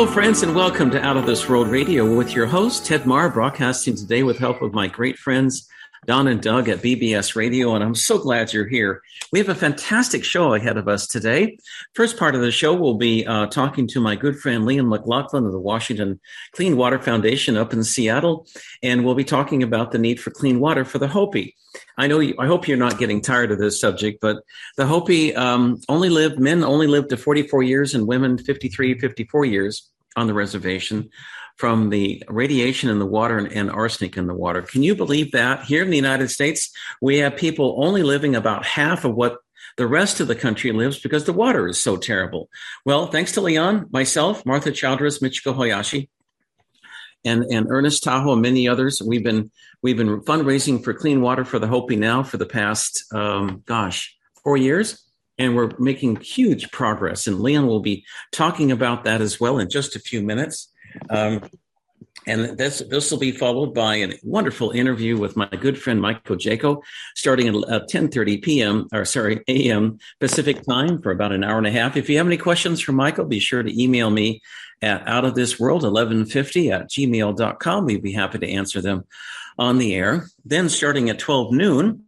Hello, 0.00 0.10
friends, 0.10 0.42
and 0.42 0.54
welcome 0.54 0.90
to 0.92 1.04
Out 1.04 1.18
of 1.18 1.26
This 1.26 1.46
World 1.46 1.68
Radio 1.68 2.16
with 2.16 2.34
your 2.34 2.46
host, 2.46 2.86
Ted 2.86 3.04
Mahr, 3.04 3.28
broadcasting 3.28 3.94
today 3.94 4.22
with 4.22 4.38
help 4.38 4.62
of 4.62 4.72
my 4.72 4.88
great 4.88 5.18
friends, 5.18 5.68
Don 6.06 6.26
and 6.26 6.40
Doug 6.40 6.70
at 6.70 6.78
BBS 6.78 7.36
Radio. 7.36 7.74
And 7.74 7.84
I'm 7.84 7.94
so 7.94 8.16
glad 8.16 8.50
you're 8.50 8.66
here. 8.66 9.02
We 9.30 9.38
have 9.40 9.50
a 9.50 9.54
fantastic 9.54 10.24
show 10.24 10.54
ahead 10.54 10.78
of 10.78 10.88
us 10.88 11.06
today. 11.06 11.58
First 11.92 12.16
part 12.16 12.34
of 12.34 12.40
the 12.40 12.50
show, 12.50 12.72
we'll 12.72 12.94
be 12.94 13.26
uh, 13.26 13.48
talking 13.48 13.86
to 13.88 14.00
my 14.00 14.16
good 14.16 14.38
friend 14.38 14.64
Leon 14.64 14.88
McLaughlin 14.88 15.44
of 15.44 15.52
the 15.52 15.60
Washington 15.60 16.18
Clean 16.52 16.78
Water 16.78 16.98
Foundation 16.98 17.58
up 17.58 17.74
in 17.74 17.84
Seattle. 17.84 18.46
And 18.82 19.04
we'll 19.04 19.14
be 19.14 19.22
talking 19.22 19.62
about 19.62 19.92
the 19.92 19.98
need 19.98 20.18
for 20.18 20.30
clean 20.30 20.60
water 20.60 20.86
for 20.86 20.98
the 20.98 21.08
Hopi. 21.08 21.56
I 21.98 22.06
know. 22.06 22.20
You, 22.20 22.34
I 22.38 22.46
hope 22.46 22.66
you're 22.66 22.76
not 22.78 22.98
getting 22.98 23.20
tired 23.20 23.52
of 23.52 23.58
this 23.58 23.80
subject, 23.80 24.20
but 24.20 24.42
the 24.76 24.86
Hopi 24.86 25.36
um, 25.36 25.80
only 25.88 26.08
lived 26.08 26.40
men 26.40 26.64
only 26.64 26.86
lived 26.86 27.10
to 27.10 27.16
44 27.16 27.62
years, 27.62 27.94
and 27.94 28.08
women 28.08 28.38
53, 28.38 28.98
54 28.98 29.44
years 29.44 29.89
on 30.16 30.26
the 30.26 30.34
reservation 30.34 31.10
from 31.56 31.90
the 31.90 32.22
radiation 32.28 32.88
in 32.88 32.98
the 32.98 33.06
water 33.06 33.36
and, 33.36 33.52
and, 33.52 33.70
arsenic 33.70 34.16
in 34.16 34.26
the 34.26 34.34
water. 34.34 34.62
Can 34.62 34.82
you 34.82 34.94
believe 34.94 35.32
that? 35.32 35.64
Here 35.64 35.82
in 35.82 35.90
the 35.90 35.96
United 35.96 36.30
States, 36.30 36.70
we 37.02 37.18
have 37.18 37.36
people 37.36 37.76
only 37.84 38.02
living 38.02 38.34
about 38.34 38.64
half 38.64 39.04
of 39.04 39.14
what 39.14 39.38
the 39.76 39.86
rest 39.86 40.20
of 40.20 40.26
the 40.26 40.34
country 40.34 40.72
lives 40.72 40.98
because 40.98 41.24
the 41.24 41.34
water 41.34 41.68
is 41.68 41.78
so 41.78 41.96
terrible. 41.96 42.48
Well, 42.86 43.08
thanks 43.08 43.32
to 43.32 43.42
Leon, 43.42 43.88
myself, 43.90 44.46
Martha 44.46 44.72
Childress, 44.72 45.18
Michiko 45.18 45.54
Hayashi, 45.54 46.08
and, 47.26 47.44
and 47.44 47.66
Ernest 47.68 48.02
Tahoe 48.02 48.32
and 48.32 48.42
many 48.42 48.66
others, 48.66 49.02
we've 49.02 49.24
been 49.24 49.50
We've 49.82 49.96
been 49.96 50.20
fundraising 50.20 50.84
for 50.84 50.92
clean 50.92 51.22
water 51.22 51.44
for 51.44 51.58
the 51.58 51.66
Hopi 51.66 51.96
now 51.96 52.22
for 52.22 52.36
the 52.36 52.46
past, 52.46 53.04
um, 53.14 53.62
gosh, 53.64 54.14
four 54.44 54.58
years, 54.58 55.02
and 55.40 55.56
we're 55.56 55.70
making 55.78 56.16
huge 56.16 56.70
progress. 56.70 57.26
And 57.26 57.40
Leon 57.40 57.66
will 57.66 57.80
be 57.80 58.04
talking 58.30 58.70
about 58.70 59.04
that 59.04 59.22
as 59.22 59.40
well 59.40 59.58
in 59.58 59.70
just 59.70 59.96
a 59.96 59.98
few 59.98 60.22
minutes. 60.22 60.70
Um, 61.08 61.48
and 62.26 62.58
this 62.58 62.82
this 62.90 63.10
will 63.10 63.18
be 63.18 63.32
followed 63.32 63.72
by 63.72 63.96
a 63.96 64.12
wonderful 64.22 64.70
interview 64.72 65.16
with 65.16 65.36
my 65.36 65.46
good 65.46 65.80
friend 65.80 65.98
Michael 65.98 66.36
Jaco, 66.36 66.82
starting 67.16 67.48
at 67.48 67.54
10:30 67.54 68.42
p.m. 68.42 68.86
or 68.92 69.06
sorry 69.06 69.42
a.m. 69.48 69.98
Pacific 70.20 70.62
time 70.62 71.00
for 71.00 71.10
about 71.10 71.32
an 71.32 71.42
hour 71.42 71.56
and 71.56 71.66
a 71.66 71.70
half. 71.70 71.96
If 71.96 72.10
you 72.10 72.18
have 72.18 72.26
any 72.26 72.36
questions 72.36 72.82
for 72.82 72.92
Michael, 72.92 73.24
be 73.24 73.40
sure 73.40 73.62
to 73.62 73.82
email 73.82 74.10
me 74.10 74.42
at 74.82 75.08
out 75.08 75.24
of 75.24 75.34
this 75.34 75.58
world 75.58 75.82
1150 75.82 76.70
at 76.70 76.90
gmail.com. 76.90 77.86
We'd 77.86 78.02
be 78.02 78.12
happy 78.12 78.38
to 78.38 78.50
answer 78.50 78.82
them 78.82 79.04
on 79.58 79.78
the 79.78 79.94
air. 79.94 80.26
Then, 80.44 80.68
starting 80.68 81.08
at 81.08 81.18
12 81.18 81.52
noon, 81.52 82.04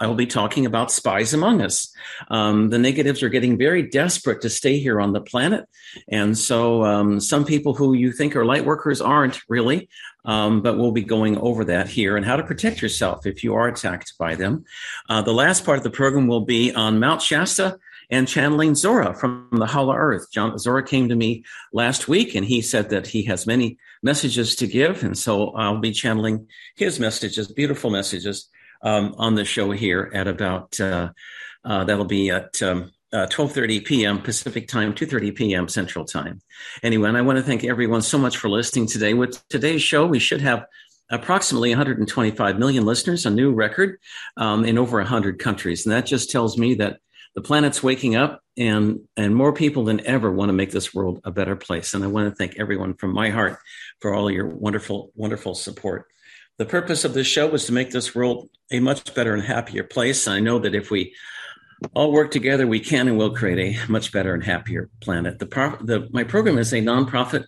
I 0.00 0.06
will 0.06 0.14
be 0.14 0.26
talking 0.26 0.66
about 0.66 0.90
spies 0.90 1.34
among 1.34 1.60
us. 1.60 1.92
Um, 2.28 2.70
the 2.70 2.78
negatives 2.78 3.22
are 3.22 3.28
getting 3.28 3.56
very 3.56 3.82
desperate 3.82 4.40
to 4.42 4.50
stay 4.50 4.78
here 4.78 5.00
on 5.00 5.12
the 5.12 5.20
planet. 5.20 5.66
And 6.08 6.36
so 6.36 6.84
um, 6.84 7.20
some 7.20 7.44
people 7.44 7.74
who 7.74 7.94
you 7.94 8.12
think 8.12 8.34
are 8.34 8.44
light 8.44 8.64
workers 8.64 9.00
aren't 9.00 9.40
really, 9.48 9.88
um, 10.24 10.62
but 10.62 10.78
we'll 10.78 10.92
be 10.92 11.04
going 11.04 11.36
over 11.38 11.64
that 11.66 11.88
here 11.88 12.16
and 12.16 12.24
how 12.24 12.36
to 12.36 12.42
protect 12.42 12.82
yourself 12.82 13.26
if 13.26 13.44
you 13.44 13.54
are 13.54 13.68
attacked 13.68 14.14
by 14.18 14.34
them. 14.34 14.64
Uh, 15.08 15.22
the 15.22 15.34
last 15.34 15.64
part 15.64 15.78
of 15.78 15.84
the 15.84 15.90
program 15.90 16.26
will 16.26 16.44
be 16.44 16.72
on 16.74 16.98
Mount 16.98 17.22
Shasta 17.22 17.78
and 18.10 18.28
channeling 18.28 18.74
Zora 18.74 19.14
from 19.14 19.48
the 19.52 19.66
Hollow 19.66 19.94
Earth. 19.94 20.30
John, 20.30 20.58
Zora 20.58 20.82
came 20.82 21.08
to 21.08 21.16
me 21.16 21.44
last 21.72 22.08
week 22.08 22.34
and 22.34 22.44
he 22.44 22.60
said 22.60 22.90
that 22.90 23.06
he 23.06 23.24
has 23.24 23.46
many 23.46 23.78
messages 24.02 24.56
to 24.56 24.66
give. 24.66 25.02
And 25.02 25.16
so 25.16 25.50
I'll 25.50 25.78
be 25.78 25.92
channeling 25.92 26.46
his 26.74 27.00
messages, 27.00 27.50
beautiful 27.50 27.90
messages, 27.90 28.48
um, 28.84 29.14
on 29.18 29.34
the 29.34 29.44
show 29.44 29.72
here 29.72 30.10
at 30.14 30.28
about, 30.28 30.78
uh, 30.78 31.10
uh, 31.64 31.84
that'll 31.84 32.04
be 32.04 32.30
at, 32.30 32.62
um, 32.62 32.92
uh, 33.12 33.26
12.30 33.28 33.84
p.m. 33.84 34.20
Pacific 34.20 34.66
time, 34.66 34.92
2.30 34.92 35.34
p.m. 35.36 35.68
Central 35.68 36.04
time. 36.04 36.40
Anyway, 36.82 37.08
and 37.08 37.16
I 37.16 37.22
want 37.22 37.38
to 37.38 37.44
thank 37.44 37.62
everyone 37.62 38.02
so 38.02 38.18
much 38.18 38.36
for 38.36 38.48
listening 38.48 38.86
today. 38.86 39.14
With 39.14 39.46
today's 39.48 39.82
show, 39.82 40.04
we 40.04 40.18
should 40.18 40.40
have 40.40 40.66
approximately 41.10 41.70
125 41.70 42.58
million 42.58 42.84
listeners, 42.84 43.24
a 43.24 43.30
new 43.30 43.52
record 43.52 43.98
um, 44.36 44.64
in 44.64 44.78
over 44.78 44.98
100 44.98 45.38
countries. 45.38 45.86
And 45.86 45.92
that 45.92 46.06
just 46.06 46.30
tells 46.30 46.58
me 46.58 46.74
that 46.74 46.98
the 47.34 47.42
planet's 47.42 47.82
waking 47.82 48.16
up 48.16 48.40
and 48.56 49.00
and 49.16 49.34
more 49.34 49.52
people 49.52 49.84
than 49.84 50.04
ever 50.06 50.30
want 50.30 50.48
to 50.48 50.52
make 50.52 50.70
this 50.70 50.94
world 50.94 51.20
a 51.24 51.30
better 51.32 51.56
place 51.56 51.92
and 51.92 52.04
i 52.04 52.06
want 52.06 52.28
to 52.28 52.34
thank 52.34 52.58
everyone 52.58 52.94
from 52.94 53.12
my 53.12 53.30
heart 53.30 53.58
for 54.00 54.14
all 54.14 54.30
your 54.30 54.46
wonderful 54.46 55.10
wonderful 55.16 55.54
support 55.54 56.06
the 56.58 56.64
purpose 56.64 57.04
of 57.04 57.14
this 57.14 57.26
show 57.26 57.48
was 57.48 57.66
to 57.66 57.72
make 57.72 57.90
this 57.90 58.14
world 58.14 58.48
a 58.70 58.80
much 58.80 59.14
better 59.14 59.34
and 59.34 59.42
happier 59.42 59.84
place 59.84 60.26
i 60.28 60.40
know 60.40 60.58
that 60.58 60.74
if 60.74 60.90
we 60.90 61.14
all 61.94 62.12
work 62.12 62.30
together 62.30 62.66
we 62.66 62.80
can 62.80 63.08
and 63.08 63.18
will 63.18 63.34
create 63.34 63.76
a 63.76 63.90
much 63.90 64.12
better 64.12 64.34
and 64.34 64.44
happier 64.44 64.88
planet 65.00 65.38
the, 65.38 65.46
pro- 65.46 65.76
the 65.76 66.08
my 66.12 66.24
program 66.24 66.58
is 66.58 66.72
a 66.72 66.76
nonprofit 66.76 67.44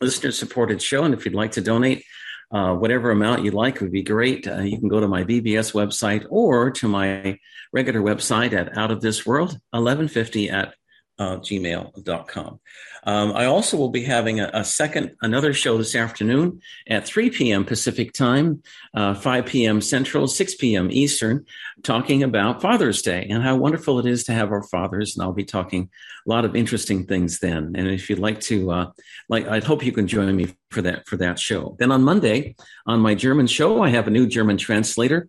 listener 0.00 0.32
supported 0.32 0.80
show 0.80 1.04
and 1.04 1.14
if 1.14 1.24
you'd 1.24 1.34
like 1.34 1.52
to 1.52 1.60
donate 1.60 2.04
uh, 2.52 2.74
whatever 2.74 3.10
amount 3.10 3.44
you'd 3.44 3.54
like 3.54 3.80
would 3.80 3.92
be 3.92 4.02
great. 4.02 4.46
Uh, 4.46 4.60
you 4.60 4.78
can 4.78 4.88
go 4.88 5.00
to 5.00 5.08
my 5.08 5.24
BBS 5.24 5.72
website 5.72 6.26
or 6.28 6.70
to 6.70 6.86
my 6.86 7.38
regular 7.72 8.00
website 8.00 8.52
at 8.52 8.76
Out 8.76 8.90
of 8.90 9.00
This 9.00 9.24
World 9.24 9.52
1150 9.70 10.50
at 10.50 10.74
uh, 11.18 11.38
gmail.com. 11.38 12.60
Um, 13.04 13.32
I 13.32 13.46
also 13.46 13.76
will 13.76 13.88
be 13.88 14.04
having 14.04 14.38
a, 14.40 14.50
a, 14.54 14.64
second, 14.64 15.16
another 15.22 15.52
show 15.52 15.76
this 15.76 15.96
afternoon 15.96 16.60
at 16.88 17.04
3 17.04 17.30
p.m. 17.30 17.64
Pacific 17.64 18.12
time, 18.12 18.62
uh, 18.94 19.14
5 19.14 19.46
p.m. 19.46 19.80
Central, 19.80 20.28
6 20.28 20.54
p.m. 20.54 20.88
Eastern, 20.90 21.44
talking 21.82 22.22
about 22.22 22.62
Father's 22.62 23.02
Day 23.02 23.26
and 23.28 23.42
how 23.42 23.56
wonderful 23.56 23.98
it 23.98 24.06
is 24.06 24.22
to 24.24 24.32
have 24.32 24.52
our 24.52 24.62
fathers. 24.62 25.16
And 25.16 25.24
I'll 25.24 25.32
be 25.32 25.44
talking 25.44 25.90
a 26.24 26.30
lot 26.30 26.44
of 26.44 26.54
interesting 26.54 27.04
things 27.06 27.40
then. 27.40 27.72
And 27.74 27.88
if 27.88 28.08
you'd 28.08 28.20
like 28.20 28.40
to, 28.42 28.70
uh, 28.70 28.90
like, 29.28 29.48
I'd 29.48 29.64
hope 29.64 29.84
you 29.84 29.92
can 29.92 30.06
join 30.06 30.34
me 30.36 30.54
for 30.70 30.82
that, 30.82 31.06
for 31.08 31.16
that 31.16 31.40
show. 31.40 31.76
Then 31.80 31.90
on 31.90 32.04
Monday, 32.04 32.54
on 32.86 33.00
my 33.00 33.16
German 33.16 33.48
show, 33.48 33.82
I 33.82 33.88
have 33.88 34.06
a 34.06 34.10
new 34.10 34.28
German 34.28 34.58
translator. 34.58 35.28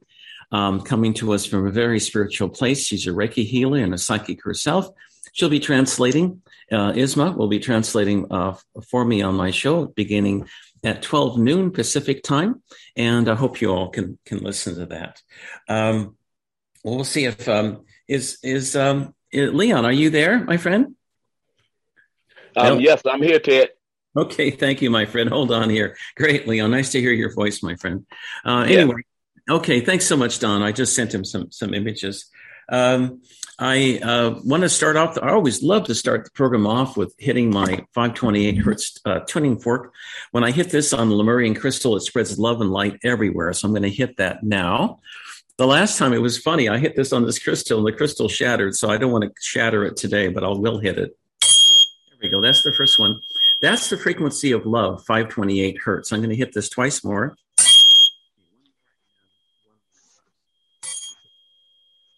Um, 0.51 0.81
coming 0.81 1.15
to 1.15 1.33
us 1.33 1.47
from 1.47 1.65
a 1.65 1.71
very 1.71 1.99
spiritual 1.99 2.47
place. 2.47 2.85
She's 2.85 3.07
a 3.07 3.09
Reiki 3.09 3.43
healer 3.43 3.79
and 3.79 3.91
a 3.91 3.97
psychic 3.97 4.43
herself. 4.43 4.87
She'll 5.33 5.49
be 5.49 5.59
translating. 5.59 6.41
Uh, 6.71 6.93
Isma 6.93 7.35
will 7.35 7.49
be 7.49 7.59
translating 7.59 8.31
uh, 8.31 8.55
for 8.89 9.03
me 9.03 9.21
on 9.21 9.35
my 9.35 9.51
show 9.51 9.87
beginning 9.87 10.47
at 10.83 11.01
12 11.01 11.37
noon 11.37 11.71
Pacific 11.71 12.23
time, 12.23 12.61
and 12.95 13.27
I 13.29 13.35
hope 13.35 13.59
you 13.59 13.69
all 13.69 13.89
can 13.89 14.17
can 14.25 14.39
listen 14.39 14.75
to 14.75 14.85
that. 14.87 15.21
Um, 15.67 16.15
we'll 16.83 17.03
see 17.03 17.25
if 17.25 17.47
um, 17.49 17.85
is 18.07 18.37
is 18.43 18.75
um, 18.75 19.13
Leon. 19.33 19.85
Are 19.85 19.91
you 19.91 20.09
there, 20.09 20.43
my 20.43 20.57
friend? 20.57 20.95
Um, 22.55 22.79
Yes, 22.79 23.01
I'm 23.05 23.21
here, 23.21 23.39
Ted. 23.39 23.69
Okay, 24.15 24.51
thank 24.51 24.81
you, 24.83 24.91
my 24.91 25.05
friend. 25.05 25.27
Hold 25.29 25.51
on 25.51 25.69
here. 25.69 25.97
Great, 26.15 26.47
Leon. 26.47 26.69
Nice 26.69 26.91
to 26.91 27.01
hear 27.01 27.11
your 27.11 27.33
voice, 27.33 27.63
my 27.63 27.75
friend. 27.75 28.05
Uh, 28.45 28.65
anyway, 28.67 29.01
yeah. 29.47 29.55
okay, 29.55 29.81
thanks 29.81 30.05
so 30.05 30.15
much, 30.15 30.37
Don. 30.37 30.61
I 30.61 30.71
just 30.71 30.95
sent 30.95 31.13
him 31.13 31.25
some 31.25 31.51
some 31.51 31.73
images. 31.73 32.29
Um, 32.69 33.21
I 33.59 33.99
uh, 33.99 34.39
want 34.43 34.63
to 34.63 34.69
start 34.69 34.95
off. 34.95 35.17
I 35.21 35.29
always 35.29 35.61
love 35.61 35.85
to 35.85 35.95
start 35.95 36.25
the 36.25 36.31
program 36.31 36.65
off 36.65 36.97
with 36.97 37.13
hitting 37.19 37.51
my 37.51 37.85
528 37.93 38.57
hertz 38.57 38.99
uh, 39.05 39.19
tuning 39.19 39.59
fork. 39.59 39.93
When 40.31 40.43
I 40.43 40.51
hit 40.51 40.71
this 40.71 40.91
on 40.91 41.09
the 41.09 41.15
Lemurian 41.15 41.53
crystal, 41.53 41.95
it 41.95 42.01
spreads 42.01 42.39
love 42.39 42.61
and 42.61 42.71
light 42.71 42.99
everywhere. 43.03 43.53
So 43.53 43.67
I'm 43.67 43.73
going 43.73 43.83
to 43.83 43.89
hit 43.89 44.17
that 44.17 44.43
now. 44.43 44.99
The 45.57 45.67
last 45.67 45.99
time 45.99 46.13
it 46.13 46.21
was 46.21 46.39
funny. 46.39 46.67
I 46.67 46.79
hit 46.79 46.95
this 46.95 47.13
on 47.13 47.25
this 47.25 47.37
crystal 47.37 47.77
and 47.77 47.87
the 47.87 47.95
crystal 47.95 48.27
shattered. 48.27 48.75
So 48.75 48.89
I 48.89 48.97
don't 48.97 49.11
want 49.11 49.23
to 49.23 49.31
shatter 49.39 49.85
it 49.85 49.97
today, 49.97 50.29
but 50.29 50.43
I 50.43 50.49
will 50.49 50.79
hit 50.79 50.97
it. 50.97 51.15
There 51.41 52.17
we 52.23 52.29
go. 52.29 52.41
That's 52.41 52.63
the 52.63 52.73
first 52.73 52.97
one. 52.97 53.19
That's 53.61 53.89
the 53.89 53.97
frequency 53.97 54.51
of 54.51 54.65
love, 54.65 55.05
528 55.05 55.77
hertz. 55.77 56.11
I'm 56.11 56.19
going 56.19 56.31
to 56.31 56.35
hit 56.35 56.53
this 56.53 56.69
twice 56.69 57.03
more. 57.03 57.37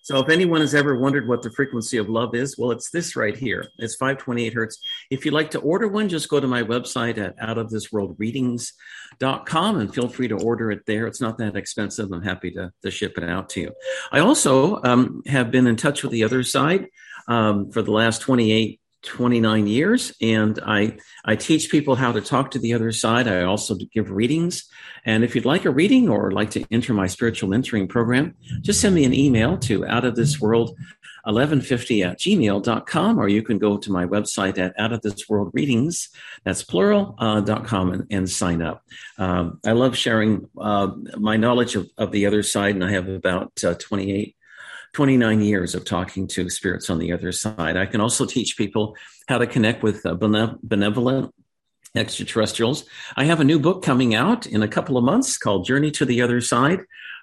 So 0.05 0.17
if 0.19 0.29
anyone 0.29 0.61
has 0.61 0.73
ever 0.75 0.99
wondered 0.99 1.27
what 1.27 1.41
the 1.41 1.49
frequency 1.49 1.97
of 1.97 2.09
love 2.09 2.35
is, 2.35 2.59
well, 2.59 2.69
it's 2.69 2.91
this 2.91 3.15
right 3.15 3.35
here. 3.35 3.65
It's 3.79 3.95
528 3.95 4.53
hertz. 4.53 4.77
If 5.09 5.25
you'd 5.25 5.33
like 5.33 5.49
to 5.51 5.59
order 5.59 5.87
one, 5.87 6.09
just 6.09 6.29
go 6.29 6.39
to 6.39 6.45
my 6.45 6.61
website 6.61 7.17
at 7.17 7.35
outofthisworldreadings.com 7.39 9.79
and 9.79 9.95
feel 9.95 10.07
free 10.07 10.27
to 10.27 10.35
order 10.35 10.69
it 10.69 10.85
there. 10.85 11.07
It's 11.07 11.21
not 11.21 11.39
that 11.39 11.55
expensive. 11.55 12.11
I'm 12.11 12.21
happy 12.21 12.51
to, 12.51 12.71
to 12.83 12.91
ship 12.91 13.17
it 13.17 13.23
out 13.23 13.49
to 13.49 13.61
you. 13.61 13.71
I 14.11 14.19
also 14.19 14.79
um, 14.83 15.23
have 15.25 15.49
been 15.49 15.65
in 15.65 15.75
touch 15.75 16.03
with 16.03 16.11
the 16.11 16.23
other 16.23 16.43
side 16.43 16.89
um, 17.27 17.71
for 17.71 17.81
the 17.81 17.91
last 17.91 18.21
28 18.21 18.79
29 19.05 19.67
years 19.67 20.13
and 20.21 20.59
I, 20.65 20.97
I 21.23 21.35
teach 21.35 21.69
people 21.69 21.95
how 21.95 22.11
to 22.11 22.21
talk 22.21 22.51
to 22.51 22.59
the 22.59 22.73
other 22.73 22.91
side. 22.91 23.27
I 23.27 23.43
also 23.43 23.75
give 23.75 24.11
readings. 24.11 24.65
And 25.05 25.23
if 25.23 25.35
you'd 25.35 25.45
like 25.45 25.65
a 25.65 25.71
reading 25.71 26.09
or 26.09 26.31
like 26.31 26.51
to 26.51 26.65
enter 26.71 26.93
my 26.93 27.07
spiritual 27.07 27.49
mentoring 27.49 27.87
program, 27.87 28.35
just 28.61 28.81
send 28.81 28.95
me 28.95 29.05
an 29.05 29.13
email 29.13 29.57
to 29.59 29.85
out 29.85 30.05
of 30.05 30.15
this 30.15 30.41
world 30.41 30.77
1150 31.25 32.03
at 32.03 32.19
gmail.com, 32.19 33.17
or 33.17 33.27
you 33.27 33.41
can 33.41 33.57
go 33.57 33.77
to 33.77 33.91
my 33.91 34.05
website 34.05 34.59
at 34.59 34.79
out 34.79 34.93
of 34.93 35.01
this 35.01 35.27
world 35.27 35.49
readings, 35.53 36.09
that's 36.43 36.63
plural, 36.63 37.15
uh, 37.17 37.41
dot 37.41 37.65
com 37.65 37.91
and, 37.91 38.05
and 38.11 38.29
sign 38.29 38.61
up. 38.61 38.83
Um, 39.17 39.59
I 39.65 39.71
love 39.71 39.97
sharing 39.97 40.47
uh, 40.59 40.91
my 41.17 41.35
knowledge 41.35 41.75
of, 41.75 41.89
of 41.97 42.11
the 42.11 42.27
other 42.27 42.43
side, 42.43 42.75
and 42.75 42.83
I 42.83 42.91
have 42.91 43.09
about 43.09 43.63
uh, 43.63 43.73
28 43.73 44.35
29 44.95 45.41
years 45.41 45.75
of 45.75 45.83
talking 45.83 46.25
to 46.25 46.49
spirits 46.49 46.89
on 46.89 46.99
the 46.99 47.11
other 47.11 47.33
side. 47.33 47.75
I 47.75 47.85
can 47.85 47.99
also 47.99 48.25
teach 48.25 48.55
people 48.55 48.95
how 49.27 49.37
to 49.37 49.45
connect 49.45 49.83
with 49.83 50.05
uh, 50.05 50.13
benevolent 50.15 51.35
extraterrestrials. 51.95 52.85
I 53.17 53.25
have 53.25 53.41
a 53.41 53.43
new 53.43 53.59
book 53.59 53.83
coming 53.83 54.15
out 54.15 54.47
in 54.47 54.63
a 54.63 54.69
couple 54.69 54.97
of 54.97 55.03
months 55.03 55.37
called 55.37 55.65
Journey 55.65 55.91
to 55.91 56.05
the 56.05 56.21
Other 56.21 56.39
Side. 56.39 56.79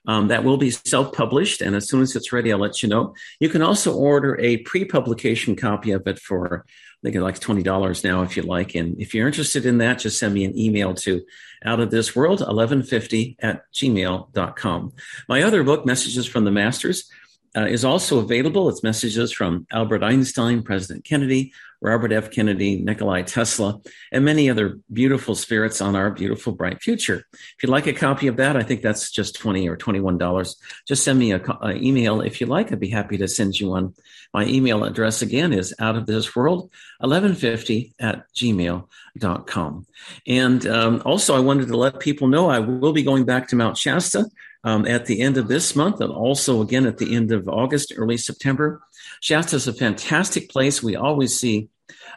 Um, 0.06 0.28
that 0.28 0.44
will 0.44 0.58
be 0.58 0.70
self 0.70 1.14
published, 1.14 1.62
and 1.62 1.74
as 1.74 1.88
soon 1.88 2.02
as 2.02 2.14
it's 2.14 2.30
ready, 2.30 2.52
I'll 2.52 2.58
let 2.58 2.82
you 2.82 2.90
know. 2.90 3.14
You 3.40 3.48
can 3.48 3.62
also 3.62 3.94
order 3.94 4.38
a 4.38 4.58
pre 4.58 4.84
publication 4.84 5.56
copy 5.56 5.92
of 5.92 6.06
it 6.06 6.18
for, 6.18 6.66
I 6.66 7.10
think 7.10 7.22
like 7.22 7.40
$20 7.40 8.04
now 8.04 8.22
if 8.22 8.36
you 8.36 8.42
like. 8.42 8.74
And 8.74 9.00
if 9.00 9.14
you're 9.14 9.28
interested 9.28 9.64
in 9.64 9.78
that, 9.78 10.00
just 10.00 10.18
send 10.18 10.34
me 10.34 10.44
an 10.44 10.58
email 10.58 10.92
to 10.94 11.24
out 11.64 11.80
of 11.80 11.90
this 11.90 12.14
world 12.14 12.40
1150 12.40 13.36
at 13.38 13.62
gmail.com. 13.72 14.92
My 15.28 15.42
other 15.42 15.62
book, 15.62 15.86
Messages 15.86 16.26
from 16.26 16.44
the 16.44 16.50
Masters, 16.50 17.08
uh, 17.56 17.66
is 17.66 17.84
also 17.84 18.18
available. 18.18 18.68
It's 18.68 18.82
messages 18.82 19.32
from 19.32 19.66
Albert 19.70 20.02
Einstein, 20.02 20.62
President 20.62 21.04
Kennedy, 21.04 21.52
Robert 21.82 22.12
F. 22.12 22.30
Kennedy, 22.30 22.80
Nikolai 22.80 23.22
Tesla, 23.22 23.80
and 24.12 24.24
many 24.24 24.48
other 24.48 24.78
beautiful 24.92 25.34
spirits 25.34 25.80
on 25.80 25.96
our 25.96 26.10
beautiful, 26.10 26.52
bright 26.52 26.80
future. 26.80 27.24
If 27.32 27.62
you'd 27.62 27.70
like 27.70 27.88
a 27.88 27.92
copy 27.92 28.28
of 28.28 28.36
that, 28.36 28.56
I 28.56 28.62
think 28.62 28.82
that's 28.82 29.10
just 29.10 29.34
20 29.34 29.68
or 29.68 29.76
$21. 29.76 30.56
Just 30.86 31.04
send 31.04 31.18
me 31.18 31.32
an 31.32 31.42
email 31.76 32.20
if 32.20 32.40
you 32.40 32.46
like. 32.46 32.70
I'd 32.70 32.80
be 32.80 32.88
happy 32.88 33.18
to 33.18 33.28
send 33.28 33.58
you 33.58 33.68
one. 33.68 33.94
My 34.32 34.46
email 34.46 34.84
address 34.84 35.20
again 35.20 35.52
is 35.52 35.74
out 35.78 35.96
of 35.96 36.06
this 36.06 36.34
world 36.34 36.70
1150 37.00 37.94
at 37.98 38.24
gmail.com. 38.34 39.86
And 40.26 40.66
um, 40.66 41.02
also, 41.04 41.36
I 41.36 41.40
wanted 41.40 41.68
to 41.68 41.76
let 41.76 42.00
people 42.00 42.28
know 42.28 42.48
I 42.48 42.60
will 42.60 42.92
be 42.92 43.02
going 43.02 43.24
back 43.24 43.48
to 43.48 43.56
Mount 43.56 43.76
Shasta 43.76 44.24
um, 44.64 44.86
at 44.86 45.06
the 45.06 45.20
end 45.20 45.36
of 45.36 45.48
this 45.48 45.74
month 45.74 46.00
and 46.00 46.12
also 46.12 46.62
again 46.62 46.86
at 46.86 46.98
the 46.98 47.14
end 47.14 47.32
of 47.32 47.48
August, 47.48 47.92
early 47.96 48.16
September. 48.16 48.82
Shasta 49.20 49.56
is 49.56 49.68
a 49.68 49.72
fantastic 49.72 50.48
place. 50.50 50.82
We 50.82 50.96
always 50.96 51.38
see 51.38 51.68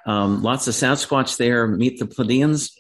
um, 0.06 0.44
lots 0.44 0.68
of 0.68 0.74
Sasquatch 0.74 1.38
there, 1.38 1.68
meet 1.68 2.00
the 2.00 2.06
Pleiadians, 2.06 2.71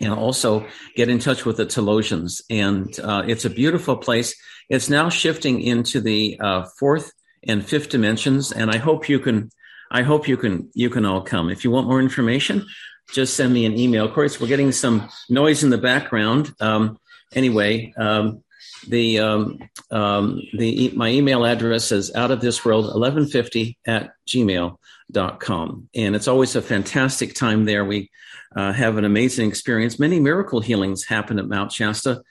and 0.00 0.12
also 0.12 0.66
get 0.94 1.08
in 1.08 1.18
touch 1.18 1.44
with 1.44 1.56
the 1.56 1.66
Telosians. 1.66 2.42
And 2.50 2.98
uh, 3.00 3.24
it's 3.26 3.44
a 3.44 3.50
beautiful 3.50 3.96
place. 3.96 4.34
It's 4.68 4.90
now 4.90 5.08
shifting 5.08 5.60
into 5.60 6.00
the 6.00 6.38
uh, 6.40 6.64
fourth 6.78 7.12
and 7.46 7.64
fifth 7.64 7.90
dimensions, 7.90 8.52
and 8.52 8.70
I 8.70 8.78
hope 8.78 9.08
you 9.08 9.18
can. 9.18 9.50
I 9.88 10.02
hope 10.02 10.26
you 10.26 10.36
can 10.36 10.68
you 10.74 10.90
can 10.90 11.06
all 11.06 11.22
come. 11.22 11.48
If 11.48 11.62
you 11.62 11.70
want 11.70 11.86
more 11.86 12.00
information, 12.00 12.66
just 13.12 13.36
send 13.36 13.54
me 13.54 13.66
an 13.66 13.78
email. 13.78 14.04
Of 14.04 14.14
course, 14.14 14.40
we're 14.40 14.48
getting 14.48 14.72
some 14.72 15.08
noise 15.30 15.62
in 15.62 15.70
the 15.70 15.78
background. 15.78 16.52
Um, 16.60 16.98
anyway, 17.32 17.94
um, 17.96 18.42
the 18.88 19.18
um, 19.20 19.58
um, 19.90 20.42
the 20.52 20.90
my 20.94 21.08
email 21.08 21.44
address 21.44 21.92
is 21.92 22.14
out 22.14 22.30
of 22.30 22.40
this 22.40 22.64
world 22.64 22.84
1150 22.84 23.78
at 23.86 24.12
gmail.com 24.26 25.88
and 25.94 26.16
it's 26.16 26.28
always 26.28 26.56
a 26.56 26.62
fantastic 26.62 27.34
time 27.34 27.64
there. 27.64 27.84
We 27.84 28.10
uh, 28.54 28.72
have 28.72 28.96
an 28.96 29.04
amazing 29.04 29.48
experience. 29.48 29.98
Many 29.98 30.20
miracle 30.20 30.60
healings 30.60 31.04
happen 31.04 31.38
at 31.38 31.46
mount 31.46 31.72
shasta. 31.72 32.22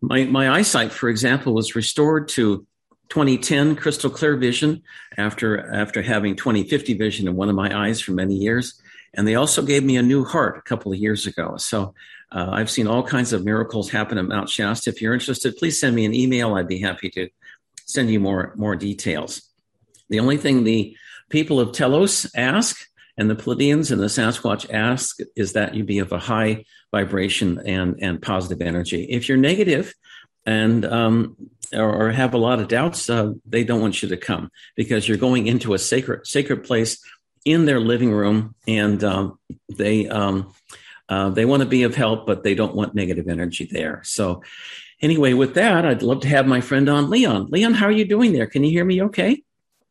My, 0.00 0.24
my 0.24 0.50
eyesight 0.50 0.92
for 0.92 1.08
example 1.08 1.54
was 1.54 1.74
restored 1.74 2.28
to 2.28 2.66
2010 3.10 3.76
crystal 3.76 4.10
clear 4.10 4.36
vision 4.36 4.82
after 5.16 5.72
after 5.72 6.02
having 6.02 6.36
2050 6.36 6.94
vision 6.94 7.28
in 7.28 7.36
one 7.36 7.48
of 7.48 7.56
my 7.56 7.86
eyes 7.86 8.00
for 8.00 8.12
many 8.12 8.34
years. 8.34 8.80
And 9.14 9.26
they 9.26 9.34
also 9.34 9.62
gave 9.62 9.82
me 9.82 9.96
a 9.96 10.02
new 10.02 10.24
heart 10.24 10.56
a 10.56 10.62
couple 10.62 10.92
of 10.92 10.98
years 10.98 11.26
ago. 11.26 11.56
So 11.56 11.94
uh, 12.32 12.50
I've 12.52 12.70
seen 12.70 12.86
all 12.86 13.02
kinds 13.02 13.32
of 13.32 13.44
miracles 13.44 13.90
happen 13.90 14.18
at 14.18 14.24
Mount 14.24 14.48
Shasta. 14.48 14.90
If 14.90 15.02
you're 15.02 15.14
interested, 15.14 15.56
please 15.56 15.80
send 15.80 15.96
me 15.96 16.04
an 16.04 16.14
email. 16.14 16.54
I'd 16.54 16.68
be 16.68 16.80
happy 16.80 17.10
to 17.10 17.28
send 17.86 18.10
you 18.10 18.20
more, 18.20 18.52
more 18.56 18.76
details. 18.76 19.42
The 20.08 20.20
only 20.20 20.36
thing 20.36 20.62
the 20.64 20.96
people 21.28 21.58
of 21.58 21.72
Telos 21.72 22.30
ask 22.34 22.76
and 23.16 23.28
the 23.28 23.36
Pleiadians 23.36 23.90
and 23.90 24.00
the 24.00 24.06
Sasquatch 24.06 24.72
ask 24.72 25.18
is 25.36 25.54
that 25.54 25.74
you 25.74 25.84
be 25.84 25.98
of 25.98 26.12
a 26.12 26.18
high 26.18 26.64
vibration 26.92 27.60
and, 27.66 27.98
and 28.00 28.22
positive 28.22 28.62
energy. 28.62 29.04
If 29.04 29.28
you're 29.28 29.38
negative 29.38 29.94
and 30.46 30.84
um, 30.84 31.36
or, 31.72 32.06
or, 32.08 32.10
have 32.10 32.34
a 32.34 32.38
lot 32.38 32.60
of 32.60 32.68
doubts, 32.68 33.10
uh, 33.10 33.32
they 33.46 33.62
don't 33.62 33.80
want 33.80 34.02
you 34.02 34.08
to 34.08 34.16
come 34.16 34.50
because 34.74 35.06
you're 35.06 35.18
going 35.18 35.46
into 35.46 35.74
a 35.74 35.78
sacred 35.78 36.26
sacred 36.26 36.64
place 36.64 36.98
in 37.44 37.64
their 37.64 37.78
living 37.78 38.10
room, 38.10 38.54
and 38.66 39.04
um, 39.04 39.38
they 39.68 40.08
um, 40.08 40.52
uh, 41.10 41.28
they 41.28 41.44
want 41.44 41.62
to 41.62 41.68
be 41.68 41.82
of 41.82 41.94
help, 41.94 42.26
but 42.26 42.44
they 42.44 42.54
don't 42.54 42.74
want 42.74 42.94
negative 42.94 43.28
energy 43.28 43.68
there. 43.70 44.00
So, 44.04 44.42
anyway, 45.02 45.34
with 45.34 45.54
that, 45.54 45.84
I'd 45.84 46.02
love 46.02 46.20
to 46.20 46.28
have 46.28 46.46
my 46.46 46.60
friend 46.60 46.88
on 46.88 47.10
Leon. 47.10 47.48
Leon, 47.50 47.74
how 47.74 47.86
are 47.86 47.92
you 47.92 48.04
doing 48.04 48.32
there? 48.32 48.46
Can 48.46 48.62
you 48.62 48.70
hear 48.70 48.84
me 48.84 49.02
okay? 49.02 49.42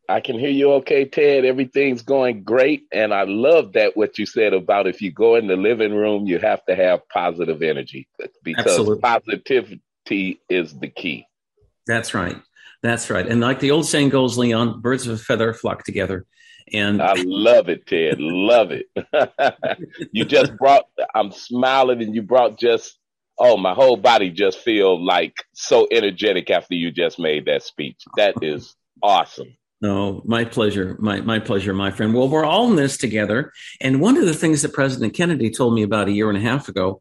I 0.08 0.20
can 0.20 0.38
hear 0.38 0.50
you 0.50 0.72
okay, 0.72 1.04
Ted. 1.04 1.44
Everything's 1.44 2.02
going 2.02 2.42
great. 2.42 2.86
And 2.90 3.14
I 3.14 3.24
love 3.24 3.74
that 3.74 3.96
what 3.96 4.18
you 4.18 4.26
said 4.26 4.54
about 4.54 4.88
if 4.88 5.00
you 5.00 5.12
go 5.12 5.36
in 5.36 5.46
the 5.46 5.56
living 5.56 5.94
room, 5.94 6.26
you 6.26 6.38
have 6.40 6.64
to 6.66 6.74
have 6.74 7.08
positive 7.10 7.62
energy 7.62 8.08
because 8.42 8.66
Absolutely. 8.66 9.00
positivity 9.00 10.40
is 10.48 10.76
the 10.76 10.88
key. 10.88 11.26
That's 11.86 12.12
right. 12.12 12.36
That's 12.82 13.10
right. 13.10 13.26
And 13.26 13.40
like 13.40 13.60
the 13.60 13.70
old 13.70 13.86
saying 13.86 14.08
goes, 14.08 14.36
Leon, 14.36 14.80
birds 14.80 15.06
of 15.06 15.14
a 15.14 15.18
feather 15.18 15.52
flock 15.52 15.84
together. 15.84 16.26
And 16.72 17.02
I 17.02 17.14
love 17.16 17.68
it, 17.68 17.86
Ted. 17.86 18.20
love 18.20 18.70
it. 18.70 18.86
you 20.12 20.24
just 20.24 20.56
brought, 20.56 20.84
I'm 21.14 21.32
smiling 21.32 22.02
and 22.02 22.14
you 22.14 22.22
brought 22.22 22.58
just, 22.58 22.98
oh, 23.38 23.56
my 23.56 23.74
whole 23.74 23.96
body 23.96 24.30
just 24.30 24.58
feel 24.58 25.04
like 25.04 25.34
so 25.52 25.86
energetic 25.90 26.50
after 26.50 26.74
you 26.74 26.90
just 26.90 27.18
made 27.18 27.46
that 27.46 27.62
speech. 27.62 28.02
That 28.16 28.34
is 28.42 28.74
awesome. 29.02 29.56
No, 29.80 30.22
my 30.26 30.44
pleasure. 30.44 30.96
My, 31.00 31.22
my 31.22 31.38
pleasure, 31.38 31.72
my 31.72 31.90
friend. 31.90 32.14
Well, 32.14 32.28
we're 32.28 32.44
all 32.44 32.68
in 32.68 32.76
this 32.76 32.98
together. 32.98 33.52
And 33.80 34.00
one 34.00 34.16
of 34.16 34.26
the 34.26 34.34
things 34.34 34.62
that 34.62 34.74
President 34.74 35.14
Kennedy 35.14 35.50
told 35.50 35.74
me 35.74 35.82
about 35.82 36.08
a 36.08 36.12
year 36.12 36.28
and 36.28 36.36
a 36.36 36.42
half 36.42 36.68
ago 36.68 37.00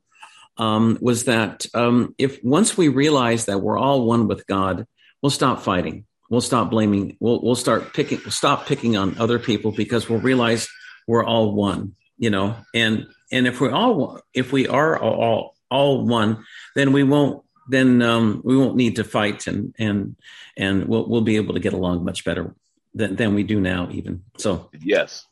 um, 0.57 0.97
was 1.01 1.25
that 1.25 1.65
um, 1.73 2.15
if 2.17 2.43
once 2.43 2.77
we 2.77 2.87
realize 2.87 3.45
that 3.45 3.59
we're 3.59 3.77
all 3.77 4.05
one 4.05 4.27
with 4.27 4.47
God, 4.47 4.87
we'll 5.21 5.29
stop 5.29 5.61
fighting 5.61 6.05
we'll 6.29 6.41
stop 6.41 6.69
blaming 6.69 7.17
we'll 7.19 7.41
we'll 7.41 7.55
start 7.55 7.93
picking 7.93 8.19
stop 8.29 8.65
picking 8.65 8.95
on 8.95 9.17
other 9.17 9.39
people 9.39 9.71
because 9.71 10.09
we'll 10.09 10.19
realize 10.19 10.67
we're 11.07 11.25
all 11.25 11.53
one 11.53 11.95
you 12.19 12.29
know? 12.29 12.55
And 12.75 13.07
and 13.31 13.47
if 13.47 13.59
we're 13.59 13.71
all 13.71 14.19
if 14.33 14.51
we 14.51 14.67
are 14.67 14.99
all 14.99 15.55
all 15.71 16.05
one 16.05 16.43
then 16.75 16.91
we 16.93 17.03
won't 17.03 17.43
then 17.67 18.01
um, 18.01 18.41
we 18.43 18.57
won't 18.57 18.75
need 18.75 18.97
to 18.97 19.03
fight 19.03 19.47
and 19.47 19.73
and 19.79 20.15
and 20.57 20.87
we'll 20.87 21.07
we'll 21.07 21.21
be 21.21 21.37
able 21.37 21.53
to 21.53 21.59
get 21.59 21.73
along 21.73 22.03
much 22.03 22.23
better 22.25 22.53
than 22.93 23.15
than 23.15 23.33
we 23.33 23.43
do 23.43 23.59
now 23.59 23.87
even 23.91 24.23
so. 24.37 24.69
Yes. 24.79 25.25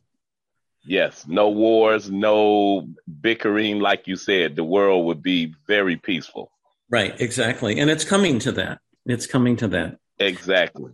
Yes. 0.83 1.27
No 1.27 1.49
wars 1.49 2.09
no 2.09 2.87
bickering 3.21 3.79
like 3.79 4.07
you 4.07 4.15
said 4.15 4.55
the 4.55 4.63
world 4.63 5.05
would 5.05 5.21
be 5.21 5.53
very 5.67 5.97
peaceful. 5.97 6.51
Right. 6.89 7.19
Exactly. 7.19 7.79
And 7.79 7.89
it's 7.89 8.05
coming 8.05 8.39
to 8.39 8.53
that. 8.53 8.79
It's 9.05 9.27
coming 9.27 9.57
to 9.57 9.67
that 9.69 9.99
Exactly. 10.19 10.91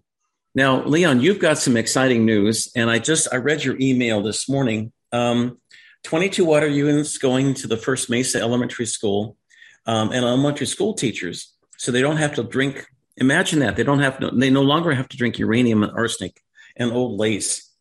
Now, 0.56 0.84
Leon, 0.84 1.22
you've 1.22 1.40
got 1.40 1.58
some 1.58 1.78
exciting 1.78 2.26
news, 2.26 2.72
and 2.76 2.90
I 2.90 3.00
just 3.00 3.28
I 3.34 3.38
read 3.38 3.64
your 3.64 3.76
email 3.80 4.22
this 4.22 4.48
morning. 4.48 4.92
Um, 5.12 5.58
22 6.04 6.46
water 6.46 6.68
units 6.68 7.18
going 7.18 7.54
to 7.56 7.68
the 7.68 7.78
First 7.78 8.10
Mesa 8.10 8.40
Elementary 8.40 8.86
School, 8.86 9.38
um, 9.86 10.12
and 10.12 10.24
elementary 10.26 10.68
school 10.68 10.94
teachers, 10.94 11.54
so 11.78 11.92
they 11.92 12.02
don't 12.02 12.18
have 12.18 12.36
to 12.36 12.44
drink. 12.44 12.86
Imagine 13.18 13.60
that 13.60 13.76
they 13.76 13.84
don't 13.84 14.00
have 14.00 14.20
to. 14.20 14.32
They 14.32 14.50
no 14.50 14.62
longer 14.62 14.92
have 14.92 15.10
to 15.10 15.18
drink 15.18 15.40
uranium 15.40 15.84
and 15.84 15.92
arsenic 15.94 16.42
and 16.76 16.92
old 16.92 17.20
lace. 17.20 17.72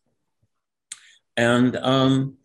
And 1.35 1.75
um, 1.75 2.37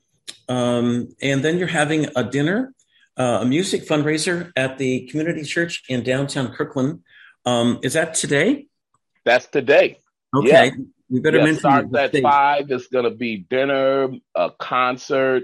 um, 0.49 1.09
and 1.21 1.43
then 1.43 1.59
you're 1.59 1.69
having 1.69 2.07
a 2.17 2.25
dinner, 2.25 2.75
uh, 3.17 3.41
a 3.43 3.45
music 3.45 3.87
fundraiser 3.87 4.53
at 4.57 4.79
the 4.79 5.07
community 5.07 5.43
church 5.43 5.85
in 5.89 6.03
downtown 6.03 6.53
Kirkland. 6.53 7.03
Um, 7.45 7.81
is 7.83 7.95
that 7.95 8.15
today? 8.15 8.67
That's 9.29 9.47
today. 9.47 9.99
Okay. 10.35 10.49
Yeah. 10.49 10.71
We 11.11 11.21
better 11.21 11.37
yeah, 11.37 11.45
mention 11.45 11.61
starts 11.61 11.95
at 11.95 12.23
five. 12.23 12.71
It's 12.71 12.87
going 12.87 13.05
to 13.05 13.11
be 13.11 13.37
dinner, 13.37 14.09
a 14.35 14.51
concert, 14.59 15.43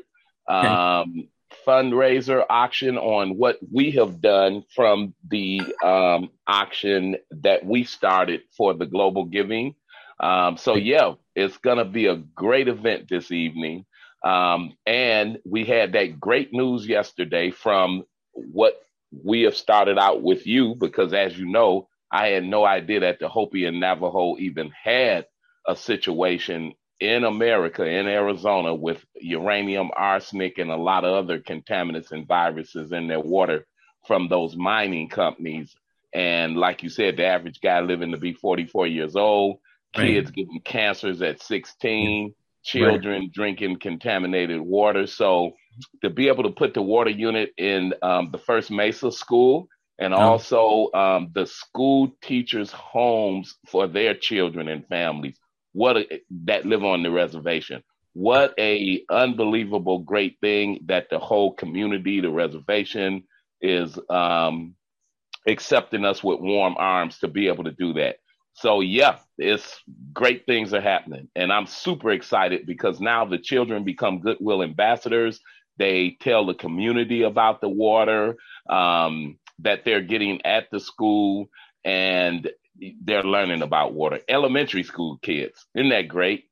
okay. 0.50 0.66
um, 0.66 1.28
fundraiser 1.66 2.42
auction 2.48 2.96
on 2.96 3.36
what 3.36 3.58
we 3.70 3.90
have 3.92 4.22
done 4.22 4.64
from 4.74 5.14
the 5.28 5.60
um, 5.82 6.30
auction 6.46 7.16
that 7.42 7.64
we 7.66 7.84
started 7.84 8.40
for 8.56 8.72
the 8.72 8.86
global 8.86 9.26
giving. 9.26 9.74
Um, 10.18 10.56
so 10.56 10.76
yeah, 10.76 11.14
it's 11.34 11.58
going 11.58 11.78
to 11.78 11.84
be 11.84 12.06
a 12.06 12.16
great 12.16 12.68
event 12.68 13.08
this 13.10 13.30
evening. 13.30 13.84
Um, 14.24 14.76
and 14.86 15.40
we 15.44 15.66
had 15.66 15.92
that 15.92 16.18
great 16.18 16.54
news 16.54 16.86
yesterday 16.86 17.50
from 17.50 18.04
what 18.32 18.80
we 19.12 19.42
have 19.42 19.56
started 19.56 19.98
out 19.98 20.22
with 20.22 20.46
you, 20.46 20.74
because 20.74 21.12
as 21.12 21.36
you 21.38 21.46
know, 21.46 21.88
I 22.14 22.28
had 22.28 22.44
no 22.44 22.64
idea 22.64 23.00
that 23.00 23.18
the 23.18 23.28
Hopi 23.28 23.64
and 23.64 23.80
Navajo 23.80 24.36
even 24.38 24.70
had 24.70 25.26
a 25.66 25.74
situation 25.74 26.74
in 27.00 27.24
America, 27.24 27.84
in 27.84 28.06
Arizona, 28.06 28.72
with 28.72 29.04
uranium, 29.16 29.90
arsenic, 29.96 30.58
and 30.58 30.70
a 30.70 30.76
lot 30.76 31.04
of 31.04 31.12
other 31.12 31.40
contaminants 31.40 32.12
and 32.12 32.24
viruses 32.24 32.92
in 32.92 33.08
their 33.08 33.18
water 33.18 33.66
from 34.06 34.28
those 34.28 34.54
mining 34.54 35.08
companies. 35.08 35.74
And 36.12 36.56
like 36.56 36.84
you 36.84 36.88
said, 36.88 37.16
the 37.16 37.26
average 37.26 37.60
guy 37.60 37.80
living 37.80 38.12
to 38.12 38.16
be 38.16 38.32
44 38.32 38.86
years 38.86 39.16
old, 39.16 39.58
kids 39.92 40.26
right. 40.26 40.36
getting 40.36 40.60
cancers 40.64 41.20
at 41.20 41.42
16, 41.42 42.32
children 42.62 43.22
right. 43.22 43.32
drinking 43.32 43.80
contaminated 43.80 44.60
water. 44.60 45.08
So 45.08 45.54
to 46.02 46.10
be 46.10 46.28
able 46.28 46.44
to 46.44 46.50
put 46.50 46.74
the 46.74 46.82
water 46.82 47.10
unit 47.10 47.50
in 47.58 47.92
um, 48.02 48.30
the 48.30 48.38
First 48.38 48.70
Mesa 48.70 49.10
school 49.10 49.68
and 49.98 50.12
also 50.12 50.90
um, 50.94 51.30
the 51.34 51.46
school 51.46 52.16
teachers' 52.22 52.72
homes 52.72 53.56
for 53.66 53.86
their 53.86 54.14
children 54.14 54.68
and 54.68 54.86
families, 54.88 55.38
what 55.72 55.96
a, 55.96 56.20
that 56.44 56.66
live 56.66 56.84
on 56.84 57.02
the 57.02 57.10
reservation. 57.10 57.82
What 58.12 58.54
a 58.58 59.04
unbelievable 59.10 60.00
great 60.00 60.38
thing 60.40 60.80
that 60.86 61.10
the 61.10 61.18
whole 61.18 61.54
community, 61.54 62.20
the 62.20 62.30
reservation, 62.30 63.24
is 63.60 63.98
um, 64.08 64.74
accepting 65.46 66.04
us 66.04 66.22
with 66.22 66.40
warm 66.40 66.76
arms 66.78 67.18
to 67.20 67.28
be 67.28 67.48
able 67.48 67.64
to 67.64 67.72
do 67.72 67.92
that. 67.94 68.16
So 68.54 68.80
yeah, 68.80 69.18
it's 69.36 69.80
great 70.12 70.46
things 70.46 70.72
are 70.74 70.80
happening, 70.80 71.28
and 71.34 71.52
I'm 71.52 71.66
super 71.66 72.12
excited 72.12 72.66
because 72.66 73.00
now 73.00 73.24
the 73.24 73.38
children 73.38 73.82
become 73.82 74.20
goodwill 74.20 74.62
ambassadors. 74.62 75.40
They 75.76 76.16
tell 76.20 76.46
the 76.46 76.54
community 76.54 77.22
about 77.22 77.60
the 77.60 77.68
water 77.68 78.36
um, 78.70 79.38
that 79.60 79.84
they're 79.84 80.00
getting 80.00 80.44
at 80.44 80.70
the 80.70 80.80
school, 80.80 81.48
and 81.84 82.50
they're 83.02 83.22
learning 83.22 83.62
about 83.62 83.94
water. 83.94 84.20
Elementary 84.28 84.82
school 84.82 85.18
kids, 85.22 85.66
isn't 85.74 85.90
that 85.90 86.08
great? 86.08 86.44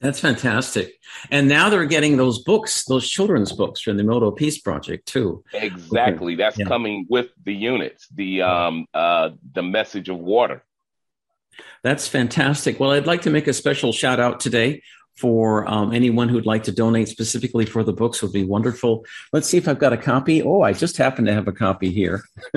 That's 0.00 0.20
fantastic. 0.20 0.94
And 1.30 1.48
now 1.48 1.70
they're 1.70 1.84
getting 1.84 2.16
those 2.16 2.42
books, 2.44 2.84
those 2.84 3.08
children's 3.08 3.52
books 3.52 3.80
from 3.80 3.96
the 3.96 4.04
Emoto 4.04 4.34
Peace 4.34 4.58
Project 4.58 5.06
too. 5.06 5.42
Exactly. 5.52 6.34
Okay. 6.34 6.42
That's 6.42 6.58
yeah. 6.58 6.66
coming 6.66 7.06
with 7.08 7.30
the 7.44 7.54
units, 7.54 8.06
the 8.14 8.42
um 8.42 8.86
uh 8.94 9.30
the 9.54 9.62
message 9.62 10.08
of 10.08 10.18
water. 10.18 10.62
That's 11.82 12.06
fantastic. 12.06 12.78
Well, 12.78 12.92
I'd 12.92 13.06
like 13.06 13.22
to 13.22 13.30
make 13.30 13.48
a 13.48 13.52
special 13.52 13.92
shout 13.92 14.20
out 14.20 14.38
today 14.38 14.82
for 15.18 15.68
um, 15.68 15.92
anyone 15.92 16.28
who'd 16.28 16.46
like 16.46 16.62
to 16.64 16.72
donate 16.72 17.08
specifically 17.08 17.66
for 17.66 17.82
the 17.82 17.92
books 17.92 18.22
would 18.22 18.32
be 18.32 18.44
wonderful. 18.44 19.04
Let's 19.32 19.48
see 19.48 19.58
if 19.58 19.66
I've 19.66 19.80
got 19.80 19.92
a 19.92 19.96
copy. 19.96 20.42
Oh, 20.42 20.62
I 20.62 20.72
just 20.72 20.96
happen 20.96 21.24
to 21.24 21.34
have 21.34 21.48
a 21.48 21.52
copy 21.52 21.90
here. 21.90 22.22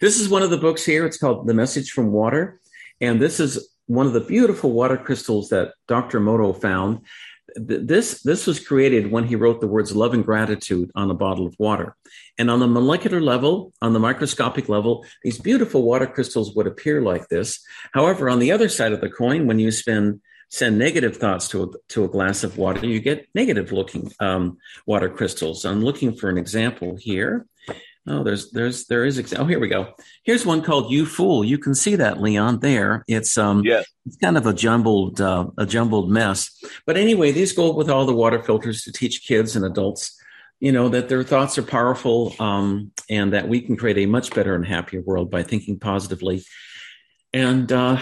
this 0.00 0.20
is 0.20 0.28
one 0.28 0.42
of 0.42 0.50
the 0.50 0.58
books 0.58 0.84
here. 0.84 1.04
It's 1.04 1.18
called 1.18 1.48
The 1.48 1.54
Message 1.54 1.90
from 1.90 2.12
Water. 2.12 2.60
And 3.00 3.20
this 3.20 3.40
is 3.40 3.68
one 3.86 4.06
of 4.06 4.12
the 4.12 4.20
beautiful 4.20 4.70
water 4.70 4.96
crystals 4.96 5.48
that 5.48 5.72
Dr. 5.88 6.20
Emoto 6.20 6.58
found. 6.60 7.00
This, 7.56 8.22
this 8.22 8.46
was 8.46 8.64
created 8.64 9.10
when 9.10 9.24
he 9.24 9.34
wrote 9.34 9.60
the 9.60 9.66
words 9.66 9.94
love 9.96 10.14
and 10.14 10.24
gratitude 10.24 10.90
on 10.94 11.10
a 11.10 11.14
bottle 11.14 11.46
of 11.46 11.56
water. 11.58 11.96
And 12.38 12.48
on 12.48 12.60
the 12.60 12.68
molecular 12.68 13.20
level, 13.20 13.72
on 13.82 13.92
the 13.92 13.98
microscopic 13.98 14.68
level, 14.68 15.04
these 15.24 15.38
beautiful 15.38 15.82
water 15.82 16.06
crystals 16.06 16.54
would 16.54 16.66
appear 16.66 17.00
like 17.00 17.28
this. 17.28 17.64
However, 17.92 18.30
on 18.30 18.38
the 18.38 18.52
other 18.52 18.68
side 18.68 18.92
of 18.92 19.00
the 19.00 19.10
coin, 19.10 19.46
when 19.46 19.58
you 19.58 19.72
spend 19.72 20.20
send 20.48 20.78
negative 20.78 21.16
thoughts 21.16 21.48
to 21.48 21.64
a, 21.64 21.68
to 21.88 22.04
a 22.04 22.08
glass 22.08 22.44
of 22.44 22.58
water, 22.58 22.86
you 22.86 23.00
get 23.00 23.28
negative 23.34 23.72
looking 23.72 24.12
um, 24.20 24.58
water 24.86 25.08
crystals. 25.08 25.64
I'm 25.64 25.82
looking 25.82 26.14
for 26.14 26.28
an 26.28 26.38
example 26.38 26.96
here. 26.96 27.46
Oh, 28.08 28.22
there's 28.22 28.52
there's 28.52 28.86
there 28.86 29.04
is 29.04 29.34
oh 29.36 29.46
here 29.46 29.58
we 29.58 29.66
go. 29.66 29.92
Here's 30.22 30.46
one 30.46 30.62
called 30.62 30.92
"You 30.92 31.06
Fool." 31.06 31.44
You 31.44 31.58
can 31.58 31.74
see 31.74 31.96
that 31.96 32.20
Leon 32.20 32.60
there. 32.60 33.04
It's 33.08 33.36
um 33.36 33.64
yes. 33.64 33.84
it's 34.06 34.16
kind 34.16 34.36
of 34.36 34.46
a 34.46 34.52
jumbled 34.52 35.20
uh, 35.20 35.48
a 35.58 35.66
jumbled 35.66 36.08
mess. 36.08 36.62
But 36.86 36.96
anyway, 36.96 37.32
these 37.32 37.52
go 37.52 37.72
with 37.72 37.90
all 37.90 38.06
the 38.06 38.14
water 38.14 38.40
filters 38.40 38.82
to 38.82 38.92
teach 38.92 39.26
kids 39.26 39.56
and 39.56 39.64
adults, 39.64 40.16
you 40.60 40.70
know, 40.70 40.88
that 40.90 41.08
their 41.08 41.24
thoughts 41.24 41.58
are 41.58 41.64
powerful 41.64 42.32
um, 42.38 42.92
and 43.10 43.32
that 43.32 43.48
we 43.48 43.60
can 43.60 43.76
create 43.76 43.98
a 43.98 44.06
much 44.06 44.32
better 44.32 44.54
and 44.54 44.64
happier 44.64 45.00
world 45.00 45.28
by 45.28 45.42
thinking 45.42 45.80
positively. 45.80 46.44
And 47.32 47.70
uh, 47.72 47.98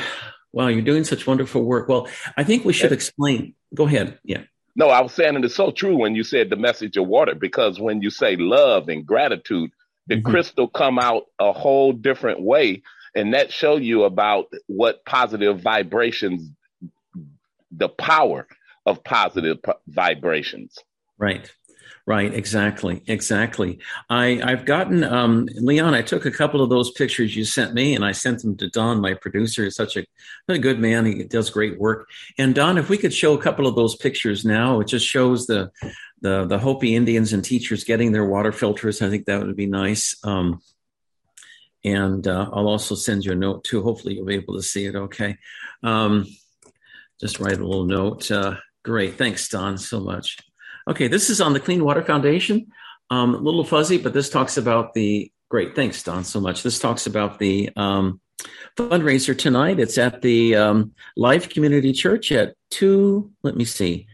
wow, 0.54 0.68
you're 0.68 0.82
doing 0.82 1.04
such 1.04 1.26
wonderful 1.26 1.62
work. 1.62 1.88
Well, 1.88 2.08
I 2.36 2.44
think 2.44 2.64
we 2.64 2.72
should 2.72 2.92
explain. 2.92 3.54
Go 3.74 3.86
ahead. 3.86 4.18
Yeah. 4.24 4.42
No, 4.76 4.88
I 4.88 5.02
was 5.02 5.12
saying 5.12 5.36
it 5.36 5.44
is 5.44 5.54
so 5.54 5.70
true 5.70 5.96
when 5.96 6.14
you 6.14 6.24
said 6.24 6.50
the 6.50 6.56
message 6.56 6.96
of 6.96 7.06
water 7.06 7.34
because 7.34 7.78
when 7.78 8.02
you 8.02 8.10
say 8.10 8.36
love 8.36 8.88
and 8.88 9.06
gratitude 9.06 9.70
the 10.06 10.16
mm-hmm. 10.16 10.30
crystal 10.30 10.68
come 10.68 10.98
out 10.98 11.24
a 11.38 11.52
whole 11.52 11.92
different 11.92 12.40
way 12.40 12.82
and 13.14 13.34
that 13.34 13.52
show 13.52 13.76
you 13.76 14.04
about 14.04 14.46
what 14.66 15.04
positive 15.04 15.60
vibrations 15.60 16.50
the 17.70 17.88
power 17.88 18.46
of 18.86 19.02
positive 19.02 19.62
p- 19.62 19.72
vibrations 19.88 20.78
right 21.18 21.50
right 22.06 22.34
exactly 22.34 23.02
exactly 23.06 23.78
i 24.10 24.40
i've 24.44 24.66
gotten 24.66 25.02
um 25.02 25.48
leon 25.54 25.94
i 25.94 26.02
took 26.02 26.26
a 26.26 26.30
couple 26.30 26.60
of 26.60 26.68
those 26.68 26.90
pictures 26.90 27.34
you 27.34 27.44
sent 27.44 27.72
me 27.72 27.94
and 27.94 28.04
i 28.04 28.12
sent 28.12 28.42
them 28.42 28.56
to 28.56 28.68
don 28.68 29.00
my 29.00 29.14
producer 29.14 29.64
he's 29.64 29.74
such 29.74 29.96
a, 29.96 30.04
a 30.48 30.58
good 30.58 30.78
man 30.78 31.06
he 31.06 31.24
does 31.24 31.48
great 31.48 31.78
work 31.78 32.08
and 32.36 32.54
don 32.54 32.76
if 32.76 32.90
we 32.90 32.98
could 32.98 33.14
show 33.14 33.32
a 33.32 33.42
couple 33.42 33.66
of 33.66 33.74
those 33.74 33.96
pictures 33.96 34.44
now 34.44 34.80
it 34.80 34.86
just 34.86 35.06
shows 35.06 35.46
the 35.46 35.70
the 36.24 36.46
the 36.46 36.58
Hopi 36.58 36.96
Indians 36.96 37.34
and 37.34 37.44
teachers 37.44 37.84
getting 37.84 38.10
their 38.10 38.24
water 38.24 38.50
filters. 38.50 39.02
I 39.02 39.10
think 39.10 39.26
that 39.26 39.44
would 39.44 39.56
be 39.56 39.66
nice. 39.66 40.16
Um, 40.24 40.62
and 41.84 42.26
uh, 42.26 42.48
I'll 42.50 42.66
also 42.66 42.94
send 42.94 43.26
you 43.26 43.32
a 43.32 43.36
note 43.36 43.62
too. 43.62 43.82
Hopefully, 43.82 44.14
you'll 44.14 44.24
be 44.24 44.34
able 44.34 44.54
to 44.54 44.62
see 44.62 44.86
it. 44.86 44.96
Okay. 44.96 45.36
Um, 45.82 46.26
just 47.20 47.40
write 47.40 47.58
a 47.58 47.66
little 47.66 47.84
note. 47.84 48.30
Uh, 48.30 48.56
great. 48.82 49.18
Thanks, 49.18 49.48
Don, 49.50 49.76
so 49.76 50.00
much. 50.00 50.38
Okay, 50.88 51.08
this 51.08 51.30
is 51.30 51.40
on 51.40 51.52
the 51.52 51.60
Clean 51.60 51.82
Water 51.82 52.02
Foundation. 52.02 52.66
Um, 53.10 53.34
a 53.34 53.38
little 53.38 53.64
fuzzy, 53.64 53.98
but 53.98 54.12
this 54.12 54.30
talks 54.30 54.56
about 54.56 54.94
the 54.94 55.30
great. 55.48 55.74
Thanks, 55.74 56.02
Don, 56.02 56.24
so 56.24 56.40
much. 56.40 56.62
This 56.62 56.78
talks 56.78 57.06
about 57.06 57.38
the 57.38 57.70
um, 57.76 58.20
fundraiser 58.76 59.36
tonight. 59.36 59.78
It's 59.78 59.98
at 59.98 60.22
the 60.22 60.56
um, 60.56 60.92
Life 61.16 61.48
Community 61.48 61.92
Church 61.92 62.32
at 62.32 62.54
two. 62.70 63.30
Let 63.42 63.56
me 63.56 63.64
see. 63.64 64.06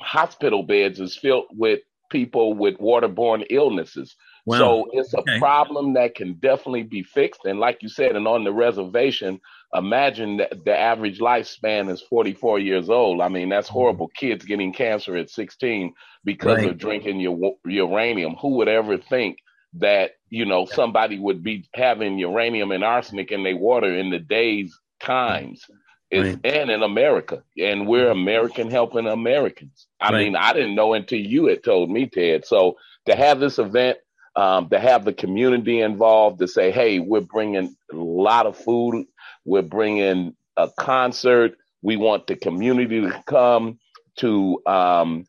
hospital 0.00 0.62
beds 0.62 1.00
is 1.00 1.16
filled 1.16 1.46
with 1.52 1.80
people 2.10 2.54
with 2.54 2.78
waterborne 2.78 3.46
illnesses. 3.50 4.16
Wow. 4.46 4.58
So 4.58 4.86
it's 4.92 5.12
a 5.12 5.18
okay. 5.18 5.38
problem 5.40 5.94
that 5.94 6.14
can 6.14 6.34
definitely 6.34 6.84
be 6.84 7.02
fixed. 7.02 7.44
And 7.44 7.58
like 7.58 7.82
you 7.82 7.88
said, 7.88 8.14
and 8.14 8.28
on 8.28 8.44
the 8.44 8.52
reservation, 8.52 9.40
imagine 9.74 10.36
that 10.36 10.64
the 10.64 10.76
average 10.76 11.18
lifespan 11.18 11.90
is 11.90 12.00
44 12.02 12.60
years 12.60 12.88
old. 12.88 13.20
I 13.20 13.28
mean, 13.28 13.48
that's 13.48 13.66
mm-hmm. 13.66 13.74
horrible. 13.74 14.08
Kids 14.08 14.44
getting 14.44 14.72
cancer 14.72 15.16
at 15.16 15.30
16 15.30 15.92
because 16.24 16.58
right. 16.58 16.70
of 16.70 16.78
drinking 16.78 17.18
your 17.18 17.56
uranium. 17.64 18.36
Who 18.40 18.50
would 18.56 18.68
ever 18.68 18.96
think 18.96 19.38
that, 19.74 20.12
you 20.30 20.44
know, 20.44 20.64
somebody 20.64 21.18
would 21.18 21.42
be 21.42 21.68
having 21.74 22.16
uranium 22.16 22.70
and 22.70 22.84
arsenic 22.84 23.32
in 23.32 23.42
their 23.42 23.56
water 23.56 23.92
in 23.92 24.10
the 24.10 24.20
days 24.20 24.78
times? 25.00 25.64
Right. 26.12 26.38
and 26.44 26.70
in 26.70 26.84
America, 26.84 27.42
and 27.58 27.88
we're 27.88 28.10
American 28.10 28.70
helping 28.70 29.08
Americans. 29.08 29.88
I 30.00 30.12
right. 30.12 30.24
mean, 30.24 30.36
I 30.36 30.52
didn't 30.52 30.76
know 30.76 30.94
until 30.94 31.18
you 31.18 31.46
had 31.46 31.64
told 31.64 31.90
me, 31.90 32.06
Ted. 32.06 32.46
So 32.46 32.76
to 33.06 33.16
have 33.16 33.40
this 33.40 33.58
event, 33.58 33.98
um, 34.36 34.68
to 34.68 34.78
have 34.78 35.04
the 35.04 35.12
community 35.12 35.80
involved, 35.80 36.38
to 36.40 36.48
say, 36.48 36.70
"Hey, 36.70 36.98
we're 36.98 37.20
bringing 37.20 37.74
a 37.92 37.96
lot 37.96 38.46
of 38.46 38.56
food, 38.56 39.06
we're 39.44 39.62
bringing 39.62 40.36
a 40.56 40.68
concert, 40.78 41.56
we 41.82 41.96
want 41.96 42.26
the 42.26 42.36
community 42.36 43.00
to 43.00 43.22
come 43.26 43.78
to 44.16 44.60
um, 44.66 45.24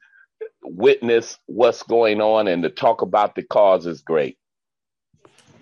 witness 0.64 1.38
what's 1.46 1.84
going 1.84 2.22
on 2.22 2.48
and 2.48 2.64
to 2.64 2.70
talk 2.70 3.02
about 3.02 3.36
the 3.36 3.44
cause 3.44 3.86
is 3.86 4.02
great." 4.02 4.38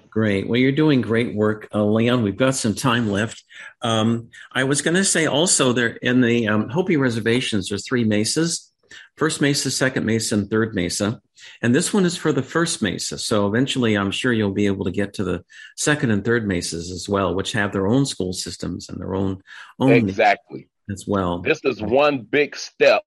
Great. 0.09 0.47
Well, 0.47 0.57
you're 0.57 0.71
doing 0.71 1.01
great 1.01 1.35
work, 1.35 1.67
uh, 1.73 1.83
Leon. 1.83 2.23
We've 2.23 2.37
got 2.37 2.55
some 2.55 2.73
time 2.73 3.11
left. 3.11 3.43
Um, 3.81 4.29
I 4.49 4.63
was 4.63 4.81
going 4.81 4.95
to 4.95 5.03
say 5.03 5.25
also 5.25 5.73
there 5.73 5.97
in 6.01 6.21
the 6.21 6.47
um, 6.47 6.69
Hopi 6.69 6.95
reservations, 6.95 7.67
there's 7.67 7.85
three 7.85 8.05
mesas 8.05 8.71
first 9.17 9.41
mesa, 9.41 9.71
second 9.71 10.05
mesa, 10.05 10.35
and 10.35 10.49
third 10.49 10.75
mesa. 10.75 11.21
And 11.61 11.73
this 11.73 11.93
one 11.93 12.05
is 12.05 12.17
for 12.17 12.31
the 12.31 12.43
first 12.43 12.81
mesa. 12.81 13.17
So 13.17 13.47
eventually, 13.47 13.95
I'm 13.95 14.11
sure 14.11 14.33
you'll 14.33 14.51
be 14.51 14.67
able 14.67 14.85
to 14.85 14.91
get 14.91 15.13
to 15.15 15.23
the 15.23 15.43
second 15.77 16.11
and 16.11 16.23
third 16.23 16.47
mesas 16.47 16.91
as 16.91 17.07
well, 17.07 17.35
which 17.35 17.51
have 17.53 17.71
their 17.71 17.87
own 17.87 18.05
school 18.05 18.33
systems 18.33 18.89
and 18.89 18.99
their 18.99 19.15
own, 19.15 19.41
own 19.79 19.91
exactly 19.91 20.67
as 20.91 21.05
well. 21.07 21.39
This 21.41 21.61
is 21.63 21.81
one 21.81 22.21
big 22.21 22.55
step 22.55 23.03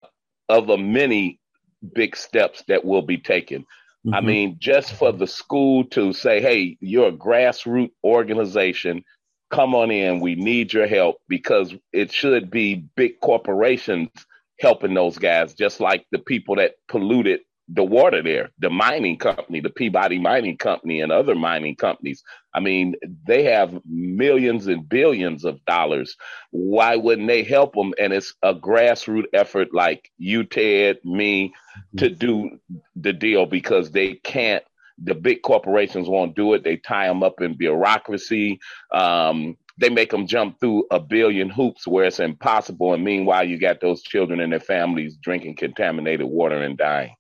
of 0.49 0.69
a 0.69 0.79
many 0.79 1.41
big 1.95 2.17
steps 2.17 2.63
that 2.69 2.85
will 2.85 3.03
be 3.03 3.19
taken. 3.19 3.63
Mm-hmm. 4.07 4.15
I 4.15 4.21
mean, 4.21 4.57
just 4.59 4.93
for 4.95 5.13
the 5.13 5.27
school 5.27 5.85
to 5.87 6.13
say, 6.13 6.41
hey, 6.41 6.77
you're 6.81 7.09
a 7.09 7.13
grassroots 7.13 7.93
organization, 8.03 9.05
come 9.51 9.75
on 9.75 9.91
in. 9.91 10.21
We 10.21 10.35
need 10.35 10.73
your 10.73 10.87
help 10.87 11.17
because 11.29 11.75
it 11.93 12.13
should 12.13 12.51
be 12.51 12.87
big 12.97 13.21
corporations 13.21 14.11
helping 14.61 14.95
those 14.95 15.19
guys, 15.19 15.55
just 15.55 15.81
like 15.81 16.07
the 16.13 16.19
people 16.19 16.57
that 16.57 16.75
polluted 16.89 17.41
the 17.69 17.83
water 17.83 18.23
there, 18.23 18.51
the 18.59 18.69
mining 18.69 19.17
company, 19.17 19.61
the 19.61 19.71
Peabody 19.71 20.19
Mining 20.19 20.57
Company, 20.57 21.01
and 21.01 21.11
other 21.11 21.35
mining 21.35 21.77
companies. 21.77 22.23
I 22.53 22.61
mean, 22.61 22.95
they 23.27 23.45
have 23.45 23.81
millions 23.87 24.67
and 24.67 24.87
billions 24.89 25.45
of 25.45 25.65
dollars. 25.65 26.15
Why 26.51 26.97
wouldn't 26.97 27.29
they 27.29 27.43
help 27.43 27.75
them? 27.75 27.95
And 27.99 28.13
it's 28.13 28.35
a 28.43 28.55
grassroots 28.55 29.29
effort 29.33 29.69
like 29.73 30.11
you, 30.19 30.45
Ted, 30.45 30.99
me, 31.05 31.55
to 31.97 32.11
do 32.11 32.59
the 32.97 33.13
deal 33.13 33.47
because 33.47 33.91
they 33.91 34.15
can't. 34.15 34.63
The 35.03 35.15
big 35.15 35.43
corporations 35.43 36.09
won't 36.09 36.37
do 36.37 36.55
it. 36.55 36.63
They 36.63 36.77
tie 36.77 37.09
them 37.09 37.23
up 37.23 37.41
in 37.41 37.57
bureaucracy. 37.57 38.61
Um, 38.93 39.57
they 39.79 39.89
make 39.89 40.11
them 40.11 40.27
jump 40.27 40.61
through 40.61 40.87
a 40.91 41.01
billion 41.01 41.51
hoops 41.51 41.87
where 41.87 42.05
it's 42.05 42.21
impossible. 42.21 42.95
And 42.95 43.05
meanwhile, 43.05 43.45
you 43.45 43.59
got 43.59 43.81
those 43.81 44.03
children 44.03 44.41
and 44.41 44.53
their 44.53 44.61
families 44.61 45.17
drinking 45.17 45.57
contaminated 45.57 46.27
water 46.27 46.63
and 46.63 46.77
dying. 46.77 47.15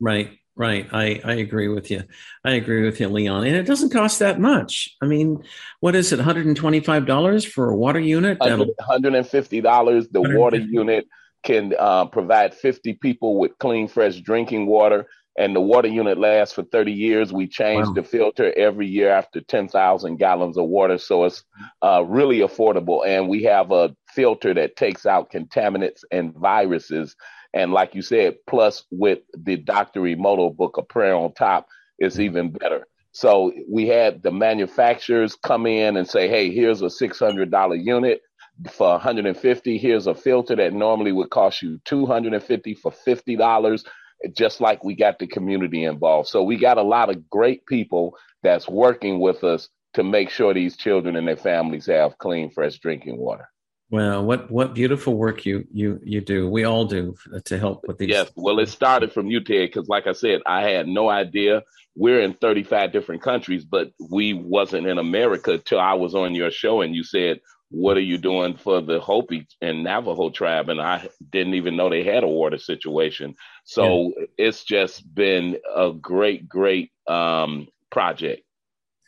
Right, 0.00 0.32
right. 0.56 0.88
I, 0.92 1.20
I 1.24 1.34
agree 1.34 1.68
with 1.68 1.90
you. 1.90 2.02
I 2.44 2.52
agree 2.52 2.84
with 2.84 3.00
you, 3.00 3.08
Leon. 3.08 3.46
And 3.46 3.56
it 3.56 3.66
doesn't 3.66 3.92
cost 3.92 4.18
that 4.18 4.40
much. 4.40 4.96
I 5.00 5.06
mean, 5.06 5.44
what 5.80 5.94
is 5.94 6.12
it, 6.12 6.18
$125 6.18 7.46
for 7.46 7.70
a 7.70 7.76
water 7.76 8.00
unit? 8.00 8.38
$150. 8.40 10.12
The 10.12 10.20
water 10.20 10.58
unit 10.58 11.06
can 11.44 11.74
uh, 11.78 12.06
provide 12.06 12.54
50 12.54 12.94
people 12.94 13.38
with 13.38 13.56
clean, 13.58 13.86
fresh 13.86 14.16
drinking 14.16 14.66
water. 14.66 15.06
And 15.36 15.54
the 15.54 15.60
water 15.60 15.88
unit 15.88 16.18
lasts 16.18 16.54
for 16.54 16.62
30 16.62 16.92
years. 16.92 17.32
We 17.32 17.48
change 17.48 17.88
wow. 17.88 17.92
the 17.94 18.02
filter 18.04 18.56
every 18.56 18.86
year 18.86 19.10
after 19.10 19.40
10,000 19.40 20.16
gallons 20.16 20.56
of 20.56 20.66
water. 20.66 20.98
So 20.98 21.24
it's 21.24 21.42
uh, 21.82 22.04
really 22.06 22.38
affordable. 22.38 23.06
And 23.06 23.28
we 23.28 23.42
have 23.44 23.72
a 23.72 23.96
filter 24.14 24.54
that 24.54 24.76
takes 24.76 25.06
out 25.06 25.32
contaminants 25.32 26.04
and 26.12 26.32
viruses 26.34 27.16
and 27.54 27.72
like 27.72 27.94
you 27.94 28.02
said, 28.02 28.38
plus 28.48 28.84
with 28.90 29.20
the 29.32 29.56
Dr. 29.56 30.00
Emoto 30.00 30.54
book, 30.54 30.76
A 30.76 30.82
Prayer 30.82 31.14
on 31.14 31.32
Top, 31.34 31.68
it's 31.98 32.18
even 32.18 32.50
better. 32.50 32.88
So 33.12 33.52
we 33.70 33.86
had 33.86 34.24
the 34.24 34.32
manufacturers 34.32 35.36
come 35.36 35.66
in 35.66 35.96
and 35.96 36.08
say, 36.08 36.28
hey, 36.28 36.52
here's 36.52 36.82
a 36.82 36.86
$600 36.86 37.84
unit 37.84 38.22
for 38.70 38.90
150 38.90 39.78
here's 39.78 40.06
a 40.06 40.14
filter 40.14 40.54
that 40.54 40.72
normally 40.72 41.10
would 41.10 41.30
cost 41.30 41.60
you 41.60 41.80
250 41.86 42.74
for 42.74 42.92
$50 42.92 43.84
just 44.32 44.60
like 44.60 44.84
we 44.84 44.94
got 44.94 45.18
the 45.18 45.26
community 45.26 45.84
involved 45.84 46.28
so 46.28 46.42
we 46.42 46.56
got 46.56 46.78
a 46.78 46.82
lot 46.82 47.10
of 47.10 47.28
great 47.28 47.64
people 47.66 48.16
that's 48.42 48.68
working 48.68 49.20
with 49.20 49.44
us 49.44 49.68
to 49.94 50.02
make 50.02 50.30
sure 50.30 50.52
these 50.52 50.76
children 50.76 51.16
and 51.16 51.26
their 51.26 51.36
families 51.36 51.86
have 51.86 52.18
clean 52.18 52.50
fresh 52.50 52.78
drinking 52.78 53.16
water 53.16 53.48
well, 53.90 54.24
what 54.24 54.50
what 54.50 54.74
beautiful 54.74 55.14
work 55.16 55.44
you 55.44 55.66
you 55.72 56.00
you 56.02 56.20
do. 56.20 56.48
We 56.48 56.64
all 56.64 56.84
do 56.84 57.14
uh, 57.32 57.40
to 57.44 57.58
help 57.58 57.84
with 57.86 57.98
these. 57.98 58.08
Yes, 58.08 58.30
well, 58.34 58.58
it 58.58 58.68
started 58.68 59.12
from 59.12 59.26
you, 59.28 59.38
Ted, 59.38 59.68
because 59.68 59.88
like 59.88 60.06
I 60.06 60.12
said, 60.12 60.40
I 60.46 60.62
had 60.62 60.88
no 60.88 61.08
idea. 61.08 61.62
We're 61.94 62.22
in 62.22 62.34
35 62.34 62.92
different 62.92 63.22
countries, 63.22 63.64
but 63.64 63.92
we 64.10 64.32
wasn't 64.32 64.88
in 64.88 64.98
America 64.98 65.58
till 65.58 65.78
I 65.78 65.92
was 65.94 66.14
on 66.14 66.34
your 66.34 66.50
show, 66.50 66.80
and 66.80 66.92
you 66.92 67.04
said, 67.04 67.40
"What 67.70 67.96
are 67.96 68.00
you 68.00 68.18
doing 68.18 68.56
for 68.56 68.80
the 68.80 69.00
Hopi 69.00 69.46
and 69.60 69.84
Navajo 69.84 70.30
tribe?" 70.30 70.70
And 70.70 70.80
I 70.80 71.08
didn't 71.30 71.54
even 71.54 71.76
know 71.76 71.88
they 71.88 72.02
had 72.02 72.24
a 72.24 72.28
water 72.28 72.58
situation. 72.58 73.36
So 73.64 74.12
yeah. 74.16 74.26
it's 74.38 74.62
just 74.62 75.12
been 75.14 75.58
a 75.74 75.92
great, 75.92 76.48
great 76.48 76.92
um, 77.06 77.68
project, 77.90 78.42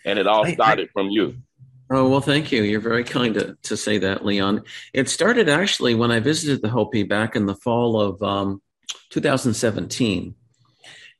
and 0.04 0.18
it 0.18 0.26
all 0.26 0.46
started 0.46 0.88
I, 0.88 0.90
I, 0.90 0.92
from 0.92 1.10
you. 1.10 1.36
Oh, 1.88 2.08
well, 2.08 2.20
thank 2.20 2.50
you. 2.50 2.62
You're 2.62 2.80
very 2.80 3.04
kind 3.04 3.34
to, 3.34 3.56
to 3.62 3.76
say 3.76 3.98
that, 3.98 4.24
Leon. 4.24 4.62
It 4.92 5.08
started 5.08 5.48
actually 5.48 5.94
when 5.94 6.10
I 6.10 6.18
visited 6.18 6.62
the 6.62 6.68
Hopi 6.68 7.04
back 7.04 7.36
in 7.36 7.46
the 7.46 7.54
fall 7.54 8.00
of 8.00 8.20
um, 8.22 8.60
2017. 9.10 10.34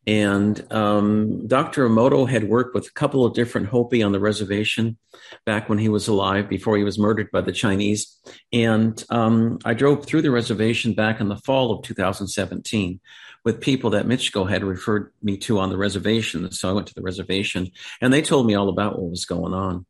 And 0.09 0.73
um, 0.73 1.47
Dr. 1.47 1.89
Emoto 1.89 2.29
had 2.29 2.49
worked 2.49 2.75
with 2.75 2.87
a 2.87 2.93
couple 2.93 3.25
of 3.25 3.35
different 3.35 3.69
Hopi 3.69 4.03
on 4.03 4.13
the 4.13 4.21
reservation 4.21 4.99
back 5.45 5.69
when 5.69 5.79
he 5.79 5.89
was 5.89 6.07
alive, 6.07 6.49
before 6.49 6.77
he 6.77 6.85
was 6.85 6.99
murdered 6.99 7.31
by 7.33 7.41
the 7.41 7.53
Chinese. 7.53 8.17
And 8.53 9.03
um, 9.11 9.59
I 9.65 9.75
drove 9.75 10.05
through 10.07 10.23
the 10.23 10.31
reservation 10.31 10.95
back 10.95 11.21
in 11.21 11.29
the 11.29 11.39
fall 11.39 11.73
of 11.73 11.85
2017 11.85 13.01
with 13.47 13.61
people 13.61 13.91
that 13.91 14.07
Michiko 14.07 14.51
had 14.51 14.65
referred 14.65 15.13
me 15.23 15.37
to 15.37 15.61
on 15.61 15.71
the 15.71 15.77
reservation. 15.77 16.51
So 16.51 16.69
I 16.69 16.73
went 16.73 16.89
to 16.89 16.95
the 16.95 17.01
reservation 17.01 17.71
and 18.01 18.13
they 18.13 18.21
told 18.21 18.45
me 18.45 18.57
all 18.57 18.69
about 18.69 18.99
what 18.99 19.09
was 19.09 19.25
going 19.25 19.55
on. 19.55 19.87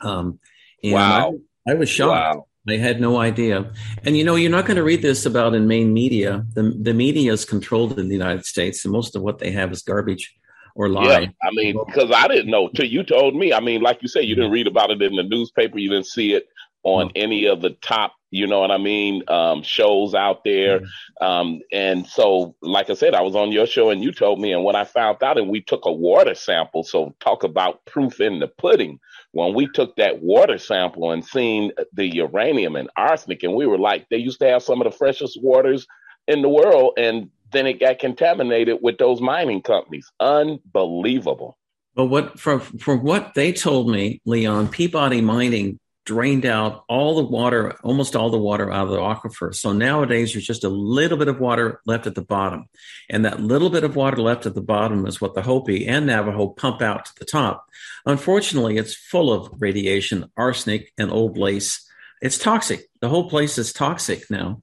Um, 0.00 0.38
wow. 0.84 1.34
I, 1.66 1.72
I, 1.72 1.74
was 1.74 1.88
shocked. 1.88 2.36
Wow. 2.36 2.46
I 2.68 2.76
had 2.76 3.00
no 3.00 3.18
idea. 3.18 3.72
And 4.04 4.16
you 4.16 4.22
know, 4.22 4.36
you're 4.36 4.52
not 4.52 4.66
going 4.66 4.76
to 4.76 4.84
read 4.84 5.02
this 5.02 5.26
about 5.26 5.56
in 5.56 5.66
main 5.66 5.92
media. 5.92 6.46
The, 6.54 6.62
the 6.80 6.94
media 6.94 7.32
is 7.32 7.44
controlled 7.44 7.98
in 7.98 8.06
the 8.06 8.14
United 8.14 8.46
States, 8.46 8.84
and 8.84 8.92
most 8.92 9.16
of 9.16 9.22
what 9.22 9.40
they 9.40 9.50
have 9.50 9.72
is 9.72 9.82
garbage 9.82 10.36
or 10.76 10.88
lie. 10.88 11.20
Yeah, 11.20 11.26
I 11.42 11.50
mean, 11.54 11.76
because 11.84 12.12
I 12.14 12.28
didn't 12.28 12.52
know 12.52 12.68
till 12.68 12.86
you 12.86 13.02
told 13.02 13.34
me. 13.34 13.52
I 13.52 13.58
mean, 13.58 13.82
like 13.82 14.00
you 14.00 14.08
say, 14.08 14.22
you 14.22 14.36
didn't 14.36 14.52
read 14.52 14.68
about 14.68 14.92
it 14.92 15.02
in 15.02 15.16
the 15.16 15.24
newspaper, 15.24 15.78
you 15.78 15.90
didn't 15.90 16.06
see 16.06 16.34
it 16.34 16.46
on 16.84 17.10
any 17.16 17.46
of 17.46 17.60
the 17.62 17.70
top, 17.70 18.14
you 18.34 18.48
know 18.48 18.60
what 18.60 18.72
I 18.72 18.78
mean, 18.78 19.22
um, 19.28 19.62
shows 19.62 20.12
out 20.14 20.42
there. 20.44 20.80
Mm-hmm. 20.80 21.24
Um, 21.24 21.60
and 21.72 22.06
so, 22.06 22.56
like 22.62 22.90
I 22.90 22.94
said, 22.94 23.14
I 23.14 23.20
was 23.20 23.36
on 23.36 23.52
your 23.52 23.66
show 23.66 23.90
and 23.90 24.02
you 24.02 24.10
told 24.10 24.40
me, 24.40 24.52
and 24.52 24.64
when 24.64 24.74
I 24.74 24.84
found 24.84 25.22
out, 25.22 25.38
and 25.38 25.48
we 25.48 25.60
took 25.60 25.84
a 25.84 25.92
water 25.92 26.34
sample, 26.34 26.82
so 26.82 27.14
talk 27.20 27.44
about 27.44 27.84
proof 27.84 28.20
in 28.20 28.40
the 28.40 28.48
pudding 28.48 28.98
when 29.30 29.54
we 29.54 29.68
took 29.68 29.94
that 29.96 30.20
water 30.20 30.58
sample 30.58 31.12
and 31.12 31.24
seen 31.24 31.70
the 31.92 32.12
uranium 32.12 32.74
and 32.74 32.90
arsenic, 32.96 33.44
and 33.44 33.54
we 33.54 33.66
were 33.66 33.78
like, 33.78 34.08
they 34.08 34.16
used 34.16 34.40
to 34.40 34.48
have 34.48 34.64
some 34.64 34.80
of 34.80 34.90
the 34.90 34.96
freshest 34.96 35.40
waters 35.40 35.86
in 36.26 36.42
the 36.42 36.48
world, 36.48 36.94
and 36.96 37.30
then 37.52 37.68
it 37.68 37.78
got 37.78 38.00
contaminated 38.00 38.78
with 38.82 38.98
those 38.98 39.20
mining 39.20 39.62
companies. 39.62 40.10
Unbelievable. 40.18 41.56
But 41.94 42.06
what 42.06 42.40
from 42.40 42.58
from 42.60 43.04
what 43.04 43.34
they 43.34 43.52
told 43.52 43.88
me, 43.88 44.20
Leon, 44.24 44.68
Peabody 44.68 45.20
Mining 45.20 45.78
drained 46.04 46.44
out 46.44 46.84
all 46.88 47.16
the 47.16 47.24
water, 47.24 47.76
almost 47.82 48.14
all 48.14 48.30
the 48.30 48.38
water 48.38 48.70
out 48.70 48.88
of 48.88 48.92
the 48.92 48.98
aquifer. 48.98 49.54
So 49.54 49.72
nowadays, 49.72 50.32
there's 50.32 50.46
just 50.46 50.64
a 50.64 50.68
little 50.68 51.16
bit 51.16 51.28
of 51.28 51.40
water 51.40 51.80
left 51.86 52.06
at 52.06 52.14
the 52.14 52.22
bottom. 52.22 52.66
And 53.08 53.24
that 53.24 53.40
little 53.40 53.70
bit 53.70 53.84
of 53.84 53.96
water 53.96 54.18
left 54.18 54.46
at 54.46 54.54
the 54.54 54.60
bottom 54.60 55.06
is 55.06 55.20
what 55.20 55.34
the 55.34 55.42
Hopi 55.42 55.86
and 55.86 56.06
Navajo 56.06 56.48
pump 56.48 56.82
out 56.82 57.06
to 57.06 57.12
the 57.18 57.24
top. 57.24 57.66
Unfortunately, 58.04 58.76
it's 58.76 58.94
full 58.94 59.32
of 59.32 59.50
radiation, 59.60 60.30
arsenic, 60.36 60.92
and 60.98 61.10
old 61.10 61.38
lace. 61.38 61.88
It's 62.20 62.38
toxic. 62.38 62.86
The 63.00 63.08
whole 63.08 63.30
place 63.30 63.56
is 63.58 63.72
toxic 63.72 64.30
now. 64.30 64.62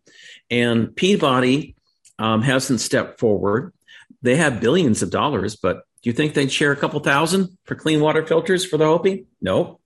And 0.50 0.96
Peabody 0.96 1.76
um, 2.20 2.44
hasn't 2.44 2.82
stepped 2.82 3.20
forward. 3.20 3.74
They 4.22 4.36
have 4.36 4.62
billions 4.62 5.02
of 5.02 5.10
dollars, 5.10 5.56
but 5.56 5.84
do 6.04 6.10
you 6.10 6.14
think 6.14 6.34
they'd 6.34 6.52
share 6.52 6.72
a 6.72 6.78
couple 6.78 7.00
thousand 7.00 7.58
for 7.66 7.76
clean 7.76 8.00
water 8.00 8.26
filters 8.26 8.66
for 8.66 8.78
the 8.78 8.86
Hopi? 8.86 9.26
No, 9.42 9.80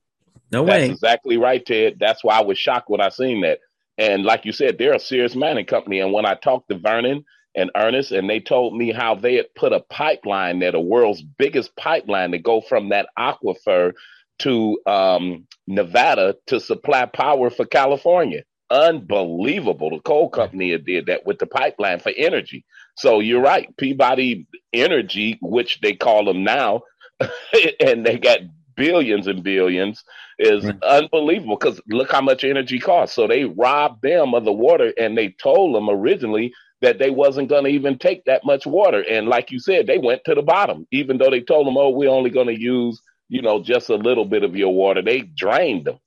no 0.52 0.66
That's 0.66 0.88
way. 0.88 0.90
exactly 0.90 1.38
right, 1.38 1.66
Ted. 1.66 1.98
That's 2.00 2.24
why 2.24 2.38
I 2.40 2.44
was 2.44 2.58
shocked 2.60 2.90
when 2.90 3.02
I 3.02 3.10
seen 3.10 3.42
that. 3.42 3.60
And 3.98 4.24
like 4.26 4.46
you 4.46 4.54
said, 4.54 4.78
they're 4.78 4.94
a 4.96 5.00
serious 5.00 5.36
mining 5.36 5.66
company. 5.66 6.00
And 6.00 6.14
when 6.14 6.26
I 6.26 6.36
talked 6.36 6.70
to 6.70 6.78
Vernon 6.80 7.26
and 7.56 7.72
Ernest, 7.76 8.12
and 8.12 8.30
they 8.30 8.40
told 8.40 8.76
me 8.76 8.92
how 8.94 9.16
they 9.16 9.36
had 9.36 9.54
put 9.56 9.74
a 9.74 9.82
pipeline 9.82 10.60
there, 10.60 10.72
the 10.74 10.80
world's 10.82 11.22
biggest 11.24 11.76
pipeline, 11.78 12.32
to 12.32 12.40
go 12.40 12.62
from 12.62 12.90
that 12.90 13.10
aquifer 13.18 13.94
to 14.40 14.80
um, 14.88 15.48
Nevada 15.68 16.36
to 16.48 16.60
supply 16.60 17.06
power 17.06 17.50
for 17.50 17.66
California. 17.66 18.44
Unbelievable. 18.72 19.92
The 19.92 20.00
coal 20.00 20.30
company 20.30 20.78
did 20.78 21.08
that 21.08 21.26
with 21.26 21.40
the 21.40 21.48
pipeline 21.48 22.00
for 22.00 22.12
energy. 22.16 22.66
So 22.98 23.20
you're 23.20 23.42
right. 23.42 23.76
Peabody 23.78 24.48
Energy, 24.74 25.40
which 25.42 25.82
they 25.82 25.94
call 25.94 26.26
them 26.26 26.44
now, 26.44 26.82
and 27.80 28.06
they 28.06 28.18
got 28.20 28.40
billions 28.76 29.28
and 29.28 29.44
billions, 29.44 30.04
is 30.38 30.66
right. 30.66 30.84
unbelievable 30.84 31.58
because 31.58 31.80
look 31.88 32.12
how 32.12 32.22
much 32.22 32.44
energy 32.44 32.80
costs. 32.80 33.16
So 33.16 33.28
they 33.28 33.46
robbed 33.46 34.02
them 34.02 34.34
of 34.34 34.46
the 34.46 34.54
water 34.54 34.94
and 34.98 35.18
they 35.18 35.30
told 35.30 35.76
them 35.76 35.90
originally 35.90 36.54
that 36.82 37.00
they 37.00 37.10
wasn't 37.10 37.50
going 37.50 37.64
to 37.64 37.70
even 37.70 37.98
take 37.98 38.26
that 38.26 38.46
much 38.46 38.66
water. 38.66 39.04
And 39.10 39.28
like 39.28 39.52
you 39.52 39.60
said, 39.60 39.88
they 39.88 39.98
went 39.98 40.24
to 40.26 40.36
the 40.36 40.42
bottom, 40.42 40.88
even 40.92 41.18
though 41.18 41.30
they 41.30 41.42
told 41.42 41.68
them, 41.68 41.78
oh, 41.78 41.90
we're 41.90 42.10
only 42.10 42.30
going 42.30 42.48
to 42.48 42.60
use, 42.60 43.02
you 43.30 43.42
know, 43.42 43.64
just 43.64 43.90
a 43.90 43.96
little 43.96 44.26
bit 44.26 44.44
of 44.44 44.56
your 44.56 44.74
water. 44.74 45.02
They 45.02 45.22
drained 45.22 45.86
them. 45.86 46.00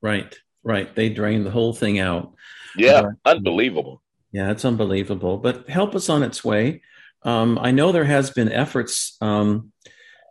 Right, 0.00 0.34
right. 0.64 0.92
They 0.94 1.10
drained 1.10 1.44
the 1.44 1.50
whole 1.50 1.74
thing 1.74 1.98
out. 1.98 2.32
Yeah, 2.76 3.02
uh, 3.02 3.10
unbelievable. 3.26 4.02
Yeah, 4.32 4.50
it's 4.50 4.64
unbelievable. 4.64 5.38
But 5.38 5.68
help 5.68 5.94
us 5.94 6.08
on 6.08 6.22
its 6.22 6.42
way. 6.42 6.82
Um, 7.22 7.58
I 7.60 7.70
know 7.70 7.92
there 7.92 8.04
has 8.04 8.30
been 8.30 8.50
efforts 8.50 9.16
um, 9.20 9.69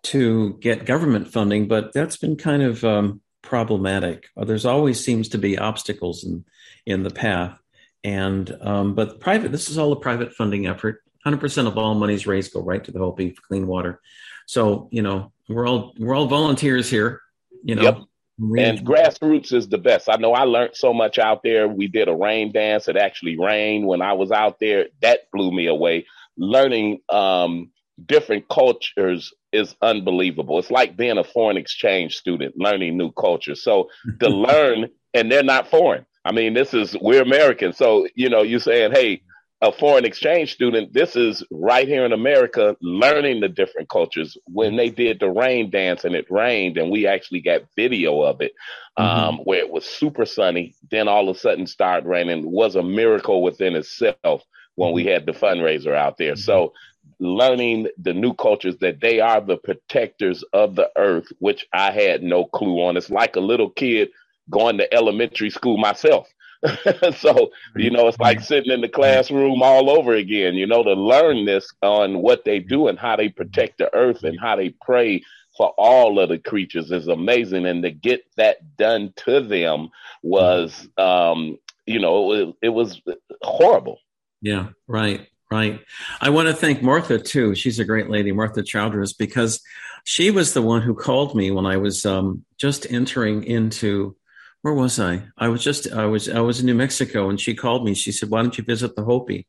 to 0.03 0.53
get 0.59 0.85
government 0.85 1.31
funding, 1.31 1.67
but 1.67 1.93
that's 1.93 2.17
been 2.17 2.35
kind 2.35 2.63
of 2.63 2.83
um, 2.83 3.21
problematic. 3.41 4.27
Uh, 4.37 4.45
there's 4.45 4.65
always 4.65 5.03
seems 5.03 5.29
to 5.29 5.37
be 5.37 5.57
obstacles 5.57 6.23
in 6.23 6.45
in 6.85 7.03
the 7.03 7.09
path. 7.09 7.57
And 8.03 8.55
um, 8.61 8.95
but 8.95 9.19
private, 9.19 9.51
this 9.51 9.69
is 9.69 9.77
all 9.77 9.91
a 9.91 9.99
private 9.99 10.33
funding 10.33 10.67
effort. 10.67 11.03
100% 11.25 11.67
of 11.67 11.77
all 11.77 11.95
monies 11.95 12.25
raised 12.25 12.53
go 12.53 12.61
right 12.61 12.83
to 12.83 12.91
the 12.91 12.99
Hopi 12.99 13.31
for 13.31 13.41
clean 13.41 13.67
water. 13.67 13.99
So 14.45 14.87
you 14.91 15.01
know 15.01 15.31
we're 15.47 15.67
all 15.67 15.93
we're 15.97 16.15
all 16.15 16.27
volunteers 16.27 16.89
here. 16.89 17.21
You 17.63 17.75
know. 17.75 17.83
Yep. 17.83 17.97
And 18.41 18.87
grassroots 18.87 19.51
is 19.51 19.67
the 19.67 19.77
best. 19.77 20.07
I 20.07 20.15
know 20.15 20.31
I 20.31 20.43
learned 20.43 20.71
so 20.73 20.93
much 20.93 21.19
out 21.19 21.43
there. 21.43 21.67
We 21.67 21.87
did 21.87 22.07
a 22.07 22.15
rain 22.15 22.53
dance. 22.53 22.87
It 22.87 22.95
actually 22.95 23.37
rained 23.37 23.85
when 23.85 24.01
I 24.01 24.13
was 24.13 24.31
out 24.31 24.61
there. 24.61 24.87
That 25.01 25.29
blew 25.33 25.51
me 25.51 25.67
away. 25.67 26.05
Learning 26.37 27.01
um, 27.09 27.71
different 28.05 28.47
cultures 28.47 29.33
is 29.51 29.75
unbelievable. 29.81 30.59
It's 30.59 30.71
like 30.71 30.97
being 30.97 31.17
a 31.17 31.23
foreign 31.23 31.57
exchange 31.57 32.17
student, 32.17 32.55
learning 32.57 32.97
new 32.97 33.11
culture. 33.11 33.55
So 33.55 33.89
to 34.19 34.27
learn, 34.29 34.89
and 35.13 35.31
they're 35.31 35.43
not 35.43 35.69
foreign. 35.69 36.05
I 36.25 36.31
mean, 36.31 36.53
this 36.53 36.73
is 36.73 36.95
we're 37.01 37.21
American, 37.21 37.73
so 37.73 38.07
you 38.15 38.29
know, 38.29 38.41
you're 38.41 38.59
saying, 38.59 38.91
hey, 38.91 39.21
a 39.61 39.71
foreign 39.71 40.05
exchange 40.05 40.53
student, 40.53 40.93
this 40.93 41.15
is 41.15 41.43
right 41.51 41.87
here 41.87 42.05
in 42.05 42.13
America, 42.13 42.77
learning 42.81 43.41
the 43.41 43.49
different 43.49 43.89
cultures. 43.89 44.37
When 44.45 44.77
they 44.77 44.89
did 44.89 45.19
the 45.19 45.29
rain 45.29 45.69
dance 45.69 46.05
and 46.05 46.15
it 46.15 46.27
rained, 46.29 46.77
and 46.77 46.89
we 46.89 47.07
actually 47.07 47.41
got 47.41 47.63
video 47.75 48.21
of 48.21 48.39
it, 48.41 48.53
mm-hmm. 48.97 49.03
um, 49.03 49.37
where 49.39 49.59
it 49.59 49.69
was 49.69 49.83
super 49.83 50.25
sunny, 50.25 50.75
then 50.89 51.09
all 51.09 51.27
of 51.27 51.35
a 51.35 51.39
sudden 51.39 51.67
started 51.67 52.07
raining, 52.07 52.49
was 52.49 52.75
a 52.75 52.83
miracle 52.83 53.41
within 53.41 53.75
itself 53.75 54.43
when 54.75 54.93
we 54.93 55.03
mm-hmm. 55.03 55.11
had 55.11 55.25
the 55.25 55.33
fundraiser 55.33 55.93
out 55.93 56.17
there. 56.17 56.37
So 56.37 56.73
learning 57.19 57.87
the 57.97 58.13
new 58.13 58.33
cultures 58.33 58.77
that 58.79 59.01
they 59.01 59.19
are 59.19 59.41
the 59.41 59.57
protectors 59.57 60.43
of 60.53 60.75
the 60.75 60.89
earth, 60.97 61.27
which 61.39 61.67
I 61.73 61.91
had 61.91 62.23
no 62.23 62.45
clue 62.45 62.83
on. 62.83 62.97
It's 62.97 63.09
like 63.09 63.35
a 63.35 63.41
little 63.41 63.69
kid 63.69 64.09
going 64.49 64.77
to 64.77 64.93
elementary 64.93 65.49
school 65.49 65.77
myself. 65.77 66.27
so, 67.17 67.51
you 67.75 67.89
know, 67.89 68.07
it's 68.07 68.19
like 68.19 68.37
mm-hmm. 68.37 68.45
sitting 68.45 68.71
in 68.71 68.81
the 68.81 68.87
mm-hmm. 68.87 68.95
classroom 68.95 69.61
all 69.61 69.89
over 69.89 70.13
again, 70.13 70.55
you 70.55 70.67
know, 70.67 70.83
to 70.83 70.93
learn 70.93 71.45
this 71.45 71.71
on 71.81 72.21
what 72.21 72.43
they 72.45 72.59
do 72.59 72.87
and 72.87 72.99
how 72.99 73.15
they 73.15 73.29
protect 73.29 73.77
the 73.77 73.93
earth 73.95 74.23
and 74.23 74.39
how 74.39 74.55
they 74.55 74.69
pray 74.69 75.23
for 75.55 75.73
all 75.77 76.19
of 76.19 76.29
the 76.29 76.37
creatures 76.37 76.91
is 76.91 77.07
amazing. 77.07 77.65
And 77.65 77.83
to 77.83 77.91
get 77.91 78.25
that 78.37 78.77
done 78.77 79.13
to 79.25 79.41
them 79.41 79.89
was, 80.21 80.89
mm-hmm. 80.97 81.01
um, 81.01 81.59
you 81.85 81.99
know, 81.99 82.31
it, 82.33 82.55
it 82.61 82.69
was 82.69 83.01
horrible. 83.41 83.99
Yeah, 84.41 84.69
right. 84.87 85.27
Right. 85.51 85.79
I 86.21 86.29
want 86.29 86.47
to 86.47 86.53
thank 86.53 86.83
Martha 86.83 87.17
too. 87.17 87.55
She's 87.55 87.79
a 87.79 87.85
great 87.85 88.09
lady, 88.09 88.31
Martha 88.31 88.61
Childress, 88.61 89.13
because 89.13 89.61
she 90.03 90.29
was 90.29 90.53
the 90.53 90.61
one 90.61 90.83
who 90.83 90.93
called 90.93 91.35
me 91.35 91.49
when 91.49 91.65
I 91.65 91.77
was 91.77 92.05
um, 92.05 92.45
just 92.57 92.85
entering 92.91 93.43
into 93.43 94.15
where 94.61 94.73
was 94.73 94.99
I? 94.99 95.23
I 95.37 95.47
was 95.47 95.63
just 95.63 95.91
I 95.91 96.05
was 96.05 96.29
I 96.29 96.41
was 96.41 96.59
in 96.59 96.65
New 96.65 96.75
Mexico, 96.75 97.29
and 97.29 97.39
she 97.39 97.55
called 97.55 97.85
me. 97.85 97.93
She 97.93 98.11
said, 98.11 98.29
"Why 98.29 98.41
don't 98.41 98.57
you 98.57 98.63
visit 98.63 98.95
the 98.95 99.03
Hopi?" 99.03 99.47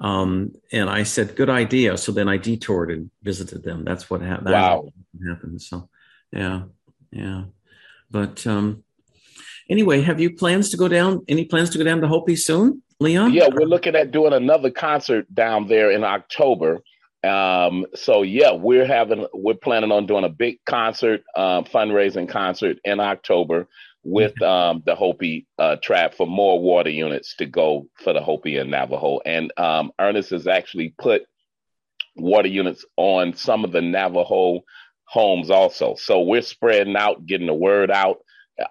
Um, 0.00 0.52
and 0.72 0.88
I 0.88 1.02
said, 1.02 1.36
"Good 1.36 1.50
idea." 1.50 1.96
So 1.98 2.12
then 2.12 2.28
I 2.28 2.38
detoured 2.38 2.90
and 2.90 3.10
visited 3.22 3.62
them. 3.62 3.84
That's 3.84 4.08
what 4.08 4.22
happened. 4.22 4.52
Wow, 4.52 4.88
happened. 5.28 5.60
So, 5.60 5.88
yeah, 6.32 6.62
yeah. 7.10 7.44
But 8.10 8.46
um, 8.46 8.84
anyway, 9.68 10.00
have 10.02 10.20
you 10.20 10.34
plans 10.34 10.70
to 10.70 10.76
go 10.76 10.88
down? 10.88 11.24
Any 11.28 11.44
plans 11.44 11.70
to 11.70 11.78
go 11.78 11.84
down 11.84 12.00
to 12.00 12.08
Hopi 12.08 12.36
soon, 12.36 12.82
Leon? 13.00 13.32
Yeah, 13.32 13.48
we're 13.52 13.66
looking 13.66 13.94
at 13.94 14.10
doing 14.10 14.32
another 14.32 14.70
concert 14.70 15.32
down 15.32 15.68
there 15.68 15.90
in 15.90 16.04
October. 16.04 16.80
Um, 17.24 17.86
so 17.94 18.22
yeah, 18.22 18.52
we're 18.52 18.86
having 18.86 19.26
we're 19.32 19.54
planning 19.54 19.92
on 19.92 20.06
doing 20.06 20.24
a 20.24 20.28
big 20.28 20.58
concert, 20.66 21.22
uh, 21.34 21.62
fundraising 21.62 22.28
concert 22.28 22.78
in 22.84 23.00
October 23.00 23.68
with 24.04 24.40
um, 24.42 24.82
the 24.86 24.94
Hopi 24.94 25.46
uh, 25.58 25.76
tribe 25.82 26.14
for 26.14 26.26
more 26.26 26.60
water 26.60 26.90
units 26.90 27.36
to 27.36 27.46
go 27.46 27.88
for 28.02 28.12
the 28.12 28.20
Hopi 28.20 28.56
and 28.56 28.70
Navajo. 28.70 29.20
And 29.24 29.52
um, 29.56 29.92
Ernest 30.00 30.30
has 30.30 30.46
actually 30.46 30.94
put 30.98 31.22
water 32.16 32.48
units 32.48 32.84
on 32.96 33.34
some 33.34 33.64
of 33.64 33.72
the 33.72 33.82
Navajo 33.82 34.62
homes 35.04 35.50
also. 35.50 35.94
So 35.96 36.20
we're 36.20 36.42
spreading 36.42 36.96
out, 36.96 37.26
getting 37.26 37.46
the 37.46 37.54
word 37.54 37.90
out. 37.90 38.18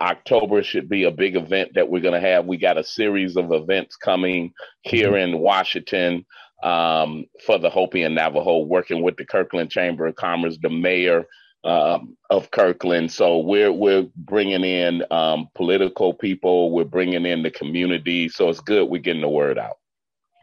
October 0.02 0.64
should 0.64 0.90
be 0.90 1.04
a 1.04 1.12
big 1.12 1.36
event 1.36 1.72
that 1.76 1.90
we're 1.90 2.02
going 2.02 2.20
to 2.20 2.28
have. 2.28 2.46
We 2.46 2.58
got 2.58 2.78
a 2.78 2.84
series 2.84 3.38
of 3.38 3.52
events 3.52 3.96
coming 3.96 4.54
here 4.82 5.12
mm-hmm. 5.12 5.36
in 5.36 5.40
Washington 5.40 6.26
um, 6.64 7.26
for 7.46 7.58
the 7.58 7.70
Hopi 7.70 8.04
and 8.04 8.16
Navajo, 8.16 8.60
working 8.60 9.04
with 9.04 9.16
the 9.18 9.26
Kirkland 9.26 9.72
Chamber 9.72 10.08
of 10.08 10.16
Commerce, 10.16 10.58
the 10.62 10.70
mayor, 10.70 11.26
um, 11.64 12.18
of 12.30 12.50
Kirkland. 12.52 13.12
So 13.12 13.40
we're 13.40 13.72
we're 13.72 14.08
bringing 14.16 14.64
in 14.64 15.04
um, 15.12 15.50
political 15.56 16.14
people. 16.14 16.72
We're 16.72 16.86
bringing 16.86 17.26
in 17.26 17.44
the 17.44 17.52
community. 17.52 18.30
So 18.30 18.50
it's 18.50 18.62
good 18.62 18.90
we're 18.90 19.02
getting 19.02 19.22
the 19.22 19.30
word 19.30 19.58
out. 19.58 19.78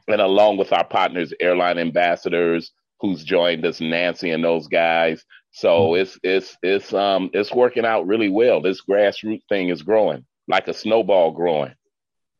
And 0.09 0.21
along 0.21 0.59
with 0.59 0.73
our 0.73 0.85
partners, 0.85 1.33
airline 1.41 1.79
ambassadors, 1.79 2.73
who's 3.01 3.25
joined 3.25 3.65
us, 3.65 3.81
Nancy 3.81 4.31
and 4.31 4.45
those 4.45 4.69
guys. 4.69 5.25
So 5.55 5.69
mm-hmm. 5.69 6.03
it's 6.03 6.19
it's 6.25 6.57
it's 6.63 6.93
um 6.93 7.31
it's 7.33 7.53
working 7.53 7.87
out 7.87 8.09
really 8.09 8.29
well. 8.29 8.61
This 8.61 8.83
grassroots 8.83 9.47
thing 9.49 9.69
is 9.69 9.83
growing 9.83 10.27
like 10.49 10.67
a 10.67 10.75
snowball 10.75 11.31
growing. 11.31 11.75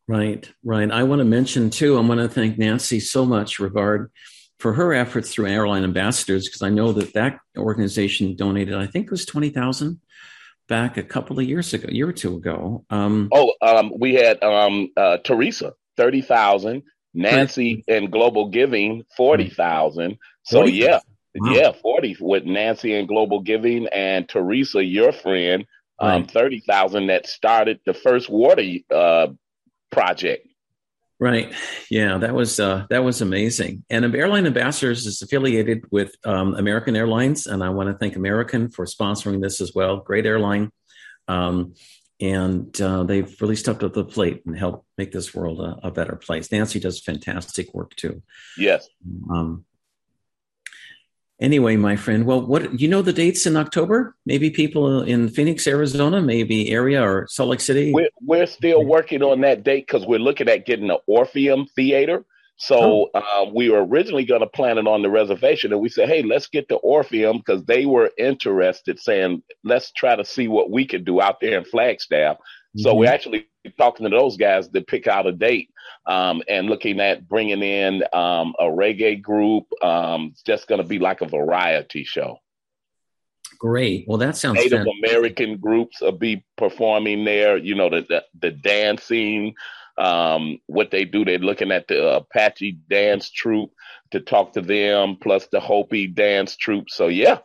Right, 0.07 0.51
right. 0.63 0.91
I 0.91 1.03
want 1.03 1.19
to 1.19 1.25
mention 1.25 1.69
too. 1.69 1.97
I 1.97 2.01
want 2.01 2.19
to 2.19 2.27
thank 2.29 2.57
Nancy 2.59 2.99
so 2.99 3.25
much, 3.25 3.59
regard 3.59 4.11
for 4.59 4.73
her 4.73 4.93
efforts 4.93 5.31
through 5.31 5.47
airline 5.47 5.83
ambassadors 5.83 6.47
because 6.47 6.61
I 6.61 6.69
know 6.69 6.91
that 6.91 7.13
that 7.13 7.39
organization 7.57 8.35
donated, 8.35 8.75
I 8.75 8.85
think 8.85 9.05
it 9.05 9.11
was 9.11 9.25
twenty 9.25 9.49
thousand 9.49 10.01
back 10.67 10.97
a 10.97 11.03
couple 11.03 11.39
of 11.39 11.45
years 11.45 11.73
ago, 11.73 11.87
a 11.89 11.93
year 11.93 12.09
or 12.09 12.13
two 12.13 12.35
ago. 12.35 12.85
Um, 12.89 13.29
oh, 13.31 13.53
um, 13.61 13.93
we 13.97 14.15
had 14.15 14.43
um, 14.43 14.89
uh, 14.97 15.17
Teresa 15.23 15.73
thirty 15.95 16.21
thousand, 16.21 16.83
Nancy 17.13 17.85
and 17.87 18.11
Global 18.11 18.49
Giving 18.49 19.05
forty 19.15 19.49
thousand. 19.49 20.17
So 20.43 20.57
40, 20.57 20.73
yeah, 20.73 20.99
wow. 21.35 21.51
yeah, 21.51 21.71
forty 21.71 22.15
with 22.19 22.45
Nancy 22.45 22.95
and 22.95 23.07
Global 23.07 23.41
Giving 23.41 23.87
and 23.87 24.27
Teresa, 24.27 24.83
your 24.83 25.11
friend, 25.11 25.65
um, 25.99 26.21
right. 26.21 26.31
thirty 26.31 26.61
thousand 26.67 27.07
that 27.07 27.27
started 27.27 27.79
the 27.85 27.93
first 27.93 28.29
water 28.29 28.63
uh, 28.93 29.27
project. 29.91 30.47
Right. 31.17 31.53
Yeah, 31.89 32.17
that 32.17 32.33
was 32.33 32.59
uh, 32.59 32.85
that 32.89 33.03
was 33.03 33.21
amazing. 33.21 33.85
And 33.89 34.13
Airline 34.13 34.45
Ambassadors 34.45 35.05
is 35.05 35.21
affiliated 35.21 35.85
with 35.89 36.13
um, 36.25 36.55
American 36.55 36.95
Airlines, 36.95 37.47
and 37.47 37.63
I 37.63 37.69
want 37.69 37.89
to 37.89 37.97
thank 37.97 38.17
American 38.17 38.69
for 38.69 38.85
sponsoring 38.85 39.41
this 39.41 39.61
as 39.61 39.73
well. 39.73 39.97
Great 39.97 40.25
airline, 40.25 40.71
um, 41.29 41.75
and 42.19 42.79
uh, 42.81 43.03
they've 43.03 43.33
really 43.41 43.55
stepped 43.55 43.81
up 43.81 43.93
the 43.93 44.03
plate 44.03 44.43
and 44.45 44.57
helped 44.57 44.85
make 44.97 45.13
this 45.13 45.33
world 45.33 45.61
a, 45.61 45.87
a, 45.87 45.91
better 45.91 46.17
place. 46.17 46.51
Nancy 46.51 46.81
does 46.81 46.99
fantastic 46.99 47.73
work 47.73 47.95
too. 47.95 48.21
Yes. 48.57 48.87
Um, 49.29 49.63
Anyway, 51.41 51.75
my 51.75 51.97
friend, 51.97 52.25
well, 52.25 52.45
what 52.45 52.79
you 52.79 52.87
know 52.87 53.01
the 53.01 53.11
dates 53.11 53.45
in 53.45 53.57
October? 53.57 54.15
Maybe 54.25 54.49
people 54.49 55.03
in 55.03 55.27
Phoenix, 55.27 55.67
Arizona, 55.67 56.21
maybe 56.21 56.71
area 56.71 57.05
or 57.05 57.27
Salt 57.27 57.49
Lake 57.49 57.59
City. 57.59 57.91
We're, 57.93 58.09
we're 58.21 58.45
still 58.45 58.85
working 58.85 59.21
on 59.21 59.41
that 59.41 59.63
date 59.63 59.85
because 59.85 60.05
we're 60.05 60.19
looking 60.19 60.47
at 60.47 60.65
getting 60.65 60.89
an 60.89 60.97
Orpheum 61.07 61.67
Theater. 61.75 62.23
So 62.57 63.09
oh. 63.13 63.19
uh, 63.19 63.51
we 63.53 63.69
were 63.69 63.85
originally 63.85 64.23
going 64.23 64.39
to 64.39 64.47
plan 64.47 64.77
it 64.77 64.87
on 64.87 65.01
the 65.01 65.09
reservation, 65.09 65.73
and 65.73 65.81
we 65.81 65.89
said, 65.89 66.07
"Hey, 66.07 66.23
let's 66.23 66.47
get 66.47 66.69
the 66.69 66.75
Orpheum 66.75 67.39
because 67.39 67.65
they 67.65 67.85
were 67.85 68.11
interested, 68.17 68.97
saying 68.97 69.43
let's 69.65 69.91
try 69.91 70.15
to 70.15 70.23
see 70.23 70.47
what 70.47 70.71
we 70.71 70.87
could 70.87 71.03
do 71.03 71.19
out 71.19 71.41
there 71.41 71.57
in 71.57 71.65
Flagstaff." 71.65 72.37
Mm-hmm. 72.37 72.81
So 72.81 72.95
we're 72.95 73.11
actually 73.11 73.47
talking 73.77 74.09
to 74.09 74.09
those 74.09 74.37
guys 74.37 74.69
to 74.69 74.81
pick 74.81 75.05
out 75.05 75.27
a 75.27 75.33
date 75.33 75.69
um, 76.07 76.43
and 76.47 76.67
looking 76.67 76.99
at 76.99 77.27
bringing 77.27 77.63
in 77.63 78.03
um, 78.13 78.55
a 78.59 78.65
reggae 78.65 79.21
group. 79.21 79.65
Um, 79.83 80.29
it's 80.31 80.43
just 80.43 80.67
going 80.67 80.81
to 80.81 80.87
be 80.87 80.99
like 80.99 81.21
a 81.21 81.27
variety 81.27 82.03
show. 82.03 82.39
Great. 83.59 84.05
Well, 84.07 84.17
that 84.17 84.35
sounds 84.35 84.55
Native 84.57 84.79
fantastic. 84.79 85.09
American 85.09 85.57
groups 85.57 86.01
will 86.01 86.11
be 86.11 86.45
performing 86.57 87.23
there. 87.23 87.57
You 87.57 87.75
know, 87.75 87.89
the 87.89 88.01
the, 88.01 88.23
the 88.39 88.51
dancing, 88.51 89.55
um, 89.97 90.59
what 90.67 90.91
they 90.91 91.05
do. 91.05 91.23
They're 91.23 91.37
looking 91.37 91.71
at 91.71 91.87
the 91.87 92.17
Apache 92.17 92.79
dance 92.89 93.29
troupe 93.29 93.71
to 94.11 94.19
talk 94.19 94.53
to 94.53 94.61
them, 94.61 95.17
plus 95.21 95.47
the 95.47 95.59
Hopi 95.59 96.07
dance 96.07 96.55
troupe. 96.57 96.89
So 96.89 97.07
yeah, 97.07 97.39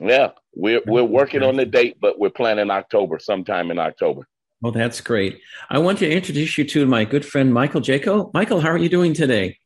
yeah, 0.00 0.30
we're 0.54 0.82
we're 0.86 1.04
working 1.04 1.42
on 1.42 1.56
the 1.56 1.66
date, 1.66 1.96
but 2.00 2.18
we're 2.18 2.30
planning 2.30 2.70
October, 2.70 3.18
sometime 3.18 3.70
in 3.70 3.78
October. 3.78 4.28
Well, 4.60 4.72
that's 4.72 5.00
great. 5.00 5.40
I 5.70 5.78
want 5.78 5.98
to 6.00 6.10
introduce 6.10 6.58
you 6.58 6.64
to 6.64 6.86
my 6.86 7.04
good 7.04 7.24
friend 7.24 7.52
Michael 7.52 7.80
Jaco. 7.80 8.32
Michael, 8.34 8.60
how 8.60 8.68
are 8.68 8.78
you 8.78 8.90
doing 8.90 9.14
today? 9.14 9.58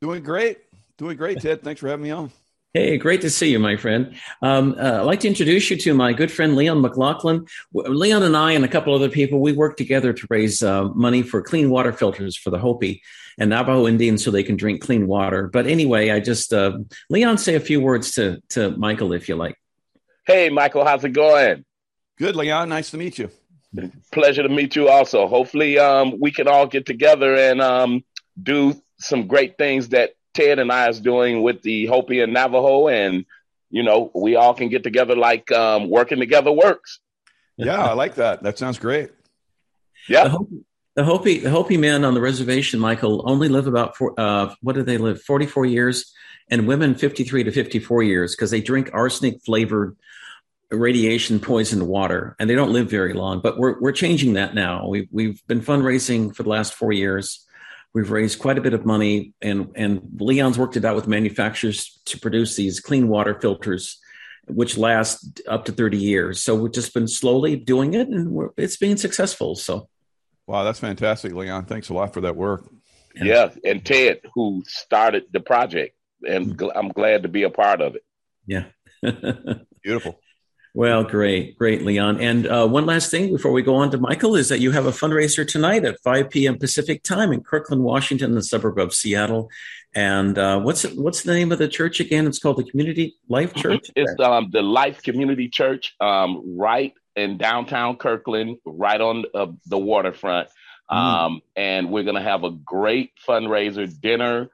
Doing 0.00 0.22
great. 0.22 0.58
Doing 0.98 1.16
great, 1.16 1.40
Ted. 1.40 1.62
Thanks 1.62 1.80
for 1.80 1.88
having 1.88 2.02
me 2.02 2.10
on. 2.10 2.32
Hey, 2.74 2.98
great 2.98 3.22
to 3.22 3.30
see 3.30 3.50
you, 3.50 3.58
my 3.58 3.76
friend. 3.76 4.16
Um, 4.42 4.74
uh, 4.78 4.98
I'd 4.98 5.02
like 5.02 5.20
to 5.20 5.28
introduce 5.28 5.70
you 5.70 5.78
to 5.78 5.94
my 5.94 6.12
good 6.12 6.30
friend 6.30 6.56
Leon 6.56 6.82
McLaughlin. 6.82 7.46
Leon 7.72 8.22
and 8.22 8.36
I 8.36 8.52
and 8.52 8.64
a 8.64 8.68
couple 8.68 8.94
other 8.94 9.08
people, 9.08 9.40
we 9.40 9.52
work 9.52 9.76
together 9.76 10.12
to 10.12 10.26
raise 10.28 10.62
uh, 10.62 10.84
money 10.88 11.22
for 11.22 11.40
clean 11.40 11.70
water 11.70 11.92
filters 11.92 12.36
for 12.36 12.50
the 12.50 12.58
Hopi 12.58 13.02
and 13.38 13.50
Navajo 13.50 13.86
Indians 13.86 14.22
so 14.22 14.30
they 14.30 14.42
can 14.42 14.56
drink 14.56 14.82
clean 14.82 15.06
water. 15.06 15.48
But 15.48 15.66
anyway, 15.66 16.10
I 16.10 16.20
just, 16.20 16.52
uh, 16.52 16.78
Leon, 17.08 17.38
say 17.38 17.54
a 17.54 17.60
few 17.60 17.80
words 17.80 18.10
to, 18.12 18.42
to 18.50 18.76
Michael 18.76 19.12
if 19.14 19.28
you 19.28 19.36
like. 19.36 19.56
Hey, 20.26 20.50
Michael, 20.50 20.84
how's 20.84 21.04
it 21.04 21.10
going? 21.10 21.64
Good, 22.18 22.36
Leon. 22.36 22.68
Nice 22.68 22.90
to 22.90 22.98
meet 22.98 23.18
you. 23.18 23.30
Pleasure 24.12 24.42
to 24.42 24.48
meet 24.48 24.76
you 24.76 24.88
also. 24.88 25.26
Hopefully, 25.26 25.78
um, 25.78 26.18
we 26.20 26.30
can 26.30 26.48
all 26.48 26.66
get 26.66 26.86
together 26.86 27.34
and 27.34 27.60
um, 27.60 28.04
do 28.40 28.80
some 28.98 29.26
great 29.26 29.58
things 29.58 29.90
that 29.90 30.14
Ted 30.34 30.58
and 30.58 30.70
I 30.70 30.88
is 30.88 31.00
doing 31.00 31.42
with 31.42 31.62
the 31.62 31.86
Hopi 31.86 32.20
and 32.20 32.32
Navajo, 32.32 32.88
and 32.88 33.24
you 33.70 33.82
know, 33.82 34.10
we 34.14 34.36
all 34.36 34.54
can 34.54 34.68
get 34.68 34.82
together 34.82 35.16
like 35.16 35.50
um, 35.52 35.88
working 35.88 36.18
together 36.18 36.52
works. 36.52 37.00
Yeah, 37.56 37.82
I 37.82 37.94
like 37.94 38.16
that. 38.16 38.42
That 38.42 38.58
sounds 38.58 38.78
great. 38.78 39.10
Yeah. 40.08 40.24
The 40.24 40.30
Hopi, 40.30 40.64
the 40.94 41.04
Hopi, 41.04 41.38
the 41.38 41.50
Hopi 41.50 41.76
men 41.76 42.04
on 42.04 42.14
the 42.14 42.20
reservation, 42.20 42.80
Michael, 42.80 43.22
only 43.28 43.48
live 43.48 43.66
about 43.66 43.96
four, 43.96 44.18
uh, 44.18 44.54
what 44.60 44.74
do 44.74 44.82
they 44.82 44.98
live? 44.98 45.22
44 45.22 45.66
years, 45.66 46.12
and 46.50 46.66
women 46.66 46.94
53 46.94 47.44
to 47.44 47.52
54 47.52 48.02
years 48.02 48.34
because 48.34 48.50
they 48.50 48.60
drink 48.60 48.90
arsenic 48.92 49.42
flavored 49.44 49.96
radiation 50.70 51.38
poisoned 51.38 51.86
water 51.86 52.34
and 52.38 52.50
they 52.50 52.54
don't 52.54 52.72
live 52.72 52.90
very 52.90 53.12
long. 53.12 53.40
But 53.40 53.58
we're, 53.58 53.78
we're 53.80 53.92
changing 53.92 54.34
that 54.34 54.54
now. 54.54 54.88
We've, 54.88 55.08
we've 55.10 55.46
been 55.46 55.60
fundraising 55.60 56.34
for 56.34 56.42
the 56.42 56.48
last 56.48 56.74
four 56.74 56.92
years. 56.92 57.46
We've 57.94 58.10
raised 58.10 58.40
quite 58.40 58.58
a 58.58 58.60
bit 58.60 58.74
of 58.74 58.84
money, 58.84 59.32
and, 59.40 59.70
and 59.74 60.02
Leon's 60.18 60.58
worked 60.58 60.76
it 60.76 60.84
out 60.84 60.96
with 60.96 61.08
manufacturers 61.08 61.98
to 62.06 62.20
produce 62.20 62.54
these 62.54 62.78
clean 62.78 63.08
water 63.08 63.38
filters, 63.40 63.98
which 64.48 64.76
last 64.76 65.40
up 65.48 65.64
to 65.64 65.72
30 65.72 65.96
years. 65.96 66.42
So 66.42 66.54
we've 66.56 66.72
just 66.72 66.92
been 66.92 67.08
slowly 67.08 67.56
doing 67.56 67.94
it, 67.94 68.08
and 68.08 68.50
it's 68.58 68.76
being 68.76 68.98
successful. 68.98 69.54
So, 69.54 69.88
wow, 70.46 70.62
that's 70.62 70.78
fantastic, 70.78 71.32
Leon. 71.32 71.64
Thanks 71.64 71.88
a 71.88 71.94
lot 71.94 72.12
for 72.12 72.20
that 72.20 72.36
work. 72.36 72.68
Yeah, 73.14 73.48
and 73.64 73.82
Ted, 73.82 74.20
who 74.34 74.62
started 74.66 75.24
the 75.32 75.40
project, 75.40 75.96
and 76.28 76.54
mm-hmm. 76.54 76.78
I'm 76.78 76.88
glad 76.88 77.22
to 77.22 77.30
be 77.30 77.44
a 77.44 77.50
part 77.50 77.80
of 77.80 77.94
it. 77.94 78.04
Yeah, 78.46 78.64
beautiful. 79.82 80.20
Well, 80.76 81.04
great, 81.04 81.56
great, 81.56 81.86
Leon. 81.86 82.20
And 82.20 82.46
uh, 82.46 82.68
one 82.68 82.84
last 82.84 83.10
thing 83.10 83.32
before 83.32 83.50
we 83.50 83.62
go 83.62 83.76
on 83.76 83.90
to 83.92 83.98
Michael 83.98 84.36
is 84.36 84.50
that 84.50 84.60
you 84.60 84.72
have 84.72 84.84
a 84.84 84.90
fundraiser 84.90 85.48
tonight 85.48 85.86
at 85.86 85.98
5 86.00 86.28
p.m. 86.28 86.58
Pacific 86.58 87.02
time 87.02 87.32
in 87.32 87.42
Kirkland, 87.42 87.82
Washington, 87.82 88.34
the 88.34 88.42
suburb 88.42 88.78
of 88.78 88.92
Seattle. 88.92 89.48
And 89.94 90.36
uh, 90.36 90.60
what's 90.60 90.82
what's 90.92 91.22
the 91.22 91.32
name 91.32 91.50
of 91.50 91.56
the 91.56 91.66
church 91.66 91.98
again? 91.98 92.26
It's 92.26 92.38
called 92.38 92.58
the 92.58 92.64
Community 92.64 93.16
Life 93.26 93.54
Church. 93.54 93.90
It's 93.96 94.20
um, 94.20 94.50
the 94.52 94.60
Life 94.60 95.02
Community 95.02 95.48
Church, 95.48 95.94
um, 95.98 96.58
right 96.58 96.92
in 97.14 97.38
downtown 97.38 97.96
Kirkland, 97.96 98.58
right 98.66 99.00
on 99.00 99.24
uh, 99.34 99.46
the 99.64 99.78
waterfront. 99.78 100.50
Mm. 100.90 100.94
Um, 100.94 101.42
and 101.56 101.90
we're 101.90 102.04
going 102.04 102.16
to 102.16 102.20
have 102.20 102.44
a 102.44 102.50
great 102.50 103.12
fundraiser 103.26 103.90
dinner 103.98 104.50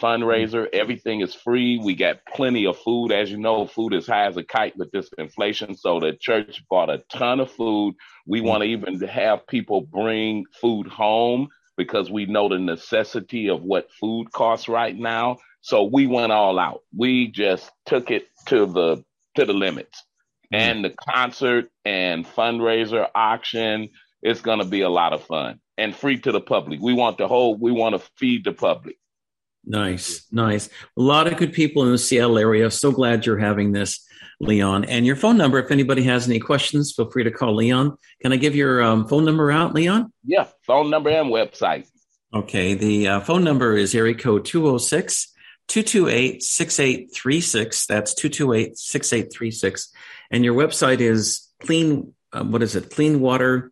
fundraiser. 0.00 0.68
Everything 0.72 1.20
is 1.20 1.34
free. 1.34 1.78
We 1.78 1.94
got 1.94 2.24
plenty 2.26 2.66
of 2.66 2.78
food. 2.78 3.12
As 3.12 3.30
you 3.30 3.36
know, 3.36 3.66
food 3.66 3.94
is 3.94 4.06
high 4.06 4.26
as 4.26 4.36
a 4.36 4.42
kite 4.42 4.76
with 4.76 4.90
this 4.90 5.10
inflation. 5.18 5.76
So 5.76 6.00
the 6.00 6.12
church 6.12 6.62
bought 6.68 6.90
a 6.90 7.02
ton 7.10 7.40
of 7.40 7.50
food. 7.50 7.94
We 8.26 8.40
mm. 8.40 8.44
want 8.44 8.62
to 8.62 8.68
even 8.68 9.00
have 9.00 9.46
people 9.46 9.80
bring 9.82 10.44
food 10.60 10.86
home 10.86 11.48
because 11.76 12.10
we 12.10 12.26
know 12.26 12.48
the 12.48 12.58
necessity 12.58 13.48
of 13.48 13.62
what 13.62 13.90
food 14.00 14.30
costs 14.32 14.68
right 14.68 14.96
now. 14.96 15.38
So 15.60 15.84
we 15.84 16.06
went 16.06 16.32
all 16.32 16.58
out. 16.58 16.80
We 16.96 17.28
just 17.28 17.70
took 17.86 18.10
it 18.10 18.26
to 18.46 18.66
the 18.66 19.04
to 19.36 19.44
the 19.44 19.52
limits. 19.52 20.04
Mm. 20.52 20.58
And 20.58 20.84
the 20.84 20.94
concert 21.10 21.70
and 21.84 22.26
fundraiser 22.26 23.08
auction 23.14 23.90
is 24.22 24.40
going 24.40 24.60
to 24.60 24.64
be 24.64 24.82
a 24.82 24.90
lot 24.90 25.12
of 25.12 25.24
fun 25.24 25.60
and 25.78 25.94
free 25.94 26.18
to 26.20 26.32
the 26.32 26.40
public. 26.40 26.80
We 26.80 26.94
want 26.94 27.18
the 27.18 27.28
whole 27.28 27.56
we 27.56 27.72
want 27.72 27.94
to 27.94 28.10
feed 28.16 28.44
the 28.44 28.52
public. 28.52 28.96
Nice, 29.64 30.26
nice. 30.32 30.68
A 30.96 31.00
lot 31.00 31.26
of 31.26 31.36
good 31.36 31.52
people 31.52 31.84
in 31.84 31.92
the 31.92 31.98
Seattle 31.98 32.38
area. 32.38 32.70
So 32.70 32.90
glad 32.90 33.26
you're 33.26 33.38
having 33.38 33.72
this, 33.72 34.04
Leon. 34.40 34.84
And 34.86 35.06
your 35.06 35.16
phone 35.16 35.36
number, 35.36 35.58
if 35.58 35.70
anybody 35.70 36.02
has 36.04 36.26
any 36.26 36.40
questions, 36.40 36.92
feel 36.92 37.10
free 37.10 37.24
to 37.24 37.30
call 37.30 37.54
Leon. 37.54 37.96
Can 38.20 38.32
I 38.32 38.36
give 38.36 38.56
your 38.56 38.82
um, 38.82 39.06
phone 39.06 39.24
number 39.24 39.52
out, 39.52 39.74
Leon? 39.74 40.12
Yeah, 40.24 40.46
phone 40.66 40.90
number 40.90 41.10
and 41.10 41.30
website. 41.30 41.86
Okay, 42.34 42.74
the 42.74 43.08
uh, 43.08 43.20
phone 43.20 43.44
number 43.44 43.76
is 43.76 43.94
area 43.94 44.14
code 44.14 44.44
206 44.44 45.32
228 45.68 46.42
6836. 46.42 47.86
That's 47.86 48.14
228 48.14 48.76
6836. 48.76 49.92
And 50.30 50.44
your 50.44 50.54
website 50.54 51.00
is 51.00 51.48
clean, 51.60 52.14
uh, 52.32 52.42
what 52.42 52.62
is 52.62 52.74
it? 52.74 52.90
Clean 52.90 53.20
Water 53.20 53.70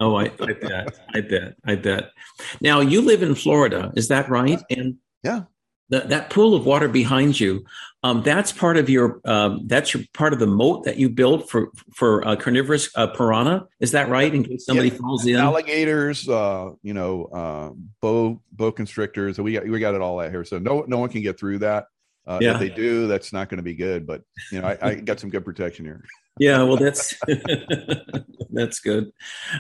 Oh, 0.01 0.15
I, 0.15 0.31
I 0.39 0.53
bet. 0.61 0.99
I 1.13 1.21
bet. 1.21 1.55
I 1.63 1.75
bet. 1.75 2.11
Now 2.59 2.81
you 2.81 3.01
live 3.01 3.21
in 3.21 3.35
Florida, 3.35 3.93
is 3.95 4.07
that 4.07 4.29
right? 4.29 4.59
And 4.69 4.97
yeah, 5.23 5.43
the, 5.89 5.99
that 5.99 6.31
pool 6.31 6.55
of 6.55 6.65
water 6.65 6.87
behind 6.87 7.39
you, 7.39 7.63
um, 8.01 8.23
that's 8.23 8.51
part 8.51 8.77
of 8.77 8.89
your 8.89 9.21
um, 9.25 9.67
that's 9.67 9.93
your 9.93 10.03
part 10.13 10.33
of 10.33 10.39
the 10.39 10.47
moat 10.47 10.85
that 10.85 10.97
you 10.97 11.07
built 11.07 11.51
for 11.51 11.69
for 11.93 12.27
uh, 12.27 12.35
carnivorous 12.35 12.89
uh, 12.95 13.07
piranha. 13.07 13.67
Is 13.79 13.91
that 13.91 14.09
right? 14.09 14.33
In 14.33 14.43
case 14.43 14.65
somebody 14.65 14.89
yeah. 14.89 14.97
falls 14.97 15.25
in, 15.27 15.35
alligators, 15.35 16.27
uh, 16.27 16.71
you 16.81 16.95
know, 16.95 17.25
uh, 17.25 17.69
bow 18.01 18.41
bow 18.51 18.71
constrictors. 18.71 19.39
We 19.39 19.53
got 19.53 19.67
we 19.67 19.79
got 19.79 19.93
it 19.93 20.01
all 20.01 20.19
out 20.19 20.31
here, 20.31 20.43
so 20.43 20.57
no 20.57 20.83
no 20.87 20.97
one 20.97 21.09
can 21.09 21.21
get 21.21 21.39
through 21.39 21.59
that. 21.59 21.85
Uh, 22.25 22.39
yeah. 22.41 22.53
If 22.53 22.59
they 22.59 22.69
do, 22.69 23.07
that's 23.07 23.31
not 23.31 23.49
going 23.49 23.57
to 23.57 23.63
be 23.63 23.75
good. 23.75 24.07
But 24.07 24.23
you 24.51 24.61
know, 24.61 24.67
I, 24.67 24.77
I 24.81 24.95
got 24.95 25.19
some 25.19 25.29
good 25.29 25.45
protection 25.45 25.85
here 25.85 26.03
yeah 26.39 26.63
well 26.63 26.77
that's 26.77 27.15
that's 28.51 28.79
good. 28.79 29.11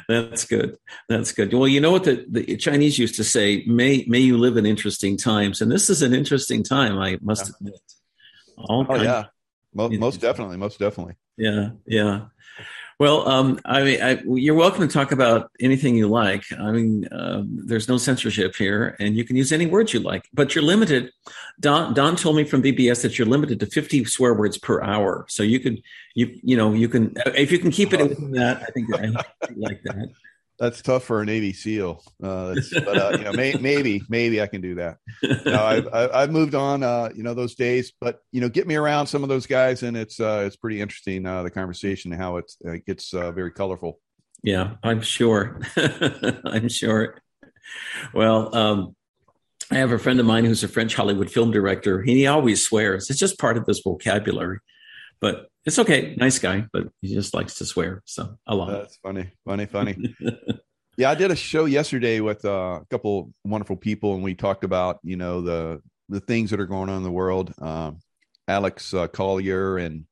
That's 0.07 0.45
good. 0.45 0.77
That's 1.07 1.31
good. 1.31 1.53
Well 1.53 1.67
you 1.67 1.81
know 1.81 1.91
what 1.91 2.03
the, 2.03 2.25
the 2.29 2.57
chinese 2.57 2.97
used 2.97 3.15
to 3.15 3.23
say 3.23 3.63
may 3.65 4.05
may 4.07 4.19
you 4.19 4.37
live 4.37 4.57
in 4.57 4.65
interesting 4.65 5.17
times. 5.17 5.61
And 5.61 5.71
this 5.71 5.89
is 5.89 6.01
an 6.01 6.13
interesting 6.13 6.63
time 6.63 6.97
i 6.97 7.17
must 7.21 7.49
admit. 7.49 7.79
All 8.57 8.85
oh 8.87 9.01
yeah. 9.01 9.25
most, 9.73 9.99
most 9.99 10.21
definitely 10.21 10.57
most 10.57 10.79
definitely. 10.79 11.15
Yeah 11.37 11.69
yeah 11.85 12.25
Well, 13.01 13.27
um, 13.27 13.59
I 13.65 13.81
mean, 13.81 13.99
I, 13.99 14.21
you're 14.27 14.53
welcome 14.53 14.87
to 14.87 14.93
talk 14.93 15.11
about 15.11 15.49
anything 15.59 15.95
you 15.95 16.07
like. 16.07 16.43
I 16.55 16.69
mean, 16.69 17.07
uh, 17.07 17.41
there's 17.47 17.87
no 17.87 17.97
censorship 17.97 18.55
here, 18.55 18.95
and 18.99 19.17
you 19.17 19.23
can 19.23 19.35
use 19.35 19.51
any 19.51 19.65
words 19.65 19.91
you 19.91 20.01
like, 20.01 20.29
but 20.35 20.53
you're 20.53 20.63
limited. 20.63 21.11
Don, 21.59 21.95
Don 21.95 22.15
told 22.15 22.35
me 22.35 22.43
from 22.43 22.61
BBS 22.61 23.01
that 23.01 23.17
you're 23.17 23.27
limited 23.27 23.59
to 23.61 23.65
50 23.65 24.05
swear 24.05 24.35
words 24.35 24.59
per 24.59 24.83
hour. 24.83 25.25
So 25.29 25.41
you 25.41 25.59
could, 25.59 25.81
you, 26.13 26.39
you 26.43 26.55
know, 26.55 26.73
you 26.73 26.87
can, 26.87 27.15
if 27.25 27.51
you 27.51 27.57
can 27.57 27.71
keep 27.71 27.91
it 27.91 28.01
in 28.01 28.33
that, 28.33 28.61
I 28.61 28.65
think 28.65 28.93
I 28.93 29.07
like 29.55 29.81
that 29.85 30.09
that's 30.61 30.79
tough 30.83 31.03
for 31.05 31.21
a 31.21 31.25
Navy 31.25 31.53
SEAL. 31.53 32.03
Uh, 32.21 32.55
but 32.71 32.97
uh, 32.97 33.17
you 33.17 33.23
know, 33.23 33.33
may, 33.33 33.55
maybe 33.55 34.03
maybe 34.09 34.41
I 34.43 34.45
can 34.45 34.61
do 34.61 34.75
that. 34.75 34.99
Know, 35.23 35.63
I've, 35.91 36.11
I've 36.13 36.31
moved 36.31 36.53
on. 36.53 36.83
Uh, 36.83 37.09
you 37.15 37.23
know, 37.23 37.33
those 37.33 37.55
days, 37.55 37.91
but 37.99 38.19
you 38.31 38.41
know, 38.41 38.47
get 38.47 38.67
me 38.67 38.75
around 38.75 39.07
some 39.07 39.23
of 39.23 39.29
those 39.29 39.47
guys, 39.47 39.81
and 39.81 39.97
it's 39.97 40.19
uh, 40.19 40.43
it's 40.45 40.55
pretty 40.55 40.79
interesting 40.79 41.25
uh, 41.25 41.41
the 41.41 41.49
conversation 41.49 42.13
and 42.13 42.21
how 42.21 42.37
it, 42.37 42.51
it 42.61 42.85
gets 42.85 43.11
uh, 43.11 43.31
very 43.31 43.51
colorful. 43.51 43.99
Yeah, 44.43 44.75
I'm 44.83 45.01
sure. 45.01 45.59
I'm 46.45 46.69
sure. 46.69 47.19
Well, 48.13 48.55
um, 48.55 48.95
I 49.71 49.75
have 49.75 49.91
a 49.91 49.97
friend 49.97 50.19
of 50.19 50.27
mine 50.27 50.45
who's 50.45 50.63
a 50.63 50.67
French 50.67 50.93
Hollywood 50.93 51.31
film 51.31 51.49
director. 51.49 52.03
He 52.03 52.27
always 52.27 52.63
swears. 52.63 53.09
It's 53.09 53.19
just 53.19 53.39
part 53.39 53.57
of 53.57 53.65
his 53.65 53.79
vocabulary. 53.79 54.59
But 55.19 55.47
it's 55.65 55.79
okay. 55.79 56.15
Nice 56.17 56.39
guy, 56.39 56.65
but 56.73 56.87
he 57.01 57.13
just 57.13 57.33
likes 57.33 57.55
to 57.55 57.65
swear. 57.65 58.01
So 58.05 58.37
a 58.47 58.55
lot. 58.55 58.71
That's 58.71 58.97
funny, 58.97 59.31
funny, 59.45 59.65
funny. 59.65 60.15
yeah, 60.97 61.11
I 61.11 61.15
did 61.15 61.31
a 61.31 61.35
show 61.35 61.65
yesterday 61.65 62.19
with 62.19 62.43
uh, 62.45 62.79
a 62.81 62.85
couple 62.89 63.31
wonderful 63.43 63.75
people, 63.75 64.15
and 64.15 64.23
we 64.23 64.33
talked 64.33 64.63
about 64.63 64.99
you 65.03 65.17
know 65.17 65.41
the 65.41 65.81
the 66.09 66.19
things 66.19 66.49
that 66.49 66.59
are 66.59 66.65
going 66.65 66.89
on 66.89 66.97
in 66.97 67.03
the 67.03 67.11
world. 67.11 67.53
Um, 67.61 67.99
Alex 68.47 68.93
uh, 68.93 69.07
Collier 69.07 69.77
and 69.77 70.05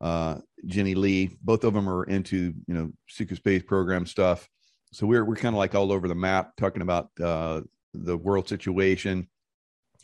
uh, 0.00 0.38
Jenny 0.66 0.94
Lee, 0.94 1.36
both 1.42 1.64
of 1.64 1.74
them 1.74 1.88
are 1.88 2.04
into 2.04 2.54
you 2.66 2.74
know 2.74 2.92
secret 3.08 3.36
space 3.36 3.62
program 3.62 4.06
stuff. 4.06 4.48
So 4.92 5.06
we're 5.06 5.24
we're 5.24 5.36
kind 5.36 5.54
of 5.54 5.58
like 5.58 5.74
all 5.74 5.92
over 5.92 6.08
the 6.08 6.14
map 6.14 6.56
talking 6.56 6.82
about 6.82 7.10
uh, 7.22 7.60
the 7.92 8.16
world 8.16 8.48
situation 8.48 9.28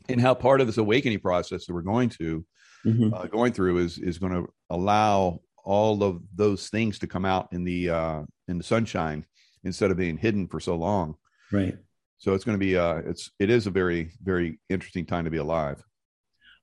and 0.08 0.20
how 0.20 0.34
part 0.34 0.60
of 0.60 0.66
this 0.66 0.78
awakening 0.78 1.20
process 1.20 1.66
that 1.66 1.74
we're 1.74 1.82
going 1.82 2.08
to 2.10 2.44
mm-hmm. 2.84 3.12
uh, 3.14 3.26
going 3.26 3.52
through 3.52 3.78
is 3.78 3.98
is 3.98 4.18
going 4.18 4.32
to 4.32 4.52
allow 4.70 5.40
all 5.64 6.02
of 6.02 6.22
those 6.34 6.68
things 6.68 6.98
to 7.00 7.06
come 7.06 7.24
out 7.24 7.48
in 7.52 7.64
the 7.64 7.90
uh, 7.90 8.22
in 8.48 8.58
the 8.58 8.64
sunshine 8.64 9.24
instead 9.64 9.90
of 9.90 9.96
being 9.96 10.16
hidden 10.16 10.46
for 10.46 10.60
so 10.60 10.76
long. 10.76 11.14
Right. 11.52 11.76
So 12.18 12.34
it's 12.34 12.44
going 12.44 12.58
to 12.58 12.64
be 12.64 12.76
uh, 12.76 12.96
it's 13.06 13.30
it 13.38 13.50
is 13.50 13.66
a 13.66 13.70
very 13.70 14.12
very 14.22 14.58
interesting 14.68 15.06
time 15.06 15.24
to 15.24 15.30
be 15.30 15.38
alive. 15.38 15.82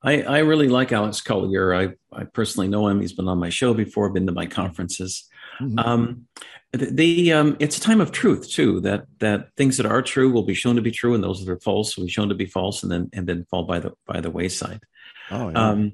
I, 0.04 0.22
I 0.22 0.40
really 0.40 0.68
like 0.68 0.92
Alex 0.92 1.22
Collier. 1.22 1.74
I, 1.74 1.90
I 2.14 2.26
personally 2.26 2.68
know 2.68 2.88
him. 2.88 3.02
He's 3.02 3.14
been 3.14 3.28
on 3.28 3.40
my 3.40 3.50
show 3.50 3.74
before, 3.74 4.12
been 4.12 4.28
to 4.28 4.32
my 4.32 4.46
conferences. 4.46 5.28
Mm-hmm. 5.60 5.80
Um, 5.80 6.28
the, 6.72 6.86
the 6.86 7.34
um, 7.34 7.58
it's 7.60 7.78
a 7.78 7.82
time 7.82 8.00
of 8.00 8.12
truth 8.12 8.48
too. 8.50 8.80
That 8.82 9.06
that 9.20 9.50
things 9.58 9.78
that 9.78 9.88
are 9.88 10.04
true 10.04 10.32
will 10.32 10.44
be 10.44 10.54
shown 10.54 10.76
to 10.76 10.82
be 10.82 10.92
true, 10.92 11.16
and 11.16 11.24
those 11.24 11.44
that 11.44 11.52
are 11.52 11.60
false 11.60 11.98
will 11.98 12.06
be 12.06 12.12
shown 12.12 12.30
to 12.30 12.36
be 12.36 12.46
false, 12.46 12.84
and 12.84 12.92
then 12.92 13.10
and 13.14 13.28
then 13.28 13.46
fall 13.50 13.64
by 13.64 13.80
the 13.80 13.94
by 14.06 14.22
the 14.22 14.30
wayside. 14.30 14.82
Oh, 15.32 15.50
yeah. 15.50 15.70
um, 15.70 15.94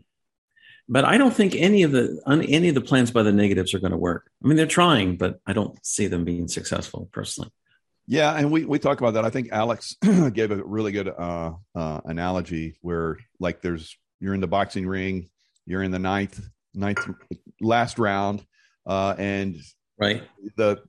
but 0.90 1.06
I 1.06 1.18
don't 1.18 1.34
think 1.34 1.56
any 1.56 1.84
of 1.84 1.92
the 1.92 2.22
any 2.28 2.70
of 2.70 2.76
the 2.76 2.82
plans 2.82 3.12
by 3.12 3.24
the 3.24 3.32
negatives 3.32 3.74
are 3.74 3.80
going 3.80 3.92
to 3.92 3.98
work. 3.98 4.30
I 4.44 4.48
mean, 4.48 4.58
they're 4.58 4.66
trying, 4.66 5.18
but 5.18 5.40
I 5.46 5.54
don't 5.54 5.78
see 5.86 6.08
them 6.08 6.26
being 6.26 6.48
successful 6.48 7.10
personally. 7.12 7.52
Yeah, 8.06 8.34
and 8.34 8.52
we 8.52 8.66
we 8.66 8.80
talk 8.80 9.00
about 9.00 9.14
that. 9.14 9.26
I 9.26 9.30
think 9.30 9.50
Alex 9.52 9.96
gave 10.34 10.52
a 10.52 10.64
really 10.64 10.92
good 10.92 11.08
uh, 11.08 11.54
uh, 11.74 12.02
analogy 12.06 12.78
where 12.82 13.18
like 13.40 13.62
there's 13.62 13.98
you're 14.20 14.34
in 14.34 14.42
the 14.42 14.48
boxing 14.48 14.86
ring, 14.86 15.30
you're 15.66 15.84
in 15.84 15.92
the 15.92 16.00
ninth 16.00 16.42
ninth 16.74 17.00
last 17.62 18.00
round, 18.00 18.46
uh, 18.86 19.16
and 19.18 19.56
right 19.98 20.24
the 20.58 20.82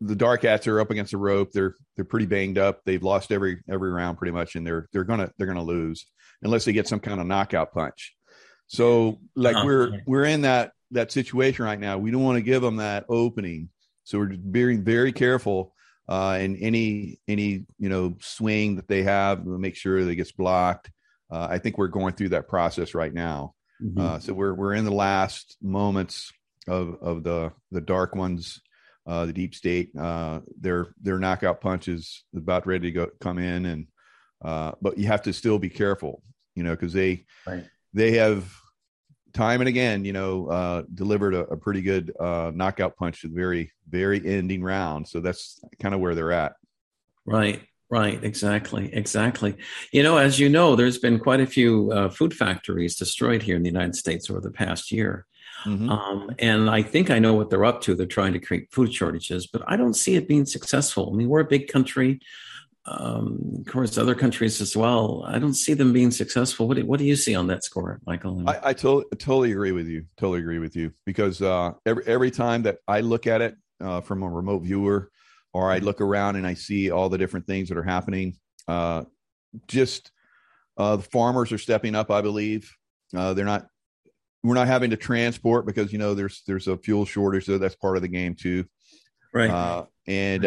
the 0.00 0.16
dark 0.16 0.42
hats 0.42 0.66
are 0.66 0.80
up 0.80 0.90
against 0.90 1.12
the 1.12 1.18
rope. 1.18 1.50
They're 1.52 1.74
they're 1.96 2.04
pretty 2.04 2.26
banged 2.26 2.58
up. 2.58 2.80
They've 2.84 3.02
lost 3.02 3.32
every 3.32 3.62
every 3.68 3.90
round 3.90 4.18
pretty 4.18 4.32
much, 4.32 4.54
and 4.54 4.64
they're 4.64 4.88
they're 4.92 5.04
gonna 5.04 5.30
they're 5.38 5.46
gonna 5.46 5.62
lose 5.62 6.06
unless 6.42 6.64
they 6.64 6.72
get 6.72 6.88
some 6.88 7.00
kind 7.00 7.20
of 7.20 7.26
knockout 7.26 7.72
punch. 7.72 8.14
So 8.72 9.20
like 9.36 9.56
oh, 9.56 9.64
we're 9.66 10.02
we're 10.06 10.24
in 10.24 10.42
that 10.42 10.72
that 10.92 11.12
situation 11.12 11.64
right 11.64 11.78
now. 11.78 11.98
We 11.98 12.10
don't 12.10 12.22
want 12.22 12.36
to 12.36 12.42
give 12.42 12.62
them 12.62 12.76
that 12.76 13.04
opening. 13.08 13.68
So 14.04 14.18
we're 14.18 14.36
being 14.36 14.82
very 14.82 15.12
careful 15.12 15.74
uh, 16.08 16.38
in 16.40 16.56
any 16.56 17.20
any 17.28 17.66
you 17.78 17.88
know 17.90 18.16
swing 18.20 18.76
that 18.76 18.88
they 18.88 19.02
have. 19.02 19.42
We'll 19.42 19.58
make 19.58 19.76
sure 19.76 20.02
that 20.02 20.10
it 20.10 20.16
gets 20.16 20.32
blocked. 20.32 20.90
Uh, 21.30 21.48
I 21.50 21.58
think 21.58 21.76
we're 21.76 21.88
going 21.88 22.14
through 22.14 22.30
that 22.30 22.48
process 22.48 22.94
right 22.94 23.12
now. 23.12 23.54
Mm-hmm. 23.82 24.00
Uh, 24.00 24.18
so 24.20 24.32
we're 24.32 24.54
we're 24.54 24.74
in 24.74 24.86
the 24.86 24.90
last 24.90 25.58
moments 25.60 26.32
of 26.66 26.96
of 27.02 27.24
the 27.24 27.52
the 27.72 27.82
dark 27.82 28.14
ones, 28.14 28.62
uh, 29.06 29.26
the 29.26 29.34
deep 29.34 29.54
state. 29.54 29.90
Uh, 29.98 30.40
their 30.58 30.94
their 31.02 31.18
knockout 31.18 31.60
punches 31.60 32.24
about 32.34 32.66
ready 32.66 32.90
to 32.90 32.92
go 32.92 33.08
come 33.20 33.38
in, 33.38 33.66
and 33.66 33.86
uh, 34.42 34.72
but 34.80 34.96
you 34.96 35.08
have 35.08 35.22
to 35.22 35.32
still 35.34 35.58
be 35.58 35.68
careful, 35.68 36.22
you 36.54 36.62
know, 36.62 36.70
because 36.70 36.94
they 36.94 37.26
right. 37.46 37.64
they 37.92 38.12
have 38.12 38.50
time 39.32 39.60
and 39.60 39.68
again, 39.68 40.04
you 40.04 40.12
know, 40.12 40.46
uh, 40.46 40.82
delivered 40.94 41.34
a, 41.34 41.40
a, 41.40 41.56
pretty 41.56 41.82
good 41.82 42.12
uh, 42.18 42.52
knockout 42.54 42.96
punch 42.96 43.22
to 43.22 43.28
the 43.28 43.34
very, 43.34 43.72
very 43.88 44.24
ending 44.26 44.62
round. 44.62 45.08
So 45.08 45.20
that's 45.20 45.60
kind 45.80 45.94
of 45.94 46.00
where 46.00 46.14
they're 46.14 46.32
at. 46.32 46.54
Right, 47.24 47.62
right, 47.90 48.22
exactly, 48.22 48.92
exactly. 48.92 49.56
You 49.92 50.02
know, 50.02 50.18
as 50.18 50.38
you 50.38 50.48
know, 50.48 50.76
there's 50.76 50.98
been 50.98 51.18
quite 51.18 51.40
a 51.40 51.46
few 51.46 51.90
uh, 51.92 52.10
food 52.10 52.34
factories 52.34 52.96
destroyed 52.96 53.42
here 53.42 53.56
in 53.56 53.62
the 53.62 53.70
United 53.70 53.96
States 53.96 54.28
over 54.28 54.40
the 54.40 54.50
past 54.50 54.92
year. 54.92 55.26
Mm-hmm. 55.64 55.90
Um, 55.90 56.30
and 56.38 56.68
I 56.68 56.82
think 56.82 57.10
I 57.10 57.18
know 57.18 57.34
what 57.34 57.50
they're 57.50 57.64
up 57.64 57.80
to. 57.82 57.94
They're 57.94 58.06
trying 58.06 58.32
to 58.32 58.40
create 58.40 58.72
food 58.72 58.92
shortages, 58.92 59.46
but 59.46 59.62
I 59.66 59.76
don't 59.76 59.94
see 59.94 60.16
it 60.16 60.28
being 60.28 60.46
successful. 60.46 61.10
I 61.12 61.16
mean, 61.16 61.28
we're 61.28 61.40
a 61.40 61.44
big 61.44 61.68
country 61.68 62.20
um, 62.84 63.58
of 63.60 63.72
course, 63.72 63.96
other 63.96 64.14
countries 64.14 64.60
as 64.60 64.76
well. 64.76 65.24
I 65.26 65.38
don't 65.38 65.54
see 65.54 65.74
them 65.74 65.92
being 65.92 66.10
successful. 66.10 66.66
What 66.66 66.76
do, 66.76 66.86
what 66.86 66.98
do 66.98 67.04
you 67.04 67.14
see 67.14 67.34
on 67.34 67.46
that 67.46 67.62
score, 67.62 68.00
Michael? 68.06 68.42
I, 68.48 68.70
I 68.70 68.72
totally, 68.72 69.04
totally 69.18 69.52
agree 69.52 69.72
with 69.72 69.86
you. 69.86 70.04
Totally 70.16 70.40
agree 70.40 70.58
with 70.58 70.74
you 70.74 70.92
because 71.06 71.40
uh, 71.40 71.72
every 71.86 72.04
every 72.06 72.30
time 72.30 72.62
that 72.62 72.78
I 72.88 73.00
look 73.00 73.26
at 73.28 73.40
it 73.40 73.56
uh, 73.80 74.00
from 74.00 74.24
a 74.24 74.28
remote 74.28 74.64
viewer, 74.64 75.10
or 75.52 75.70
I 75.70 75.78
look 75.78 76.00
around 76.00 76.36
and 76.36 76.46
I 76.46 76.54
see 76.54 76.90
all 76.90 77.08
the 77.08 77.18
different 77.18 77.46
things 77.46 77.68
that 77.68 77.78
are 77.78 77.84
happening, 77.84 78.34
uh, 78.66 79.04
just 79.68 80.10
uh, 80.76 80.96
the 80.96 81.02
farmers 81.02 81.52
are 81.52 81.58
stepping 81.58 81.94
up. 81.94 82.10
I 82.10 82.20
believe 82.20 82.74
uh, 83.16 83.32
they're 83.34 83.44
not. 83.44 83.66
We're 84.42 84.54
not 84.54 84.66
having 84.66 84.90
to 84.90 84.96
transport 84.96 85.66
because 85.66 85.92
you 85.92 86.00
know 86.00 86.14
there's 86.14 86.42
there's 86.48 86.66
a 86.66 86.76
fuel 86.76 87.04
shortage, 87.04 87.44
so 87.44 87.58
that's 87.58 87.76
part 87.76 87.94
of 87.94 88.02
the 88.02 88.08
game 88.08 88.34
too. 88.34 88.64
Right. 89.32 89.48
Uh, 89.48 89.84
and 90.08 90.42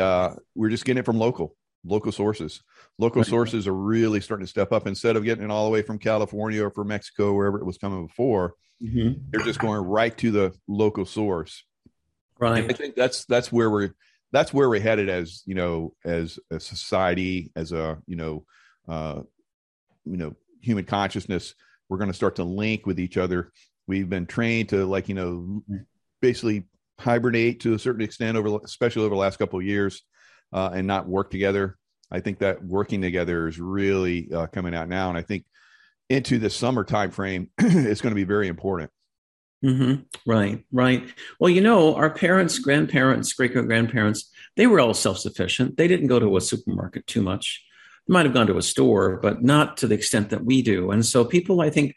we're 0.54 0.70
just 0.70 0.84
getting 0.84 1.00
it 1.00 1.06
from 1.06 1.18
local 1.18 1.56
local 1.86 2.12
sources. 2.12 2.62
Local 2.98 3.22
right. 3.22 3.30
sources 3.30 3.68
are 3.68 3.74
really 3.74 4.22
starting 4.22 4.46
to 4.46 4.50
step 4.50 4.72
up 4.72 4.88
instead 4.88 5.16
of 5.16 5.24
getting 5.24 5.44
it 5.44 5.52
all 5.52 5.66
the 5.66 5.72
way 5.72 5.82
from 5.82 6.00
California 6.00 6.64
or 6.64 6.70
from 6.70 6.88
Mexico, 6.88 7.34
wherever 7.34 7.60
it 7.60 7.66
was 7.66 7.78
coming 7.78 8.08
before. 8.08 8.56
Mm-hmm. 8.82 9.22
They're 9.30 9.46
just 9.46 9.60
going 9.60 9.82
right 9.82 10.16
to 10.18 10.32
the 10.32 10.54
local 10.68 11.06
source. 11.06 11.64
Right. 12.40 12.64
And 12.64 12.72
I 12.72 12.74
think 12.74 12.96
that's 12.96 13.26
that's 13.26 13.52
where 13.52 13.70
we're 13.70 13.94
that's 14.32 14.54
where 14.54 14.70
we're 14.70 14.82
headed 14.82 15.08
as 15.08 15.44
you 15.46 15.56
know 15.56 15.94
as 16.04 16.40
a 16.52 16.60
society 16.60 17.52
as 17.56 17.72
a 17.72 17.98
you 18.06 18.18
know 18.18 18.46
uh, 18.88 19.22
you 20.04 20.18
know 20.18 20.36
human 20.62 20.86
consciousness. 20.86 21.56
We're 21.88 21.98
going 21.98 22.12
to 22.12 22.16
start 22.16 22.38
to 22.38 22.44
link 22.44 22.86
with 22.86 23.00
each 23.00 23.18
other. 23.18 23.52
We've 23.88 24.10
been 24.10 24.26
trained 24.26 24.70
to 24.70 24.86
like 24.86 25.08
you 25.08 25.16
know 25.16 25.64
basically 26.22 26.66
hibernate 27.00 27.62
to 27.62 27.74
a 27.74 27.80
certain 27.80 28.02
extent 28.02 28.38
over 28.38 28.60
especially 28.64 29.04
over 29.04 29.16
the 29.16 29.20
last 29.20 29.38
couple 29.38 29.60
of 29.60 29.66
years 29.66 30.04
uh, 30.56 30.72
and 30.74 30.88
not 30.88 31.08
work 31.08 31.30
together. 31.30 31.78
I 32.10 32.22
think 32.22 32.40
that 32.40 32.64
working 32.64 33.02
together 33.02 33.48
is 33.48 33.60
really 33.60 34.32
uh, 34.32 34.48
coming 34.48 34.74
out 34.74 34.88
now, 34.88 35.10
and 35.10 35.18
I 35.18 35.22
think 35.22 35.46
into 36.10 36.40
the 36.40 36.50
summer 36.50 36.84
time 36.84 37.12
frame, 37.12 37.50
it's 37.58 38.02
going 38.02 38.12
to 38.12 38.16
be 38.16 38.24
very 38.24 38.48
important. 38.48 38.90
Mm-hmm. 39.64 40.04
Right, 40.30 40.64
right. 40.72 41.04
Well, 41.40 41.50
you 41.50 41.62
know, 41.62 41.96
our 41.96 42.10
parents, 42.10 42.60
grandparents, 42.60 43.34
great 43.34 43.54
grandparents, 43.54 44.32
they 44.56 44.68
were 44.68 44.80
all 44.80 44.94
self 44.94 45.18
sufficient. 45.18 45.76
They 45.76 45.88
didn't 45.88 46.08
go 46.08 46.20
to 46.20 46.38
a 46.38 46.42
supermarket 46.42 47.06
too 47.06 47.22
much. 47.22 47.64
They 48.08 48.14
might 48.14 48.26
have 48.26 48.34
gone 48.34 48.48
to 48.48 48.58
a 48.58 48.62
store, 48.62 49.18
but 49.18 49.44
not 49.44 49.78
to 49.78 49.88
the 49.88 49.96
extent 49.96 50.30
that 50.30 50.46
we 50.46 50.62
do. 50.62 50.92
And 50.92 51.06
so 51.06 51.26
people, 51.26 51.62
I 51.62 51.70
think, 51.70 51.96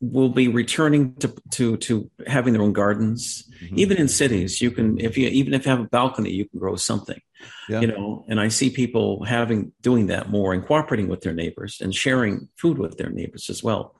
will 0.00 0.30
be 0.30 0.48
returning 0.48 1.14
to 1.16 1.34
to 1.50 1.76
to 1.76 2.10
having 2.26 2.54
their 2.54 2.62
own 2.62 2.72
gardens 2.72 3.46
mm-hmm. 3.62 3.78
even 3.78 3.98
in 3.98 4.08
cities 4.08 4.60
you 4.60 4.70
can 4.70 4.98
if 4.98 5.18
you 5.18 5.28
even 5.28 5.52
if 5.52 5.66
you 5.66 5.70
have 5.70 5.80
a 5.80 5.84
balcony 5.84 6.30
you 6.30 6.48
can 6.48 6.58
grow 6.58 6.74
something 6.74 7.20
yeah. 7.68 7.80
you 7.80 7.86
know 7.86 8.24
and 8.28 8.40
i 8.40 8.48
see 8.48 8.70
people 8.70 9.24
having 9.24 9.72
doing 9.80 10.06
that 10.06 10.30
more 10.30 10.52
and 10.52 10.66
cooperating 10.66 11.08
with 11.08 11.20
their 11.20 11.32
neighbors 11.32 11.80
and 11.80 11.94
sharing 11.94 12.48
food 12.56 12.78
with 12.78 12.96
their 12.96 13.10
neighbors 13.10 13.50
as 13.50 13.62
well 13.62 13.94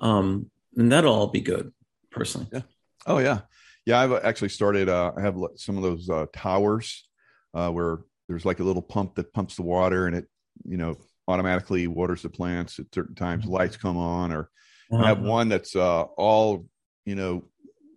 um 0.00 0.50
and 0.76 0.90
that'll 0.90 1.14
all 1.14 1.26
be 1.28 1.40
good 1.40 1.72
personally 2.10 2.48
yeah 2.52 2.62
oh 3.06 3.18
yeah 3.18 3.40
yeah 3.86 4.00
i've 4.00 4.12
actually 4.24 4.48
started 4.48 4.88
uh 4.88 5.12
i 5.16 5.20
have 5.20 5.36
some 5.56 5.76
of 5.76 5.82
those 5.82 6.08
uh 6.10 6.26
towers 6.32 7.08
uh 7.54 7.70
where 7.70 8.00
there's 8.28 8.44
like 8.44 8.60
a 8.60 8.64
little 8.64 8.82
pump 8.82 9.14
that 9.14 9.32
pumps 9.32 9.56
the 9.56 9.62
water 9.62 10.06
and 10.06 10.16
it 10.16 10.26
you 10.64 10.76
know 10.76 10.96
automatically 11.28 11.86
waters 11.86 12.22
the 12.22 12.28
plants 12.28 12.78
at 12.78 12.86
certain 12.94 13.14
times 13.14 13.44
mm-hmm. 13.44 13.54
lights 13.54 13.76
come 13.76 13.96
on 13.96 14.32
or 14.32 14.50
uh-huh. 14.92 15.04
I 15.04 15.08
have 15.08 15.20
one 15.20 15.48
that's 15.48 15.76
uh, 15.76 16.02
all 16.02 16.66
you 17.04 17.14
know 17.14 17.44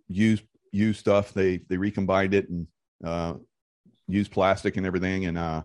used 0.08 0.44
used 0.72 1.00
stuff. 1.00 1.32
They 1.32 1.58
they 1.68 1.76
recombined 1.76 2.34
it 2.34 2.48
and 2.48 2.66
uh, 3.04 3.34
used 4.08 4.32
plastic 4.32 4.76
and 4.76 4.86
everything 4.86 5.26
and 5.26 5.38
uh, 5.38 5.62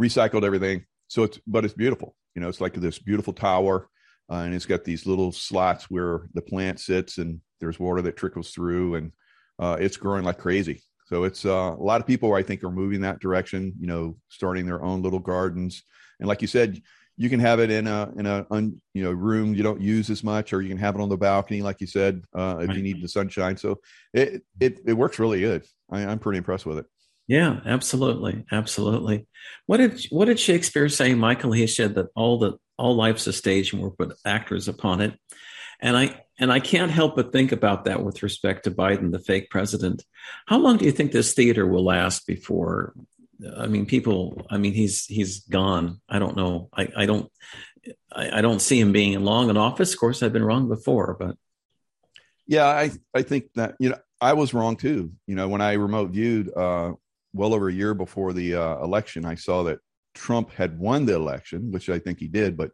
recycled 0.00 0.44
everything. 0.44 0.84
So 1.08 1.24
it's 1.24 1.38
but 1.46 1.64
it's 1.64 1.74
beautiful. 1.74 2.14
You 2.34 2.40
know, 2.40 2.48
it's 2.48 2.60
like 2.60 2.74
this 2.74 2.98
beautiful 2.98 3.32
tower, 3.32 3.88
uh, 4.30 4.36
and 4.36 4.54
it's 4.54 4.66
got 4.66 4.84
these 4.84 5.06
little 5.06 5.32
slots 5.32 5.90
where 5.90 6.28
the 6.34 6.42
plant 6.42 6.80
sits, 6.80 7.18
and 7.18 7.40
there's 7.60 7.78
water 7.78 8.02
that 8.02 8.16
trickles 8.16 8.50
through, 8.50 8.94
and 8.94 9.12
uh, 9.58 9.76
it's 9.78 9.96
growing 9.96 10.24
like 10.24 10.38
crazy. 10.38 10.82
So 11.06 11.24
it's 11.24 11.44
uh, 11.44 11.76
a 11.78 11.82
lot 11.82 12.00
of 12.00 12.06
people 12.06 12.32
I 12.32 12.42
think 12.42 12.64
are 12.64 12.70
moving 12.70 13.02
that 13.02 13.20
direction. 13.20 13.74
You 13.78 13.86
know, 13.86 14.16
starting 14.28 14.64
their 14.64 14.82
own 14.82 15.02
little 15.02 15.18
gardens, 15.18 15.82
and 16.18 16.28
like 16.28 16.40
you 16.40 16.48
said, 16.48 16.80
you 17.16 17.28
can 17.28 17.40
have 17.40 17.60
it 17.60 17.70
in 17.70 17.86
a 17.86 18.10
in 18.16 18.26
a 18.26 18.46
un, 18.50 18.80
you 18.94 19.04
know 19.04 19.12
room 19.12 19.54
you 19.54 19.62
don't 19.62 19.80
use 19.80 20.08
as 20.08 20.24
much, 20.24 20.52
or 20.52 20.62
you 20.62 20.68
can 20.68 20.78
have 20.78 20.94
it 20.94 21.00
on 21.00 21.08
the 21.08 21.16
balcony, 21.16 21.62
like 21.62 21.80
you 21.80 21.86
said, 21.86 22.22
uh, 22.34 22.58
if 22.60 22.68
right. 22.68 22.76
you 22.76 22.82
need 22.82 23.02
the 23.02 23.08
sunshine. 23.08 23.56
So 23.56 23.80
it 24.14 24.42
it 24.60 24.80
it 24.86 24.94
works 24.94 25.18
really 25.18 25.40
good. 25.40 25.64
I, 25.90 26.06
I'm 26.06 26.18
pretty 26.18 26.38
impressed 26.38 26.64
with 26.64 26.78
it. 26.78 26.86
Yeah, 27.32 27.60
absolutely, 27.64 28.44
absolutely. 28.52 29.26
What 29.64 29.78
did 29.78 30.04
what 30.10 30.26
did 30.26 30.38
Shakespeare 30.38 30.90
say, 30.90 31.14
Michael? 31.14 31.52
He 31.52 31.66
said 31.66 31.94
that 31.94 32.08
all 32.14 32.38
the 32.38 32.58
all 32.76 32.94
life's 32.94 33.26
a 33.26 33.32
stage, 33.32 33.72
and 33.72 33.80
we're 33.80 33.88
put 33.88 34.14
actors 34.26 34.68
upon 34.68 35.00
it. 35.00 35.18
And 35.80 35.96
I 35.96 36.20
and 36.38 36.52
I 36.52 36.60
can't 36.60 36.90
help 36.90 37.16
but 37.16 37.32
think 37.32 37.50
about 37.50 37.86
that 37.86 38.04
with 38.04 38.22
respect 38.22 38.64
to 38.64 38.70
Biden, 38.70 39.12
the 39.12 39.18
fake 39.18 39.48
president. 39.48 40.04
How 40.46 40.58
long 40.58 40.76
do 40.76 40.84
you 40.84 40.92
think 40.92 41.10
this 41.10 41.32
theater 41.32 41.66
will 41.66 41.86
last 41.86 42.26
before? 42.26 42.92
I 43.56 43.66
mean, 43.66 43.86
people. 43.86 44.46
I 44.50 44.58
mean, 44.58 44.74
he's 44.74 45.06
he's 45.06 45.40
gone. 45.40 46.02
I 46.10 46.18
don't 46.18 46.36
know. 46.36 46.68
I 46.76 46.88
I 46.94 47.06
don't. 47.06 47.32
I, 48.14 48.40
I 48.40 48.40
don't 48.42 48.60
see 48.60 48.78
him 48.78 48.92
being 48.92 49.18
long 49.24 49.48
in 49.48 49.56
office. 49.56 49.94
Of 49.94 50.00
course, 50.00 50.22
I've 50.22 50.34
been 50.34 50.44
wrong 50.44 50.68
before, 50.68 51.16
but 51.18 51.38
yeah, 52.46 52.66
I 52.66 52.90
I 53.14 53.22
think 53.22 53.46
that 53.54 53.76
you 53.78 53.88
know 53.88 53.98
I 54.20 54.34
was 54.34 54.52
wrong 54.52 54.76
too. 54.76 55.12
You 55.26 55.34
know, 55.34 55.48
when 55.48 55.62
I 55.62 55.72
remote 55.72 56.10
viewed 56.10 56.54
uh, 56.54 56.92
well 57.32 57.54
over 57.54 57.68
a 57.68 57.72
year 57.72 57.94
before 57.94 58.32
the 58.32 58.54
uh, 58.54 58.82
election, 58.82 59.24
I 59.24 59.34
saw 59.34 59.62
that 59.64 59.78
Trump 60.14 60.52
had 60.52 60.78
won 60.78 61.06
the 61.06 61.14
election, 61.14 61.70
which 61.70 61.88
I 61.88 61.98
think 61.98 62.18
he 62.18 62.28
did, 62.28 62.56
but 62.56 62.70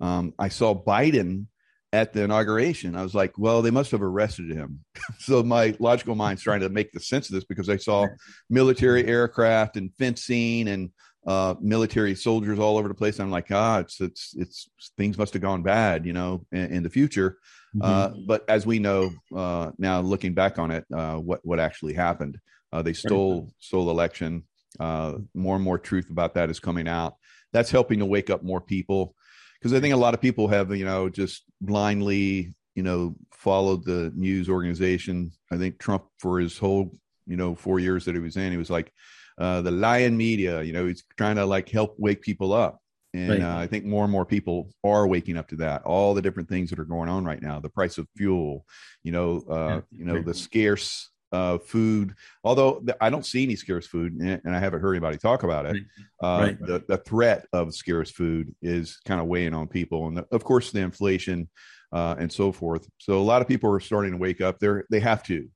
um, 0.00 0.34
I 0.38 0.48
saw 0.48 0.74
Biden 0.74 1.46
at 1.92 2.12
the 2.12 2.22
inauguration. 2.22 2.96
I 2.96 3.02
was 3.02 3.14
like, 3.14 3.36
well, 3.36 3.60
they 3.60 3.70
must 3.70 3.90
have 3.90 4.02
arrested 4.02 4.50
him. 4.50 4.80
so 5.18 5.42
my 5.42 5.76
logical 5.78 6.14
mind's 6.14 6.42
trying 6.42 6.60
to 6.60 6.68
make 6.68 6.92
the 6.92 7.00
sense 7.00 7.28
of 7.28 7.34
this 7.34 7.44
because 7.44 7.68
I 7.68 7.76
saw 7.76 8.06
military 8.48 9.06
aircraft 9.06 9.76
and 9.76 9.94
fencing 9.94 10.68
and 10.68 10.90
uh, 11.26 11.54
military 11.60 12.14
soldiers 12.14 12.58
all 12.58 12.78
over 12.78 12.88
the 12.88 12.94
place. 12.94 13.20
I'm 13.20 13.30
like, 13.30 13.50
ah, 13.52 13.78
it's 13.78 14.00
it's 14.00 14.34
it's 14.36 14.68
things 14.96 15.18
must 15.18 15.34
have 15.34 15.42
gone 15.42 15.62
bad, 15.62 16.04
you 16.04 16.12
know, 16.12 16.44
in, 16.50 16.76
in 16.76 16.82
the 16.82 16.90
future. 16.90 17.38
Mm-hmm. 17.76 17.82
Uh, 17.82 18.10
but 18.26 18.44
as 18.48 18.66
we 18.66 18.78
know 18.78 19.10
uh, 19.34 19.70
now, 19.78 20.00
looking 20.00 20.34
back 20.34 20.58
on 20.58 20.70
it, 20.70 20.84
uh, 20.92 21.16
what 21.16 21.40
what 21.44 21.60
actually 21.60 21.94
happened? 21.94 22.38
Uh, 22.72 22.82
they 22.82 22.92
stole 22.92 23.42
right. 23.42 23.50
stole 23.58 23.90
election. 23.90 24.44
Uh, 24.80 25.18
more 25.34 25.56
and 25.56 25.64
more 25.64 25.78
truth 25.78 26.08
about 26.10 26.34
that 26.34 26.48
is 26.48 26.58
coming 26.58 26.88
out. 26.88 27.16
That's 27.52 27.70
helping 27.70 27.98
to 27.98 28.06
wake 28.06 28.30
up 28.30 28.42
more 28.42 28.60
people 28.60 29.14
because 29.60 29.74
I 29.74 29.80
think 29.80 29.94
a 29.94 29.98
lot 29.98 30.14
of 30.14 30.20
people 30.20 30.48
have 30.48 30.74
you 30.74 30.84
know 30.84 31.08
just 31.08 31.44
blindly 31.60 32.54
you 32.74 32.82
know 32.82 33.14
followed 33.34 33.84
the 33.84 34.12
news 34.14 34.48
organization. 34.48 35.32
I 35.50 35.58
think 35.58 35.78
Trump 35.78 36.04
for 36.18 36.40
his 36.40 36.58
whole 36.58 36.96
you 37.26 37.36
know 37.36 37.54
four 37.54 37.78
years 37.78 38.04
that 38.06 38.14
he 38.14 38.20
was 38.20 38.36
in, 38.36 38.52
he 38.52 38.58
was 38.58 38.70
like 38.70 38.92
uh, 39.38 39.60
the 39.62 39.70
lion 39.70 40.16
media. 40.16 40.62
You 40.62 40.72
know, 40.72 40.86
he's 40.86 41.04
trying 41.16 41.36
to 41.36 41.44
like 41.44 41.68
help 41.68 41.94
wake 41.98 42.22
people 42.22 42.52
up. 42.52 42.78
And 43.14 43.28
right. 43.28 43.42
uh, 43.42 43.58
I 43.58 43.66
think 43.66 43.84
more 43.84 44.04
and 44.04 44.12
more 44.12 44.24
people 44.24 44.70
are 44.82 45.06
waking 45.06 45.36
up 45.36 45.48
to 45.48 45.56
that. 45.56 45.82
All 45.82 46.14
the 46.14 46.22
different 46.22 46.48
things 46.48 46.70
that 46.70 46.78
are 46.78 46.84
going 46.84 47.10
on 47.10 47.26
right 47.26 47.42
now, 47.42 47.60
the 47.60 47.68
price 47.68 47.98
of 47.98 48.08
fuel, 48.16 48.64
you 49.02 49.12
know, 49.12 49.42
uh, 49.50 49.54
yeah. 49.54 49.80
you 49.90 50.04
know, 50.06 50.22
the 50.22 50.32
scarce 50.32 51.10
uh, 51.32 51.58
food. 51.58 52.14
Although 52.44 52.84
I 53.00 53.10
don't 53.10 53.26
see 53.26 53.42
any 53.42 53.56
scarce 53.56 53.86
food, 53.86 54.14
and 54.14 54.54
I 54.54 54.58
haven't 54.58 54.80
heard 54.80 54.94
anybody 54.94 55.18
talk 55.18 55.42
about 55.42 55.66
it. 55.66 55.82
Uh, 56.22 56.38
right. 56.40 56.60
the, 56.60 56.84
the 56.86 56.98
threat 56.98 57.46
of 57.52 57.74
scarce 57.74 58.10
food 58.10 58.54
is 58.62 59.00
kind 59.04 59.20
of 59.20 59.26
weighing 59.26 59.54
on 59.54 59.66
people, 59.66 60.06
and 60.06 60.16
the, 60.16 60.26
of 60.30 60.44
course 60.44 60.70
the 60.70 60.80
inflation 60.80 61.48
uh, 61.92 62.14
and 62.18 62.32
so 62.32 62.52
forth. 62.52 62.88
So 62.98 63.18
a 63.18 63.22
lot 63.22 63.42
of 63.42 63.48
people 63.48 63.72
are 63.72 63.80
starting 63.80 64.12
to 64.12 64.18
wake 64.18 64.40
up. 64.40 64.58
They're 64.58 64.84
they 64.90 65.00
have 65.00 65.22
to. 65.24 65.48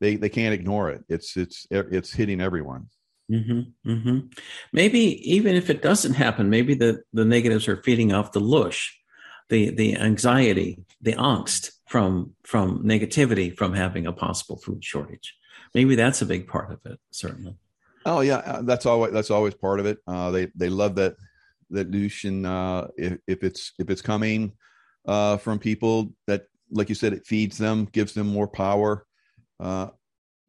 They 0.00 0.16
they 0.16 0.28
can't 0.28 0.54
ignore 0.54 0.90
it. 0.90 1.04
It's 1.08 1.36
it's 1.36 1.66
it's 1.70 2.12
hitting 2.12 2.40
everyone. 2.40 2.88
Mm-hmm, 3.30 3.90
mm-hmm. 3.90 4.18
Maybe 4.72 5.32
even 5.32 5.54
if 5.54 5.70
it 5.70 5.82
doesn't 5.82 6.14
happen, 6.14 6.50
maybe 6.50 6.74
the 6.74 7.02
the 7.12 7.24
negatives 7.24 7.68
are 7.68 7.82
feeding 7.82 8.12
off 8.12 8.32
the 8.32 8.40
loosh, 8.40 8.88
the 9.52 9.70
the 9.70 9.96
anxiety, 9.96 10.82
the 11.02 11.12
angst 11.12 11.72
from 11.86 12.34
from 12.42 12.82
negativity 12.82 13.54
from 13.54 13.74
having 13.74 14.06
a 14.06 14.12
possible 14.12 14.56
food 14.56 14.82
shortage. 14.82 15.36
Maybe 15.74 15.94
that's 15.94 16.22
a 16.22 16.26
big 16.26 16.48
part 16.48 16.72
of 16.72 16.80
it. 16.90 16.98
Certainly. 17.10 17.56
Oh 18.06 18.20
yeah, 18.20 18.38
uh, 18.38 18.62
that's 18.62 18.86
always 18.86 19.12
that's 19.12 19.30
always 19.30 19.54
part 19.54 19.78
of 19.78 19.84
it. 19.84 19.98
Uh, 20.06 20.30
they 20.30 20.48
they 20.56 20.70
love 20.70 20.94
that 20.94 21.16
that 21.70 21.90
Lucian. 21.90 22.46
Uh, 22.46 22.88
if, 22.96 23.18
if 23.26 23.44
it's 23.44 23.72
if 23.78 23.90
it's 23.90 24.00
coming 24.00 24.52
uh, 25.06 25.36
from 25.36 25.58
people 25.58 26.14
that, 26.26 26.46
like 26.70 26.88
you 26.88 26.94
said, 26.94 27.12
it 27.12 27.26
feeds 27.26 27.58
them, 27.58 27.86
gives 27.92 28.14
them 28.14 28.28
more 28.28 28.48
power. 28.48 29.06
Uh, 29.60 29.88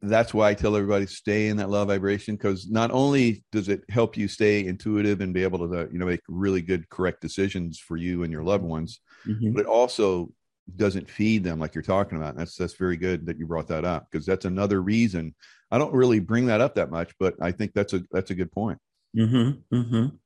that's 0.08 0.34
why 0.34 0.50
I 0.50 0.54
tell 0.54 0.76
everybody 0.76 1.06
stay 1.06 1.48
in 1.48 1.56
that 1.58 1.70
love 1.70 1.88
vibration 1.88 2.36
because 2.36 2.68
not 2.68 2.90
only 2.90 3.44
does 3.52 3.68
it 3.68 3.82
help 3.88 4.16
you 4.16 4.28
stay 4.28 4.66
intuitive 4.66 5.20
and 5.20 5.34
be 5.34 5.42
able 5.42 5.68
to 5.68 5.88
you 5.92 5.98
know 5.98 6.06
make 6.06 6.20
really 6.28 6.62
good 6.62 6.88
correct 6.88 7.20
decisions 7.20 7.78
for 7.78 7.96
you 7.96 8.22
and 8.22 8.32
your 8.32 8.42
loved 8.42 8.64
ones, 8.64 9.00
mm-hmm. 9.26 9.52
but 9.52 9.60
it 9.60 9.66
also 9.66 10.30
doesn't 10.76 11.10
feed 11.10 11.44
them 11.44 11.58
like 11.58 11.74
you're 11.74 11.82
talking 11.82 12.18
about. 12.18 12.36
That's 12.36 12.56
that's 12.56 12.74
very 12.74 12.96
good 12.96 13.26
that 13.26 13.38
you 13.38 13.46
brought 13.46 13.68
that 13.68 13.84
up 13.84 14.06
because 14.10 14.26
that's 14.26 14.44
another 14.44 14.80
reason. 14.80 15.34
I 15.70 15.78
don't 15.78 15.92
really 15.92 16.20
bring 16.20 16.46
that 16.46 16.60
up 16.60 16.76
that 16.76 16.90
much, 16.90 17.12
but 17.18 17.34
I 17.40 17.52
think 17.52 17.72
that's 17.74 17.92
a 17.92 18.02
that's 18.10 18.30
a 18.30 18.34
good 18.34 18.52
point. 18.52 18.78
Mm-hmm, 19.16 19.76
mm-hmm. 19.76 20.16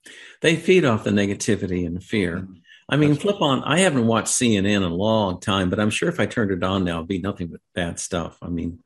They 0.40 0.56
feed 0.56 0.84
off 0.84 1.04
the 1.04 1.10
negativity 1.10 1.86
and 1.86 2.02
fear. 2.02 2.38
Mm-hmm. 2.38 2.52
I 2.90 2.96
mean, 2.96 3.10
that's 3.10 3.22
flip 3.22 3.42
on. 3.42 3.62
I 3.64 3.80
haven't 3.80 4.06
watched 4.06 4.28
CNN 4.28 4.76
in 4.76 4.82
a 4.82 4.88
long 4.88 5.40
time, 5.40 5.68
but 5.68 5.78
I'm 5.78 5.90
sure 5.90 6.08
if 6.08 6.20
I 6.20 6.26
turned 6.26 6.50
it 6.50 6.64
on 6.64 6.84
now, 6.84 6.96
it'd 6.96 7.08
be 7.08 7.18
nothing 7.18 7.48
but 7.48 7.60
bad 7.74 7.98
stuff. 7.98 8.38
I 8.40 8.48
mean, 8.48 8.78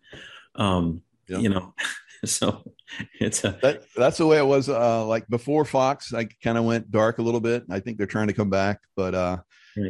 um, 0.55 1.03
yeah. 1.29 1.39
you 1.39 1.49
know, 1.49 1.75
so 2.25 2.63
it's 3.21 3.45
a 3.45 3.59
that, 3.63 3.83
that's 3.97 4.19
the 4.19 4.27
way 4.27 4.39
it 4.39 4.47
was. 4.47 4.69
Uh, 4.69 5.05
like 5.07 5.27
before 5.29 5.65
Fox, 5.65 6.13
I 6.15 6.29
kind 6.43 6.59
of 6.59 6.65
went 6.65 6.91
dark 6.91 7.19
a 7.19 7.23
little 7.23 7.41
bit. 7.41 7.65
I 7.71 7.81
think 7.81 7.99
they're 7.99 8.07
trying 8.07 8.29
to 8.29 8.33
come 8.33 8.51
back, 8.51 8.81
but 8.97 9.15
uh, 9.15 9.37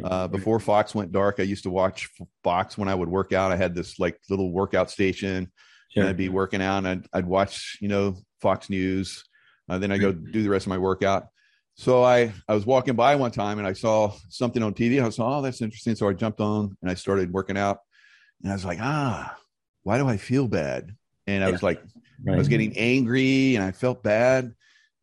uh, 0.04 0.28
before 0.28 0.60
Fox 0.60 0.94
went 0.94 1.12
dark, 1.12 1.36
I 1.38 1.42
used 1.42 1.64
to 1.64 1.70
watch 1.70 2.08
Fox 2.44 2.78
when 2.78 2.88
I 2.88 2.94
would 2.94 3.08
work 3.08 3.32
out. 3.32 3.52
I 3.52 3.56
had 3.56 3.74
this 3.74 3.98
like 3.98 4.18
little 4.30 4.52
workout 4.52 4.90
station, 4.90 5.50
sure. 5.90 6.02
and 6.02 6.10
I'd 6.10 6.16
be 6.16 6.28
working 6.28 6.62
out, 6.62 6.78
and 6.78 6.88
I'd, 6.88 7.06
I'd 7.12 7.26
watch 7.26 7.78
you 7.80 7.88
know 7.88 8.16
Fox 8.40 8.70
News. 8.70 9.24
Uh, 9.68 9.78
then 9.78 9.92
I 9.92 9.98
go 9.98 10.12
do 10.12 10.42
the 10.42 10.50
rest 10.50 10.66
of 10.66 10.70
my 10.70 10.78
workout. 10.78 11.28
So 11.74 12.02
I 12.02 12.32
I 12.48 12.54
was 12.54 12.66
walking 12.66 12.94
by 12.94 13.16
one 13.16 13.30
time 13.30 13.58
and 13.58 13.66
I 13.66 13.72
saw 13.72 14.12
something 14.28 14.62
on 14.62 14.74
TV. 14.74 15.02
I 15.02 15.06
was 15.06 15.18
like, 15.18 15.28
oh 15.28 15.42
that's 15.42 15.62
interesting. 15.62 15.94
So 15.94 16.08
I 16.08 16.12
jumped 16.12 16.40
on 16.40 16.76
and 16.82 16.90
I 16.90 16.94
started 16.94 17.32
working 17.32 17.56
out, 17.56 17.78
and 18.42 18.52
I 18.52 18.54
was 18.54 18.64
like 18.64 18.78
ah 18.80 19.36
why 19.82 19.98
do 19.98 20.08
I 20.08 20.16
feel 20.16 20.48
bad? 20.48 20.94
And 21.26 21.44
I 21.44 21.50
was 21.50 21.62
like 21.62 21.82
right. 22.24 22.34
I 22.34 22.38
was 22.38 22.48
getting 22.48 22.76
angry 22.76 23.56
and 23.56 23.64
I 23.64 23.72
felt 23.72 24.02
bad. 24.02 24.54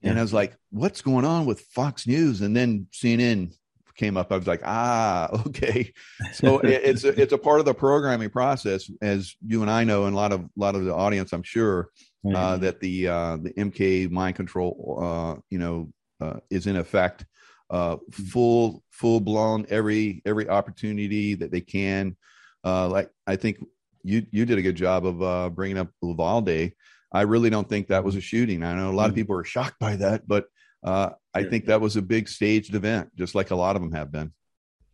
And 0.02 0.18
I 0.18 0.22
was 0.22 0.34
like, 0.34 0.56
what's 0.70 1.02
going 1.02 1.26
on 1.26 1.46
with 1.46 1.60
Fox 1.60 2.08
News? 2.08 2.40
And 2.42 2.56
then 2.56 2.88
CNN 2.94 3.54
came 4.00 4.16
up, 4.16 4.32
I 4.32 4.38
was 4.38 4.48
like, 4.48 4.62
ah, 4.64 5.30
okay. 5.48 5.94
So 6.34 6.60
it's 6.60 7.04
a, 7.04 7.22
it's 7.22 7.34
a 7.34 7.38
part 7.38 7.60
of 7.60 7.66
the 7.66 7.74
programming 7.74 8.30
process, 8.30 8.90
as 9.02 9.36
you 9.46 9.62
and 9.62 9.70
I 9.70 9.84
know, 9.84 10.06
and 10.06 10.14
a 10.14 10.18
lot 10.18 10.32
of 10.32 10.42
a 10.42 10.50
lot 10.56 10.76
of 10.76 10.86
the 10.86 10.96
audience, 10.96 11.34
I'm 11.34 11.44
sure, 11.44 11.90
uh, 12.34 12.58
that 12.58 12.80
the 12.80 13.08
uh, 13.08 13.38
the 13.38 13.52
MK 13.52 14.10
mind 14.10 14.36
control, 14.36 14.98
uh, 15.02 15.42
you 15.50 15.60
know, 15.60 15.92
uh, 16.22 16.40
is 16.50 16.66
in 16.66 16.78
effect, 16.78 17.26
uh, 17.70 17.98
mm-hmm. 17.98 18.24
full 18.24 18.84
full 18.90 19.20
blown 19.20 19.66
every 19.70 20.22
every 20.26 20.48
opportunity 20.50 21.36
that 21.36 21.52
they 21.52 21.62
can. 21.62 22.16
Uh, 22.64 22.88
like 22.88 23.10
I 23.28 23.36
think 23.36 23.60
you 24.04 24.26
you 24.32 24.45
did 24.45 24.58
a 24.58 24.62
good 24.62 24.76
job 24.76 25.06
of 25.06 25.56
bringing 25.56 25.78
up 25.78 25.89
Uvalde. 26.02 26.72
I 27.12 27.22
really 27.22 27.50
don't 27.50 27.68
think 27.68 27.88
that 27.88 28.04
was 28.04 28.16
a 28.16 28.22
shooting. 28.22 28.64
I 28.64 28.76
know 28.76 28.89
a 28.89 28.91
lot 28.91 29.06
of 29.06 29.12
mm-hmm. 29.12 29.22
people 29.22 29.38
are 29.38 29.43
shocked 29.43 29.80
by 29.80 29.95
that, 29.95 30.28
but 30.28 30.45
uh, 30.84 31.10
I 31.34 31.43
think 31.43 31.66
that 31.66 31.82
was 31.82 31.95
a 31.95 32.02
big 32.02 32.30
staged 32.30 32.76
event, 32.76 33.16
just 33.16 33.36
like 33.36 33.52
a 33.52 33.56
lot 33.56 33.76
of 33.76 33.82
them 33.82 33.91
have 33.93 34.12
been. 34.12 34.32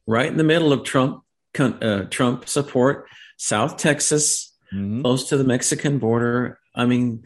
Right 0.07 0.27
in 0.27 0.37
the 0.37 0.43
middle 0.43 0.71
of 0.71 0.83
Trump 0.83 1.23
uh, 1.59 2.03
Trump 2.09 2.47
support, 2.47 3.07
South 3.37 3.77
Texas, 3.77 4.55
mm-hmm. 4.73 5.01
close 5.01 5.29
to 5.29 5.37
the 5.37 5.43
Mexican 5.43 5.99
border. 5.99 6.59
I 6.75 6.85
mean, 6.85 7.25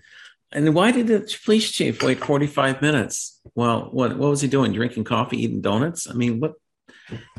and 0.51 0.73
why 0.73 0.91
did 0.91 1.07
the 1.07 1.37
police 1.45 1.71
chief 1.71 2.01
wait 2.03 2.23
45 2.23 2.81
minutes? 2.81 3.39
Well, 3.55 3.89
what 3.91 4.17
what 4.17 4.29
was 4.29 4.41
he 4.41 4.47
doing? 4.47 4.73
Drinking 4.73 5.03
coffee, 5.03 5.43
eating 5.43 5.61
donuts? 5.61 6.07
I 6.09 6.13
mean, 6.13 6.39
what? 6.39 6.53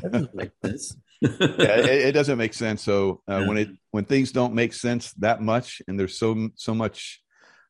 That 0.01 0.11
doesn't 0.11 0.35
make 0.35 0.51
sense. 0.63 0.95
yeah, 1.39 1.77
it, 1.77 2.07
it, 2.07 2.11
doesn't 2.13 2.37
make 2.37 2.53
sense. 2.53 2.83
So 2.83 3.21
uh, 3.29 3.39
yeah. 3.39 3.47
when 3.47 3.57
it 3.57 3.69
when 3.91 4.05
things 4.05 4.31
don't 4.31 4.53
make 4.53 4.73
sense 4.73 5.13
that 5.13 5.41
much, 5.41 5.81
and 5.87 5.99
there's 5.99 6.17
so 6.17 6.49
so 6.55 6.73
much 6.73 7.21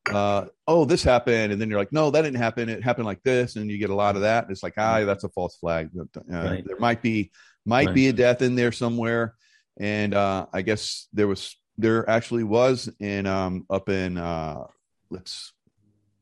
uh, 0.09 0.45
oh, 0.67 0.85
this 0.85 1.03
happened, 1.03 1.51
and 1.51 1.61
then 1.61 1.69
you're 1.69 1.79
like, 1.79 1.93
no, 1.93 2.09
that 2.09 2.23
didn't 2.23 2.37
happen. 2.37 2.69
It 2.69 2.83
happened 2.83 3.05
like 3.05 3.21
this, 3.23 3.55
and 3.55 3.69
you 3.69 3.77
get 3.77 3.89
a 3.89 3.95
lot 3.95 4.15
of 4.15 4.21
that. 4.21 4.47
it's 4.49 4.63
like, 4.63 4.73
ah, 4.77 5.03
that's 5.05 5.23
a 5.23 5.29
false 5.29 5.57
flag. 5.57 5.89
Uh, 5.95 6.21
right. 6.29 6.63
There 6.65 6.79
might 6.79 7.01
be 7.01 7.31
might 7.65 7.87
right. 7.87 7.95
be 7.95 8.07
a 8.07 8.13
death 8.13 8.41
in 8.41 8.55
there 8.55 8.71
somewhere, 8.71 9.35
and 9.79 10.13
uh, 10.13 10.47
I 10.51 10.63
guess 10.63 11.07
there 11.13 11.27
was 11.27 11.55
there 11.77 12.09
actually 12.09 12.43
was 12.43 12.89
in 12.99 13.27
um, 13.27 13.65
up 13.69 13.89
in 13.89 14.17
uh, 14.17 14.63
let's 15.09 15.53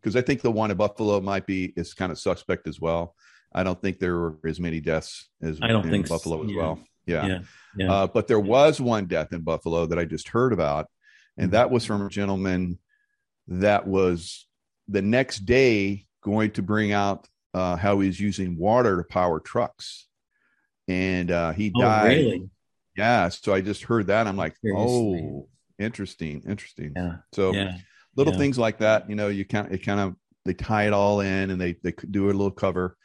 because 0.01 0.15
I 0.15 0.21
think 0.21 0.41
the 0.41 0.51
one 0.51 0.71
in 0.71 0.77
Buffalo 0.77 1.19
might 1.21 1.45
be 1.45 1.73
is 1.75 1.93
kind 1.93 2.11
of 2.11 2.19
suspect 2.19 2.67
as 2.67 2.79
well. 2.79 3.15
I 3.53 3.63
don't 3.63 3.81
think 3.81 3.99
there 3.99 4.15
were 4.15 4.39
as 4.45 4.59
many 4.59 4.79
deaths 4.79 5.29
as 5.41 5.59
I 5.61 5.67
don't 5.67 5.89
think 5.89 6.07
Buffalo 6.07 6.43
as 6.43 6.51
Yeah. 6.51 6.57
well. 6.57 6.79
Yeah. 7.09 7.25
Yeah. 7.25 7.39
Yeah. 7.75 7.93
Uh, 7.93 8.07
but 8.07 8.27
there 8.27 8.39
was 8.39 8.79
one 8.79 9.05
death 9.05 9.33
in 9.33 9.41
Buffalo 9.41 9.85
that 9.87 9.99
I 9.99 10.05
just 10.05 10.29
heard 10.29 10.53
about, 10.53 10.87
and 11.37 11.51
that 11.51 11.71
was 11.71 11.85
from 11.85 12.05
a 12.05 12.09
gentleman 12.09 12.79
that 13.47 13.87
was 13.87 14.47
the 14.87 15.01
next 15.01 15.39
day 15.39 16.05
going 16.21 16.51
to 16.51 16.61
bring 16.61 16.91
out 16.91 17.27
uh, 17.53 17.75
how 17.75 17.99
he's 17.99 18.19
using 18.19 18.57
water 18.57 18.97
to 18.97 19.03
power 19.03 19.39
trucks, 19.39 20.07
and 20.87 21.31
uh, 21.31 21.51
he 21.51 21.71
oh, 21.75 21.81
died. 21.81 22.17
really? 22.17 22.49
Yeah, 22.95 23.29
so 23.29 23.53
I 23.53 23.61
just 23.61 23.83
heard 23.83 24.07
that. 24.07 24.27
I'm 24.27 24.35
like, 24.35 24.55
oh, 24.75 25.47
interesting, 25.77 26.43
interesting. 26.47 26.93
Yeah. 26.95 27.17
So 27.33 27.53
Yeah. 27.53 27.77
little 28.15 28.33
things 28.33 28.57
like 28.57 28.79
that, 28.79 29.09
you 29.09 29.15
know, 29.15 29.29
you 29.29 29.45
kind 29.45 29.71
it 29.71 29.85
kind 29.85 29.99
of 30.01 30.15
they 30.45 30.53
tie 30.53 30.87
it 30.87 30.93
all 30.93 31.21
in 31.21 31.51
and 31.51 31.61
they 31.61 31.75
they 31.83 31.93
do 32.11 32.25
a 32.25 32.27
little 32.27 32.51
cover, 32.51 32.97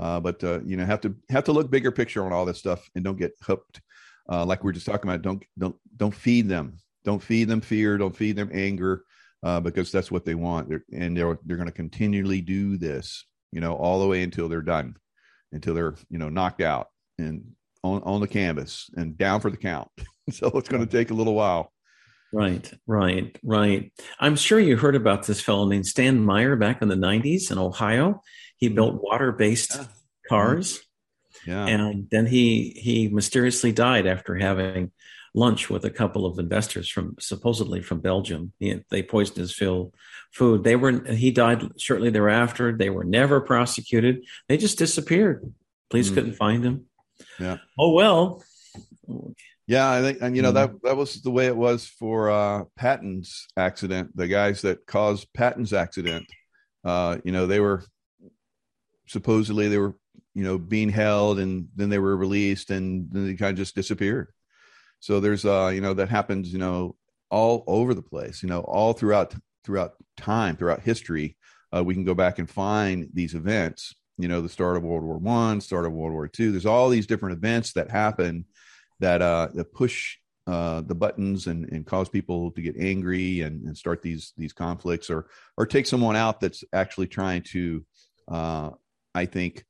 uh, 0.00 0.18
but 0.18 0.42
uh, 0.42 0.60
you 0.64 0.76
know 0.76 0.84
have 0.84 1.02
to 1.02 1.14
have 1.28 1.44
to 1.44 1.52
look 1.52 1.70
bigger 1.70 1.92
picture 1.92 2.24
on 2.24 2.32
all 2.32 2.46
this 2.46 2.58
stuff 2.58 2.88
and 2.94 3.04
don't 3.04 3.18
get 3.18 3.32
hooked. 3.42 3.82
Uh, 4.28 4.44
like 4.44 4.64
we 4.64 4.68
were 4.68 4.72
just 4.72 4.86
talking 4.86 5.08
about, 5.08 5.22
don't 5.22 5.44
don't 5.58 5.76
don't 5.96 6.14
feed 6.14 6.48
them, 6.48 6.78
don't 7.04 7.22
feed 7.22 7.48
them 7.48 7.60
fear, 7.60 7.98
don't 7.98 8.16
feed 8.16 8.34
them 8.34 8.50
anger, 8.52 9.04
uh, 9.42 9.60
because 9.60 9.92
that's 9.92 10.10
what 10.10 10.24
they 10.24 10.34
want, 10.34 10.70
they're, 10.70 10.84
and 10.92 11.16
they're 11.16 11.38
they're 11.44 11.58
going 11.58 11.68
to 11.68 11.72
continually 11.72 12.40
do 12.40 12.78
this, 12.78 13.26
you 13.52 13.60
know, 13.60 13.74
all 13.74 14.00
the 14.00 14.06
way 14.06 14.22
until 14.22 14.48
they're 14.48 14.62
done, 14.62 14.96
until 15.52 15.74
they're 15.74 15.94
you 16.08 16.18
know 16.18 16.30
knocked 16.30 16.62
out 16.62 16.88
and 17.18 17.44
on 17.82 18.02
on 18.02 18.22
the 18.22 18.28
canvas 18.28 18.88
and 18.96 19.18
down 19.18 19.40
for 19.40 19.50
the 19.50 19.56
count. 19.58 19.88
so 20.30 20.50
it's 20.54 20.68
going 20.70 20.84
to 20.84 20.90
take 20.90 21.10
a 21.10 21.14
little 21.14 21.34
while. 21.34 21.70
Right, 22.32 22.72
right, 22.86 23.36
right. 23.42 23.92
I'm 24.20 24.36
sure 24.36 24.60
you 24.60 24.76
heard 24.76 24.94
about 24.94 25.26
this 25.26 25.40
fellow 25.40 25.66
named 25.66 25.86
Stan 25.86 26.24
Meyer 26.24 26.54
back 26.54 26.80
in 26.80 26.86
the 26.86 26.94
90s 26.94 27.50
in 27.50 27.58
Ohio. 27.58 28.22
He 28.60 28.68
built 28.68 29.02
water 29.02 29.32
based 29.32 29.74
Yeah. 29.76 29.86
cars. 30.28 30.80
Yeah. 31.46 31.64
and 31.66 32.06
then 32.10 32.26
he 32.26 32.70
he 32.76 33.08
mysteriously 33.08 33.72
died 33.72 34.06
after 34.06 34.34
having 34.36 34.90
lunch 35.34 35.70
with 35.70 35.84
a 35.86 35.90
couple 35.90 36.26
of 36.26 36.38
investors 36.38 36.90
from 36.90 37.14
supposedly 37.18 37.80
from 37.80 38.00
Belgium. 38.00 38.52
He, 38.58 38.82
they 38.90 39.02
poisoned 39.02 39.38
his 39.38 39.54
fill 39.54 39.94
food. 40.32 40.64
They 40.64 40.76
were 40.76 41.02
he 41.06 41.30
died 41.30 41.62
shortly 41.78 42.10
thereafter. 42.10 42.76
They 42.76 42.90
were 42.90 43.04
never 43.04 43.40
prosecuted. 43.40 44.26
They 44.48 44.58
just 44.58 44.76
disappeared. 44.76 45.50
Police 45.88 46.10
Mm. 46.10 46.14
couldn't 46.14 46.34
find 46.34 46.62
him. 46.64 46.86
Yeah. 47.38 47.56
Oh 47.78 47.92
well. 47.92 48.42
Yeah, 49.66 49.88
I 49.90 50.02
think, 50.02 50.18
and 50.20 50.34
you 50.36 50.42
know 50.42 50.50
Mhm. 50.50 50.54
that 50.54 50.70
that 50.82 50.96
was 50.96 51.22
the 51.22 51.30
way 51.30 51.46
it 51.46 51.56
was 51.56 51.86
for 51.86 52.28
uh, 52.30 52.64
Patton's 52.76 53.46
accident. 53.56 54.14
The 54.16 54.26
guys 54.28 54.62
that 54.62 54.84
caused 54.84 55.32
Patton's 55.32 55.72
accident, 55.72 56.26
uh, 56.84 57.18
you 57.24 57.32
know, 57.32 57.46
they 57.46 57.60
were 57.60 57.84
supposedly 59.10 59.68
they 59.68 59.78
were, 59.78 59.96
you 60.34 60.44
know, 60.44 60.56
being 60.56 60.88
held, 60.88 61.40
and 61.40 61.68
then 61.74 61.90
they 61.90 61.98
were 61.98 62.16
released, 62.16 62.70
and 62.70 63.08
then 63.10 63.26
they 63.26 63.34
kind 63.34 63.50
of 63.50 63.58
just 63.58 63.74
disappeared. 63.74 64.28
So 65.00 65.18
there's, 65.18 65.44
uh, 65.44 65.72
you 65.74 65.80
know, 65.80 65.94
that 65.94 66.08
happens, 66.08 66.52
you 66.52 66.58
know, 66.58 66.94
all 67.30 67.64
over 67.66 67.92
the 67.94 68.02
place, 68.02 68.42
you 68.42 68.48
know, 68.48 68.60
all 68.60 68.92
throughout 68.92 69.34
throughout 69.64 69.92
time, 70.16 70.56
throughout 70.56 70.82
history. 70.82 71.36
Uh, 71.74 71.82
we 71.84 71.94
can 71.94 72.04
go 72.04 72.14
back 72.14 72.38
and 72.38 72.48
find 72.48 73.08
these 73.12 73.34
events. 73.34 73.94
You 74.18 74.28
know, 74.28 74.40
the 74.40 74.48
start 74.48 74.76
of 74.76 74.84
World 74.84 75.04
War 75.04 75.18
One, 75.18 75.60
start 75.60 75.86
of 75.86 75.92
World 75.92 76.12
War 76.12 76.28
Two. 76.28 76.52
There's 76.52 76.66
all 76.66 76.88
these 76.88 77.06
different 77.06 77.36
events 77.36 77.72
that 77.72 77.90
happen 77.90 78.44
that 79.00 79.22
uh, 79.22 79.48
that 79.54 79.72
push 79.72 80.18
uh, 80.46 80.82
the 80.82 80.94
buttons 80.94 81.46
and, 81.46 81.64
and 81.72 81.86
cause 81.86 82.08
people 82.08 82.50
to 82.52 82.62
get 82.62 82.76
angry 82.78 83.40
and, 83.40 83.66
and 83.66 83.76
start 83.76 84.02
these 84.02 84.32
these 84.36 84.52
conflicts 84.52 85.10
or 85.10 85.26
or 85.56 85.66
take 85.66 85.86
someone 85.86 86.16
out 86.16 86.40
that's 86.40 86.62
actually 86.72 87.06
trying 87.06 87.42
to 87.42 87.84
uh, 88.28 88.70
I 89.14 89.26
think 89.26 89.64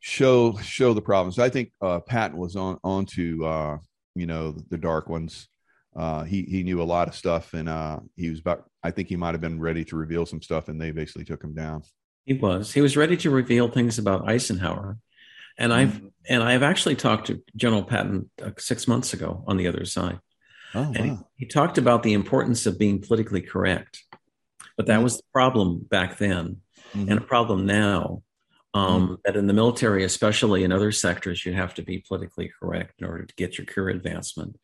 show 0.00 0.56
show 0.58 0.94
the 0.94 1.02
problems. 1.02 1.38
I 1.38 1.48
think 1.48 1.72
uh, 1.80 2.00
Patton 2.00 2.36
was 2.36 2.56
on 2.56 2.78
onto 2.84 3.44
uh, 3.44 3.78
you 4.14 4.26
know 4.26 4.52
the 4.70 4.78
dark 4.78 5.08
ones. 5.08 5.48
Uh, 5.96 6.22
he 6.24 6.42
he 6.42 6.62
knew 6.62 6.80
a 6.82 6.84
lot 6.84 7.08
of 7.08 7.14
stuff 7.14 7.54
and 7.54 7.68
uh, 7.68 8.00
he 8.16 8.30
was 8.30 8.40
about. 8.40 8.64
I 8.82 8.90
think 8.92 9.08
he 9.08 9.16
might 9.16 9.34
have 9.34 9.40
been 9.40 9.60
ready 9.60 9.84
to 9.86 9.96
reveal 9.96 10.26
some 10.26 10.40
stuff 10.42 10.68
and 10.68 10.80
they 10.80 10.92
basically 10.92 11.24
took 11.24 11.42
him 11.42 11.54
down. 11.54 11.82
He 12.24 12.34
was. 12.34 12.72
He 12.72 12.80
was 12.80 12.96
ready 12.96 13.16
to 13.18 13.30
reveal 13.30 13.68
things 13.68 13.98
about 13.98 14.28
Eisenhower. 14.28 14.98
And 15.60 15.72
I've 15.72 16.00
and 16.28 16.42
I've 16.42 16.62
actually 16.62 16.94
talked 16.94 17.26
to 17.28 17.42
General 17.56 17.82
Patton 17.82 18.30
uh, 18.40 18.50
six 18.58 18.86
months 18.86 19.12
ago 19.12 19.42
on 19.48 19.56
the 19.56 19.66
other 19.66 19.84
side. 19.84 20.20
Oh 20.74 20.92
And 20.94 21.04
he, 21.04 21.10
wow! 21.10 21.28
he 21.36 21.46
talked 21.46 21.78
about 21.78 22.02
the 22.04 22.12
importance 22.12 22.66
of 22.66 22.78
being 22.78 23.00
politically 23.00 23.40
correct. 23.40 24.04
But 24.76 24.86
that 24.86 25.00
Mhm. 25.00 25.02
was 25.02 25.16
the 25.16 25.24
problem 25.32 25.78
back 25.90 26.18
then 26.18 26.58
Mhm. 26.94 27.10
and 27.10 27.18
a 27.18 27.22
problem 27.22 27.66
now. 27.66 28.22
Um, 28.74 29.18
That 29.24 29.36
in 29.36 29.46
the 29.46 29.54
military, 29.54 30.04
especially 30.04 30.62
in 30.64 30.72
other 30.72 30.92
sectors, 30.92 31.44
you 31.44 31.52
have 31.54 31.74
to 31.74 31.82
be 31.82 32.04
politically 32.06 32.52
correct 32.60 33.00
in 33.00 33.06
order 33.06 33.24
to 33.24 33.34
get 33.34 33.58
your 33.58 33.64
career 33.64 33.88
advancement. 33.88 34.58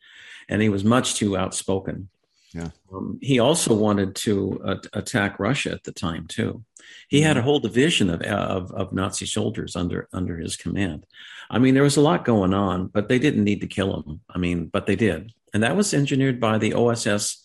And 0.49 0.61
he 0.61 0.69
was 0.69 0.85
much 0.85 1.15
too 1.15 1.37
outspoken. 1.37 2.09
Yeah. 2.55 2.69
Um, 2.93 3.19
he 3.21 3.41
also 3.41 3.75
wanted 3.75 4.15
to 4.17 4.61
uh, 4.65 4.77
attack 4.93 5.41
Russia 5.41 5.73
at 5.73 5.83
the 5.83 5.93
time 5.93 6.27
too. 6.29 6.63
He 7.09 7.21
had 7.21 7.37
a 7.37 7.43
whole 7.43 7.59
division 7.59 8.11
of, 8.11 8.23
of 8.23 8.71
of 8.71 8.93
Nazi 8.93 9.27
soldiers 9.27 9.75
under 9.75 10.09
under 10.13 10.37
his 10.39 10.57
command. 10.57 11.05
I 11.51 11.59
mean, 11.59 11.75
there 11.75 11.83
was 11.83 11.97
a 11.97 12.01
lot 12.01 12.25
going 12.25 12.55
on, 12.55 12.87
but 12.87 13.09
they 13.09 13.19
didn't 13.19 13.43
need 13.43 13.61
to 13.63 13.67
kill 13.67 14.03
him. 14.03 14.21
I 14.31 14.39
mean, 14.39 14.67
but 14.67 14.87
they 14.87 14.95
did, 14.95 15.33
and 15.53 15.65
that 15.65 15.77
was 15.77 15.93
engineered 15.93 16.41
by 16.41 16.59
the 16.59 16.75
OSS. 16.75 17.45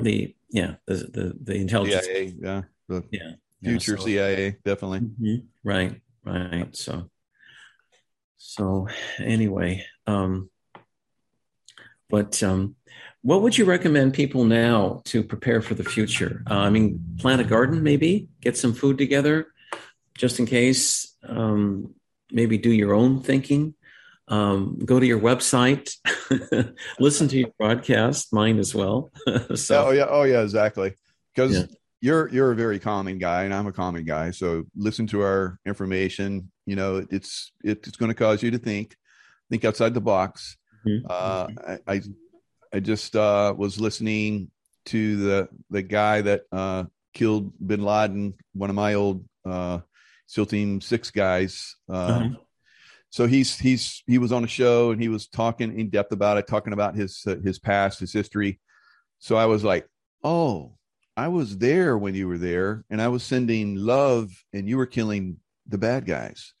The 0.00 0.34
yeah, 0.50 0.74
the 0.86 0.94
the, 0.94 1.38
the 1.40 1.54
intelligence. 1.54 2.06
CIA, 2.06 2.34
yeah, 2.36 2.62
the 2.88 3.04
Yeah, 3.12 3.32
future 3.64 3.96
so- 3.96 4.04
CIA, 4.06 4.56
definitely. 4.64 5.00
Mhm. 5.00 5.44
Right, 5.62 6.00
right. 6.24 6.74
So, 6.76 7.10
so 8.36 8.88
anyway, 9.18 9.84
um, 10.06 10.50
but 12.10 12.42
um, 12.42 12.76
what 13.22 13.42
would 13.42 13.56
you 13.56 13.64
recommend 13.64 14.14
people 14.14 14.44
now 14.44 15.02
to 15.06 15.22
prepare 15.22 15.62
for 15.62 15.74
the 15.74 15.84
future? 15.84 16.42
Uh, 16.48 16.58
I 16.58 16.70
mean, 16.70 17.16
plant 17.18 17.40
a 17.40 17.44
garden, 17.44 17.82
maybe 17.82 18.28
get 18.40 18.56
some 18.56 18.74
food 18.74 18.98
together, 18.98 19.46
just 20.16 20.38
in 20.38 20.46
case. 20.46 21.16
Um, 21.26 21.94
maybe 22.30 22.58
do 22.58 22.70
your 22.70 22.92
own 22.92 23.20
thinking. 23.22 23.74
Um, 24.28 24.78
go 24.84 24.98
to 24.98 25.06
your 25.06 25.20
website, 25.20 25.96
listen 26.98 27.28
to 27.28 27.36
your 27.36 27.50
broadcast, 27.58 28.32
mine 28.32 28.58
as 28.58 28.74
well. 28.74 29.10
so, 29.54 29.86
oh 29.86 29.90
yeah, 29.90 30.06
oh 30.08 30.22
yeah, 30.22 30.40
exactly. 30.42 30.94
Because 31.34 31.52
Yeah. 31.58 31.66
You're 32.04 32.28
you're 32.28 32.52
a 32.52 32.56
very 32.56 32.78
common 32.78 33.16
guy, 33.18 33.44
and 33.44 33.54
I'm 33.54 33.66
a 33.66 33.72
common 33.72 34.04
guy. 34.04 34.30
So 34.30 34.64
listen 34.76 35.06
to 35.08 35.22
our 35.22 35.58
information. 35.64 36.50
You 36.66 36.76
know, 36.76 37.06
it's 37.10 37.50
it's 37.64 37.96
going 37.96 38.10
to 38.10 38.14
cause 38.14 38.42
you 38.42 38.50
to 38.50 38.58
think, 38.58 38.94
think 39.50 39.64
outside 39.64 39.94
the 39.94 40.02
box. 40.02 40.56
Mhm. 40.86 41.02
Uh, 41.08 41.46
I, 41.66 41.94
I 41.94 42.02
I 42.74 42.80
just 42.80 43.16
uh, 43.16 43.54
was 43.56 43.80
listening 43.80 44.50
to 44.86 45.16
the 45.16 45.48
the 45.70 45.80
guy 45.82 46.20
that 46.20 46.42
uh, 46.52 46.84
killed 47.14 47.52
Bin 47.66 47.82
Laden, 47.82 48.34
one 48.52 48.68
of 48.68 48.76
my 48.76 48.92
old 48.94 49.24
uh, 49.46 49.78
SEAL 50.26 50.46
Team 50.46 50.80
Six 50.82 51.10
guys. 51.10 51.76
Uh, 51.88 51.94
Uh-huh. 51.94 52.28
So 53.08 53.26
he's 53.28 53.58
he's 53.58 54.02
he 54.06 54.18
was 54.18 54.32
on 54.32 54.44
a 54.44 54.48
show 54.48 54.90
and 54.90 55.00
he 55.00 55.08
was 55.08 55.28
talking 55.28 55.78
in 55.78 55.88
depth 55.88 56.12
about 56.12 56.36
it, 56.36 56.46
talking 56.48 56.72
about 56.74 56.96
his 56.96 57.22
uh, 57.26 57.36
his 57.36 57.58
past, 57.60 58.00
his 58.00 58.12
history. 58.12 58.60
So 59.20 59.36
I 59.36 59.46
was 59.46 59.62
like, 59.62 59.86
oh, 60.22 60.76
I 61.16 61.28
was 61.28 61.58
there 61.58 61.96
when 61.96 62.14
you 62.14 62.26
were 62.26 62.38
there, 62.38 62.84
and 62.90 63.00
I 63.00 63.08
was 63.08 63.22
sending 63.22 63.76
love, 63.76 64.32
and 64.52 64.68
you 64.68 64.76
were 64.76 64.86
killing 64.86 65.38
the 65.66 65.78
bad 65.78 66.06
guys. 66.06 66.52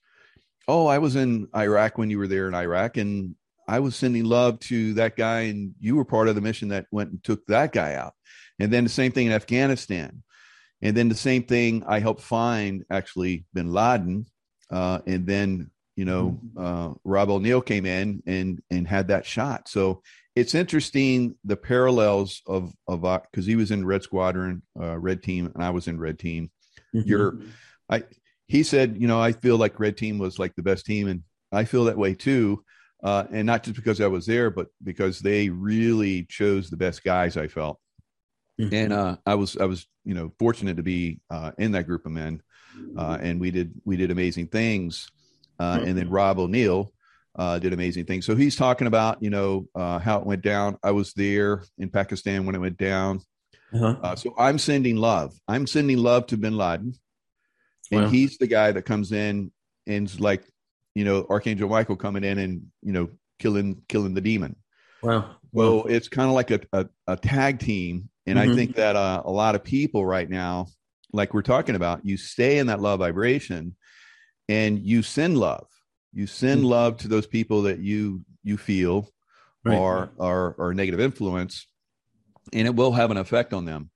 Oh, 0.68 0.86
I 0.86 0.98
was 0.98 1.16
in 1.16 1.48
Iraq 1.54 1.98
when 1.98 2.10
you 2.10 2.18
were 2.18 2.28
there 2.28 2.48
in 2.48 2.54
Iraq, 2.54 2.96
and 2.96 3.34
I 3.66 3.80
was 3.80 3.96
sending 3.96 4.24
love 4.24 4.60
to 4.60 4.94
that 4.94 5.16
guy, 5.16 5.40
and 5.42 5.74
you 5.80 5.96
were 5.96 6.04
part 6.04 6.28
of 6.28 6.34
the 6.34 6.40
mission 6.40 6.68
that 6.68 6.86
went 6.90 7.10
and 7.10 7.22
took 7.22 7.44
that 7.46 7.72
guy 7.72 7.94
out. 7.94 8.14
And 8.58 8.72
then 8.72 8.84
the 8.84 8.90
same 8.90 9.10
thing 9.10 9.26
in 9.26 9.32
Afghanistan. 9.32 10.22
And 10.80 10.96
then 10.96 11.08
the 11.08 11.14
same 11.14 11.44
thing, 11.44 11.82
I 11.86 11.98
helped 11.98 12.22
find 12.22 12.84
actually 12.90 13.46
bin 13.52 13.72
Laden. 13.72 14.26
Uh, 14.70 15.00
and 15.06 15.26
then, 15.26 15.70
you 15.96 16.04
know, 16.04 16.40
uh, 16.56 16.94
Rob 17.04 17.30
O'Neill 17.30 17.60
came 17.60 17.86
in 17.86 18.22
and, 18.26 18.60
and 18.70 18.86
had 18.86 19.08
that 19.08 19.24
shot. 19.26 19.68
So 19.68 20.02
it's 20.34 20.54
interesting 20.54 21.36
the 21.44 21.56
parallels 21.56 22.42
of, 22.46 22.72
of, 22.88 23.02
because 23.30 23.46
he 23.46 23.56
was 23.56 23.70
in 23.70 23.86
Red 23.86 24.02
Squadron, 24.02 24.62
uh, 24.80 24.98
Red 24.98 25.22
Team, 25.22 25.50
and 25.54 25.62
I 25.62 25.70
was 25.70 25.86
in 25.86 25.98
Red 25.98 26.18
Team. 26.18 26.50
Mhm. 26.94 27.06
You're, 27.06 27.38
I, 27.88 28.02
he 28.48 28.62
said, 28.62 28.96
you 28.98 29.06
know, 29.06 29.20
I 29.20 29.32
feel 29.32 29.56
like 29.56 29.78
Red 29.80 29.96
Team 29.96 30.18
was 30.18 30.38
like 30.38 30.54
the 30.56 30.62
best 30.62 30.84
team. 30.86 31.08
And 31.08 31.22
I 31.52 31.64
feel 31.64 31.84
that 31.84 31.96
way 31.98 32.14
too. 32.14 32.64
Uh, 33.02 33.24
and 33.30 33.46
not 33.46 33.62
just 33.62 33.76
because 33.76 34.00
I 34.00 34.06
was 34.06 34.26
there, 34.26 34.50
but 34.50 34.68
because 34.82 35.20
they 35.20 35.50
really 35.50 36.24
chose 36.24 36.70
the 36.70 36.76
best 36.76 37.04
guys. 37.04 37.36
I 37.36 37.48
felt, 37.48 37.78
Mhm. 38.58 38.72
and 38.72 38.92
uh, 38.92 39.16
I 39.26 39.34
was 39.34 39.56
I 39.58 39.66
was 39.66 39.86
you 40.04 40.14
know 40.14 40.32
fortunate 40.38 40.78
to 40.78 40.82
be 40.82 41.20
uh, 41.28 41.50
in 41.58 41.72
that 41.72 41.86
group 41.86 42.06
of 42.06 42.12
men, 42.12 42.40
uh, 42.96 43.18
and 43.20 43.40
we 43.40 43.50
did 43.50 43.74
we 43.84 43.96
did 43.98 44.10
amazing 44.10 44.46
things. 44.46 45.10
Uh, 45.58 45.80
and 45.84 45.96
then 45.96 46.10
Rob 46.10 46.38
O'Neill, 46.38 46.92
uh, 47.36 47.58
did 47.58 47.72
amazing 47.72 48.04
things. 48.04 48.26
So 48.26 48.36
he's 48.36 48.56
talking 48.56 48.86
about 48.86 49.22
you 49.22 49.30
know 49.30 49.66
uh, 49.74 49.98
how 49.98 50.18
it 50.18 50.26
went 50.26 50.42
down. 50.42 50.78
I 50.82 50.92
was 50.92 51.12
there 51.14 51.64
in 51.78 51.90
Pakistan 51.90 52.46
when 52.46 52.54
it 52.54 52.60
went 52.60 52.76
down. 52.76 53.20
Uh-huh. 53.72 53.96
Uh, 54.02 54.16
so 54.16 54.34
I'm 54.38 54.58
sending 54.58 54.96
love. 54.96 55.34
I'm 55.48 55.66
sending 55.66 55.98
love 55.98 56.28
to 56.28 56.36
Bin 56.36 56.56
Laden, 56.56 56.94
and 57.90 58.02
wow. 58.04 58.08
he's 58.08 58.38
the 58.38 58.46
guy 58.46 58.70
that 58.70 58.82
comes 58.82 59.10
in 59.10 59.50
and's 59.86 60.20
like, 60.20 60.44
you 60.94 61.04
know, 61.04 61.26
Archangel 61.28 61.68
Michael 61.68 61.96
coming 61.96 62.24
in 62.24 62.38
and 62.38 62.66
you 62.82 62.92
know 62.92 63.08
killing 63.38 63.82
killing 63.88 64.14
the 64.14 64.20
demon. 64.20 64.56
Wow. 65.02 65.36
Well, 65.52 65.76
wow. 65.78 65.84
it's 65.84 66.08
kind 66.08 66.28
of 66.28 66.34
like 66.34 66.50
a, 66.50 66.60
a, 66.72 66.86
a, 67.06 67.16
tag 67.16 67.58
team, 67.58 68.08
and 68.26 68.38
mm-hmm. 68.38 68.52
I 68.52 68.54
think 68.54 68.76
that 68.76 68.96
uh, 68.96 69.22
a 69.24 69.30
lot 69.30 69.54
of 69.54 69.62
people 69.62 70.04
right 70.04 70.28
now, 70.28 70.68
like 71.12 71.34
we're 71.34 71.42
talking 71.42 71.74
about, 71.74 72.04
you 72.04 72.16
stay 72.16 72.58
in 72.58 72.68
that 72.68 72.80
love 72.80 73.00
vibration, 73.00 73.76
and 74.48 74.78
you 74.78 75.02
send 75.02 75.38
love 75.38 75.66
you 76.12 76.26
send 76.26 76.60
mm-hmm. 76.60 76.70
love 76.70 76.96
to 76.98 77.08
those 77.08 77.26
people 77.26 77.62
that 77.62 77.78
you 77.78 78.24
you 78.42 78.56
feel 78.56 79.08
right. 79.64 79.76
are 79.76 80.10
are 80.18 80.54
are 80.58 80.74
negative 80.74 81.00
influence 81.00 81.66
and 82.52 82.66
it 82.66 82.74
will 82.74 82.92
have 82.92 83.10
an 83.10 83.16
effect 83.16 83.52
on 83.52 83.64
them 83.64 83.90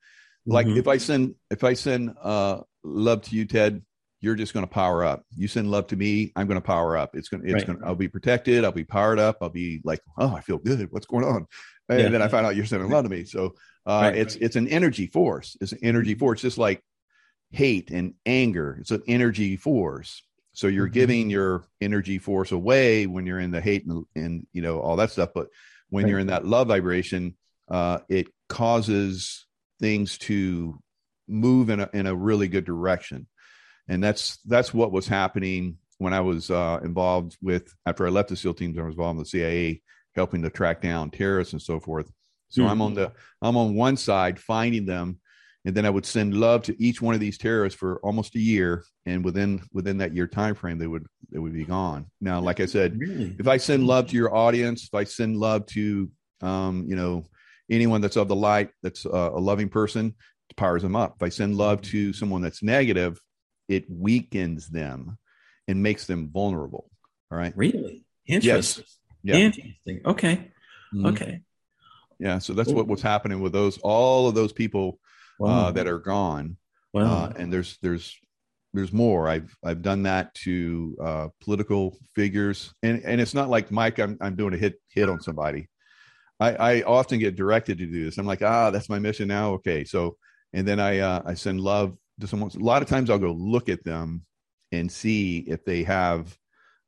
like 0.45 0.67
mm-hmm. 0.67 0.77
if 0.77 0.87
i 0.87 0.97
send 0.97 1.35
if 1.49 1.63
i 1.63 1.73
send 1.73 2.13
uh 2.21 2.59
love 2.83 3.21
to 3.21 3.35
you 3.35 3.45
ted 3.45 3.83
you're 4.21 4.35
just 4.35 4.53
going 4.53 4.65
to 4.65 4.71
power 4.71 5.03
up 5.03 5.23
you 5.35 5.47
send 5.47 5.69
love 5.69 5.87
to 5.87 5.95
me 5.95 6.31
i'm 6.35 6.47
going 6.47 6.59
to 6.59 6.65
power 6.65 6.97
up 6.97 7.15
it's 7.15 7.29
going 7.29 7.41
to 7.41 7.47
it's 7.47 7.55
right. 7.55 7.67
going 7.67 7.79
to 7.79 7.85
i'll 7.85 7.95
be 7.95 8.07
protected 8.07 8.65
i'll 8.65 8.71
be 8.71 8.83
powered 8.83 9.19
up 9.19 9.37
i'll 9.41 9.49
be 9.49 9.81
like 9.83 10.01
oh 10.17 10.35
i 10.35 10.41
feel 10.41 10.57
good 10.57 10.91
what's 10.91 11.05
going 11.05 11.23
on 11.23 11.45
and 11.89 11.99
yeah. 12.01 12.09
then 12.09 12.21
i 12.21 12.27
find 12.27 12.45
out 12.45 12.55
you're 12.55 12.65
sending 12.65 12.89
love 12.89 13.03
to 13.03 13.09
me 13.09 13.23
so 13.23 13.53
uh 13.85 14.01
right. 14.03 14.15
it's 14.15 14.35
it's 14.35 14.55
an 14.55 14.67
energy 14.67 15.07
force 15.07 15.55
it's 15.61 15.71
an 15.71 15.79
energy 15.81 16.15
force 16.15 16.41
just 16.41 16.57
like 16.57 16.81
hate 17.51 17.89
and 17.91 18.13
anger 18.25 18.77
it's 18.79 18.91
an 18.91 19.01
energy 19.07 19.55
force 19.55 20.23
so 20.53 20.67
you're 20.67 20.87
mm-hmm. 20.87 20.93
giving 20.93 21.29
your 21.29 21.65
energy 21.81 22.17
force 22.17 22.51
away 22.51 23.07
when 23.07 23.25
you're 23.25 23.39
in 23.39 23.51
the 23.51 23.61
hate 23.61 23.85
and, 23.85 24.05
and 24.15 24.47
you 24.53 24.61
know 24.61 24.79
all 24.79 24.95
that 24.97 25.11
stuff. 25.11 25.29
But 25.33 25.47
when 25.89 26.03
right. 26.03 26.09
you're 26.09 26.19
in 26.19 26.27
that 26.27 26.45
love 26.45 26.67
vibration, 26.67 27.35
uh, 27.69 27.99
it 28.09 28.27
causes 28.47 29.45
things 29.79 30.17
to 30.19 30.79
move 31.27 31.69
in 31.69 31.79
a 31.79 31.89
in 31.93 32.07
a 32.07 32.15
really 32.15 32.47
good 32.47 32.65
direction, 32.65 33.27
and 33.87 34.03
that's 34.03 34.37
that's 34.45 34.73
what 34.73 34.91
was 34.91 35.07
happening 35.07 35.77
when 35.97 36.13
I 36.13 36.21
was 36.21 36.49
uh, 36.49 36.79
involved 36.83 37.37
with 37.41 37.73
after 37.85 38.05
I 38.05 38.09
left 38.09 38.29
the 38.29 38.35
SEAL 38.35 38.55
teams. 38.55 38.77
I 38.77 38.83
was 38.83 38.95
involved 38.95 39.17
in 39.17 39.23
the 39.23 39.29
CIA, 39.29 39.81
helping 40.15 40.41
to 40.41 40.49
track 40.49 40.81
down 40.81 41.11
terrorists 41.11 41.53
and 41.53 41.61
so 41.61 41.79
forth. 41.79 42.11
So 42.49 42.61
mm-hmm. 42.61 42.71
I'm 42.71 42.81
on 42.81 42.93
the 42.95 43.11
I'm 43.41 43.57
on 43.57 43.75
one 43.75 43.97
side 43.97 44.39
finding 44.39 44.85
them 44.85 45.19
and 45.65 45.75
then 45.75 45.85
I 45.85 45.89
would 45.89 46.05
send 46.05 46.35
love 46.35 46.63
to 46.63 46.83
each 46.83 47.01
one 47.01 47.13
of 47.13 47.19
these 47.19 47.37
terrorists 47.37 47.77
for 47.77 47.99
almost 47.99 48.35
a 48.35 48.39
year, 48.39 48.85
and 49.05 49.23
within 49.25 49.61
within 49.73 49.97
that 49.97 50.15
year 50.15 50.27
time 50.27 50.55
frame, 50.55 50.77
they 50.77 50.87
would 50.87 51.05
they 51.31 51.39
would 51.39 51.53
be 51.53 51.65
gone. 51.65 52.07
Now, 52.21 52.39
like 52.39 52.59
I 52.59 52.65
said, 52.65 52.97
really? 52.97 53.35
if 53.37 53.47
I 53.47 53.57
send 53.57 53.85
love 53.85 54.07
to 54.07 54.15
your 54.15 54.33
audience, 54.33 54.85
if 54.85 54.93
I 54.93 55.03
send 55.03 55.37
love 55.37 55.65
to 55.67 56.09
um, 56.41 56.85
you 56.87 56.95
know 56.95 57.25
anyone 57.69 58.01
that's 58.01 58.15
of 58.15 58.27
the 58.27 58.35
light, 58.35 58.69
that's 58.81 59.05
uh, 59.05 59.31
a 59.33 59.39
loving 59.39 59.69
person, 59.69 60.15
it 60.49 60.55
powers 60.55 60.81
them 60.81 60.95
up. 60.95 61.15
If 61.17 61.23
I 61.23 61.29
send 61.29 61.55
love 61.55 61.81
to 61.83 62.13
someone 62.13 62.41
that's 62.41 62.63
negative, 62.63 63.19
it 63.67 63.85
weakens 63.89 64.67
them 64.69 65.17
and 65.67 65.83
makes 65.83 66.07
them 66.07 66.29
vulnerable. 66.31 66.89
All 67.31 67.37
right. 67.37 67.53
Really 67.55 68.05
interesting. 68.25 68.83
Yes. 68.83 68.99
Yeah. 69.23 69.35
Interesting. 69.35 70.01
Okay. 70.05 70.51
Mm-hmm. 70.93 71.05
Okay. 71.07 71.41
Yeah. 72.17 72.39
So 72.39 72.53
that's 72.53 72.71
what 72.71 72.87
was 72.87 73.01
happening 73.01 73.41
with 73.41 73.51
those 73.51 73.77
all 73.79 74.27
of 74.27 74.35
those 74.35 74.53
people 74.53 74.99
wow. 75.39 75.67
uh, 75.67 75.71
that 75.71 75.87
are 75.87 75.99
gone. 75.99 76.57
Wow. 76.93 77.03
Uh, 77.03 77.33
and 77.37 77.51
there's 77.51 77.77
there's 77.81 78.17
there's 78.73 78.93
more. 78.93 79.27
I've 79.27 79.55
I've 79.63 79.81
done 79.81 80.03
that 80.03 80.33
to 80.35 80.95
uh, 81.01 81.27
political 81.41 81.97
figures, 82.13 82.73
and 82.83 83.01
and 83.03 83.19
it's 83.19 83.33
not 83.33 83.49
like 83.49 83.71
Mike. 83.71 83.99
I'm 83.99 84.17
I'm 84.21 84.35
doing 84.35 84.53
a 84.53 84.57
hit 84.57 84.79
hit 84.89 85.09
on 85.09 85.21
somebody. 85.21 85.67
I, 86.39 86.55
I 86.55 86.81
often 86.83 87.19
get 87.19 87.35
directed 87.35 87.79
to 87.79 87.85
do 87.85 88.05
this. 88.05 88.17
I'm 88.17 88.25
like, 88.25 88.41
ah, 88.41 88.71
that's 88.71 88.89
my 88.89 88.99
mission 88.99 89.27
now. 89.27 89.53
Okay, 89.53 89.83
so 89.83 90.17
and 90.53 90.67
then 90.67 90.79
I 90.79 90.99
uh, 90.99 91.21
I 91.25 91.33
send 91.33 91.61
love 91.61 91.97
to 92.19 92.27
someone. 92.27 92.51
A 92.55 92.59
lot 92.59 92.81
of 92.81 92.87
times 92.87 93.09
I'll 93.09 93.19
go 93.19 93.31
look 93.31 93.69
at 93.69 93.83
them 93.83 94.23
and 94.71 94.91
see 94.91 95.39
if 95.39 95.65
they 95.65 95.83
have 95.83 96.37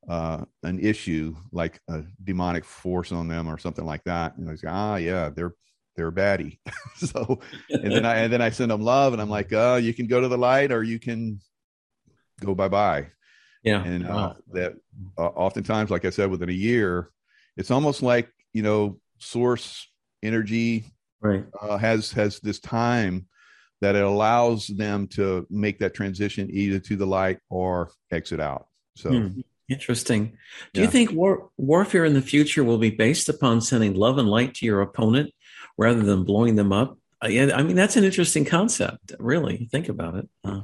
uh, 0.08 0.46
an 0.64 0.80
issue 0.80 1.36
like 1.52 1.80
a 1.90 2.04
demonic 2.24 2.66
force 2.66 3.12
on 3.12 3.28
them 3.28 3.48
or 3.48 3.58
something 3.58 3.86
like 3.86 4.04
that. 4.06 4.38
And 4.38 4.50
I 4.50 4.56
say, 4.56 4.68
ah, 4.70 4.96
yeah, 4.96 5.30
they're 5.30 5.54
they're 6.02 6.08
a 6.08 6.12
baddie. 6.12 6.58
so, 6.96 7.40
and 7.70 7.92
then 7.92 8.06
I 8.06 8.18
and 8.18 8.34
then 8.34 8.42
I 8.42 8.50
send 8.50 8.72
them 8.72 8.82
love, 8.82 9.14
and 9.14 9.22
I'm 9.22 9.30
like, 9.30 9.54
oh, 9.54 9.76
you 9.76 9.94
can 9.94 10.08
go 10.08 10.20
to 10.20 10.28
the 10.28 10.38
light, 10.38 10.72
or 10.72 10.84
you 10.84 11.00
can 11.00 11.40
go 12.40 12.56
bye 12.56 12.68
bye. 12.68 13.08
Yeah, 13.64 13.84
and 13.84 14.08
uh, 14.08 14.34
that 14.54 14.74
uh, 15.18 15.28
oftentimes, 15.28 15.92
like 15.92 16.06
I 16.06 16.10
said, 16.10 16.32
within 16.32 16.50
a 16.50 16.54
year, 16.54 17.12
it's 17.56 17.72
almost 17.72 18.02
like 18.02 18.30
you 18.54 18.64
know, 18.64 19.00
source 19.20 19.88
energy 20.24 20.86
right 21.22 21.46
uh, 21.62 21.78
has 21.78 22.12
has 22.14 22.40
this 22.40 22.60
time 22.60 23.28
that 23.82 23.96
it 23.96 24.04
allows 24.04 24.68
them 24.68 25.08
to 25.08 25.46
make 25.50 25.80
that 25.80 25.94
transition 25.94 26.50
either 26.52 26.80
to 26.80 26.96
the 26.96 27.06
light 27.06 27.40
or 27.50 27.92
exit 28.12 28.40
out. 28.40 28.68
So. 28.96 29.10
Hmm. 29.10 29.42
Interesting. 29.70 30.38
Do 30.74 30.82
yeah. 30.82 30.86
you 30.86 30.92
think 30.92 31.14
war- 31.14 31.50
warfare 31.56 32.04
in 32.04 32.14
the 32.14 32.22
future 32.22 32.62
will 32.62 32.78
be 32.78 32.90
based 32.90 33.30
upon 33.30 33.62
sending 33.62 33.94
love 33.94 34.18
and 34.18 34.28
light 34.28 34.54
to 34.56 34.66
your 34.66 34.82
opponent 34.82 35.32
rather 35.78 36.02
than 36.02 36.24
blowing 36.24 36.56
them 36.56 36.72
up. 36.72 36.98
Uh, 37.24 37.28
yeah, 37.28 37.52
I 37.56 37.64
mean 37.64 37.76
that's 37.76 37.96
an 37.96 38.04
interesting 38.04 38.46
concept. 38.46 39.14
Really, 39.20 39.68
think 39.72 39.90
about 39.90 40.16
it. 40.16 40.30
Uh, 40.44 40.62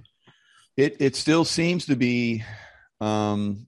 it 0.75 0.97
it 0.99 1.15
still 1.15 1.45
seems 1.45 1.85
to 1.87 1.95
be. 1.95 2.43
Um, 2.99 3.67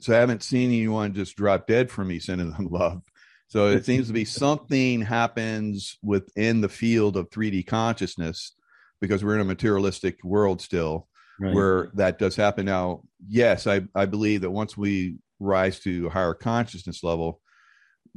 so 0.00 0.14
I 0.14 0.20
haven't 0.20 0.42
seen 0.42 0.70
anyone 0.70 1.12
just 1.12 1.36
drop 1.36 1.66
dead 1.66 1.90
from 1.90 2.08
me 2.08 2.20
sending 2.20 2.52
them 2.52 2.68
love. 2.70 3.02
So 3.48 3.68
it 3.68 3.86
seems 3.86 4.08
to 4.08 4.12
be 4.12 4.26
something 4.26 5.00
happens 5.00 5.96
within 6.02 6.60
the 6.60 6.68
field 6.68 7.16
of 7.16 7.30
3D 7.30 7.66
consciousness 7.66 8.52
because 9.00 9.24
we're 9.24 9.36
in 9.36 9.40
a 9.40 9.44
materialistic 9.44 10.22
world 10.22 10.60
still 10.60 11.08
right. 11.40 11.54
where 11.54 11.90
that 11.94 12.18
does 12.18 12.36
happen. 12.36 12.66
Now, 12.66 13.02
yes, 13.26 13.66
I, 13.66 13.82
I 13.94 14.04
believe 14.04 14.42
that 14.42 14.50
once 14.50 14.76
we 14.76 15.16
rise 15.40 15.80
to 15.80 16.08
a 16.08 16.10
higher 16.10 16.34
consciousness 16.34 17.02
level, 17.02 17.40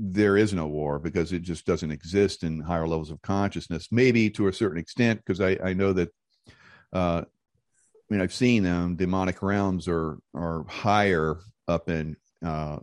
there 0.04 0.36
is 0.36 0.52
no 0.52 0.66
war 0.66 0.97
because 0.97 1.32
it 1.32 1.43
just 1.43 1.64
doesn't 1.64 1.91
exist 1.91 2.43
in 2.43 2.60
higher 2.60 2.88
levels 2.88 3.12
of 3.12 3.22
consciousness. 3.22 3.89
Maybe 3.91 4.32
to 4.32 4.47
a 4.47 4.54
certain 4.54 4.80
extent, 4.80 5.22
because 5.24 5.39
I, 5.39 5.60
I 5.64 5.74
know 5.74 5.93
that, 5.93 6.10
uh, 6.91 7.22
I 7.24 7.26
mean, 8.10 8.20
I've 8.20 8.34
seen 8.34 8.64
them. 8.64 8.95
Demonic 8.95 9.43
realms 9.43 9.88
are 9.88 10.18
are 10.34 10.66
higher 10.68 11.38
up 11.68 11.88
in 11.88 12.18
uh, 12.43 12.80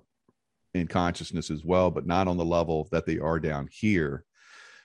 in 0.74 0.86
consciousness 0.86 1.50
as 1.50 1.64
well, 1.64 1.90
but 1.90 2.06
not 2.06 2.28
on 2.28 2.36
the 2.36 2.44
level 2.44 2.88
that 2.92 3.04
they 3.04 3.18
are 3.18 3.40
down 3.40 3.68
here. 3.70 4.24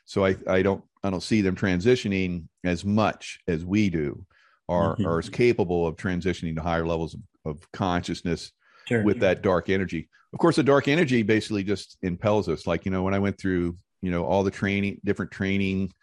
So 0.05 0.25
I, 0.25 0.35
I 0.47 0.63
don't 0.63 0.83
I 1.03 1.11
don't 1.11 1.21
see 1.21 1.41
them 1.41 1.55
transitioning 1.55 2.47
as 2.63 2.83
much 2.83 3.41
as 3.47 3.63
we 3.63 3.91
do, 3.91 4.25
or 4.67 4.95
mm-hmm. 4.95 5.05
are 5.05 5.19
as 5.19 5.29
capable 5.29 5.85
of 5.85 5.97
transitioning 5.97 6.55
to 6.55 6.63
higher 6.63 6.87
levels 6.87 7.13
of, 7.13 7.21
of 7.45 7.71
consciousness 7.73 8.51
sure. 8.87 9.03
with 9.03 9.19
that 9.19 9.43
dark 9.43 9.69
energy 9.69 10.09
of 10.33 10.39
course, 10.39 10.55
the 10.55 10.63
dark 10.63 10.87
energy 10.87 11.21
basically 11.21 11.63
just 11.63 11.97
impels 12.01 12.49
us. 12.49 12.65
Like, 12.65 12.85
you 12.85 12.91
know, 12.91 13.03
when 13.03 13.13
I 13.13 13.19
went 13.19 13.37
through, 13.37 13.77
you 14.01 14.09
know, 14.09 14.25
all 14.25 14.43
the 14.43 14.51
training, 14.51 14.99
different 15.05 15.31
training, 15.31 15.93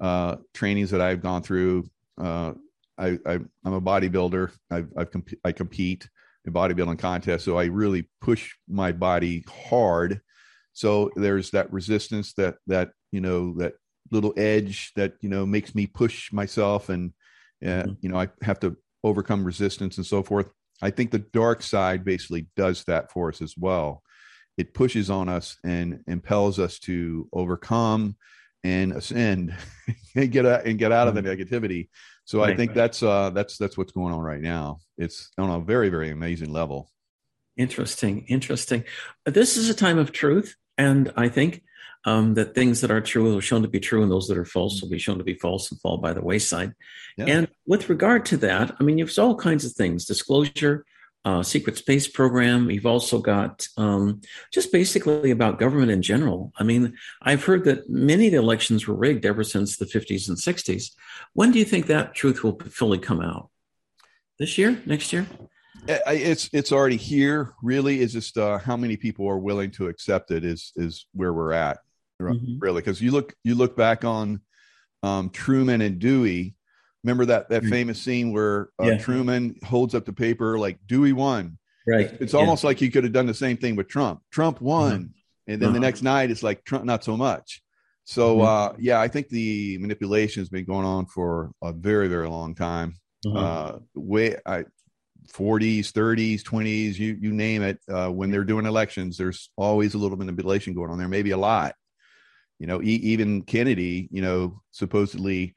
uh, 0.00 0.36
trainings 0.52 0.90
that 0.90 1.00
I've 1.00 1.22
gone 1.22 1.42
through, 1.42 1.88
uh, 2.20 2.52
I, 2.98 3.18
I, 3.24 3.32
am 3.34 3.48
a 3.64 3.80
bodybuilder. 3.80 4.52
I've, 4.70 4.88
I've 4.96 5.10
comp- 5.10 5.38
I 5.42 5.52
compete 5.52 6.08
in 6.44 6.52
bodybuilding 6.52 6.98
contests. 6.98 7.44
So 7.44 7.58
I 7.58 7.64
really 7.64 8.08
push 8.20 8.54
my 8.68 8.92
body 8.92 9.44
hard. 9.70 10.20
So 10.74 11.10
there's 11.16 11.50
that 11.52 11.72
resistance 11.72 12.34
that, 12.34 12.56
that, 12.66 12.90
you 13.10 13.20
know, 13.20 13.54
that 13.54 13.74
little 14.10 14.34
edge 14.36 14.92
that, 14.96 15.14
you 15.20 15.30
know, 15.30 15.46
makes 15.46 15.74
me 15.74 15.86
push 15.86 16.30
myself 16.32 16.90
and, 16.90 17.12
uh, 17.64 17.68
mm-hmm. 17.68 17.92
you 18.02 18.10
know, 18.10 18.20
I 18.20 18.28
have 18.42 18.60
to 18.60 18.76
overcome 19.02 19.44
resistance 19.44 19.96
and 19.96 20.06
so 20.06 20.22
forth. 20.22 20.50
I 20.82 20.90
think 20.90 21.10
the 21.10 21.18
dark 21.18 21.62
side 21.62 22.04
basically 22.04 22.46
does 22.56 22.84
that 22.84 23.10
for 23.12 23.28
us 23.28 23.42
as 23.42 23.54
well. 23.56 24.02
It 24.56 24.74
pushes 24.74 25.10
on 25.10 25.28
us 25.28 25.56
and 25.64 26.02
impels 26.06 26.58
us 26.58 26.78
to 26.80 27.28
overcome 27.32 28.16
and 28.64 28.92
ascend 28.92 29.56
and 30.16 30.30
get 30.30 30.46
out 30.46 30.66
and 30.66 30.78
get 30.78 30.92
out 30.92 31.08
of 31.08 31.14
the 31.14 31.22
mm-hmm. 31.22 31.40
negativity. 31.40 31.88
So 32.24 32.42
I 32.42 32.54
think 32.54 32.74
that's 32.74 33.02
uh 33.02 33.30
that's 33.30 33.56
that's 33.56 33.78
what's 33.78 33.92
going 33.92 34.12
on 34.12 34.20
right 34.20 34.40
now. 34.40 34.80
It's 34.98 35.30
on 35.38 35.48
a 35.48 35.60
very 35.60 35.88
very 35.88 36.10
amazing 36.10 36.52
level. 36.52 36.90
Interesting, 37.56 38.26
interesting. 38.28 38.84
This 39.24 39.56
is 39.56 39.70
a 39.70 39.74
time 39.74 39.98
of 39.98 40.12
truth, 40.12 40.54
and 40.76 41.12
I 41.16 41.28
think 41.28 41.62
um, 42.08 42.34
that 42.34 42.54
things 42.54 42.80
that 42.80 42.90
are 42.90 43.02
true 43.02 43.36
are 43.36 43.42
shown 43.42 43.62
to 43.62 43.68
be 43.68 43.80
true 43.80 44.02
and 44.02 44.10
those 44.10 44.28
that 44.28 44.38
are 44.38 44.44
false 44.44 44.80
will 44.80 44.88
be 44.88 44.98
shown 44.98 45.18
to 45.18 45.24
be 45.24 45.34
false 45.34 45.70
and 45.70 45.80
fall 45.80 45.98
by 45.98 46.14
the 46.14 46.22
wayside. 46.22 46.72
Yeah. 47.18 47.26
And 47.26 47.48
with 47.66 47.90
regard 47.90 48.24
to 48.26 48.38
that, 48.38 48.74
I 48.80 48.82
mean, 48.82 48.96
you've 48.96 49.16
all 49.18 49.36
kinds 49.36 49.66
of 49.66 49.72
things 49.72 50.06
disclosure, 50.06 50.86
uh, 51.26 51.42
secret 51.42 51.76
space 51.76 52.08
program. 52.08 52.70
You've 52.70 52.86
also 52.86 53.18
got 53.18 53.66
um, 53.76 54.22
just 54.52 54.72
basically 54.72 55.30
about 55.30 55.58
government 55.58 55.90
in 55.90 56.00
general. 56.00 56.52
I 56.58 56.64
mean, 56.64 56.96
I've 57.20 57.44
heard 57.44 57.64
that 57.64 57.90
many 57.90 58.26
of 58.26 58.32
the 58.32 58.38
elections 58.38 58.86
were 58.86 58.94
rigged 58.94 59.26
ever 59.26 59.44
since 59.44 59.76
the 59.76 59.84
50s 59.84 60.28
and 60.28 60.38
60s. 60.38 60.92
When 61.34 61.50
do 61.50 61.58
you 61.58 61.66
think 61.66 61.86
that 61.86 62.14
truth 62.14 62.42
will 62.42 62.58
fully 62.70 62.98
come 62.98 63.20
out? 63.20 63.50
This 64.38 64.56
year? 64.56 64.80
Next 64.86 65.12
year? 65.12 65.26
it's 65.86 66.50
it's 66.52 66.72
already 66.72 66.96
here. 66.96 67.54
Really, 67.62 68.00
is 68.00 68.12
just 68.12 68.36
uh, 68.36 68.58
how 68.58 68.76
many 68.76 68.96
people 68.96 69.26
are 69.26 69.38
willing 69.38 69.70
to 69.72 69.88
accept 69.88 70.30
it 70.30 70.44
is 70.44 70.72
is 70.76 71.06
where 71.12 71.32
we're 71.32 71.52
at. 71.52 71.78
Mm-hmm. 72.20 72.58
Really, 72.58 72.80
because 72.80 73.00
you 73.00 73.10
look 73.10 73.34
you 73.44 73.54
look 73.54 73.76
back 73.76 74.04
on 74.04 74.40
um, 75.02 75.30
Truman 75.30 75.80
and 75.80 75.98
Dewey. 75.98 76.54
Remember 77.04 77.26
that 77.26 77.48
that 77.50 77.62
mm-hmm. 77.62 77.70
famous 77.70 78.02
scene 78.02 78.32
where 78.32 78.70
uh, 78.82 78.86
yeah. 78.86 78.98
Truman 78.98 79.56
holds 79.64 79.94
up 79.94 80.04
the 80.04 80.12
paper 80.12 80.58
like 80.58 80.78
Dewey 80.86 81.12
won. 81.12 81.58
Right. 81.86 82.12
It's, 82.20 82.34
yeah. 82.34 82.40
almost 82.40 82.64
like 82.64 82.78
he 82.78 82.90
could 82.90 83.04
have 83.04 83.14
done 83.14 83.26
the 83.26 83.32
same 83.34 83.56
thing 83.56 83.74
with 83.74 83.88
Trump. 83.88 84.20
Trump 84.30 84.60
won, 84.60 84.92
uh-huh. 84.92 85.04
and 85.46 85.62
then 85.62 85.68
uh-huh. 85.68 85.72
the 85.72 85.80
next 85.80 86.02
night 86.02 86.30
it's 86.30 86.42
like 86.42 86.64
Trump 86.64 86.84
not 86.84 87.04
so 87.04 87.16
much. 87.16 87.62
So 88.04 88.38
mm-hmm. 88.38 88.46
uh, 88.46 88.76
yeah, 88.78 89.00
I 89.00 89.08
think 89.08 89.28
the 89.28 89.78
manipulation 89.78 90.40
has 90.40 90.48
been 90.48 90.64
going 90.64 90.86
on 90.86 91.06
for 91.06 91.52
a 91.62 91.72
very 91.72 92.08
very 92.08 92.28
long 92.28 92.54
time. 92.54 92.96
Uh-huh. 93.26 93.38
Uh, 93.38 93.78
way 93.94 94.36
I 94.44 94.64
40s, 95.32 95.92
30s, 95.92 96.42
20s, 96.42 96.98
you 96.98 97.16
you 97.20 97.32
name 97.32 97.62
it. 97.62 97.78
Uh, 97.88 98.08
when 98.08 98.30
they're 98.30 98.44
doing 98.44 98.66
elections, 98.66 99.16
there's 99.16 99.50
always 99.56 99.94
a 99.94 99.98
little 99.98 100.16
manipulation 100.16 100.74
going 100.74 100.90
on 100.90 100.98
there, 100.98 101.08
maybe 101.08 101.30
a 101.30 101.36
lot. 101.36 101.74
You 102.58 102.66
know, 102.66 102.82
e- 102.82 103.00
even 103.02 103.42
Kennedy, 103.42 104.08
you 104.10 104.22
know, 104.22 104.62
supposedly 104.70 105.54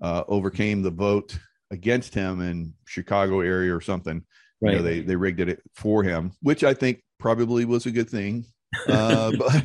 uh, 0.00 0.24
overcame 0.28 0.82
the 0.82 0.90
vote 0.90 1.38
against 1.70 2.14
him 2.14 2.40
in 2.40 2.74
Chicago 2.86 3.40
area 3.40 3.74
or 3.74 3.80
something. 3.80 4.22
Right. 4.60 4.72
You 4.72 4.78
know, 4.78 4.84
they 4.84 5.00
they 5.00 5.16
rigged 5.16 5.40
it 5.40 5.60
for 5.74 6.02
him, 6.02 6.32
which 6.42 6.62
I 6.64 6.74
think 6.74 7.02
probably 7.18 7.64
was 7.64 7.86
a 7.86 7.90
good 7.90 8.10
thing. 8.10 8.44
Uh, 8.88 9.32
but 9.38 9.64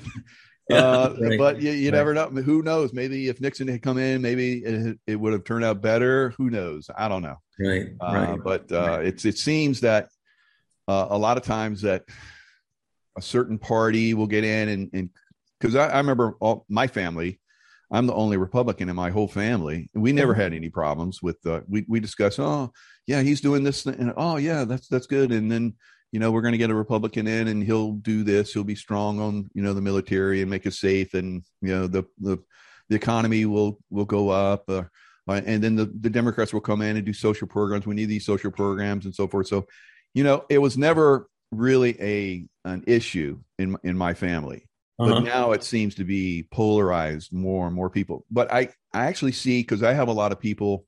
yeah, 0.69 0.77
uh, 0.77 1.15
right. 1.19 1.38
but 1.38 1.61
you, 1.61 1.71
you 1.71 1.91
right. 1.91 1.97
never 1.97 2.13
know. 2.13 2.27
Who 2.27 2.61
knows? 2.61 2.93
Maybe 2.93 3.29
if 3.29 3.39
Nixon 3.39 3.67
had 3.67 3.81
come 3.81 3.97
in, 3.97 4.21
maybe 4.21 4.59
it, 4.59 4.97
it 5.05 5.15
would 5.15 5.33
have 5.33 5.43
turned 5.43 5.63
out 5.63 5.81
better. 5.81 6.31
Who 6.31 6.49
knows? 6.49 6.89
I 6.95 7.07
don't 7.07 7.21
know. 7.21 7.38
Right. 7.59 7.88
Uh, 7.99 8.13
right. 8.13 8.39
But 8.43 8.71
uh, 8.71 8.99
it's 9.01 9.25
it 9.25 9.38
seems 9.38 9.81
that 9.81 10.09
uh, 10.88 11.07
a 11.09 11.17
lot 11.17 11.38
of 11.38 11.43
times 11.43 11.81
that 11.81 12.03
a 13.17 13.21
certain 13.21 13.57
party 13.57 14.13
will 14.13 14.27
get 14.27 14.43
in 14.43 14.69
and 14.69 14.89
and 14.93 15.09
because 15.60 15.76
I, 15.76 15.88
I, 15.88 15.97
remember 15.97 16.36
all 16.39 16.66
my 16.70 16.88
family. 16.88 17.39
I'm 17.89 18.05
the 18.05 18.14
only 18.14 18.36
Republican 18.36 18.89
in 18.89 18.95
my 18.97 19.12
whole 19.12 19.30
family. 19.30 19.89
We 19.93 20.12
never 20.12 20.34
had 20.34 20.53
any 20.53 20.70
problems 20.70 21.24
with. 21.24 21.38
Uh, 21.45 21.62
we 21.70 21.86
we 21.88 21.99
discuss. 22.01 22.38
Oh 22.38 22.74
yeah, 23.05 23.22
he's 23.22 23.39
doing 23.39 23.64
this. 23.64 23.86
And 23.86 24.14
oh 24.18 24.36
yeah, 24.36 24.66
that's 24.66 24.88
that's 24.88 25.08
good. 25.08 25.32
And 25.32 25.49
then 25.49 25.76
you 26.12 26.20
know 26.20 26.32
we're 26.32 26.41
going 26.41 26.53
to 26.53 26.58
get 26.58 26.70
a 26.70 26.76
republican 26.76 27.28
in 27.28 27.47
and 27.47 27.64
he'll 27.64 27.93
do 27.93 28.24
this 28.24 28.53
he'll 28.53 28.64
be 28.64 28.76
strong 28.76 29.20
on 29.20 29.49
you 29.53 29.62
know 29.62 29.74
the 29.74 29.82
military 29.82 30.41
and 30.41 30.49
make 30.49 30.66
us 30.66 30.80
safe 30.80 31.14
and 31.14 31.43
you 31.62 31.70
know 31.70 31.88
the 31.88 32.03
the, 32.20 32.38
the 32.89 32.95
economy 32.95 33.45
will 33.45 33.80
will 33.89 34.05
go 34.05 34.30
up 34.30 34.64
uh, 34.70 34.84
uh, 35.28 35.41
and 35.45 35.64
then 35.64 35.76
the, 35.76 35.86
the 35.99 36.10
democrats 36.10 36.53
will 36.53 36.62
come 36.62 36.82
in 36.82 36.95
and 36.95 37.05
do 37.05 37.14
social 37.14 37.47
programs 37.47 37.86
we 37.86 37.95
need 37.95 38.05
these 38.05 38.26
social 38.26 38.51
programs 38.51 39.05
and 39.05 39.14
so 39.14 39.28
forth 39.28 39.47
so 39.47 39.68
you 40.14 40.24
know 40.24 40.45
it 40.49 40.60
was 40.60 40.78
never 40.78 41.28
really 41.51 42.01
a 42.01 42.45
an 42.66 42.84
issue 42.88 43.39
in 43.60 43.76
in 43.84 43.97
my 43.97 44.14
family 44.14 44.66
uh-huh. 45.00 45.16
but 45.16 45.24
now 45.24 45.52
it 45.52 45.64
seems 45.64 45.95
to 45.95 46.04
be 46.04 46.48
polarized 46.52 47.32
more 47.34 47.68
and 47.68 47.76
more 47.76 47.89
people 47.89 48.26
but 48.32 48.52
i 48.52 48.68
i 48.93 49.06
actually 49.06 49.32
see 49.32 49.62
because 49.62 49.84
i 49.84 49.93
have 49.93 50.08
a 50.08 50.14
lot 50.14 50.32
of 50.32 50.39
people 50.39 50.86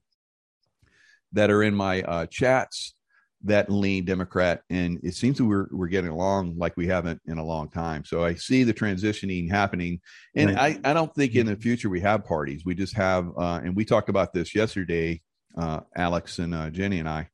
that 1.31 1.51
are 1.51 1.63
in 1.63 1.75
my 1.75 2.01
uh, 2.03 2.25
chats 2.25 2.95
that 3.43 3.69
lean 3.69 4.03
Democrat, 4.03 4.61
and 4.69 4.99
it 5.01 5.13
seems 5.13 5.37
that 5.37 5.45
we're 5.45 5.67
we're 5.71 5.87
getting 5.87 6.09
along 6.09 6.57
like 6.57 6.75
we 6.75 6.87
haven't 6.87 7.21
in 7.25 7.37
a 7.37 7.45
long 7.45 7.69
time. 7.69 8.03
So 8.03 8.23
I 8.23 8.33
see 8.33 8.63
the 8.63 8.73
transitioning 8.73 9.49
happening, 9.49 10.01
and 10.35 10.55
right. 10.55 10.79
I 10.83 10.91
I 10.91 10.93
don't 10.93 11.13
think 11.15 11.35
in 11.35 11.45
the 11.45 11.55
future 11.55 11.89
we 11.89 12.01
have 12.01 12.25
parties. 12.25 12.65
We 12.65 12.75
just 12.75 12.95
have, 12.95 13.29
uh, 13.37 13.61
and 13.63 13.75
we 13.75 13.85
talked 13.85 14.09
about 14.09 14.33
this 14.33 14.53
yesterday, 14.53 15.21
uh, 15.57 15.81
Alex 15.95 16.39
and 16.39 16.53
uh, 16.53 16.69
Jenny 16.69 16.99
and 16.99 17.07
I, 17.07 17.29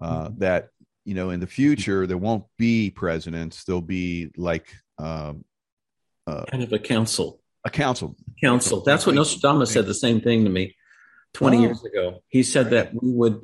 uh, 0.00 0.28
mm-hmm. 0.28 0.38
that 0.40 0.68
you 1.04 1.14
know 1.14 1.30
in 1.30 1.40
the 1.40 1.46
future 1.46 2.06
there 2.06 2.18
won't 2.18 2.44
be 2.58 2.90
presidents. 2.90 3.64
There'll 3.64 3.80
be 3.80 4.28
like 4.36 4.68
um, 4.98 5.44
uh, 6.26 6.44
kind 6.50 6.62
of 6.62 6.72
a 6.72 6.78
council. 6.78 7.40
A 7.64 7.70
council. 7.70 8.16
Council. 8.40 8.82
That's 8.82 9.06
what 9.06 9.14
Nostradamus 9.14 9.72
said. 9.72 9.86
The 9.86 9.94
same 9.94 10.20
thing 10.20 10.44
to 10.44 10.50
me. 10.50 10.76
20 11.34 11.56
oh. 11.56 11.60
years 11.60 11.84
ago 11.84 12.22
he 12.28 12.42
said 12.42 12.70
that 12.70 12.94
we 12.94 13.12
would 13.12 13.42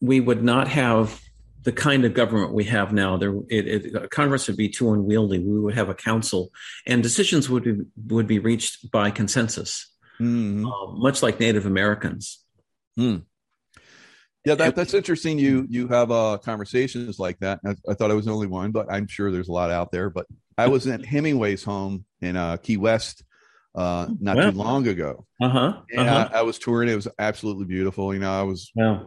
we 0.00 0.18
would 0.18 0.42
not 0.42 0.66
have 0.66 1.20
the 1.62 1.72
kind 1.72 2.04
of 2.04 2.14
government 2.14 2.54
we 2.54 2.64
have 2.64 2.92
now, 2.92 3.16
there 3.16 3.34
it, 3.48 3.86
it, 3.86 4.10
Congress 4.10 4.48
would 4.48 4.56
be 4.56 4.68
too 4.68 4.92
unwieldy. 4.92 5.38
We 5.38 5.60
would 5.60 5.74
have 5.74 5.88
a 5.88 5.94
council, 5.94 6.50
and 6.86 7.02
decisions 7.02 7.50
would 7.50 7.64
be 7.64 7.76
would 8.08 8.26
be 8.26 8.38
reached 8.38 8.90
by 8.90 9.10
consensus, 9.10 9.92
mm-hmm. 10.18 10.66
uh, 10.66 10.92
much 10.92 11.22
like 11.22 11.38
Native 11.38 11.66
Americans. 11.66 12.42
Mm. 12.98 13.24
Yeah, 14.46 14.54
that, 14.54 14.74
that's 14.74 14.94
interesting. 14.94 15.38
You 15.38 15.66
you 15.68 15.88
have 15.88 16.10
uh, 16.10 16.38
conversations 16.42 17.18
like 17.18 17.38
that. 17.40 17.60
I, 17.64 17.74
I, 17.88 17.94
thought 17.94 18.10
I 18.10 18.14
was 18.14 18.24
the 18.24 18.32
only 18.32 18.46
one, 18.46 18.70
but 18.70 18.90
I'm 18.90 19.06
sure 19.06 19.30
there's 19.30 19.48
a 19.48 19.52
lot 19.52 19.70
out 19.70 19.92
there. 19.92 20.08
But 20.08 20.26
I 20.56 20.68
was 20.68 20.86
at 20.86 21.04
Hemingway's 21.04 21.62
home 21.62 22.06
in 22.20 22.36
uh, 22.36 22.56
Key 22.58 22.76
West 22.76 23.24
uh, 23.74 24.08
not 24.20 24.34
too 24.34 24.50
long 24.50 24.86
ago. 24.88 25.26
Uh-huh. 25.40 25.58
uh-huh. 25.96 26.28
I, 26.32 26.38
I, 26.38 26.42
was 26.42 26.58
touring. 26.58 26.88
It 26.88 26.96
was 26.96 27.08
absolutely 27.18 27.66
beautiful. 27.66 28.12
You 28.12 28.20
know, 28.20 28.32
I 28.32 28.42
was 28.42 28.70
yeah 28.74 29.00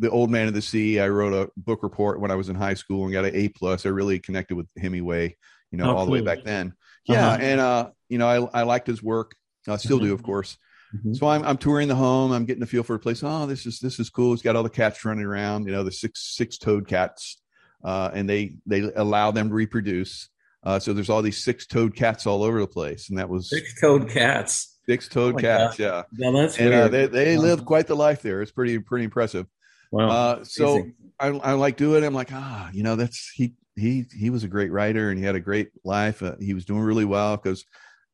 the 0.00 0.10
Old 0.10 0.30
Man 0.30 0.48
of 0.48 0.54
the 0.54 0.62
Sea. 0.62 0.98
I 0.98 1.08
wrote 1.08 1.34
a 1.34 1.50
book 1.56 1.82
report 1.82 2.20
when 2.20 2.30
I 2.30 2.34
was 2.34 2.48
in 2.48 2.56
high 2.56 2.74
school 2.74 3.04
and 3.04 3.12
got 3.12 3.26
an 3.26 3.36
A 3.36 3.48
plus. 3.48 3.84
I 3.84 3.90
really 3.90 4.18
connected 4.18 4.56
with 4.56 4.66
Hemingway, 4.76 5.36
you 5.70 5.78
know, 5.78 5.84
oh, 5.84 5.90
all 5.90 5.96
cool. 5.98 6.06
the 6.06 6.12
way 6.12 6.20
back 6.22 6.42
then. 6.42 6.72
Yeah, 7.06 7.28
uh-huh. 7.28 7.38
and 7.40 7.60
uh, 7.60 7.90
you 8.08 8.18
know, 8.18 8.26
I 8.26 8.60
I 8.60 8.62
liked 8.62 8.86
his 8.86 9.02
work. 9.02 9.34
I 9.68 9.76
still 9.76 9.98
do, 9.98 10.12
of 10.12 10.20
mm-hmm. 10.20 10.26
course. 10.26 10.56
Mm-hmm. 10.96 11.14
So 11.14 11.28
I'm 11.28 11.44
I'm 11.44 11.58
touring 11.58 11.88
the 11.88 11.94
home. 11.94 12.32
I'm 12.32 12.46
getting 12.46 12.62
a 12.62 12.66
feel 12.66 12.82
for 12.82 12.94
a 12.94 12.98
place. 12.98 13.22
Oh, 13.22 13.46
this 13.46 13.66
is 13.66 13.78
this 13.78 14.00
is 14.00 14.10
cool. 14.10 14.32
It's 14.32 14.42
got 14.42 14.56
all 14.56 14.62
the 14.62 14.70
cats 14.70 15.04
running 15.04 15.24
around. 15.24 15.66
You 15.66 15.72
know, 15.72 15.84
the 15.84 15.92
six 15.92 16.34
six 16.34 16.56
toed 16.56 16.88
cats, 16.88 17.40
uh, 17.84 18.10
and 18.12 18.28
they 18.28 18.54
they 18.66 18.80
allow 18.80 19.30
them 19.30 19.48
to 19.48 19.54
reproduce. 19.54 20.28
Uh, 20.62 20.78
so 20.78 20.92
there's 20.92 21.08
all 21.08 21.22
these 21.22 21.42
six 21.42 21.66
toed 21.66 21.94
cats 21.94 22.26
all 22.26 22.42
over 22.42 22.60
the 22.60 22.66
place, 22.66 23.08
and 23.08 23.18
that 23.18 23.28
was 23.28 23.48
six 23.48 23.80
toed 23.80 24.10
cats. 24.10 24.78
Six 24.86 25.08
toed 25.08 25.36
oh 25.36 25.38
cats, 25.38 25.76
God. 25.76 26.06
yeah. 26.12 26.26
Yeah, 26.26 26.30
that's 26.32 26.58
and 26.58 26.74
uh, 26.74 26.88
they 26.88 27.06
they 27.06 27.36
live 27.36 27.64
quite 27.64 27.86
the 27.86 27.96
life 27.96 28.22
there. 28.22 28.42
It's 28.42 28.52
pretty 28.52 28.78
pretty 28.78 29.04
impressive. 29.04 29.46
Wow. 29.90 30.08
Uh, 30.08 30.44
so 30.44 30.84
I, 31.18 31.28
I 31.28 31.52
like 31.52 31.76
doing 31.76 32.02
it. 32.02 32.06
I'm 32.06 32.14
like, 32.14 32.32
ah, 32.32 32.70
you 32.72 32.82
know, 32.82 32.96
that's 32.96 33.30
he 33.34 33.54
he 33.76 34.06
he 34.12 34.30
was 34.30 34.44
a 34.44 34.48
great 34.48 34.70
writer 34.70 35.10
and 35.10 35.18
he 35.18 35.24
had 35.24 35.34
a 35.34 35.40
great 35.40 35.70
life. 35.84 36.22
Uh, 36.22 36.36
he 36.38 36.54
was 36.54 36.64
doing 36.64 36.80
really 36.80 37.04
well 37.04 37.36
because 37.36 37.64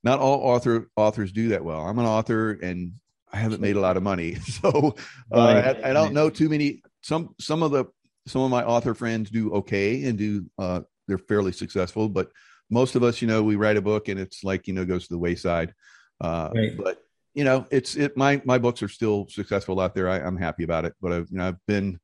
not 0.05 0.21
all 0.21 0.41
author 0.41 0.91
authors 0.97 1.33
do 1.33 1.49
that 1.49 1.65
well. 1.65 1.81
I'm 1.81 1.99
an 1.99 2.07
author 2.07 2.53
and 2.53 2.93
I 3.33 3.39
haven't 3.39 3.61
made 3.61 3.77
a 3.77 3.81
lot 3.81 3.97
of 3.97 4.03
money, 4.03 4.35
so 4.37 4.95
uh, 5.33 5.39
I, 5.39 5.91
I, 5.91 5.93
don't 5.93 6.15
know 6.15 6.31
too 6.31 6.49
many. 6.49 6.83
Some 7.03 7.35
some 7.41 7.63
of 7.63 7.73
the 7.73 7.87
some 8.27 8.43
of 8.43 8.51
my 8.51 8.65
author 8.65 8.95
friends 8.95 9.31
do 9.31 9.53
okay 9.55 10.05
and 10.05 10.17
do 10.17 10.47
uh, 10.59 10.81
they're 11.07 11.19
fairly 11.19 11.53
successful, 11.53 12.09
but 12.09 12.31
most 12.71 12.97
of 12.97 13.03
us, 13.03 13.23
you 13.23 13.29
know, 13.29 13.43
we 13.43 13.57
write 13.57 13.77
a 13.77 13.83
book 13.83 14.09
and 14.09 14.19
it's 14.19 14.43
like 14.43 14.67
you 14.67 14.75
know 14.75 14.85
goes 14.85 15.07
to 15.07 15.15
the 15.15 15.19
wayside. 15.19 15.75
Uh, 16.21 16.51
right. 16.55 16.77
But 16.77 17.03
you 17.35 17.45
know, 17.45 17.67
it's 17.71 17.97
it. 17.97 18.17
My 18.17 18.41
my 18.45 18.59
books 18.59 18.83
are 18.83 18.89
still 18.89 19.27
successful 19.29 19.81
out 19.81 19.95
there. 19.95 20.09
I, 20.09 20.19
am 20.19 20.37
happy 20.37 20.65
about 20.65 20.85
it. 20.85 20.95
But 21.01 21.13
I've 21.13 21.31
you 21.31 21.39
know 21.39 21.49
I've 21.49 21.67
been, 21.67 22.01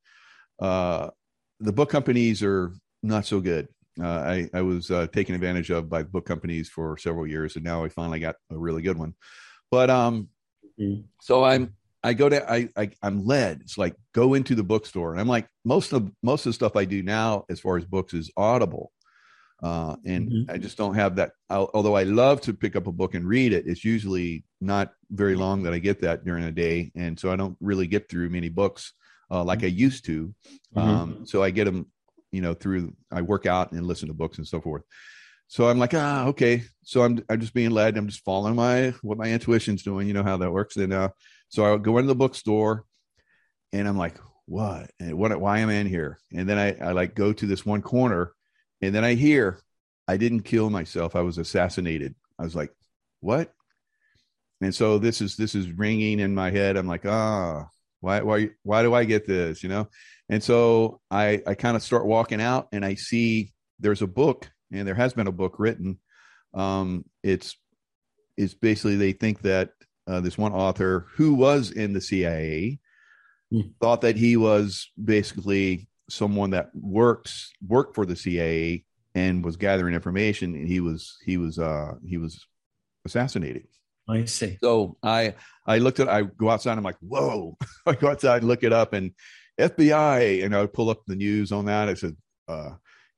uh, 0.60 1.10
the 1.60 1.72
book 1.72 1.90
companies 1.90 2.42
are 2.42 2.72
not 3.02 3.26
so 3.26 3.40
good. 3.40 3.68
Uh, 4.00 4.06
I 4.06 4.50
I 4.54 4.62
was 4.62 4.90
uh, 4.90 5.06
taken 5.08 5.34
advantage 5.34 5.70
of 5.70 5.88
by 5.88 6.02
book 6.02 6.26
companies 6.26 6.68
for 6.68 6.96
several 6.98 7.26
years, 7.26 7.56
and 7.56 7.64
now 7.64 7.84
I 7.84 7.88
finally 7.88 8.20
got 8.20 8.36
a 8.50 8.58
really 8.58 8.82
good 8.82 8.98
one. 8.98 9.14
But 9.70 9.90
um, 9.90 10.28
mm-hmm. 10.78 11.02
so 11.20 11.44
I'm 11.44 11.74
I 12.02 12.14
go 12.14 12.28
to 12.28 12.50
I, 12.50 12.68
I 12.76 12.90
I'm 13.02 13.24
led. 13.24 13.60
It's 13.62 13.78
like 13.78 13.94
go 14.12 14.34
into 14.34 14.54
the 14.54 14.62
bookstore, 14.64 15.12
and 15.12 15.20
I'm 15.20 15.28
like 15.28 15.48
most 15.64 15.92
of 15.92 16.10
most 16.22 16.46
of 16.46 16.50
the 16.50 16.54
stuff 16.54 16.76
I 16.76 16.84
do 16.84 17.02
now 17.02 17.44
as 17.48 17.60
far 17.60 17.76
as 17.76 17.84
books 17.84 18.14
is 18.14 18.30
Audible. 18.36 18.92
Uh, 19.62 19.94
and 20.04 20.28
mm-hmm. 20.28 20.50
I 20.50 20.58
just 20.58 20.76
don't 20.76 20.96
have 20.96 21.16
that. 21.16 21.32
I'll, 21.48 21.70
although 21.72 21.94
I 21.94 22.02
love 22.02 22.40
to 22.42 22.52
pick 22.52 22.74
up 22.74 22.88
a 22.88 22.92
book 22.92 23.14
and 23.14 23.24
read 23.24 23.52
it, 23.52 23.68
it's 23.68 23.84
usually 23.84 24.44
not 24.60 24.92
very 25.10 25.36
long 25.36 25.62
that 25.62 25.72
I 25.72 25.78
get 25.78 26.00
that 26.00 26.24
during 26.24 26.42
a 26.44 26.50
day, 26.50 26.90
and 26.96 27.18
so 27.18 27.30
I 27.30 27.36
don't 27.36 27.56
really 27.60 27.86
get 27.86 28.08
through 28.08 28.30
many 28.30 28.48
books 28.48 28.92
uh, 29.30 29.44
like 29.44 29.62
I 29.62 29.68
used 29.68 30.04
to. 30.06 30.34
Mm-hmm. 30.74 30.78
Um, 30.78 31.26
so 31.26 31.44
I 31.44 31.50
get 31.50 31.64
them, 31.64 31.86
you 32.32 32.42
know, 32.42 32.54
through 32.54 32.94
I 33.12 33.22
work 33.22 33.46
out 33.46 33.70
and 33.70 33.86
listen 33.86 34.08
to 34.08 34.14
books 34.14 34.38
and 34.38 34.46
so 34.46 34.60
forth. 34.60 34.82
So 35.46 35.68
I'm 35.68 35.78
like, 35.78 35.94
ah, 35.94 36.26
okay. 36.28 36.62
So 36.82 37.02
I'm 37.02 37.22
I'm 37.28 37.38
just 37.40 37.54
being 37.54 37.70
led. 37.70 37.96
I'm 37.96 38.08
just 38.08 38.24
following 38.24 38.56
my 38.56 38.94
what 39.02 39.18
my 39.18 39.30
intuition's 39.30 39.82
doing. 39.82 40.08
You 40.08 40.14
know 40.14 40.22
how 40.22 40.38
that 40.38 40.50
works. 40.50 40.76
And 40.76 40.92
uh, 40.92 41.10
so 41.52 41.64
I 41.64 41.76
go 41.76 41.98
into 41.98 42.08
the 42.08 42.14
bookstore, 42.14 42.84
and 43.72 43.86
I'm 43.86 43.98
like, 43.98 44.18
what? 44.46 44.90
And 44.98 45.16
what? 45.16 45.38
Why 45.40 45.58
am 45.58 45.68
I 45.68 45.74
in 45.74 45.86
here? 45.86 46.18
And 46.32 46.48
then 46.48 46.58
I 46.58 46.88
I 46.88 46.92
like 46.92 47.14
go 47.14 47.32
to 47.32 47.46
this 47.46 47.64
one 47.64 47.82
corner 47.82 48.32
and 48.82 48.94
then 48.94 49.04
I 49.04 49.14
hear, 49.14 49.60
I 50.08 50.16
didn't 50.16 50.42
kill 50.42 50.68
myself. 50.68 51.14
I 51.14 51.20
was 51.20 51.38
assassinated. 51.38 52.14
I 52.38 52.42
was 52.42 52.56
like, 52.56 52.72
what? 53.20 53.52
And 54.60 54.74
so 54.74 54.98
this 54.98 55.20
is 55.20 55.36
this 55.36 55.54
is 55.54 55.70
ringing 55.70 56.18
in 56.20 56.34
my 56.34 56.50
head. 56.50 56.76
I'm 56.76 56.88
like, 56.88 57.06
ah, 57.06 57.68
why 58.00 58.20
why 58.22 58.50
why 58.62 58.82
do 58.82 58.92
I 58.94 59.04
get 59.04 59.26
this? 59.26 59.62
You 59.62 59.68
know? 59.68 59.88
And 60.28 60.42
so 60.42 61.00
I 61.10 61.42
I 61.46 61.54
kind 61.54 61.76
of 61.76 61.82
start 61.82 62.06
walking 62.06 62.40
out 62.40 62.68
and 62.72 62.84
I 62.84 62.94
see 62.94 63.52
there's 63.78 64.02
a 64.02 64.06
book 64.06 64.50
and 64.72 64.86
there 64.86 64.94
has 64.94 65.14
been 65.14 65.28
a 65.28 65.32
book 65.32 65.56
written. 65.58 65.98
Um, 66.54 67.04
it's 67.22 67.56
it's 68.36 68.54
basically 68.54 68.96
they 68.96 69.12
think 69.12 69.42
that 69.42 69.70
uh, 70.06 70.20
this 70.20 70.38
one 70.38 70.52
author 70.52 71.06
who 71.16 71.34
was 71.34 71.70
in 71.70 71.92
the 71.92 72.00
CIA 72.00 72.78
mm. 73.52 73.70
thought 73.80 74.00
that 74.02 74.16
he 74.16 74.36
was 74.36 74.90
basically 75.02 75.88
someone 76.08 76.50
that 76.50 76.70
works 76.74 77.52
worked 77.66 77.94
for 77.94 78.04
the 78.04 78.16
CIA 78.16 78.84
and 79.14 79.44
was 79.44 79.56
gathering 79.56 79.94
information, 79.94 80.54
and 80.54 80.66
he 80.66 80.80
was 80.80 81.18
he 81.24 81.36
was 81.36 81.58
uh, 81.58 81.94
he 82.06 82.16
was 82.16 82.46
assassinated. 83.04 83.66
I 84.08 84.24
see. 84.24 84.58
So 84.62 84.96
I 85.02 85.34
I 85.66 85.78
looked 85.78 86.00
at 86.00 86.08
I 86.08 86.22
go 86.22 86.50
outside. 86.50 86.76
I'm 86.76 86.84
like, 86.84 86.98
whoa! 87.00 87.56
I 87.86 87.94
go 87.94 88.08
outside 88.08 88.38
and 88.38 88.48
look 88.48 88.64
it 88.64 88.72
up, 88.72 88.92
and 88.92 89.12
FBI, 89.60 90.44
and 90.44 90.54
I 90.54 90.60
would 90.60 90.72
pull 90.72 90.90
up 90.90 91.02
the 91.06 91.16
news 91.16 91.52
on 91.52 91.66
that. 91.66 91.88
I 91.88 91.94
said 91.94 92.16
uh, 92.48 92.70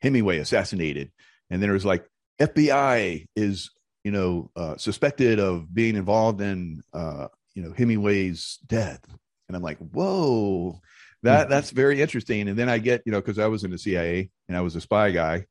Hemingway 0.02 0.38
assassinated, 0.38 1.10
and 1.50 1.62
then 1.62 1.70
it 1.70 1.74
was 1.74 1.84
like 1.84 2.04
FBI 2.40 3.26
is 3.36 3.70
you 4.04 4.12
know 4.12 4.50
uh, 4.54 4.76
suspected 4.76 5.40
of 5.40 5.74
being 5.74 5.96
involved 5.96 6.40
in 6.40 6.82
uh, 6.92 7.28
you 7.54 7.62
know 7.62 7.72
Hemingway's 7.72 8.58
death, 8.66 9.00
and 9.48 9.56
I'm 9.56 9.62
like, 9.62 9.78
whoa, 9.78 10.80
that 11.22 11.42
mm-hmm. 11.42 11.50
that's 11.50 11.70
very 11.70 12.00
interesting. 12.00 12.48
And 12.48 12.58
then 12.58 12.68
I 12.68 12.78
get 12.78 13.02
you 13.06 13.12
know 13.12 13.20
because 13.20 13.38
I 13.38 13.46
was 13.46 13.64
in 13.64 13.70
the 13.70 13.78
CIA 13.78 14.30
and 14.48 14.56
I 14.56 14.60
was 14.60 14.76
a 14.76 14.80
spy 14.80 15.10
guy. 15.10 15.46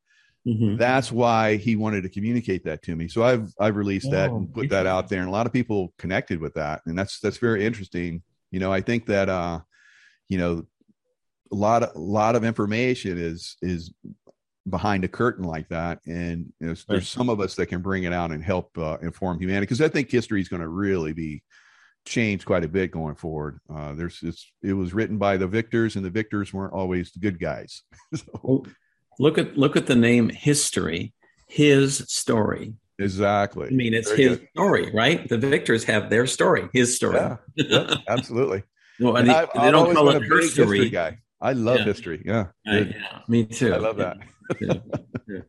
Mm-hmm. 0.47 0.75
That's 0.75 1.11
why 1.11 1.55
he 1.55 1.75
wanted 1.75 2.03
to 2.03 2.09
communicate 2.09 2.65
that 2.65 2.81
to 2.83 2.95
me. 2.95 3.07
So 3.07 3.23
I've 3.23 3.51
I've 3.59 3.75
released 3.75 4.07
oh, 4.09 4.11
that 4.11 4.29
and 4.29 4.53
put 4.53 4.69
that 4.69 4.85
out 4.85 5.09
there, 5.09 5.19
and 5.19 5.29
a 5.29 5.31
lot 5.31 5.47
of 5.47 5.53
people 5.53 5.93
connected 5.97 6.39
with 6.39 6.53
that, 6.53 6.81
and 6.85 6.97
that's 6.97 7.19
that's 7.19 7.37
very 7.37 7.65
interesting. 7.65 8.21
You 8.51 8.59
know, 8.59 8.71
I 8.71 8.81
think 8.81 9.07
that 9.07 9.29
uh, 9.29 9.61
you 10.29 10.37
know, 10.37 10.65
a 11.51 11.55
lot 11.55 11.83
of 11.83 11.95
a 11.95 11.99
lot 11.99 12.35
of 12.35 12.43
information 12.43 13.17
is 13.17 13.55
is 13.61 13.93
behind 14.69 15.03
a 15.03 15.07
curtain 15.07 15.43
like 15.43 15.67
that 15.67 15.99
and 16.05 16.51
you 16.59 16.67
know, 16.67 16.75
there's 16.87 17.09
some 17.09 17.29
of 17.29 17.41
us 17.41 17.55
that 17.55 17.65
can 17.65 17.81
bring 17.81 18.03
it 18.03 18.13
out 18.13 18.31
and 18.31 18.43
help 18.43 18.77
uh, 18.77 18.97
inform 19.01 19.37
humanity 19.37 19.63
because 19.63 19.81
i 19.81 19.89
think 19.89 20.09
history 20.09 20.39
is 20.39 20.47
going 20.47 20.61
to 20.61 20.67
really 20.67 21.11
be 21.11 21.41
changed 22.05 22.45
quite 22.45 22.63
a 22.63 22.67
bit 22.67 22.91
going 22.91 23.15
forward 23.15 23.59
uh, 23.73 23.93
there's 23.93 24.19
it's, 24.23 24.51
it 24.61 24.73
was 24.73 24.93
written 24.93 25.17
by 25.17 25.35
the 25.35 25.47
victors 25.47 25.95
and 25.95 26.05
the 26.05 26.09
victors 26.09 26.53
weren't 26.53 26.73
always 26.73 27.11
the 27.11 27.19
good 27.19 27.39
guys 27.39 27.83
so, 28.15 28.63
look 29.19 29.37
at 29.37 29.57
look 29.57 29.75
at 29.75 29.85
the 29.85 29.95
name 29.95 30.29
history 30.29 31.13
his 31.47 32.05
story 32.07 32.73
exactly 32.99 33.67
i 33.67 33.71
mean 33.71 33.93
it's 33.93 34.11
Very 34.11 34.23
his 34.23 34.37
good. 34.37 34.47
story 34.55 34.91
right 34.93 35.27
the 35.27 35.37
victors 35.37 35.83
have 35.85 36.09
their 36.09 36.25
story 36.25 36.69
his 36.71 36.95
story 36.95 37.15
yeah, 37.15 37.37
yeah 37.55 37.95
absolutely 38.07 38.63
well, 38.99 39.17
and, 39.17 39.29
and 39.29 39.47
they, 39.55 39.71
don't 39.71 39.93
call 39.93 40.09
it 40.09 40.23
her 40.23 40.41
story 40.43 40.89
guy 40.89 41.17
I 41.43 41.51
love 41.51 41.79
yeah. 41.79 41.83
history. 41.83 42.23
Yeah. 42.25 42.45
I, 42.65 42.77
yeah. 42.77 43.19
Me 43.27 43.43
too. 43.43 43.73
I 43.73 43.77
love 43.77 43.97
that. 43.97 44.17
Yeah. 44.59 45.39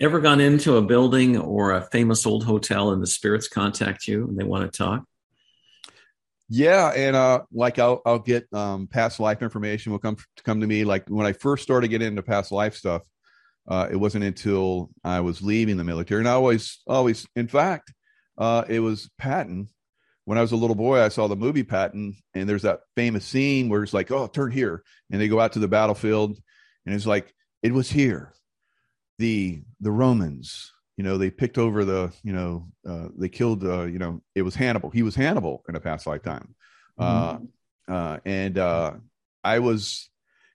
Ever 0.00 0.20
gone 0.20 0.40
into 0.40 0.76
a 0.76 0.82
building 0.82 1.36
or 1.38 1.72
a 1.72 1.82
famous 1.82 2.26
old 2.26 2.44
hotel 2.44 2.90
and 2.90 3.02
the 3.02 3.06
spirits 3.06 3.48
contact 3.48 4.06
you 4.06 4.26
and 4.28 4.38
they 4.38 4.44
want 4.44 4.70
to 4.70 4.76
talk? 4.76 5.04
Yeah, 6.54 6.92
and 6.94 7.16
uh, 7.16 7.42
like 7.50 7.78
I'll 7.78 8.02
I'll 8.04 8.18
get 8.18 8.46
um, 8.52 8.86
past 8.86 9.18
life 9.18 9.40
information 9.40 9.90
will 9.90 9.98
come 9.98 10.18
come 10.44 10.60
to 10.60 10.66
me. 10.66 10.84
Like 10.84 11.08
when 11.08 11.26
I 11.26 11.32
first 11.32 11.62
started 11.62 11.88
getting 11.88 12.08
into 12.08 12.22
past 12.22 12.52
life 12.52 12.76
stuff, 12.76 13.02
uh, 13.66 13.88
it 13.90 13.96
wasn't 13.96 14.24
until 14.24 14.90
I 15.02 15.20
was 15.20 15.40
leaving 15.40 15.78
the 15.78 15.84
military, 15.84 16.20
and 16.20 16.28
I 16.28 16.32
always 16.32 16.80
always, 16.86 17.26
in 17.34 17.48
fact, 17.48 17.94
uh, 18.36 18.64
it 18.68 18.80
was 18.80 19.08
Patton. 19.16 19.68
When 20.26 20.36
I 20.36 20.42
was 20.42 20.52
a 20.52 20.56
little 20.56 20.76
boy, 20.76 21.00
I 21.00 21.08
saw 21.08 21.26
the 21.26 21.36
movie 21.36 21.62
Patton, 21.62 22.16
and 22.34 22.46
there's 22.46 22.62
that 22.62 22.80
famous 22.96 23.24
scene 23.24 23.70
where 23.70 23.82
it's 23.82 23.94
like, 23.94 24.10
"Oh, 24.10 24.26
turn 24.26 24.52
here," 24.52 24.82
and 25.10 25.18
they 25.18 25.28
go 25.28 25.40
out 25.40 25.54
to 25.54 25.58
the 25.58 25.68
battlefield, 25.68 26.38
and 26.84 26.94
it's 26.94 27.06
like, 27.06 27.34
"It 27.62 27.72
was 27.72 27.88
here." 27.88 28.34
The 29.18 29.62
the 29.80 29.90
Romans, 29.90 30.72
you 30.96 31.04
know, 31.04 31.18
they 31.18 31.30
picked 31.30 31.58
over 31.58 31.84
the, 31.84 32.12
you 32.22 32.32
know, 32.32 32.68
uh, 32.88 33.08
they 33.16 33.28
killed, 33.28 33.64
uh, 33.64 33.84
you 33.84 33.98
know, 33.98 34.22
it 34.34 34.42
was 34.42 34.54
Hannibal. 34.54 34.90
He 34.90 35.02
was 35.02 35.14
Hannibal 35.14 35.64
in 35.68 35.76
a 35.76 35.80
past 35.80 36.06
lifetime, 36.06 36.54
mm-hmm. 36.98 37.44
uh, 37.90 37.94
uh, 37.94 38.18
and 38.24 38.58
uh, 38.58 38.92
I 39.44 39.58
was, 39.58 40.10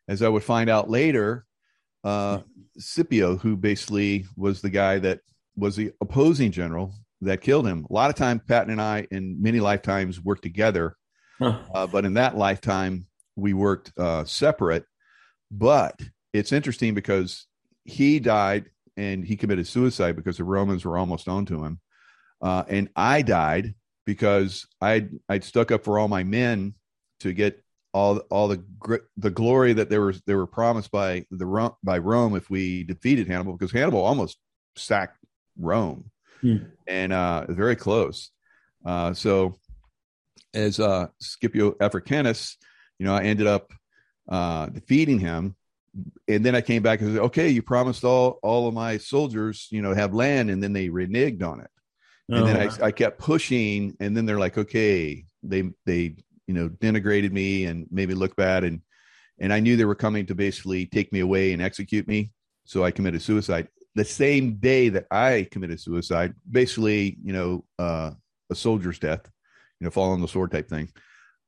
as 0.08 0.22
I 0.22 0.30
would 0.30 0.44
find 0.44 0.70
out 0.70 0.90
later, 0.90 1.46
uh, 2.04 2.40
Scipio, 2.78 3.38
who 3.38 3.58
basically 3.58 4.26
was 4.36 4.62
the 4.62 4.70
guy 4.70 5.00
that 5.00 5.20
was 5.56 5.76
the 5.76 5.92
opposing 6.02 6.52
general 6.52 6.94
that 7.22 7.42
killed 7.42 7.68
him. 7.68 7.86
A 7.90 7.94
lot 7.94 8.10
of 8.10 8.16
time, 8.16 8.40
Patton 8.40 8.72
and 8.72 8.82
I, 8.82 9.08
in 9.12 9.42
many 9.42 9.60
lifetimes, 9.60 10.24
worked 10.24 10.44
together, 10.44 10.96
huh. 11.40 11.60
uh, 11.74 11.88
but 11.88 12.06
in 12.06 12.14
that 12.14 12.38
lifetime, 12.38 13.08
we 13.36 13.54
worked 13.54 13.92
uh, 13.98 14.24
separate. 14.26 14.86
But 15.50 16.00
it's 16.34 16.52
interesting 16.52 16.94
because 16.94 17.48
he 17.88 18.20
died 18.20 18.66
and 18.98 19.26
he 19.26 19.36
committed 19.36 19.66
suicide 19.66 20.16
because 20.16 20.38
the 20.38 20.44
Romans 20.44 20.86
were 20.86 20.98
almost 20.98 21.28
on 21.28 21.46
to 21.46 21.64
him. 21.64 21.80
Uh, 22.42 22.64
and 22.68 22.90
I 22.96 23.24
died 23.24 23.74
because 24.06 24.68
I'd 24.80 25.10
I'd 25.28 25.44
stuck 25.44 25.72
up 25.72 25.84
for 25.84 25.98
all 25.98 26.08
my 26.08 26.24
men 26.24 26.76
to 27.22 27.34
get 27.34 27.64
all 27.94 28.18
all 28.30 28.50
the 28.50 28.64
the 29.16 29.32
glory 29.32 29.74
that 29.74 29.90
they 29.90 29.98
were 29.98 30.14
they 30.26 30.36
were 30.36 30.46
promised 30.46 30.92
by 30.92 31.26
the 31.32 31.74
by 31.84 31.98
Rome 31.98 32.36
if 32.36 32.50
we 32.50 32.84
defeated 32.84 33.28
Hannibal 33.28 33.54
because 33.54 33.72
Hannibal 33.72 34.04
almost 34.04 34.38
sacked 34.76 35.18
Rome 35.58 36.12
hmm. 36.42 36.58
and 36.86 37.14
uh, 37.14 37.46
very 37.50 37.76
close. 37.76 38.32
Uh, 38.86 39.14
so 39.14 39.56
as 40.54 40.80
uh, 40.80 41.08
Scipio 41.20 41.76
Africanus, 41.80 42.58
you 43.00 43.06
know, 43.06 43.16
I 43.16 43.24
ended 43.24 43.48
up 43.48 43.74
uh, 44.30 44.68
defeating 44.68 45.20
him 45.20 45.56
and 46.28 46.46
then 46.46 46.56
I 46.56 46.62
came 46.62 46.84
back 46.84 47.02
and 47.02 47.14
said, 47.14 47.24
okay, 47.24 47.50
you 47.50 47.62
promised 47.62 48.04
all 48.04 48.40
all 48.44 48.68
of 48.68 48.74
my 48.74 48.98
soldiers, 48.98 49.68
you 49.72 49.82
know, 49.82 49.94
have 49.94 50.14
land, 50.14 50.50
and 50.50 50.62
then 50.62 50.74
they 50.74 50.90
reneged 50.90 51.44
on 51.44 51.62
it. 51.62 51.70
And 52.30 52.40
oh. 52.40 52.46
then 52.46 52.70
I, 52.70 52.86
I 52.88 52.92
kept 52.92 53.20
pushing, 53.20 53.96
and 54.00 54.16
then 54.16 54.26
they're 54.26 54.40
like, 54.40 54.58
okay, 54.58 55.26
they 55.44 55.70
they 55.86 56.16
you 56.48 56.54
know 56.54 56.70
denigrated 56.70 57.32
me 57.32 57.66
and 57.66 57.88
made 57.92 58.10
me 58.10 58.16
look 58.16 58.36
bad, 58.36 58.64
and 58.64 58.82
and 59.40 59.54
I 59.54 59.60
knew 59.60 59.76
they 59.76 59.86
were 59.86 59.96
coming 59.96 60.26
to 60.28 60.36
basically 60.36 60.86
take 60.86 61.12
me 61.14 61.20
away 61.20 61.54
and 61.54 61.62
execute 61.62 62.08
me, 62.08 62.32
so 62.66 62.84
I 62.84 62.92
committed 62.92 63.22
suicide. 63.22 63.68
The 63.96 64.06
same 64.06 64.58
day 64.58 64.90
that 64.90 65.08
I 65.10 65.48
committed 65.52 65.80
suicide, 65.80 66.34
basically, 66.50 67.18
you 67.24 67.34
know, 67.34 67.66
uh, 67.80 68.12
a 68.50 68.56
soldier's 68.56 69.00
death, 69.00 69.28
you 69.80 69.86
know, 69.86 69.92
fall 69.92 70.12
on 70.12 70.22
the 70.22 70.28
sword 70.28 70.52
type 70.52 70.70
thing. 70.70 70.90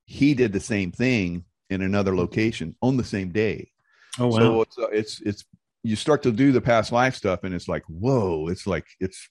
He 0.06 0.34
did 0.34 0.52
the 0.52 0.60
same 0.60 0.92
thing 0.92 1.46
in 1.70 1.82
another 1.82 2.16
location 2.16 2.76
on 2.82 2.98
the 2.98 3.04
same 3.04 3.30
day. 3.30 3.72
Oh 4.18 4.28
wow! 4.28 4.38
So 4.38 4.62
it's 4.62 4.78
uh, 4.78 4.88
it's 4.92 5.22
it's 5.22 5.46
you 5.84 5.96
start 5.96 6.24
to 6.24 6.32
do 6.32 6.52
the 6.52 6.62
past 6.62 6.92
life 6.92 7.16
stuff, 7.16 7.44
and 7.44 7.54
it's 7.54 7.68
like 7.68 7.84
whoa! 7.88 8.48
It's 8.48 8.66
like 8.66 8.86
it's 9.00 9.30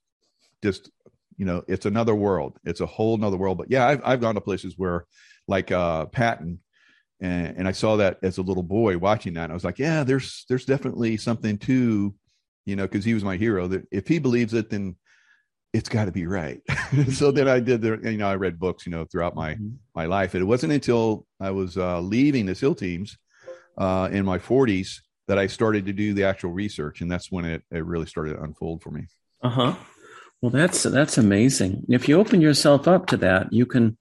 just 0.62 0.90
you 1.36 1.44
know 1.44 1.62
it's 1.68 1.86
another 1.86 2.14
world. 2.14 2.58
It's 2.64 2.80
a 2.80 2.86
whole 2.86 3.14
another 3.14 3.36
world. 3.36 3.58
But 3.58 3.70
yeah, 3.70 3.86
I've 3.86 4.02
I've 4.04 4.20
gone 4.20 4.34
to 4.34 4.40
places 4.40 4.74
where 4.76 5.06
like 5.46 5.72
uh 5.72 6.06
Patton. 6.06 6.60
And, 7.20 7.56
and 7.58 7.66
I 7.66 7.72
saw 7.72 7.96
that 7.96 8.18
as 8.22 8.38
a 8.38 8.42
little 8.42 8.62
boy 8.62 8.96
watching 8.96 9.34
that. 9.34 9.44
And 9.44 9.52
I 9.52 9.54
was 9.54 9.64
like, 9.64 9.80
yeah, 9.80 10.04
there's 10.04 10.44
there's 10.48 10.64
definitely 10.64 11.16
something 11.16 11.58
to, 11.58 12.14
you 12.64 12.76
know, 12.76 12.84
because 12.84 13.04
he 13.04 13.12
was 13.12 13.24
my 13.24 13.36
hero. 13.36 13.66
That 13.66 13.88
if 13.90 14.06
he 14.06 14.20
believes 14.20 14.54
it, 14.54 14.70
then 14.70 14.94
it's 15.72 15.88
got 15.88 16.04
to 16.04 16.12
be 16.12 16.26
right. 16.26 16.60
so 17.12 17.30
then 17.30 17.48
I 17.48 17.60
did 17.60 17.82
the, 17.82 17.98
you 18.04 18.18
know, 18.18 18.28
I 18.28 18.36
read 18.36 18.58
books, 18.58 18.86
you 18.86 18.92
know, 18.92 19.04
throughout 19.04 19.34
my 19.34 19.54
mm-hmm. 19.54 19.70
my 19.94 20.06
life. 20.06 20.34
And 20.34 20.42
it 20.42 20.46
wasn't 20.46 20.72
until 20.72 21.26
I 21.40 21.50
was 21.50 21.76
uh, 21.76 22.00
leaving 22.00 22.46
the 22.46 22.54
SEAL 22.54 22.76
teams 22.76 23.18
uh, 23.78 24.08
in 24.12 24.24
my 24.24 24.38
40s 24.38 25.00
that 25.28 25.38
I 25.38 25.46
started 25.46 25.86
to 25.86 25.92
do 25.92 26.12
the 26.12 26.24
actual 26.24 26.52
research, 26.52 27.00
and 27.00 27.10
that's 27.10 27.30
when 27.30 27.44
it, 27.44 27.62
it 27.70 27.84
really 27.84 28.06
started 28.06 28.34
to 28.34 28.42
unfold 28.42 28.82
for 28.82 28.90
me. 28.90 29.06
Uh 29.42 29.48
huh. 29.48 29.74
Well, 30.42 30.50
that's 30.50 30.82
that's 30.84 31.18
amazing. 31.18 31.84
If 31.88 32.08
you 32.08 32.18
open 32.18 32.40
yourself 32.40 32.88
up 32.88 33.06
to 33.06 33.16
that, 33.18 33.52
you 33.52 33.66
can 33.66 33.96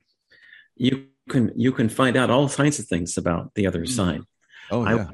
you 0.76 1.08
can 1.30 1.52
you 1.56 1.72
can 1.72 1.90
find 1.90 2.16
out 2.16 2.30
all 2.30 2.50
kinds 2.50 2.80
of 2.80 2.88
things 2.88 3.18
about 3.18 3.54
the 3.56 3.68
other 3.68 3.82
mm. 3.82 3.90
side. 3.90 4.22
Oh 4.72 4.88
yeah. 4.88 5.10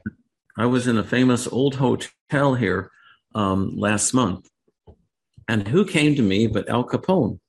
I, 0.58 0.64
I 0.64 0.66
was 0.68 0.88
in 0.88 0.98
a 0.98 1.04
famous 1.04 1.48
old 1.48 1.76
hotel 1.76 2.56
here 2.56 2.92
um, 3.36 3.76
last 3.78 4.14
month, 4.14 4.50
and 5.48 5.68
who 5.68 5.86
came 5.86 6.16
to 6.16 6.22
me 6.22 6.48
but 6.48 6.70
Al 6.70 6.84
Capone, 6.84 7.40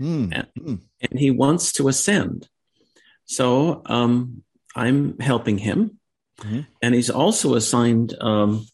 mm. 0.00 0.32
And, 0.32 0.46
mm. 0.58 0.80
and, 1.00 1.18
he 1.18 1.30
wants 1.30 1.72
to 1.74 1.88
ascend. 1.88 2.48
So 3.24 3.82
um, 3.86 4.42
I'm 4.74 5.18
helping 5.18 5.58
him 5.58 5.98
Mm-hmm. 6.42 6.60
And 6.80 6.94
he's 6.94 7.10
also 7.10 7.54
assigned 7.54 8.14
um, 8.20 8.66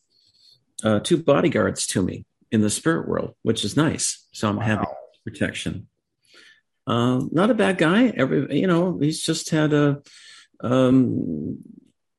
uh, 0.82 1.00
two 1.00 1.16
bodyguards 1.16 1.86
to 1.88 2.02
me 2.02 2.24
in 2.50 2.60
the 2.60 2.70
spirit 2.70 3.08
world, 3.08 3.34
which 3.42 3.64
is 3.64 3.76
nice. 3.76 4.26
So 4.32 4.48
I'm 4.48 4.56
wow. 4.56 4.62
having 4.62 4.86
protection. 5.24 5.88
Uh, 6.86 7.22
not 7.30 7.50
a 7.50 7.54
bad 7.54 7.76
guy. 7.76 8.08
Every 8.08 8.60
you 8.60 8.66
know, 8.66 8.98
he's 8.98 9.22
just 9.22 9.50
had 9.50 9.74
a, 9.74 10.02
um, 10.60 11.58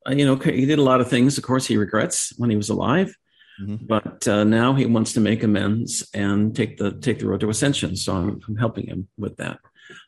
you 0.07 0.25
know, 0.25 0.35
he 0.35 0.65
did 0.65 0.77
a 0.77 0.83
lot 0.83 1.01
of 1.01 1.09
things. 1.09 1.37
Of 1.37 1.43
course, 1.43 1.65
he 1.65 1.77
regrets 1.77 2.33
when 2.37 2.51
he 2.51 2.55
was 2.55 2.69
alive, 2.69 3.15
mm-hmm. 3.59 3.85
but 3.87 4.27
uh, 4.27 4.43
now 4.43 4.75
he 4.75 4.85
wants 4.85 5.13
to 5.13 5.19
make 5.19 5.41
amends 5.41 6.07
and 6.13 6.55
take 6.55 6.77
the 6.77 6.91
take 6.91 7.17
the 7.17 7.27
road 7.27 7.39
to 7.39 7.49
ascension. 7.49 7.95
So 7.95 8.15
I'm, 8.15 8.41
I'm 8.47 8.57
helping 8.57 8.85
him 8.85 9.07
with 9.17 9.37
that. 9.37 9.59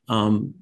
Um, 0.07 0.53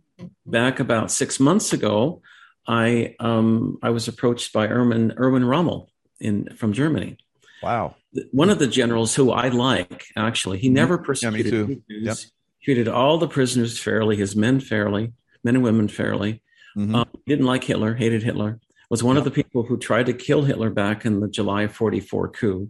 back 0.45 0.79
about 0.79 1.11
six 1.11 1.39
months 1.39 1.73
ago, 1.73 2.21
I 2.69 3.15
um, 3.19 3.79
I 3.81 3.89
was 3.89 4.07
approached 4.07 4.53
by 4.53 4.67
Erwin 4.67 5.15
Erwin 5.17 5.43
Rommel 5.43 5.89
in 6.19 6.53
from 6.55 6.71
Germany. 6.71 7.17
Wow. 7.63 7.95
One 8.31 8.51
of 8.51 8.59
the 8.59 8.67
generals 8.67 9.15
who 9.15 9.31
I 9.31 9.49
like, 9.49 10.05
actually, 10.15 10.59
he 10.59 10.67
mm-hmm. 10.67 10.75
never 10.75 10.97
persecuted 10.99 11.53
yeah, 11.53 11.75
Jews, 11.89 12.05
yep. 12.05 12.17
treated 12.63 12.87
all 12.87 13.17
the 13.17 13.27
prisoners 13.27 13.79
fairly, 13.79 14.15
his 14.15 14.35
men 14.35 14.59
fairly, 14.59 15.13
men 15.43 15.55
and 15.55 15.63
women 15.63 15.87
fairly. 15.87 16.43
Mm-hmm. 16.77 16.95
Um, 16.95 17.09
didn't 17.25 17.47
like 17.47 17.63
Hitler, 17.63 17.95
hated 17.95 18.21
Hitler, 18.21 18.59
was 18.89 19.03
one 19.03 19.17
of 19.17 19.23
the 19.23 19.31
people 19.31 19.63
who 19.63 19.77
tried 19.77 20.05
to 20.05 20.13
kill 20.13 20.43
Hitler 20.43 20.69
back 20.69 21.05
in 21.05 21.19
the 21.19 21.27
July 21.27 21.67
44 21.67 22.29
coup. 22.29 22.69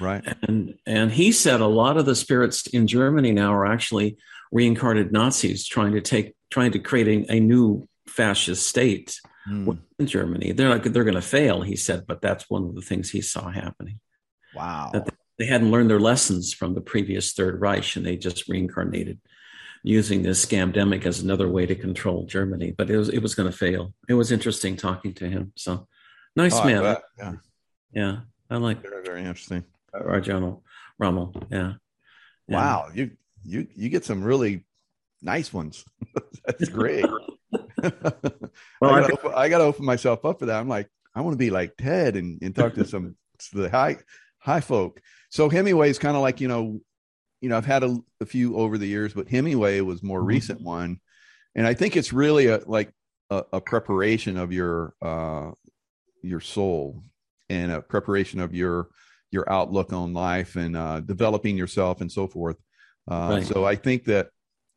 Right. 0.00 0.24
And 0.42 0.76
and 0.86 1.10
he 1.10 1.32
said 1.32 1.60
a 1.60 1.66
lot 1.66 1.96
of 1.96 2.06
the 2.06 2.14
spirits 2.14 2.68
in 2.68 2.86
Germany 2.86 3.32
now 3.32 3.52
are 3.52 3.66
actually 3.66 4.16
reincarnated 4.52 5.12
Nazis 5.12 5.66
trying 5.66 5.92
to 5.92 6.00
take 6.00 6.34
trying 6.50 6.70
to 6.72 6.78
create 6.78 7.08
a, 7.08 7.34
a 7.34 7.40
new 7.40 7.88
fascist 8.06 8.66
state 8.66 9.20
mm. 9.48 9.78
in 9.98 10.06
Germany. 10.06 10.52
They're 10.52 10.68
not 10.68 10.82
they're 10.84 11.04
going 11.04 11.14
to 11.14 11.22
fail, 11.22 11.62
he 11.62 11.76
said, 11.76 12.06
but 12.06 12.20
that's 12.20 12.48
one 12.50 12.64
of 12.64 12.74
the 12.74 12.82
things 12.82 13.10
he 13.10 13.20
saw 13.20 13.50
happening. 13.50 14.00
Wow. 14.54 14.90
That 14.92 15.08
they 15.38 15.46
hadn't 15.46 15.70
learned 15.70 15.90
their 15.90 16.00
lessons 16.00 16.52
from 16.52 16.74
the 16.74 16.80
previous 16.80 17.32
Third 17.32 17.60
Reich 17.60 17.96
and 17.96 18.04
they 18.04 18.16
just 18.16 18.48
reincarnated 18.48 19.20
using 19.82 20.22
this 20.22 20.44
scamdemic 20.44 21.06
as 21.06 21.20
another 21.20 21.48
way 21.48 21.66
to 21.66 21.74
control 21.74 22.26
Germany. 22.26 22.72
But 22.76 22.90
it 22.90 22.96
was 22.96 23.08
it 23.08 23.20
was 23.20 23.34
going 23.34 23.50
to 23.50 23.56
fail. 23.56 23.94
It 24.08 24.14
was 24.14 24.32
interesting 24.32 24.76
talking 24.76 25.14
to 25.14 25.28
him. 25.28 25.52
So 25.56 25.86
nice 26.36 26.54
oh, 26.56 26.64
man. 26.64 26.96
Yeah. 27.18 27.32
yeah. 27.92 28.16
I 28.50 28.56
like 28.56 28.82
very, 28.82 29.02
very 29.04 29.20
interesting. 29.20 29.64
Arjano 29.94 30.62
Rommel. 30.98 31.34
Yeah. 31.50 31.74
yeah. 32.48 32.56
Wow. 32.56 32.88
You 32.94 33.12
you 33.44 33.66
you 33.74 33.88
get 33.88 34.04
some 34.04 34.22
really 34.22 34.66
nice 35.22 35.52
ones. 35.52 35.84
That's 36.44 36.68
great. 36.68 37.06
Well, 38.80 38.94
I 38.94 39.00
gotta, 39.00 39.12
open, 39.12 39.32
I 39.34 39.48
gotta, 39.48 39.64
open, 39.64 39.84
myself 39.84 40.24
up 40.24 40.38
for 40.38 40.46
that. 40.46 40.60
I'm 40.60 40.68
like, 40.68 40.88
I 41.14 41.20
want 41.20 41.34
to 41.34 41.38
be 41.38 41.50
like 41.50 41.76
Ted 41.76 42.16
and, 42.16 42.38
and 42.42 42.54
talk 42.54 42.74
to 42.74 42.84
some 42.84 43.16
the 43.52 43.70
high 43.70 43.98
high 44.38 44.60
folk. 44.60 45.00
So 45.30 45.48
Hemingway 45.48 45.90
is 45.90 45.98
kind 45.98 46.16
of 46.16 46.22
like 46.22 46.40
you 46.40 46.48
know, 46.48 46.80
you 47.40 47.48
know, 47.48 47.56
I've 47.56 47.66
had 47.66 47.82
a, 47.82 47.96
a, 48.20 48.26
few 48.26 48.56
over 48.56 48.78
the 48.78 48.86
years, 48.86 49.14
but 49.14 49.28
Hemingway 49.28 49.80
was 49.80 50.02
more 50.02 50.18
mm-hmm. 50.18 50.28
recent 50.28 50.60
one, 50.60 51.00
and 51.54 51.66
I 51.66 51.74
think 51.74 51.96
it's 51.96 52.12
really 52.12 52.46
a 52.46 52.60
like 52.66 52.92
a, 53.30 53.44
a 53.54 53.60
preparation 53.60 54.36
of 54.36 54.52
your 54.52 54.94
uh 55.02 55.52
your 56.22 56.40
soul 56.40 57.02
and 57.48 57.72
a 57.72 57.80
preparation 57.80 58.40
of 58.40 58.54
your 58.54 58.88
your 59.30 59.50
outlook 59.50 59.92
on 59.92 60.12
life 60.12 60.56
and 60.56 60.76
uh, 60.76 61.00
developing 61.00 61.56
yourself 61.56 62.00
and 62.00 62.10
so 62.10 62.26
forth. 62.26 62.56
Uh, 63.10 63.28
right. 63.30 63.46
So 63.46 63.64
I 63.64 63.76
think 63.76 64.04
that 64.04 64.30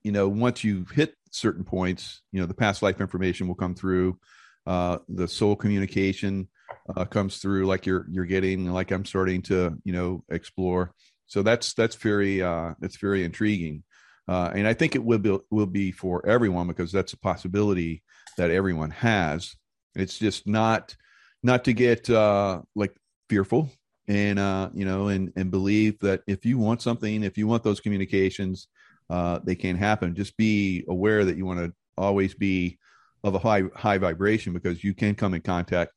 you 0.04 0.12
know 0.12 0.28
once 0.28 0.64
you 0.64 0.86
hit 0.94 1.16
certain 1.34 1.64
points, 1.64 2.22
you 2.32 2.40
know 2.40 2.46
the 2.46 2.54
past 2.54 2.82
life 2.82 3.02
information 3.02 3.48
will 3.48 3.56
come 3.56 3.76
through, 3.76 4.18
uh, 4.66 5.00
the 5.10 5.28
soul 5.28 5.56
communication 5.56 6.48
uh, 6.96 7.06
comes 7.06 7.38
through, 7.38 7.66
like 7.66 7.86
you're 7.86 8.06
you're 8.10 8.26
getting, 8.26 8.72
like 8.72 8.92
I'm 8.92 9.06
starting 9.06 9.42
to 9.44 9.78
you 9.84 9.94
know 9.94 10.24
explore. 10.30 10.94
So 11.26 11.42
that's 11.42 11.74
that's 11.74 11.96
very 11.96 12.42
uh, 12.42 12.74
that's 12.80 12.98
very 12.98 13.24
intriguing, 13.24 13.84
uh, 14.28 14.52
and 14.54 14.68
I 14.68 14.74
think 14.74 14.96
it 14.96 15.04
will 15.04 15.20
be 15.20 15.38
will 15.50 15.66
be 15.66 15.92
for 15.92 16.26
everyone 16.26 16.68
because 16.68 16.92
that's 16.92 17.14
a 17.14 17.20
possibility 17.20 18.04
that 18.38 18.52
everyone 18.52 18.92
has. 18.92 19.56
It's 19.96 20.18
just 20.18 20.48
not 20.48 20.96
not 21.42 21.66
to 21.66 21.74
get 21.74 22.10
uh, 22.10 22.62
like 22.76 22.96
fearful 23.30 23.70
and 24.08 24.38
uh, 24.40 24.70
you 24.74 24.86
know, 24.86 25.08
and 25.08 25.32
and 25.36 25.52
believe 25.52 26.00
that 26.00 26.22
if 26.28 26.46
you 26.46 26.58
want 26.58 26.82
something, 26.82 27.24
if 27.24 27.38
you 27.38 27.48
want 27.48 27.64
those 27.64 27.80
communications, 27.80 28.68
uh, 29.14 29.40
they 29.44 29.54
can 29.54 29.76
happen. 29.76 30.16
Just 30.16 30.36
be 30.38 30.84
aware 30.90 31.24
that 31.24 31.38
you 31.38 31.46
want 31.46 31.60
to 31.60 31.72
always 31.96 32.34
be 32.34 32.80
of 33.24 33.36
a 33.36 33.40
high 33.40 33.62
high 33.76 34.00
vibration 34.00 34.54
because 34.54 34.84
you 34.84 34.96
can 34.96 35.14
come 35.14 35.36
in 35.36 35.42
contact, 35.42 35.92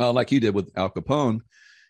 uh, 0.00 0.12
like 0.12 0.32
you 0.32 0.40
did 0.40 0.52
with 0.52 0.68
Al 0.76 0.90
Capone. 0.90 1.38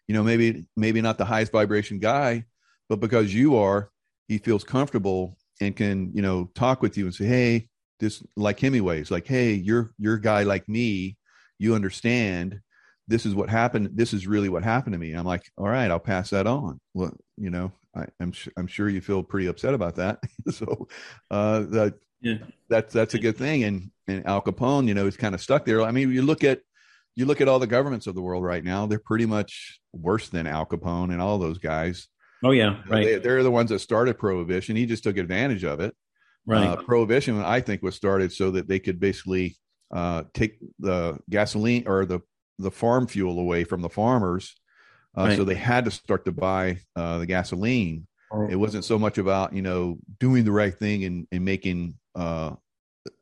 You 0.07 0.15
know, 0.15 0.23
maybe 0.23 0.67
maybe 0.77 1.01
not 1.01 1.17
the 1.17 1.25
highest 1.25 1.53
vibration 1.53 1.99
guy, 2.01 2.45
but 2.91 3.01
because 3.01 3.33
you 3.33 3.57
are, 3.57 3.91
he 4.29 4.37
feels 4.37 4.63
comfortable 4.63 5.39
and 5.63 5.75
can 5.75 6.11
you 6.13 6.21
know 6.21 6.51
talk 6.55 6.83
with 6.83 6.99
you 6.99 7.07
and 7.07 7.15
say, 7.15 7.25
hey, 7.25 7.69
this 7.99 8.23
like 8.37 8.61
Hemingway's 8.61 9.11
like, 9.11 9.27
hey, 9.27 9.55
you're 9.55 9.95
you're 9.99 10.17
a 10.17 10.21
guy 10.21 10.43
like 10.43 10.69
me, 10.69 11.17
you 11.59 11.75
understand 11.75 12.61
this 13.09 13.25
is 13.25 13.35
what 13.35 13.49
happened. 13.49 13.89
This 13.95 14.13
is 14.13 14.27
really 14.27 14.51
what 14.51 14.65
happened 14.65 14.93
to 14.93 14.99
me. 14.99 15.15
I'm 15.15 15.25
like, 15.25 15.51
all 15.57 15.69
right, 15.69 15.91
I'll 15.91 15.99
pass 15.99 16.29
that 16.31 16.47
on. 16.47 16.79
Well, 16.93 17.17
you 17.39 17.49
know, 17.49 17.73
I, 17.97 18.07
am 18.21 18.33
sh- 18.33 18.49
I'm 18.57 18.67
sure 18.67 18.89
you 18.89 19.01
feel 19.01 19.23
pretty 19.23 19.47
upset 19.47 19.75
about 19.75 19.97
that. 19.97 20.21
so, 20.51 20.89
uh, 21.31 21.61
that, 21.61 21.95
yeah. 22.21 22.39
that's, 22.69 22.93
that's 22.93 23.15
a 23.15 23.19
good 23.19 23.37
thing. 23.37 23.65
And, 23.65 23.91
and 24.07 24.27
Al 24.27 24.43
Capone, 24.43 24.89
you 24.89 24.95
know, 24.95 25.07
is 25.07 25.17
kind 25.17 25.35
of 25.35 25.41
stuck 25.41 25.65
there. 25.65 25.83
I 25.83 25.91
mean, 25.91 26.13
you 26.13 26.23
look 26.23 26.45
at, 26.45 26.61
you 27.15 27.25
look 27.25 27.41
at 27.41 27.49
all 27.49 27.59
the 27.59 27.67
governments 27.67 28.07
of 28.07 28.15
the 28.15 28.23
world 28.23 28.45
right 28.45 28.63
now, 28.63 28.87
they're 28.87 28.99
pretty 28.99 29.27
much 29.27 29.81
worse 29.93 30.29
than 30.29 30.47
Al 30.47 30.67
Capone 30.67 31.13
and 31.13 31.23
all 31.23 31.39
those 31.39 31.59
guys. 31.59 32.09
Oh 32.45 32.51
yeah. 32.51 32.83
Right. 32.87 33.23
They, 33.23 33.31
are 33.31 33.43
the 33.43 33.51
ones 33.51 33.71
that 33.71 33.79
started 33.79 34.19
prohibition. 34.19 34.77
He 34.77 34.85
just 34.85 35.03
took 35.03 35.17
advantage 35.17 35.65
of 35.65 35.81
it. 35.81 35.95
Right. 36.45 36.67
Uh, 36.67 36.77
prohibition, 36.77 37.41
I 37.41 37.61
think 37.61 37.83
was 37.83 37.95
started 37.95 38.33
so 38.33 38.51
that 38.53 38.69
they 38.69 38.79
could 38.79 39.01
basically, 39.01 39.57
uh, 39.95 40.25
take 40.35 40.59
the 40.79 41.19
gasoline 41.31 41.87
or 41.87 42.05
the 42.05 42.21
the 42.59 42.71
farm 42.71 43.07
fuel 43.07 43.39
away 43.39 43.65
from 43.65 43.83
the 43.83 43.89
farmers. 43.89 44.55
Uh, 45.17 45.25
right. 45.25 45.37
So 45.37 45.45
they 45.45 45.55
had 45.55 45.85
to 45.87 45.91
start 45.91 46.25
to 46.27 46.33
buy 46.33 46.81
uh, 46.95 47.19
the 47.19 47.27
gasoline. 47.27 48.07
Oh. 48.33 48.49
It 48.49 48.57
wasn't 48.57 48.85
so 48.85 48.99
much 48.99 49.19
about 49.19 49.55
you 49.55 49.63
know 49.63 49.99
doing 50.19 50.45
the 50.45 50.53
right 50.53 50.77
thing 50.77 51.05
and, 51.05 51.27
and 51.31 51.45
making 51.45 51.95
uh, 52.15 52.55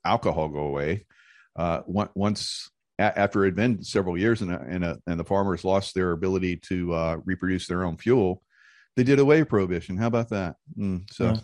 alcohol 0.05 0.49
go 0.49 0.61
away. 0.61 1.07
Uh, 1.57 1.83
once 1.87 2.71
after 2.99 3.45
it 3.45 3.49
had 3.49 3.57
been 3.57 3.83
several 3.83 4.17
years 4.17 4.43
and 4.43 4.51
and, 4.53 4.85
a, 4.85 4.99
and 5.07 5.21
the 5.21 5.25
farmers 5.25 5.65
lost 5.65 5.95
their 5.95 6.13
ability 6.13 6.57
to 6.57 6.93
uh, 6.95 7.17
reproduce 7.25 7.67
their 7.67 7.85
own 7.85 7.97
fuel, 7.97 8.43
they 8.97 9.05
did 9.05 9.19
away 9.19 9.45
prohibition. 9.45 9.97
How 9.97 10.07
about 10.07 10.31
that? 10.31 10.57
Mm, 10.77 11.11
so 11.13 11.37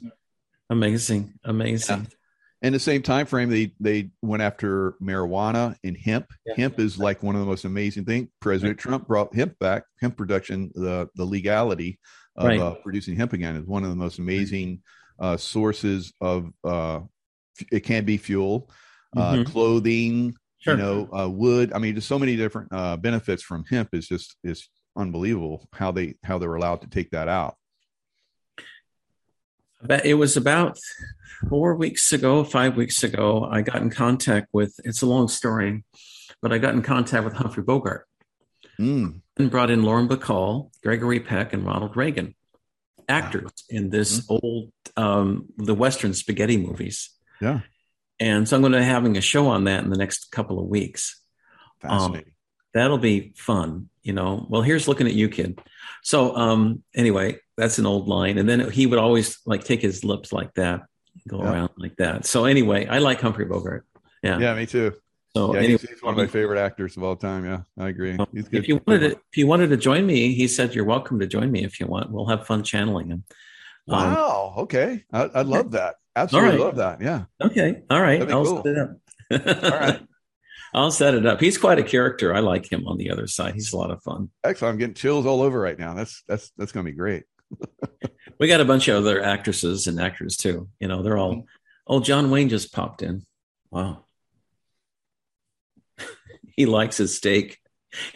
amazing, 0.70 1.34
amazing. 1.44 2.06
Yeah 2.10 2.16
in 2.62 2.72
the 2.72 2.78
same 2.78 3.02
time 3.02 3.26
frame 3.26 3.48
they 3.48 3.72
they 3.80 4.10
went 4.22 4.42
after 4.42 4.92
marijuana 5.02 5.76
and 5.84 5.96
hemp 5.96 6.26
yeah. 6.46 6.54
hemp 6.56 6.78
is 6.78 6.98
like 6.98 7.22
one 7.22 7.34
of 7.34 7.40
the 7.40 7.46
most 7.46 7.64
amazing 7.64 8.04
things 8.04 8.28
president 8.40 8.78
right. 8.78 8.82
trump 8.82 9.06
brought 9.06 9.34
hemp 9.34 9.58
back 9.58 9.84
hemp 10.00 10.16
production 10.16 10.70
the 10.74 11.08
the 11.14 11.24
legality 11.24 11.98
of 12.36 12.46
right. 12.46 12.60
uh, 12.60 12.74
producing 12.76 13.16
hemp 13.16 13.32
again 13.32 13.56
is 13.56 13.66
one 13.66 13.84
of 13.84 13.90
the 13.90 13.96
most 13.96 14.18
amazing 14.18 14.82
uh, 15.18 15.36
sources 15.36 16.12
of 16.20 16.50
uh, 16.64 17.00
it 17.70 17.80
can 17.80 18.04
be 18.04 18.16
fuel 18.16 18.70
uh, 19.16 19.34
mm-hmm. 19.34 19.42
clothing 19.44 20.34
sure. 20.58 20.74
you 20.74 20.82
know 20.82 21.08
uh, 21.16 21.28
wood 21.28 21.72
i 21.74 21.78
mean 21.78 21.94
there's 21.94 22.06
so 22.06 22.18
many 22.18 22.36
different 22.36 22.72
uh, 22.72 22.96
benefits 22.96 23.42
from 23.42 23.64
hemp 23.64 23.88
is 23.92 24.06
just 24.06 24.36
is 24.44 24.68
unbelievable 24.96 25.68
how 25.72 25.90
they 25.90 26.14
how 26.24 26.38
they're 26.38 26.54
allowed 26.54 26.80
to 26.80 26.88
take 26.88 27.10
that 27.10 27.28
out 27.28 27.54
it 29.88 30.14
was 30.14 30.36
about 30.36 30.78
four 31.48 31.74
weeks 31.74 32.12
ago, 32.12 32.44
five 32.44 32.76
weeks 32.76 33.02
ago, 33.02 33.48
I 33.50 33.62
got 33.62 33.82
in 33.82 33.90
contact 33.90 34.48
with, 34.52 34.78
it's 34.84 35.02
a 35.02 35.06
long 35.06 35.28
story, 35.28 35.84
but 36.42 36.52
I 36.52 36.58
got 36.58 36.74
in 36.74 36.82
contact 36.82 37.24
with 37.24 37.34
Humphrey 37.34 37.62
Bogart 37.62 38.06
mm. 38.78 39.20
and 39.38 39.50
brought 39.50 39.70
in 39.70 39.82
Lauren 39.82 40.08
Bacall, 40.08 40.70
Gregory 40.82 41.20
Peck, 41.20 41.52
and 41.52 41.64
Ronald 41.64 41.96
Reagan, 41.96 42.34
actors 43.08 43.44
wow. 43.44 43.50
in 43.76 43.90
this 43.90 44.20
mm-hmm. 44.20 44.46
old, 44.46 44.72
um, 44.96 45.46
the 45.56 45.74
Western 45.74 46.14
spaghetti 46.14 46.56
movies. 46.56 47.10
Yeah. 47.40 47.60
And 48.18 48.46
so 48.46 48.56
I'm 48.56 48.62
going 48.62 48.72
to 48.72 48.78
be 48.78 48.84
having 48.84 49.16
a 49.16 49.22
show 49.22 49.48
on 49.48 49.64
that 49.64 49.82
in 49.82 49.90
the 49.90 49.96
next 49.96 50.30
couple 50.30 50.58
of 50.60 50.66
weeks. 50.66 51.22
Fascinating. 51.80 52.26
Um, 52.26 52.32
that'll 52.74 52.98
be 52.98 53.32
fun, 53.36 53.88
you 54.02 54.12
know. 54.12 54.46
Well, 54.48 54.62
here's 54.62 54.86
looking 54.86 55.06
at 55.06 55.14
you, 55.14 55.30
kid. 55.30 55.58
So 56.02 56.36
um, 56.36 56.82
anyway, 56.94 57.38
that's 57.60 57.78
an 57.78 57.86
old 57.86 58.08
line. 58.08 58.38
And 58.38 58.48
then 58.48 58.70
he 58.70 58.86
would 58.86 58.98
always 58.98 59.38
like 59.44 59.64
take 59.64 59.82
his 59.82 60.02
lips 60.02 60.32
like 60.32 60.54
that 60.54 60.82
go 61.28 61.42
yeah. 61.42 61.52
around 61.52 61.70
like 61.76 61.96
that. 61.96 62.24
So 62.26 62.44
anyway, 62.44 62.86
I 62.86 62.98
like 62.98 63.20
Humphrey 63.20 63.44
Bogart. 63.44 63.86
Yeah, 64.22 64.38
yeah, 64.38 64.54
me 64.54 64.66
too. 64.66 64.94
So 65.36 65.54
yeah, 65.54 65.60
anyway, 65.60 65.78
he's, 65.78 65.88
he's, 65.88 66.02
one 66.02 66.14
of 66.14 66.18
my 66.18 66.26
favorite 66.26 66.58
actors 66.58 66.96
of 66.96 67.02
all 67.02 67.16
time. 67.16 67.44
Yeah, 67.44 67.60
I 67.78 67.88
agree. 67.88 68.16
He's 68.32 68.48
good. 68.48 68.62
If 68.62 68.68
you 68.68 68.80
wanted 68.86 69.00
to, 69.00 69.10
if 69.12 69.36
you 69.36 69.46
wanted 69.46 69.68
to 69.68 69.76
join 69.76 70.06
me, 70.06 70.34
he 70.34 70.48
said 70.48 70.74
you're 70.74 70.84
welcome 70.84 71.20
to 71.20 71.26
join 71.26 71.50
me 71.50 71.64
if 71.64 71.78
you 71.78 71.86
want. 71.86 72.10
We'll 72.10 72.26
have 72.26 72.46
fun 72.46 72.64
channeling 72.64 73.08
him. 73.08 73.24
Um, 73.88 74.12
wow. 74.12 74.54
Okay. 74.58 75.04
I, 75.12 75.22
I 75.22 75.42
love 75.42 75.72
that. 75.72 75.96
Absolutely 76.16 76.50
right. 76.50 76.60
love 76.60 76.76
that. 76.76 77.00
Yeah. 77.00 77.24
Okay. 77.40 77.82
All 77.90 78.00
right. 78.00 78.22
I'll 78.30 78.44
cool. 78.44 78.62
set 78.62 78.66
it 78.66 78.78
up. 78.78 79.64
all 79.72 79.78
right. 79.78 80.00
I'll 80.72 80.92
set 80.92 81.14
it 81.14 81.26
up. 81.26 81.40
He's 81.40 81.58
quite 81.58 81.80
a 81.80 81.84
character. 81.84 82.32
I 82.34 82.40
like 82.40 82.70
him 82.70 82.86
on 82.86 82.96
the 82.96 83.10
other 83.10 83.26
side. 83.26 83.54
He's 83.54 83.72
a 83.72 83.76
lot 83.76 83.90
of 83.90 84.02
fun. 84.02 84.30
Excellent. 84.44 84.74
I'm 84.74 84.78
getting 84.78 84.94
chills 84.94 85.26
all 85.26 85.42
over 85.42 85.58
right 85.58 85.78
now. 85.78 85.94
That's 85.94 86.22
that's 86.28 86.52
that's 86.56 86.70
gonna 86.70 86.84
be 86.84 86.92
great. 86.92 87.24
We 88.38 88.48
got 88.48 88.60
a 88.60 88.64
bunch 88.64 88.88
of 88.88 88.96
other 88.96 89.22
actresses 89.22 89.86
and 89.86 90.00
actors 90.00 90.36
too. 90.36 90.68
You 90.80 90.88
know, 90.88 91.02
they're 91.02 91.18
all. 91.18 91.44
Oh, 91.86 92.00
John 92.00 92.30
Wayne 92.30 92.48
just 92.48 92.72
popped 92.72 93.02
in. 93.02 93.24
Wow. 93.70 94.04
he 96.56 96.66
likes 96.66 96.96
his 96.96 97.16
steak. 97.16 97.58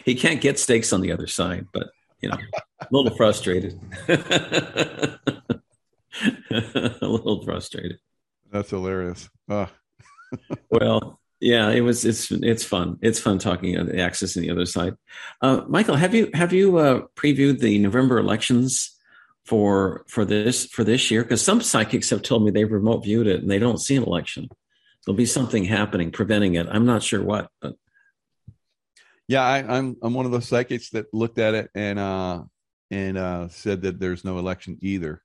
He 0.03 0.15
can't 0.15 0.41
get 0.41 0.57
steaks 0.57 0.93
on 0.93 1.01
the 1.01 1.11
other 1.11 1.27
side, 1.27 1.67
but 1.73 1.89
you 2.21 2.29
know, 2.29 2.37
a 2.81 2.87
little 2.91 3.15
frustrated. 3.17 3.79
a 4.07 5.19
little 7.01 7.43
frustrated. 7.43 7.99
That's 8.51 8.69
hilarious. 8.69 9.29
Uh. 9.49 9.67
well, 10.69 11.19
yeah, 11.39 11.69
it 11.69 11.81
was. 11.81 12.05
It's 12.05 12.31
it's 12.31 12.63
fun. 12.63 12.97
It's 13.01 13.19
fun 13.19 13.37
talking 13.37 13.73
the 13.85 14.01
access 14.01 14.37
on 14.37 14.43
the 14.43 14.49
other 14.49 14.65
side. 14.65 14.95
Uh, 15.41 15.61
Michael, 15.67 15.95
have 15.95 16.15
you 16.15 16.29
have 16.33 16.53
you 16.53 16.77
uh, 16.77 17.01
previewed 17.15 17.59
the 17.59 17.77
November 17.79 18.17
elections 18.17 18.94
for 19.45 20.03
for 20.07 20.25
this 20.25 20.65
for 20.65 20.83
this 20.83 21.11
year 21.11 21.23
because 21.23 21.41
some 21.41 21.61
psychics 21.61 22.09
have 22.09 22.21
told 22.21 22.43
me 22.43 22.51
they've 22.51 22.71
remote 22.71 23.03
viewed 23.03 23.27
it 23.27 23.41
and 23.41 23.49
they 23.49 23.59
don't 23.59 23.79
see 23.79 23.95
an 23.95 24.03
election 24.03 24.49
there'll 25.05 25.15
be 25.15 25.25
something 25.25 25.63
happening 25.63 26.11
preventing 26.11 26.55
it 26.55 26.67
i'm 26.69 26.85
not 26.85 27.03
sure 27.03 27.23
what 27.23 27.49
but 27.61 27.75
Yeah, 29.27 29.41
I, 29.41 29.59
am 29.59 29.69
I'm, 29.69 29.97
I'm 30.01 30.13
one 30.13 30.25
of 30.25 30.31
those 30.31 30.47
psychics 30.47 30.91
that 30.91 31.13
looked 31.13 31.39
at 31.39 31.53
it 31.53 31.69
and 31.73 31.97
uh 31.97 32.43
and 32.91 33.17
uh 33.17 33.47
said 33.49 33.81
that 33.83 33.99
there's 33.99 34.23
no 34.23 34.37
election 34.37 34.77
either. 34.81 35.21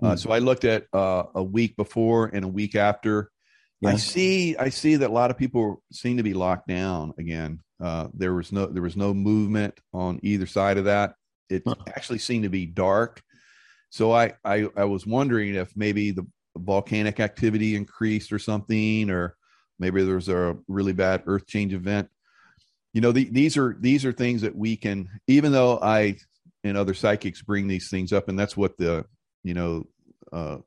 Mm. 0.00 0.06
Uh, 0.06 0.10
hmm. 0.10 0.16
so 0.16 0.30
I 0.30 0.38
looked 0.38 0.64
at 0.64 0.86
uh, 0.92 1.24
a 1.34 1.42
week 1.42 1.76
before 1.76 2.26
and 2.26 2.44
a 2.44 2.48
week 2.48 2.74
after. 2.74 3.30
I 3.84 3.96
see 3.96 4.56
I 4.58 4.68
see 4.68 4.96
that 4.96 5.08
a 5.08 5.12
lot 5.12 5.30
of 5.30 5.38
people 5.38 5.82
seem 5.90 6.18
to 6.18 6.22
be 6.22 6.34
locked 6.34 6.68
down 6.68 7.14
again. 7.18 7.60
Uh, 7.82 8.08
there 8.12 8.34
was 8.34 8.52
no 8.52 8.66
there 8.66 8.82
was 8.82 8.96
no 8.96 9.14
movement 9.14 9.80
on 9.92 10.20
either 10.22 10.46
side 10.46 10.76
of 10.76 10.84
that. 10.84 11.14
It 11.48 11.62
huh. 11.66 11.76
actually 11.88 12.18
seemed 12.18 12.44
to 12.44 12.50
be 12.50 12.66
dark. 12.66 13.22
So 13.90 14.12
I, 14.12 14.34
I 14.44 14.68
I 14.76 14.84
was 14.84 15.06
wondering 15.06 15.54
if 15.54 15.76
maybe 15.76 16.10
the 16.12 16.26
volcanic 16.56 17.20
activity 17.20 17.76
increased 17.76 18.32
or 18.32 18.38
something, 18.38 19.10
or 19.10 19.36
maybe 19.78 20.02
there 20.04 20.14
was 20.14 20.28
a 20.28 20.56
really 20.68 20.92
bad 20.92 21.22
earth 21.26 21.46
change 21.46 21.74
event. 21.74 22.08
You 22.92 23.00
know, 23.00 23.12
the, 23.12 23.28
these 23.30 23.56
are 23.56 23.76
these 23.78 24.04
are 24.04 24.12
things 24.12 24.42
that 24.42 24.56
we 24.56 24.76
can, 24.76 25.08
even 25.26 25.52
though 25.52 25.78
I 25.80 26.16
and 26.64 26.76
other 26.76 26.94
psychics 26.94 27.42
bring 27.42 27.68
these 27.68 27.88
things 27.88 28.12
up, 28.12 28.28
and 28.28 28.38
that's 28.38 28.56
what 28.56 28.76
the 28.76 29.06
you 29.42 29.54
know 29.54 29.86
uh, 30.32 30.58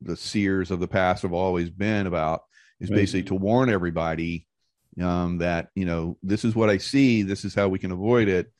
the 0.00 0.16
seers 0.16 0.70
of 0.70 0.80
the 0.80 0.88
past 0.88 1.22
have 1.22 1.32
always 1.32 1.70
been 1.70 2.06
about 2.06 2.42
is 2.80 2.90
right. 2.90 2.96
basically 2.96 3.24
to 3.24 3.34
warn 3.34 3.70
everybody 3.70 4.46
um, 5.00 5.38
that 5.38 5.68
you 5.74 5.84
know 5.84 6.18
this 6.22 6.44
is 6.44 6.54
what 6.54 6.70
I 6.70 6.78
see, 6.78 7.22
this 7.22 7.44
is 7.44 7.54
how 7.54 7.68
we 7.68 7.78
can 7.78 7.92
avoid 7.92 8.28
it, 8.28 8.52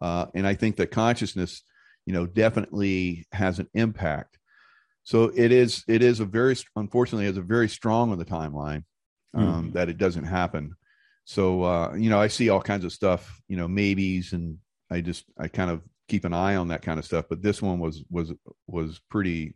uh, 0.00 0.26
and 0.34 0.46
I 0.46 0.54
think 0.54 0.76
that 0.76 0.90
consciousness, 0.90 1.62
you 2.10 2.16
know, 2.16 2.26
definitely 2.26 3.24
has 3.30 3.60
an 3.60 3.68
impact. 3.72 4.36
So 5.04 5.30
it 5.32 5.52
is 5.52 5.84
it 5.86 6.02
is 6.02 6.18
a 6.18 6.24
very 6.24 6.56
unfortunately 6.74 7.26
is 7.26 7.36
a 7.36 7.40
very 7.40 7.68
strong 7.68 8.10
on 8.10 8.18
the 8.18 8.24
timeline 8.24 8.82
um, 9.32 9.70
mm. 9.70 9.72
that 9.74 9.88
it 9.88 9.96
doesn't 9.96 10.24
happen. 10.24 10.74
So 11.24 11.62
uh, 11.62 11.94
you 11.94 12.10
know 12.10 12.20
I 12.20 12.26
see 12.26 12.48
all 12.48 12.60
kinds 12.60 12.84
of 12.84 12.92
stuff, 12.92 13.40
you 13.46 13.56
know, 13.56 13.68
maybes, 13.68 14.32
and 14.32 14.58
I 14.90 15.02
just 15.02 15.24
I 15.38 15.46
kind 15.46 15.70
of 15.70 15.82
keep 16.08 16.24
an 16.24 16.34
eye 16.34 16.56
on 16.56 16.66
that 16.68 16.82
kind 16.82 16.98
of 16.98 17.04
stuff. 17.04 17.26
But 17.30 17.42
this 17.42 17.62
one 17.62 17.78
was 17.78 18.02
was 18.10 18.32
was 18.66 19.00
pretty 19.08 19.54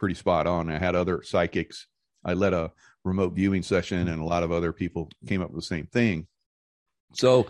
pretty 0.00 0.16
spot 0.16 0.48
on. 0.48 0.68
I 0.68 0.78
had 0.78 0.96
other 0.96 1.22
psychics. 1.22 1.86
I 2.24 2.32
led 2.32 2.54
a 2.54 2.72
remote 3.04 3.34
viewing 3.34 3.62
session, 3.62 4.08
and 4.08 4.20
a 4.20 4.24
lot 4.24 4.42
of 4.42 4.50
other 4.50 4.72
people 4.72 5.08
came 5.28 5.42
up 5.42 5.52
with 5.52 5.62
the 5.62 5.74
same 5.76 5.86
thing. 5.86 6.26
So 7.14 7.46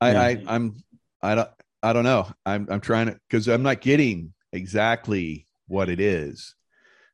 I, 0.00 0.10
yeah. 0.10 0.22
I 0.22 0.44
I'm 0.48 0.82
I 1.22 1.34
don't 1.36 1.50
I 1.84 1.92
don't 1.92 2.04
know. 2.04 2.26
I'm 2.46 2.66
I'm 2.70 2.80
trying 2.80 3.06
to 3.08 3.20
because 3.28 3.46
I'm 3.46 3.62
not 3.62 3.82
getting 3.82 4.32
exactly 4.52 5.46
what 5.68 5.90
it 5.90 6.00
is. 6.00 6.54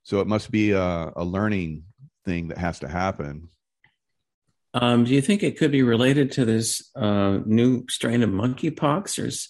So 0.04 0.20
it 0.20 0.28
must 0.28 0.52
be 0.52 0.70
a, 0.70 1.12
a 1.16 1.24
learning 1.24 1.84
thing 2.24 2.48
that 2.48 2.58
has 2.58 2.78
to 2.80 2.88
happen. 2.88 3.48
Um, 4.72 5.02
do 5.02 5.12
you 5.12 5.20
think 5.20 5.42
it 5.42 5.58
could 5.58 5.72
be 5.72 5.82
related 5.82 6.30
to 6.32 6.44
this 6.44 6.88
uh, 6.94 7.40
new 7.44 7.84
strain 7.88 8.22
of 8.22 8.30
monkeypox, 8.30 9.18
or 9.18 9.26
is 9.26 9.48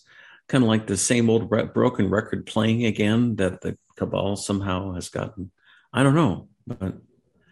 kind 0.48 0.64
of 0.64 0.68
like 0.68 0.86
the 0.86 0.96
same 0.96 1.28
old 1.28 1.50
re- 1.50 1.64
broken 1.64 2.08
record 2.08 2.46
playing 2.46 2.86
again 2.86 3.36
that 3.36 3.60
the 3.60 3.76
cabal 3.96 4.36
somehow 4.36 4.94
has 4.94 5.10
gotten? 5.10 5.50
I 5.92 6.02
don't 6.02 6.14
know, 6.14 6.48
but 6.66 6.94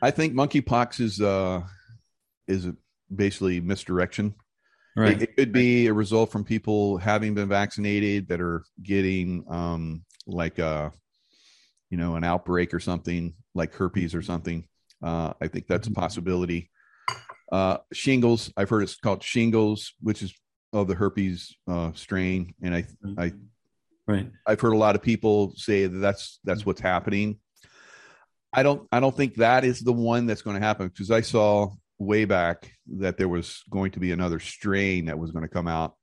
I 0.00 0.10
think 0.10 0.32
monkeypox 0.32 1.00
is 1.00 1.20
uh, 1.20 1.60
is 2.46 2.66
basically 3.14 3.60
misdirection. 3.60 4.34
Right. 4.99 5.22
It, 5.22 5.22
it, 5.22 5.36
could 5.36 5.53
be 5.53 5.86
a 5.86 5.92
result 5.92 6.32
from 6.32 6.42
people 6.42 6.99
having 6.99 7.32
been 7.32 7.49
vaccinated 7.49 8.26
that 8.28 8.40
are 8.40 8.64
getting 8.82 9.44
um, 9.49 10.05
like 10.26 10.59
a 10.59 10.66
uh, 10.66 10.90
you 11.88 11.96
know 11.96 12.16
an 12.16 12.24
outbreak 12.24 12.74
or 12.74 12.80
something 12.80 13.34
like 13.55 13.72
herpes 13.74 14.14
or 14.14 14.22
something. 14.22 14.66
Uh, 15.01 15.32
i 15.40 15.46
think 15.46 15.68
that's 15.68 15.86
a 15.86 15.90
mm-hmm. 15.90 16.01
possibility. 16.01 16.70
Uh, 17.53 17.78
shingles 17.92 18.53
i've 18.57 18.68
heard 18.68 18.82
it's 18.82 18.96
called 18.96 19.22
shingles 19.22 19.94
which 20.01 20.22
is 20.22 20.34
of 20.72 20.88
the 20.88 20.94
herpes 20.94 21.57
uh, 21.68 21.92
strain. 21.94 22.55
And 22.61 22.74
i 22.74 22.78
i 22.78 23.28
mm-hmm. 23.28 24.12
right. 24.12 24.30
I've 24.46 24.61
heard 24.61 24.74
a 24.74 24.78
lot 24.78 24.96
of 24.96 25.03
people 25.03 25.53
say 25.55 25.86
that 25.86 25.99
that's 25.99 26.40
that's 26.42 26.66
what's 26.66 26.80
happening. 26.80 27.38
I 28.53 28.64
don't 28.64 28.88
i 28.90 28.99
don't 28.99 29.16
think 29.16 29.36
that 29.36 29.64
is 29.64 29.80
the 29.80 29.92
one 29.92 30.26
that's 30.26 30.42
going 30.42 30.57
to 30.57 30.66
happen 30.66 30.88
because 30.88 31.11
i 31.11 31.20
saw 31.20 31.68
way 31.99 32.24
back 32.24 32.72
that 32.86 33.16
there 33.16 33.28
was 33.28 33.62
going 33.70 33.90
to 33.90 34.01
be 34.01 34.12
another 34.12 34.38
strain 34.38 35.07
that 35.07 35.18
was 35.18 35.30
going 35.30 35.44
to 35.44 35.49
come 35.49 35.66
out 35.66 35.94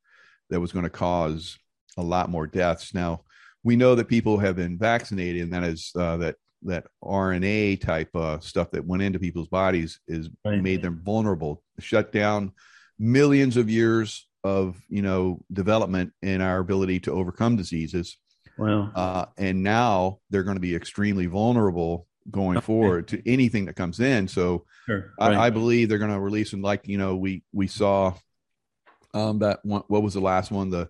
that 0.49 0.59
was 0.59 0.71
going 0.71 0.83
to 0.83 0.89
cause 0.89 1.57
a 1.97 2.03
lot 2.03 2.29
more 2.29 2.45
deaths 2.47 2.93
now 2.93 3.21
we 3.65 3.75
know 3.75 3.95
that 3.95 4.07
people 4.07 4.37
have 4.37 4.55
been 4.55 4.77
vaccinated, 4.77 5.41
and 5.41 5.51
that 5.51 5.63
is 5.63 5.91
uh, 5.97 6.17
that 6.17 6.35
that 6.61 6.85
RNA 7.03 7.81
type 7.81 8.15
uh, 8.15 8.39
stuff 8.39 8.71
that 8.71 8.85
went 8.85 9.01
into 9.03 9.19
people's 9.19 9.47
bodies 9.47 9.99
is 10.07 10.29
right. 10.45 10.61
made 10.61 10.81
them 10.83 11.01
vulnerable, 11.03 11.63
shut 11.79 12.11
down 12.11 12.53
millions 12.99 13.57
of 13.57 13.69
years 13.69 14.27
of 14.43 14.79
you 14.87 15.01
know 15.01 15.41
development 15.51 16.13
in 16.21 16.41
our 16.41 16.59
ability 16.59 16.99
to 17.01 17.11
overcome 17.11 17.55
diseases. 17.55 18.17
Wow. 18.57 18.91
Uh, 18.95 19.25
and 19.37 19.63
now 19.63 20.19
they're 20.29 20.43
going 20.43 20.57
to 20.57 20.61
be 20.61 20.75
extremely 20.75 21.25
vulnerable 21.25 22.07
going 22.29 22.57
okay. 22.57 22.65
forward 22.65 23.07
to 23.09 23.29
anything 23.29 23.65
that 23.65 23.75
comes 23.75 23.99
in. 23.99 24.27
So 24.27 24.65
sure. 24.85 25.13
right. 25.19 25.33
I, 25.33 25.47
I, 25.47 25.49
believe 25.49 25.89
they're 25.89 25.99
going 25.99 26.11
to 26.11 26.19
release 26.19 26.53
and 26.53 26.63
like 26.63 26.87
you 26.87 26.97
know 26.97 27.15
we 27.15 27.43
we 27.53 27.67
saw 27.67 28.13
um, 29.13 29.39
that 29.39 29.59
one, 29.63 29.83
what 29.87 30.03
was 30.03 30.13
the 30.13 30.21
last 30.21 30.51
one 30.51 30.69
the 30.69 30.89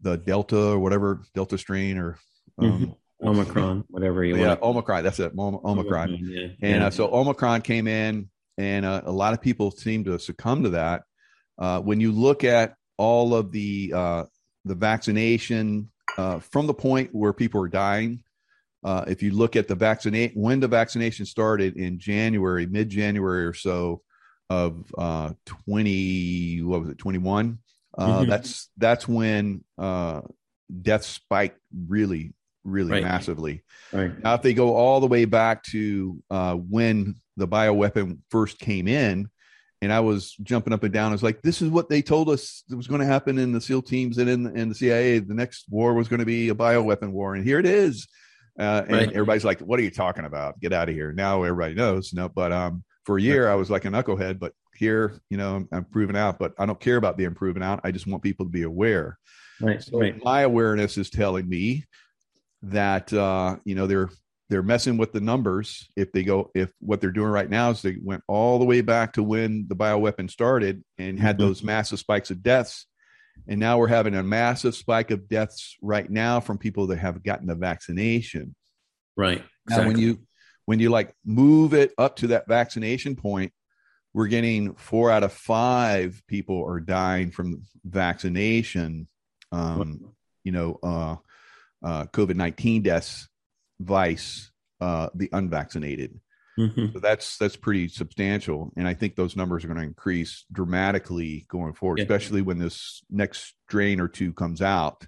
the 0.00 0.16
Delta 0.16 0.72
or 0.72 0.78
whatever 0.78 1.22
Delta 1.34 1.58
strain 1.58 1.98
or 1.98 2.18
um, 2.58 2.96
mm-hmm. 3.20 3.28
Omicron, 3.28 3.84
whatever 3.88 4.24
you 4.24 4.36
yeah, 4.36 4.48
want. 4.48 4.62
Omicron. 4.62 5.04
That's 5.04 5.18
it. 5.18 5.32
Omicron. 5.36 5.60
Omicron 5.64 6.18
yeah. 6.22 6.48
And 6.60 6.80
yeah. 6.80 6.86
Uh, 6.86 6.90
so 6.90 7.12
Omicron 7.12 7.62
came 7.62 7.86
in, 7.86 8.28
and 8.58 8.84
uh, 8.84 9.02
a 9.04 9.12
lot 9.12 9.32
of 9.32 9.40
people 9.40 9.70
seem 9.70 10.04
to 10.04 10.18
succumb 10.18 10.64
to 10.64 10.70
that. 10.70 11.02
Uh, 11.58 11.80
when 11.80 12.00
you 12.00 12.12
look 12.12 12.44
at 12.44 12.74
all 12.96 13.34
of 13.34 13.50
the 13.50 13.92
uh, 13.94 14.24
the 14.64 14.74
vaccination 14.74 15.90
uh, 16.18 16.40
from 16.40 16.66
the 16.66 16.74
point 16.74 17.10
where 17.12 17.32
people 17.32 17.62
are 17.62 17.68
dying, 17.68 18.22
uh, 18.84 19.04
if 19.08 19.22
you 19.22 19.32
look 19.32 19.56
at 19.56 19.66
the 19.66 19.74
vaccinate 19.74 20.32
when 20.34 20.60
the 20.60 20.68
vaccination 20.68 21.24
started 21.24 21.76
in 21.76 21.98
January, 21.98 22.66
mid 22.66 22.90
January 22.90 23.46
or 23.46 23.54
so 23.54 24.02
of 24.50 24.84
twenty, 25.46 26.62
what 26.62 26.80
was 26.80 26.90
it, 26.90 26.98
twenty 26.98 27.18
one? 27.18 27.58
Uh, 27.96 28.20
mm-hmm. 28.20 28.30
That's 28.30 28.68
that's 28.76 29.08
when 29.08 29.64
uh, 29.78 30.22
death 30.82 31.04
spiked 31.04 31.58
really, 31.86 32.34
really 32.64 32.92
right. 32.92 33.02
massively. 33.02 33.62
Right. 33.92 34.22
Now, 34.22 34.34
if 34.34 34.42
they 34.42 34.54
go 34.54 34.74
all 34.74 35.00
the 35.00 35.06
way 35.06 35.24
back 35.24 35.62
to 35.64 36.22
uh, 36.30 36.54
when 36.54 37.16
the 37.36 37.48
bioweapon 37.48 38.18
first 38.30 38.58
came 38.58 38.88
in, 38.88 39.28
and 39.80 39.92
I 39.92 40.00
was 40.00 40.34
jumping 40.42 40.72
up 40.72 40.82
and 40.82 40.92
down, 40.92 41.10
I 41.10 41.14
was 41.14 41.22
like, 41.22 41.42
"This 41.42 41.62
is 41.62 41.70
what 41.70 41.88
they 41.88 42.02
told 42.02 42.28
us 42.28 42.64
was 42.68 42.86
going 42.86 43.00
to 43.00 43.06
happen 43.06 43.38
in 43.38 43.52
the 43.52 43.60
SEAL 43.60 43.82
teams 43.82 44.18
and 44.18 44.28
in, 44.28 44.56
in 44.56 44.68
the 44.68 44.74
CIA. 44.74 45.20
The 45.20 45.34
next 45.34 45.66
war 45.70 45.94
was 45.94 46.08
going 46.08 46.20
to 46.20 46.26
be 46.26 46.48
a 46.48 46.54
bioweapon 46.54 47.12
war, 47.12 47.34
and 47.34 47.44
here 47.44 47.58
it 47.58 47.66
is." 47.66 48.06
Uh, 48.58 48.82
and 48.86 48.92
right. 48.92 49.08
everybody's 49.08 49.44
like, 49.44 49.60
"What 49.60 49.80
are 49.80 49.82
you 49.82 49.90
talking 49.90 50.24
about? 50.24 50.60
Get 50.60 50.72
out 50.72 50.88
of 50.88 50.94
here!" 50.94 51.12
Now 51.12 51.42
everybody 51.42 51.74
knows. 51.74 52.12
No, 52.12 52.28
but 52.28 52.52
um, 52.52 52.84
for 53.04 53.18
a 53.18 53.22
year 53.22 53.50
I 53.50 53.54
was 53.54 53.70
like 53.70 53.84
a 53.84 53.88
knucklehead, 53.88 54.38
but 54.38 54.52
here, 54.74 55.20
you 55.30 55.36
know, 55.36 55.56
I'm, 55.56 55.68
I'm 55.72 55.84
proven 55.84 56.16
out, 56.16 56.38
but 56.38 56.54
I 56.58 56.66
don't 56.66 56.80
care 56.80 56.96
about 56.96 57.16
being 57.16 57.34
proven 57.34 57.62
out. 57.62 57.80
I 57.84 57.90
just 57.90 58.06
want 58.06 58.22
people 58.22 58.46
to 58.46 58.50
be 58.50 58.62
aware. 58.62 59.18
Right. 59.60 59.82
So 59.82 60.00
right. 60.00 60.22
my 60.22 60.42
awareness 60.42 60.98
is 60.98 61.10
telling 61.10 61.48
me 61.48 61.84
that 62.62 63.12
uh, 63.12 63.56
you 63.64 63.74
know 63.74 63.86
they're 63.86 64.10
they're 64.50 64.62
messing 64.62 64.96
with 64.96 65.12
the 65.12 65.20
numbers 65.20 65.88
if 65.96 66.12
they 66.12 66.22
go 66.22 66.50
if 66.54 66.70
what 66.80 67.00
they're 67.00 67.10
doing 67.10 67.30
right 67.30 67.48
now 67.48 67.70
is 67.70 67.82
they 67.82 67.96
went 68.02 68.22
all 68.28 68.58
the 68.58 68.64
way 68.64 68.80
back 68.80 69.12
to 69.14 69.22
when 69.22 69.66
the 69.68 69.76
bioweapon 69.76 70.30
started 70.30 70.82
and 70.98 71.18
had 71.18 71.38
mm-hmm. 71.38 71.46
those 71.46 71.62
massive 71.62 71.98
spikes 71.98 72.30
of 72.30 72.42
deaths 72.42 72.86
and 73.46 73.60
now 73.60 73.78
we're 73.78 73.88
having 73.88 74.14
a 74.14 74.22
massive 74.22 74.74
spike 74.74 75.10
of 75.10 75.28
deaths 75.28 75.76
right 75.82 76.10
now 76.10 76.40
from 76.40 76.58
people 76.58 76.86
that 76.88 76.98
have 76.98 77.22
gotten 77.22 77.46
the 77.46 77.54
vaccination 77.54 78.54
right 79.16 79.42
exactly. 79.66 79.84
now 79.84 79.88
when 79.88 79.98
you 79.98 80.18
when 80.66 80.80
you 80.80 80.90
like 80.90 81.14
move 81.24 81.74
it 81.74 81.92
up 81.98 82.16
to 82.16 82.28
that 82.28 82.48
vaccination 82.48 83.16
point 83.16 83.52
we're 84.14 84.28
getting 84.28 84.74
four 84.76 85.10
out 85.10 85.24
of 85.24 85.32
five 85.32 86.22
people 86.28 86.64
are 86.64 86.80
dying 86.80 87.32
from 87.32 87.62
vaccination. 87.84 89.08
Um, 89.50 90.14
you 90.44 90.52
know, 90.52 90.78
uh, 90.82 91.16
uh, 91.84 92.04
COVID 92.06 92.36
nineteen 92.36 92.82
deaths, 92.82 93.28
vice 93.80 94.50
uh, 94.80 95.08
the 95.14 95.28
unvaccinated. 95.32 96.18
Mm-hmm. 96.58 96.92
So 96.92 97.00
that's 97.00 97.36
that's 97.38 97.56
pretty 97.56 97.88
substantial, 97.88 98.72
and 98.76 98.86
I 98.86 98.94
think 98.94 99.16
those 99.16 99.36
numbers 99.36 99.64
are 99.64 99.68
going 99.68 99.80
to 99.80 99.86
increase 99.86 100.44
dramatically 100.52 101.46
going 101.48 101.72
forward, 101.74 101.98
yeah. 101.98 102.04
especially 102.04 102.42
when 102.42 102.58
this 102.58 103.02
next 103.10 103.54
strain 103.66 104.00
or 104.00 104.08
two 104.08 104.32
comes 104.32 104.62
out. 104.62 105.06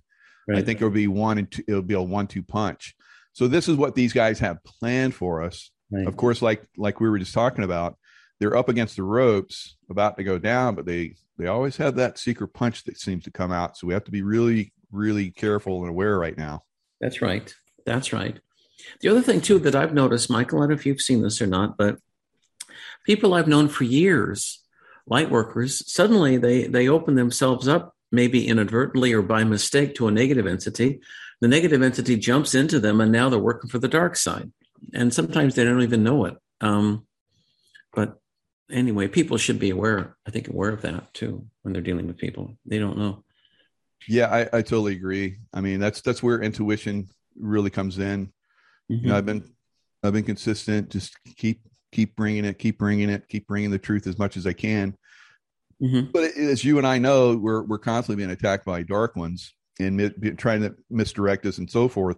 Right. 0.48 0.58
I 0.58 0.62
think 0.62 0.78
it'll 0.78 0.90
be 0.90 1.08
one 1.08 1.38
and 1.38 1.50
two, 1.50 1.62
it'll 1.68 1.82
be 1.82 1.94
a 1.94 2.02
one-two 2.02 2.42
punch. 2.42 2.94
So 3.32 3.48
this 3.48 3.68
is 3.68 3.76
what 3.76 3.94
these 3.94 4.12
guys 4.12 4.38
have 4.40 4.64
planned 4.64 5.14
for 5.14 5.42
us. 5.42 5.70
Right. 5.90 6.06
Of 6.06 6.16
course, 6.16 6.42
like 6.42 6.64
like 6.76 7.00
we 7.00 7.08
were 7.08 7.18
just 7.18 7.34
talking 7.34 7.64
about, 7.64 7.96
they're 8.40 8.56
up 8.56 8.68
against 8.68 8.96
the 8.96 9.02
ropes, 9.02 9.76
about 9.88 10.16
to 10.16 10.24
go 10.24 10.38
down, 10.38 10.74
but 10.74 10.84
they 10.84 11.14
they 11.38 11.46
always 11.46 11.76
have 11.76 11.96
that 11.96 12.18
secret 12.18 12.48
punch 12.48 12.84
that 12.84 12.98
seems 12.98 13.24
to 13.24 13.30
come 13.30 13.52
out. 13.52 13.76
So 13.76 13.86
we 13.86 13.94
have 13.94 14.04
to 14.04 14.10
be 14.10 14.22
really, 14.22 14.72
really 14.90 15.30
careful 15.30 15.82
and 15.82 15.90
aware 15.90 16.18
right 16.18 16.36
now. 16.36 16.64
That's 17.00 17.22
right. 17.22 17.54
That's 17.84 18.12
right. 18.12 18.40
The 19.00 19.08
other 19.08 19.22
thing 19.22 19.40
too 19.40 19.58
that 19.60 19.74
I've 19.74 19.94
noticed, 19.94 20.30
Michael, 20.30 20.58
I 20.58 20.62
don't 20.62 20.70
know 20.70 20.74
if 20.74 20.86
you've 20.86 21.00
seen 21.00 21.22
this 21.22 21.40
or 21.40 21.46
not, 21.46 21.76
but 21.76 21.98
people 23.04 23.34
I've 23.34 23.48
known 23.48 23.68
for 23.68 23.84
years, 23.84 24.62
light 25.06 25.30
workers, 25.30 25.82
suddenly 25.90 26.36
they 26.36 26.66
they 26.66 26.88
open 26.88 27.14
themselves 27.14 27.68
up 27.68 27.94
maybe 28.12 28.46
inadvertently 28.46 29.12
or 29.12 29.22
by 29.22 29.44
mistake 29.44 29.94
to 29.96 30.08
a 30.08 30.12
negative 30.12 30.46
entity, 30.46 31.00
the 31.40 31.48
negative 31.48 31.82
entity 31.82 32.16
jumps 32.16 32.54
into 32.54 32.80
them 32.80 33.00
and 33.00 33.12
now 33.12 33.28
they're 33.28 33.38
working 33.38 33.68
for 33.70 33.78
the 33.78 33.88
dark 33.88 34.16
side. 34.16 34.50
And 34.94 35.12
sometimes 35.12 35.54
they 35.54 35.64
don't 35.64 35.82
even 35.82 36.04
know 36.04 36.26
it. 36.26 36.36
Um, 36.60 37.06
but 37.92 38.18
anyway, 38.70 39.08
people 39.08 39.36
should 39.36 39.58
be 39.58 39.70
aware, 39.70 40.16
I 40.26 40.30
think, 40.30 40.48
aware 40.48 40.70
of 40.70 40.82
that 40.82 41.12
too 41.14 41.46
when 41.62 41.72
they're 41.72 41.82
dealing 41.82 42.06
with 42.06 42.16
people. 42.16 42.56
They 42.64 42.78
don't 42.78 42.98
know. 42.98 43.24
Yeah, 44.08 44.28
I, 44.28 44.58
I 44.58 44.62
totally 44.62 44.94
agree. 44.94 45.38
I 45.52 45.60
mean, 45.60 45.80
that's 45.80 46.00
that's 46.02 46.22
where 46.22 46.40
intuition 46.40 47.08
really 47.38 47.70
comes 47.70 47.98
in. 47.98 48.32
Mm-hmm. 48.90 48.94
You 48.94 49.08
know, 49.08 49.08
mm-hmm. 49.08 49.16
I've 49.16 49.26
been 49.26 49.50
I've 50.02 50.12
been 50.12 50.24
consistent. 50.24 50.90
Just 50.90 51.16
keep 51.36 51.60
keep 51.92 52.16
bringing 52.16 52.44
it, 52.44 52.58
keep 52.58 52.78
bringing 52.78 53.10
it, 53.10 53.28
keep 53.28 53.46
bringing 53.46 53.70
the 53.70 53.78
truth 53.78 54.06
as 54.06 54.18
much 54.18 54.36
as 54.36 54.46
I 54.46 54.52
can. 54.52 54.96
Mm-hmm. 55.82 56.10
But 56.12 56.36
as 56.36 56.64
you 56.64 56.78
and 56.78 56.86
I 56.86 56.98
know, 56.98 57.36
we're 57.36 57.62
we're 57.62 57.78
constantly 57.78 58.22
being 58.24 58.34
attacked 58.34 58.64
by 58.64 58.82
dark 58.82 59.16
ones 59.16 59.54
and 59.78 59.96
mi- 59.96 60.30
trying 60.32 60.62
to 60.62 60.74
misdirect 60.90 61.44
us 61.46 61.58
and 61.58 61.70
so 61.70 61.88
forth. 61.88 62.16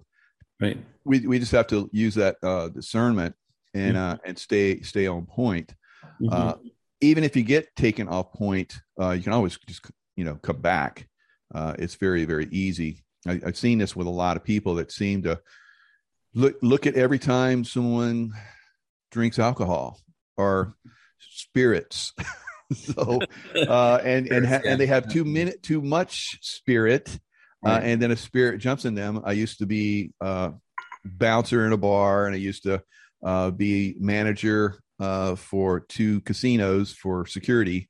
Right. 0.61 0.79
We 1.05 1.27
we 1.27 1.39
just 1.39 1.53
have 1.53 1.67
to 1.69 1.89
use 1.93 2.15
that 2.17 2.37
uh, 2.43 2.69
discernment 2.69 3.35
and 3.75 3.97
mm-hmm. 3.97 4.13
uh, 4.13 4.17
and 4.25 4.39
stay 4.39 4.81
stay 4.83 5.07
on 5.07 5.27
point. 5.27 5.75
Mm-hmm. 6.21 6.29
Uh, 6.33 6.55
even 7.01 7.25
if 7.25 7.37
you 7.37 7.43
get 7.43 7.75
taken 7.77 8.09
off 8.09 8.33
point, 8.33 8.75
uh, 9.01 9.11
you 9.11 9.23
can 9.23 9.33
always 9.33 9.59
just 9.67 9.87
you 10.17 10.25
know 10.25 10.37
come 10.37 10.61
back. 10.61 11.09
Uh, 11.55 11.75
it's 11.79 11.95
very 11.95 12.25
very 12.25 12.49
easy. 12.51 13.05
I, 13.27 13.41
I've 13.47 13.57
seen 13.57 13.79
this 13.79 13.97
with 13.97 14.07
a 14.07 14.11
lot 14.11 14.37
of 14.37 14.45
people 14.45 14.77
that 14.77 14.93
seem 14.93 15.23
to 15.23 15.41
look 16.39 16.57
look 16.63 16.87
at 16.87 16.95
every 16.95 17.19
time 17.19 17.65
someone 17.65 18.33
drinks 19.11 19.39
alcohol 19.39 20.01
or 20.37 20.75
spirits. 21.19 22.13
so 22.73 23.21
uh, 23.69 24.01
and 24.03 24.29
and 24.29 24.47
ha- 24.47 24.63
and 24.65 24.81
they 24.81 24.87
have 24.87 25.09
too 25.09 25.25
minute 25.25 25.63
too 25.63 25.83
much 25.83 26.39
spirit, 26.41 27.19
uh, 27.67 27.81
and 27.83 28.01
then 28.01 28.11
a 28.11 28.17
spirit 28.17 28.59
jumps 28.59 28.85
in 28.85 28.95
them. 28.95 29.21
I 29.25 29.33
used 29.33 29.59
to 29.59 29.67
be 29.67 30.13
uh, 30.21 30.51
bouncer 31.05 31.67
in 31.67 31.73
a 31.73 31.77
bar, 31.77 32.27
and 32.27 32.35
I 32.35 32.39
used 32.39 32.63
to 32.63 32.83
uh, 33.23 33.51
be 33.51 33.97
manager 33.99 34.79
uh, 35.01 35.35
for 35.35 35.81
two 35.81 36.21
casinos 36.21 36.93
for 36.93 37.27
security. 37.27 37.89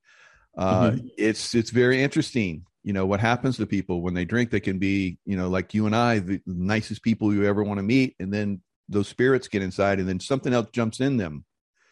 Uh, 0.57 0.91
mm-hmm. 0.91 1.07
It's 1.17 1.55
it's 1.55 1.71
very 1.71 2.03
interesting. 2.03 2.65
You 2.89 2.95
know 2.95 3.05
what 3.05 3.21
happens 3.21 3.59
to 3.59 3.67
people 3.67 4.01
when 4.01 4.15
they 4.15 4.25
drink. 4.25 4.51
They 4.51 4.61
can 4.61 4.79
be, 4.79 5.19
you 5.27 5.37
know, 5.37 5.51
like 5.51 5.75
you 5.75 5.85
and 5.85 5.95
I, 5.95 6.21
the 6.21 6.41
nicest 6.47 7.03
people 7.03 7.35
you 7.35 7.45
ever 7.45 7.63
want 7.63 7.77
to 7.77 7.83
meet, 7.83 8.17
and 8.19 8.33
then 8.33 8.63
those 8.89 9.09
spirits 9.09 9.47
get 9.47 9.61
inside, 9.61 9.99
and 9.99 10.09
then 10.09 10.19
something 10.19 10.55
else 10.55 10.71
jumps 10.73 11.01
in 11.01 11.19
them, 11.19 11.45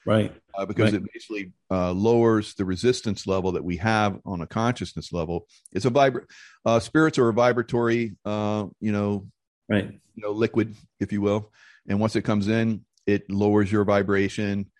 right? 0.06 0.32
Uh, 0.55 0.64
because 0.64 0.93
right. 0.93 1.02
it 1.02 1.12
basically 1.12 1.52
uh, 1.70 1.93
lowers 1.93 2.55
the 2.55 2.64
resistance 2.64 3.27
level 3.27 3.52
that 3.52 3.62
we 3.62 3.77
have 3.77 4.18
on 4.24 4.40
a 4.40 4.47
consciousness 4.47 5.12
level. 5.12 5.47
It's 5.70 5.85
a 5.85 5.90
vibrant. 5.90 6.31
Uh, 6.64 6.81
spirits 6.81 7.18
are 7.18 7.28
a 7.28 7.35
vibratory, 7.35 8.16
uh, 8.24 8.64
you 8.81 8.93
know, 8.93 9.27
right? 9.68 9.90
You 10.14 10.23
know, 10.23 10.31
liquid, 10.31 10.77
if 10.98 11.12
you 11.12 11.20
will, 11.20 11.52
and 11.86 12.01
once 12.01 12.16
it 12.16 12.23
comes 12.23 12.48
in, 12.48 12.86
it 13.06 13.31
lowers 13.31 13.70
your 13.70 13.85
vibration, 13.85 14.70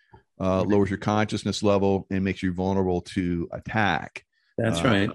uh, 0.41 0.63
lowers 0.63 0.89
your 0.89 0.99
consciousness 0.99 1.63
level, 1.63 2.07
and 2.11 2.25
makes 2.25 2.43
you 2.43 2.55
vulnerable 2.55 3.03
to 3.03 3.51
attack. 3.53 4.25
That's 4.57 4.81
uh, 4.81 4.85
right. 4.85 5.11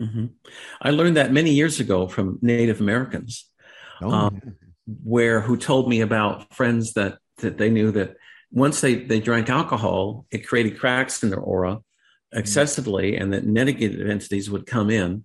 Mm-hmm. 0.00 0.18
mm-hmm. 0.18 0.26
I 0.82 0.90
learned 0.90 1.16
that 1.16 1.32
many 1.32 1.52
years 1.52 1.80
ago 1.80 2.08
from 2.08 2.38
Native 2.42 2.80
Americans, 2.80 3.46
oh. 4.02 4.10
um, 4.10 4.56
where 5.04 5.40
who 5.40 5.56
told 5.56 5.88
me 5.88 6.00
about 6.00 6.54
friends 6.54 6.94
that 6.94 7.18
that 7.38 7.58
they 7.58 7.70
knew 7.70 7.90
that 7.92 8.16
once 8.50 8.80
they 8.80 8.94
they 8.94 9.20
drank 9.20 9.48
alcohol, 9.48 10.26
it 10.30 10.46
created 10.46 10.78
cracks 10.78 11.22
in 11.22 11.30
their 11.30 11.40
aura 11.40 11.78
excessively, 12.32 13.16
and 13.16 13.32
that 13.32 13.46
negative 13.46 14.08
entities 14.08 14.50
would 14.50 14.66
come 14.66 14.90
in, 14.90 15.24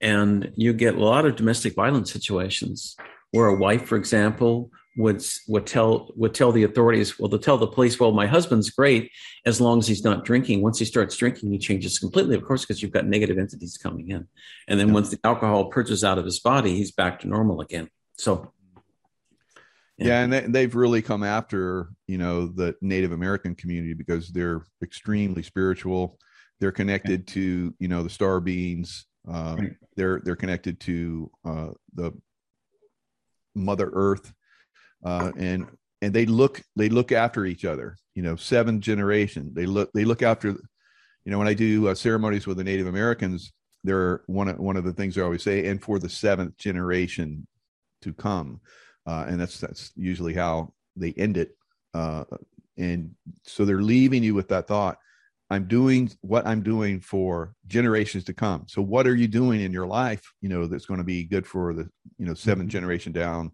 and 0.00 0.52
you 0.56 0.72
get 0.72 0.94
a 0.94 1.04
lot 1.04 1.24
of 1.24 1.36
domestic 1.36 1.74
violence 1.74 2.12
situations 2.12 2.96
where 3.30 3.46
a 3.46 3.56
wife, 3.56 3.86
for 3.86 3.96
example, 3.96 4.70
would 4.96 5.24
would 5.48 5.66
tell 5.66 6.10
would 6.16 6.34
tell 6.34 6.52
the 6.52 6.64
authorities, 6.64 7.18
well, 7.18 7.30
to 7.30 7.38
tell 7.38 7.58
the 7.58 7.66
police, 7.66 7.98
well, 7.98 8.12
my 8.12 8.26
husband's 8.26 8.70
great 8.70 9.10
as 9.46 9.60
long 9.60 9.78
as 9.78 9.86
he's 9.86 10.04
not 10.04 10.24
drinking. 10.24 10.62
Once 10.62 10.78
he 10.78 10.84
starts 10.84 11.16
drinking, 11.16 11.50
he 11.50 11.58
changes 11.58 11.98
completely, 11.98 12.36
of 12.36 12.44
course, 12.44 12.62
because 12.62 12.82
you've 12.82 12.92
got 12.92 13.06
negative 13.06 13.38
entities 13.38 13.78
coming 13.78 14.10
in. 14.10 14.28
And 14.68 14.78
then 14.78 14.88
yeah. 14.88 14.94
once 14.94 15.10
the 15.10 15.18
alcohol 15.24 15.66
purges 15.66 16.04
out 16.04 16.18
of 16.18 16.24
his 16.24 16.40
body, 16.40 16.76
he's 16.76 16.92
back 16.92 17.20
to 17.20 17.28
normal 17.28 17.60
again. 17.60 17.88
So 18.18 18.52
yeah, 19.96 20.06
yeah 20.06 20.24
and 20.24 20.54
they, 20.54 20.62
have 20.62 20.74
really 20.74 21.02
come 21.02 21.22
after 21.22 21.88
you 22.06 22.18
know 22.18 22.46
the 22.46 22.74
Native 22.82 23.12
American 23.12 23.54
community 23.54 23.94
because 23.94 24.28
they're 24.28 24.62
extremely 24.82 25.42
spiritual. 25.42 26.18
They're 26.60 26.72
connected 26.72 27.26
to 27.28 27.74
you 27.78 27.88
know 27.88 28.02
the 28.02 28.10
star 28.10 28.40
beings. 28.40 29.06
Uh, 29.26 29.56
right. 29.58 29.72
They're 29.96 30.20
they're 30.24 30.36
connected 30.36 30.80
to 30.80 31.30
uh, 31.44 31.68
the 31.94 32.12
Mother 33.54 33.90
Earth 33.92 34.32
uh, 35.04 35.32
and 35.36 35.66
and 36.00 36.12
they 36.12 36.26
look 36.26 36.60
they 36.76 36.88
look 36.88 37.12
after 37.12 37.46
each 37.46 37.64
other. 37.64 37.96
You 38.14 38.22
know, 38.22 38.36
seven 38.36 38.80
generation. 38.80 39.50
They 39.54 39.66
look 39.66 39.90
they 39.92 40.04
look 40.04 40.22
after. 40.22 40.48
You 41.24 41.30
know, 41.30 41.38
when 41.38 41.48
I 41.48 41.54
do 41.54 41.88
uh, 41.88 41.94
ceremonies 41.94 42.48
with 42.48 42.56
the 42.56 42.64
Native 42.64 42.88
Americans, 42.88 43.52
they're 43.84 44.22
one 44.26 44.48
of 44.48 44.58
one 44.58 44.76
of 44.76 44.84
the 44.84 44.92
things 44.92 45.16
I 45.16 45.22
always 45.22 45.42
say, 45.42 45.66
and 45.66 45.82
for 45.82 45.98
the 45.98 46.08
seventh 46.08 46.56
generation 46.56 47.46
to 48.02 48.12
come, 48.12 48.60
uh, 49.06 49.26
and 49.28 49.40
that's 49.40 49.60
that's 49.60 49.92
usually 49.96 50.34
how 50.34 50.72
they 50.96 51.12
end 51.12 51.36
it. 51.36 51.56
Uh, 51.94 52.24
and 52.76 53.12
so 53.44 53.64
they're 53.64 53.82
leaving 53.82 54.22
you 54.22 54.34
with 54.34 54.48
that 54.48 54.66
thought. 54.66 54.98
I'm 55.50 55.66
doing 55.68 56.10
what 56.22 56.46
I'm 56.46 56.62
doing 56.62 56.98
for 56.98 57.54
generations 57.66 58.24
to 58.24 58.32
come. 58.32 58.64
So 58.68 58.80
what 58.80 59.06
are 59.06 59.14
you 59.14 59.28
doing 59.28 59.60
in 59.60 59.70
your 59.70 59.86
life, 59.86 60.22
you 60.40 60.48
know, 60.48 60.66
that's 60.66 60.86
going 60.86 60.98
to 60.98 61.04
be 61.04 61.24
good 61.24 61.46
for 61.46 61.74
the, 61.74 61.90
you 62.16 62.24
know, 62.24 62.32
seventh 62.32 62.68
mm-hmm. 62.68 62.78
generation 62.78 63.12
down 63.12 63.52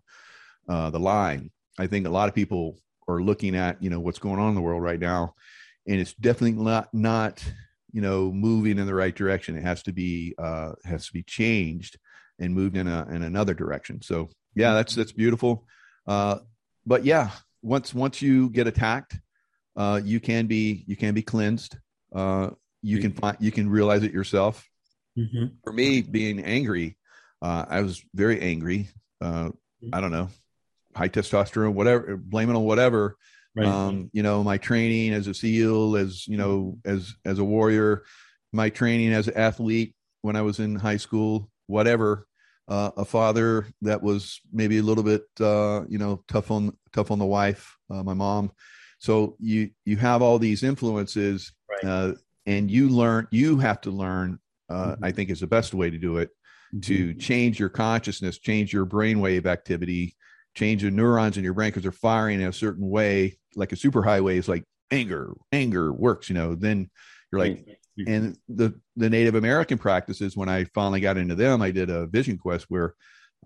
uh, 0.69 0.91
the 0.91 1.01
line. 1.01 1.51
I 1.79 1.87
think 1.87 2.07
a 2.07 2.11
lot 2.11 2.29
of 2.29 2.35
people 2.35 2.79
are 3.09 3.21
looking 3.21 3.57
at 3.57 3.83
you 3.83 3.91
know 3.91 4.01
what's 4.01 4.19
going 4.19 4.39
on 4.39 4.51
in 4.51 4.55
the 4.55 4.61
world 4.61 4.83
right 4.83 5.01
now, 5.01 5.35
and 5.87 6.01
it's 6.01 6.15
definitely 6.15 6.63
not 6.63 6.93
not 6.93 7.43
you 7.93 8.01
know 8.01 8.31
moving 8.33 8.79
in 8.79 8.87
the 8.87 8.95
right 8.95 9.15
direction. 9.15 9.57
It 9.57 9.63
has 9.63 9.83
to 9.85 9.93
be 9.93 10.35
uh, 10.39 10.73
has 10.85 11.07
to 11.07 11.13
be 11.13 11.23
changed 11.23 11.99
and 12.39 12.55
moved 12.55 12.77
in 12.77 12.87
a 12.87 13.07
in 13.11 13.23
another 13.23 13.55
direction. 13.55 14.03
So 14.03 14.29
yeah, 14.55 14.75
that's 14.75 14.95
that's 14.95 15.13
beautiful. 15.13 15.67
Uh, 16.07 16.39
but 16.87 17.05
yeah, 17.05 17.31
once 17.63 17.95
once 17.95 18.23
you 18.23 18.51
get 18.51 18.67
attacked, 18.67 19.19
uh, 19.77 20.01
you 20.05 20.21
can 20.21 20.47
be 20.47 20.85
you 20.87 20.97
can 20.97 21.15
be 21.15 21.23
cleansed. 21.23 21.77
Uh, 22.15 22.51
you 22.83 22.99
can 22.99 23.13
find 23.13 23.37
you 23.41 23.53
can 23.53 23.69
realize 23.69 24.03
it 24.03 24.13
yourself. 24.13 24.69
Mm-hmm. 25.19 25.47
For 25.65 25.73
me, 25.73 26.03
being 26.03 26.45
angry, 26.45 26.97
uh, 27.43 27.65
I 27.69 27.81
was 27.83 28.03
very 28.15 28.41
angry. 28.41 28.89
Uh, 29.21 29.51
I 29.93 30.01
don't 30.01 30.13
know, 30.13 30.29
high 30.95 31.09
testosterone, 31.09 31.75
whatever, 31.75 32.17
blame 32.17 32.51
it 32.51 32.57
on 32.57 32.65
whatever. 32.65 33.17
Right. 33.57 33.67
Um, 33.67 34.11
you 34.13 34.23
know, 34.23 34.45
my 34.45 34.59
training 34.59 35.13
as 35.13 35.27
a 35.27 35.35
SEAL, 35.35 35.97
as 35.97 36.27
you 36.29 36.37
know, 36.37 36.79
as 36.85 37.15
as 37.25 37.39
a 37.39 37.45
warrior, 37.45 38.05
my 38.53 38.71
training 38.71 39.13
as 39.13 39.29
an 39.29 39.37
athlete 39.37 39.95
when 40.23 40.37
I 40.37 40.43
was 40.43 40.61
in 40.61 40.77
high 40.77 40.97
school, 40.97 41.51
whatever. 41.67 42.27
Uh, 42.69 42.91
a 42.99 43.05
father 43.05 43.67
that 43.81 44.03
was 44.03 44.43
maybe 44.53 44.77
a 44.77 44.83
little 44.83 45.03
bit, 45.03 45.23
uh, 45.41 45.85
you 45.89 45.97
know, 45.97 46.23
tough 46.29 46.51
on 46.51 46.77
tough 46.93 47.11
on 47.11 47.19
the 47.19 47.25
wife, 47.25 47.75
uh, 47.91 48.03
my 48.03 48.13
mom. 48.13 48.53
So 48.99 49.37
you 49.41 49.71
you 49.87 49.97
have 49.97 50.21
all 50.21 50.39
these 50.39 50.63
influences, 50.63 51.53
right. 51.71 51.91
Uh, 51.91 52.13
and 52.45 52.71
you 52.71 52.91
learn. 52.91 53.27
You 53.31 53.59
have 53.59 53.81
to 53.83 53.91
learn. 53.91 54.39
Uh, 54.69 54.93
mm-hmm. 54.93 55.05
I 55.05 55.13
think 55.13 55.31
is 55.31 55.41
the 55.41 55.47
best 55.47 55.73
way 55.73 55.89
to 55.89 55.97
do 55.97 56.19
it 56.19 56.29
mm-hmm. 56.75 56.81
to 56.81 57.15
change 57.15 57.59
your 57.59 57.69
consciousness, 57.69 58.39
change 58.39 58.73
your 58.73 58.87
brainwave 58.87 59.47
activity, 59.47 60.17
change 60.59 60.83
the 60.83 60.91
neurons 60.91 61.37
in 61.37 61.45
your 61.45 61.55
brain 61.55 61.69
because 61.69 61.85
they're 61.85 61.93
firing 61.93 62.41
in 62.41 62.49
a 62.49 62.53
certain 62.53 62.89
way, 62.91 63.39
like 63.55 63.71
a 63.71 63.77
superhighway 63.77 64.37
is 64.37 64.49
like 64.49 64.65
anger, 64.91 65.33
anger 65.53 65.93
works, 65.93 66.29
you 66.29 66.35
know, 66.35 66.57
then 66.57 66.91
you're 67.31 67.39
like, 67.39 67.65
mm-hmm. 67.99 68.13
and 68.13 68.39
the, 68.49 68.75
the 68.97 69.09
Native 69.09 69.37
American 69.37 69.79
practices, 69.79 70.37
when 70.37 70.49
I 70.49 70.65
finally 70.75 71.01
got 71.01 71.17
into 71.17 71.37
them, 71.37 71.63
I 71.63 71.71
did 71.71 71.91
a 71.91 72.07
vision 72.07 72.39
quest 72.39 72.67
where 72.69 72.95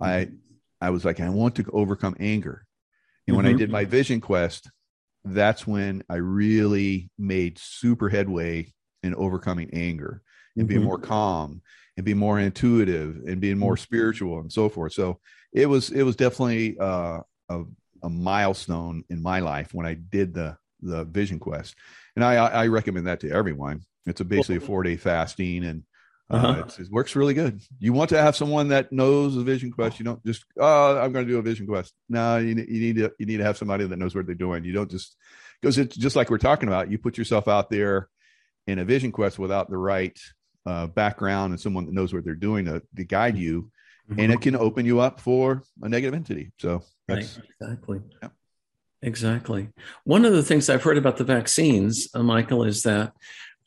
I, 0.00 0.10
mm-hmm. 0.10 0.36
I 0.80 0.90
was 0.90 1.04
like, 1.04 1.20
I 1.20 1.28
want 1.28 1.56
to 1.56 1.70
overcome 1.72 2.16
anger. 2.18 2.64
And 3.28 3.36
when 3.36 3.44
mm-hmm. 3.44 3.56
I 3.56 3.58
did 3.58 3.70
my 3.70 3.84
vision 3.84 4.20
quest, 4.20 4.70
that's 5.24 5.66
when 5.66 6.02
I 6.08 6.16
really 6.16 7.10
made 7.18 7.58
super 7.58 8.08
headway 8.08 8.72
in 9.02 9.14
overcoming 9.14 9.70
anger 9.74 10.22
and 10.56 10.66
being 10.66 10.80
mm-hmm. 10.80 10.88
more 10.88 10.98
calm 10.98 11.60
and 11.96 12.06
being 12.06 12.16
more 12.16 12.40
intuitive 12.40 13.20
and 13.26 13.38
being 13.38 13.58
more 13.58 13.74
mm-hmm. 13.74 13.82
spiritual 13.82 14.40
and 14.40 14.50
so 14.50 14.68
forth. 14.70 14.94
So 14.94 15.20
it 15.52 15.66
was 15.66 15.90
it 15.90 16.02
was 16.02 16.16
definitely 16.16 16.78
uh, 16.78 17.20
a, 17.48 17.62
a 18.02 18.08
milestone 18.08 19.04
in 19.10 19.22
my 19.22 19.40
life 19.40 19.72
when 19.72 19.86
I 19.86 19.94
did 19.94 20.34
the 20.34 20.56
the 20.80 21.04
Vision 21.04 21.38
Quest, 21.38 21.74
and 22.16 22.24
I 22.24 22.34
I 22.34 22.66
recommend 22.66 23.06
that 23.06 23.20
to 23.20 23.30
everyone. 23.30 23.82
It's 24.06 24.20
a 24.20 24.24
basically 24.24 24.56
a 24.56 24.60
four 24.60 24.82
day 24.82 24.96
fasting 24.96 25.64
and. 25.64 25.84
Uh, 26.30 26.36
uh-huh. 26.36 26.64
it 26.78 26.90
works 26.90 27.14
really 27.14 27.34
good. 27.34 27.60
You 27.78 27.92
want 27.92 28.08
to 28.08 28.22
have 28.22 28.34
someone 28.34 28.68
that 28.68 28.90
knows 28.90 29.34
the 29.34 29.42
Vision 29.42 29.70
Quest. 29.70 29.98
You 29.98 30.06
don't 30.06 30.24
just, 30.24 30.46
oh, 30.58 30.98
I'm 30.98 31.12
going 31.12 31.26
to 31.26 31.30
do 31.30 31.38
a 31.38 31.42
Vision 31.42 31.66
Quest. 31.66 31.92
No, 32.08 32.38
you, 32.38 32.54
you 32.54 32.80
need 32.80 32.96
to 32.96 33.12
you 33.18 33.26
need 33.26 33.36
to 33.36 33.44
have 33.44 33.58
somebody 33.58 33.86
that 33.86 33.98
knows 33.98 34.14
what 34.14 34.24
they're 34.24 34.34
doing. 34.34 34.64
You 34.64 34.72
don't 34.72 34.90
just 34.90 35.14
because 35.60 35.76
it's 35.76 35.94
just 35.94 36.16
like 36.16 36.30
we're 36.30 36.38
talking 36.38 36.68
about. 36.68 36.90
You 36.90 36.96
put 36.96 37.18
yourself 37.18 37.48
out 37.48 37.68
there 37.68 38.08
in 38.66 38.78
a 38.78 38.84
Vision 38.84 39.12
Quest 39.12 39.38
without 39.38 39.68
the 39.68 39.76
right 39.76 40.18
uh, 40.66 40.86
background 40.86 41.52
and 41.52 41.60
someone 41.60 41.86
that 41.86 41.94
knows 41.94 42.12
what 42.12 42.24
they're 42.24 42.34
doing 42.34 42.66
to, 42.66 42.82
to 42.96 43.04
guide 43.04 43.36
you, 43.36 43.70
Mm-hmm. 44.10 44.20
and 44.20 44.32
it 44.32 44.40
can 44.40 44.56
open 44.56 44.84
you 44.84 44.98
up 45.00 45.20
for 45.20 45.62
a 45.80 45.88
negative 45.88 46.14
entity. 46.14 46.50
So 46.58 46.82
that's 47.06 47.38
right, 47.38 47.46
exactly. 47.60 48.00
Yeah. 48.20 48.28
Exactly. 49.00 49.68
One 50.04 50.24
of 50.24 50.32
the 50.32 50.42
things 50.42 50.68
I've 50.68 50.82
heard 50.82 50.98
about 50.98 51.16
the 51.16 51.24
vaccines, 51.24 52.08
uh, 52.14 52.22
Michael, 52.22 52.64
is 52.64 52.82
that 52.82 53.12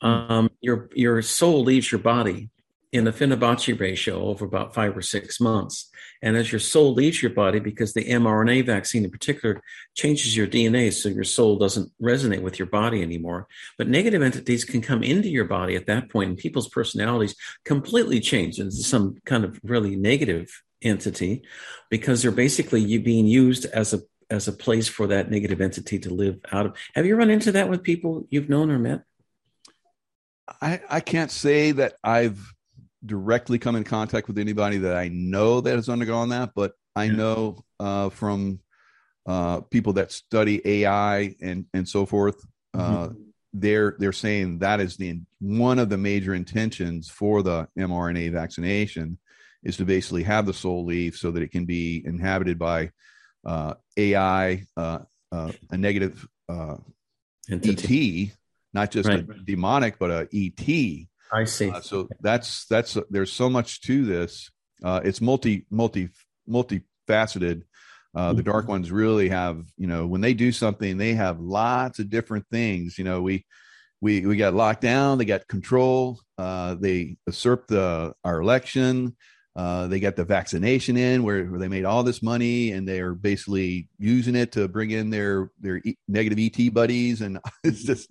um, 0.00 0.50
your 0.60 0.88
your 0.94 1.22
soul 1.22 1.62
leaves 1.62 1.90
your 1.90 2.00
body 2.00 2.50
in 2.96 3.06
a 3.06 3.12
Fibonacci 3.12 3.78
ratio 3.78 4.22
over 4.24 4.44
about 4.44 4.74
five 4.74 4.96
or 4.96 5.02
six 5.02 5.40
months. 5.40 5.90
And 6.22 6.36
as 6.36 6.50
your 6.50 6.58
soul 6.58 6.94
leaves 6.94 7.22
your 7.22 7.32
body, 7.32 7.60
because 7.60 7.92
the 7.92 8.04
mRNA 8.04 8.66
vaccine 8.66 9.04
in 9.04 9.10
particular 9.10 9.60
changes 9.94 10.36
your 10.36 10.46
DNA, 10.46 10.92
so 10.92 11.08
your 11.08 11.24
soul 11.24 11.58
doesn't 11.58 11.92
resonate 12.00 12.40
with 12.40 12.58
your 12.58 12.66
body 12.66 13.02
anymore. 13.02 13.48
But 13.76 13.88
negative 13.88 14.22
entities 14.22 14.64
can 14.64 14.80
come 14.80 15.02
into 15.02 15.28
your 15.28 15.44
body 15.44 15.76
at 15.76 15.86
that 15.86 16.10
point, 16.10 16.30
and 16.30 16.38
people's 16.38 16.68
personalities 16.68 17.36
completely 17.64 18.20
change 18.20 18.58
into 18.58 18.76
some 18.76 19.16
kind 19.26 19.44
of 19.44 19.60
really 19.62 19.94
negative 19.94 20.62
entity 20.82 21.42
because 21.90 22.22
they're 22.22 22.30
basically 22.30 22.80
you 22.80 23.00
being 23.00 23.26
used 23.26 23.66
as 23.66 23.92
a 23.94 24.00
as 24.28 24.48
a 24.48 24.52
place 24.52 24.88
for 24.88 25.06
that 25.06 25.30
negative 25.30 25.60
entity 25.60 26.00
to 26.00 26.12
live 26.12 26.40
out 26.50 26.66
of. 26.66 26.76
Have 26.94 27.06
you 27.06 27.14
run 27.14 27.30
into 27.30 27.52
that 27.52 27.68
with 27.68 27.84
people 27.84 28.26
you've 28.28 28.48
known 28.48 28.72
or 28.72 28.78
met? 28.78 29.02
I, 30.60 30.80
I 30.88 31.00
can't 31.00 31.30
say 31.30 31.72
that 31.72 31.94
I've 32.02 32.55
directly 33.06 33.58
come 33.58 33.76
in 33.76 33.84
contact 33.84 34.28
with 34.28 34.38
anybody 34.38 34.78
that 34.78 34.96
I 34.96 35.08
know 35.08 35.60
that 35.60 35.76
has 35.76 35.88
undergone 35.88 36.30
that, 36.30 36.52
but 36.54 36.72
I 36.94 37.06
Yeah. 37.06 37.12
know 37.12 37.64
uh, 37.80 38.08
from 38.10 38.60
uh, 39.26 39.60
people 39.62 39.94
that 39.94 40.12
study 40.12 40.60
AI 40.64 41.34
and 41.40 41.66
and 41.72 41.88
so 41.88 42.06
forth, 42.06 42.44
uh, 42.74 43.08
they're 43.52 43.96
they're 43.98 44.12
saying 44.12 44.58
that 44.60 44.80
is 44.80 44.96
the 44.96 45.20
one 45.40 45.78
of 45.78 45.88
the 45.88 45.96
major 45.96 46.34
intentions 46.34 47.08
for 47.08 47.42
the 47.42 47.68
mRNA 47.78 48.32
vaccination 48.32 49.18
is 49.62 49.76
to 49.78 49.84
basically 49.84 50.22
have 50.22 50.46
the 50.46 50.54
soul 50.54 50.84
leave 50.84 51.16
so 51.16 51.30
that 51.30 51.42
it 51.42 51.50
can 51.50 51.64
be 51.64 52.02
inhabited 52.06 52.58
by 52.58 52.90
uh, 53.44 53.74
AI, 53.96 54.64
uh, 54.76 54.98
uh, 55.32 55.52
a 55.70 55.76
negative 55.76 56.26
uh, 56.48 56.76
ET, 57.50 58.30
not 58.72 58.90
just 58.90 59.08
a 59.08 59.22
demonic, 59.44 59.98
but 59.98 60.10
a 60.10 60.28
ET. 60.32 61.06
I 61.32 61.44
see. 61.44 61.70
Uh, 61.70 61.80
so 61.80 62.08
that's 62.20 62.66
that's 62.66 62.96
there's 63.10 63.32
so 63.32 63.50
much 63.50 63.80
to 63.82 64.04
this. 64.04 64.50
Uh, 64.82 65.00
it's 65.04 65.20
multi 65.20 65.66
multi 65.70 66.10
multifaceted. 66.48 67.62
Uh, 68.14 68.32
the 68.32 68.42
dark 68.42 68.64
Mhm. 68.64 68.68
ones 68.70 68.90
really 68.90 69.28
have 69.28 69.62
you 69.76 69.86
know 69.86 70.06
when 70.06 70.22
they 70.22 70.32
do 70.32 70.50
something 70.50 70.96
they 70.96 71.12
have 71.14 71.38
lots 71.40 71.98
of 71.98 72.08
different 72.08 72.46
things. 72.50 72.96
You 72.98 73.04
know 73.04 73.20
we 73.22 73.44
we 74.00 74.24
we 74.26 74.36
got 74.36 74.54
locked 74.54 74.80
down. 74.82 75.18
They 75.18 75.24
got 75.24 75.46
control. 75.48 76.20
Uh, 76.38 76.74
they 76.76 77.16
usurped 77.26 77.68
the 77.68 78.14
our 78.24 78.40
election. 78.40 79.16
Uh, 79.54 79.86
they 79.86 80.00
got 80.00 80.16
the 80.16 80.24
vaccination 80.24 80.98
in 80.98 81.22
where, 81.22 81.46
where 81.46 81.58
they 81.58 81.68
made 81.68 81.86
all 81.86 82.02
this 82.02 82.22
money 82.22 82.72
and 82.72 82.86
they're 82.86 83.14
basically 83.14 83.88
using 83.98 84.34
it 84.36 84.52
to 84.52 84.68
bring 84.68 84.90
in 84.90 85.08
their 85.08 85.50
their 85.60 85.78
e- 85.78 85.96
negative 86.08 86.38
ET 86.38 86.74
buddies 86.74 87.22
and 87.22 87.38
it's 87.64 87.82
just 87.82 88.10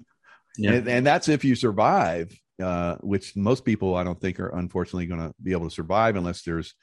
yeah. 0.58 0.72
and, 0.74 0.88
and 0.88 1.06
that's 1.06 1.30
if 1.30 1.46
you 1.46 1.54
survive, 1.54 2.36
uh, 2.62 2.96
which 3.02 3.36
most 3.36 3.66
people 3.66 3.96
I 3.96 4.04
don't 4.04 4.20
think 4.20 4.40
are 4.40 4.50
unfortunately 4.50 5.06
going 5.08 5.22
to 5.22 5.34
be 5.42 5.52
able 5.52 5.66
to 5.70 5.74
survive 5.76 6.16
unless 6.16 6.44
there's 6.44 6.74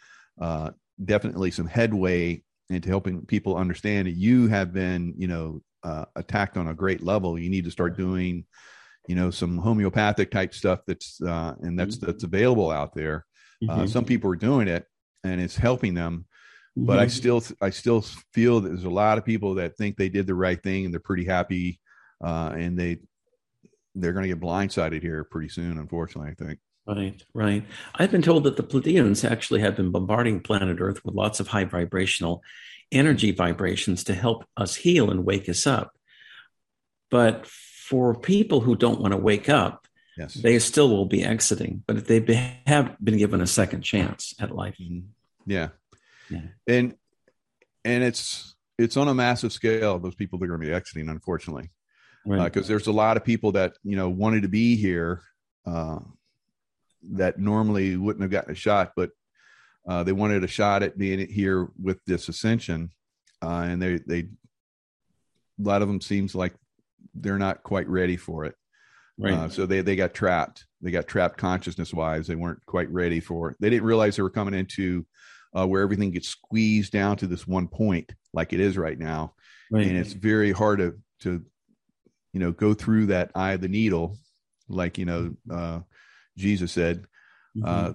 uh, 0.41 0.71
definitely 1.05 1.51
some 1.51 1.67
headway 1.67 2.43
into 2.71 2.89
helping 2.89 3.25
people 3.27 3.57
understand 3.57 4.07
that 4.07 4.13
you 4.13 4.49
have 4.49 4.73
been, 4.73 5.15
you 5.17 5.29
know, 5.29 5.61
uh, 5.83 6.05
attacked 6.17 6.57
on 6.57 6.69
a 6.69 6.75
great 6.75 7.03
level. 7.03 7.39
You 7.39 7.51
need 7.51 7.65
to 7.65 7.71
start 7.71 7.97
doing, 7.97 8.47
you 9.09 9.15
know, 9.17 9.31
some 9.31 9.59
homeopathic 9.59 10.31
type 10.31 10.55
stuff 10.55 10.81
that's 10.87 11.21
uh, 11.21 11.55
and 11.61 11.79
that's 11.79 11.99
that's 11.99 12.25
available 12.25 12.71
out 12.71 12.95
there. 12.95 13.27
Uh, 13.69 13.85
Mhm. 13.85 13.87
some 13.87 14.05
people 14.05 14.31
are 14.31 14.37
doing 14.37 14.69
it 14.69 14.87
and 15.25 15.41
it's 15.41 15.57
helping 15.57 15.95
them 15.95 16.27
but 16.77 16.99
I 16.99 17.07
Mhm. 17.07 17.09
still 17.09 17.43
I 17.61 17.71
still 17.71 18.03
feel 18.33 18.61
that 18.61 18.69
there's 18.71 18.85
a 18.85 18.91
lot 18.91 19.19
of 19.19 19.25
people 19.25 19.55
that 19.55 19.77
think 19.77 19.97
they 19.97 20.09
did 20.09 20.27
the 20.27 20.35
right 20.35 20.63
thing 20.63 20.85
and 20.85 20.93
they're 20.95 21.01
pretty 21.01 21.25
happy, 21.25 21.81
uh, 22.25 22.53
and 22.57 22.79
they 22.79 22.99
they're 23.95 24.13
going 24.13 24.23
to 24.23 24.29
get 24.29 24.41
blindsided 24.41 25.03
here 25.03 25.25
pretty 25.25 25.49
soon. 25.49 25.79
Unfortunately, 25.79 26.31
I 26.31 26.35
think. 26.45 26.59
Right, 26.87 27.23
right. 27.33 27.65
I've 27.95 28.11
been 28.11 28.23
told 28.23 28.45
that 28.45 28.57
the 28.57 28.63
Pleiadians 28.65 29.29
actually 29.29 29.61
have 29.61 29.77
been 29.77 29.93
bombarding 29.93 30.41
planet 30.41 30.79
Earth 30.81 31.05
with 31.05 31.15
lots 31.15 31.39
of 31.39 31.49
high 31.49 31.65
vibrational 31.65 32.43
energy 32.91 33.31
vibrations 33.31 34.05
to 34.05 34.15
help 34.15 34.45
us 34.57 34.75
heal 34.75 35.11
and 35.11 35.25
wake 35.25 35.49
us 35.49 35.67
up. 35.67 35.97
But 37.11 37.47
for 37.47 38.15
people 38.15 38.61
who 38.61 38.75
don't 38.77 39.01
want 39.01 39.13
to 39.13 39.19
wake 39.19 39.49
up, 39.49 39.87
Yes. 40.19 40.35
they 40.35 40.59
still 40.59 40.91
will 40.91 41.07
be 41.07 41.23
exiting. 41.25 41.85
But 41.87 41.97
if 41.97 42.07
they 42.07 42.19
be, 42.21 42.35
have 42.67 42.97
been 43.03 43.17
given 43.17 43.41
a 43.41 43.47
second 43.47 43.81
chance 43.83 44.35
at 44.39 44.55
life, 44.55 44.77
Mhm. 44.79 45.05
Yeah. 45.47 45.69
Yeah. 46.29 46.43
And 46.67 46.95
and 47.85 48.05
it's 48.05 48.55
it's 48.79 48.97
on 48.97 49.09
a 49.09 49.15
massive 49.15 49.53
scale. 49.53 49.99
Those 49.99 50.15
people 50.15 50.39
that 50.39 50.45
are 50.45 50.49
going 50.49 50.61
to 50.61 50.67
be 50.67 50.73
exiting, 50.73 51.09
unfortunately, 51.09 51.71
right? 52.27 52.53
because 52.53 52.69
there's 52.69 52.87
a 52.87 52.93
lot 52.93 53.17
of 53.17 53.25
people 53.25 53.53
that 53.53 53.75
you 53.83 53.97
know 53.97 54.09
wanted 54.09 54.43
to 54.43 54.49
be 54.49 54.77
here 54.77 55.23
uh, 55.67 55.99
that 57.13 57.39
normally 57.39 57.97
wouldn't 57.97 58.23
have 58.23 58.31
gotten 58.31 58.53
a 58.53 58.57
shot, 58.57 58.93
but 58.97 59.11
uh, 59.89 60.03
they 60.03 60.13
wanted 60.13 60.45
a 60.45 60.49
shot 60.49 60.83
at 60.83 60.99
being 60.99 61.27
here 61.29 61.69
with 61.81 61.99
this 62.07 62.29
ascension, 62.29 62.91
uh, 63.43 63.65
and 63.67 63.83
they 63.83 63.99
they 64.07 64.21
a 64.21 64.27
lot 65.59 65.83
of 65.83 65.89
them 65.89 66.01
seems 66.01 66.35
like 66.35 66.55
they're 67.15 67.39
not 67.39 67.63
quite 67.63 67.89
ready 67.89 68.17
for 68.17 68.45
it. 68.45 68.55
right. 69.19 69.35
Uh, 69.35 69.49
so 69.49 69.67
they 69.67 69.81
they 69.81 69.97
got 69.97 70.15
trapped. 70.15 70.67
They 70.81 70.91
got 70.91 71.07
trapped 71.07 71.37
consciousness 71.37 71.93
wise. 71.93 72.27
They 72.27 72.35
weren't 72.35 72.65
quite 72.67 72.91
ready 72.91 73.21
for. 73.21 73.51
it. 73.51 73.57
They 73.61 73.71
didn't 73.71 73.87
realize 73.87 74.17
they 74.17 74.23
were 74.23 74.31
coming 74.31 74.55
into 74.55 75.07
uh, 75.57 75.67
where 75.67 75.83
everything 75.83 76.11
gets 76.11 76.29
squeezed 76.29 76.93
down 76.93 77.17
to 77.19 77.27
this 77.27 77.47
one 77.47 77.69
point, 77.69 78.13
like 78.33 78.53
it 78.53 78.61
is 78.61 78.79
right 78.79 78.99
now, 78.99 79.35
right. 79.71 79.87
and 79.87 79.97
it's 79.97 80.13
very 80.13 80.53
hard 80.53 80.79
to 80.79 80.99
to 81.21 81.45
you 82.33 82.41
know 82.41 82.53
go 82.53 82.75
through 82.75 83.07
that 83.07 83.31
eye 83.35 83.53
of 83.53 83.61
the 83.61 83.69
needle, 83.69 84.17
like 84.69 84.99
you 84.99 85.05
know 85.05 85.35
uh, 85.51 85.81
Jesus 86.37 86.73
said. 86.73 87.07
Mhm. 87.57 87.65
uh, 87.67 87.93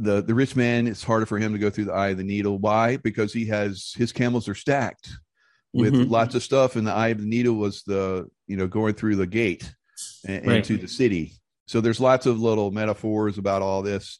the 0.00 0.22
the 0.22 0.34
rich 0.34 0.54
man 0.56 0.86
it's 0.88 1.02
harder 1.04 1.26
for 1.26 1.38
him 1.38 1.52
to 1.52 1.58
go 1.58 1.70
through 1.70 1.84
the 1.84 1.92
eye 1.92 2.08
of 2.08 2.16
the 2.18 2.24
needle 2.24 2.56
why 2.58 2.96
because 2.98 3.32
he 3.32 3.46
has 3.46 3.92
his 3.96 4.12
camels 4.12 4.48
are 4.48 4.54
stacked 4.54 5.10
with 5.72 5.92
Mhm. 5.94 6.08
lots 6.10 6.34
of 6.36 6.42
stuff 6.42 6.74
and 6.76 6.86
the 6.86 6.92
eye 6.92 7.08
of 7.08 7.18
the 7.20 7.26
needle 7.26 7.54
was 7.54 7.82
the 7.84 8.28
you 8.48 8.56
know 8.56 8.66
going 8.68 8.94
through 8.94 9.16
the 9.16 9.26
gate 9.26 9.72
and, 10.24 10.46
Right. 10.46 10.56
into 10.58 10.76
the 10.78 10.86
city 10.88 11.32
so 11.66 11.80
there's 11.80 11.98
lots 12.00 12.26
of 12.26 12.40
little 12.40 12.70
metaphors 12.72 13.38
about 13.38 13.62
all 13.62 13.82
this 13.82 14.18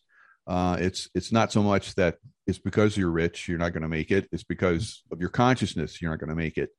uh, 0.49 0.77
it's 0.81 1.09
it's 1.15 1.31
not 1.33 1.53
so 1.53 1.63
much 1.63 1.95
that 1.97 2.19
it's 2.47 2.59
because 2.59 2.97
you're 2.97 3.11
rich 3.11 3.47
you're 3.49 3.59
not 3.59 3.73
going 3.73 3.83
to 3.85 3.89
make 3.89 4.11
it 4.13 4.29
it's 4.33 4.45
because 4.45 5.03
of 5.13 5.21
your 5.21 5.31
consciousness 5.31 6.01
you're 6.03 6.11
not 6.11 6.19
going 6.21 6.31
to 6.31 6.37
make 6.37 6.57
it 6.59 6.71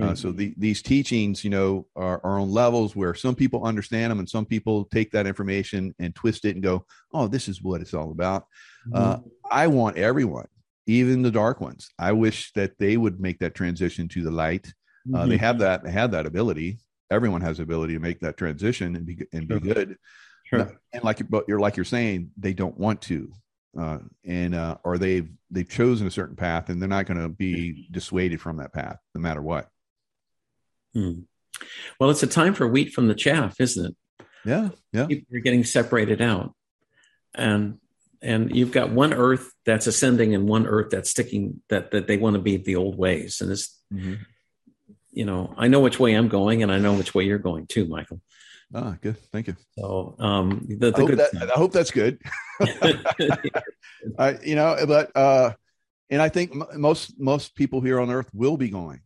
uh, 0.00 0.06
Right. 0.06 0.18
so 0.18 0.32
the, 0.32 0.54
these 0.56 0.80
teachings, 0.82 1.44
you 1.44 1.50
know, 1.50 1.86
are, 1.96 2.20
are 2.24 2.38
on 2.40 2.50
levels 2.50 2.96
where 2.96 3.14
some 3.14 3.34
people 3.34 3.64
understand 3.64 4.10
them 4.10 4.18
and 4.20 4.28
some 4.28 4.46
people 4.46 4.86
take 4.86 5.10
that 5.12 5.26
information 5.26 5.94
and 5.98 6.14
twist 6.14 6.44
it 6.46 6.54
and 6.54 6.62
go, 6.62 6.86
"Oh, 7.12 7.28
this 7.28 7.48
is 7.48 7.62
what 7.62 7.80
it's 7.82 7.92
all 7.94 8.10
about." 8.10 8.46
Uh, 8.94 9.16
Mhm. 9.18 9.30
I 9.50 9.66
want 9.66 9.98
everyone, 9.98 10.46
even 10.86 11.20
the 11.22 11.30
dark 11.30 11.60
ones. 11.60 11.90
I 11.98 12.12
wish 12.12 12.52
that 12.54 12.78
they 12.78 12.96
would 12.96 13.20
make 13.20 13.38
that 13.40 13.54
transition 13.54 14.08
to 14.08 14.22
the 14.22 14.30
light. 14.30 14.72
Uh, 15.14 15.26
They 15.26 15.36
Mhm. 15.36 15.40
have 15.40 15.58
that. 15.58 15.84
They 15.84 15.90
have 15.92 16.10
that 16.12 16.24
ability. 16.26 16.78
Everyone 17.10 17.42
has 17.42 17.58
the 17.58 17.64
ability 17.64 17.92
to 17.92 18.00
make 18.00 18.20
that 18.20 18.38
transition 18.38 18.96
and 18.96 19.04
be 19.04 19.18
and 19.32 19.46
be 19.46 19.54
Sure. 19.54 19.60
good. 19.74 19.96
Sure. 20.44 20.80
And 20.94 21.04
like, 21.04 21.28
but 21.28 21.44
you're 21.48 21.60
like 21.60 21.76
you're 21.76 21.84
saying, 21.84 22.30
they 22.38 22.54
don't 22.54 22.76
want 22.78 23.00
to, 23.02 23.30
uh, 23.78 23.98
and 24.24 24.54
uh, 24.54 24.78
or 24.84 24.96
they've 24.96 25.28
they've 25.50 25.68
chosen 25.68 26.06
a 26.06 26.10
certain 26.10 26.36
path 26.36 26.68
and 26.70 26.80
they're 26.80 26.88
not 26.88 27.06
going 27.06 27.20
to 27.20 27.28
be 27.28 27.88
dissuaded 27.90 28.40
from 28.40 28.56
that 28.56 28.72
path, 28.72 28.96
no 29.14 29.20
matter 29.20 29.42
what. 29.42 29.68
Hmm. 30.94 31.20
Well, 31.98 32.10
it's 32.10 32.22
a 32.22 32.26
time 32.26 32.54
for 32.54 32.66
wheat 32.66 32.92
from 32.92 33.08
the 33.08 33.14
chaff, 33.14 33.60
isn't 33.60 33.86
it? 33.86 34.26
Yeah, 34.44 34.70
yeah. 34.92 35.06
People 35.06 35.36
are 35.36 35.40
getting 35.40 35.64
separated 35.64 36.20
out, 36.20 36.54
and 37.34 37.78
and 38.20 38.54
you've 38.54 38.72
got 38.72 38.90
one 38.90 39.12
Earth 39.14 39.50
that's 39.64 39.86
ascending 39.86 40.34
and 40.34 40.48
one 40.48 40.66
Earth 40.66 40.88
that's 40.90 41.10
sticking 41.10 41.62
that 41.68 41.92
that 41.92 42.06
they 42.08 42.16
want 42.16 42.34
to 42.34 42.42
be 42.42 42.56
the 42.56 42.76
old 42.76 42.96
ways. 42.98 43.40
And 43.40 43.50
it's 43.52 43.78
Mm-hmm. 43.92 44.14
you 45.12 45.24
know 45.24 45.54
I 45.56 45.68
know 45.68 45.80
which 45.80 46.00
way 46.00 46.14
I'm 46.14 46.28
going, 46.28 46.62
and 46.62 46.72
I 46.72 46.78
know 46.78 46.94
which 46.94 47.14
way 47.14 47.24
you're 47.24 47.38
going 47.38 47.66
too, 47.66 47.86
Michael. 47.86 48.20
Ah, 48.74 48.96
good. 49.00 49.16
Thank 49.32 49.48
you. 49.48 49.56
So 49.78 50.16
um, 50.18 50.64
the, 50.66 50.90
the 50.90 50.96
I 50.96 51.00
hope, 51.00 51.08
good 51.10 51.18
that, 51.18 51.50
I 51.54 51.58
hope 51.58 51.72
that's 51.72 51.90
good. 51.90 52.18
I, 54.18 54.38
you 54.42 54.54
know, 54.56 54.76
but 54.86 55.10
uh, 55.14 55.52
and 56.10 56.20
I 56.22 56.28
think 56.28 56.52
m- 56.52 56.80
most 56.80 57.18
most 57.20 57.54
people 57.54 57.80
here 57.80 58.00
on 58.00 58.10
Earth 58.10 58.30
will 58.32 58.56
be 58.56 58.70
going, 58.70 59.00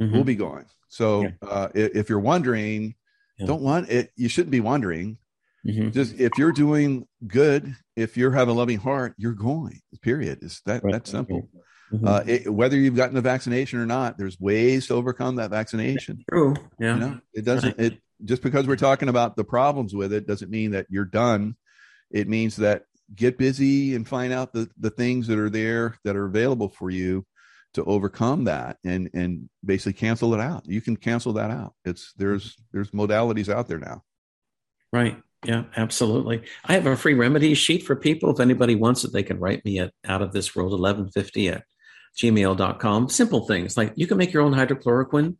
Mhm. 0.00 0.12
will 0.12 0.24
be 0.24 0.36
going. 0.36 0.66
So 0.96 1.22
Yeah. 1.22 1.30
uh, 1.42 1.68
if 1.74 2.08
you're 2.08 2.20
wondering, 2.20 2.94
Yeah. 3.38 3.46
don't 3.46 3.62
want 3.62 3.90
it. 3.90 4.10
You 4.16 4.28
shouldn't 4.28 4.50
be 4.50 4.60
wondering. 4.60 5.18
Mhm. 5.66 5.92
Just 5.92 6.18
if 6.18 6.32
you're 6.38 6.52
doing 6.52 7.06
good, 7.26 7.76
if 7.96 8.16
you're 8.16 8.30
having 8.30 8.54
a 8.54 8.58
loving 8.58 8.78
heart, 8.78 9.14
you're 9.18 9.34
going. 9.34 9.80
Period. 10.00 10.38
It's 10.42 10.62
that 10.62 10.82
Right. 10.82 10.92
that 10.92 11.06
simple. 11.06 11.50
Mhm. 11.92 12.06
Uh, 12.08 12.22
it, 12.26 12.52
whether 12.52 12.76
you've 12.78 12.96
gotten 12.96 13.14
the 13.14 13.20
vaccination 13.20 13.78
or 13.78 13.86
not, 13.86 14.16
there's 14.16 14.40
ways 14.40 14.86
to 14.86 14.94
overcome 14.94 15.36
that 15.36 15.50
vaccination. 15.50 16.24
True. 16.30 16.54
Yeah. 16.80 16.94
You 16.94 17.00
know, 17.00 17.20
it 17.34 17.44
doesn't. 17.44 17.78
It 17.78 17.98
just 18.24 18.42
because 18.42 18.66
we're 18.66 18.76
talking 18.76 19.10
about 19.10 19.36
the 19.36 19.44
problems 19.44 19.94
with 19.94 20.12
it 20.14 20.26
doesn't 20.26 20.50
mean 20.50 20.70
that 20.70 20.86
you're 20.88 21.04
done. 21.04 21.56
it 22.12 22.28
means 22.28 22.54
that 22.56 22.84
get 23.16 23.36
busy 23.36 23.96
and 23.96 24.06
find 24.06 24.32
out 24.32 24.52
the 24.52 24.70
the 24.78 24.90
things 24.90 25.26
that 25.26 25.38
are 25.40 25.50
there 25.50 25.96
that 26.04 26.14
are 26.14 26.24
available 26.26 26.68
for 26.68 26.88
you 26.88 27.26
to 27.76 27.84
overcome 27.84 28.44
that 28.44 28.78
and 28.84 29.10
and 29.12 29.50
basically 29.64 29.92
cancel 29.92 30.32
it 30.32 30.40
out. 30.40 30.64
You 30.66 30.80
can 30.80 30.96
cancel 30.96 31.34
that 31.34 31.50
out. 31.50 31.74
It's 31.84 32.14
there's 32.16 32.56
there's 32.72 32.90
modalities 32.90 33.52
out 33.52 33.68
there 33.68 33.78
now. 33.78 34.02
Right. 34.92 35.22
Yeah 35.44 35.64
absolutely. 35.76 36.42
I 36.64 36.72
have 36.72 36.86
a 36.86 36.96
free 36.96 37.12
remedies 37.12 37.58
sheet 37.58 37.82
for 37.84 37.94
people. 37.94 38.30
If 38.30 38.40
anybody 38.40 38.74
wants 38.74 39.04
it 39.04 39.12
they 39.12 39.22
can 39.22 39.38
write 39.38 39.62
me 39.64 39.78
at 39.78 39.92
out 40.06 40.22
of 40.22 40.32
this 40.32 40.56
world 40.56 40.72
1150 40.72 41.48
at 41.50 41.64
gmail.com 42.16 43.10
simple 43.10 43.46
things 43.46 43.76
like 43.76 43.92
you 43.94 44.06
can 44.06 44.16
make 44.16 44.32
your 44.32 44.42
own 44.42 44.54
hydrochloroquine. 44.54 45.36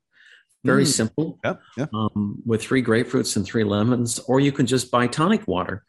Very 0.63 0.85
mm. 0.85 0.89
simple. 0.89 1.39
Yep, 1.43 1.61
yep. 1.79 1.95
Um, 1.95 2.43
with 2.45 2.61
three 2.61 2.83
grapefruits 2.83 3.37
and 3.37 3.47
three 3.47 3.65
lemons 3.65 4.19
or 4.29 4.41
you 4.41 4.53
can 4.53 4.67
just 4.67 4.91
buy 4.91 5.07
tonic 5.07 5.49
water. 5.49 5.85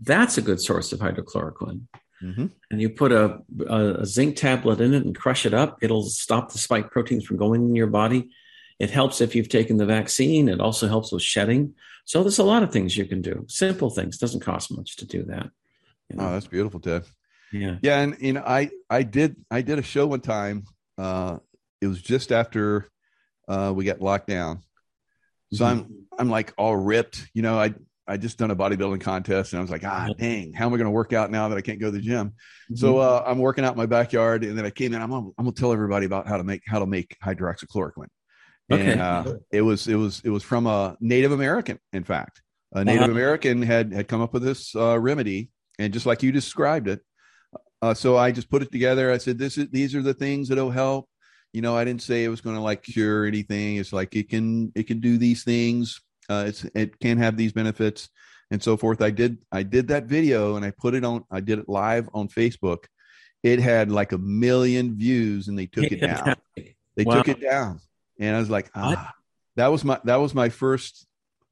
That's 0.00 0.36
a 0.36 0.42
good 0.42 0.60
source 0.60 0.92
of 0.92 0.98
hydrochloroquine. 0.98 1.82
Mm-hmm. 2.22 2.46
And 2.70 2.80
you 2.80 2.90
put 2.90 3.12
a, 3.12 3.40
a, 3.68 4.06
zinc 4.06 4.36
tablet 4.36 4.80
in 4.80 4.94
it 4.94 5.04
and 5.04 5.14
crush 5.14 5.44
it 5.44 5.54
up. 5.54 5.78
It'll 5.82 6.04
stop 6.04 6.52
the 6.52 6.58
spike 6.58 6.90
proteins 6.90 7.24
from 7.24 7.36
going 7.36 7.62
in 7.62 7.74
your 7.74 7.88
body. 7.88 8.30
It 8.78 8.90
helps 8.90 9.20
if 9.20 9.34
you've 9.34 9.48
taken 9.48 9.76
the 9.76 9.86
vaccine. 9.86 10.48
It 10.48 10.60
also 10.60 10.88
helps 10.88 11.12
with 11.12 11.22
shedding. 11.22 11.74
So 12.04 12.22
there's 12.22 12.38
a 12.38 12.44
lot 12.44 12.62
of 12.62 12.72
things 12.72 12.96
you 12.96 13.06
can 13.06 13.22
do. 13.22 13.44
Simple 13.48 13.90
things. 13.90 14.18
Doesn't 14.18 14.40
cost 14.40 14.70
much 14.76 14.96
to 14.96 15.06
do 15.06 15.24
that. 15.24 15.50
You 16.08 16.16
know? 16.16 16.28
Oh, 16.28 16.32
that's 16.32 16.46
beautiful, 16.46 16.80
Ted. 16.80 17.04
Yeah. 17.52 17.76
Yeah. 17.82 18.00
And, 18.00 18.16
you 18.20 18.32
know, 18.34 18.44
I, 18.46 18.70
I 18.88 19.02
did, 19.02 19.36
I 19.50 19.62
did 19.62 19.78
a 19.78 19.82
show 19.82 20.06
one 20.06 20.20
time. 20.20 20.64
Uh, 20.96 21.38
it 21.80 21.88
was 21.88 22.00
just 22.00 22.30
after 22.30 22.88
uh, 23.48 23.72
we 23.74 23.84
got 23.84 24.00
locked 24.00 24.28
down. 24.28 24.62
So 25.52 25.64
mm-hmm. 25.64 25.80
I'm, 25.80 26.06
I'm 26.18 26.30
like 26.30 26.54
all 26.56 26.76
ripped, 26.76 27.28
you 27.34 27.42
know, 27.42 27.58
I, 27.58 27.74
I 28.06 28.16
just 28.16 28.36
done 28.36 28.50
a 28.50 28.56
bodybuilding 28.56 29.00
contest 29.00 29.52
and 29.52 29.60
I 29.60 29.62
was 29.62 29.70
like, 29.70 29.84
ah, 29.84 30.08
dang, 30.18 30.52
how 30.52 30.66
am 30.66 30.74
I 30.74 30.76
going 30.76 30.86
to 30.86 30.90
work 30.90 31.12
out 31.12 31.30
now 31.30 31.48
that 31.48 31.56
I 31.56 31.60
can't 31.60 31.78
go 31.78 31.86
to 31.86 31.92
the 31.92 32.00
gym? 32.00 32.30
Mm-hmm. 32.30 32.76
So 32.76 32.98
uh, 32.98 33.22
I'm 33.24 33.38
working 33.38 33.64
out 33.64 33.72
in 33.72 33.78
my 33.78 33.86
backyard, 33.86 34.44
and 34.44 34.58
then 34.58 34.66
I 34.66 34.70
came 34.70 34.92
in. 34.92 35.00
I'm 35.00 35.10
gonna, 35.10 35.28
I'm 35.38 35.44
gonna 35.44 35.52
tell 35.52 35.72
everybody 35.72 36.06
about 36.06 36.26
how 36.26 36.36
to 36.36 36.44
make 36.44 36.62
how 36.66 36.80
to 36.80 36.86
make 36.86 37.16
hydroxychloroquine. 37.24 38.08
Okay. 38.70 38.92
And 38.92 39.00
uh, 39.00 39.34
it 39.50 39.62
was 39.62 39.86
it 39.86 39.94
was 39.94 40.20
it 40.24 40.30
was 40.30 40.42
from 40.42 40.66
a 40.66 40.96
Native 41.00 41.32
American, 41.32 41.78
in 41.92 42.04
fact, 42.04 42.42
a 42.72 42.84
Native 42.84 43.02
uh-huh. 43.02 43.12
American 43.12 43.62
had 43.62 43.92
had 43.92 44.08
come 44.08 44.20
up 44.20 44.32
with 44.32 44.42
this 44.42 44.74
uh, 44.74 44.98
remedy, 44.98 45.50
and 45.78 45.92
just 45.92 46.06
like 46.06 46.22
you 46.22 46.32
described 46.32 46.88
it. 46.88 47.00
Uh, 47.80 47.94
so 47.94 48.16
I 48.16 48.30
just 48.32 48.50
put 48.50 48.62
it 48.62 48.72
together. 48.72 49.12
I 49.12 49.18
said, 49.18 49.38
"This 49.38 49.58
is 49.58 49.68
these 49.70 49.94
are 49.94 50.02
the 50.02 50.14
things 50.14 50.48
that'll 50.48 50.70
help." 50.70 51.08
You 51.52 51.60
know, 51.60 51.76
I 51.76 51.84
didn't 51.84 52.02
say 52.02 52.24
it 52.24 52.28
was 52.28 52.40
going 52.40 52.56
to 52.56 52.62
like 52.62 52.82
cure 52.82 53.26
anything. 53.26 53.76
It's 53.76 53.92
like 53.92 54.16
it 54.16 54.28
can 54.28 54.72
it 54.74 54.86
can 54.86 55.00
do 55.00 55.18
these 55.18 55.44
things 55.44 56.00
uh, 56.32 56.44
it's 56.46 56.64
it 56.74 56.98
can 56.98 57.18
have 57.18 57.36
these 57.36 57.52
benefits 57.52 58.08
and 58.50 58.62
so 58.62 58.76
forth. 58.76 59.00
I 59.02 59.10
did 59.10 59.38
I 59.50 59.62
did 59.62 59.88
that 59.88 60.04
video 60.04 60.56
and 60.56 60.64
I 60.64 60.70
put 60.70 60.94
it 60.94 61.04
on. 61.04 61.24
I 61.30 61.40
did 61.40 61.58
it 61.58 61.68
live 61.68 62.08
on 62.14 62.28
Facebook. 62.28 62.84
It 63.42 63.58
had 63.58 63.90
like 63.90 64.12
a 64.12 64.18
million 64.18 64.96
views 64.96 65.48
and 65.48 65.58
they 65.58 65.66
took 65.66 65.90
it 65.90 66.00
down. 66.00 66.36
They 66.94 67.04
wow. 67.04 67.22
took 67.22 67.28
it 67.28 67.40
down, 67.40 67.80
and 68.18 68.36
I 68.36 68.38
was 68.38 68.50
like, 68.50 68.70
ah, 68.74 68.90
what? 68.90 69.14
that 69.56 69.68
was 69.68 69.84
my 69.84 69.98
that 70.04 70.16
was 70.16 70.34
my 70.34 70.50
first. 70.50 71.06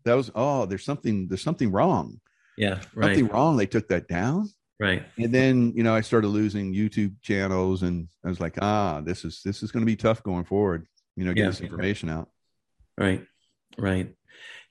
That 0.05 0.15
was 0.15 0.31
oh, 0.35 0.67
there's 0.67 0.85
something 0.85 1.29
there's 1.29 1.43
something 1.43 1.73
wrong. 1.73 2.21
Yeah, 2.59 2.81
right. 2.95 3.17
Something 3.17 3.29
wrong. 3.29 3.57
They 3.57 3.67
took 3.67 3.89
that 3.89 4.07
down. 4.07 4.51
Right. 4.79 5.03
And 5.19 5.33
then 5.33 5.73
you 5.75 5.83
know 5.83 5.95
I 5.95 6.03
started 6.03 6.29
losing 6.29 6.75
YouTube 6.75 7.15
channels, 7.23 7.83
and 7.83 8.09
I 8.25 8.29
was 8.29 8.41
like, 8.41 8.59
ah, 8.61 9.01
this 9.01 9.25
is 9.25 9.41
this 9.45 9.63
is 9.63 9.73
going 9.73 9.81
to 9.81 9.87
be 9.87 9.97
tough 9.97 10.23
going 10.23 10.45
forward. 10.45 10.87
You 11.17 11.25
know, 11.25 11.33
get 11.33 11.43
yeah. 11.43 11.49
this 11.49 11.61
information 11.61 12.11
out. 12.11 12.29
Right. 12.99 13.25
Right. 13.79 14.15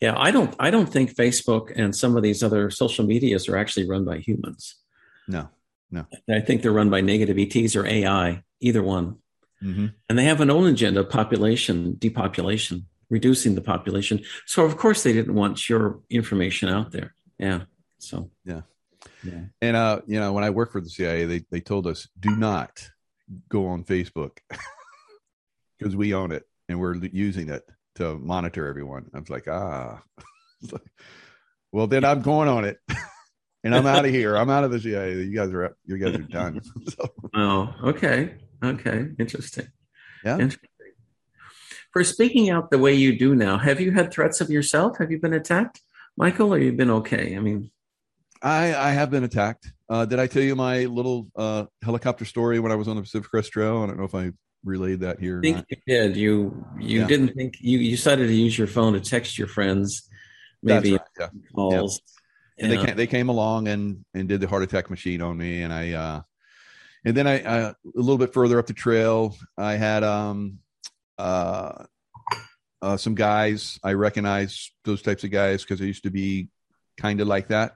Yeah, 0.01 0.15
I 0.17 0.31
don't 0.31 0.55
I 0.59 0.71
don't 0.71 0.87
think 0.87 1.13
Facebook 1.13 1.71
and 1.75 1.95
some 1.95 2.15
of 2.15 2.23
these 2.23 2.41
other 2.41 2.69
social 2.69 3.05
medias 3.05 3.49
are 3.49 3.57
actually 3.57 3.87
run 3.87 4.05
by 4.05 4.19
humans. 4.19 4.75
No, 5.27 5.49
no. 5.91 6.05
I 6.29 6.39
think 6.39 6.61
they're 6.61 6.71
run 6.71 6.89
by 6.89 7.01
negative 7.01 7.37
ETs 7.37 7.75
or 7.75 7.85
AI, 7.85 8.43
either 8.61 8.81
one. 8.81 9.17
Mm-hmm. 9.61 9.87
And 10.07 10.17
they 10.17 10.23
have 10.23 10.39
an 10.39 10.49
own 10.49 10.67
agenda, 10.67 11.03
population 11.03 11.97
depopulation, 11.99 12.85
reducing 13.09 13.55
the 13.55 13.61
population. 13.61 14.21
So 14.45 14.63
of 14.63 14.77
course 14.77 15.03
they 15.03 15.11
didn't 15.11 15.35
want 15.35 15.67
your 15.67 15.99
information 16.09 16.69
out 16.69 16.91
there. 16.91 17.13
Yeah. 17.37 17.63
So 17.97 18.31
yeah. 18.45 18.61
Yeah. 19.23 19.41
And 19.61 19.75
uh, 19.75 20.01
you 20.07 20.19
know, 20.19 20.31
when 20.31 20.45
I 20.45 20.49
worked 20.49 20.71
for 20.71 20.81
the 20.81 20.89
CIA, 20.89 21.25
they 21.25 21.45
they 21.51 21.59
told 21.59 21.87
us 21.87 22.07
do 22.17 22.35
not 22.37 22.89
go 23.49 23.67
on 23.67 23.83
Facebook 23.83 24.37
because 25.77 25.93
we 25.93 26.13
own 26.13 26.31
it 26.31 26.47
and 26.69 26.79
we're 26.79 26.95
using 26.95 27.49
it 27.49 27.67
to 27.99 28.17
monitor 28.17 28.65
everyone. 28.67 29.09
I 29.13 29.19
was 29.19 29.29
like, 29.29 29.47
ah, 29.47 30.01
well, 31.71 31.87
then 31.87 32.03
I'm 32.03 32.21
going 32.21 32.47
on 32.47 32.65
it. 32.65 32.77
and 33.63 33.75
I'm 33.75 33.85
out 33.85 34.05
of 34.05 34.11
here. 34.19 34.35
I'm 34.35 34.49
out 34.49 34.63
of 34.63 34.71
the 34.71 34.79
CIA. 34.79 35.21
You 35.21 35.35
guys 35.35 35.53
are 35.53 35.75
you 35.85 35.97
guys 35.97 36.15
are 36.15 36.19
done. 36.19 36.61
so. 36.87 37.13
Oh, 37.35 37.75
okay, 37.83 38.35
okay, 38.63 39.07
interesting. 39.19 39.67
Yeah. 40.23 40.35
Interesting. 40.35 40.69
For 41.91 42.03
speaking 42.03 42.49
out 42.49 42.71
the 42.71 42.77
way 42.77 42.93
you 42.93 43.17
do 43.17 43.35
now, 43.35 43.57
have 43.57 43.81
you 43.81 43.91
had 43.91 44.11
threats 44.11 44.41
of 44.41 44.49
yourself? 44.49 44.97
Have 44.99 45.11
you 45.11 45.19
been 45.19 45.33
attacked, 45.33 45.81
Michael, 46.15 46.53
or 46.53 46.59
you 46.59 46.71
been 46.71 46.91
okay? 46.91 47.35
I 47.35 47.39
mean, 47.39 47.71
I 48.41 48.75
I 48.75 48.91
have 48.91 49.11
been 49.11 49.23
attacked. 49.23 49.71
Uh, 49.89 50.05
did 50.05 50.19
I 50.19 50.27
tell 50.27 50.43
you 50.43 50.55
my 50.55 50.85
little 50.85 51.27
uh, 51.35 51.65
helicopter 51.81 52.23
story 52.25 52.59
when 52.59 52.71
I 52.71 52.75
was 52.75 52.87
on 52.87 52.95
the 52.95 53.01
Pacific 53.01 53.29
Crest 53.29 53.51
Trail? 53.51 53.81
I 53.81 53.87
don't 53.87 53.97
know 53.97 54.05
if 54.05 54.15
I 54.15 54.31
relayed 54.63 55.01
that 55.01 55.19
here. 55.19 55.39
I 55.39 55.41
think 55.41 55.65
you 55.69 55.77
did. 55.87 56.15
You 56.15 56.65
you 56.79 57.01
yeah. 57.01 57.07
didn't 57.07 57.29
think 57.35 57.55
you 57.59 57.79
you 57.79 57.91
decided 57.91 58.27
to 58.27 58.33
use 58.33 58.57
your 58.57 58.67
phone 58.67 58.93
to 58.93 58.99
text 58.99 59.37
your 59.37 59.47
friends, 59.47 60.09
maybe 60.61 60.93
right. 60.93 61.01
yeah. 61.19 61.29
calls. 61.53 62.01
Yeah. 62.57 62.65
And 62.65 62.71
they 62.71 62.85
came, 62.85 62.95
they 62.97 63.07
came 63.07 63.29
along 63.29 63.67
and 63.67 64.03
and 64.13 64.27
did 64.27 64.41
the 64.41 64.47
heart 64.47 64.63
attack 64.63 64.89
machine 64.89 65.21
on 65.21 65.37
me, 65.37 65.61
and 65.61 65.71
I 65.71 65.93
uh, 65.93 66.21
and 67.05 67.15
then 67.15 67.27
I, 67.27 67.35
I 67.39 67.57
a 67.69 67.75
little 67.95 68.17
bit 68.17 68.33
further 68.33 68.59
up 68.59 68.67
the 68.67 68.73
trail, 68.73 69.35
I 69.57 69.73
had 69.73 70.03
um 70.03 70.59
uh, 71.17 71.85
uh 72.81 72.97
some 72.97 73.15
guys 73.15 73.79
I 73.83 73.93
recognize 73.93 74.71
those 74.83 75.01
types 75.01 75.23
of 75.23 75.31
guys 75.31 75.63
because 75.63 75.81
I 75.81 75.85
used 75.85 76.03
to 76.03 76.11
be 76.11 76.49
kind 76.97 77.21
of 77.21 77.27
like 77.27 77.47
that, 77.47 77.73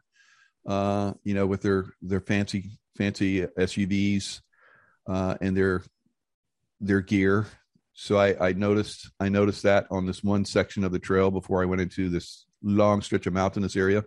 uh, 0.68 1.14
you 1.24 1.34
know, 1.34 1.48
with 1.48 1.62
their 1.62 1.86
their 2.02 2.20
fancy 2.20 2.72
fancy 2.98 3.42
SUVs, 3.42 4.42
uh, 5.08 5.36
and 5.40 5.56
their 5.56 5.82
their 6.80 7.02
gear. 7.02 7.48
So 7.94 8.18
I, 8.18 8.50
I 8.50 8.54
noticed 8.54 9.10
I 9.20 9.30
noticed 9.30 9.64
that 9.64 9.86
on 9.92 10.06
this 10.06 10.24
one 10.24 10.46
section 10.46 10.84
of 10.84 10.92
the 10.92 11.00
trail 11.00 11.32
before 11.32 11.62
I 11.62 11.66
went 11.66 11.82
into 11.82 12.10
this 12.10 12.46
long 12.64 13.02
stretch 13.02 13.28
of 13.28 13.34
mountainous 13.34 13.76
area. 13.76 14.04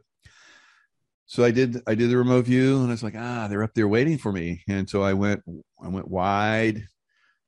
So 1.27 1.45
I 1.45 1.51
did 1.51 1.83
I 1.87 1.95
did 1.95 2.11
the 2.11 2.17
remote 2.17 2.47
view 2.47 2.79
and 2.81 2.89
I 2.89 2.93
was 2.93 3.03
like, 3.03 3.17
ah, 3.17 3.47
they're 3.49 3.63
up 3.63 3.75
there 3.75 3.89
waiting 3.89 4.19
for 4.19 4.33
me. 4.33 4.63
And 4.69 4.89
so 4.89 5.03
I 5.03 5.13
went 5.13 5.43
I 5.83 5.89
went 5.89 6.09
wide. 6.09 6.87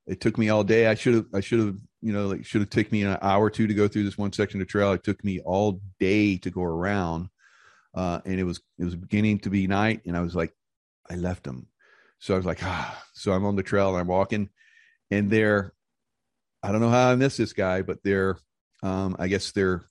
It 0.06 0.20
took 0.20 0.38
me 0.38 0.48
all 0.48 0.64
day. 0.64 0.86
I 0.86 0.94
should 0.94 1.14
have 1.14 1.26
I 1.34 1.40
should 1.40 1.60
have 1.60 1.76
you 2.00 2.12
know 2.12 2.28
like 2.28 2.44
should 2.44 2.60
have 2.60 2.70
taken 2.70 2.92
me 2.92 3.02
an 3.02 3.18
hour 3.20 3.44
or 3.44 3.50
two 3.50 3.66
to 3.66 3.74
go 3.74 3.88
through 3.88 4.04
this 4.04 4.18
one 4.18 4.32
section 4.32 4.60
of 4.60 4.68
trail. 4.68 4.92
It 4.92 5.04
took 5.04 5.24
me 5.24 5.40
all 5.40 5.80
day 5.98 6.38
to 6.38 6.50
go 6.50 6.62
around. 6.62 7.28
Uh, 7.94 8.20
and 8.24 8.38
it 8.38 8.44
was 8.44 8.60
it 8.78 8.84
was 8.84 8.94
beginning 8.94 9.40
to 9.40 9.50
be 9.50 9.66
night 9.66 10.02
and 10.06 10.16
I 10.16 10.20
was 10.20 10.36
like, 10.36 10.52
I 11.10 11.14
left 11.14 11.44
them. 11.44 11.66
So 12.20 12.34
I 12.34 12.36
was 12.36 12.46
like, 12.46 12.62
ah. 12.62 13.04
So 13.14 13.32
I'm 13.32 13.44
on 13.44 13.56
the 13.56 13.62
trail 13.62 13.90
and 13.90 13.98
I'm 13.98 14.06
walking 14.06 14.50
and 15.10 15.30
they're 15.30 15.72
I 16.62 16.72
don't 16.72 16.80
know 16.80 16.90
how 16.90 17.10
I 17.10 17.16
missed 17.16 17.38
this 17.38 17.52
guy, 17.52 17.82
but 17.82 17.98
they're 18.02 18.38
um, 18.82 19.16
I 19.18 19.28
guess 19.28 19.52
their 19.52 19.84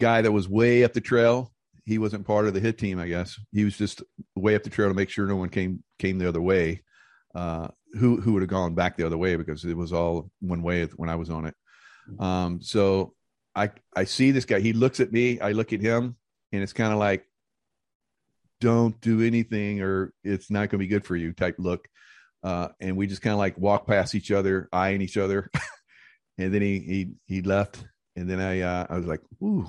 guy 0.00 0.22
that 0.22 0.32
was 0.32 0.48
way 0.48 0.84
up 0.84 0.92
the 0.92 1.00
trail. 1.00 1.52
He 1.84 1.98
wasn't 1.98 2.26
part 2.26 2.46
of 2.46 2.54
the 2.54 2.60
hit 2.60 2.78
team, 2.78 2.98
I 2.98 3.08
guess. 3.08 3.38
He 3.52 3.64
was 3.64 3.76
just 3.76 4.02
way 4.36 4.54
up 4.54 4.62
the 4.62 4.70
trail 4.70 4.88
to 4.88 4.94
make 4.94 5.10
sure 5.10 5.26
no 5.26 5.36
one 5.36 5.48
came 5.48 5.82
came 5.98 6.18
the 6.18 6.28
other 6.28 6.42
way. 6.42 6.82
Uh, 7.34 7.68
who 7.94 8.20
who 8.20 8.32
would 8.34 8.42
have 8.42 8.50
gone 8.50 8.74
back 8.74 8.96
the 8.96 9.06
other 9.06 9.16
way 9.16 9.36
because 9.36 9.64
it 9.64 9.76
was 9.76 9.92
all 9.92 10.30
one 10.40 10.62
way 10.62 10.84
when 10.96 11.08
I 11.08 11.16
was 11.16 11.30
on 11.30 11.46
it. 11.46 11.54
Um, 12.18 12.60
so 12.60 13.14
I 13.54 13.70
I 13.96 14.04
see 14.04 14.30
this 14.30 14.44
guy. 14.44 14.60
He 14.60 14.72
looks 14.72 15.00
at 15.00 15.12
me. 15.12 15.40
I 15.40 15.52
look 15.52 15.72
at 15.72 15.80
him, 15.80 16.16
and 16.52 16.62
it's 16.62 16.72
kind 16.72 16.92
of 16.92 16.98
like, 16.98 17.24
don't 18.60 19.00
do 19.00 19.22
anything, 19.22 19.80
or 19.82 20.12
it's 20.24 20.50
not 20.50 20.68
going 20.68 20.70
to 20.70 20.78
be 20.78 20.86
good 20.86 21.06
for 21.06 21.16
you 21.16 21.32
type 21.32 21.56
look. 21.58 21.88
Uh, 22.42 22.68
and 22.80 22.96
we 22.96 23.06
just 23.06 23.22
kind 23.22 23.32
of 23.32 23.38
like 23.38 23.58
walk 23.58 23.86
past 23.86 24.14
each 24.14 24.30
other, 24.30 24.68
eyeing 24.72 25.02
each 25.02 25.16
other. 25.16 25.50
and 26.38 26.54
then 26.54 26.62
he 26.62 26.78
he 26.78 27.10
he 27.26 27.42
left, 27.42 27.84
and 28.16 28.28
then 28.28 28.40
I 28.40 28.60
uh, 28.60 28.86
I 28.88 28.96
was 28.96 29.06
like, 29.06 29.20
ooh. 29.42 29.68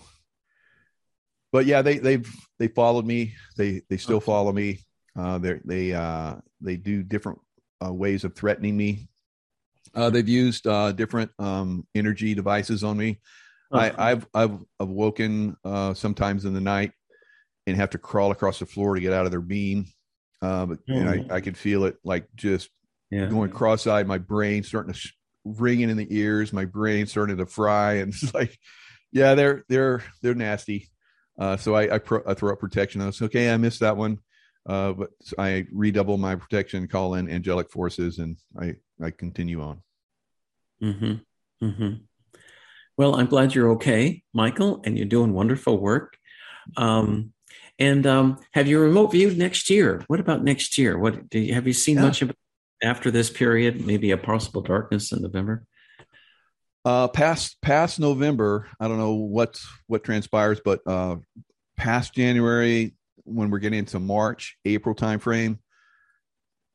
But 1.52 1.66
yeah, 1.66 1.82
they 1.82 1.98
they've 1.98 2.30
they 2.60 2.68
followed 2.68 3.06
me. 3.06 3.34
They 3.58 3.82
they 3.90 3.98
still 3.98 4.20
follow 4.20 4.52
me. 4.52 4.80
Uh, 5.18 5.40
they 5.40 5.60
they 5.66 5.94
uh, 5.94 6.36
they 6.62 6.78
do 6.78 7.04
different 7.04 7.40
uh, 7.84 7.92
ways 7.92 8.24
of 8.24 8.36
threatening 8.36 8.78
me. 8.78 9.10
Uh, 9.96 10.10
they've 10.10 10.30
used 10.30 10.68
uh, 10.68 10.92
different 10.92 11.32
um, 11.40 11.88
energy 11.96 12.36
devices 12.36 12.84
on 12.84 12.98
me. 12.98 13.20
Uh-huh. 13.72 13.92
I, 13.98 14.12
I've 14.12 14.28
I've 14.34 14.60
awoken 14.80 15.58
uh, 15.64 15.94
sometimes 15.94 16.46
in 16.46 16.54
the 16.54 16.62
night 16.62 16.92
and 17.68 17.78
have 17.78 17.92
to 17.92 17.98
crawl 17.98 18.32
across 18.32 18.60
the 18.60 18.66
floor 18.66 18.96
to 18.96 19.02
get 19.02 19.14
out 19.14 19.26
of 19.26 19.32
their 19.32 19.42
beam. 19.42 19.88
Uh, 20.42 20.66
but 20.66 20.86
mm. 20.88 21.08
I, 21.08 21.18
hmm. 21.18 21.32
I 21.32 21.42
could 21.42 21.58
feel 21.58 21.86
it 21.86 21.98
like 22.04 22.28
just 22.36 22.70
yeah. 23.12 23.26
going 23.26 23.52
cross-eyed. 23.52 24.08
My 24.08 24.18
brain 24.18 24.64
starting 24.64 24.94
to 24.94 25.00
sh- 25.00 25.14
ringing 25.44 25.90
in 25.90 25.98
the 25.98 26.08
ears. 26.10 26.54
My 26.54 26.66
brain 26.66 27.08
starting 27.08 27.38
to 27.38 27.46
fry, 27.46 27.94
and 27.96 28.14
it's 28.14 28.34
like, 28.34 28.58
yeah, 29.12 29.36
they're 29.36 29.64
they're 29.68 30.04
they're 30.22 30.36
nasty. 30.36 30.90
Uh, 31.38 31.58
so 31.58 31.76
I 31.76 31.96
I, 31.96 31.98
pro- 32.00 32.24
I 32.26 32.34
throw 32.34 32.54
up 32.54 32.60
protection. 32.60 33.02
I 33.02 33.08
was 33.08 33.22
okay. 33.22 33.52
I 33.52 33.58
missed 33.58 33.80
that 33.82 33.98
one. 33.98 34.20
uh, 34.68 34.94
but 34.94 35.10
I 35.38 35.66
redouble 35.72 36.18
my 36.18 36.36
protection, 36.36 36.88
call 36.88 37.16
in 37.16 37.30
angelic 37.30 37.72
forces, 37.72 38.20
and 38.20 38.38
I 38.60 38.76
I 39.02 39.12
continue 39.12 39.62
on. 39.62 39.82
Mm-hmm. 40.84 41.66
Mm-hmm. 41.66 41.94
Well, 42.98 43.16
I'm 43.16 43.28
glad 43.28 43.56
you're 43.56 43.72
okay, 43.72 44.24
Michael, 44.34 44.82
and 44.84 44.98
you're 44.98 45.08
doing 45.08 45.34
wonderful 45.34 45.78
work. 45.78 46.18
Um, 46.78 47.34
and 47.80 48.06
um, 48.06 48.40
have 48.52 48.68
you 48.68 48.80
remote 48.80 49.12
viewed 49.12 49.38
next 49.38 49.70
year? 49.70 50.04
What 50.08 50.20
about 50.20 50.44
next 50.44 50.78
year? 50.78 51.00
What 51.00 51.30
do 51.30 51.40
you, 51.40 51.54
have 51.54 51.66
you 51.66 51.74
seen 51.74 51.96
yeah. 51.96 52.04
much 52.04 52.22
of 52.22 52.32
after 52.84 53.10
this 53.10 53.30
period? 53.30 53.86
Maybe 53.86 54.12
a 54.12 54.18
possible 54.18 54.62
darkness 54.62 55.12
in 55.12 55.22
November. 55.22 55.66
Uh, 56.86 57.08
past 57.08 57.58
past 57.62 58.00
November, 58.00 58.68
I 58.80 58.88
don't 58.88 58.98
know 58.98 59.14
what 59.14 59.60
what 59.88 60.04
transpires, 60.04 60.62
but 60.64 60.82
uh, 60.86 61.18
past 61.78 62.14
January, 62.14 62.96
when 63.24 63.50
we're 63.50 63.60
getting 63.60 63.80
into 63.80 64.00
March, 64.00 64.58
April 64.66 64.96
timeframe, 64.96 65.60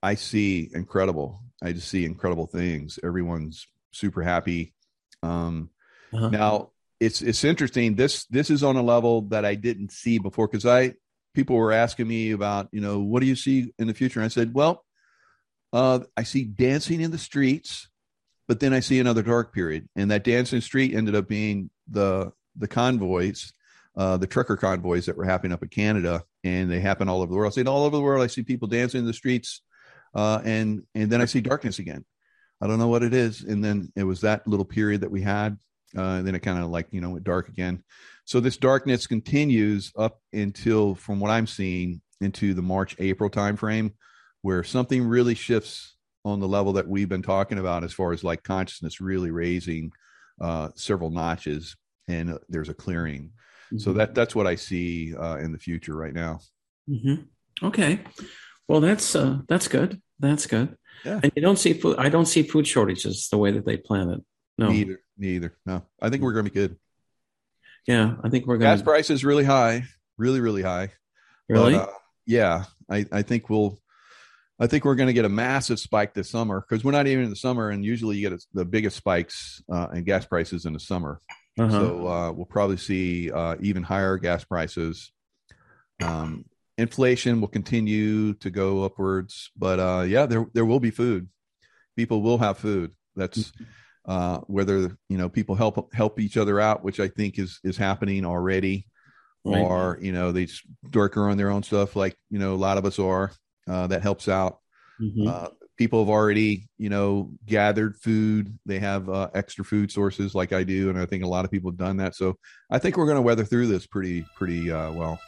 I 0.03 0.15
see 0.15 0.71
incredible. 0.73 1.41
I 1.63 1.73
just 1.73 1.89
see 1.89 2.05
incredible 2.05 2.47
things. 2.47 2.99
Everyone's 3.03 3.67
super 3.93 4.23
happy. 4.23 4.75
Um, 5.23 5.71
uh-huh. 6.13 6.29
Now 6.29 6.71
it's 7.01 7.23
it's 7.23 7.45
interesting. 7.45 7.95
This 7.97 8.25
this 8.27 8.51
is 8.51 8.63
on 8.63 8.77
a 8.77 8.83
level 8.83 9.23
that 9.29 9.45
I 9.45 9.55
didn't 9.55 9.93
see 9.93 10.19
before 10.19 10.49
because 10.49 10.67
I 10.67 10.95
people 11.35 11.57
were 11.57 11.73
asking 11.73 12.09
me 12.09 12.31
about 12.31 12.69
you 12.73 12.81
know 12.81 13.01
what 13.01 13.21
do 13.21 13.27
you 13.27 13.37
see 13.37 13.73
in 13.79 13.87
the 13.87 13.95
future. 13.95 14.21
And 14.21 14.25
I 14.25 14.29
said, 14.29 14.55
well, 14.55 14.85
uh, 15.73 16.01
I 16.17 16.23
see 16.23 16.45
dancing 16.45 17.01
in 17.01 17.11
the 17.11 17.19
streets, 17.19 17.89
but 18.47 18.61
then 18.61 18.73
I 18.73 18.81
see 18.81 19.01
another 19.01 19.23
dark 19.23 19.53
period, 19.53 19.89
and 19.97 20.11
that 20.11 20.25
dancing 20.25 20.61
street 20.61 20.95
ended 20.95 21.15
up 21.15 21.29
being 21.29 21.71
the 21.89 22.33
the 22.57 22.69
convoys, 22.69 23.53
uh, 23.97 24.17
the 24.17 24.27
trucker 24.27 24.57
convoys 24.57 25.07
that 25.07 25.17
were 25.17 25.25
happening 25.25 25.53
up 25.53 25.63
in 25.63 25.69
Canada, 25.69 26.25
and 26.45 26.71
they 26.71 26.81
happen 26.81 27.09
all 27.09 27.23
over 27.23 27.31
the 27.31 27.37
world. 27.37 27.53
I 27.53 27.55
said 27.55 27.69
all 27.69 27.85
over 27.85 27.97
the 27.97 28.03
world. 28.03 28.23
I 28.23 28.29
see 28.29 28.43
people 28.43 28.69
dancing 28.69 29.01
in 29.01 29.07
the 29.07 29.13
streets, 29.13 29.63
uh, 30.15 30.41
and 30.45 30.85
and 30.95 31.11
then 31.11 31.21
I 31.21 31.25
see 31.25 31.41
darkness 31.41 31.79
again. 31.79 32.05
I 32.61 32.67
don't 32.67 32.79
know 32.79 32.89
what 32.89 33.03
it 33.03 33.13
is. 33.13 33.43
And 33.43 33.63
then 33.63 33.93
it 33.95 34.05
was 34.05 34.23
that 34.23 34.47
little 34.47 34.65
period 34.65 35.03
that 35.03 35.11
we 35.11 35.21
had 35.21 35.59
uh, 35.97 36.23
then 36.23 36.35
it 36.35 36.41
kind 36.41 36.63
of 36.63 36.71
like 36.71 36.89
you 36.91 37.01
know 37.01 37.11
went 37.11 37.25
dark 37.25 37.49
again. 37.49 37.83
So 38.25 38.41
this 38.41 38.57
darkness 38.57 39.07
continues 39.07 39.93
up 39.97 40.21
until, 40.33 40.95
from 40.95 41.21
what 41.21 41.31
I'm 41.31 41.47
seeing, 41.47 42.01
into 42.21 42.55
the 42.55 42.63
March 42.63 42.97
April 42.99 43.29
timeframe, 43.29 43.93
where 44.43 44.65
something 44.65 45.07
really 45.07 45.35
shifts 45.35 45.97
on 46.25 46.41
the 46.41 46.49
level 46.49 46.73
that 46.75 46.89
we've 46.89 47.09
been 47.09 47.23
talking 47.23 47.59
about, 47.59 47.85
as 47.85 47.93
far 47.93 48.13
as 48.13 48.25
like 48.25 48.43
consciousness 48.43 49.01
really 49.01 49.31
raising 49.31 49.93
uh, 50.41 50.71
several 50.75 51.11
notches, 51.11 51.77
and 52.09 52.33
uh, 52.33 52.39
there's 52.49 52.69
a 52.71 52.75
clearing. 52.75 53.31
Mm-hmm. 53.67 53.79
So 53.79 53.93
that 53.95 54.15
that's 54.15 54.35
what 54.35 54.47
I 54.47 54.55
see 54.55 55.15
uh, 55.15 55.37
in 55.37 55.53
the 55.53 55.59
future 55.59 55.95
right 55.95 56.15
now. 56.15 56.41
Mm-hmm. 56.89 57.67
Okay, 57.67 58.01
well 58.69 58.81
that's 58.81 59.15
uh, 59.15 59.41
that's 59.49 59.69
good. 59.69 60.01
That's 60.19 60.47
good. 60.47 60.77
Yeah. 61.05 61.21
And 61.23 61.33
you 61.37 61.43
don't 61.43 61.59
see 61.59 61.75
food. 61.75 61.97
I 61.99 62.09
don't 62.09 62.27
see 62.27 62.43
food 62.43 62.67
shortages 62.67 63.29
the 63.29 63.39
way 63.39 63.51
that 63.51 63.67
they 63.67 63.77
plan 63.77 64.11
it. 64.11 64.21
No. 64.59 64.71
Me 64.71 64.79
either. 64.79 65.01
Me 65.19 65.29
either. 65.29 65.57
No. 65.67 65.83
I 66.01 66.11
think 66.11 66.23
we're 66.23 66.33
going 66.33 66.45
to 66.45 66.51
be 66.51 66.55
good. 66.55 66.77
Yeah, 67.87 68.15
I 68.23 68.29
think 68.29 68.47
we're 68.47 68.57
going. 68.57 68.71
Gas 68.71 68.83
price 68.83 69.11
is 69.11 69.25
really 69.25 69.45
high, 69.45 69.85
really, 70.17 70.41
really 70.41 70.63
high. 70.63 70.91
Really? 71.49 71.75
But, 71.75 71.89
uh, 71.89 71.93
yeah, 72.27 72.65
I, 72.89 73.05
I 73.13 73.23
think 73.23 73.51
we'll. 73.51 73.79
I 74.59 74.69
think 74.69 74.85
we're 74.85 74.95
going 74.95 75.09
to 75.09 75.13
get 75.13 75.25
a 75.25 75.31
massive 75.31 75.81
spike 75.81 76.15
this 76.15 76.31
summer 76.31 76.61
because 76.67 76.85
we're 76.85 76.93
not 76.93 77.09
even 77.09 77.25
in 77.25 77.31
the 77.31 77.37
summer, 77.37 77.71
and 77.71 77.85
usually 77.85 78.17
you 78.17 78.31
get 78.31 78.39
a, 78.39 78.47
the 78.55 78.65
biggest 78.65 78.97
spikes 78.97 79.63
uh, 79.71 79.89
in 79.93 80.05
gas 80.05 80.25
prices 80.25 80.65
in 80.65 80.73
the 80.73 80.81
summer. 80.81 81.21
Uh-huh. 81.59 81.71
So 81.71 82.09
uh, 82.09 82.33
we'll 82.33 82.47
probably 82.47 82.77
see 82.77 83.33
uh, 83.33 83.57
even 83.61 83.83
higher 83.83 84.17
gas 84.17 84.45
prices. 84.45 85.13
Um, 86.01 86.45
inflation 86.79 87.41
will 87.41 87.49
continue 87.49 88.35
to 88.35 88.51
go 88.51 88.85
upwards, 88.85 89.51
but 89.57 89.81
uh, 89.81 90.05
yeah, 90.07 90.27
there 90.27 90.47
there 90.55 90.65
will 90.65 90.81
be 90.81 90.91
food. 90.91 91.29
People 91.97 92.23
will 92.23 92.39
have 92.39 92.57
food. 92.57 92.93
That's 93.15 93.51
mm-hmm 93.51 93.65
uh, 94.07 94.39
whether 94.47 94.97
you 95.09 95.19
know 95.19 95.29
people 95.29 95.55
help 95.55 95.93
help 95.95 96.21
each 96.21 96.37
other 96.37 96.61
out, 96.61 96.85
which 96.85 97.01
I 97.01 97.09
think 97.09 97.39
is 97.39 97.61
is 97.65 97.77
happening 97.77 98.25
already, 98.25 98.87
right. 99.45 99.61
or 99.61 99.99
you 100.01 100.13
know 100.13 100.33
they 100.33 100.47
just 100.47 100.63
darker 100.91 101.29
on 101.29 101.37
their 101.37 101.51
own 101.51 101.63
stuff, 101.63 101.97
like 101.97 102.17
you 102.31 102.39
know 102.39 102.55
a 102.55 102.57
lot 102.57 102.79
of 102.79 102.85
us 102.85 102.99
are. 102.99 103.33
Uh, 103.67 103.87
that 103.87 104.03
helps 104.03 104.29
out. 104.29 104.59
Mm-hmm. 105.01 105.27
Uh, 105.27 105.49
people 105.79 106.01
have 106.01 106.11
already 106.11 106.69
you 106.79 106.91
know 106.91 107.31
gathered 107.47 107.97
food. 107.97 108.59
They 108.67 108.79
have 108.79 109.09
uh, 109.09 109.31
extra 109.35 109.65
food 109.65 109.91
sources, 109.91 110.35
like 110.35 110.53
I 110.53 110.65
do, 110.65 110.91
and 110.91 110.99
I 110.99 111.07
think 111.07 111.25
a 111.25 111.29
lot 111.29 111.45
of 111.45 111.51
people 111.51 111.71
have 111.71 111.79
done 111.79 111.97
that. 111.99 112.15
So 112.15 112.37
I 112.71 112.79
think 112.79 112.97
we're 112.97 113.07
going 113.07 113.17
to 113.17 113.23
weather 113.23 113.45
through 113.45 113.69
this 113.69 113.87
pretty 113.87 114.27
pretty 114.37 114.71
uh, 114.71 114.93
well. 114.93 115.19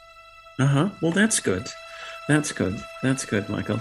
Uh 0.59 0.67
huh. 0.67 0.89
Well, 1.01 1.11
that's 1.11 1.39
good. 1.39 1.67
That's 2.27 2.51
good. 2.51 2.83
That's 3.01 3.25
good, 3.25 3.47
Michael. 3.49 3.79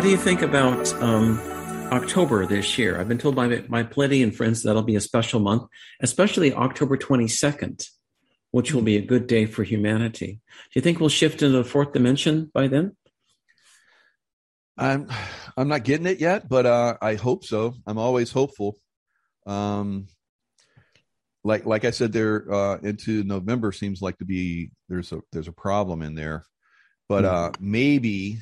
What 0.00 0.04
do 0.04 0.10
you 0.12 0.16
think 0.16 0.40
about 0.40 0.94
um, 1.02 1.38
October 1.92 2.46
this 2.46 2.78
year? 2.78 2.98
I've 2.98 3.06
been 3.06 3.18
told 3.18 3.36
by 3.36 3.48
my 3.68 3.82
Pleiadian 3.82 4.34
friends 4.34 4.62
that'll 4.62 4.80
be 4.80 4.96
a 4.96 5.00
special 5.00 5.40
month, 5.40 5.64
especially 6.00 6.54
October 6.54 6.96
22nd, 6.96 7.86
which 8.50 8.72
will 8.72 8.80
be 8.80 8.96
a 8.96 9.02
good 9.02 9.26
day 9.26 9.44
for 9.44 9.62
humanity. 9.62 10.40
Do 10.46 10.70
you 10.72 10.80
think 10.80 11.00
we'll 11.00 11.10
shift 11.10 11.42
into 11.42 11.58
the 11.58 11.64
fourth 11.64 11.92
dimension 11.92 12.50
by 12.54 12.68
then? 12.68 12.96
I'm 14.78 15.06
I'm 15.54 15.68
not 15.68 15.84
getting 15.84 16.06
it 16.06 16.18
yet, 16.18 16.48
but 16.48 16.64
uh, 16.64 16.96
I 17.02 17.16
hope 17.16 17.44
so. 17.44 17.74
I'm 17.86 17.98
always 17.98 18.32
hopeful. 18.32 18.78
Um, 19.44 20.06
like 21.44 21.66
like 21.66 21.84
I 21.84 21.90
said, 21.90 22.14
there 22.14 22.50
uh, 22.50 22.78
into 22.78 23.22
November 23.22 23.70
seems 23.70 24.00
like 24.00 24.16
to 24.16 24.24
be 24.24 24.70
there's 24.88 25.12
a 25.12 25.20
there's 25.30 25.48
a 25.48 25.52
problem 25.52 26.00
in 26.00 26.14
there, 26.14 26.46
but 27.06 27.24
hmm. 27.24 27.30
uh, 27.30 27.50
maybe 27.60 28.38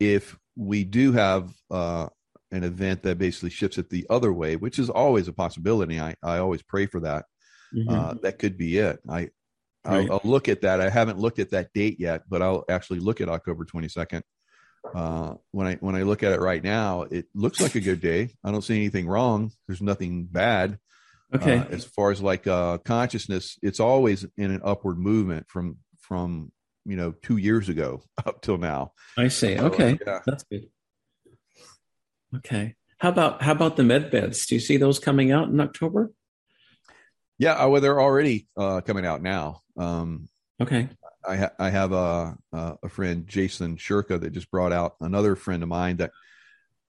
if 0.00 0.38
we 0.56 0.84
do 0.84 1.12
have 1.12 1.52
uh, 1.70 2.08
an 2.50 2.64
event 2.64 3.02
that 3.02 3.18
basically 3.18 3.50
shifts 3.50 3.78
it 3.78 3.90
the 3.90 4.06
other 4.08 4.32
way, 4.32 4.56
which 4.56 4.78
is 4.78 4.90
always 4.90 5.28
a 5.28 5.32
possibility. 5.32 6.00
I, 6.00 6.14
I 6.22 6.38
always 6.38 6.62
pray 6.62 6.86
for 6.86 7.00
that. 7.00 7.26
Mm-hmm. 7.74 7.88
Uh, 7.88 8.14
that 8.22 8.38
could 8.38 8.56
be 8.56 8.78
it. 8.78 9.00
I 9.08 9.30
I'll, 9.84 10.12
I'll, 10.12 10.20
look 10.24 10.48
at 10.48 10.62
that. 10.62 10.80
I 10.80 10.90
haven't 10.90 11.18
looked 11.18 11.38
at 11.38 11.50
that 11.50 11.72
date 11.72 12.00
yet, 12.00 12.22
but 12.28 12.42
I'll 12.42 12.64
actually 12.68 13.00
look 13.00 13.20
at 13.20 13.28
October 13.28 13.64
22nd. 13.64 14.22
Uh, 14.94 15.34
when 15.50 15.66
I 15.66 15.74
when 15.76 15.96
I 15.96 16.02
look 16.02 16.22
at 16.22 16.32
it 16.32 16.40
right 16.40 16.62
now, 16.62 17.02
it 17.02 17.26
looks 17.34 17.60
like 17.60 17.74
a 17.74 17.80
good 17.80 18.00
day. 18.00 18.30
I 18.44 18.52
don't 18.52 18.62
see 18.62 18.76
anything 18.76 19.08
wrong. 19.08 19.50
There's 19.66 19.82
nothing 19.82 20.26
bad. 20.26 20.78
Okay. 21.34 21.58
Uh, 21.58 21.64
as 21.70 21.84
far 21.84 22.12
as 22.12 22.22
like 22.22 22.46
uh, 22.46 22.78
consciousness, 22.78 23.58
it's 23.62 23.80
always 23.80 24.24
in 24.36 24.52
an 24.52 24.60
upward 24.64 24.98
movement 24.98 25.46
from 25.48 25.78
from 26.00 26.52
you 26.86 26.96
know 26.96 27.12
two 27.22 27.36
years 27.36 27.68
ago 27.68 28.02
up 28.26 28.42
till 28.42 28.58
now. 28.58 28.92
I 29.18 29.28
see. 29.28 29.56
So, 29.56 29.66
okay, 29.66 29.98
yeah. 30.06 30.20
that's 30.26 30.44
good. 30.44 30.66
Okay. 32.36 32.74
How 32.98 33.10
about 33.10 33.42
how 33.42 33.52
about 33.52 33.76
the 33.76 33.84
med 33.84 34.10
beds? 34.10 34.46
Do 34.46 34.54
you 34.54 34.60
see 34.60 34.76
those 34.78 34.98
coming 34.98 35.32
out 35.32 35.48
in 35.48 35.60
October? 35.60 36.12
Yeah, 37.38 37.66
well, 37.66 37.80
they're 37.80 38.00
already 38.00 38.48
uh, 38.56 38.80
coming 38.80 39.04
out 39.04 39.20
now. 39.22 39.60
Um, 39.76 40.28
okay. 40.60 40.88
I, 41.28 41.36
ha- 41.36 41.52
I 41.58 41.70
have 41.70 41.92
a, 41.92 42.36
a 42.52 42.88
friend, 42.88 43.26
Jason 43.26 43.76
Shurka, 43.76 44.20
that 44.20 44.30
just 44.30 44.50
brought 44.50 44.72
out 44.72 44.94
another 45.00 45.36
friend 45.36 45.62
of 45.62 45.68
mine 45.68 45.98
that 45.98 46.12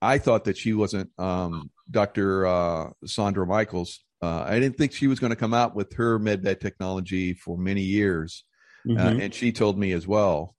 I 0.00 0.18
thought 0.18 0.44
that 0.44 0.56
she 0.56 0.72
wasn't 0.72 1.10
um, 1.18 1.70
Dr. 1.90 2.46
Uh, 2.46 2.90
Sandra 3.04 3.46
Michaels. 3.46 4.00
Uh, 4.22 4.44
I 4.46 4.58
didn't 4.58 4.78
think 4.78 4.92
she 4.92 5.06
was 5.06 5.18
going 5.18 5.30
to 5.30 5.36
come 5.36 5.54
out 5.54 5.74
with 5.74 5.92
her 5.94 6.18
medbed 6.18 6.60
technology 6.60 7.34
for 7.34 7.58
many 7.58 7.82
years. 7.82 8.44
Uh, 8.86 8.92
mm-hmm. 8.92 9.06
uh, 9.06 9.24
and 9.24 9.34
she 9.34 9.52
told 9.52 9.78
me 9.78 9.92
as 9.92 10.06
well. 10.06 10.54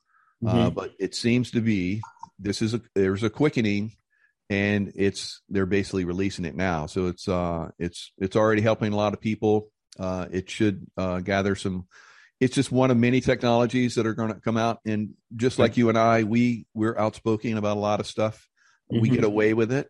Uh, 0.46 0.50
mm-hmm. 0.50 0.60
Uh, 0.60 0.70
but 0.70 0.91
it 1.00 1.16
seems 1.16 1.52
to 1.52 1.62
be 1.62 2.02
this 2.38 2.62
is 2.62 2.74
a 2.74 2.82
there's 2.96 3.24
a 3.24 3.30
quickening, 3.30 3.94
and 4.50 4.91
it's 4.96 5.41
they're 5.50 5.66
basically 5.66 6.06
releasing 6.06 6.46
it 6.46 6.56
now. 6.56 6.86
So 6.86 7.08
it's 7.08 7.28
uh 7.28 7.70
it's 7.78 8.12
it's 8.18 8.36
already 8.36 8.62
helping 8.62 8.94
a 8.94 8.98
lot 8.98 9.14
of 9.14 9.22
people. 9.22 9.70
Uh, 10.00 10.28
it 10.32 10.50
should 10.50 10.88
uh, 10.98 11.20
gather 11.20 11.56
some. 11.56 11.88
It's 12.40 12.56
just 12.56 12.72
one 12.72 12.90
of 12.90 12.96
many 12.96 13.20
technologies 13.20 13.96
that 13.96 14.08
are 14.08 14.14
going 14.14 14.34
to 14.34 14.40
come 14.40 14.56
out, 14.56 14.80
and 14.86 15.10
just 15.36 15.60
like 15.60 15.76
you 15.76 15.90
and 15.90 15.98
I, 15.98 16.24
we 16.24 16.66
we're 16.74 16.98
outspoken 16.98 17.58
about 17.58 17.76
a 17.76 17.82
lot 17.82 18.00
of 18.00 18.08
stuff. 18.08 18.48
Mm-hmm. 18.91 19.02
We 19.02 19.10
get 19.10 19.26
away 19.26 19.54
with 19.54 19.74
it 19.74 19.90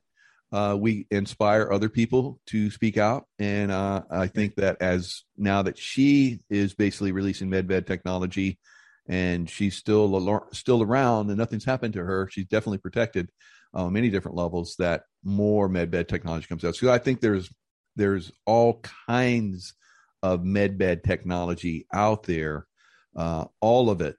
uh, 0.51 0.75
we 0.79 1.05
inspire 1.11 1.71
other 1.71 1.89
people 1.89 2.39
to 2.47 2.71
speak 2.71 2.97
out. 2.97 3.25
And 3.37 3.71
uh, 3.71 4.03
I 4.09 4.27
think 4.27 4.55
that 4.55 4.81
as 4.81 5.23
now 5.37 5.61
that 5.63 5.77
she 5.77 6.39
is 6.49 6.73
basically 6.73 7.11
releasing 7.11 7.49
MedBed 7.49 7.85
technology 7.85 8.59
and 9.07 9.49
she's 9.49 9.75
still 9.75 10.47
still 10.51 10.81
around 10.81 11.29
and 11.29 11.37
nothing's 11.37 11.65
happened 11.65 11.93
to 11.93 12.03
her, 12.03 12.29
she's 12.31 12.47
definitely 12.47 12.79
protected 12.79 13.29
on 13.73 13.93
many 13.93 14.09
different 14.09 14.37
levels. 14.37 14.75
That 14.79 15.03
more 15.23 15.69
MedBed 15.69 16.07
technology 16.07 16.47
comes 16.47 16.65
out. 16.65 16.75
So 16.75 16.91
I 16.91 16.97
think 16.97 17.21
there's 17.21 17.51
there's 17.95 18.31
all 18.45 18.81
kinds 19.07 19.73
of 20.23 20.41
medbed 20.41 21.03
technology 21.03 21.85
out 21.93 22.23
there. 22.23 22.65
Uh, 23.15 23.45
all 23.61 23.89
of 23.89 24.01
it 24.01 24.15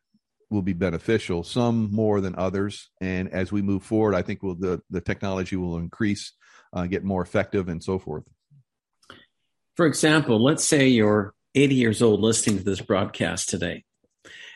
will 0.51 0.63
be 0.63 0.73
beneficial, 0.73 1.45
some 1.45 1.91
more 1.93 2.21
than 2.21 2.35
others. 2.35 2.91
And 3.01 3.33
as 3.33 3.53
we 3.53 3.63
move 3.63 3.83
forward, 3.83 4.15
I 4.15 4.23
think 4.23 4.43
will 4.43 4.57
the, 4.57 4.83
the 4.91 5.01
technology 5.01 5.57
will 5.57 5.79
increase, 5.79 6.33
uh, 6.73 6.87
get 6.87 7.05
more 7.05 7.23
effective, 7.23 7.69
and 7.69 7.83
so 7.83 7.99
forth. 7.99 8.25
For 9.77 9.87
example, 9.87 10.43
let's 10.43 10.65
say 10.65 10.89
you're 10.89 11.33
80 11.55 11.75
years 11.75 12.03
old 12.03 12.21
listening 12.21 12.59
to 12.59 12.65
this 12.65 12.81
broadcast 12.81 13.49
today, 13.49 13.85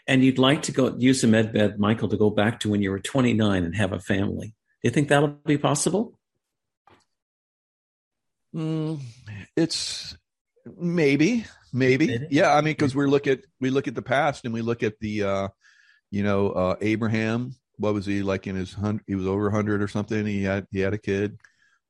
and 0.06 0.24
you'd 0.24 0.38
like 0.38 0.62
to 0.62 0.72
go 0.72 0.94
use 0.98 1.22
a 1.24 1.28
medbed, 1.28 1.78
Michael, 1.78 2.08
to 2.08 2.16
go 2.16 2.28
back 2.28 2.60
to 2.60 2.70
when 2.70 2.82
you 2.82 2.90
were 2.90 3.00
29 3.00 3.64
and 3.64 3.74
have 3.76 3.92
a 3.92 4.00
family. 4.00 4.48
Do 4.48 4.88
you 4.88 4.90
think 4.90 5.08
that'll 5.08 5.28
be 5.28 5.56
possible? 5.56 6.18
Mm, 8.54 9.00
it's 9.56 10.16
maybe, 10.78 11.46
maybe, 11.72 12.06
maybe, 12.06 12.26
yeah. 12.30 12.54
I 12.54 12.60
mean, 12.60 12.74
because 12.74 12.94
we 12.94 13.06
look 13.06 13.26
at 13.26 13.40
we 13.60 13.70
look 13.70 13.88
at 13.88 13.94
the 13.94 14.02
past 14.02 14.44
and 14.44 14.52
we 14.54 14.62
look 14.62 14.82
at 14.82 15.00
the 15.00 15.22
uh, 15.22 15.48
you 16.10 16.22
know, 16.22 16.50
uh, 16.50 16.76
Abraham, 16.80 17.54
what 17.76 17.94
was 17.94 18.06
he 18.06 18.22
like 18.22 18.46
in 18.46 18.56
his 18.56 18.72
hundred? 18.72 19.04
He 19.06 19.14
was 19.14 19.26
over 19.26 19.50
hundred 19.50 19.82
or 19.82 19.88
something. 19.88 20.24
He 20.26 20.42
had 20.42 20.66
he 20.70 20.80
had 20.80 20.94
a 20.94 20.98
kid. 20.98 21.38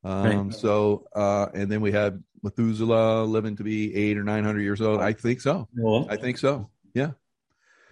Um, 0.03 0.49
right. 0.49 0.55
So, 0.55 1.07
uh, 1.15 1.47
and 1.55 1.71
then 1.71 1.81
we 1.81 1.93
had 1.93 2.23
Methuselah 2.43 3.25
living 3.25 3.57
to 3.57 3.65
be 3.65 3.95
eight 3.95 4.19
or 4.19 4.25
nine 4.25 4.45
hundred 4.45 4.61
years 4.61 4.81
old. 4.81 5.01
I 5.01 5.13
think 5.13 5.41
so. 5.41 5.69
Well, 5.77 6.07
I 6.11 6.17
think 6.17 6.39
so. 6.39 6.71
Yeah, 6.93 7.13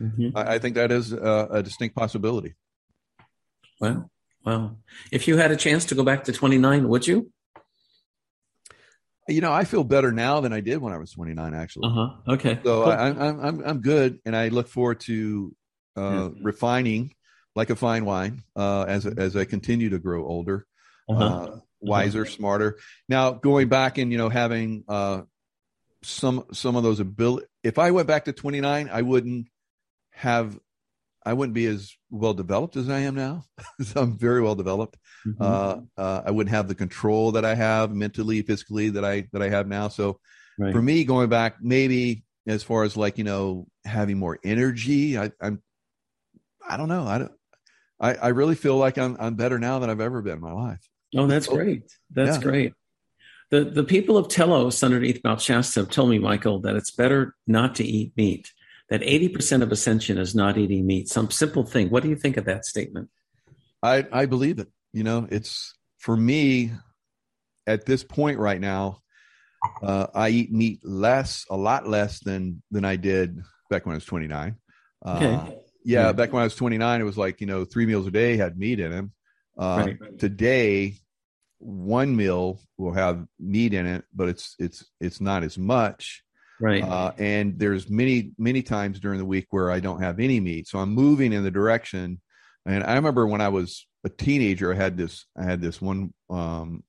mm-hmm. 0.00 0.36
I, 0.36 0.54
I, 0.54 0.58
think 0.58 0.76
that 0.76 0.92
is 0.92 1.12
a, 1.12 1.48
a 1.50 1.62
distinct 1.62 1.96
possibility. 1.96 2.54
Well, 3.80 4.10
well, 4.44 4.78
if 5.10 5.26
you 5.26 5.38
had 5.38 5.50
a 5.50 5.56
chance 5.56 5.86
to 5.86 5.94
go 5.94 6.04
back 6.04 6.24
to 6.24 6.32
twenty 6.32 6.58
nine, 6.58 6.88
would 6.88 7.06
you? 7.06 7.30
You 9.28 9.40
know, 9.40 9.52
I 9.52 9.64
feel 9.64 9.84
better 9.84 10.12
now 10.12 10.40
than 10.40 10.52
I 10.52 10.60
did 10.60 10.78
when 10.78 10.92
I 10.92 10.98
was 10.98 11.12
29. 11.12 11.54
Actually. 11.54 11.86
Uh 11.86 11.90
huh. 11.90 12.32
Okay. 12.34 12.58
So 12.64 12.84
cool. 12.84 12.92
I, 12.92 13.08
I'm 13.08 13.40
I'm 13.40 13.62
I'm 13.64 13.80
good, 13.80 14.20
and 14.26 14.36
I 14.36 14.48
look 14.48 14.68
forward 14.68 15.00
to 15.00 15.54
uh, 15.96 16.30
refining 16.40 17.14
like 17.54 17.70
a 17.70 17.76
fine 17.76 18.04
wine 18.04 18.42
uh, 18.56 18.82
as 18.82 19.06
as 19.06 19.36
I 19.36 19.44
continue 19.44 19.90
to 19.90 19.98
grow 19.98 20.24
older, 20.24 20.66
uh-huh. 21.08 21.24
uh, 21.24 21.58
wiser, 21.80 22.22
uh-huh. 22.22 22.30
smarter. 22.30 22.78
Now 23.08 23.32
going 23.32 23.68
back 23.68 23.98
and 23.98 24.10
you 24.10 24.18
know 24.18 24.28
having 24.28 24.84
uh, 24.88 25.22
some 26.02 26.44
some 26.52 26.76
of 26.76 26.82
those 26.82 27.00
ability. 27.00 27.46
If 27.62 27.78
I 27.78 27.90
went 27.90 28.08
back 28.08 28.24
to 28.24 28.32
29, 28.32 28.90
I 28.92 29.02
wouldn't 29.02 29.48
have. 30.12 30.58
I 31.24 31.34
wouldn't 31.34 31.54
be 31.54 31.66
as 31.66 31.94
well 32.10 32.34
developed 32.34 32.74
as 32.74 32.90
I 32.90 33.00
am 33.00 33.14
now. 33.14 33.44
so 33.80 34.00
I'm 34.00 34.18
very 34.18 34.42
well 34.42 34.56
developed. 34.56 34.98
Mm-hmm. 35.24 35.40
Uh, 35.40 35.76
uh, 35.96 36.22
I 36.26 36.32
wouldn't 36.32 36.52
have 36.52 36.66
the 36.66 36.74
control 36.74 37.32
that 37.32 37.44
I 37.44 37.54
have 37.54 37.94
mentally, 37.94 38.42
physically 38.42 38.88
that 38.90 39.04
I 39.04 39.28
that 39.32 39.40
I 39.40 39.48
have 39.48 39.68
now. 39.68 39.86
So 39.86 40.18
right. 40.58 40.72
for 40.72 40.82
me, 40.82 41.04
going 41.04 41.28
back, 41.28 41.62
maybe 41.62 42.24
as 42.48 42.64
far 42.64 42.82
as 42.82 42.96
like 42.96 43.18
you 43.18 43.24
know 43.24 43.68
having 43.84 44.18
more 44.18 44.40
energy, 44.42 45.16
I, 45.16 45.30
I'm 45.40 45.62
I 46.68 46.76
don't 46.76 46.88
know. 46.88 47.06
I 47.06 47.18
don't. 47.18 47.32
I, 48.02 48.14
I 48.14 48.28
really 48.28 48.56
feel 48.56 48.76
like 48.76 48.98
I'm 48.98 49.16
I'm 49.20 49.36
better 49.36 49.58
now 49.58 49.78
than 49.78 49.88
I've 49.88 50.00
ever 50.00 50.20
been 50.22 50.34
in 50.34 50.40
my 50.40 50.52
life. 50.52 50.80
Oh, 51.16 51.26
that's 51.26 51.46
great. 51.46 51.84
That's 52.10 52.38
yeah. 52.38 52.42
great. 52.42 52.74
The 53.50 53.64
the 53.64 53.84
people 53.84 54.16
of 54.16 54.28
Telos 54.28 54.82
underneath 54.82 55.22
Mount 55.22 55.40
Shasta 55.40 55.80
have 55.80 55.90
told 55.90 56.10
me, 56.10 56.18
Michael, 56.18 56.60
that 56.60 56.74
it's 56.74 56.90
better 56.90 57.34
not 57.46 57.76
to 57.76 57.84
eat 57.84 58.12
meat. 58.16 58.52
That 58.88 59.02
eighty 59.02 59.28
percent 59.28 59.62
of 59.62 59.70
ascension 59.70 60.18
is 60.18 60.34
not 60.34 60.58
eating 60.58 60.86
meat. 60.86 61.08
Some 61.08 61.30
simple 61.30 61.64
thing. 61.64 61.90
What 61.90 62.02
do 62.02 62.08
you 62.08 62.16
think 62.16 62.36
of 62.36 62.44
that 62.46 62.64
statement? 62.64 63.08
I 63.82 64.06
I 64.12 64.26
believe 64.26 64.58
it. 64.58 64.68
You 64.92 65.04
know, 65.04 65.28
it's 65.30 65.74
for 65.98 66.16
me 66.16 66.72
at 67.66 67.86
this 67.86 68.02
point 68.02 68.38
right 68.38 68.60
now. 68.60 68.98
Uh, 69.80 70.08
I 70.12 70.30
eat 70.30 70.52
meat 70.52 70.80
less, 70.84 71.46
a 71.48 71.56
lot 71.56 71.86
less 71.86 72.18
than 72.18 72.62
than 72.72 72.84
I 72.84 72.96
did 72.96 73.40
back 73.70 73.86
when 73.86 73.92
I 73.92 73.98
was 73.98 74.04
29. 74.04 74.56
Uh, 75.04 75.10
okay 75.16 75.58
yeah, 75.84 76.06
yeah, 76.06 76.12
back 76.12 76.32
when 76.32 76.42
I 76.42 76.44
was 76.44 76.54
29, 76.54 77.00
it 77.00 77.04
was 77.04 77.18
like, 77.18 77.40
you 77.40 77.46
know, 77.46 77.64
three 77.64 77.86
meals 77.86 78.06
a 78.06 78.10
day 78.10 78.36
had 78.36 78.58
meat 78.58 78.80
in 78.80 78.90
them. 78.90 79.12
Uh, 79.58 79.84
right. 79.86 80.18
Today, 80.18 80.94
one 81.58 82.16
meal 82.16 82.60
will 82.76 82.92
have 82.92 83.26
meat 83.38 83.74
in 83.74 83.86
it, 83.86 84.04
but 84.14 84.28
it's 84.28 84.56
it's 84.58 84.84
it's 85.00 85.20
not 85.20 85.42
as 85.42 85.56
much. 85.56 86.22
Right. 86.60 86.82
Uh, 86.82 87.12
and 87.18 87.58
there's 87.58 87.88
many 87.88 88.32
many 88.38 88.62
times 88.62 89.00
during 89.00 89.18
the 89.18 89.24
week 89.24 89.46
where 89.50 89.70
I 89.70 89.80
don't 89.80 90.00
have 90.00 90.20
any 90.20 90.40
meat, 90.40 90.68
so 90.68 90.78
I'm 90.78 90.90
moving 90.90 91.32
in 91.32 91.44
the 91.44 91.50
direction. 91.50 92.20
And 92.64 92.84
I 92.84 92.94
remember 92.94 93.26
when 93.26 93.40
I 93.40 93.48
was 93.48 93.86
a 94.04 94.08
teenager, 94.08 94.72
I 94.72 94.76
had 94.76 94.96
this 94.96 95.26
I 95.36 95.44
had 95.44 95.60
this 95.60 95.80
one 95.80 96.12
um, 96.30 96.82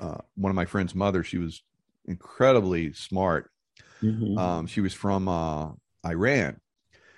uh, 0.00 0.18
one 0.36 0.50
of 0.50 0.56
my 0.56 0.64
friend's 0.64 0.94
mother. 0.94 1.22
She 1.22 1.38
was 1.38 1.62
incredibly 2.06 2.92
smart. 2.92 3.50
Mm-hmm. 4.02 4.38
Um, 4.38 4.66
she 4.66 4.80
was 4.80 4.94
from 4.94 5.28
uh, 5.28 5.70
Iran, 6.04 6.60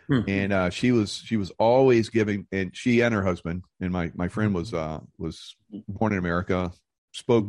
Hmm. 0.09 0.21
And 0.27 0.53
uh, 0.53 0.71
she 0.71 0.91
was 0.91 1.23
she 1.25 1.37
was 1.37 1.51
always 1.59 2.09
giving, 2.09 2.47
and 2.51 2.75
she 2.75 3.03
and 3.03 3.15
her 3.15 3.23
husband 3.23 3.65
and 3.81 3.93
my 3.93 4.11
my 4.15 4.29
friend 4.29 4.55
was 4.55 4.73
uh, 4.73 5.01
was 5.19 5.55
born 5.87 6.13
in 6.13 6.19
America, 6.19 6.73
spoke 7.13 7.49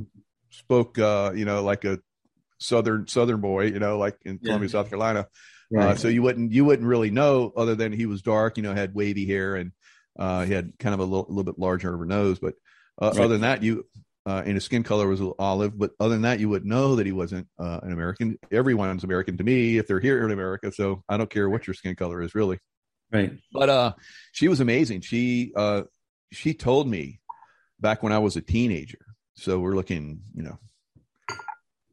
spoke 0.49 0.99
uh, 0.99 1.31
you 1.34 1.45
know 1.45 1.64
like 1.64 1.86
a 1.86 1.99
southern 2.60 3.07
southern 3.07 3.41
boy, 3.41 3.65
you 3.65 3.80
know, 3.80 3.98
like 3.98 4.18
in 4.26 4.38
Columbia, 4.40 4.68
yeah. 4.68 4.72
South 4.72 4.90
Carolina. 4.90 5.27
Uh, 5.73 5.77
right. 5.77 5.88
Uh, 5.91 5.95
so 5.95 6.07
you 6.07 6.22
wouldn't 6.22 6.52
you 6.52 6.65
wouldn't 6.65 6.88
really 6.88 7.11
know 7.11 7.52
other 7.56 7.76
than 7.76 7.91
he 7.91 8.06
was 8.06 8.22
dark, 8.22 8.57
you 8.57 8.64
know, 8.64 8.73
had 8.73 8.94
wavy 8.94 9.26
hair 9.26 9.56
and 9.56 9.72
uh, 10.18 10.44
he 10.44 10.53
had 10.53 10.77
kind 10.80 10.94
of 10.94 10.99
a 10.99 11.03
little, 11.03 11.26
little 11.30 11.44
bit 11.44 11.60
larger 11.60 11.94
of 11.94 12.02
a 12.02 12.06
nose. 12.06 12.40
But 12.40 12.56
uh, 13.02 13.11
right. 13.15 13.19
other 13.19 13.30
than 13.30 13.41
that, 13.41 13.64
you 13.64 13.86
uh, 14.26 14.44
and 14.46 14.56
his 14.56 14.64
skin 14.64 14.84
color 14.84 15.08
was 15.08 15.22
olive. 15.40 15.78
But 15.78 15.91
other 16.00 16.14
than 16.14 16.24
that, 16.24 16.40
you 16.40 16.50
would 16.50 16.66
know 16.66 16.96
that 16.96 17.06
he 17.06 17.12
wasn't 17.12 17.48
uh, 17.58 17.80
an 17.84 17.91
American. 17.91 18.38
Everyone's 18.52 19.04
American 19.04 19.38
to 19.38 19.44
me 19.44 19.78
if 19.78 19.88
they're 19.88 20.00
here 20.00 20.26
in 20.26 20.32
America. 20.32 20.72
So 20.72 21.04
I 21.10 21.18
don't 21.18 21.30
care 21.30 21.50
what 21.50 21.68
your 21.68 21.74
skin 21.74 21.96
color 21.96 22.22
is, 22.22 22.36
really. 22.36 22.60
Right. 23.12 23.34
But 23.52 23.70
uh, 23.70 23.94
she 24.34 24.48
was 24.48 24.60
amazing. 24.60 25.02
She 25.02 25.52
uh, 25.56 25.84
she 26.32 26.54
told 26.54 26.88
me 26.88 27.20
back 27.80 28.04
when 28.04 28.14
I 28.14 28.20
was 28.20 28.36
a 28.36 28.41
teenager. 28.41 29.00
So 29.36 29.60
we're 29.60 29.76
looking, 29.76 30.22
you 30.36 30.44
know, 30.44 30.60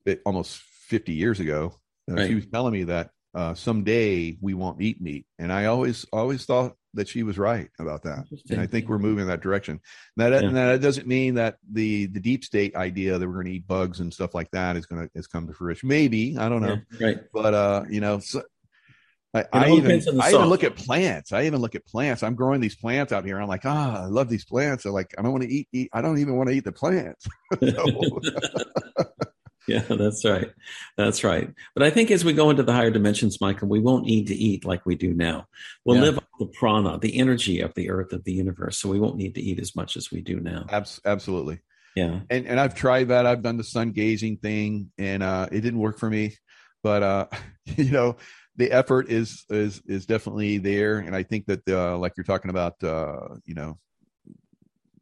it, 0.04 0.20
almost 0.26 0.60
fifty 0.60 1.14
years 1.14 1.40
ago. 1.40 1.74
Uh, 2.10 2.14
right. 2.14 2.28
She 2.28 2.34
was 2.34 2.46
telling 2.46 2.72
me 2.72 2.84
that 2.84 3.10
uh, 3.34 3.54
someday 3.54 4.36
we 4.40 4.54
won't 4.54 4.82
eat 4.82 5.00
meat, 5.00 5.26
and 5.38 5.52
I 5.52 5.66
always 5.66 6.04
always 6.12 6.44
thought 6.44 6.74
that 6.96 7.08
she 7.08 7.22
was 7.22 7.38
right 7.38 7.68
about 7.78 8.02
that. 8.02 8.24
And 8.50 8.60
I 8.60 8.66
think 8.66 8.88
we're 8.88 8.98
moving 8.98 9.22
in 9.22 9.28
that 9.28 9.40
direction. 9.40 9.80
That 10.16 10.32
yeah. 10.32 10.50
that 10.50 10.80
doesn't 10.80 11.06
mean 11.06 11.34
that 11.34 11.58
the 11.70 12.06
the 12.06 12.20
deep 12.20 12.44
state 12.44 12.74
idea 12.74 13.18
that 13.18 13.26
we're 13.26 13.34
going 13.34 13.46
to 13.46 13.52
eat 13.52 13.66
bugs 13.66 14.00
and 14.00 14.12
stuff 14.12 14.34
like 14.34 14.50
that 14.50 14.76
is 14.76 14.86
going 14.86 15.06
to 15.06 15.10
has 15.14 15.26
come 15.26 15.46
to 15.46 15.52
fruition. 15.52 15.88
Maybe 15.88 16.36
I 16.36 16.48
don't 16.48 16.62
know. 16.62 16.80
Yeah, 16.98 17.06
right. 17.06 17.18
But 17.32 17.54
uh, 17.54 17.84
you 17.88 18.00
know, 18.00 18.18
so, 18.18 18.42
I, 19.34 19.44
I 19.52 19.70
even 19.72 20.02
I 20.20 20.30
even 20.30 20.46
look 20.46 20.64
at 20.64 20.76
plants. 20.76 21.32
I 21.32 21.44
even 21.44 21.60
look 21.60 21.74
at 21.74 21.86
plants. 21.86 22.22
I'm 22.22 22.34
growing 22.34 22.60
these 22.60 22.76
plants 22.76 23.12
out 23.12 23.24
here. 23.24 23.38
I'm 23.40 23.48
like, 23.48 23.64
ah, 23.64 24.04
I 24.04 24.06
love 24.06 24.28
these 24.28 24.44
plants. 24.44 24.84
Like. 24.84 25.14
I 25.18 25.22
don't 25.22 25.32
want 25.32 25.44
to 25.44 25.50
eat, 25.50 25.68
eat. 25.72 25.90
I 25.92 26.00
don't 26.00 26.18
even 26.18 26.36
want 26.36 26.48
to 26.48 26.54
eat 26.54 26.64
the 26.64 26.72
plants. 26.72 27.26
yeah, 29.68 29.82
that's 29.88 30.24
right. 30.24 30.50
That's 30.96 31.24
right. 31.24 31.52
But 31.74 31.82
I 31.82 31.90
think 31.90 32.10
as 32.10 32.24
we 32.24 32.32
go 32.32 32.50
into 32.50 32.62
the 32.62 32.72
higher 32.72 32.90
dimensions, 32.90 33.40
Michael, 33.40 33.68
we 33.68 33.80
won't 33.80 34.06
need 34.06 34.28
to 34.28 34.34
eat 34.34 34.64
like 34.64 34.86
we 34.86 34.94
do 34.94 35.12
now. 35.12 35.46
We'll 35.84 35.96
yeah. 35.96 36.02
live 36.02 36.18
off 36.18 36.24
the 36.38 36.46
prana, 36.46 36.98
the 36.98 37.18
energy 37.18 37.60
of 37.60 37.74
the 37.74 37.90
earth, 37.90 38.12
of 38.12 38.24
the 38.24 38.32
universe. 38.32 38.78
So 38.78 38.88
we 38.88 39.00
won't 39.00 39.16
need 39.16 39.34
to 39.34 39.42
eat 39.42 39.58
as 39.58 39.74
much 39.74 39.96
as 39.96 40.10
we 40.10 40.20
do 40.20 40.40
now. 40.40 40.66
Abs- 40.68 41.00
absolutely. 41.04 41.60
Yeah. 41.96 42.20
And 42.30 42.46
and 42.46 42.60
I've 42.60 42.74
tried 42.74 43.08
that. 43.08 43.26
I've 43.26 43.42
done 43.42 43.56
the 43.56 43.64
sun 43.64 43.92
gazing 43.92 44.36
thing, 44.36 44.92
and 44.98 45.22
uh, 45.22 45.48
it 45.50 45.62
didn't 45.62 45.80
work 45.80 45.98
for 45.98 46.10
me. 46.10 46.36
But 46.82 47.02
uh, 47.02 47.26
you 47.64 47.90
know, 47.90 48.16
the 48.56 48.70
effort 48.70 49.10
is 49.10 49.44
is 49.50 49.82
is 49.86 50.06
definitely 50.06 50.58
there, 50.58 50.98
and 50.98 51.16
I 51.16 51.22
think 51.22 51.46
that 51.46 51.68
uh, 51.68 51.96
like 51.98 52.12
you're 52.16 52.24
talking 52.24 52.50
about, 52.50 52.82
uh, 52.84 53.36
you 53.44 53.54
know, 53.54 53.78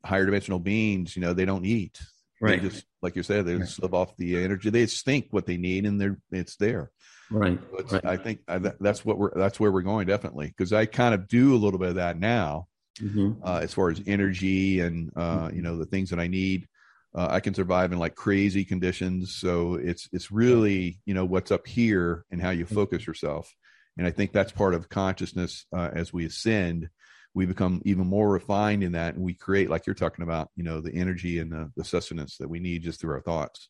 higher 0.04 0.24
dimensional 0.24 0.58
beings, 0.58 1.16
you 1.16 1.22
know, 1.22 1.32
they 1.34 1.44
don't 1.44 1.64
eat. 1.64 2.00
Right. 2.44 2.60
They 2.60 2.68
just 2.68 2.84
like 3.00 3.16
you 3.16 3.22
said, 3.22 3.46
they 3.46 3.56
just 3.56 3.80
live 3.82 3.94
off 3.94 4.16
the 4.16 4.42
energy. 4.42 4.68
They 4.68 4.84
just 4.84 5.04
think 5.04 5.28
what 5.30 5.46
they 5.46 5.56
need, 5.56 5.86
and 5.86 5.98
they're 5.98 6.18
it's 6.30 6.56
there. 6.56 6.90
Right. 7.30 7.58
right. 7.90 8.04
I 8.04 8.16
think 8.18 8.40
I, 8.46 8.58
that's 8.58 9.02
what 9.02 9.18
we're 9.18 9.30
that's 9.34 9.58
where 9.58 9.72
we're 9.72 9.80
going 9.80 10.06
definitely 10.06 10.48
because 10.48 10.72
I 10.72 10.84
kind 10.84 11.14
of 11.14 11.26
do 11.26 11.54
a 11.54 11.56
little 11.56 11.78
bit 11.78 11.88
of 11.88 11.94
that 11.94 12.18
now, 12.18 12.66
mm-hmm. 13.00 13.42
uh, 13.42 13.60
as 13.62 13.72
far 13.72 13.90
as 13.90 14.02
energy 14.06 14.80
and 14.80 15.10
uh, 15.16 15.46
mm-hmm. 15.46 15.56
you 15.56 15.62
know 15.62 15.78
the 15.78 15.86
things 15.86 16.10
that 16.10 16.20
I 16.20 16.26
need. 16.26 16.68
Uh, 17.16 17.28
I 17.30 17.40
can 17.40 17.54
survive 17.54 17.92
in 17.92 17.98
like 17.98 18.14
crazy 18.14 18.64
conditions. 18.64 19.36
So 19.36 19.76
it's 19.76 20.08
it's 20.12 20.30
really 20.30 21.00
you 21.06 21.14
know 21.14 21.24
what's 21.24 21.50
up 21.50 21.66
here 21.66 22.26
and 22.30 22.42
how 22.42 22.50
you 22.50 22.66
mm-hmm. 22.66 22.74
focus 22.74 23.06
yourself. 23.06 23.50
And 23.96 24.06
I 24.06 24.10
think 24.10 24.32
that's 24.32 24.52
part 24.52 24.74
of 24.74 24.90
consciousness 24.90 25.64
uh, 25.74 25.90
as 25.94 26.12
we 26.12 26.26
ascend. 26.26 26.90
We 27.34 27.46
become 27.46 27.82
even 27.84 28.06
more 28.06 28.30
refined 28.30 28.84
in 28.84 28.92
that, 28.92 29.14
and 29.14 29.24
we 29.24 29.34
create, 29.34 29.68
like 29.68 29.86
you're 29.86 29.94
talking 29.94 30.22
about, 30.22 30.50
you 30.54 30.62
know, 30.62 30.80
the 30.80 30.94
energy 30.94 31.40
and 31.40 31.50
the, 31.50 31.72
the 31.76 31.84
sustenance 31.84 32.36
that 32.38 32.48
we 32.48 32.60
need 32.60 32.82
just 32.82 33.00
through 33.00 33.14
our 33.14 33.20
thoughts. 33.20 33.68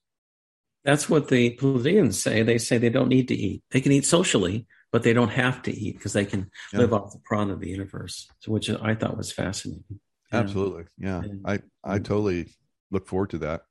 That's 0.85 1.09
what 1.09 1.29
the 1.29 1.57
Pleiadians 1.57 2.15
say. 2.15 2.43
They 2.43 2.59
say 2.59 2.77
they 2.77 2.91
don't 2.91 3.09
need 3.09 3.29
to 3.29 3.35
eat. 3.35 3.63
They 3.71 3.81
can 3.81 3.93
eat 3.93 4.05
socially, 4.05 4.67
but 4.93 5.03
they 5.03 5.15
don't 5.15 5.31
have 5.31 5.63
to 5.63 5.73
eat 5.73 5.97
because 5.97 6.13
they 6.13 6.27
can 6.27 6.51
yeah. 6.73 6.81
live 6.81 6.93
off 6.93 7.13
the 7.13 7.21
prana 7.25 7.55
of 7.55 7.61
the 7.61 7.71
universe, 7.71 8.29
which 8.47 8.69
I 8.69 8.95
thought 8.95 9.17
was 9.17 9.33
fascinating. 9.33 10.01
Absolutely, 10.31 10.85
yeah. 10.99 11.23
yeah. 11.25 11.33
I 11.47 11.61
I 11.83 11.99
totally 12.01 12.53
look 12.91 13.09
forward 13.09 13.31
to 13.31 13.39
that. 13.39 13.63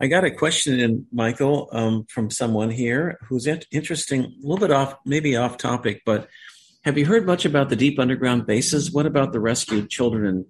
I 0.00 0.08
got 0.08 0.24
a 0.24 0.30
question 0.30 0.80
in 0.80 1.06
Michael 1.12 1.68
um, 1.72 2.06
from 2.08 2.28
someone 2.28 2.70
here 2.70 3.18
who's 3.28 3.46
interesting, 3.46 4.24
a 4.24 4.28
little 4.42 4.58
bit 4.58 4.72
off, 4.72 4.96
maybe 5.06 5.36
off 5.36 5.58
topic, 5.58 6.02
but 6.04 6.28
have 6.84 6.98
you 6.98 7.06
heard 7.06 7.26
much 7.26 7.44
about 7.44 7.68
the 7.68 7.76
deep 7.76 7.98
underground 7.98 8.46
bases? 8.46 8.92
What 8.92 9.06
about 9.06 9.32
the 9.32 9.40
rescued 9.40 9.88
children 9.88 10.26
and 10.26 10.44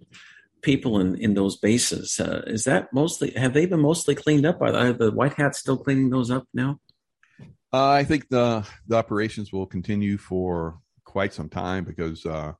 people 0.62 1.00
in, 1.00 1.16
in 1.16 1.34
those 1.34 1.56
bases? 1.56 2.18
Uh, 2.18 2.42
is 2.46 2.64
that 2.64 2.92
mostly, 2.92 3.32
have 3.32 3.52
they 3.52 3.66
been 3.66 3.80
mostly 3.80 4.14
cleaned 4.14 4.46
up? 4.46 4.62
Are 4.62 4.92
the 4.92 5.10
white 5.10 5.34
hats 5.34 5.58
still 5.58 5.76
cleaning 5.76 6.10
those 6.10 6.30
up 6.30 6.46
now? 6.54 6.78
Uh, 7.72 7.90
I 7.90 8.04
think 8.04 8.28
the 8.28 8.66
the 8.86 8.96
operations 8.96 9.50
will 9.50 9.66
continue 9.66 10.18
for 10.18 10.78
quite 11.04 11.32
some 11.32 11.48
time 11.48 11.84
because 11.84 12.26
uh, 12.26 12.52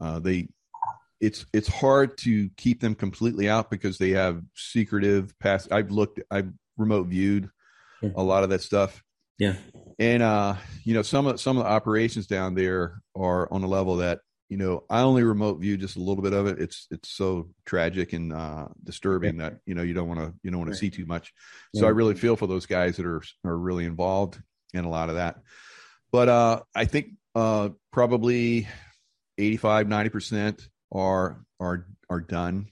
uh, 0.00 0.18
they 0.18 0.48
it's 1.20 1.44
it's 1.52 1.68
hard 1.68 2.16
to 2.18 2.48
keep 2.56 2.80
them 2.80 2.94
completely 2.94 3.50
out 3.50 3.70
because 3.70 3.98
they 3.98 4.10
have 4.10 4.42
secretive 4.54 5.38
past. 5.40 5.70
I've 5.70 5.90
looked, 5.90 6.20
I've 6.30 6.50
remote 6.78 7.08
viewed 7.08 7.50
yeah. 8.00 8.10
a 8.16 8.22
lot 8.22 8.42
of 8.42 8.48
that 8.48 8.62
stuff. 8.62 9.04
Yeah, 9.38 9.56
and 10.00 10.22
uh, 10.22 10.56
you 10.82 10.94
know 10.94 11.02
some 11.02 11.26
of 11.26 11.40
some 11.40 11.58
of 11.58 11.64
the 11.64 11.70
operations 11.70 12.26
down 12.26 12.54
there 12.54 13.02
are 13.14 13.52
on 13.52 13.62
a 13.62 13.68
level 13.68 13.96
that 13.96 14.20
you 14.48 14.56
know 14.56 14.82
I 14.88 15.02
only 15.02 15.22
remote 15.22 15.60
view 15.60 15.76
just 15.76 15.96
a 15.96 16.00
little 16.00 16.22
bit 16.22 16.32
of 16.32 16.46
it. 16.46 16.58
It's 16.58 16.88
it's 16.90 17.10
so 17.10 17.50
tragic 17.66 18.14
and 18.14 18.32
uh, 18.32 18.68
disturbing 18.82 19.36
that 19.36 19.58
you 19.66 19.74
know 19.74 19.82
you 19.82 19.92
don't 19.92 20.08
want 20.08 20.20
to 20.20 20.34
you 20.42 20.50
don't 20.50 20.58
want 20.58 20.70
right. 20.70 20.74
to 20.74 20.80
see 20.80 20.90
too 20.90 21.06
much. 21.06 21.32
So. 21.76 21.86
I 21.86 21.90
really 21.90 22.14
feel 22.14 22.34
for 22.34 22.46
those 22.46 22.66
guys 22.66 22.96
that 22.96 23.06
are 23.06 23.22
are 23.44 23.56
really 23.56 23.84
involved 23.84 24.40
in 24.72 24.84
a 24.84 24.90
lot 24.90 25.10
of 25.10 25.16
that. 25.16 25.36
But 26.10 26.28
uh, 26.28 26.62
I 26.74 26.86
think 26.86 27.10
uh, 27.34 27.68
probably 27.92 28.66
85 29.36 29.86
90 29.86 30.10
percent 30.10 30.68
are 30.90 31.44
are 31.60 31.86
are 32.08 32.20
done. 32.20 32.68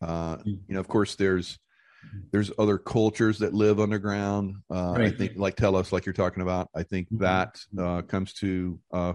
Uh, 0.00 0.36
hmm. 0.36 0.48
you 0.48 0.74
know, 0.74 0.80
of 0.80 0.88
course, 0.88 1.14
there's 1.16 1.58
there's 2.32 2.50
other 2.58 2.78
cultures 2.78 3.38
that 3.38 3.54
live 3.54 3.80
underground. 3.80 4.56
Uh, 4.70 4.94
right. 4.96 5.12
I 5.12 5.16
think, 5.16 5.32
like 5.36 5.56
Telos, 5.56 5.92
like 5.92 6.06
you're 6.06 6.12
talking 6.12 6.42
about. 6.42 6.68
I 6.74 6.82
think 6.82 7.08
mm-hmm. 7.08 7.22
that 7.22 7.60
uh, 7.78 8.02
comes 8.02 8.32
to 8.34 8.78
uh, 8.92 9.14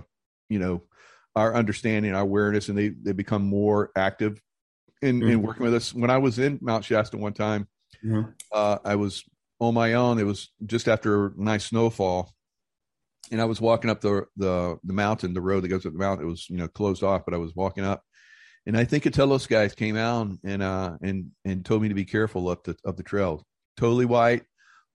you 0.50 0.60
know 0.60 0.84
our 1.36 1.56
understanding, 1.56 2.14
our 2.14 2.22
awareness, 2.22 2.70
and 2.70 2.78
they 2.78 2.90
they 2.90 3.12
become 3.12 3.44
more 3.44 3.92
active 3.96 4.42
in 5.02 5.20
mm-hmm. 5.20 5.30
in 5.30 5.42
working 5.42 5.64
with 5.64 5.74
us. 5.74 5.94
When 5.94 6.10
I 6.10 6.18
was 6.18 6.40
in 6.40 6.60
Mount 6.62 6.86
Shasta 6.86 7.18
one 7.18 7.34
time, 7.34 7.68
mm-hmm. 8.04 8.30
uh, 8.52 8.78
I 8.84 8.96
was 8.96 9.24
on 9.60 9.74
my 9.74 9.94
own. 9.94 10.20
It 10.20 10.26
was 10.26 10.52
just 10.66 10.88
after 10.88 11.28
a 11.28 11.32
nice 11.38 11.66
snowfall, 11.66 12.34
and 13.32 13.42
I 13.42 13.46
was 13.46 13.62
walking 13.62 13.90
up 13.90 14.02
the 14.02 14.26
the 14.38 14.78
the 14.84 14.94
mountain, 14.94 15.34
the 15.34 15.42
road 15.42 15.64
that 15.64 15.70
goes 15.70 15.86
up 15.86 15.94
the 15.94 16.00
mountain. 16.00 16.26
It 16.26 16.30
was 16.30 16.50
you 16.50 16.58
know 16.58 16.68
closed 16.68 17.04
off, 17.04 17.24
but 17.26 17.34
I 17.34 17.38
was 17.38 17.56
walking 17.56 17.84
up, 17.84 18.04
and 18.66 18.76
I 18.76 18.84
think 18.84 19.06
a 19.06 19.12
Telos 19.12 19.48
guys 19.48 19.76
came 19.76 19.96
out 19.96 20.28
and 20.44 20.64
uh 20.64 20.98
and 21.02 21.32
and 21.44 21.64
told 21.64 21.82
me 21.82 21.90
to 21.90 21.96
be 21.96 22.06
careful 22.06 22.50
up 22.50 22.64
the 22.64 22.76
of 22.84 22.98
the 22.98 23.04
trail. 23.04 23.46
Totally 23.78 24.06
white, 24.06 24.44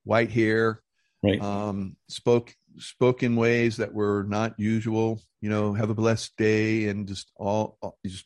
white 0.03 0.31
hair, 0.31 0.81
right. 1.23 1.41
um, 1.41 1.95
spoke 2.09 2.53
spoke 2.77 3.23
in 3.23 3.35
ways 3.35 3.77
that 3.77 3.93
were 3.93 4.25
not 4.27 4.55
usual. 4.57 5.21
You 5.39 5.49
know, 5.49 5.73
have 5.73 5.89
a 5.89 5.95
blessed 5.95 6.35
day, 6.37 6.87
and 6.87 7.07
just 7.07 7.31
all 7.35 7.77
just 8.05 8.25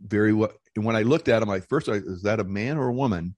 very 0.00 0.32
what. 0.32 0.56
And 0.74 0.84
when 0.84 0.96
I 0.96 1.02
looked 1.02 1.28
at 1.28 1.42
him, 1.42 1.50
I 1.50 1.60
first 1.60 1.88
I, 1.88 1.94
is 1.94 2.22
that 2.22 2.40
a 2.40 2.44
man 2.44 2.78
or 2.78 2.88
a 2.88 2.94
woman? 2.94 3.36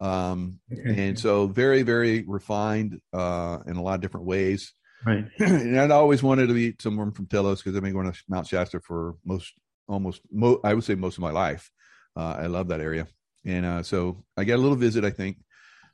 Um, 0.00 0.60
okay. 0.72 1.08
and 1.08 1.18
so 1.18 1.48
very 1.48 1.82
very 1.82 2.22
refined 2.22 3.00
uh, 3.12 3.58
in 3.66 3.76
a 3.76 3.82
lot 3.82 3.96
of 3.96 4.00
different 4.00 4.26
ways. 4.26 4.72
Right. 5.04 5.26
and 5.38 5.78
I'd 5.78 5.90
always 5.90 6.22
wanted 6.22 6.48
to 6.48 6.54
meet 6.54 6.82
someone 6.82 7.12
from 7.12 7.26
Telos 7.26 7.62
because 7.62 7.76
I've 7.76 7.82
been 7.82 7.92
going 7.92 8.12
to 8.12 8.18
Mount 8.28 8.46
Shasta 8.46 8.80
for 8.80 9.16
most 9.24 9.52
almost 9.88 10.20
mo- 10.30 10.60
I 10.64 10.74
would 10.74 10.84
say 10.84 10.94
most 10.94 11.16
of 11.16 11.22
my 11.22 11.30
life. 11.30 11.70
Uh, 12.16 12.36
I 12.40 12.46
love 12.46 12.68
that 12.68 12.80
area, 12.80 13.06
and 13.44 13.64
uh, 13.64 13.82
so 13.82 14.24
I 14.36 14.44
get 14.44 14.58
a 14.58 14.62
little 14.62 14.76
visit. 14.76 15.04
I 15.04 15.10
think 15.10 15.38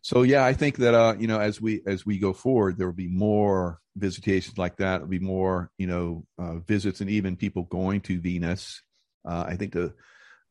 so. 0.02 0.22
Yeah, 0.22 0.44
I 0.44 0.52
think 0.52 0.76
that 0.78 0.94
uh, 0.94 1.14
you 1.18 1.26
know 1.26 1.40
as 1.40 1.60
we 1.60 1.82
as 1.86 2.04
we 2.04 2.18
go 2.18 2.32
forward, 2.32 2.78
there 2.78 2.86
will 2.86 2.94
be 2.94 3.08
more 3.08 3.78
visitations 3.96 4.58
like 4.58 4.76
that. 4.76 4.98
There'll 4.98 5.08
be 5.08 5.18
more 5.18 5.70
you 5.78 5.86
know 5.86 6.24
uh, 6.38 6.58
visits 6.60 7.00
and 7.00 7.10
even 7.10 7.36
people 7.36 7.64
going 7.64 8.00
to 8.02 8.20
Venus. 8.20 8.82
Uh, 9.26 9.44
I 9.46 9.56
think 9.56 9.72
the 9.72 9.94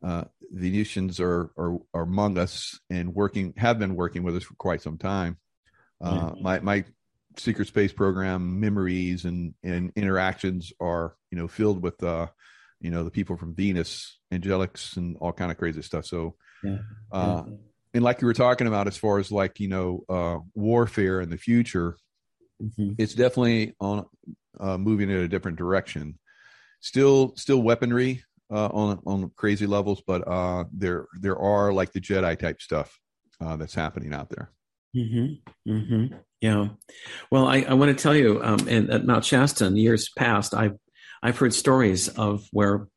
uh, 0.04 0.26
Venusians 0.52 1.20
are, 1.20 1.52
are, 1.58 1.78
are 1.94 2.04
among 2.04 2.38
us 2.38 2.80
and 2.90 3.16
working 3.16 3.54
have 3.58 3.80
been 3.80 3.96
working 3.96 4.24
with 4.24 4.36
us 4.36 4.44
for 4.44 4.56
quite 4.56 4.82
some 4.82 4.98
time. 4.98 5.38
Mm-hmm. 6.02 6.44
My 6.44 6.60
my 6.60 6.84
secret 7.38 7.68
space 7.68 7.94
program 7.94 8.60
memories 8.60 9.26
and 9.26 9.54
and 9.64 9.92
interactions 9.96 10.72
are 10.80 11.16
you 11.32 11.38
know 11.38 11.48
filled 11.48 11.82
with 11.82 12.04
uh 12.04 12.28
you 12.84 12.92
know 12.92 13.04
the 13.04 13.10
people 13.10 13.38
from 13.38 13.56
venus 13.56 14.20
angelics 14.32 14.98
and 14.98 15.18
all 15.20 15.32
kind 15.32 15.52
of 15.52 15.58
crazy 15.58 15.82
stuff 15.82 16.06
so 16.06 16.36
yeah. 16.64 16.78
uh 17.12 17.44
and 17.94 18.04
like 18.04 18.22
you 18.22 18.28
were 18.28 18.34
talking 18.34 18.68
about 18.68 18.88
as 18.88 18.98
far 18.98 19.18
as 19.18 19.32
like 19.32 19.60
you 19.60 19.70
know 19.70 20.04
uh 20.10 20.38
warfare 20.54 21.22
in 21.22 21.30
the 21.30 21.38
future 21.38 21.96
mm-hmm. 22.62 22.92
it's 22.98 23.16
definitely 23.16 23.74
on 23.80 24.06
uh 24.60 24.78
moving 24.78 25.10
in 25.10 25.18
a 25.18 25.28
different 25.28 25.58
direction 25.58 26.20
still 26.82 27.34
still 27.38 27.62
weaponry 27.62 28.22
uh 28.52 28.68
on 28.68 29.00
on 29.08 29.32
crazy 29.36 29.66
levels 29.66 30.04
but 30.06 30.28
uh 30.28 30.66
there 30.74 31.08
there 31.22 31.38
are 31.38 31.72
like 31.74 31.92
the 31.94 32.02
jedi 32.02 32.38
type 32.38 32.62
stuff 32.62 33.00
uh 33.40 33.56
that's 33.56 33.74
happening 33.74 34.14
out 34.14 34.30
there 34.30 34.52
mm-hmm. 34.96 35.72
Mm-hmm. 35.72 36.16
yeah 36.42 36.68
well 37.32 37.48
i 37.48 37.62
i 37.62 37.74
want 37.74 37.98
to 37.98 38.02
tell 38.02 38.16
you 38.16 38.44
um 38.44 38.68
and 38.68 38.90
at 38.90 39.06
mount 39.06 39.24
shasta 39.24 39.66
in 39.66 39.78
years 39.78 40.10
past 40.18 40.54
i've 40.54 40.78
I've 41.24 41.38
heard 41.38 41.54
stories 41.54 42.10
of 42.10 42.48
where 42.52 42.88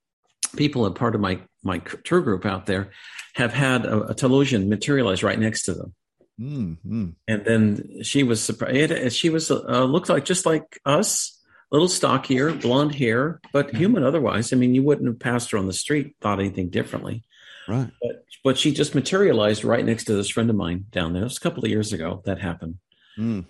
people, 0.57 0.85
a 0.85 0.91
part 0.91 1.15
of 1.15 1.21
my 1.21 1.41
my 1.63 1.79
tour 1.79 2.21
group 2.21 2.45
out 2.45 2.67
there, 2.67 2.91
have 3.35 3.55
had 3.55 3.87
a, 3.87 4.01
a 4.03 4.15
Telosian 4.15 4.69
materialize 4.69 5.23
right 5.23 5.39
next 5.39 5.63
to 5.65 5.75
them. 5.75 5.95
Mm-hmm. 6.41 7.11
And 7.29 7.45
then 7.45 8.03
she 8.03 8.25
was 8.25 8.43
surprised. 8.43 9.15
She 9.15 9.31
was 9.31 9.51
uh, 9.51 9.85
looked 9.85 10.09
like 10.09 10.25
just 10.25 10.45
like 10.45 10.81
us, 10.85 11.41
a 11.71 11.75
little 11.75 11.89
stockier, 11.89 12.53
blonde 12.53 12.97
hair, 12.97 13.41
but 13.53 13.69
mm-hmm. 13.69 13.77
human 13.77 14.05
otherwise. 14.05 14.53
I 14.53 14.57
mean, 14.57 14.75
you 14.75 14.83
wouldn't 14.83 15.09
have 15.09 15.21
passed 15.21 15.53
her 15.53 15.59
on 15.59 15.67
the 15.67 15.73
street, 15.73 16.17
thought 16.21 16.41
anything 16.41 16.69
differently. 16.69 17.23
Right. 17.69 17.91
But, 18.03 18.25
but 18.45 18.59
she 18.59 18.73
just 18.73 18.95
materialized 18.95 19.65
right 19.65 19.85
next 19.85 20.05
to 20.05 20.15
this 20.15 20.29
friend 20.29 20.51
of 20.51 20.57
mine 20.57 20.87
down 20.91 21.13
there. 21.13 21.23
It 21.23 21.27
was 21.27 21.39
a 21.39 21.41
couple 21.41 21.65
of 21.65 21.71
years 21.71 21.93
ago 21.93 22.23
that 22.27 22.41
happened. 22.41 22.79
Mm 23.19 23.47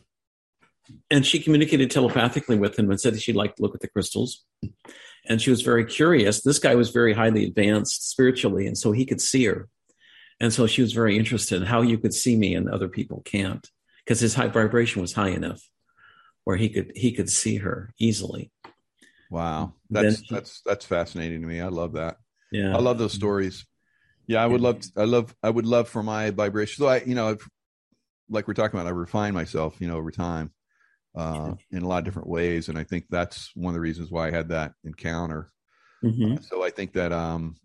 and 1.10 1.26
she 1.26 1.40
communicated 1.40 1.90
telepathically 1.90 2.58
with 2.58 2.78
him 2.78 2.90
and 2.90 3.00
said 3.00 3.20
she'd 3.20 3.36
like 3.36 3.56
to 3.56 3.62
look 3.62 3.74
at 3.74 3.80
the 3.80 3.88
crystals. 3.88 4.44
And 5.28 5.42
she 5.42 5.50
was 5.50 5.62
very 5.62 5.84
curious. 5.84 6.42
This 6.42 6.58
guy 6.58 6.74
was 6.76 6.90
very 6.90 7.12
highly 7.12 7.44
advanced 7.44 8.10
spiritually, 8.10 8.66
and 8.66 8.78
so 8.78 8.92
he 8.92 9.04
could 9.04 9.20
see 9.20 9.44
her. 9.46 9.68
And 10.38 10.52
so 10.52 10.66
she 10.66 10.82
was 10.82 10.92
very 10.92 11.16
interested 11.18 11.60
in 11.62 11.66
how 11.66 11.82
you 11.82 11.98
could 11.98 12.14
see 12.14 12.36
me 12.36 12.54
and 12.54 12.68
other 12.68 12.88
people 12.88 13.22
can't, 13.24 13.68
because 14.04 14.20
his 14.20 14.34
high 14.34 14.48
vibration 14.48 15.02
was 15.02 15.14
high 15.14 15.30
enough 15.30 15.62
where 16.44 16.56
he 16.56 16.68
could 16.68 16.92
he 16.94 17.10
could 17.10 17.28
see 17.28 17.56
her 17.56 17.92
easily. 17.98 18.52
Wow, 19.30 19.74
that's 19.90 20.18
then, 20.18 20.24
that's 20.30 20.62
that's 20.64 20.84
fascinating 20.84 21.40
to 21.40 21.46
me. 21.48 21.60
I 21.60 21.68
love 21.68 21.94
that. 21.94 22.18
Yeah, 22.52 22.76
I 22.76 22.78
love 22.78 22.98
those 22.98 23.12
stories. 23.12 23.66
Yeah, 24.28 24.42
I 24.44 24.46
would 24.46 24.60
love. 24.60 24.80
To, 24.80 24.90
I 24.96 25.04
love. 25.04 25.34
I 25.42 25.50
would 25.50 25.66
love 25.66 25.88
for 25.88 26.02
my 26.02 26.30
vibration. 26.30 26.82
So 26.82 26.88
I, 26.88 27.02
you 27.02 27.16
know, 27.16 27.30
I've, 27.30 27.48
like 28.28 28.46
we're 28.46 28.54
talking 28.54 28.78
about, 28.78 28.88
I 28.88 28.94
refine 28.94 29.34
myself, 29.34 29.76
you 29.80 29.88
know, 29.88 29.96
over 29.96 30.12
time 30.12 30.52
uh, 31.16 31.54
in 31.70 31.82
a 31.82 31.88
lot 31.88 31.98
of 31.98 32.04
different 32.04 32.28
ways. 32.28 32.68
And 32.68 32.78
I 32.78 32.84
think 32.84 33.06
that's 33.08 33.50
one 33.54 33.70
of 33.70 33.74
the 33.74 33.80
reasons 33.80 34.10
why 34.10 34.28
I 34.28 34.30
had 34.30 34.50
that 34.50 34.72
encounter. 34.84 35.50
Mm-hmm. 36.04 36.34
Uh, 36.34 36.40
so 36.42 36.62
I 36.62 36.70
think 36.70 36.92
that 36.92 37.12
um, 37.12 37.56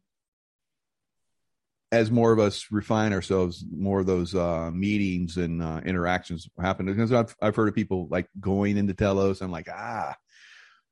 as 1.92 2.10
more 2.10 2.32
of 2.32 2.40
us 2.40 2.68
refine 2.72 3.14
ourselves, 3.14 3.66
more 3.70 4.00
of 4.00 4.06
those 4.06 4.34
uh, 4.34 4.72
meetings 4.72 5.38
and 5.38 5.62
uh, 5.62 5.82
interactions 5.84 6.48
happen. 6.60 6.86
Because 6.86 7.12
I've, 7.12 7.36
I've 7.42 7.56
heard 7.56 7.68
of 7.68 7.76
people 7.76 8.08
like 8.10 8.30
going 8.40 8.78
into 8.78 8.94
Telos. 8.94 9.42
I'm 9.42 9.52
like, 9.52 9.68
ah, 9.70 10.16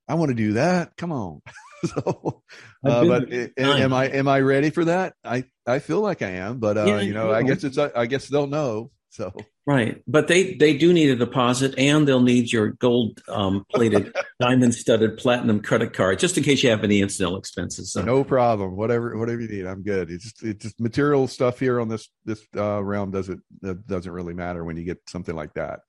I 0.08 0.16
want 0.16 0.30
to 0.30 0.36
do 0.36 0.54
that. 0.54 0.98
Come 0.98 1.12
on. 1.12 1.42
so, 1.86 2.44
uh, 2.84 3.06
but 3.06 3.32
it, 3.32 3.54
am 3.58 3.94
I 3.94 4.10
am 4.10 4.28
I 4.28 4.42
ready 4.42 4.70
for 4.70 4.84
that? 4.86 5.14
I 5.24 5.46
I 5.66 5.80
feel 5.80 6.02
like 6.02 6.22
I 6.22 6.32
am, 6.32 6.60
but 6.60 6.78
uh, 6.78 6.86
yeah, 6.86 7.00
you 7.00 7.14
know, 7.14 7.32
I 7.32 7.44
guess 7.44 7.64
it's 7.64 7.78
I 7.78 8.06
guess 8.06 8.28
they'll 8.28 8.48
know. 8.48 8.92
So 9.12 9.34
right, 9.66 10.04
but 10.08 10.28
they 10.28 10.54
they 10.54 10.78
do 10.78 10.94
need 10.94 11.10
a 11.10 11.16
deposit, 11.16 11.74
and 11.80 12.08
they'll 12.08 12.22
need 12.22 12.52
your 12.52 12.70
gold 12.74 13.20
um, 13.28 13.66
plated, 13.72 14.16
diamond 14.40 14.76
studded, 14.76 15.18
platinum 15.18 15.62
credit 15.62 15.94
card, 15.94 16.20
just 16.20 16.38
in 16.38 16.44
case 16.44 16.62
you 16.62 16.70
have 16.70 16.84
any 16.84 17.02
incidental 17.02 17.38
expenses. 17.38 17.92
So. 17.92 18.04
No 18.04 18.24
problem. 18.24 18.76
Whatever 18.76 19.18
whatever 19.18 19.42
you 19.42 19.48
need, 19.48 19.66
I'm 19.66 19.82
good. 19.82 20.12
It's 20.12 20.26
just 20.26 20.44
it's 20.44 20.64
just 20.64 20.80
material 20.80 21.28
stuff 21.28 21.60
here 21.60 21.82
on 21.82 21.90
this 21.90 22.08
this 22.24 22.46
uh, 22.56 22.84
realm 22.84 23.10
doesn't 23.10 23.42
doesn't 23.88 24.12
really 24.12 24.36
matter 24.36 24.64
when 24.64 24.78
you 24.78 24.84
get 24.84 25.00
something 25.10 25.36
like 25.36 25.56
that. 25.56 25.80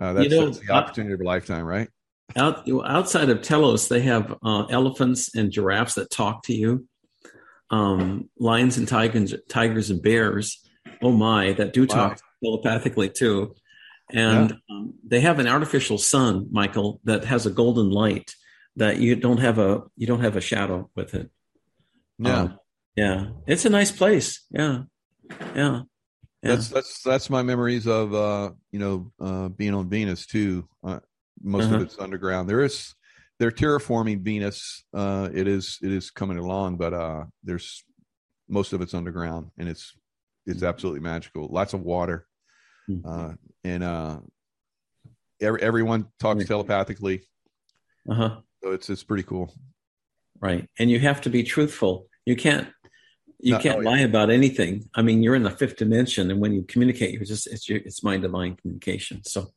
Uh, 0.00 0.12
that's, 0.12 0.24
you 0.28 0.30
know, 0.30 0.46
that's 0.46 0.58
the 0.58 0.72
opportunity 0.72 1.14
of 1.14 1.20
a 1.20 1.24
lifetime, 1.24 1.64
right? 1.64 1.88
Out, 2.34 2.68
outside 2.84 3.30
of 3.30 3.40
Telos, 3.40 3.88
they 3.88 4.00
have 4.00 4.34
uh, 4.42 4.64
elephants 4.64 5.34
and 5.34 5.50
giraffes 5.50 5.94
that 5.94 6.10
talk 6.10 6.42
to 6.44 6.54
you, 6.54 6.86
um, 7.70 8.28
lions 8.38 8.76
and 8.76 8.88
tigers, 8.88 9.34
tigers 9.48 9.90
and 9.90 10.02
bears. 10.02 10.60
Oh 11.02 11.12
my, 11.12 11.52
that 11.52 11.72
do 11.72 11.86
talk. 11.86 12.20
Telepathically 12.42 13.10
too. 13.10 13.54
And 14.12 14.50
yeah. 14.50 14.76
um, 14.76 14.94
they 15.06 15.20
have 15.20 15.38
an 15.38 15.48
artificial 15.48 15.98
sun, 15.98 16.48
Michael, 16.52 17.00
that 17.04 17.24
has 17.24 17.46
a 17.46 17.50
golden 17.50 17.90
light 17.90 18.34
that 18.76 18.98
you 18.98 19.16
don't 19.16 19.38
have 19.38 19.58
a 19.58 19.82
you 19.96 20.06
don't 20.06 20.20
have 20.20 20.36
a 20.36 20.40
shadow 20.40 20.90
with 20.94 21.14
it. 21.14 21.30
Yeah, 22.18 22.40
um, 22.40 22.58
yeah, 22.94 23.26
it's 23.46 23.64
a 23.64 23.70
nice 23.70 23.90
place. 23.90 24.46
Yeah, 24.50 24.82
yeah, 25.54 25.54
Yeah. 25.54 25.82
That's 26.42 26.68
that's 26.68 27.02
that's 27.02 27.30
my 27.30 27.42
memories 27.42 27.86
of 27.86 28.14
uh, 28.14 28.50
you 28.70 28.78
know 28.78 29.12
uh, 29.20 29.48
being 29.48 29.74
on 29.74 29.88
Venus 29.88 30.26
too. 30.26 30.68
Uh, 30.84 31.00
most 31.42 31.64
uh-huh. 31.64 31.76
of 31.76 31.82
it's 31.82 31.98
underground. 31.98 32.48
There 32.48 32.62
is 32.62 32.94
they're 33.38 33.50
terraforming 33.50 34.20
Venus. 34.20 34.84
Uh, 34.94 35.28
it 35.34 35.48
is 35.48 35.78
it 35.82 35.92
is 35.92 36.10
coming 36.10 36.38
along, 36.38 36.76
but 36.76 36.94
uh, 36.94 37.24
there's 37.42 37.84
most 38.48 38.72
of 38.72 38.80
it's 38.80 38.94
underground, 38.94 39.50
and 39.58 39.68
it's 39.68 39.94
it's 40.46 40.62
absolutely 40.62 41.00
magical. 41.00 41.48
Lots 41.48 41.74
of 41.74 41.82
water, 41.82 42.26
mm-hmm. 42.88 43.08
uh, 43.08 43.34
and 43.64 43.82
uh, 43.82 44.20
every, 45.40 45.62
everyone 45.62 46.08
talks 46.18 46.44
telepathically. 46.46 47.22
Uh 48.08 48.14
huh. 48.14 48.36
So 48.62 48.72
it's 48.72 48.88
it's 48.90 49.04
pretty 49.04 49.24
cool. 49.24 49.52
Right, 50.40 50.68
and 50.78 50.90
you 50.90 51.00
have 51.00 51.20
to 51.22 51.30
be 51.30 51.42
truthful. 51.42 52.06
You 52.24 52.36
can't 52.36 52.68
you 53.38 53.58
can't 53.58 53.78
oh, 53.78 53.90
lie 53.90 53.98
yeah. 53.98 54.06
about 54.06 54.30
anything. 54.30 54.88
I 54.94 55.02
mean, 55.02 55.22
you're 55.22 55.34
in 55.34 55.42
the 55.42 55.50
fifth 55.50 55.76
dimension, 55.76 56.30
and 56.30 56.40
when 56.40 56.52
you 56.52 56.62
communicate, 56.62 57.12
you're 57.12 57.24
just 57.24 57.46
it's 57.46 57.68
your, 57.68 57.78
it's 57.78 58.02
mind 58.02 58.22
to 58.22 58.28
mind 58.28 58.58
communication. 58.58 59.22
So 59.24 59.48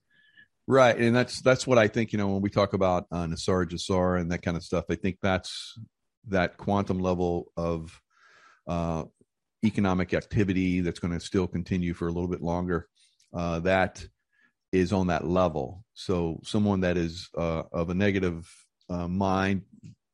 Right, 0.70 0.96
and 0.96 1.16
that's 1.16 1.42
that's 1.42 1.66
what 1.66 1.80
I 1.80 1.88
think. 1.88 2.12
You 2.12 2.20
know, 2.20 2.28
when 2.28 2.44
we 2.44 2.52
talk 2.52 2.74
about 2.74 3.08
uh, 3.12 3.26
Nesara 3.26 3.68
Gesara 3.68 4.22
and 4.22 4.32
that 4.32 4.44
kind 4.44 4.56
of 4.56 4.62
stuff, 4.64 4.86
I 4.92 4.94
think 4.94 5.18
that's 5.20 5.80
that 6.28 6.58
quantum 6.58 7.00
level 7.00 7.52
of 7.58 8.00
uh, 8.68 9.06
economic 9.64 10.14
activity 10.14 10.82
that's 10.82 11.00
going 11.00 11.14
to 11.14 11.20
still 11.20 11.48
continue 11.48 11.94
for 11.94 12.08
a 12.08 12.12
little 12.12 12.30
bit 12.30 12.42
longer. 12.42 12.88
Uh, 13.34 13.60
that 13.60 14.06
is 14.72 14.94
on 14.94 15.08
that 15.08 15.26
level. 15.26 15.84
So 15.94 16.40
someone 16.44 16.82
that 16.82 16.98
is 16.98 17.30
uh, 17.38 17.64
of 17.72 17.90
a 17.90 17.94
negative 17.94 18.50
uh, 18.90 19.08
mind 19.08 19.64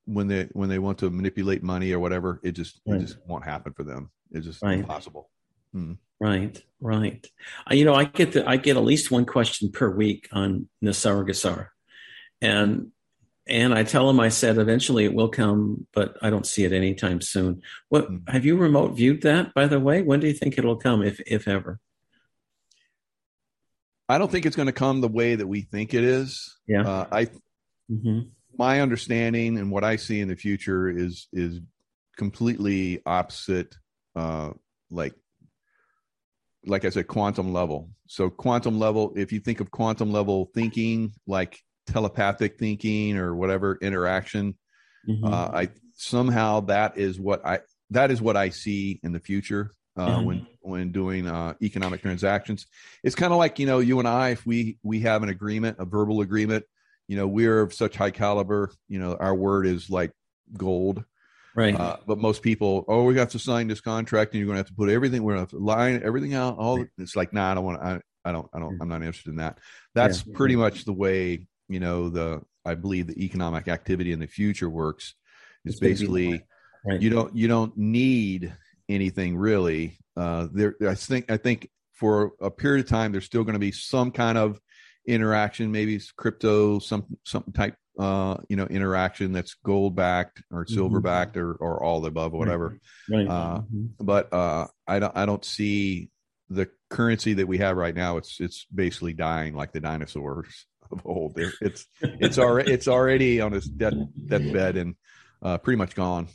when 0.05 0.27
they 0.27 0.47
when 0.53 0.69
they 0.69 0.79
want 0.79 0.99
to 0.99 1.09
manipulate 1.09 1.63
money 1.63 1.91
or 1.91 1.99
whatever, 1.99 2.39
it 2.43 2.51
just 2.51 2.81
right. 2.85 2.97
it 2.97 3.05
just 3.05 3.17
won't 3.27 3.43
happen 3.43 3.73
for 3.73 3.83
them. 3.83 4.11
It's 4.31 4.45
just 4.45 4.61
right. 4.61 4.79
impossible. 4.79 5.29
Hmm. 5.73 5.93
Right, 6.19 6.63
right. 6.79 7.25
You 7.69 7.83
know, 7.83 7.93
I 7.93 8.05
get 8.05 8.31
the, 8.31 8.47
I 8.47 8.55
get 8.55 8.77
at 8.77 8.83
least 8.83 9.11
one 9.11 9.25
question 9.25 9.71
per 9.71 9.89
week 9.89 10.29
on 10.31 10.69
Nesara 10.83 11.27
Gesara, 11.27 11.67
and 12.41 12.91
and 13.47 13.73
I 13.73 13.83
tell 13.83 14.07
them 14.07 14.19
I 14.19 14.29
said 14.29 14.57
eventually 14.57 15.05
it 15.05 15.13
will 15.13 15.29
come, 15.29 15.85
but 15.93 16.17
I 16.21 16.29
don't 16.29 16.47
see 16.47 16.63
it 16.63 16.73
anytime 16.73 17.21
soon. 17.21 17.61
What 17.89 18.05
mm-hmm. 18.05 18.31
have 18.31 18.45
you 18.45 18.57
remote 18.57 18.95
viewed 18.95 19.21
that? 19.21 19.53
By 19.53 19.67
the 19.67 19.79
way, 19.79 20.01
when 20.01 20.19
do 20.19 20.27
you 20.27 20.33
think 20.33 20.57
it'll 20.57 20.77
come, 20.77 21.03
if 21.03 21.19
if 21.27 21.47
ever? 21.47 21.79
I 24.07 24.17
don't 24.17 24.31
think 24.31 24.45
it's 24.45 24.55
going 24.55 24.67
to 24.67 24.71
come 24.71 25.01
the 25.01 25.07
way 25.07 25.35
that 25.35 25.47
we 25.47 25.61
think 25.61 25.93
it 25.93 26.03
is. 26.03 26.57
Yeah, 26.67 26.87
uh, 26.87 27.07
I. 27.11 27.25
Mm-hmm. 27.91 28.21
My 28.57 28.79
understanding 28.79 29.57
and 29.57 29.69
what 29.69 29.83
I 29.83 29.97
see 29.97 30.21
in 30.21 30.29
the 30.29 30.35
future 30.35 30.89
is 30.89 31.27
is 31.33 31.59
completely 32.17 33.01
opposite. 33.05 33.75
Uh, 34.15 34.51
like 34.89 35.13
like 36.65 36.85
I 36.85 36.89
said, 36.89 37.07
quantum 37.07 37.53
level. 37.53 37.89
So 38.07 38.29
quantum 38.29 38.79
level, 38.79 39.13
if 39.15 39.31
you 39.31 39.39
think 39.39 39.59
of 39.59 39.71
quantum 39.71 40.11
level 40.11 40.49
thinking, 40.55 41.13
like 41.27 41.59
telepathic 41.87 42.57
thinking 42.57 43.17
or 43.17 43.35
whatever 43.35 43.77
interaction, 43.81 44.55
mm-hmm. 45.07 45.25
uh, 45.25 45.49
I 45.53 45.69
somehow 45.95 46.61
that 46.61 46.97
is 46.97 47.19
what 47.19 47.45
I 47.45 47.59
that 47.91 48.11
is 48.11 48.21
what 48.21 48.37
I 48.37 48.49
see 48.49 48.99
in 49.03 49.11
the 49.11 49.19
future 49.19 49.71
uh, 49.97 50.07
mm-hmm. 50.07 50.25
when 50.25 50.47
when 50.61 50.91
doing 50.91 51.27
uh, 51.27 51.53
economic 51.61 52.01
transactions. 52.01 52.65
It's 53.03 53.15
kind 53.15 53.33
of 53.33 53.39
like 53.39 53.59
you 53.59 53.65
know 53.65 53.79
you 53.79 53.99
and 53.99 54.07
I, 54.07 54.29
if 54.29 54.45
we 54.45 54.77
we 54.83 55.01
have 55.01 55.23
an 55.23 55.29
agreement, 55.29 55.77
a 55.79 55.85
verbal 55.85 56.21
agreement, 56.21 56.65
you 57.07 57.17
know, 57.17 57.27
we're 57.27 57.61
of 57.61 57.73
such 57.73 57.95
high 57.95 58.11
caliber, 58.11 58.71
you 58.87 58.99
know, 58.99 59.15
our 59.19 59.35
word 59.35 59.67
is 59.67 59.89
like 59.89 60.11
gold 60.55 61.03
Right. 61.55 61.73
Uh, 61.73 61.97
but 62.05 62.17
most 62.17 62.41
people, 62.41 62.83
oh, 62.89 63.05
we 63.05 63.17
have 63.17 63.29
to 63.29 63.39
sign 63.39 63.69
this 63.69 63.79
contract, 63.79 64.33
and 64.33 64.39
you're 64.39 64.45
going 64.45 64.55
to 64.55 64.59
have 64.59 64.67
to 64.67 64.73
put 64.73 64.89
everything. 64.89 65.23
We're 65.23 65.35
going 65.35 65.47
to 65.47 65.51
have 65.55 65.59
to 65.61 65.65
line 65.65 66.01
everything 66.03 66.33
out. 66.33 66.57
All 66.57 66.85
it's 66.97 67.15
like, 67.15 67.31
nah, 67.31 67.51
I 67.51 67.53
don't 67.53 67.63
want. 67.63 67.81
I, 67.81 68.01
I 68.25 68.33
don't. 68.33 68.47
I 68.53 68.59
don't. 68.59 68.77
I'm 68.81 68.89
not 68.89 69.01
interested 69.01 69.29
in 69.29 69.37
that. 69.37 69.59
That's 69.93 70.25
yeah. 70.25 70.33
pretty 70.35 70.57
much 70.57 70.83
the 70.83 70.93
way 70.93 71.47
you 71.67 71.79
know 71.79 72.09
the. 72.09 72.41
I 72.67 72.73
believe 72.73 73.05
the 73.05 73.23
economic 73.23 73.67
activity 73.67 74.11
in 74.11 74.19
the 74.19 74.27
future 74.27 74.69
works. 74.69 75.13
Is 75.65 75.79
basically 75.79 76.43
right. 76.85 77.01
you 77.01 77.09
don't 77.09 77.35
you 77.35 77.47
don't 77.47 77.75
need 77.77 78.53
anything 78.89 79.37
really. 79.37 79.99
Uh, 80.17 80.47
there, 80.51 80.75
I 80.87 80.95
think 80.95 81.29
I 81.29 81.37
think 81.37 81.69
for 81.93 82.33
a 82.41 82.51
period 82.51 82.85
of 82.85 82.89
time, 82.89 83.11
there's 83.11 83.25
still 83.25 83.43
going 83.43 83.53
to 83.53 83.59
be 83.59 83.71
some 83.71 84.11
kind 84.11 84.37
of 84.37 84.59
interaction, 85.07 85.71
maybe 85.71 85.99
crypto, 86.17 86.79
some 86.79 87.05
some 87.23 87.43
type 87.53 87.75
uh, 87.97 88.37
you 88.49 88.55
know, 88.55 88.65
interaction 88.65 89.31
that's 89.31 89.55
gold 89.63 89.95
backed 89.95 90.43
or 90.51 90.65
silver 90.65 90.99
backed 90.99 91.35
mm-hmm. 91.35 91.63
or, 91.63 91.75
or 91.77 91.83
all 91.83 92.01
the 92.01 92.09
above 92.09 92.33
or 92.33 92.39
whatever. 92.39 92.79
Right. 93.09 93.27
Uh, 93.27 93.59
mm-hmm. 93.59 93.85
But 93.99 94.33
uh, 94.33 94.67
I 94.87 94.99
don't 94.99 95.15
I 95.15 95.25
don't 95.25 95.45
see 95.45 96.09
the 96.49 96.69
currency 96.89 97.33
that 97.35 97.47
we 97.47 97.59
have 97.59 97.77
right 97.77 97.95
now. 97.95 98.17
It's 98.17 98.39
it's 98.39 98.65
basically 98.73 99.13
dying 99.13 99.55
like 99.55 99.71
the 99.71 99.79
dinosaurs 99.79 100.65
of 100.91 101.05
old. 101.05 101.37
It's 101.61 101.85
it's 102.01 102.37
already 102.37 102.71
it's 102.71 102.87
already 102.87 103.41
on 103.41 103.53
its 103.53 103.67
death 103.67 103.93
deathbed 104.25 104.77
and 104.77 104.95
uh, 105.41 105.57
pretty 105.57 105.77
much 105.77 105.95
gone. 105.95 106.27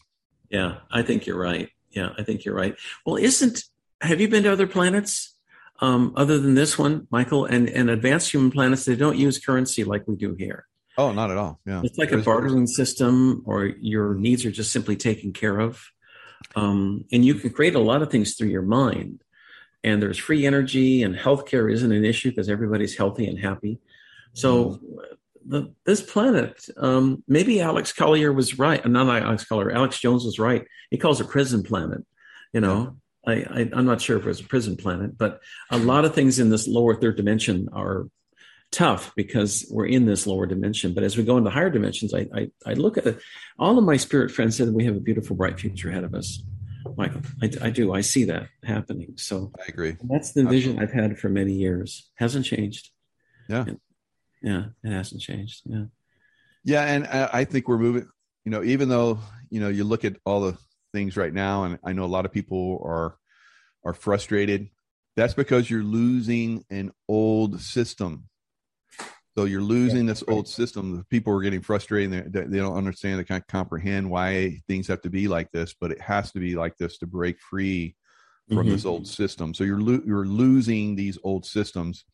Yeah, 0.50 0.78
I 0.90 1.02
think 1.02 1.26
you're 1.26 1.38
right. 1.38 1.68
Yeah, 1.90 2.10
I 2.18 2.22
think 2.22 2.44
you're 2.44 2.54
right. 2.54 2.76
Well, 3.04 3.16
isn't 3.16 3.64
have 4.00 4.20
you 4.20 4.28
been 4.28 4.44
to 4.44 4.52
other 4.52 4.66
planets? 4.66 5.34
Um, 5.82 6.12
other 6.14 6.38
than 6.38 6.54
this 6.54 6.78
one, 6.78 7.06
Michael, 7.10 7.46
and, 7.46 7.68
and 7.68 7.88
advanced 7.88 8.30
human 8.30 8.50
planets, 8.50 8.84
they 8.84 8.96
don't 8.96 9.16
use 9.16 9.38
currency 9.38 9.82
like 9.82 10.06
we 10.06 10.14
do 10.14 10.34
here. 10.34 10.66
Oh, 10.98 11.12
not 11.12 11.30
at 11.30 11.38
all. 11.38 11.58
Yeah. 11.64 11.80
It's 11.82 11.96
like 11.96 12.12
a 12.12 12.18
bartering 12.18 12.66
system, 12.66 13.42
or 13.46 13.64
your 13.64 14.14
needs 14.14 14.44
are 14.44 14.50
just 14.50 14.72
simply 14.72 14.96
taken 14.96 15.32
care 15.32 15.58
of. 15.58 15.82
Um, 16.54 17.06
and 17.12 17.24
you 17.24 17.34
can 17.34 17.50
create 17.50 17.74
a 17.74 17.80
lot 17.80 18.02
of 18.02 18.10
things 18.10 18.34
through 18.34 18.48
your 18.48 18.62
mind. 18.62 19.22
And 19.82 20.02
there's 20.02 20.18
free 20.18 20.44
energy, 20.44 21.02
and 21.02 21.16
healthcare 21.16 21.72
isn't 21.72 21.92
an 21.92 22.04
issue 22.04 22.28
because 22.28 22.50
everybody's 22.50 22.98
healthy 22.98 23.26
and 23.26 23.38
happy. 23.38 23.78
So, 24.32 24.64
mm. 24.64 24.78
the, 25.46 25.74
this 25.84 26.02
planet, 26.02 26.64
um, 26.76 27.22
maybe 27.26 27.60
Alex 27.60 27.92
Collier 27.92 28.32
was 28.32 28.58
right. 28.58 28.84
Not 28.86 29.22
Alex 29.22 29.44
Collier, 29.44 29.72
Alex 29.72 29.98
Jones 29.98 30.24
was 30.24 30.38
right. 30.38 30.66
He 30.90 30.98
calls 30.98 31.20
it 31.20 31.28
prison 31.28 31.62
planet. 31.62 32.04
You 32.52 32.60
know, 32.60 32.96
I, 33.26 33.32
I, 33.32 33.70
I'm 33.72 33.86
not 33.86 34.00
sure 34.00 34.16
if 34.16 34.24
it 34.24 34.28
was 34.28 34.40
a 34.40 34.44
prison 34.44 34.76
planet, 34.76 35.16
but 35.16 35.40
a 35.70 35.78
lot 35.78 36.04
of 36.04 36.14
things 36.14 36.38
in 36.38 36.50
this 36.50 36.66
lower 36.66 36.94
third 36.94 37.16
dimension 37.16 37.68
are 37.72 38.06
tough 38.72 39.12
because 39.16 39.66
we're 39.70 39.86
in 39.86 40.06
this 40.06 40.26
lower 40.26 40.46
dimension. 40.46 40.94
But 40.94 41.04
as 41.04 41.16
we 41.16 41.24
go 41.24 41.36
into 41.36 41.50
higher 41.50 41.70
dimensions, 41.70 42.14
I, 42.14 42.26
I, 42.34 42.50
I 42.66 42.74
look 42.74 42.98
at 42.98 43.06
it. 43.06 43.20
All 43.58 43.78
of 43.78 43.84
my 43.84 43.96
spirit 43.96 44.30
friends 44.30 44.56
said 44.56 44.70
we 44.70 44.84
have 44.84 44.96
a 44.96 45.00
beautiful, 45.00 45.36
bright 45.36 45.58
future 45.58 45.90
ahead 45.90 46.04
of 46.04 46.14
us. 46.14 46.42
Michael, 46.96 47.20
I, 47.42 47.50
I 47.62 47.70
do. 47.70 47.92
I 47.92 48.00
see 48.00 48.24
that 48.24 48.48
happening. 48.64 49.14
So 49.16 49.52
I 49.58 49.64
agree. 49.68 49.96
That's 50.02 50.32
the 50.32 50.44
vision 50.44 50.78
I've 50.78 50.92
had 50.92 51.18
for 51.18 51.28
many 51.28 51.52
years. 51.52 52.10
Hasn't 52.14 52.46
changed. 52.46 52.90
Yeah. 53.48 53.64
Yeah, 54.42 54.66
it 54.82 54.90
hasn't 54.90 55.22
changed. 55.22 55.62
Yeah. 55.64 55.84
Yeah, 56.64 56.84
and 56.84 57.06
I 57.06 57.44
think 57.44 57.68
we're 57.68 57.78
moving. 57.78 58.06
You 58.44 58.50
know, 58.50 58.62
even 58.62 58.88
though 58.88 59.18
you 59.48 59.60
know 59.60 59.68
you 59.68 59.84
look 59.84 60.04
at 60.04 60.16
all 60.26 60.42
the 60.42 60.58
things 60.92 61.16
right 61.16 61.32
now, 61.32 61.64
and 61.64 61.78
I 61.84 61.92
know 61.92 62.04
a 62.04 62.06
lot 62.06 62.26
of 62.26 62.32
people 62.32 62.82
are 62.84 63.16
are 63.84 63.94
frustrated. 63.94 64.68
That's 65.16 65.34
because 65.34 65.70
you're 65.70 65.82
losing 65.82 66.64
an 66.70 66.92
old 67.08 67.60
system 67.60 68.30
so 69.40 69.44
you're 69.44 69.62
losing 69.62 70.06
yeah, 70.06 70.12
this 70.12 70.24
right. 70.26 70.34
old 70.34 70.48
system. 70.48 70.96
The 70.96 71.04
people 71.04 71.32
are 71.34 71.40
getting 71.40 71.62
frustrated. 71.62 72.32
They, 72.32 72.42
they 72.42 72.58
don't 72.58 72.76
understand. 72.76 73.18
They 73.18 73.24
can't 73.24 73.46
comprehend 73.46 74.10
why 74.10 74.60
things 74.68 74.88
have 74.88 75.02
to 75.02 75.10
be 75.10 75.28
like 75.28 75.50
this, 75.52 75.74
but 75.80 75.92
it 75.92 76.00
has 76.00 76.32
to 76.32 76.40
be 76.40 76.56
like 76.56 76.76
this 76.76 76.98
to 76.98 77.06
break 77.06 77.40
free 77.40 77.96
from 78.48 78.58
mm-hmm. 78.58 78.70
this 78.70 78.84
old 78.84 79.06
system. 79.06 79.54
So 79.54 79.62
you're 79.62 79.80
lo- 79.80 80.02
you're 80.04 80.26
losing 80.26 80.96
these 80.96 81.16
old 81.22 81.46
systems, 81.46 82.04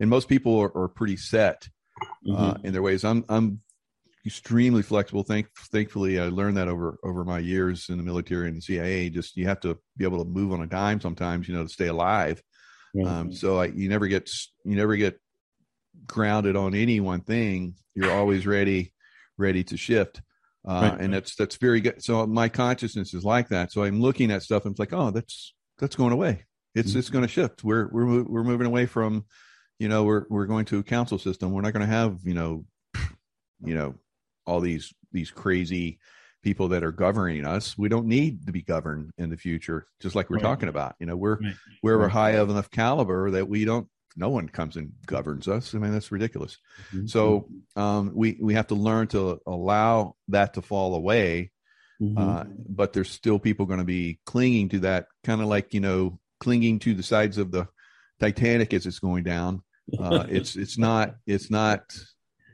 and 0.00 0.10
most 0.10 0.28
people 0.28 0.58
are, 0.58 0.76
are 0.76 0.88
pretty 0.88 1.16
set 1.16 1.68
uh, 2.28 2.54
mm-hmm. 2.54 2.66
in 2.66 2.72
their 2.72 2.82
ways. 2.82 3.04
I'm 3.04 3.24
I'm 3.28 3.60
extremely 4.26 4.82
flexible. 4.82 5.22
Thank 5.22 5.48
thankfully, 5.70 6.18
I 6.18 6.26
learned 6.26 6.56
that 6.56 6.68
over 6.68 6.98
over 7.04 7.24
my 7.24 7.38
years 7.38 7.88
in 7.88 7.96
the 7.96 8.02
military 8.02 8.48
and 8.48 8.56
the 8.56 8.62
CIA. 8.62 9.10
Just 9.10 9.36
you 9.36 9.46
have 9.46 9.60
to 9.60 9.78
be 9.96 10.04
able 10.04 10.24
to 10.24 10.28
move 10.28 10.52
on 10.52 10.62
a 10.62 10.66
dime 10.66 11.00
sometimes, 11.00 11.46
you 11.46 11.54
know, 11.54 11.62
to 11.62 11.68
stay 11.68 11.88
alive. 11.88 12.42
Mm-hmm. 12.96 13.06
Um, 13.06 13.32
so 13.32 13.60
I, 13.60 13.66
you 13.66 13.88
never 13.88 14.08
get 14.08 14.30
you 14.64 14.74
never 14.74 14.96
get 14.96 15.20
grounded 16.06 16.56
on 16.56 16.74
any 16.74 17.00
one 17.00 17.20
thing, 17.20 17.74
you're 17.94 18.12
always 18.12 18.46
ready, 18.46 18.92
ready 19.38 19.64
to 19.64 19.76
shift. 19.76 20.22
Uh, 20.66 20.90
right. 20.92 21.00
And 21.00 21.14
that's 21.14 21.36
that's 21.36 21.56
very 21.56 21.80
good. 21.80 22.02
So 22.02 22.26
my 22.26 22.48
consciousness 22.48 23.14
is 23.14 23.24
like 23.24 23.48
that. 23.48 23.72
So 23.72 23.84
I'm 23.84 24.00
looking 24.00 24.30
at 24.30 24.42
stuff 24.42 24.64
and 24.64 24.72
it's 24.72 24.80
like, 24.80 24.92
oh, 24.92 25.10
that's 25.10 25.54
that's 25.78 25.96
going 25.96 26.12
away. 26.12 26.44
It's 26.74 26.90
mm-hmm. 26.90 26.98
it's 26.98 27.10
going 27.10 27.22
to 27.22 27.28
shift. 27.28 27.64
We're 27.64 27.88
we're 27.90 28.22
we're 28.22 28.44
moving 28.44 28.66
away 28.66 28.86
from, 28.86 29.24
you 29.80 29.88
know, 29.88 30.04
we're 30.04 30.26
we're 30.28 30.46
going 30.46 30.66
to 30.66 30.78
a 30.78 30.84
council 30.84 31.18
system. 31.18 31.52
We're 31.52 31.62
not 31.62 31.72
going 31.72 31.86
to 31.86 31.92
have 31.92 32.18
you 32.22 32.34
know, 32.34 32.66
you 33.64 33.74
know, 33.74 33.94
all 34.46 34.60
these 34.60 34.92
these 35.10 35.30
crazy 35.30 35.98
people 36.42 36.68
that 36.68 36.84
are 36.84 36.92
governing 36.92 37.46
us. 37.46 37.76
We 37.76 37.88
don't 37.88 38.06
need 38.06 38.46
to 38.46 38.52
be 38.52 38.62
governed 38.62 39.12
in 39.16 39.30
the 39.30 39.36
future, 39.38 39.86
just 39.98 40.14
like 40.14 40.28
we're 40.30 40.36
right. 40.36 40.42
talking 40.42 40.68
about. 40.68 40.96
You 41.00 41.06
know, 41.06 41.16
we're 41.16 41.38
right. 41.38 41.54
we're 41.82 42.08
high 42.08 42.32
of 42.32 42.50
enough 42.50 42.70
caliber 42.70 43.30
that 43.32 43.48
we 43.48 43.64
don't 43.64 43.88
no 44.16 44.28
one 44.28 44.48
comes 44.48 44.76
and 44.76 44.92
governs 45.06 45.48
us. 45.48 45.74
I 45.74 45.78
mean, 45.78 45.92
that's 45.92 46.12
ridiculous. 46.12 46.58
Mm-hmm. 46.94 47.06
So 47.06 47.48
um, 47.74 48.12
we 48.14 48.36
we 48.38 48.54
have 48.54 48.66
to 48.66 48.74
learn 48.74 49.06
to 49.08 49.40
allow 49.46 50.16
that 50.28 50.54
to 50.54 50.62
fall 50.62 50.94
away. 50.94 51.52
Mm-hmm. 52.02 52.18
Uh, 52.18 52.44
but 52.68 52.92
there's 52.92 53.10
still 53.10 53.38
people 53.38 53.64
going 53.64 53.78
to 53.78 53.84
be 53.84 54.20
clinging 54.26 54.68
to 54.70 54.80
that, 54.80 55.06
kind 55.24 55.40
of 55.40 55.48
like 55.48 55.72
you 55.72 55.80
know 55.80 56.18
clinging 56.38 56.80
to 56.80 56.94
the 56.94 57.02
sides 57.02 57.38
of 57.38 57.50
the 57.50 57.66
Titanic 58.20 58.74
as 58.74 58.84
it's 58.84 58.98
going 58.98 59.24
down. 59.24 59.62
Uh, 59.98 60.26
it's 60.28 60.56
it's 60.56 60.78
not 60.78 61.16
it's 61.26 61.50
not 61.50 61.92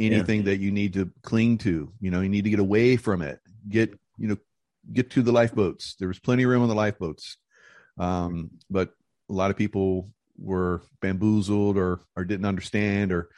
anything 0.01 0.41
yeah. 0.41 0.47
that 0.47 0.59
you 0.59 0.71
need 0.71 0.95
to 0.95 1.11
cling 1.23 1.59
to. 1.59 1.93
You 2.01 2.11
know, 2.11 2.21
you 2.21 2.29
need 2.29 2.45
to 2.45 2.51
get 2.51 2.61
away 2.61 2.97
from 2.97 3.23
it. 3.23 3.41
Get 3.69 3.99
you 4.19 4.29
know, 4.29 4.37
get 4.93 5.11
to 5.11 5.23
the 5.23 5.33
lifeboats. 5.33 5.97
There 5.99 6.09
was 6.09 6.19
plenty 6.19 6.45
of 6.45 6.51
room 6.51 6.63
on 6.63 6.69
the 6.69 6.75
lifeboats, 6.75 7.37
um, 7.99 8.51
but 8.71 8.91
a 9.29 9.33
lot 9.33 9.51
of 9.51 9.57
people 9.57 10.11
were 10.39 10.83
bamboozled 11.01 11.77
or 11.77 12.01
or 12.17 12.25
didn't 12.25 12.47
understand 12.47 13.13
or 13.13 13.29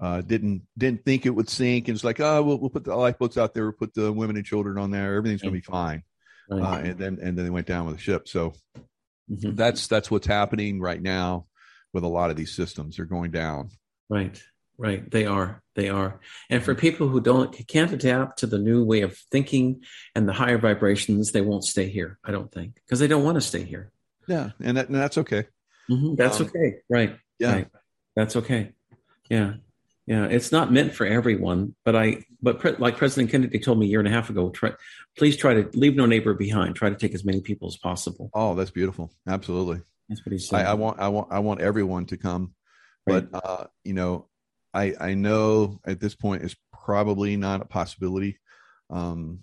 uh, 0.00 0.20
didn't 0.20 0.62
didn't 0.76 1.04
think 1.04 1.26
it 1.26 1.30
would 1.30 1.48
sink. 1.48 1.88
And 1.88 1.94
it's 1.94 2.04
like, 2.04 2.20
oh, 2.20 2.42
we'll, 2.42 2.58
we'll 2.58 2.70
put 2.70 2.84
the 2.84 2.94
lifeboats 2.94 3.36
out 3.36 3.54
there, 3.54 3.64
we'll 3.64 3.72
put 3.72 3.94
the 3.94 4.12
women 4.12 4.36
and 4.36 4.44
children 4.44 4.78
on 4.78 4.90
there. 4.90 5.16
Everything's 5.16 5.42
going 5.42 5.54
to 5.54 5.60
be 5.60 5.64
fine. 5.64 6.02
Right. 6.50 6.62
Uh, 6.62 6.88
and 6.88 6.98
then 6.98 7.18
and 7.22 7.38
then 7.38 7.44
they 7.44 7.50
went 7.50 7.66
down 7.66 7.86
with 7.86 7.96
the 7.96 8.02
ship. 8.02 8.28
So 8.28 8.54
mm-hmm. 9.30 9.54
that's 9.54 9.86
that's 9.86 10.10
what's 10.10 10.26
happening 10.26 10.80
right 10.80 11.00
now 11.00 11.46
with 11.92 12.04
a 12.04 12.08
lot 12.08 12.30
of 12.30 12.36
these 12.36 12.54
systems. 12.54 12.96
They're 12.96 13.06
going 13.06 13.30
down. 13.30 13.70
Right. 14.08 14.42
Right. 14.78 15.10
They 15.10 15.24
are. 15.24 15.62
They 15.74 15.88
are. 15.88 16.20
And 16.50 16.62
for 16.62 16.74
people 16.74 17.08
who 17.08 17.20
don't 17.20 17.66
can't 17.66 17.92
adapt 17.92 18.40
to 18.40 18.46
the 18.46 18.58
new 18.58 18.84
way 18.84 19.00
of 19.00 19.16
thinking 19.30 19.84
and 20.14 20.28
the 20.28 20.34
higher 20.34 20.58
vibrations, 20.58 21.32
they 21.32 21.40
won't 21.40 21.64
stay 21.64 21.88
here. 21.88 22.18
I 22.22 22.30
don't 22.30 22.52
think 22.52 22.74
because 22.74 22.98
they 22.98 23.06
don't 23.06 23.24
want 23.24 23.36
to 23.36 23.40
stay 23.40 23.62
here. 23.62 23.90
Yeah, 24.28 24.50
and, 24.60 24.76
that, 24.76 24.88
and 24.88 24.96
that's 24.96 25.18
okay. 25.18 25.44
Mm-hmm. 25.90 26.16
That's 26.16 26.40
um, 26.40 26.46
okay. 26.46 26.78
Right. 26.90 27.16
Yeah. 27.38 27.52
Right. 27.52 27.68
That's 28.14 28.36
okay. 28.36 28.72
Yeah. 29.30 29.54
Yeah. 30.06 30.26
It's 30.26 30.52
not 30.52 30.72
meant 30.72 30.94
for 30.94 31.06
everyone, 31.06 31.74
but 31.84 31.96
I. 31.96 32.24
But 32.42 32.60
pre- 32.60 32.76
like 32.76 32.98
President 32.98 33.30
Kennedy 33.30 33.58
told 33.58 33.78
me 33.78 33.86
a 33.86 33.88
year 33.88 33.98
and 33.98 34.08
a 34.08 34.12
half 34.12 34.28
ago, 34.28 34.50
try, 34.50 34.72
please 35.16 35.36
try 35.36 35.54
to 35.54 35.70
leave 35.72 35.96
no 35.96 36.06
neighbor 36.06 36.34
behind. 36.34 36.76
Try 36.76 36.90
to 36.90 36.96
take 36.96 37.14
as 37.14 37.24
many 37.24 37.40
people 37.40 37.66
as 37.66 37.76
possible. 37.76 38.30
Oh, 38.34 38.54
that's 38.54 38.70
beautiful. 38.70 39.10
Absolutely. 39.26 39.80
That's 40.08 40.24
what 40.24 40.32
he 40.32 40.38
said. 40.38 40.66
I, 40.66 40.70
I 40.70 40.74
want. 40.74 41.00
I 41.00 41.08
want. 41.08 41.28
I 41.32 41.38
want 41.40 41.60
everyone 41.60 42.06
to 42.06 42.16
come, 42.16 42.54
right. 43.06 43.28
but 43.30 43.44
uh, 43.44 43.64
you 43.84 43.94
know, 43.94 44.28
I, 44.72 44.94
I 45.00 45.14
know 45.14 45.80
at 45.86 46.00
this 46.00 46.14
point 46.14 46.42
it's 46.42 46.54
probably 46.72 47.36
not 47.36 47.62
a 47.62 47.64
possibility. 47.64 48.38
Um, 48.90 49.40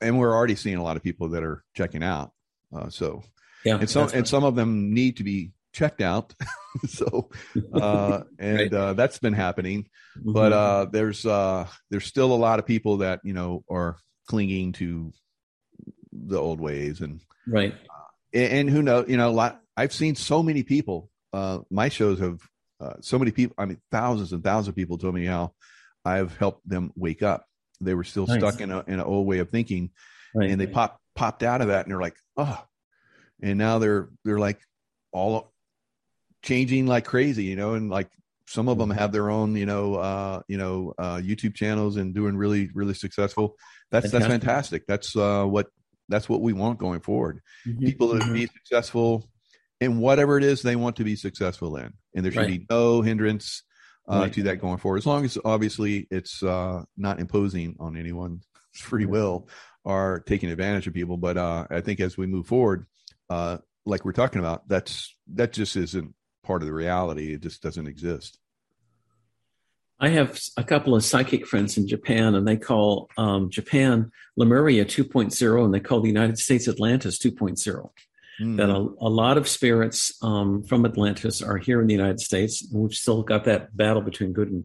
and 0.00 0.18
we're 0.18 0.34
already 0.34 0.56
seeing 0.56 0.76
a 0.76 0.82
lot 0.82 0.96
of 0.96 1.02
people 1.02 1.30
that 1.30 1.44
are 1.44 1.62
checking 1.74 2.02
out. 2.02 2.32
Uh, 2.74 2.90
so, 2.90 3.22
yeah, 3.64 3.78
and 3.78 3.88
some 3.88 4.10
and 4.12 4.26
some 4.26 4.44
of 4.44 4.56
them 4.56 4.92
need 4.92 5.18
to 5.18 5.24
be 5.24 5.52
checked 5.72 6.00
out. 6.00 6.34
so, 6.88 7.30
uh, 7.72 8.22
and 8.38 8.58
right. 8.58 8.74
uh, 8.74 8.92
that's 8.94 9.18
been 9.18 9.32
happening. 9.32 9.88
Mm-hmm. 10.18 10.32
But 10.32 10.52
uh, 10.52 10.86
there's 10.90 11.24
uh, 11.24 11.66
there's 11.90 12.06
still 12.06 12.32
a 12.32 12.34
lot 12.34 12.58
of 12.58 12.66
people 12.66 12.98
that 12.98 13.20
you 13.24 13.32
know 13.32 13.64
are 13.70 13.96
clinging 14.28 14.72
to 14.72 15.12
the 16.12 16.38
old 16.38 16.60
ways 16.60 17.00
and 17.00 17.20
right. 17.46 17.72
Uh, 17.72 18.08
and, 18.32 18.52
and 18.52 18.70
who 18.70 18.82
knows? 18.82 19.08
You 19.08 19.16
know, 19.16 19.28
a 19.28 19.30
lot. 19.30 19.60
I've 19.80 19.94
seen 19.94 20.14
so 20.14 20.42
many 20.42 20.62
people. 20.62 21.08
Uh, 21.32 21.60
my 21.70 21.88
shows 21.88 22.18
have 22.20 22.38
uh, 22.80 22.94
so 23.00 23.18
many 23.18 23.30
people, 23.30 23.54
I 23.56 23.64
mean, 23.64 23.80
thousands 23.90 24.34
and 24.34 24.44
thousands 24.44 24.68
of 24.68 24.76
people 24.76 24.98
told 24.98 25.14
me 25.14 25.24
how 25.24 25.54
I've 26.04 26.36
helped 26.36 26.68
them 26.68 26.92
wake 26.96 27.22
up. 27.22 27.46
They 27.80 27.94
were 27.94 28.04
still 28.04 28.26
nice. 28.26 28.40
stuck 28.40 28.60
in 28.60 28.70
a, 28.70 28.80
in 28.86 28.94
an 28.94 29.00
old 29.00 29.26
way 29.26 29.38
of 29.38 29.48
thinking 29.48 29.88
right, 30.34 30.50
and 30.50 30.60
they 30.60 30.66
right. 30.66 30.74
pop, 30.74 31.00
popped 31.14 31.42
out 31.42 31.62
of 31.62 31.68
that 31.68 31.86
and 31.86 31.92
they're 31.92 32.00
like, 32.00 32.16
oh, 32.36 32.62
and 33.42 33.58
now 33.58 33.78
they're, 33.78 34.10
they're 34.22 34.38
like 34.38 34.60
all 35.12 35.50
changing 36.42 36.86
like 36.86 37.06
crazy, 37.06 37.44
you 37.44 37.56
know, 37.56 37.72
and 37.72 37.88
like 37.88 38.10
some 38.46 38.68
of 38.68 38.76
them 38.76 38.90
have 38.90 39.12
their 39.12 39.30
own, 39.30 39.56
you 39.56 39.64
know, 39.64 39.94
uh, 39.94 40.42
you 40.46 40.58
know, 40.58 40.92
uh, 40.98 41.16
YouTube 41.16 41.54
channels 41.54 41.96
and 41.96 42.14
doing 42.14 42.36
really, 42.36 42.68
really 42.74 42.92
successful. 42.92 43.56
That's, 43.90 44.10
fantastic. 44.10 44.28
that's 44.28 44.44
fantastic. 44.44 44.86
That's, 44.86 45.16
uh, 45.16 45.44
what, 45.44 45.68
that's 46.10 46.28
what 46.28 46.42
we 46.42 46.52
want 46.52 46.78
going 46.78 47.00
forward. 47.00 47.40
Mm-hmm. 47.66 47.86
People 47.86 48.08
to 48.12 48.18
mm-hmm. 48.18 48.34
be 48.34 48.46
successful 48.46 49.26
in 49.80 49.98
whatever 49.98 50.36
it 50.36 50.44
is 50.44 50.62
they 50.62 50.76
want 50.76 50.96
to 50.96 51.04
be 51.04 51.16
successful 51.16 51.76
in, 51.76 51.92
and 52.14 52.24
there 52.24 52.32
should 52.32 52.40
right. 52.40 52.60
be 52.60 52.66
no 52.68 53.00
hindrance 53.02 53.62
uh, 54.08 54.20
right. 54.20 54.32
to 54.32 54.42
that 54.44 54.56
going 54.56 54.78
forward. 54.78 54.98
As 54.98 55.06
long 55.06 55.24
as 55.24 55.38
obviously 55.44 56.06
it's 56.10 56.42
uh, 56.42 56.82
not 56.96 57.20
imposing 57.20 57.76
on 57.80 57.96
anyone's 57.96 58.46
free 58.72 59.06
will 59.06 59.48
or 59.84 60.22
taking 60.26 60.50
advantage 60.50 60.86
of 60.86 60.94
people. 60.94 61.16
But 61.16 61.36
uh, 61.36 61.66
I 61.70 61.80
think 61.80 62.00
as 62.00 62.16
we 62.16 62.26
move 62.26 62.46
forward, 62.46 62.86
uh, 63.30 63.58
like 63.86 64.04
we're 64.04 64.12
talking 64.12 64.40
about, 64.40 64.68
that's 64.68 65.14
that 65.34 65.52
just 65.52 65.76
isn't 65.76 66.14
part 66.44 66.62
of 66.62 66.66
the 66.66 66.74
reality. 66.74 67.32
It 67.32 67.40
just 67.40 67.62
doesn't 67.62 67.86
exist. 67.86 68.38
I 70.02 70.08
have 70.08 70.40
a 70.56 70.64
couple 70.64 70.94
of 70.94 71.04
psychic 71.04 71.46
friends 71.46 71.76
in 71.76 71.86
Japan, 71.86 72.34
and 72.34 72.48
they 72.48 72.56
call 72.56 73.10
um, 73.18 73.50
Japan 73.50 74.10
Lemuria 74.34 74.86
2.0, 74.86 75.64
and 75.64 75.74
they 75.74 75.80
call 75.80 76.00
the 76.00 76.08
United 76.08 76.38
States 76.38 76.68
Atlantis 76.68 77.18
2.0 77.18 77.90
mm. 78.40 78.56
that 78.56 78.70
a, 78.70 78.74
a, 78.74 79.08
lot 79.08 79.36
of 79.36 79.48
spirits 79.48 80.12
um, 80.22 80.62
from 80.62 80.84
Atlantis 80.84 81.42
are 81.42 81.58
here 81.58 81.80
in 81.80 81.86
the 81.86 81.94
United 81.94 82.20
States. 82.20 82.66
We've 82.72 82.94
still 82.94 83.22
got 83.22 83.44
that 83.44 83.76
battle 83.76 84.02
between 84.02 84.32
good 84.32 84.50
and 84.50 84.64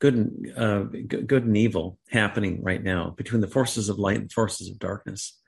good 0.00 0.14
and 0.14 0.58
uh, 0.58 0.82
good 1.06 1.44
and 1.44 1.56
evil 1.56 1.98
happening 2.10 2.62
right 2.62 2.82
now 2.82 3.10
between 3.16 3.40
the 3.40 3.46
forces 3.46 3.88
of 3.88 3.98
light 3.98 4.18
and 4.18 4.32
forces 4.32 4.68
of 4.68 4.78
darkness. 4.78 5.38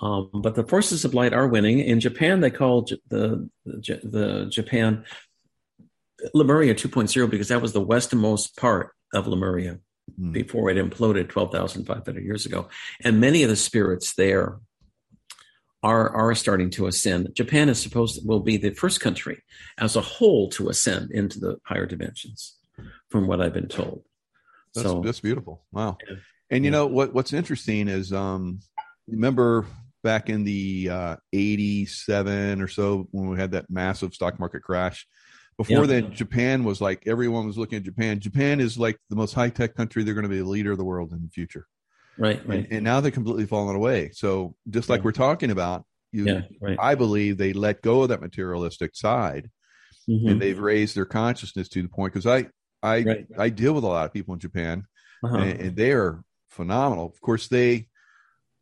Um, 0.00 0.30
but 0.32 0.54
the 0.54 0.64
forces 0.64 1.04
of 1.04 1.14
light 1.14 1.32
are 1.32 1.48
winning. 1.48 1.80
In 1.80 1.98
Japan, 1.98 2.40
they 2.40 2.50
call 2.50 2.82
J- 2.82 3.00
the, 3.08 3.48
the, 3.64 4.00
the 4.04 4.46
Japan 4.50 5.04
Lemuria 6.34 6.74
2.0 6.74 7.30
because 7.30 7.48
that 7.48 7.62
was 7.62 7.72
the 7.72 7.80
westernmost 7.80 8.56
part 8.56 8.92
of 9.14 9.26
Lemuria 9.26 9.78
mm. 10.20 10.32
before 10.32 10.70
it 10.70 10.76
imploded 10.76 11.28
12,500 11.28 12.24
years 12.24 12.46
ago. 12.46 12.68
And 13.02 13.20
many 13.20 13.42
of 13.42 13.48
the 13.48 13.56
spirits 13.56 14.14
there 14.14 14.58
are 15.82 16.10
are 16.10 16.34
starting 16.34 16.70
to 16.70 16.86
ascend. 16.86 17.34
Japan 17.34 17.68
is 17.68 17.80
supposed 17.80 18.20
to, 18.20 18.26
will 18.26 18.40
be 18.40 18.56
the 18.56 18.70
first 18.70 19.00
country 19.00 19.42
as 19.78 19.96
a 19.96 20.00
whole 20.00 20.48
to 20.50 20.68
ascend 20.68 21.10
into 21.12 21.38
the 21.38 21.58
higher 21.64 21.86
dimensions, 21.86 22.56
from 23.10 23.26
what 23.26 23.40
I've 23.40 23.52
been 23.52 23.68
told. 23.68 24.02
That's, 24.74 24.86
so 24.86 25.00
that's 25.00 25.20
beautiful. 25.20 25.62
Wow. 25.72 25.98
Yeah. 26.08 26.16
And 26.50 26.64
you 26.64 26.70
yeah. 26.70 26.78
know 26.78 26.86
what 26.86 27.14
what's 27.14 27.32
interesting 27.32 27.88
is 27.88 28.12
um 28.12 28.60
remember 29.06 29.66
back 30.02 30.28
in 30.28 30.44
the 30.44 30.88
uh 30.90 31.16
87 31.32 32.62
or 32.62 32.68
so 32.68 33.08
when 33.10 33.28
we 33.28 33.36
had 33.36 33.52
that 33.52 33.70
massive 33.70 34.14
stock 34.14 34.38
market 34.38 34.62
crash 34.62 35.06
before 35.56 35.80
yeah. 35.80 35.86
then 35.86 36.12
japan 36.12 36.62
was 36.62 36.80
like 36.80 37.06
everyone 37.06 37.46
was 37.46 37.58
looking 37.58 37.78
at 37.78 37.82
japan 37.82 38.20
japan 38.20 38.60
is 38.60 38.78
like 38.78 38.96
the 39.10 39.16
most 39.16 39.34
high-tech 39.34 39.74
country 39.74 40.04
they're 40.04 40.14
going 40.14 40.22
to 40.22 40.28
be 40.28 40.38
the 40.38 40.44
leader 40.44 40.70
of 40.70 40.78
the 40.78 40.84
world 40.84 41.12
in 41.12 41.22
the 41.22 41.28
future 41.28 41.66
Right, 42.18 42.46
right. 42.46 42.64
And, 42.64 42.72
and 42.72 42.84
now 42.84 43.00
they're 43.00 43.10
completely 43.10 43.46
fallen 43.46 43.76
away. 43.76 44.10
So 44.12 44.54
just 44.68 44.88
like 44.88 45.00
yeah. 45.00 45.04
we're 45.04 45.12
talking 45.12 45.50
about, 45.50 45.84
you, 46.10 46.24
yeah, 46.24 46.40
right. 46.60 46.76
I 46.80 46.94
believe 46.94 47.36
they 47.36 47.52
let 47.52 47.82
go 47.82 48.02
of 48.02 48.08
that 48.08 48.20
materialistic 48.20 48.96
side, 48.96 49.50
mm-hmm. 50.08 50.28
and 50.28 50.42
they've 50.42 50.58
raised 50.58 50.96
their 50.96 51.04
consciousness 51.04 51.68
to 51.70 51.82
the 51.82 51.88
point. 51.88 52.12
Because 52.12 52.26
I, 52.26 52.48
I, 52.82 53.02
right. 53.02 53.26
I 53.38 53.48
deal 53.50 53.74
with 53.74 53.84
a 53.84 53.88
lot 53.88 54.06
of 54.06 54.12
people 54.12 54.34
in 54.34 54.40
Japan, 54.40 54.86
uh-huh. 55.22 55.36
and, 55.36 55.60
and 55.60 55.76
they 55.76 55.92
are 55.92 56.22
phenomenal. 56.48 57.06
Of 57.06 57.20
course, 57.20 57.48
they 57.48 57.88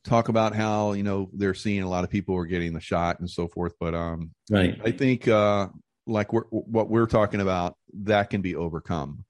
talk 0.05 0.29
about 0.29 0.55
how 0.55 0.93
you 0.93 1.03
know 1.03 1.31
they're 1.33 1.55
seeing 1.55 1.83
a 1.83 1.89
lot 1.89 2.05
of 2.05 2.11
people 2.11 2.37
are 2.37 2.47
getting 2.47 2.73
the 2.73 2.81
shot 2.81 3.21
and 3.21 3.31
so 3.31 3.49
forth. 3.49 3.75
But 3.79 3.95
um, 3.95 4.33
right, 4.51 4.81
I 4.85 4.91
think 4.91 5.29
uh, 5.29 5.69
like 6.07 6.33
we're, 6.33 6.45
what 6.51 6.89
we're 6.89 7.07
talking 7.07 7.41
about 7.41 7.77
that 8.03 8.31
can 8.31 8.41
be 8.43 8.57
overcome, 8.57 9.25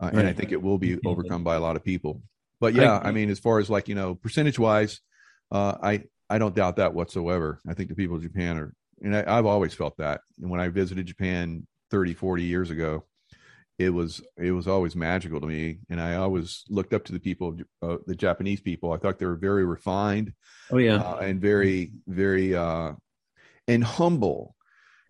uh, 0.00 0.06
right. 0.06 0.14
and 0.14 0.28
I 0.28 0.32
think 0.32 0.52
it 0.52 0.62
will 0.62 0.78
be 0.78 0.98
overcome 1.04 1.42
by 1.44 1.56
a 1.56 1.60
lot 1.60 1.76
of 1.76 1.84
people. 1.84 2.22
But 2.60 2.74
yeah, 2.74 2.98
I, 2.98 3.08
I 3.08 3.12
mean, 3.12 3.30
as 3.30 3.38
far 3.38 3.58
as 3.58 3.68
like 3.68 3.88
you 3.88 3.94
know, 3.94 4.14
percentage 4.14 4.58
wise, 4.58 5.00
uh, 5.50 5.76
I 5.82 6.04
I 6.28 6.38
don't 6.38 6.54
doubt 6.54 6.76
that 6.76 6.94
whatsoever. 6.94 7.60
I 7.68 7.74
think 7.74 7.88
the 7.88 7.94
people 7.94 8.16
of 8.16 8.22
Japan 8.22 8.58
are, 8.58 8.74
and 9.02 9.16
I, 9.16 9.34
have 9.34 9.46
always 9.46 9.74
felt 9.74 9.96
that. 9.98 10.22
And 10.40 10.50
when 10.50 10.60
I 10.60 10.68
visited 10.68 11.06
Japan 11.06 11.66
30, 11.90 12.14
40 12.14 12.42
years 12.42 12.70
ago, 12.70 13.04
it 13.78 13.90
was 13.90 14.22
it 14.38 14.52
was 14.52 14.66
always 14.66 14.96
magical 14.96 15.40
to 15.40 15.46
me, 15.46 15.78
and 15.90 16.00
I 16.00 16.16
always 16.16 16.64
looked 16.68 16.94
up 16.94 17.04
to 17.06 17.12
the 17.12 17.20
people, 17.20 17.56
uh, 17.82 17.96
the 18.06 18.16
Japanese 18.16 18.60
people. 18.60 18.92
I 18.92 18.96
thought 18.96 19.18
they 19.18 19.26
were 19.26 19.36
very 19.36 19.64
refined. 19.64 20.32
Oh 20.70 20.78
yeah, 20.78 20.96
uh, 20.96 21.18
and 21.18 21.40
very 21.40 21.92
very 22.06 22.54
uh, 22.54 22.92
and 23.68 23.84
humble, 23.84 24.54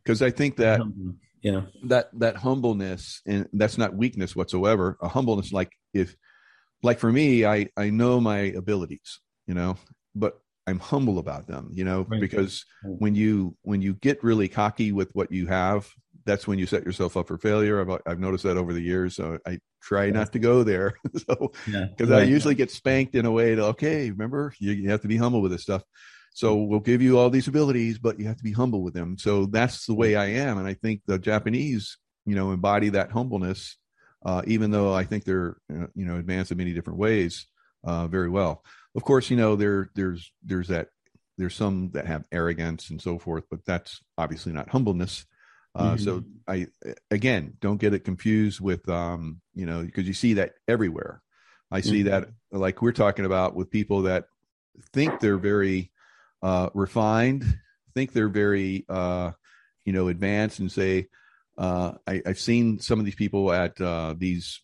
because 0.02 0.22
I 0.22 0.30
think 0.30 0.56
that. 0.56 0.80
Yeah, 1.42 1.60
that 1.84 2.08
that 2.18 2.34
humbleness 2.34 3.20
and 3.24 3.46
that's 3.52 3.78
not 3.78 3.94
weakness 3.94 4.34
whatsoever. 4.34 4.96
A 5.00 5.06
humbleness, 5.06 5.52
like 5.52 5.70
if 5.94 6.16
like 6.86 6.98
for 7.00 7.12
me, 7.12 7.44
I 7.44 7.68
I 7.76 7.90
know 7.90 8.20
my 8.20 8.38
abilities, 8.38 9.20
you 9.46 9.54
know, 9.54 9.76
but 10.14 10.40
I'm 10.66 10.78
humble 10.78 11.18
about 11.18 11.46
them, 11.46 11.68
you 11.72 11.84
know, 11.84 12.06
right. 12.08 12.20
because 12.20 12.64
when 12.84 13.14
you 13.14 13.56
when 13.62 13.82
you 13.82 13.94
get 13.94 14.22
really 14.22 14.48
cocky 14.48 14.92
with 14.92 15.10
what 15.12 15.30
you 15.30 15.48
have, 15.48 15.88
that's 16.24 16.46
when 16.46 16.58
you 16.58 16.66
set 16.66 16.84
yourself 16.84 17.16
up 17.16 17.26
for 17.26 17.38
failure. 17.38 17.80
I've 17.80 18.00
I've 18.06 18.20
noticed 18.20 18.44
that 18.44 18.56
over 18.56 18.72
the 18.72 18.80
years, 18.80 19.16
so 19.16 19.38
I 19.46 19.58
try 19.82 20.10
not 20.10 20.32
to 20.32 20.38
go 20.38 20.62
there. 20.62 20.94
so 21.16 21.52
because 21.66 22.10
yeah. 22.10 22.16
I 22.16 22.22
usually 22.22 22.54
get 22.54 22.70
spanked 22.70 23.16
in 23.16 23.26
a 23.26 23.32
way 23.32 23.56
to 23.56 23.64
okay, 23.66 24.10
remember 24.10 24.54
you, 24.58 24.72
you 24.72 24.90
have 24.90 25.02
to 25.02 25.08
be 25.08 25.16
humble 25.16 25.42
with 25.42 25.52
this 25.52 25.62
stuff. 25.62 25.82
So 26.34 26.56
mm-hmm. 26.56 26.70
we'll 26.70 26.80
give 26.80 27.02
you 27.02 27.18
all 27.18 27.30
these 27.30 27.48
abilities, 27.48 27.98
but 27.98 28.20
you 28.20 28.26
have 28.26 28.36
to 28.36 28.44
be 28.44 28.52
humble 28.52 28.82
with 28.82 28.94
them. 28.94 29.18
So 29.18 29.46
that's 29.46 29.86
the 29.86 29.94
way 29.94 30.14
I 30.14 30.26
am, 30.26 30.58
and 30.58 30.68
I 30.68 30.74
think 30.74 31.02
the 31.06 31.18
Japanese, 31.18 31.98
you 32.24 32.36
know, 32.36 32.52
embody 32.52 32.90
that 32.90 33.10
humbleness 33.10 33.76
uh, 34.24 34.42
even 34.46 34.70
though 34.70 34.92
I 34.92 35.04
think 35.04 35.24
they're 35.24 35.56
uh, 35.70 35.86
you 35.94 36.04
know 36.04 36.16
advanced 36.16 36.50
in 36.50 36.58
many 36.58 36.72
different 36.72 36.98
ways 36.98 37.46
uh, 37.84 38.06
very 38.06 38.28
well. 38.28 38.64
Of 38.94 39.04
course, 39.04 39.30
you 39.30 39.36
know 39.36 39.56
there 39.56 39.90
there's 39.94 40.32
there's 40.44 40.68
that 40.68 40.88
there's 41.38 41.54
some 41.54 41.90
that 41.92 42.06
have 42.06 42.24
arrogance 42.32 42.90
and 42.90 43.00
so 43.00 43.18
forth, 43.18 43.44
but 43.50 43.64
that's 43.66 44.00
obviously 44.16 44.52
not 44.52 44.70
humbleness. 44.70 45.26
Uh, 45.74 45.92
mm-hmm. 45.92 46.04
So 46.04 46.24
I 46.48 46.68
again 47.10 47.54
don't 47.60 47.80
get 47.80 47.94
it 47.94 48.04
confused 48.04 48.60
with 48.60 48.88
um, 48.88 49.40
you 49.54 49.66
know 49.66 49.82
because 49.82 50.06
you 50.08 50.14
see 50.14 50.34
that 50.34 50.54
everywhere. 50.66 51.22
I 51.70 51.80
see 51.80 52.04
mm-hmm. 52.04 52.08
that 52.08 52.28
like 52.52 52.80
we're 52.80 52.92
talking 52.92 53.24
about 53.24 53.54
with 53.54 53.70
people 53.70 54.02
that 54.02 54.26
think 54.92 55.20
they're 55.20 55.36
very 55.36 55.92
uh, 56.42 56.70
refined, 56.74 57.44
think 57.94 58.12
they're 58.12 58.28
very 58.28 58.86
uh, 58.88 59.32
you 59.84 59.92
know 59.92 60.08
advanced, 60.08 60.60
and 60.60 60.72
say 60.72 61.08
uh, 61.58 61.92
I, 62.06 62.22
have 62.26 62.38
seen 62.38 62.78
some 62.80 62.98
of 62.98 63.04
these 63.04 63.14
people 63.14 63.52
at 63.52 63.80
uh, 63.80 64.14
these 64.16 64.60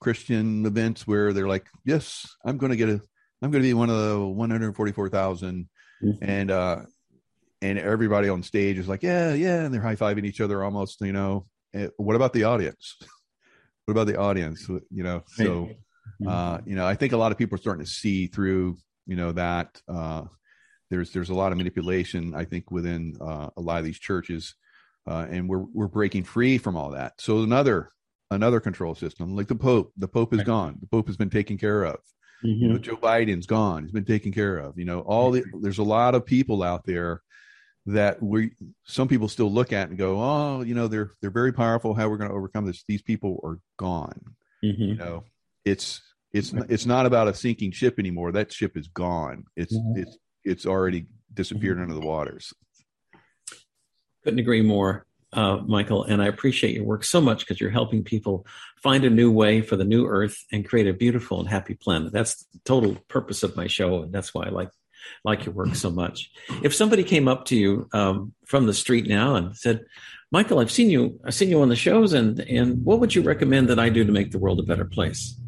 Christian 0.00 0.66
events 0.66 1.06
where 1.06 1.32
they're 1.32 1.48
like, 1.48 1.66
"Yes, 1.84 2.26
I'm 2.44 2.58
going 2.58 2.70
to 2.70 2.76
get 2.76 2.88
a, 2.88 3.00
I'm 3.42 3.50
going 3.50 3.62
to 3.62 3.68
be 3.68 3.74
one 3.74 3.90
of 3.90 3.96
the 3.96 4.16
144,000," 4.16 5.10
mm-hmm. 5.12 6.10
and 6.20 6.50
uh, 6.50 6.82
and 7.60 7.78
everybody 7.78 8.28
on 8.28 8.42
stage 8.42 8.78
is 8.78 8.88
like, 8.88 9.02
"Yeah, 9.02 9.34
yeah," 9.34 9.64
and 9.64 9.72
they're 9.74 9.82
high 9.82 9.96
fiving 9.96 10.24
each 10.24 10.40
other 10.40 10.62
almost. 10.64 11.00
You 11.00 11.12
know, 11.12 11.46
eh, 11.74 11.88
what 11.96 12.16
about 12.16 12.32
the 12.32 12.44
audience? 12.44 12.96
what 13.84 13.92
about 13.92 14.06
the 14.06 14.18
audience? 14.18 14.68
You 14.68 15.02
know, 15.02 15.22
so 15.26 15.70
uh, 16.26 16.58
you 16.64 16.76
know, 16.76 16.86
I 16.86 16.94
think 16.94 17.12
a 17.12 17.16
lot 17.16 17.32
of 17.32 17.38
people 17.38 17.56
are 17.56 17.60
starting 17.60 17.84
to 17.84 17.90
see 17.90 18.26
through, 18.26 18.76
you 19.06 19.16
know, 19.16 19.32
that 19.32 19.80
uh, 19.88 20.24
there's 20.90 21.12
there's 21.12 21.30
a 21.30 21.34
lot 21.34 21.52
of 21.52 21.58
manipulation. 21.58 22.34
I 22.34 22.44
think 22.44 22.70
within 22.70 23.16
uh, 23.20 23.48
a 23.56 23.60
lot 23.60 23.78
of 23.78 23.84
these 23.84 23.98
churches, 23.98 24.54
uh, 25.06 25.26
and 25.30 25.48
we're 25.48 25.64
we're 25.72 25.88
breaking 25.88 26.24
free 26.24 26.58
from 26.58 26.76
all 26.76 26.90
that. 26.90 27.20
So 27.20 27.42
another 27.42 27.90
another 28.30 28.60
control 28.60 28.94
system, 28.94 29.36
like 29.36 29.48
the 29.48 29.54
Pope. 29.54 29.92
The 29.96 30.08
Pope 30.08 30.32
is 30.32 30.38
right. 30.38 30.46
gone. 30.46 30.78
The 30.80 30.86
Pope 30.86 31.06
has 31.06 31.16
been 31.16 31.30
taken 31.30 31.58
care 31.58 31.84
of. 31.84 31.96
Mm-hmm. 32.44 32.62
You 32.62 32.68
know, 32.68 32.78
Joe 32.78 32.96
Biden's 32.96 33.46
gone. 33.46 33.84
He's 33.84 33.92
been 33.92 34.04
taken 34.04 34.32
care 34.32 34.58
of. 34.58 34.78
You 34.78 34.84
know, 34.84 35.00
all 35.00 35.30
the 35.30 35.44
there's 35.60 35.78
a 35.78 35.84
lot 35.84 36.14
of 36.14 36.26
people 36.26 36.62
out 36.62 36.84
there 36.84 37.22
that 37.86 38.22
we 38.22 38.52
some 38.84 39.08
people 39.08 39.28
still 39.28 39.50
look 39.50 39.72
at 39.72 39.88
and 39.88 39.98
go, 39.98 40.20
oh, 40.20 40.62
you 40.62 40.74
know, 40.74 40.88
they're 40.88 41.12
they're 41.20 41.30
very 41.30 41.52
powerful. 41.52 41.94
How 41.94 42.08
we're 42.08 42.16
going 42.16 42.30
to 42.30 42.36
overcome 42.36 42.66
this? 42.66 42.84
These 42.86 43.02
people 43.02 43.40
are 43.44 43.58
gone. 43.76 44.20
Mm-hmm. 44.64 44.82
You 44.82 44.94
know, 44.96 45.24
it's 45.64 46.00
it's 46.32 46.52
it's 46.68 46.86
not 46.86 47.06
about 47.06 47.28
a 47.28 47.34
sinking 47.34 47.72
ship 47.72 47.98
anymore. 47.98 48.32
That 48.32 48.52
ship 48.52 48.76
is 48.76 48.88
gone. 48.88 49.44
It's 49.56 49.76
mm-hmm. 49.76 50.00
it's 50.00 50.18
it's 50.44 50.66
already 50.66 51.06
disappeared 51.32 51.76
mm-hmm. 51.76 51.90
under 51.90 51.94
the 51.94 52.06
waters. 52.06 52.52
Couldn't 54.24 54.40
agree 54.40 54.62
more, 54.62 55.06
uh, 55.32 55.58
Michael. 55.66 56.04
And 56.04 56.22
I 56.22 56.26
appreciate 56.26 56.74
your 56.74 56.84
work 56.84 57.04
so 57.04 57.20
much 57.20 57.40
because 57.40 57.60
you're 57.60 57.70
helping 57.70 58.04
people 58.04 58.46
find 58.82 59.04
a 59.04 59.10
new 59.10 59.30
way 59.30 59.62
for 59.62 59.76
the 59.76 59.84
new 59.84 60.06
Earth 60.06 60.44
and 60.52 60.68
create 60.68 60.86
a 60.86 60.92
beautiful 60.92 61.40
and 61.40 61.48
happy 61.48 61.74
planet. 61.74 62.12
That's 62.12 62.44
the 62.44 62.60
total 62.64 62.96
purpose 63.08 63.42
of 63.42 63.56
my 63.56 63.66
show, 63.66 64.02
and 64.02 64.12
that's 64.12 64.34
why 64.34 64.44
I 64.44 64.50
like 64.50 64.70
like 65.24 65.44
your 65.44 65.54
work 65.54 65.74
so 65.74 65.90
much. 65.90 66.30
If 66.62 66.74
somebody 66.74 67.02
came 67.02 67.26
up 67.26 67.46
to 67.46 67.56
you 67.56 67.88
um, 67.92 68.34
from 68.46 68.66
the 68.66 68.74
street 68.74 69.06
now 69.08 69.34
and 69.34 69.56
said, 69.56 69.84
"Michael, 70.30 70.58
I've 70.60 70.70
seen 70.70 70.90
you. 70.90 71.20
I've 71.24 71.34
seen 71.34 71.50
you 71.50 71.62
on 71.62 71.68
the 71.68 71.76
shows, 71.76 72.12
and 72.12 72.40
and 72.40 72.84
what 72.84 73.00
would 73.00 73.14
you 73.14 73.22
recommend 73.22 73.68
that 73.68 73.78
I 73.78 73.88
do 73.88 74.04
to 74.04 74.12
make 74.12 74.30
the 74.30 74.38
world 74.38 74.60
a 74.60 74.64
better 74.64 74.84
place?" 74.84 75.38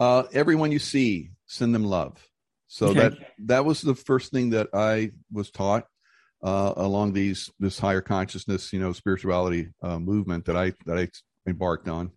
Uh, 0.00 0.24
everyone 0.32 0.72
you 0.72 0.78
see, 0.78 1.30
send 1.46 1.74
them 1.74 1.84
love. 1.84 2.16
So 2.66 2.88
okay. 2.88 3.00
that 3.00 3.12
that 3.46 3.64
was 3.64 3.82
the 3.82 3.94
first 3.94 4.32
thing 4.32 4.50
that 4.50 4.68
I 4.74 5.12
was 5.32 5.50
taught 5.50 5.86
uh, 6.44 6.74
along 6.76 7.14
these 7.14 7.50
this 7.58 7.78
higher 7.78 8.02
consciousness, 8.02 8.72
you 8.72 8.78
know, 8.78 8.92
spirituality 8.92 9.70
uh, 9.82 9.98
movement 9.98 10.44
that 10.44 10.56
I 10.56 10.74
that 10.84 10.98
I 10.98 11.08
embarked 11.48 11.88
on, 11.88 12.10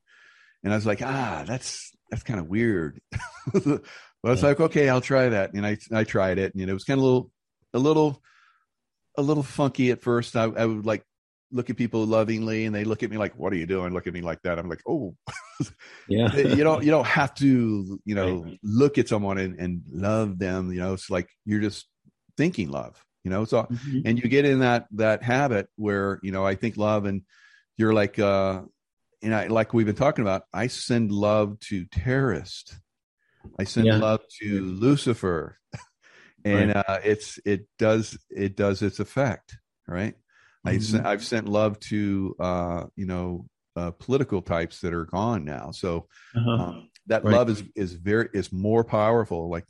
and 0.63 0.73
I 0.73 0.75
was 0.75 0.85
like, 0.85 1.01
ah, 1.01 1.45
that's 1.47 1.91
that's 2.11 2.23
kind 2.23 2.39
of 2.39 2.47
weird. 2.47 2.99
but 3.53 3.83
I 4.25 4.29
was 4.29 4.43
like, 4.43 4.59
okay, 4.59 4.89
I'll 4.89 5.01
try 5.01 5.29
that, 5.29 5.53
and 5.53 5.65
I 5.65 5.77
I 5.93 6.03
tried 6.03 6.39
it, 6.39 6.53
and 6.53 6.69
it 6.69 6.73
was 6.73 6.83
kind 6.83 6.99
of 6.99 7.03
a 7.03 7.07
little 7.07 7.31
a 7.73 7.79
little 7.79 8.21
a 9.17 9.21
little 9.21 9.43
funky 9.43 9.91
at 9.91 10.01
first. 10.01 10.35
I, 10.35 10.43
I 10.43 10.65
would 10.65 10.85
like 10.85 11.03
look 11.49 11.69
at 11.69 11.77
people 11.77 12.05
lovingly 12.05 12.65
and 12.65 12.75
they 12.75 12.83
look 12.83 13.03
at 13.03 13.09
me 13.09 13.17
like 13.17 13.33
what 13.37 13.53
are 13.53 13.55
you 13.55 13.65
doing 13.65 13.93
look 13.93 14.05
at 14.05 14.13
me 14.13 14.19
like 14.19 14.41
that? 14.41 14.59
I'm 14.59 14.67
like 14.67 14.81
oh. 14.87 15.15
Yeah. 16.09 16.35
You 16.35 16.63
don't 16.63 16.83
you 16.83 16.91
don't 16.91 17.07
have 17.07 17.33
to 17.35 17.99
you 18.03 18.15
know 18.15 18.43
right. 18.43 18.59
look 18.61 18.97
at 18.97 19.07
someone 19.07 19.37
and, 19.37 19.57
and 19.57 19.81
love 19.89 20.37
them 20.37 20.71
you 20.71 20.79
know 20.79 20.93
it's 20.93 21.09
like 21.09 21.29
you're 21.45 21.61
just 21.61 21.87
thinking 22.37 22.69
love 22.69 23.01
you 23.27 23.31
know 23.31 23.43
so 23.43 23.63
mm-hmm. 23.63 23.99
and 24.05 24.17
you 24.23 24.29
get 24.29 24.45
in 24.45 24.59
that 24.59 24.87
that 24.91 25.21
habit 25.21 25.67
where 25.75 26.17
you 26.23 26.31
know 26.31 26.45
i 26.45 26.55
think 26.55 26.77
love 26.77 27.03
and 27.03 27.23
you're 27.75 27.93
like 27.93 28.17
uh 28.19 28.61
and 29.21 29.35
i 29.35 29.47
like 29.47 29.73
we've 29.73 29.85
been 29.85 29.95
talking 29.95 30.21
about 30.21 30.43
i 30.53 30.67
send 30.67 31.11
love 31.11 31.59
to 31.59 31.83
terrorists 31.87 32.79
i 33.59 33.65
send 33.65 33.85
yeah. 33.85 33.97
love 33.97 34.21
to 34.39 34.61
lucifer 34.61 35.57
and 36.45 36.73
right. 36.73 36.85
uh 36.87 36.99
it's 37.03 37.37
it 37.43 37.67
does 37.77 38.17
it 38.29 38.55
does 38.55 38.81
its 38.81 39.01
effect 39.01 39.57
right 39.89 40.15
Mm-hmm. 40.65 41.05
I, 41.05 41.11
I've 41.11 41.23
sent 41.23 41.47
love 41.47 41.79
to 41.81 42.35
uh, 42.39 42.85
you 42.95 43.05
know 43.05 43.45
uh, 43.75 43.91
political 43.91 44.41
types 44.41 44.81
that 44.81 44.93
are 44.93 45.05
gone 45.05 45.45
now. 45.45 45.71
So 45.71 46.07
uh-huh. 46.35 46.51
um, 46.51 46.89
that 47.07 47.23
right. 47.23 47.33
love 47.33 47.49
is 47.49 47.63
is 47.75 47.93
very 47.93 48.29
is 48.33 48.51
more 48.51 48.83
powerful, 48.83 49.49
like 49.49 49.65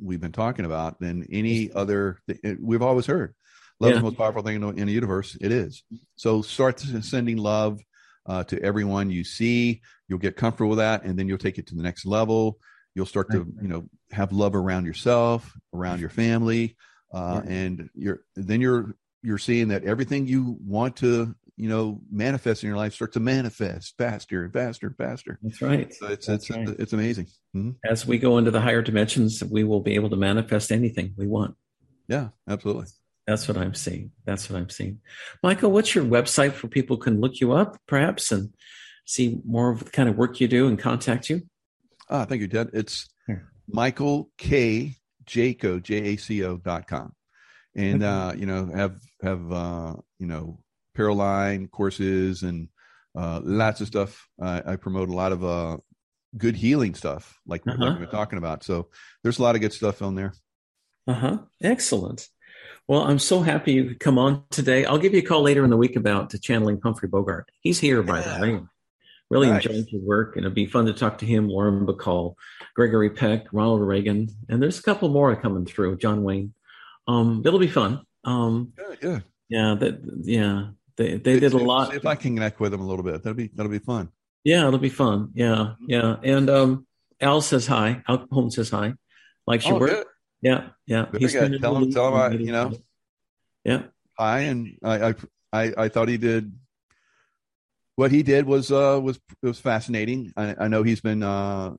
we've 0.00 0.20
been 0.20 0.32
talking 0.32 0.64
about, 0.64 1.00
than 1.00 1.26
any 1.30 1.72
other. 1.72 2.18
We've 2.60 2.82
always 2.82 3.06
heard 3.06 3.34
love 3.80 3.90
yeah. 3.90 3.96
is 3.96 4.00
the 4.00 4.04
most 4.04 4.18
powerful 4.18 4.42
thing 4.42 4.56
in 4.56 4.60
the, 4.60 4.68
in 4.68 4.86
the 4.86 4.92
universe. 4.92 5.36
It 5.40 5.52
is. 5.52 5.82
So 6.16 6.42
start 6.42 6.80
sending 6.80 7.36
love 7.36 7.80
uh, 8.26 8.44
to 8.44 8.62
everyone 8.62 9.10
you 9.10 9.24
see. 9.24 9.82
You'll 10.08 10.18
get 10.18 10.36
comfortable 10.36 10.70
with 10.70 10.78
that, 10.78 11.04
and 11.04 11.18
then 11.18 11.28
you'll 11.28 11.38
take 11.38 11.58
it 11.58 11.66
to 11.68 11.74
the 11.74 11.82
next 11.82 12.06
level. 12.06 12.58
You'll 12.94 13.06
start 13.06 13.30
to 13.32 13.46
you 13.60 13.68
know 13.68 13.88
have 14.12 14.32
love 14.32 14.54
around 14.54 14.86
yourself, 14.86 15.52
around 15.72 16.00
your 16.00 16.10
family. 16.10 16.76
Uh, 17.12 17.42
and 17.46 17.90
you're 17.94 18.20
then 18.36 18.60
you're 18.60 18.96
you're 19.22 19.38
seeing 19.38 19.68
that 19.68 19.84
everything 19.84 20.26
you 20.26 20.56
want 20.64 20.96
to 20.96 21.34
you 21.56 21.68
know 21.68 22.00
manifest 22.10 22.62
in 22.62 22.68
your 22.68 22.76
life 22.76 22.94
starts 22.94 23.14
to 23.14 23.20
manifest 23.20 23.94
faster 23.96 24.44
and 24.44 24.52
faster 24.52 24.88
and 24.88 24.96
faster. 24.96 25.38
That's 25.42 25.62
right. 25.62 25.92
So 25.94 26.06
it's 26.06 26.26
that's 26.26 26.50
it's, 26.50 26.56
right. 26.56 26.76
it's 26.78 26.92
amazing. 26.92 27.26
Mm-hmm. 27.56 27.70
as 27.88 28.04
we 28.04 28.18
go 28.18 28.38
into 28.38 28.50
the 28.50 28.60
higher 28.60 28.82
dimensions 28.82 29.42
we 29.44 29.62
will 29.62 29.80
be 29.80 29.94
able 29.94 30.10
to 30.10 30.16
manifest 30.16 30.72
anything 30.72 31.14
we 31.16 31.26
want. 31.26 31.54
Yeah 32.08 32.28
absolutely. 32.48 32.86
That's 33.26 33.48
what 33.48 33.56
i'm 33.56 33.74
seeing. 33.74 34.10
That's 34.26 34.50
what 34.50 34.58
i'm 34.58 34.70
seeing. 34.70 35.00
Michael 35.42 35.70
what's 35.70 35.94
your 35.94 36.04
website 36.04 36.52
for 36.52 36.68
people 36.68 36.96
can 36.96 37.20
look 37.20 37.40
you 37.40 37.52
up 37.52 37.78
perhaps 37.86 38.32
and 38.32 38.50
see 39.06 39.40
more 39.46 39.70
of 39.70 39.84
the 39.84 39.90
kind 39.90 40.08
of 40.08 40.16
work 40.16 40.40
you 40.40 40.48
do 40.48 40.66
and 40.66 40.78
contact 40.78 41.30
you? 41.30 41.42
Ah 42.10 42.24
thank 42.24 42.40
you 42.40 42.48
ted 42.48 42.70
it's 42.72 43.08
Here. 43.26 43.52
michael 43.68 44.30
k. 44.36 44.96
Jaco 45.26 45.82
j-a-c-o 45.82 46.58
dot 46.58 46.86
com. 46.86 47.12
And 47.76 48.02
uh, 48.02 48.34
you 48.36 48.46
know 48.46 48.66
have 48.66 49.00
have 49.22 49.52
uh, 49.52 49.94
you 50.18 50.26
know 50.26 50.58
Paroline 50.96 51.70
courses 51.70 52.42
and 52.42 52.68
uh, 53.16 53.40
lots 53.42 53.80
of 53.80 53.86
stuff. 53.86 54.28
I 54.40 54.76
promote 54.76 55.08
a 55.08 55.14
lot 55.14 55.32
of 55.32 55.44
uh, 55.44 55.76
good 56.36 56.56
healing 56.56 56.94
stuff, 56.94 57.38
like, 57.46 57.62
uh-huh. 57.66 57.76
like 57.78 57.90
we've 57.90 58.08
been 58.08 58.18
talking 58.18 58.38
about. 58.38 58.64
So 58.64 58.88
there's 59.22 59.38
a 59.38 59.42
lot 59.42 59.54
of 59.54 59.60
good 59.60 59.72
stuff 59.72 60.02
on 60.02 60.14
there. 60.14 60.34
Uh 61.06 61.14
huh. 61.14 61.38
Excellent. 61.62 62.28
Well, 62.88 63.02
I'm 63.02 63.18
so 63.18 63.40
happy 63.40 63.72
you 63.72 63.84
could 63.84 64.00
come 64.00 64.18
on 64.18 64.44
today. 64.50 64.84
I'll 64.84 64.98
give 64.98 65.14
you 65.14 65.20
a 65.20 65.24
call 65.24 65.42
later 65.42 65.64
in 65.64 65.70
the 65.70 65.76
week 65.76 65.96
about 65.96 66.34
channeling 66.40 66.80
Humphrey 66.82 67.08
Bogart. 67.08 67.50
He's 67.60 67.80
here, 67.80 68.02
by 68.02 68.20
yeah. 68.20 68.38
the 68.38 68.42
way. 68.42 68.60
Really 69.30 69.48
nice. 69.48 69.64
enjoyed 69.64 69.88
his 69.88 70.02
work, 70.02 70.36
and 70.36 70.44
it'd 70.44 70.54
be 70.54 70.66
fun 70.66 70.84
to 70.86 70.92
talk 70.92 71.18
to 71.18 71.26
him, 71.26 71.48
Lauren 71.48 71.86
Bacall, 71.86 72.34
Gregory 72.74 73.10
Peck, 73.10 73.46
Ronald 73.52 73.80
Reagan, 73.80 74.28
and 74.48 74.62
there's 74.62 74.78
a 74.78 74.82
couple 74.82 75.08
more 75.08 75.34
coming 75.34 75.64
through. 75.64 75.96
John 75.96 76.22
Wayne. 76.24 76.52
Um, 77.08 77.42
it'll 77.44 77.58
be 77.58 77.68
fun. 77.68 78.02
Um, 78.24 78.74
yeah, 78.78 78.94
yeah, 79.02 79.20
yeah. 79.48 79.74
That 79.76 80.00
yeah, 80.22 80.66
they 80.96 81.16
they 81.16 81.40
did 81.40 81.52
a 81.52 81.58
lot. 81.58 81.94
If 81.94 82.06
I 82.06 82.14
can 82.14 82.34
connect 82.34 82.60
with 82.60 82.72
them 82.72 82.80
a 82.80 82.86
little 82.86 83.04
bit, 83.04 83.22
that'll 83.22 83.34
be 83.34 83.50
that'll 83.54 83.72
be 83.72 83.78
fun. 83.78 84.10
Yeah, 84.44 84.66
it'll 84.66 84.78
be 84.78 84.90
fun. 84.90 85.30
Yeah, 85.34 85.74
yeah. 85.86 86.16
And 86.22 86.50
um, 86.50 86.86
Al 87.20 87.40
says 87.40 87.66
hi. 87.66 88.02
Al 88.08 88.50
says 88.50 88.70
hi. 88.70 88.94
Likes 89.46 89.66
your 89.66 89.76
oh, 89.76 89.80
work. 89.80 89.90
Good. 89.90 90.06
Yeah, 90.42 90.68
yeah. 90.86 91.06
He's 91.18 91.32
tell 91.32 91.76
him, 91.76 91.90
tell 91.90 92.08
him, 92.08 92.14
I, 92.14 92.28
you 92.30 92.52
know. 92.52 92.72
Yeah. 93.64 93.84
Hi, 94.18 94.40
and 94.40 94.76
I, 94.84 95.14
I, 95.52 95.72
I 95.76 95.88
thought 95.88 96.08
he 96.08 96.18
did. 96.18 96.52
What 97.96 98.10
he 98.10 98.22
did 98.22 98.44
was 98.46 98.70
uh 98.70 99.00
was 99.02 99.18
was 99.42 99.58
fascinating. 99.58 100.32
I, 100.36 100.54
I 100.60 100.68
know 100.68 100.82
he's 100.82 101.00
been 101.00 101.22
uh 101.22 101.74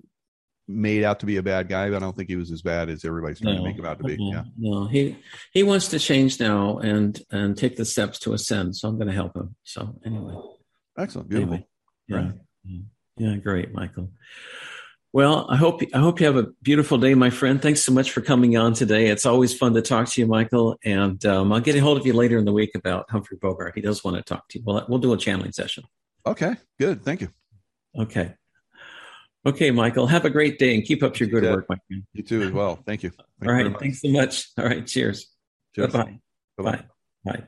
made 0.67 1.03
out 1.03 1.19
to 1.19 1.25
be 1.25 1.37
a 1.37 1.43
bad 1.43 1.67
guy, 1.67 1.89
but 1.89 1.97
I 1.97 1.99
don't 1.99 2.15
think 2.15 2.29
he 2.29 2.35
was 2.35 2.51
as 2.51 2.61
bad 2.61 2.89
as 2.89 3.05
everybody's 3.05 3.39
trying 3.39 3.55
no, 3.55 3.61
to 3.61 3.67
make 3.67 3.77
him 3.77 3.85
out 3.85 3.99
to 3.99 4.03
be. 4.03 4.17
No, 4.17 4.31
yeah. 4.31 4.43
No, 4.57 4.87
he 4.87 5.17
he 5.51 5.63
wants 5.63 5.87
to 5.89 5.99
change 5.99 6.39
now 6.39 6.79
and 6.79 7.21
and 7.31 7.57
take 7.57 7.75
the 7.75 7.85
steps 7.85 8.19
to 8.19 8.33
ascend. 8.33 8.75
So 8.75 8.87
I'm 8.87 8.97
going 8.97 9.07
to 9.07 9.13
help 9.13 9.35
him. 9.35 9.55
So 9.63 9.95
anyway, 10.05 10.35
excellent, 10.97 11.29
beautiful. 11.29 11.53
Anyway, 11.55 11.67
yeah, 12.07 12.17
right. 12.17 12.33
yeah, 12.63 12.79
yeah, 13.17 13.35
great, 13.37 13.73
Michael. 13.73 14.11
Well, 15.13 15.47
I 15.49 15.55
hope 15.55 15.81
I 15.93 15.99
hope 15.99 16.19
you 16.19 16.25
have 16.25 16.35
a 16.35 16.47
beautiful 16.61 16.97
day, 16.97 17.13
my 17.13 17.29
friend. 17.29 17.61
Thanks 17.61 17.81
so 17.81 17.93
much 17.93 18.11
for 18.11 18.19
coming 18.19 18.57
on 18.57 18.73
today. 18.73 19.07
It's 19.07 19.25
always 19.25 19.57
fun 19.57 19.73
to 19.75 19.81
talk 19.81 20.09
to 20.09 20.21
you, 20.21 20.27
Michael. 20.27 20.77
And 20.83 21.25
um, 21.25 21.53
I'll 21.53 21.61
get 21.61 21.75
a 21.75 21.79
hold 21.79 21.97
of 21.97 22.05
you 22.05 22.11
later 22.11 22.37
in 22.37 22.43
the 22.43 22.51
week 22.51 22.71
about 22.75 23.09
Humphrey 23.09 23.37
Bogart. 23.41 23.75
He 23.75 23.81
does 23.81 24.03
want 24.03 24.17
to 24.17 24.23
talk 24.23 24.49
to 24.49 24.59
you. 24.59 24.65
Well, 24.65 24.85
we'll 24.89 24.99
do 24.99 25.13
a 25.13 25.17
channeling 25.17 25.53
session. 25.53 25.85
Okay, 26.25 26.55
good. 26.77 27.03
Thank 27.03 27.21
you. 27.21 27.29
Okay. 27.97 28.33
Okay, 29.45 29.69
Michael. 29.69 30.07
Have 30.07 30.25
a 30.25 30.29
great 30.29 30.57
day 30.57 30.73
and 30.73 30.83
keep 30.83 31.03
up 31.03 31.19
your 31.19 31.29
good 31.29 31.43
work, 31.43 31.67
my 31.69 31.77
friend. 31.87 32.03
You 32.13 32.23
too 32.23 32.41
as 32.41 32.51
well. 32.51 32.79
Thank 32.85 33.03
you. 33.03 33.11
Thank 33.11 33.47
All 33.47 33.53
right. 33.53 33.79
Thanks 33.79 34.01
so 34.01 34.09
much. 34.09 34.47
All 34.57 34.65
right. 34.65 34.87
Cheers. 34.87 35.31
Bye-bye. 35.77 36.19
Bye. 36.57 36.83
Bye. 37.23 37.43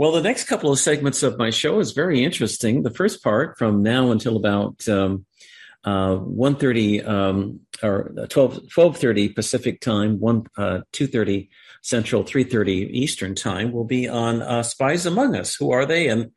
Well, 0.00 0.12
the 0.12 0.22
next 0.22 0.44
couple 0.44 0.72
of 0.72 0.78
segments 0.78 1.22
of 1.22 1.36
my 1.36 1.50
show 1.50 1.78
is 1.78 1.92
very 1.92 2.24
interesting. 2.24 2.84
The 2.84 2.90
first 2.90 3.22
part 3.22 3.58
from 3.58 3.82
now 3.82 4.12
until 4.12 4.38
about, 4.38 4.88
um, 4.88 5.26
uh, 5.84 6.16
1.30 6.16 7.06
um, 7.06 7.60
or 7.82 8.10
12, 8.30 8.60
12.30 8.74 9.34
Pacific 9.34 9.82
time, 9.82 10.18
1, 10.18 10.46
uh, 10.56 10.80
2.30 10.94 11.50
Central, 11.82 12.24
3.30 12.24 12.88
Eastern 12.92 13.34
time 13.34 13.72
will 13.72 13.84
be 13.84 14.08
on 14.08 14.40
uh, 14.40 14.62
Spies 14.62 15.04
Among 15.04 15.36
Us. 15.36 15.54
Who 15.56 15.70
are 15.70 15.84
they 15.84 16.08
and 16.08 16.30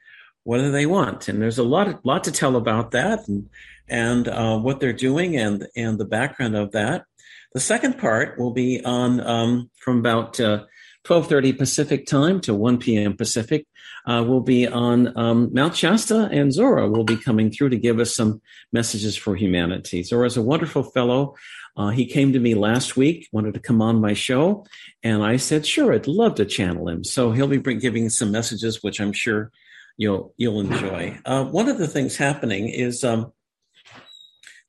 what 0.43 0.57
do 0.57 0.69
they 0.69 0.85
want? 0.85 1.29
And 1.29 1.41
there's 1.41 1.57
a 1.57 1.63
lot, 1.63 2.05
lot 2.05 2.25
to 2.25 2.33
tell 2.33 2.57
about 2.57 2.91
that 2.91 3.29
and, 3.29 3.49
and 3.87 4.27
uh, 4.27 4.59
what 4.59 4.81
they're 4.81 4.91
doing 4.91 5.37
and, 5.37 5.67
and 5.73 5.97
the 5.97 6.03
background 6.03 6.57
of 6.57 6.73
that. 6.73 7.05
The 7.53 7.61
second 7.61 7.97
part 7.97 8.37
will 8.37 8.51
be 8.51 8.83
on 8.83 9.21
um, 9.21 9.71
from 9.77 9.99
about 9.99 10.37
uh, 10.41 10.65
12.30 11.05 11.57
Pacific 11.57 12.05
time 12.05 12.39
to 12.41 12.53
1 12.53 12.77
p.m. 12.77 13.17
Pacific 13.17 13.67
uh, 14.05 14.23
will 14.25 14.39
be 14.39 14.67
on 14.67 15.17
um, 15.17 15.49
Mount 15.53 15.75
Shasta, 15.75 16.29
and 16.31 16.53
Zora 16.53 16.89
will 16.89 17.03
be 17.03 17.17
coming 17.17 17.51
through 17.51 17.69
to 17.69 17.77
give 17.77 17.99
us 17.99 18.15
some 18.15 18.41
messages 18.71 19.17
for 19.17 19.35
humanity. 19.35 20.03
Zora 20.03 20.27
is 20.27 20.37
a 20.37 20.41
wonderful 20.41 20.83
fellow. 20.83 21.35
Uh, 21.75 21.89
he 21.89 22.05
came 22.05 22.31
to 22.33 22.39
me 22.39 22.53
last 22.53 22.95
week, 22.95 23.27
wanted 23.31 23.53
to 23.53 23.59
come 23.59 23.81
on 23.81 23.99
my 23.99 24.13
show, 24.13 24.65
and 25.01 25.23
I 25.23 25.37
said, 25.37 25.65
"Sure, 25.65 25.93
I'd 25.93 26.07
love 26.07 26.35
to 26.35 26.45
channel 26.45 26.87
him." 26.87 27.03
So 27.03 27.31
he'll 27.31 27.47
be 27.47 27.57
bring, 27.57 27.79
giving 27.79 28.09
some 28.09 28.31
messages, 28.31 28.83
which 28.83 29.01
I'm 29.01 29.11
sure 29.13 29.51
you'll 29.97 30.33
you'll 30.37 30.59
enjoy. 30.59 31.19
Uh, 31.25 31.45
one 31.45 31.67
of 31.67 31.79
the 31.79 31.87
things 31.87 32.15
happening 32.15 32.69
is, 32.69 33.03
um, 33.03 33.31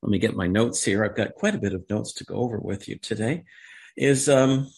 let 0.03 0.11
me 0.11 0.19
get 0.19 0.35
my 0.35 0.47
notes 0.47 0.83
here. 0.83 1.05
I've 1.05 1.17
got 1.17 1.35
quite 1.35 1.55
a 1.55 1.59
bit 1.59 1.75
of 1.75 1.89
notes 1.91 2.13
to 2.15 2.25
go 2.25 2.37
over 2.37 2.59
with 2.59 2.89
you 2.89 2.97
today. 2.97 3.45
Is 3.97 4.29
um, 4.29 4.71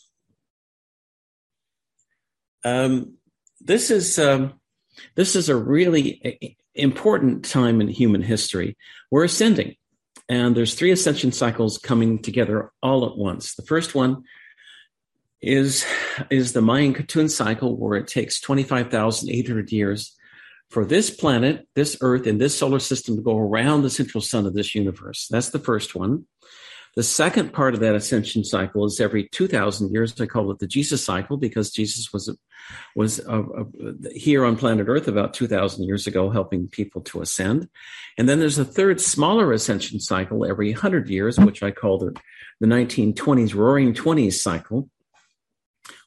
um, 2.66 3.14
this 3.60 3.90
is 3.90 4.18
um, 4.18 4.55
this 5.14 5.36
is 5.36 5.48
a 5.48 5.56
really 5.56 6.59
important 6.74 7.44
time 7.44 7.80
in 7.80 7.86
human 7.86 8.22
history. 8.22 8.76
We're 9.10 9.24
ascending, 9.24 9.76
and 10.28 10.56
there's 10.56 10.74
three 10.74 10.90
ascension 10.90 11.30
cycles 11.30 11.78
coming 11.78 12.20
together 12.20 12.72
all 12.82 13.06
at 13.06 13.16
once. 13.16 13.55
The 13.55 13.62
first 13.62 13.94
one 13.94 14.24
is 15.40 15.86
is 16.28 16.55
the 16.55 16.60
Mayan 16.60 16.93
Katun 16.93 17.30
cycle, 17.30 17.76
where 17.76 17.97
it 17.97 18.09
takes 18.09 18.40
25,800 18.40 19.70
years 19.70 20.16
for 20.68 20.84
this 20.84 21.09
planet, 21.10 21.68
this 21.76 21.97
Earth, 22.01 22.26
and 22.26 22.40
this 22.40 22.59
solar 22.59 22.80
system 22.80 23.14
to 23.14 23.22
go 23.22 23.38
around 23.38 23.82
the 23.82 23.90
central 23.90 24.20
sun 24.20 24.44
of 24.44 24.55
this 24.55 24.74
universe. 24.74 25.28
That's 25.30 25.51
the 25.51 25.60
first 25.60 25.94
one. 25.94 26.26
The 26.97 27.02
second 27.02 27.52
part 27.52 27.74
of 27.74 27.81
that 27.81 27.94
ascension 27.94 28.43
cycle 28.43 28.86
is 28.86 29.01
every 29.01 29.28
2,000 29.28 29.93
years. 29.93 30.18
I 30.18 30.24
call 30.24 30.51
it 30.51 30.59
the 30.60 30.66
Jesus 30.66 31.05
cycle 31.05 31.36
because 31.36 31.70
Jesus 31.70 32.10
was 32.10 32.35
was 32.97 33.20
uh, 33.20 33.43
uh, 33.43 33.64
here 34.14 34.47
on 34.47 34.56
planet 34.56 34.89
Earth 34.89 35.06
about 35.06 35.35
2,000 35.35 35.85
years 35.85 36.06
ago, 36.06 36.31
helping 36.31 36.68
people 36.68 37.02
to 37.02 37.20
ascend. 37.20 37.68
And 38.16 38.28
then 38.28 38.40
there's 38.40 38.59
a 38.59 38.64
third, 38.64 39.01
smaller 39.01 39.52
ascension 39.52 40.01
cycle 40.01 40.47
every 40.47 40.73
100 40.73 41.09
years, 41.10 41.39
which 41.39 41.62
I 41.62 41.70
call 41.70 41.98
the, 41.98 42.16
the 42.60 42.66
1920s 42.66 43.55
Roaring 43.55 43.93
Twenties 43.93 44.43
cycle, 44.43 44.89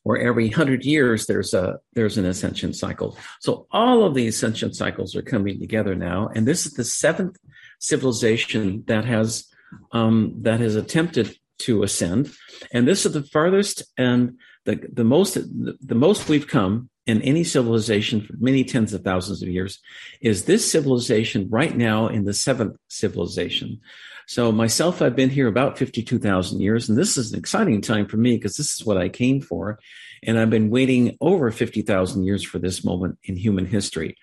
where 0.01 0.19
every 0.19 0.45
100 0.47 0.83
years 0.83 1.27
there's 1.27 1.53
a 1.53 1.79
there's 1.93 2.17
an 2.17 2.25
ascension 2.25 2.73
cycle. 2.73 3.15
So 3.41 3.67
all 3.71 4.05
of 4.05 4.15
the 4.15 4.27
ascension 4.27 4.73
cycles 4.73 5.15
are 5.15 5.21
coming 5.21 5.59
together 5.59 5.93
now, 5.93 6.31
and 6.33 6.47
this 6.47 6.65
is 6.65 6.73
the 6.73 6.83
seventh 6.83 7.37
civilization 7.79 8.83
that 8.87 9.05
has 9.05 9.48
um, 9.91 10.35
that 10.41 10.59
has 10.59 10.75
attempted 10.75 11.35
to 11.59 11.83
ascend, 11.83 12.31
and 12.71 12.87
this 12.87 13.05
is 13.05 13.13
the 13.13 13.23
farthest 13.23 13.83
and 13.97 14.37
the 14.65 14.79
the 14.91 15.03
most 15.03 15.33
the, 15.35 15.77
the 15.81 15.95
most 15.95 16.29
we've 16.29 16.47
come 16.47 16.89
in 17.09 17.21
any 17.23 17.43
civilization 17.43 18.21
for 18.21 18.33
many 18.39 18.63
tens 18.63 18.93
of 18.93 19.03
thousands 19.03 19.41
of 19.41 19.49
years 19.49 19.79
is 20.21 20.45
this 20.45 20.69
civilization 20.69 21.47
right 21.49 21.75
now 21.75 22.07
in 22.07 22.23
the 22.23 22.33
seventh 22.33 22.77
civilization. 22.87 23.79
So 24.27 24.51
myself, 24.51 25.01
I've 25.01 25.15
been 25.15 25.31
here 25.31 25.47
about 25.47 25.79
52,000 25.79 26.61
years, 26.61 26.87
and 26.87 26.95
this 26.95 27.17
is 27.17 27.33
an 27.33 27.39
exciting 27.39 27.81
time 27.81 28.05
for 28.05 28.17
me 28.17 28.35
because 28.35 28.57
this 28.57 28.75
is 28.75 28.85
what 28.85 28.95
I 28.95 29.09
came 29.09 29.41
for. 29.41 29.79
And 30.21 30.37
I've 30.37 30.51
been 30.51 30.69
waiting 30.69 31.17
over 31.19 31.49
50,000 31.49 32.23
years 32.23 32.43
for 32.43 32.59
this 32.59 32.85
moment 32.85 33.17
in 33.23 33.35
human 33.35 33.65
history. 33.65 34.15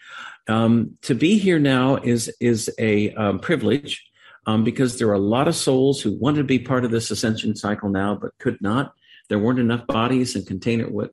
Um, 0.47 0.97
to 1.03 1.17
be 1.17 1.39
here 1.39 1.59
now 1.59 1.97
is, 1.97 2.33
is 2.39 2.73
a 2.79 3.13
um, 3.15 3.41
privilege 3.41 4.06
um, 4.47 4.65
because 4.65 4.99
there 4.99 5.09
are 5.09 5.15
a 5.15 5.19
lot 5.19 5.49
of 5.49 5.57
souls 5.57 6.01
who 6.01 6.13
wanted 6.13 6.39
to 6.39 6.45
be 6.45 6.59
part 6.59 6.85
of 6.85 6.91
this 6.91 7.11
ascension 7.11 7.57
cycle 7.57 7.89
now, 7.89 8.15
but 8.15 8.39
could 8.39 8.61
not. 8.61 8.95
There 9.29 9.39
weren't 9.39 9.59
enough 9.59 9.87
bodies 9.87 10.37
and 10.37 10.47
container 10.47 10.89
with 10.89 11.11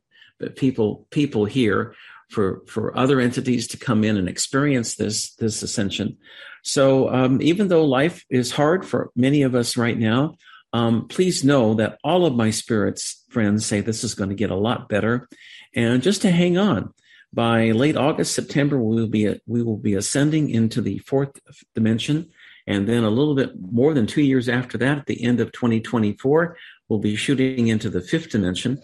people 0.55 1.07
people 1.09 1.45
here 1.45 1.95
for 2.29 2.61
for 2.67 2.97
other 2.97 3.19
entities 3.19 3.67
to 3.67 3.77
come 3.77 4.03
in 4.03 4.17
and 4.17 4.29
experience 4.29 4.95
this 4.95 5.33
this 5.35 5.63
ascension. 5.63 6.17
So 6.63 7.09
um, 7.09 7.41
even 7.41 7.67
though 7.67 7.85
life 7.85 8.23
is 8.29 8.51
hard 8.51 8.85
for 8.85 9.11
many 9.15 9.41
of 9.41 9.55
us 9.55 9.75
right 9.75 9.97
now, 9.97 10.35
um, 10.71 11.07
please 11.07 11.43
know 11.43 11.73
that 11.75 11.97
all 12.03 12.25
of 12.25 12.35
my 12.35 12.51
spirits 12.51 13.23
friends 13.29 13.65
say 13.65 13.81
this 13.81 14.03
is 14.03 14.15
going 14.15 14.29
to 14.29 14.35
get 14.35 14.51
a 14.51 14.55
lot 14.55 14.89
better, 14.89 15.27
and 15.75 16.03
just 16.03 16.21
to 16.21 16.31
hang 16.31 16.57
on. 16.57 16.93
By 17.35 17.71
late 17.71 17.97
August, 17.97 18.35
September, 18.35 18.79
we 18.79 18.95
will 18.95 19.07
be 19.07 19.41
we 19.47 19.63
will 19.63 19.77
be 19.77 19.95
ascending 19.95 20.51
into 20.51 20.81
the 20.81 20.99
fourth 20.99 21.31
dimension 21.73 22.29
and 22.65 22.87
then 22.87 23.03
a 23.03 23.09
little 23.09 23.35
bit 23.35 23.51
more 23.59 23.93
than 23.93 24.07
two 24.07 24.21
years 24.21 24.47
after 24.47 24.77
that, 24.77 24.97
at 24.97 25.05
the 25.05 25.23
end 25.23 25.39
of 25.39 25.51
2024, 25.51 26.57
we'll 26.87 26.99
be 26.99 27.15
shooting 27.15 27.67
into 27.67 27.89
the 27.89 28.01
fifth 28.01 28.29
dimension. 28.29 28.81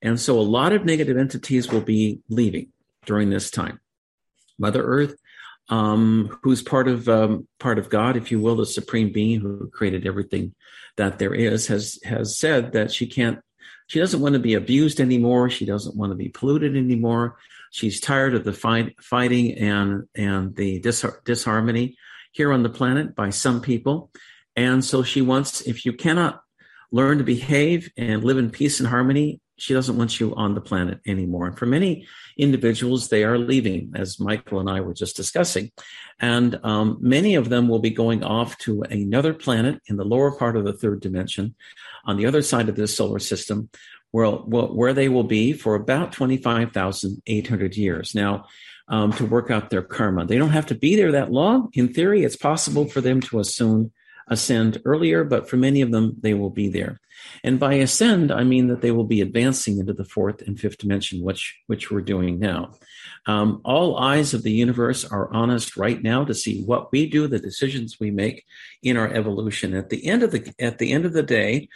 And 0.00 0.20
so 0.20 0.38
a 0.38 0.42
lot 0.42 0.72
of 0.72 0.84
negative 0.84 1.16
entities 1.16 1.70
will 1.70 1.80
be 1.80 2.20
leaving 2.28 2.72
during 3.04 3.30
this 3.30 3.50
time. 3.50 3.80
Mother 4.58 4.82
Earth, 4.82 5.16
um, 5.68 6.38
who's 6.42 6.62
part 6.62 6.88
of 6.88 7.08
um, 7.08 7.48
part 7.58 7.78
of 7.78 7.90
God, 7.90 8.16
if 8.16 8.30
you 8.30 8.40
will, 8.40 8.56
the 8.56 8.66
supreme 8.66 9.12
being 9.12 9.40
who 9.40 9.68
created 9.70 10.06
everything 10.06 10.54
that 10.96 11.18
there 11.18 11.34
is, 11.34 11.66
has 11.66 11.98
has 12.04 12.38
said 12.38 12.72
that 12.72 12.92
she 12.92 13.06
can't, 13.06 13.40
she 13.88 13.98
doesn't 13.98 14.20
want 14.20 14.34
to 14.34 14.38
be 14.38 14.54
abused 14.54 15.00
anymore. 15.00 15.50
She 15.50 15.66
doesn't 15.66 15.96
want 15.96 16.12
to 16.12 16.16
be 16.16 16.28
polluted 16.28 16.76
anymore. 16.76 17.36
She's 17.72 18.00
tired 18.00 18.34
of 18.34 18.44
the 18.44 18.52
fight, 18.52 19.02
fighting 19.02 19.58
and 19.58 20.08
and 20.14 20.54
the 20.54 20.78
dis- 20.78 21.04
disharmony 21.24 21.96
here 22.36 22.52
on 22.52 22.62
the 22.62 22.68
planet 22.68 23.14
by 23.14 23.30
some 23.30 23.62
people. 23.62 24.10
And 24.54 24.84
so 24.84 25.02
she 25.02 25.22
wants, 25.22 25.62
if 25.62 25.86
you 25.86 25.92
cannot 25.94 26.42
learn 26.92 27.18
to 27.18 27.24
behave 27.24 27.90
and 27.96 28.22
live 28.22 28.36
in 28.36 28.50
peace 28.50 28.78
and 28.78 28.88
harmony, 28.88 29.40
she 29.58 29.72
doesn't 29.72 29.96
want 29.96 30.20
you 30.20 30.34
on 30.34 30.54
the 30.54 30.60
planet 30.60 31.00
anymore. 31.06 31.46
And 31.46 31.58
for 31.58 31.64
many 31.64 32.06
individuals, 32.36 33.08
they 33.08 33.24
are 33.24 33.38
leaving, 33.38 33.92
as 33.94 34.20
Michael 34.20 34.60
and 34.60 34.68
I 34.68 34.82
were 34.82 34.92
just 34.92 35.16
discussing. 35.16 35.72
And 36.20 36.60
um, 36.62 36.98
many 37.00 37.36
of 37.36 37.48
them 37.48 37.68
will 37.68 37.78
be 37.78 37.90
going 37.90 38.22
off 38.22 38.58
to 38.58 38.82
another 38.82 39.32
planet 39.32 39.80
in 39.86 39.96
the 39.96 40.04
lower 40.04 40.36
part 40.36 40.58
of 40.58 40.66
the 40.66 40.74
third 40.74 41.00
dimension 41.00 41.54
on 42.04 42.18
the 42.18 42.26
other 42.26 42.42
side 42.42 42.68
of 42.68 42.76
this 42.76 42.94
solar 42.94 43.18
system, 43.18 43.70
where, 44.10 44.30
where 44.30 44.92
they 44.92 45.08
will 45.08 45.24
be 45.24 45.54
for 45.54 45.74
about 45.74 46.12
25,800 46.12 47.76
years. 47.76 48.14
Now, 48.14 48.44
um, 48.88 49.12
to 49.14 49.26
work 49.26 49.50
out 49.50 49.70
their 49.70 49.82
karma. 49.82 50.26
They 50.26 50.38
don't 50.38 50.50
have 50.50 50.66
to 50.66 50.74
be 50.74 50.96
there 50.96 51.12
that 51.12 51.32
long. 51.32 51.70
In 51.72 51.92
theory, 51.92 52.24
it's 52.24 52.36
possible 52.36 52.86
for 52.86 53.00
them 53.00 53.20
to 53.22 53.40
assume 53.40 53.92
ascend 54.28 54.82
earlier, 54.84 55.24
but 55.24 55.48
for 55.48 55.56
many 55.56 55.80
of 55.82 55.90
them, 55.90 56.16
they 56.20 56.34
will 56.34 56.50
be 56.50 56.68
there. 56.68 57.00
And 57.44 57.58
by 57.58 57.74
ascend, 57.74 58.32
I 58.32 58.44
mean 58.44 58.68
that 58.68 58.80
they 58.82 58.90
will 58.90 59.04
be 59.04 59.20
advancing 59.20 59.78
into 59.78 59.92
the 59.92 60.04
fourth 60.04 60.42
and 60.42 60.58
fifth 60.58 60.78
dimension, 60.78 61.22
which 61.22 61.56
which 61.66 61.90
we're 61.90 62.00
doing 62.02 62.38
now. 62.38 62.72
Um, 63.26 63.60
all 63.64 63.98
eyes 63.98 64.34
of 64.34 64.42
the 64.42 64.52
universe 64.52 65.04
are 65.04 65.32
on 65.32 65.50
us 65.50 65.76
right 65.76 66.02
now 66.02 66.24
to 66.24 66.34
see 66.34 66.62
what 66.62 66.92
we 66.92 67.08
do, 67.08 67.26
the 67.26 67.38
decisions 67.38 67.98
we 67.98 68.10
make 68.10 68.44
in 68.82 68.96
our 68.96 69.08
evolution. 69.08 69.74
At 69.74 69.90
the 69.90 70.06
end 70.06 70.22
of 70.22 70.30
the 70.30 70.52
at 70.60 70.78
the 70.78 70.92
end 70.92 71.06
of 71.06 71.12
the 71.12 71.22
day, 71.22 71.68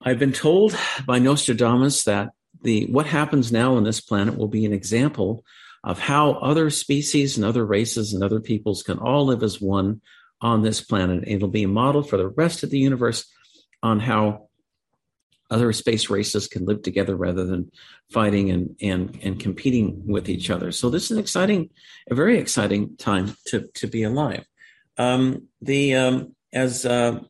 I've 0.00 0.18
been 0.18 0.32
told 0.32 0.76
by 1.06 1.18
Nostradamus 1.18 2.04
that 2.04 2.30
the 2.62 2.86
what 2.86 3.06
happens 3.06 3.52
now 3.52 3.76
on 3.76 3.84
this 3.84 4.00
planet 4.00 4.36
will 4.36 4.48
be 4.48 4.64
an 4.64 4.72
example 4.72 5.44
of 5.84 5.98
how 5.98 6.32
other 6.32 6.70
species 6.70 7.36
and 7.36 7.46
other 7.46 7.64
races 7.64 8.12
and 8.12 8.22
other 8.22 8.40
peoples 8.40 8.82
can 8.82 8.98
all 8.98 9.26
live 9.26 9.42
as 9.42 9.60
one 9.60 10.00
on 10.40 10.62
this 10.62 10.80
planet. 10.80 11.24
It'll 11.26 11.48
be 11.48 11.64
a 11.64 11.68
model 11.68 12.02
for 12.02 12.16
the 12.16 12.28
rest 12.28 12.62
of 12.62 12.70
the 12.70 12.78
universe 12.78 13.26
on 13.82 14.00
how 14.00 14.48
other 15.50 15.72
space 15.72 16.10
races 16.10 16.46
can 16.46 16.66
live 16.66 16.82
together 16.82 17.16
rather 17.16 17.44
than 17.46 17.70
fighting 18.10 18.50
and, 18.50 18.76
and, 18.82 19.18
and 19.22 19.40
competing 19.40 20.06
with 20.06 20.28
each 20.28 20.50
other. 20.50 20.72
So 20.72 20.90
this 20.90 21.04
is 21.04 21.12
an 21.12 21.18
exciting, 21.18 21.70
a 22.10 22.14
very 22.14 22.38
exciting 22.38 22.96
time 22.96 23.34
to, 23.46 23.68
to 23.74 23.86
be 23.86 24.02
alive. 24.02 24.44
Um, 24.98 25.48
the, 25.62 25.94
um, 25.94 26.34
as, 26.52 26.84
uh, 26.84 27.20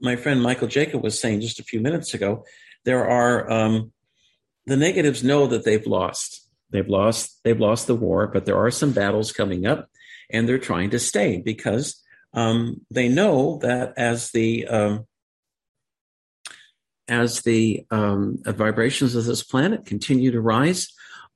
my 0.00 0.16
friend 0.16 0.42
Michael 0.42 0.68
Jaco 0.68 1.00
was 1.00 1.18
saying 1.18 1.42
just 1.42 1.60
a 1.60 1.64
few 1.64 1.80
minutes 1.80 2.12
ago, 2.12 2.44
there 2.84 3.08
are 3.08 3.50
um, 3.50 3.92
the 4.66 4.76
negatives 4.76 5.22
know 5.22 5.46
that 5.46 5.64
they've 5.64 5.86
lost. 5.86 6.43
They've 6.74 6.88
lost. 6.88 7.38
They've 7.44 7.60
lost 7.60 7.86
the 7.86 7.94
war, 7.94 8.26
but 8.26 8.46
there 8.46 8.58
are 8.58 8.70
some 8.72 8.90
battles 8.90 9.30
coming 9.30 9.64
up, 9.64 9.88
and 10.28 10.48
they're 10.48 10.58
trying 10.58 10.90
to 10.90 10.98
stay 10.98 11.40
because 11.40 12.02
um, 12.32 12.80
they 12.90 13.08
know 13.08 13.60
that 13.62 13.94
as 13.96 14.32
the 14.32 14.66
um, 14.66 15.06
as 17.06 17.42
the 17.42 17.86
um, 17.92 18.38
vibrations 18.44 19.14
of 19.14 19.24
this 19.24 19.44
planet 19.44 19.86
continue 19.86 20.32
to 20.32 20.40
rise, 20.40 20.88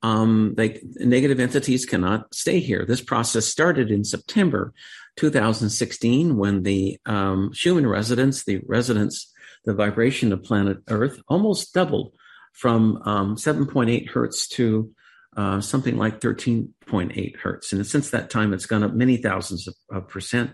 um, 0.02 0.54
they, 0.56 0.80
negative 0.96 1.38
entities 1.38 1.86
cannot 1.86 2.34
stay 2.34 2.58
here. 2.58 2.84
This 2.84 3.00
process 3.00 3.46
started 3.46 3.92
in 3.92 4.02
September 4.02 4.74
2016 5.18 6.36
when 6.36 6.64
the 6.64 6.98
um, 7.06 7.52
Schumann 7.52 7.86
resonance, 7.86 8.42
the 8.42 8.60
resonance, 8.66 9.32
the 9.64 9.74
vibration 9.74 10.32
of 10.32 10.42
planet 10.42 10.78
Earth, 10.88 11.22
almost 11.28 11.72
doubled 11.72 12.12
from 12.54 13.00
um, 13.04 13.36
7.8 13.36 14.08
hertz 14.08 14.48
to 14.48 14.90
uh, 15.38 15.60
something 15.60 15.96
like 15.96 16.20
13.8 16.20 17.36
hertz. 17.36 17.72
And 17.72 17.86
since 17.86 18.10
that 18.10 18.28
time, 18.28 18.52
it's 18.52 18.66
gone 18.66 18.82
up 18.82 18.92
many 18.92 19.18
thousands 19.18 19.68
of, 19.68 19.74
of 19.88 20.08
percent 20.08 20.50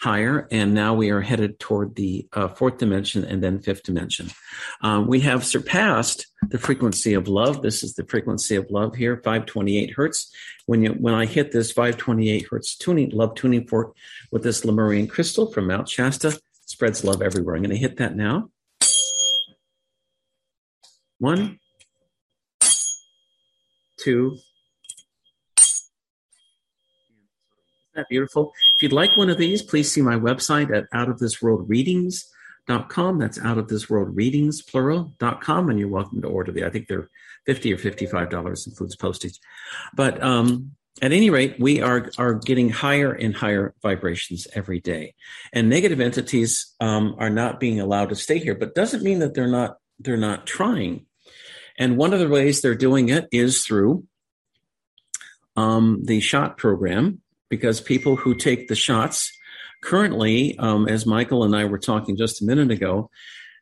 higher, 0.00 0.48
and 0.50 0.72
now 0.72 0.94
we 0.94 1.10
are 1.10 1.20
headed 1.20 1.60
toward 1.60 1.94
the 1.96 2.26
uh, 2.32 2.48
fourth 2.48 2.78
dimension 2.78 3.24
and 3.26 3.42
then 3.42 3.60
fifth 3.60 3.82
dimension. 3.82 4.30
Um, 4.80 5.06
we 5.06 5.20
have 5.20 5.44
surpassed 5.44 6.26
the 6.48 6.58
frequency 6.58 7.12
of 7.12 7.28
love. 7.28 7.60
This 7.60 7.84
is 7.84 7.92
the 7.92 8.06
frequency 8.06 8.56
of 8.56 8.70
love 8.70 8.96
here, 8.96 9.16
528 9.16 9.90
hertz. 9.90 10.34
When 10.64 10.82
you 10.82 10.92
when 10.92 11.12
I 11.12 11.26
hit 11.26 11.52
this 11.52 11.70
528 11.70 12.46
hertz 12.50 12.74
tuning 12.74 13.10
love 13.10 13.34
tuning 13.34 13.68
fork 13.68 13.94
with 14.30 14.42
this 14.42 14.64
Lemurian 14.64 15.08
crystal 15.08 15.52
from 15.52 15.66
Mount 15.66 15.90
Shasta, 15.90 16.40
spreads 16.64 17.04
love 17.04 17.20
everywhere. 17.20 17.54
I'm 17.54 17.62
going 17.62 17.70
to 17.70 17.76
hit 17.76 17.98
that 17.98 18.16
now. 18.16 18.48
One, 21.18 21.58
two, 23.96 24.38
is 27.92 27.94
that 27.94 28.08
beautiful? 28.08 28.52
If 28.76 28.82
you'd 28.82 28.92
like 28.92 29.18
one 29.18 29.28
of 29.28 29.36
these, 29.36 29.60
please 29.60 29.92
see 29.92 30.00
my 30.00 30.14
website 30.14 30.74
at 30.74 30.90
outofthisworldreadings.com. 30.92 33.18
That's 33.18 33.38
out 33.40 33.58
of 33.58 33.68
this 33.68 33.90
world 33.90 34.16
readings, 34.16 34.62
plural.com, 34.62 35.68
and 35.68 35.78
you're 35.78 35.88
welcome 35.88 36.22
to 36.22 36.28
order 36.28 36.52
the. 36.52 36.64
I 36.64 36.70
think 36.70 36.88
they're 36.88 37.10
50 37.44 37.74
or 37.74 37.76
$55 37.76 38.66
includes 38.66 38.96
postage. 38.96 39.38
But 39.94 40.22
um, 40.22 40.70
at 41.02 41.12
any 41.12 41.28
rate, 41.28 41.56
we 41.58 41.82
are, 41.82 42.10
are 42.16 42.32
getting 42.34 42.70
higher 42.70 43.12
and 43.12 43.36
higher 43.36 43.74
vibrations 43.82 44.48
every 44.54 44.80
day. 44.80 45.14
And 45.52 45.68
negative 45.68 46.00
entities 46.00 46.74
um, 46.80 47.14
are 47.18 47.28
not 47.28 47.60
being 47.60 47.78
allowed 47.80 48.08
to 48.08 48.16
stay 48.16 48.38
here, 48.38 48.54
but 48.54 48.74
doesn't 48.74 49.02
mean 49.02 49.18
that 49.18 49.34
they're 49.34 49.46
not 49.46 49.76
they're 49.98 50.16
not 50.16 50.46
trying. 50.46 51.04
And 51.82 51.96
one 51.96 52.14
of 52.14 52.20
the 52.20 52.28
ways 52.28 52.60
they're 52.60 52.76
doing 52.76 53.08
it 53.08 53.26
is 53.32 53.64
through 53.64 54.04
um, 55.56 56.04
the 56.04 56.20
shot 56.20 56.56
program, 56.56 57.20
because 57.50 57.80
people 57.80 58.14
who 58.14 58.36
take 58.36 58.68
the 58.68 58.76
shots 58.76 59.36
currently, 59.82 60.56
um, 60.60 60.86
as 60.86 61.06
Michael 61.06 61.42
and 61.42 61.56
I 61.56 61.64
were 61.64 61.80
talking 61.80 62.16
just 62.16 62.40
a 62.40 62.44
minute 62.44 62.70
ago, 62.70 63.10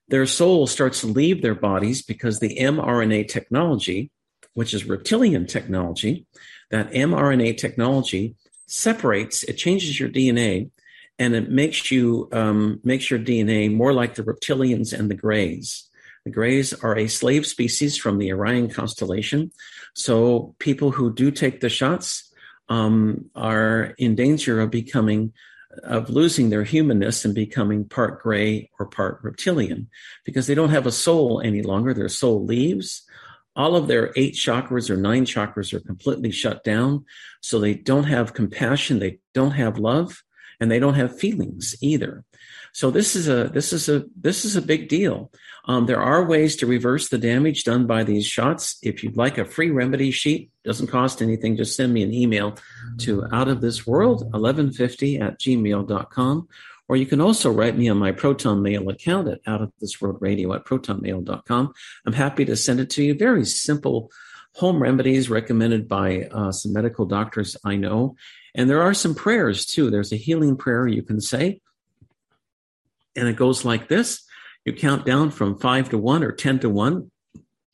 their 0.08 0.26
soul 0.26 0.66
starts 0.66 1.00
to 1.00 1.06
leave 1.06 1.40
their 1.40 1.54
bodies 1.54 2.02
because 2.02 2.40
the 2.40 2.58
mRNA 2.58 3.26
technology, 3.28 4.10
which 4.52 4.74
is 4.74 4.84
reptilian 4.84 5.46
technology, 5.46 6.26
that 6.70 6.90
mRNA 6.90 7.56
technology 7.56 8.34
separates, 8.66 9.44
it 9.44 9.54
changes 9.54 9.98
your 9.98 10.10
DNA 10.10 10.70
and 11.18 11.34
it 11.34 11.48
makes 11.48 11.90
you 11.90 12.28
um, 12.32 12.80
makes 12.84 13.10
your 13.10 13.18
DNA 13.18 13.74
more 13.74 13.94
like 13.94 14.16
the 14.16 14.22
reptilians 14.22 14.92
and 14.92 15.10
the 15.10 15.14
grays. 15.14 15.89
The 16.24 16.30
grays 16.30 16.72
are 16.74 16.96
a 16.96 17.08
slave 17.08 17.46
species 17.46 17.96
from 17.96 18.18
the 18.18 18.32
Orion 18.32 18.68
constellation. 18.68 19.52
So 19.94 20.54
people 20.58 20.90
who 20.90 21.12
do 21.12 21.30
take 21.30 21.60
the 21.60 21.68
shots 21.68 22.32
um, 22.68 23.30
are 23.34 23.94
in 23.98 24.14
danger 24.14 24.60
of 24.60 24.70
becoming 24.70 25.32
of 25.84 26.10
losing 26.10 26.50
their 26.50 26.64
humanness 26.64 27.24
and 27.24 27.32
becoming 27.32 27.84
part 27.84 28.20
gray 28.20 28.68
or 28.78 28.86
part 28.86 29.20
reptilian 29.22 29.88
because 30.24 30.48
they 30.48 30.54
don't 30.54 30.70
have 30.70 30.86
a 30.86 30.92
soul 30.92 31.40
any 31.40 31.62
longer. 31.62 31.94
Their 31.94 32.08
soul 32.08 32.44
leaves. 32.44 33.02
All 33.54 33.76
of 33.76 33.86
their 33.86 34.12
eight 34.16 34.34
chakras 34.34 34.90
or 34.90 34.96
nine 34.96 35.24
chakras 35.24 35.72
are 35.72 35.80
completely 35.80 36.32
shut 36.32 36.64
down. 36.64 37.04
So 37.40 37.58
they 37.58 37.74
don't 37.74 38.04
have 38.04 38.34
compassion. 38.34 38.98
They 38.98 39.20
don't 39.32 39.52
have 39.52 39.78
love 39.78 40.22
and 40.58 40.70
they 40.70 40.78
don't 40.78 40.94
have 40.94 41.18
feelings 41.18 41.76
either. 41.80 42.24
So 42.72 42.90
this 42.90 43.16
is 43.16 43.28
a 43.28 43.44
this 43.48 43.72
is 43.72 43.88
a 43.88 44.04
this 44.20 44.44
is 44.44 44.56
a 44.56 44.62
big 44.62 44.88
deal. 44.88 45.30
Um, 45.66 45.86
there 45.86 46.00
are 46.00 46.24
ways 46.24 46.56
to 46.56 46.66
reverse 46.66 47.08
the 47.08 47.18
damage 47.18 47.64
done 47.64 47.86
by 47.86 48.04
these 48.04 48.26
shots. 48.26 48.78
If 48.82 49.02
you'd 49.04 49.16
like 49.16 49.38
a 49.38 49.44
free 49.44 49.70
remedy 49.70 50.10
sheet, 50.10 50.50
doesn't 50.64 50.86
cost 50.86 51.20
anything. 51.20 51.56
Just 51.56 51.76
send 51.76 51.92
me 51.92 52.02
an 52.02 52.14
email 52.14 52.56
to 52.98 53.26
out 53.32 53.48
of 53.48 53.60
this 53.60 53.86
world 53.86 54.22
1150 54.22 55.18
at 55.20 55.38
gmail.com. 55.38 56.48
Or 56.88 56.96
you 56.96 57.06
can 57.06 57.20
also 57.20 57.52
write 57.52 57.78
me 57.78 57.88
on 57.88 57.98
my 57.98 58.10
Proton 58.10 58.62
Mail 58.62 58.88
account 58.88 59.28
at 59.28 59.40
out 59.46 59.62
of 59.62 59.70
this 59.80 60.00
world 60.00 60.16
radio 60.20 60.52
at 60.54 60.64
protonmail.com. 60.64 61.72
I'm 62.04 62.12
happy 62.12 62.44
to 62.46 62.56
send 62.56 62.80
it 62.80 62.90
to 62.90 63.04
you. 63.04 63.14
Very 63.14 63.44
simple 63.44 64.10
home 64.56 64.82
remedies 64.82 65.30
recommended 65.30 65.86
by 65.86 66.24
uh, 66.32 66.50
some 66.50 66.72
medical 66.72 67.06
doctors 67.06 67.56
I 67.64 67.76
know. 67.76 68.16
And 68.56 68.68
there 68.68 68.82
are 68.82 68.94
some 68.94 69.14
prayers 69.14 69.64
too. 69.66 69.90
There's 69.90 70.12
a 70.12 70.16
healing 70.16 70.56
prayer 70.56 70.88
you 70.88 71.02
can 71.02 71.20
say. 71.20 71.60
And 73.16 73.28
it 73.28 73.36
goes 73.36 73.64
like 73.64 73.88
this 73.88 74.24
you 74.64 74.72
count 74.72 75.06
down 75.06 75.30
from 75.30 75.58
five 75.58 75.88
to 75.90 75.98
one 75.98 76.22
or 76.22 76.32
10 76.32 76.60
to 76.60 76.70
one, 76.70 77.10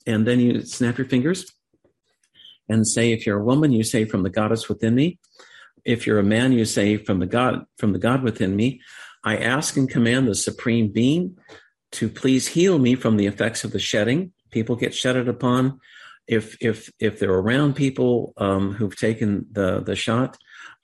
and 0.06 0.26
then 0.26 0.40
you 0.40 0.62
snap 0.62 0.98
your 0.98 1.06
fingers 1.06 1.52
and 2.68 2.86
say, 2.86 3.12
if 3.12 3.26
you're 3.26 3.40
a 3.40 3.44
woman, 3.44 3.72
you 3.72 3.82
say 3.82 4.04
from 4.04 4.22
the 4.22 4.30
goddess 4.30 4.68
within 4.68 4.94
me. 4.94 5.18
If 5.84 6.06
you're 6.06 6.18
a 6.18 6.24
man, 6.24 6.52
you 6.52 6.64
say 6.64 6.96
from 6.96 7.20
the 7.20 7.26
God, 7.26 7.64
from 7.78 7.92
the 7.92 7.98
God 7.98 8.22
within 8.22 8.56
me. 8.56 8.80
I 9.24 9.36
ask 9.36 9.76
and 9.76 9.90
command 9.90 10.28
the 10.28 10.34
supreme 10.34 10.88
being 10.92 11.36
to 11.92 12.08
please 12.08 12.48
heal 12.48 12.78
me 12.78 12.94
from 12.94 13.16
the 13.16 13.26
effects 13.26 13.64
of 13.64 13.72
the 13.72 13.78
shedding. 13.78 14.32
People 14.50 14.76
get 14.76 14.94
shedded 14.94 15.28
upon. 15.28 15.80
If 16.26 16.56
if 16.60 16.90
if 16.98 17.18
they're 17.18 17.32
around 17.32 17.74
people 17.74 18.32
um, 18.36 18.72
who've 18.72 18.96
taken 18.96 19.46
the 19.50 19.80
the 19.80 19.94
shot, 19.94 20.36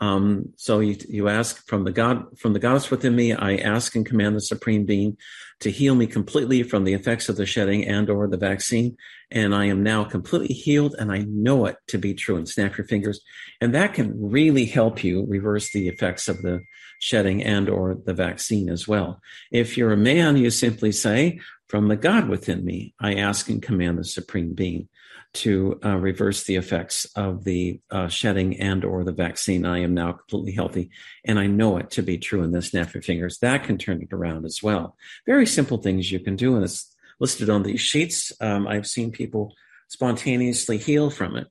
um, 0.02 0.52
so 0.56 0.80
you, 0.80 0.96
you 1.08 1.28
ask 1.28 1.64
from 1.68 1.84
the 1.84 1.92
God, 1.92 2.36
from 2.36 2.54
the 2.54 2.58
goddess 2.58 2.90
within 2.90 3.14
me, 3.14 3.34
I 3.34 3.54
ask 3.58 3.94
and 3.94 4.04
command 4.04 4.34
the 4.34 4.40
supreme 4.40 4.84
being 4.84 5.16
to 5.60 5.70
heal 5.70 5.94
me 5.94 6.08
completely 6.08 6.64
from 6.64 6.82
the 6.82 6.92
effects 6.92 7.28
of 7.28 7.36
the 7.36 7.46
shedding 7.46 7.86
and 7.86 8.10
or 8.10 8.26
the 8.26 8.36
vaccine. 8.36 8.96
And 9.30 9.54
I 9.54 9.66
am 9.66 9.84
now 9.84 10.02
completely 10.02 10.56
healed 10.56 10.96
and 10.98 11.12
I 11.12 11.18
know 11.18 11.66
it 11.66 11.76
to 11.86 11.98
be 11.98 12.14
true 12.14 12.34
and 12.34 12.48
snap 12.48 12.76
your 12.76 12.88
fingers. 12.88 13.20
And 13.60 13.72
that 13.76 13.94
can 13.94 14.20
really 14.20 14.64
help 14.64 15.04
you 15.04 15.24
reverse 15.28 15.70
the 15.70 15.86
effects 15.86 16.28
of 16.28 16.42
the 16.42 16.62
shedding 16.98 17.44
and 17.44 17.68
or 17.68 17.94
the 17.94 18.12
vaccine 18.12 18.70
as 18.70 18.88
well. 18.88 19.20
If 19.52 19.76
you're 19.76 19.92
a 19.92 19.96
man, 19.96 20.36
you 20.36 20.50
simply 20.50 20.90
say, 20.90 21.38
from 21.68 21.86
the 21.86 21.96
God 21.96 22.28
within 22.28 22.64
me, 22.64 22.92
I 22.98 23.14
ask 23.14 23.48
and 23.48 23.62
command 23.62 23.98
the 23.98 24.04
supreme 24.04 24.52
being 24.52 24.88
to 25.34 25.80
uh, 25.84 25.96
reverse 25.96 26.44
the 26.44 26.56
effects 26.56 27.06
of 27.16 27.44
the 27.44 27.80
uh, 27.90 28.08
shedding 28.08 28.60
and 28.60 28.84
or 28.84 29.02
the 29.02 29.12
vaccine. 29.12 29.64
I 29.64 29.78
am 29.80 29.94
now 29.94 30.12
completely 30.12 30.52
healthy, 30.52 30.90
and 31.24 31.38
I 31.38 31.46
know 31.46 31.78
it 31.78 31.90
to 31.92 32.02
be 32.02 32.18
true. 32.18 32.42
in 32.42 32.52
this 32.52 32.68
snap 32.68 32.92
your 32.92 33.02
fingers 33.02 33.38
that 33.38 33.64
can 33.64 33.78
turn 33.78 34.02
it 34.02 34.12
around 34.12 34.44
as 34.44 34.62
well. 34.62 34.96
Very 35.26 35.46
simple 35.46 35.78
things 35.78 36.12
you 36.12 36.20
can 36.20 36.36
do, 36.36 36.54
and 36.54 36.64
it's 36.64 36.94
listed 37.18 37.48
on 37.48 37.62
these 37.62 37.80
sheets. 37.80 38.32
Um, 38.40 38.66
I've 38.66 38.86
seen 38.86 39.10
people 39.10 39.54
spontaneously 39.88 40.78
heal 40.78 41.10
from 41.10 41.36
it. 41.36 41.48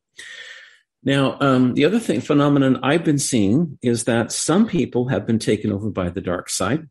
Now, 1.04 1.38
um, 1.40 1.74
the 1.74 1.86
other 1.86 2.00
thing 2.00 2.22
phenomenon 2.22 2.80
I've 2.84 3.04
been 3.04 3.20
seeing 3.20 3.80
is 3.82 4.04
that 4.04 4.32
some 4.32 4.68
people 4.68 5.08
have 5.08 5.26
been 5.26 5.40
taken 5.40 5.72
over 5.72 5.90
by 5.90 6.10
the 6.10 6.22
dark 6.22 6.50
side. 6.50 6.88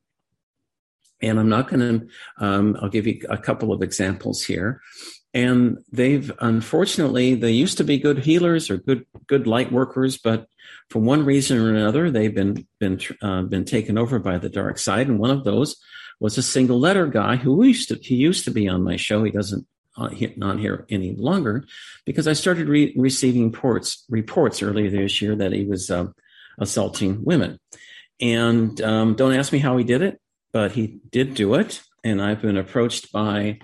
And 1.23 1.39
I'm 1.39 1.51
not 1.51 1.69
going 1.69 1.81
to, 1.81 2.09
um, 2.45 2.77
I'll 2.81 2.89
give 2.89 3.07
you 3.07 3.21
a 3.29 3.37
couple 3.37 3.73
of 3.73 3.83
examples 3.83 4.43
here 4.43 4.81
and 5.33 5.79
they've 5.93 6.33
unfortunately 6.41 7.35
they 7.35 7.53
used 7.53 7.79
to 7.79 7.85
be 7.85 7.99
good 7.99 8.19
healers 8.19 8.71
or 8.71 8.77
good 8.79 9.07
good 9.27 9.47
light 9.47 9.71
workers 9.71 10.19
but 10.19 10.47
for 10.89 10.99
one 10.99 11.25
reason 11.25 11.59
or 11.59 11.71
another 11.71 12.11
they've 12.11 12.35
been 12.35 12.67
been 12.79 13.01
uh, 13.23 13.43
been 13.43 13.65
taken 13.65 13.97
over 13.97 14.19
by 14.19 14.39
the 14.39 14.49
dark 14.49 14.79
side. 14.79 15.09
And 15.09 15.19
one 15.19 15.31
of 15.31 15.45
those 15.45 15.77
was 16.19 16.37
a 16.37 16.43
single 16.43 16.79
letter 16.79 17.07
guy 17.07 17.37
who 17.37 17.63
used 17.65 17.89
to 17.89 17.99
he 18.03 18.17
used 18.17 18.45
to 18.45 18.51
be 18.51 18.69
on 18.69 18.83
my 18.83 18.97
show. 18.97 19.23
He 19.23 19.31
doesn't 19.31 19.67
uh, 19.97 20.11
not 20.37 20.59
here 20.59 20.87
any 20.91 21.15
longer 21.15 21.65
because 22.05 22.27
I 22.27 22.33
started 22.33 22.69
re- 22.69 22.95
receiving 22.97 23.51
reports 23.51 24.05
reports 24.09 24.63
earlier 24.63 24.91
this 24.91 25.23
year 25.23 25.37
that 25.37 25.53
he 25.53 25.65
was 25.65 25.91
uh, 25.91 26.07
assaulting 26.59 27.25
women. 27.25 27.59
And 28.21 28.81
um, 28.83 29.15
don't 29.15 29.35
ask 29.35 29.53
me 29.53 29.61
how 29.61 29.77
he 29.77 29.85
did 29.85 30.03
it 30.03 30.21
but 30.53 30.73
he 30.73 31.01
did 31.11 31.35
do 31.35 31.55
it. 31.55 31.83
And 32.03 32.23
I've 32.23 32.43
been 32.43 32.57
approached 32.57 33.13
by 33.13 33.61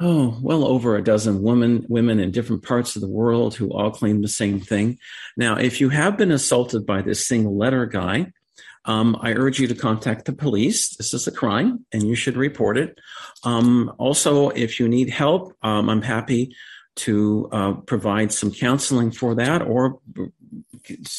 oh, 0.00 0.38
well 0.40 0.64
over 0.64 0.96
a 0.96 1.02
dozen 1.02 1.42
women 1.42 1.84
women 1.88 2.20
in 2.20 2.30
different 2.30 2.62
parts 2.62 2.96
of 2.96 3.02
the 3.02 3.08
world 3.08 3.54
who 3.54 3.70
all 3.70 3.90
claim 3.90 4.22
the 4.22 4.28
same 4.28 4.60
thing. 4.60 4.98
Now, 5.36 5.56
if 5.56 5.80
you 5.80 5.88
have 5.88 6.16
been 6.16 6.30
assaulted 6.30 6.86
by 6.86 7.02
this 7.02 7.26
single 7.26 7.56
letter 7.56 7.86
guy, 7.86 8.32
um, 8.84 9.18
I 9.20 9.32
urge 9.32 9.58
you 9.60 9.66
to 9.68 9.74
contact 9.74 10.24
the 10.24 10.32
police. 10.32 10.96
This 10.96 11.12
is 11.12 11.26
a 11.26 11.32
crime 11.32 11.84
and 11.92 12.02
you 12.04 12.14
should 12.14 12.36
report 12.36 12.78
it. 12.78 12.98
Um, 13.44 13.92
also, 13.98 14.48
if 14.50 14.80
you 14.80 14.88
need 14.88 15.10
help, 15.10 15.54
um, 15.62 15.90
I'm 15.90 16.02
happy 16.02 16.54
to 16.96 17.48
uh, 17.52 17.72
provide 17.74 18.32
some 18.32 18.50
counseling 18.50 19.10
for 19.10 19.34
that 19.36 19.62
or, 19.62 20.00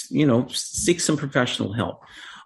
you 0.10 0.26
know, 0.26 0.48
seek 0.50 1.00
some 1.00 1.16
professional 1.16 1.74
help. 1.74 2.02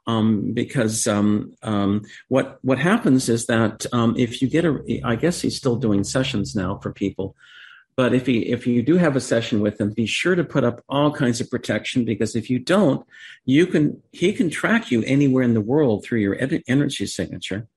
Um, 0.06 0.52
because 0.54 1.08
um, 1.08 1.54
um, 1.64 2.02
what 2.28 2.60
what 2.62 2.78
happens 2.78 3.30
is 3.30 3.46
that 3.46 3.86
um, 3.94 4.16
if 4.18 4.42
you 4.42 4.50
get 4.50 4.66
a, 4.66 5.02
I 5.06 5.16
guess 5.16 5.40
he's 5.40 5.56
still 5.56 5.78
doing 5.78 6.04
sessions 6.04 6.56
now 6.56 6.78
for 6.80 6.92
people, 6.92 7.38
but 7.96 8.14
if 8.14 8.26
he 8.26 8.40
if 8.52 8.66
you 8.66 8.82
do 8.82 8.98
have 8.98 9.16
a 9.16 9.22
session 9.22 9.62
with 9.62 9.80
him, 9.80 9.92
be 9.92 10.06
sure 10.06 10.36
to 10.36 10.44
put 10.44 10.64
up 10.64 10.84
all 10.90 11.12
kinds 11.12 11.40
of 11.40 11.50
protection 11.50 12.06
because 12.06 12.36
if 12.36 12.50
you 12.50 12.60
don't, 12.60 13.06
you 13.46 13.68
can 13.68 14.02
he 14.12 14.34
can 14.34 14.50
track 14.50 14.92
you 14.92 15.04
anywhere 15.04 15.44
in 15.44 15.54
the 15.54 15.62
world 15.62 16.04
through 16.04 16.20
your 16.20 16.38
energy 16.68 17.06
signature, 17.06 17.68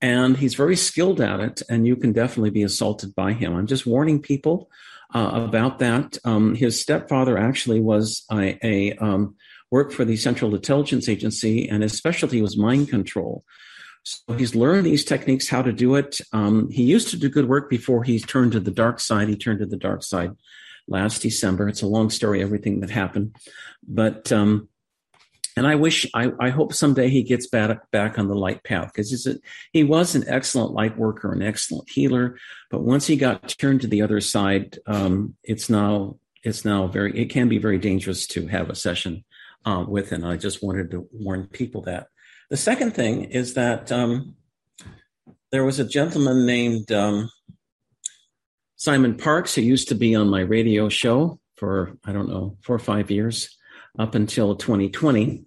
and 0.00 0.36
he's 0.36 0.54
very 0.54 0.76
skilled 0.76 1.20
at 1.20 1.40
it, 1.40 1.62
and 1.68 1.86
you 1.86 1.96
can 1.96 2.12
definitely 2.12 2.50
be 2.50 2.62
assaulted 2.62 3.14
by 3.14 3.32
him. 3.32 3.54
I'm 3.54 3.66
just 3.66 3.86
warning 3.86 4.22
people 4.22 4.70
uh, 5.14 5.30
about 5.32 5.80
that. 5.80 6.18
Um, 6.24 6.54
his 6.54 6.80
stepfather 6.80 7.36
actually 7.36 7.80
was 7.80 8.24
a, 8.30 8.58
a 8.64 8.92
um, 8.96 9.34
worked 9.70 9.92
for 9.92 10.04
the 10.04 10.16
Central 10.16 10.54
Intelligence 10.54 11.08
Agency, 11.08 11.68
and 11.68 11.82
his 11.82 11.96
specialty 11.96 12.42
was 12.42 12.56
mind 12.56 12.88
control. 12.88 13.44
So 14.02 14.34
he's 14.34 14.54
learned 14.54 14.86
these 14.86 15.04
techniques, 15.04 15.48
how 15.48 15.62
to 15.62 15.72
do 15.72 15.94
it. 15.94 16.20
Um, 16.32 16.70
he 16.70 16.84
used 16.84 17.08
to 17.10 17.18
do 17.18 17.28
good 17.28 17.48
work 17.48 17.68
before 17.68 18.02
he 18.02 18.18
turned 18.18 18.52
to 18.52 18.60
the 18.60 18.70
dark 18.70 18.98
side. 18.98 19.28
He 19.28 19.36
turned 19.36 19.60
to 19.60 19.66
the 19.66 19.76
dark 19.76 20.02
side 20.02 20.32
last 20.88 21.22
December. 21.22 21.68
It's 21.68 21.82
a 21.82 21.86
long 21.86 22.10
story, 22.10 22.42
everything 22.42 22.80
that 22.80 22.90
happened. 22.90 23.36
But, 23.86 24.32
um, 24.32 24.68
and 25.56 25.66
I 25.66 25.74
wish, 25.74 26.06
I, 26.14 26.32
I 26.40 26.48
hope 26.48 26.72
someday 26.72 27.10
he 27.10 27.22
gets 27.22 27.46
back, 27.46 27.90
back 27.90 28.18
on 28.18 28.28
the 28.28 28.34
light 28.34 28.64
path 28.64 28.92
because 28.94 29.38
he 29.72 29.84
was 29.84 30.14
an 30.14 30.24
excellent 30.26 30.72
light 30.72 30.96
worker, 30.96 31.32
an 31.32 31.42
excellent 31.42 31.90
healer. 31.90 32.38
But 32.70 32.82
once 32.82 33.06
he 33.06 33.16
got 33.16 33.54
turned 33.58 33.82
to 33.82 33.86
the 33.86 34.02
other 34.02 34.20
side, 34.20 34.78
um, 34.86 35.36
it's 35.44 35.68
now, 35.68 36.16
it's 36.42 36.64
now 36.64 36.86
very, 36.86 37.20
it 37.20 37.26
can 37.26 37.48
be 37.48 37.58
very 37.58 37.78
dangerous 37.78 38.26
to 38.28 38.46
have 38.46 38.70
a 38.70 38.74
session 38.74 39.24
uh, 39.64 39.84
with 39.86 40.10
him. 40.10 40.24
I 40.24 40.36
just 40.36 40.62
wanted 40.62 40.90
to 40.92 41.08
warn 41.12 41.46
people 41.46 41.82
that. 41.82 42.08
The 42.50 42.56
second 42.56 42.94
thing 42.94 43.24
is 43.24 43.54
that 43.54 43.92
um, 43.92 44.34
there 45.52 45.64
was 45.64 45.78
a 45.78 45.84
gentleman 45.84 46.46
named 46.46 46.90
um, 46.90 47.30
Simon 48.76 49.16
Parks 49.16 49.54
who 49.54 49.62
used 49.62 49.88
to 49.88 49.94
be 49.94 50.14
on 50.14 50.28
my 50.28 50.40
radio 50.40 50.88
show 50.88 51.38
for, 51.56 51.96
I 52.04 52.12
don't 52.12 52.28
know, 52.28 52.56
four 52.62 52.76
or 52.76 52.80
five 52.80 53.10
years 53.10 53.56
up 53.98 54.14
until 54.14 54.56
2020. 54.56 55.44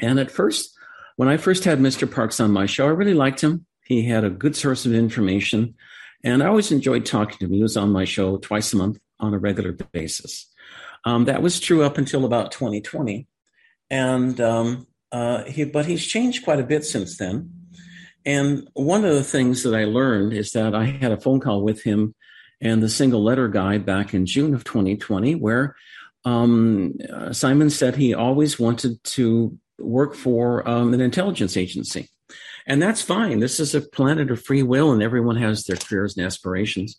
And 0.00 0.18
at 0.18 0.30
first, 0.30 0.74
when 1.16 1.28
I 1.28 1.36
first 1.36 1.64
had 1.64 1.78
Mr. 1.78 2.10
Parks 2.10 2.40
on 2.40 2.50
my 2.50 2.66
show, 2.66 2.86
I 2.86 2.90
really 2.90 3.14
liked 3.14 3.40
him. 3.40 3.66
He 3.84 4.08
had 4.08 4.24
a 4.24 4.30
good 4.30 4.56
source 4.56 4.86
of 4.86 4.94
information, 4.94 5.74
and 6.24 6.42
I 6.42 6.46
always 6.46 6.72
enjoyed 6.72 7.04
talking 7.04 7.36
to 7.38 7.44
him. 7.44 7.52
He 7.52 7.62
was 7.62 7.76
on 7.76 7.92
my 7.92 8.04
show 8.04 8.38
twice 8.38 8.72
a 8.72 8.76
month 8.76 8.98
on 9.20 9.34
a 9.34 9.38
regular 9.38 9.72
basis. 9.72 10.50
Um, 11.04 11.26
that 11.26 11.42
was 11.42 11.60
true 11.60 11.82
up 11.82 11.98
until 11.98 12.24
about 12.24 12.52
2020. 12.52 13.26
And 13.90 14.40
um, 14.40 14.86
uh, 15.12 15.44
he, 15.44 15.64
but 15.64 15.86
he's 15.86 16.06
changed 16.06 16.44
quite 16.44 16.60
a 16.60 16.64
bit 16.64 16.84
since 16.84 17.18
then. 17.18 17.50
And 18.26 18.68
one 18.72 19.04
of 19.04 19.14
the 19.14 19.24
things 19.24 19.62
that 19.62 19.74
I 19.74 19.84
learned 19.84 20.32
is 20.32 20.52
that 20.52 20.74
I 20.74 20.84
had 20.84 21.12
a 21.12 21.20
phone 21.20 21.40
call 21.40 21.62
with 21.62 21.82
him 21.82 22.14
and 22.60 22.82
the 22.82 22.88
single 22.88 23.22
letter 23.22 23.48
guy 23.48 23.78
back 23.78 24.14
in 24.14 24.24
June 24.24 24.54
of 24.54 24.64
2020, 24.64 25.34
where 25.34 25.76
um, 26.24 26.94
Simon 27.32 27.68
said 27.68 27.96
he 27.96 28.14
always 28.14 28.58
wanted 28.58 29.02
to 29.04 29.58
work 29.78 30.14
for 30.14 30.66
um, 30.66 30.94
an 30.94 31.00
intelligence 31.00 31.56
agency. 31.56 32.08
And 32.66 32.80
that's 32.80 33.02
fine. 33.02 33.40
This 33.40 33.60
is 33.60 33.74
a 33.74 33.82
planet 33.82 34.30
of 34.30 34.42
free 34.42 34.62
will, 34.62 34.92
and 34.92 35.02
everyone 35.02 35.36
has 35.36 35.64
their 35.64 35.76
careers 35.76 36.16
and 36.16 36.24
aspirations. 36.24 36.96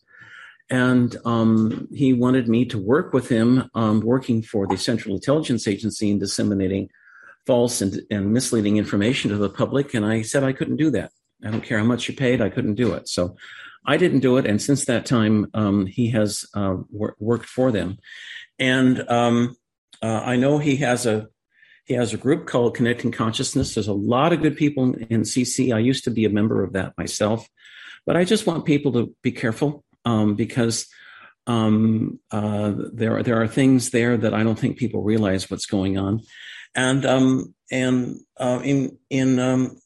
And 0.70 1.16
um, 1.26 1.88
he 1.94 2.14
wanted 2.14 2.48
me 2.48 2.66
to 2.66 2.80
work 2.80 3.14
with 3.14 3.30
him, 3.30 3.70
um, 3.76 4.00
working 4.02 4.42
for 4.42 4.66
the 4.66 4.78
Central 4.78 5.14
Intelligence 5.14 5.68
Agency 5.68 6.10
and 6.10 6.20
disseminating 6.20 6.90
false 7.46 7.82
and, 7.82 8.02
and 8.10 8.34
misleading 8.34 8.78
information 8.78 9.30
to 9.30 9.38
the 9.38 9.50
public. 9.50 9.94
And 9.94 10.06
I 10.06 10.24
said 10.24 10.44
I 10.44 10.54
couldn't 10.54 10.78
do 10.78 10.90
that. 10.92 11.12
I 11.44 11.52
don't 11.52 11.64
care 11.64 11.78
how 11.78 11.86
much 11.86 12.08
you 12.08 12.16
paid, 12.16 12.42
I 12.42 12.50
couldn't 12.50 12.76
do 12.76 12.94
it. 12.94 13.08
So 13.08 13.36
I 13.86 13.98
didn't 13.98 14.22
do 14.22 14.38
it. 14.38 14.48
And 14.48 14.62
since 14.62 14.86
that 14.86 15.06
time, 15.06 15.48
um, 15.54 15.86
he 15.86 16.10
has 16.12 16.46
uh, 16.56 16.78
wor- 16.90 17.16
worked 17.20 17.46
for 17.46 17.72
them. 17.72 17.98
And 18.58 19.08
um, 19.10 19.56
uh, 20.02 20.22
I 20.26 20.36
know 20.38 20.58
he 20.58 20.78
has 20.78 21.06
a 21.06 21.28
he 21.86 21.94
has 21.94 22.16
a 22.16 22.18
group 22.18 22.48
called 22.48 22.76
Connecting 22.76 23.12
Consciousness. 23.12 23.76
There's 23.76 23.88
a 23.88 23.94
lot 23.94 24.34
of 24.34 24.42
good 24.42 24.58
people 24.58 24.96
in 24.96 25.22
CC. 25.22 25.72
I 25.72 25.78
used 25.78 26.04
to 26.06 26.10
be 26.10 26.26
a 26.26 26.32
member 26.32 26.64
of 26.64 26.74
that 26.74 26.98
myself, 26.98 27.48
but 28.08 28.18
I 28.18 28.24
just 28.24 28.48
want 28.48 28.66
people 28.66 28.92
to 28.94 29.16
be 29.22 29.32
careful 29.32 29.85
um, 30.06 30.36
because 30.36 30.88
um, 31.48 32.19
uh, 32.32 32.73
there 32.94 33.22
there 33.23 33.41
are 33.41 33.48
things 33.48 33.91
there 33.91 34.18
that 34.18 34.34
I 34.34 34.44
don't 34.44 34.57
think 34.57 34.77
people 34.77 35.03
realize 35.03 35.49
what's 35.49 35.65
going 35.65 35.98
on. 35.98 36.22
And 36.73 37.06
um, 37.06 37.53
and 37.72 38.19
uh, 38.38 38.61
in 38.64 38.98
in 39.10 39.40
um, 39.40 39.77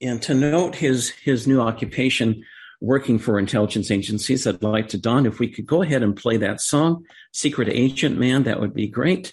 and 0.00 0.20
to 0.22 0.34
note 0.34 0.74
his 0.74 1.10
his 1.10 1.46
new 1.46 1.60
occupation 1.60 2.44
working 2.80 3.16
for 3.16 3.38
intelligence 3.38 3.92
agencies 3.92 4.44
i'd 4.44 4.60
like 4.60 4.88
to 4.88 4.98
don 4.98 5.24
if 5.24 5.38
we 5.38 5.46
could 5.46 5.64
go 5.64 5.82
ahead 5.82 6.02
and 6.02 6.16
play 6.16 6.36
that 6.36 6.60
song 6.60 7.04
secret 7.30 7.68
agent 7.68 8.18
man 8.18 8.44
that 8.44 8.60
would 8.60 8.74
be 8.74 8.86
great. 8.86 9.32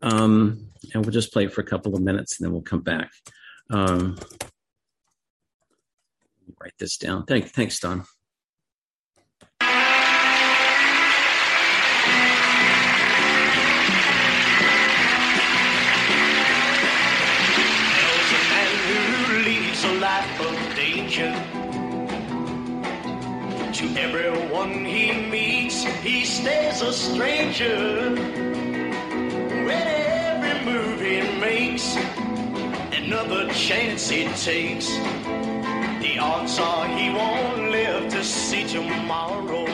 Um, 0.00 0.68
and 0.94 1.04
we'll 1.04 1.12
just 1.12 1.32
play 1.32 1.44
it 1.44 1.52
for 1.52 1.60
a 1.60 1.66
couple 1.66 1.94
of 1.94 2.02
minutes 2.02 2.38
and 2.38 2.44
then 2.44 2.52
we'll 2.52 2.62
come 2.62 2.82
back. 2.82 3.10
Um, 3.70 4.16
write 6.60 6.74
this 6.78 6.96
down. 6.96 7.24
Thank, 7.24 7.48
thanks 7.48 7.80
don 7.80 8.04
stays 26.48 26.82
a 26.82 26.92
stranger. 26.92 28.14
When 29.66 29.86
every 30.16 30.56
move 30.64 31.00
he 31.00 31.20
makes, 31.40 31.96
another 33.00 33.52
chance 33.52 34.08
he 34.08 34.24
takes, 34.48 34.88
the 36.04 36.14
odds 36.18 36.58
are 36.58 36.86
he 36.98 37.10
won't 37.10 37.70
live 37.70 38.10
to 38.12 38.24
see 38.24 38.64
tomorrow. 38.66 39.66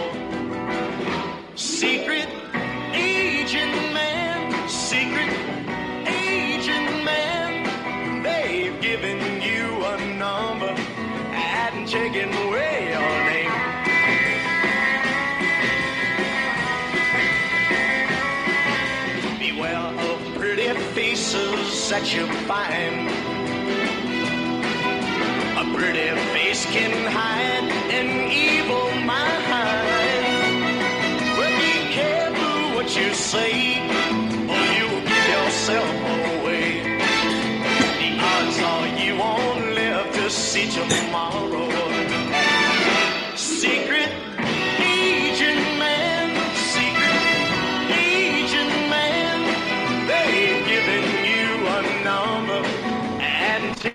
Secret 1.55 2.29
agent 2.93 3.77
man, 3.99 4.69
secret 4.69 5.33
agent 6.09 6.91
man, 7.05 7.53
they've 8.23 8.81
given 8.81 9.19
you 9.49 9.65
a 9.93 9.97
number 10.25 10.75
and 11.33 11.87
taken 11.87 12.29
away 12.47 12.74
that 21.95 22.13
you 22.13 22.27
find. 22.51 23.07
A 25.63 25.65
pretty 25.77 26.09
face 26.35 26.67
can 26.67 26.93
hide 27.13 27.71
an 27.99 28.09
evil 28.33 28.91
mind. 29.07 30.25
Well, 31.39 31.55
be 31.63 31.75
careful 31.95 32.75
what 32.75 32.89
you 32.99 33.15
say, 33.15 33.94
and 53.55 53.94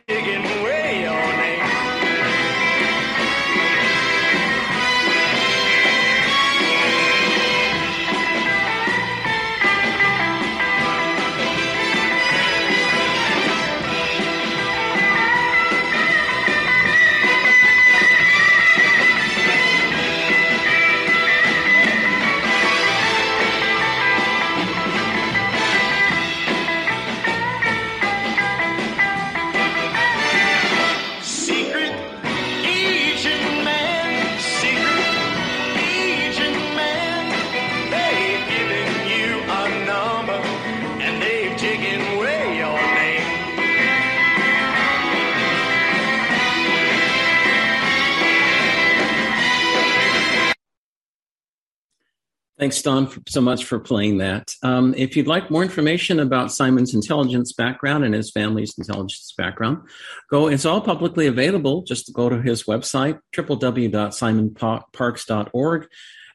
Don, 52.82 53.08
so 53.28 53.42
much 53.42 53.66
for 53.66 53.80
playing 53.80 54.20
that. 54.20 54.54
Um, 54.64 54.94
if 54.98 55.16
you'd 55.16 55.28
like 55.28 55.52
more 55.52 55.62
information 55.64 56.20
about 56.20 56.52
Simon's 56.52 56.94
intelligence 56.94 57.54
background 57.54 58.04
and 58.04 58.14
his 58.14 58.30
family's 58.32 58.78
intelligence 58.78 59.34
background, 59.38 59.88
go. 60.30 60.48
It's 60.48 60.66
all 60.66 60.82
publicly 60.82 61.28
available. 61.28 61.84
Just 61.84 62.12
go 62.14 62.28
to 62.30 62.42
his 62.42 62.64
website, 62.64 63.20
www.simonparks.org. 63.34 65.88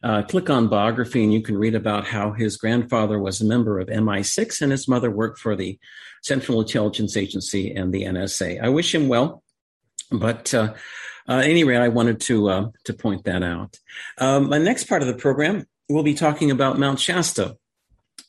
Uh, 0.02 0.22
click 0.22 0.50
on 0.50 0.68
biography, 0.68 1.24
and 1.24 1.32
you 1.32 1.40
can 1.40 1.56
read 1.56 1.74
about 1.74 2.06
how 2.06 2.32
his 2.32 2.58
grandfather 2.58 3.18
was 3.18 3.40
a 3.40 3.44
member 3.44 3.80
of 3.80 3.88
MI6 3.88 4.60
and 4.60 4.70
his 4.70 4.86
mother 4.86 5.10
worked 5.10 5.38
for 5.38 5.56
the 5.56 5.78
Central 6.22 6.60
Intelligence 6.60 7.16
Agency 7.16 7.74
and 7.74 7.90
the 7.92 8.02
NSA. 8.02 8.62
I 8.62 8.68
wish 8.68 8.94
him 8.94 9.08
well, 9.08 9.42
but. 10.10 10.52
Uh, 10.52 10.74
uh, 11.26 11.38
at 11.38 11.46
any 11.46 11.64
rate, 11.64 11.78
I 11.78 11.88
wanted 11.88 12.20
to 12.22 12.50
uh, 12.50 12.68
to 12.84 12.92
point 12.92 13.24
that 13.24 13.42
out. 13.42 13.78
Um, 14.18 14.50
my 14.50 14.58
next 14.58 14.84
part 14.84 15.00
of 15.00 15.08
the 15.08 15.14
program 15.14 15.64
we'll 15.88 16.02
be 16.02 16.14
talking 16.14 16.50
about 16.50 16.78
Mount 16.78 17.00
Shasta. 17.00 17.56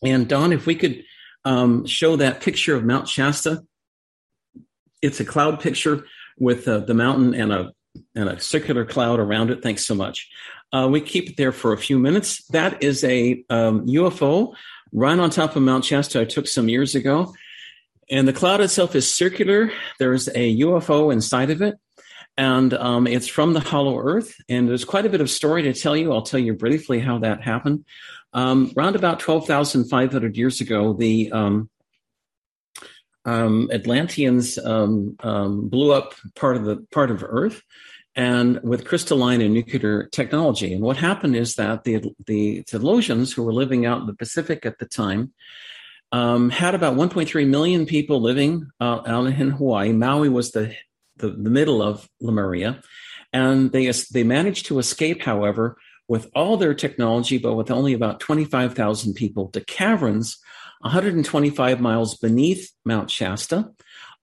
And 0.03 0.27
Don, 0.27 0.53
if 0.53 0.65
we 0.65 0.75
could 0.75 1.03
um, 1.43 1.85
show 1.85 2.15
that 2.17 2.41
picture 2.41 2.75
of 2.75 2.83
Mount 2.83 3.07
Shasta, 3.07 3.63
it's 5.01 5.19
a 5.19 5.25
cloud 5.25 5.59
picture 5.59 6.05
with 6.37 6.67
uh, 6.67 6.79
the 6.79 6.93
mountain 6.93 7.33
and 7.33 7.53
a 7.53 7.71
and 8.13 8.27
a 8.27 8.39
circular 8.41 8.83
cloud 8.83 9.19
around 9.19 9.51
it. 9.51 9.63
Thanks 9.63 9.85
so 9.85 9.95
much. 9.95 10.29
Uh, 10.73 10.87
we 10.91 10.99
keep 10.99 11.29
it 11.29 11.37
there 11.37 11.53
for 11.53 11.71
a 11.71 11.77
few 11.77 11.97
minutes. 11.97 12.45
That 12.47 12.83
is 12.83 13.05
a 13.05 13.43
um, 13.49 13.87
UFO 13.87 14.53
right 14.91 15.17
on 15.17 15.29
top 15.29 15.55
of 15.55 15.63
Mount 15.63 15.85
Shasta. 15.85 16.19
I 16.19 16.25
took 16.25 16.47
some 16.47 16.67
years 16.67 16.93
ago, 16.93 17.33
and 18.09 18.27
the 18.27 18.33
cloud 18.33 18.59
itself 18.59 18.95
is 18.95 19.13
circular. 19.13 19.71
There's 19.97 20.27
a 20.29 20.57
UFO 20.59 21.13
inside 21.13 21.51
of 21.51 21.61
it 21.61 21.75
and 22.37 22.73
um, 22.73 23.07
it's 23.07 23.27
from 23.27 23.53
the 23.53 23.59
Hollow 23.59 23.97
Earth. 23.97 24.35
And 24.49 24.67
there's 24.67 24.85
quite 24.85 25.05
a 25.05 25.09
bit 25.09 25.21
of 25.21 25.29
story 25.29 25.63
to 25.63 25.73
tell 25.73 25.95
you. 25.95 26.11
I'll 26.11 26.21
tell 26.21 26.39
you 26.39 26.53
briefly 26.53 26.99
how 26.99 27.19
that 27.19 27.41
happened. 27.41 27.85
Um, 28.33 28.73
around 28.77 28.95
about 28.95 29.19
12,500 29.19 30.35
years 30.35 30.59
ago, 30.59 30.93
the 30.93 31.31
um, 31.31 31.69
um 33.23 33.69
Atlanteans 33.71 34.57
um, 34.57 35.15
um, 35.21 35.69
blew 35.69 35.93
up 35.93 36.13
part 36.35 36.57
of 36.57 36.65
the 36.65 36.85
part 36.91 37.11
of 37.11 37.23
Earth, 37.23 37.61
and 38.13 38.59
with 38.61 38.85
crystalline 38.85 39.41
and 39.41 39.53
nuclear 39.53 40.07
technology. 40.07 40.73
And 40.73 40.83
what 40.83 40.97
happened 40.97 41.37
is 41.37 41.55
that 41.55 41.85
the 41.85 42.13
the 42.27 42.63
Telosians, 42.63 43.33
who 43.33 43.43
were 43.43 43.53
living 43.53 43.85
out 43.85 44.01
in 44.01 44.07
the 44.07 44.13
Pacific 44.13 44.65
at 44.65 44.79
the 44.79 44.85
time, 44.85 45.31
had 46.11 46.75
about 46.75 46.95
1.3 46.95 47.47
million 47.47 47.85
people 47.85 48.21
living 48.21 48.69
uh, 48.81 49.01
out 49.07 49.27
in 49.27 49.49
Hawaii. 49.51 49.93
Maui 49.93 50.29
was 50.29 50.51
the 50.51 50.75
the, 51.17 51.29
the 51.29 51.49
middle 51.49 51.81
of 51.81 52.07
Lemuria. 52.21 52.81
And 53.33 53.71
they, 53.71 53.91
they 54.11 54.23
managed 54.23 54.67
to 54.67 54.79
escape, 54.79 55.21
however, 55.21 55.77
with 56.07 56.29
all 56.35 56.57
their 56.57 56.73
technology, 56.73 57.37
but 57.37 57.55
with 57.55 57.71
only 57.71 57.93
about 57.93 58.19
25,000 58.19 59.13
people 59.13 59.49
to 59.49 59.61
caverns 59.61 60.37
125 60.81 61.81
miles 61.81 62.15
beneath 62.17 62.71
Mount 62.85 63.09
Shasta 63.09 63.71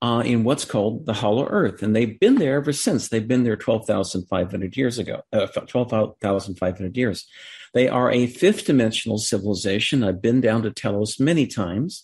uh, 0.01 0.21
in 0.25 0.43
what's 0.43 0.65
called 0.65 1.05
the 1.05 1.13
Hollow 1.13 1.47
Earth. 1.47 1.81
And 1.81 1.95
they've 1.95 2.19
been 2.19 2.35
there 2.35 2.55
ever 2.55 2.73
since. 2.73 3.07
They've 3.07 3.27
been 3.27 3.43
there 3.43 3.55
12,500 3.55 4.77
years 4.77 4.99
ago, 4.99 5.21
uh, 5.31 5.47
12,500 5.47 6.97
years. 6.97 7.27
They 7.73 7.87
are 7.87 8.11
a 8.11 8.27
fifth 8.27 8.65
dimensional 8.65 9.17
civilization. 9.17 10.03
I've 10.03 10.21
been 10.21 10.41
down 10.41 10.61
to 10.63 10.71
Telos 10.71 11.19
many 11.19 11.47
times. 11.47 12.03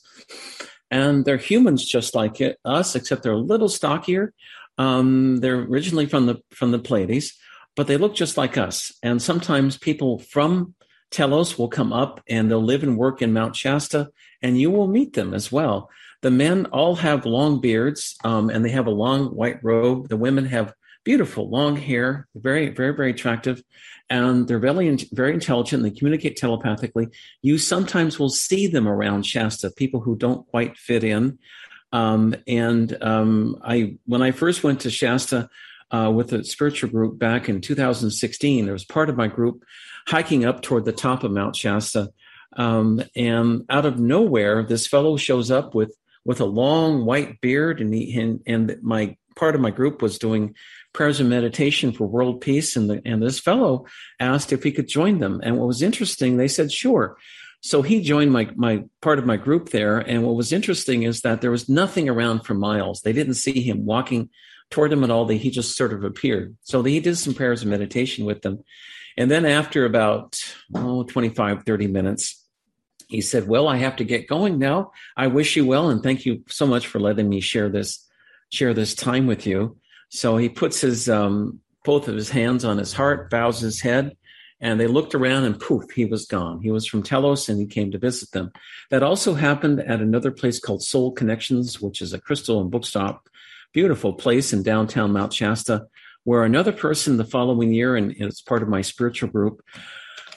And 0.92 1.24
they're 1.24 1.38
humans 1.38 1.86
just 1.86 2.16
like 2.16 2.42
us, 2.66 2.96
except 2.96 3.22
they're 3.22 3.34
a 3.34 3.38
little 3.38 3.70
stockier. 3.70 4.34
Um, 4.80 5.38
they're 5.38 5.60
originally 5.60 6.08
from 6.08 6.26
the 6.26 6.42
from 6.50 6.72
the 6.72 6.80
Pleiades, 6.80 7.38
but 7.76 7.86
they 7.86 7.98
look 7.98 8.16
just 8.16 8.38
like 8.38 8.58
us. 8.58 8.92
And 9.04 9.22
sometimes 9.22 9.78
people 9.78 10.18
from 10.20 10.74
Telos 11.12 11.58
will 11.58 11.68
come 11.68 11.94
up 11.94 12.22
and 12.28 12.50
they'll 12.50 12.64
live 12.64 12.82
and 12.82 12.98
work 12.98 13.22
in 13.22 13.34
Mount 13.34 13.56
Shasta, 13.56 14.10
and 14.42 14.60
you 14.60 14.72
will 14.72 14.88
meet 14.88 15.14
them 15.14 15.34
as 15.36 15.52
well. 15.52 15.90
The 16.22 16.32
men 16.32 16.66
all 16.68 16.96
have 16.96 17.26
long 17.26 17.62
beards 17.62 18.16
um, 18.24 18.50
and 18.50 18.66
they 18.66 18.72
have 18.72 18.88
a 18.88 18.92
long 18.92 19.28
white 19.28 19.64
robe. 19.64 20.10
The 20.10 20.18
women 20.18 20.46
have 20.46 20.74
beautiful 21.06 21.50
long 21.50 21.76
hair, 21.76 22.28
very, 22.36 22.70
very, 22.70 22.94
very 22.94 23.12
attractive, 23.12 23.64
and 24.10 24.48
they're 24.48 24.60
very, 24.60 24.96
very 25.12 25.34
intelligent. 25.34 25.84
They 25.84 25.92
communicate 25.92 26.38
telepathically. 26.38 27.08
You 27.42 27.58
sometimes 27.58 28.20
will 28.20 28.30
see 28.30 28.68
them 28.68 28.88
around 28.88 29.26
Shasta, 29.26 29.72
people 29.72 30.02
who 30.02 30.16
don't 30.16 30.48
quite 30.48 30.78
fit 30.78 31.04
in. 31.04 31.40
Um, 31.92 32.36
and 32.48 32.96
um, 33.02 33.58
I, 33.64 33.98
when 34.06 34.22
I 34.22 34.32
first 34.32 34.64
went 34.64 34.82
to 34.82 34.92
Shasta 34.92 35.50
uh, 35.92 36.12
with 36.14 36.34
a 36.34 36.44
spiritual 36.44 36.90
group 36.90 37.18
back 37.18 37.50
in 37.50 37.62
2016, 37.62 38.66
there 38.66 38.74
was 38.74 38.86
part 38.86 39.10
of 39.10 39.18
my 39.18 39.28
group 39.28 39.64
hiking 40.08 40.46
up 40.46 40.62
toward 40.62 40.86
the 40.86 40.92
top 40.92 41.24
of 41.24 41.32
Mount 41.32 41.56
Shasta, 41.56 42.10
um, 42.58 43.02
and 43.16 43.66
out 43.70 43.86
of 43.86 44.00
nowhere, 44.00 44.64
this 44.64 44.88
fellow 44.88 45.18
shows 45.18 45.52
up 45.52 45.76
with 45.76 45.96
with 46.26 46.42
a 46.42 46.46
long 46.46 47.06
white 47.06 47.42
beard, 47.42 47.80
and 47.80 47.94
he 47.94 48.20
and, 48.20 48.42
and 48.46 48.78
my 48.82 49.16
part 49.36 49.56
of 49.56 49.62
my 49.62 49.72
group 49.72 50.02
was 50.02 50.20
doing 50.20 50.56
prayers 50.94 51.20
and 51.20 51.30
meditation 51.30 51.92
for 51.92 52.08
world 52.08 52.42
peace, 52.42 52.76
and 52.76 52.90
the, 52.90 53.02
and 53.06 53.22
this 53.22 53.40
fellow 53.40 53.86
asked 54.20 54.52
if 54.52 54.64
he 54.64 54.72
could 54.72 54.88
join 54.88 55.20
them. 55.20 55.40
And 55.44 55.58
what 55.58 55.68
was 55.68 55.82
interesting, 55.82 56.38
they 56.38 56.48
said 56.48 56.72
sure. 56.72 57.18
So 57.62 57.82
he 57.82 58.02
joined 58.02 58.32
my 58.32 58.50
my 58.56 58.84
part 59.02 59.20
of 59.20 59.26
my 59.26 59.38
group 59.38 59.70
there, 59.70 59.98
and 59.98 60.24
what 60.24 60.36
was 60.36 60.54
interesting 60.54 61.04
is 61.04 61.22
that 61.22 61.42
there 61.42 61.52
was 61.52 61.68
nothing 61.68 62.08
around 62.08 62.46
for 62.46 62.54
miles. 62.54 63.02
They 63.02 63.14
didn't 63.14 63.34
see 63.34 63.62
him 63.62 63.86
walking 63.86 64.30
toward 64.70 64.92
them 64.92 65.04
at 65.04 65.10
all. 65.10 65.26
They, 65.26 65.38
he 65.38 65.50
just 65.50 65.76
sort 65.76 65.94
of 65.94 66.04
appeared. 66.04 66.56
So 66.64 66.84
he 66.84 67.00
did 67.00 67.18
some 67.18 67.34
prayers 67.34 67.62
and 67.62 67.72
meditation 67.72 68.26
with 68.26 68.42
them. 68.42 68.64
And 69.18 69.30
then 69.30 69.46
after 69.46 69.86
about 69.86 70.40
oh, 70.74 71.04
25, 71.04 71.64
30 71.66 71.88
minutes, 71.88 72.46
he 73.10 73.22
said, 73.22 73.48
Well, 73.48 73.68
I 73.68 73.78
have 73.78 73.98
to 73.98 74.04
get 74.04 74.28
going 74.28 74.60
now. 74.60 74.92
I 75.18 75.28
wish 75.28 75.56
you 75.56 75.66
well 75.66 75.90
and 75.90 76.02
thank 76.02 76.26
you 76.26 76.44
so 76.48 76.66
much 76.66 76.88
for 76.88 77.00
letting 77.00 77.28
me 77.28 77.42
share 77.42 77.70
this 77.70 78.06
share 78.52 78.74
this 78.74 78.96
time 78.96 79.28
with 79.28 79.46
you. 79.46 79.78
So 80.10 80.38
he 80.38 80.50
puts 80.50 80.82
his 80.82 81.10
um, 81.10 81.60
both 81.84 82.08
of 82.08 82.16
his 82.16 82.30
hands 82.30 82.66
on 82.66 82.78
his 82.78 82.94
heart, 82.94 83.30
bows 83.30 83.60
his 83.60 83.82
head, 83.82 84.16
and 84.62 84.80
they 84.80 84.88
looked 84.88 85.16
around 85.16 85.46
and 85.46 85.60
poof, 85.60 85.90
he 85.92 86.06
was 86.06 86.26
gone. 86.26 86.62
He 86.62 86.72
was 86.72 86.86
from 86.86 87.04
Telos 87.04 87.48
and 87.48 87.60
he 87.60 87.66
came 87.66 87.92
to 87.92 87.98
visit 87.98 88.32
them. 88.32 88.52
That 88.90 89.04
also 89.04 89.34
happened 89.34 89.80
at 89.80 90.02
another 90.02 90.32
place 90.32 90.60
called 90.60 90.84
Soul 90.84 91.12
Connections, 91.12 91.80
which 91.82 92.02
is 92.02 92.14
a 92.14 92.20
crystal 92.20 92.60
and 92.60 92.70
bookstop, 92.70 93.30
beautiful 93.74 94.14
place 94.14 94.52
in 94.52 94.64
downtown 94.64 95.14
Mount 95.14 95.34
Shasta, 95.34 95.88
where 96.24 96.44
another 96.44 96.74
person 96.74 97.18
the 97.18 97.24
following 97.24 97.72
year, 97.74 97.96
and 97.96 98.12
it's 98.18 98.42
part 98.42 98.62
of 98.62 98.70
my 98.70 98.82
spiritual 98.82 99.30
group, 99.30 99.62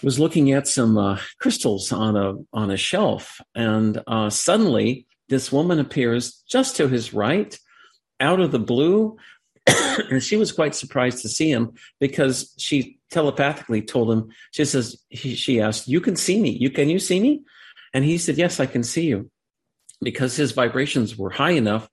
was 0.02 0.18
looking 0.18 0.52
at 0.52 0.68
some 0.68 0.98
uh, 0.98 1.18
crystals 1.38 1.92
on 1.92 2.16
a 2.16 2.34
on 2.52 2.70
a 2.70 2.76
shelf, 2.76 3.40
and 3.54 4.02
uh, 4.06 4.30
suddenly 4.30 5.06
this 5.28 5.52
woman 5.52 5.78
appears 5.78 6.42
just 6.48 6.76
to 6.76 6.88
his 6.88 7.14
right, 7.14 7.56
out 8.20 8.40
of 8.40 8.52
the 8.52 8.58
blue, 8.58 9.16
and 9.66 10.22
she 10.22 10.36
was 10.36 10.52
quite 10.52 10.74
surprised 10.74 11.22
to 11.22 11.28
see 11.28 11.50
him 11.50 11.72
because 12.00 12.54
she 12.58 12.98
telepathically 13.12 13.82
told 13.82 14.10
him, 14.10 14.30
she 14.50 14.64
says, 14.64 14.96
he, 15.08 15.34
she 15.34 15.60
asked, 15.60 15.86
you 15.86 16.00
can 16.00 16.16
see 16.16 16.40
me. 16.40 16.50
You 16.50 16.70
can 16.70 16.88
you 16.88 16.98
see 16.98 17.20
me? 17.20 17.42
And 17.94 18.04
he 18.04 18.18
said, 18.18 18.38
yes, 18.38 18.58
I 18.58 18.66
can 18.66 18.82
see 18.82 19.06
you 19.06 19.30
because 20.00 20.34
his 20.34 20.52
vibrations 20.52 21.16
were 21.16 21.30
high 21.30 21.52
enough 21.52 21.88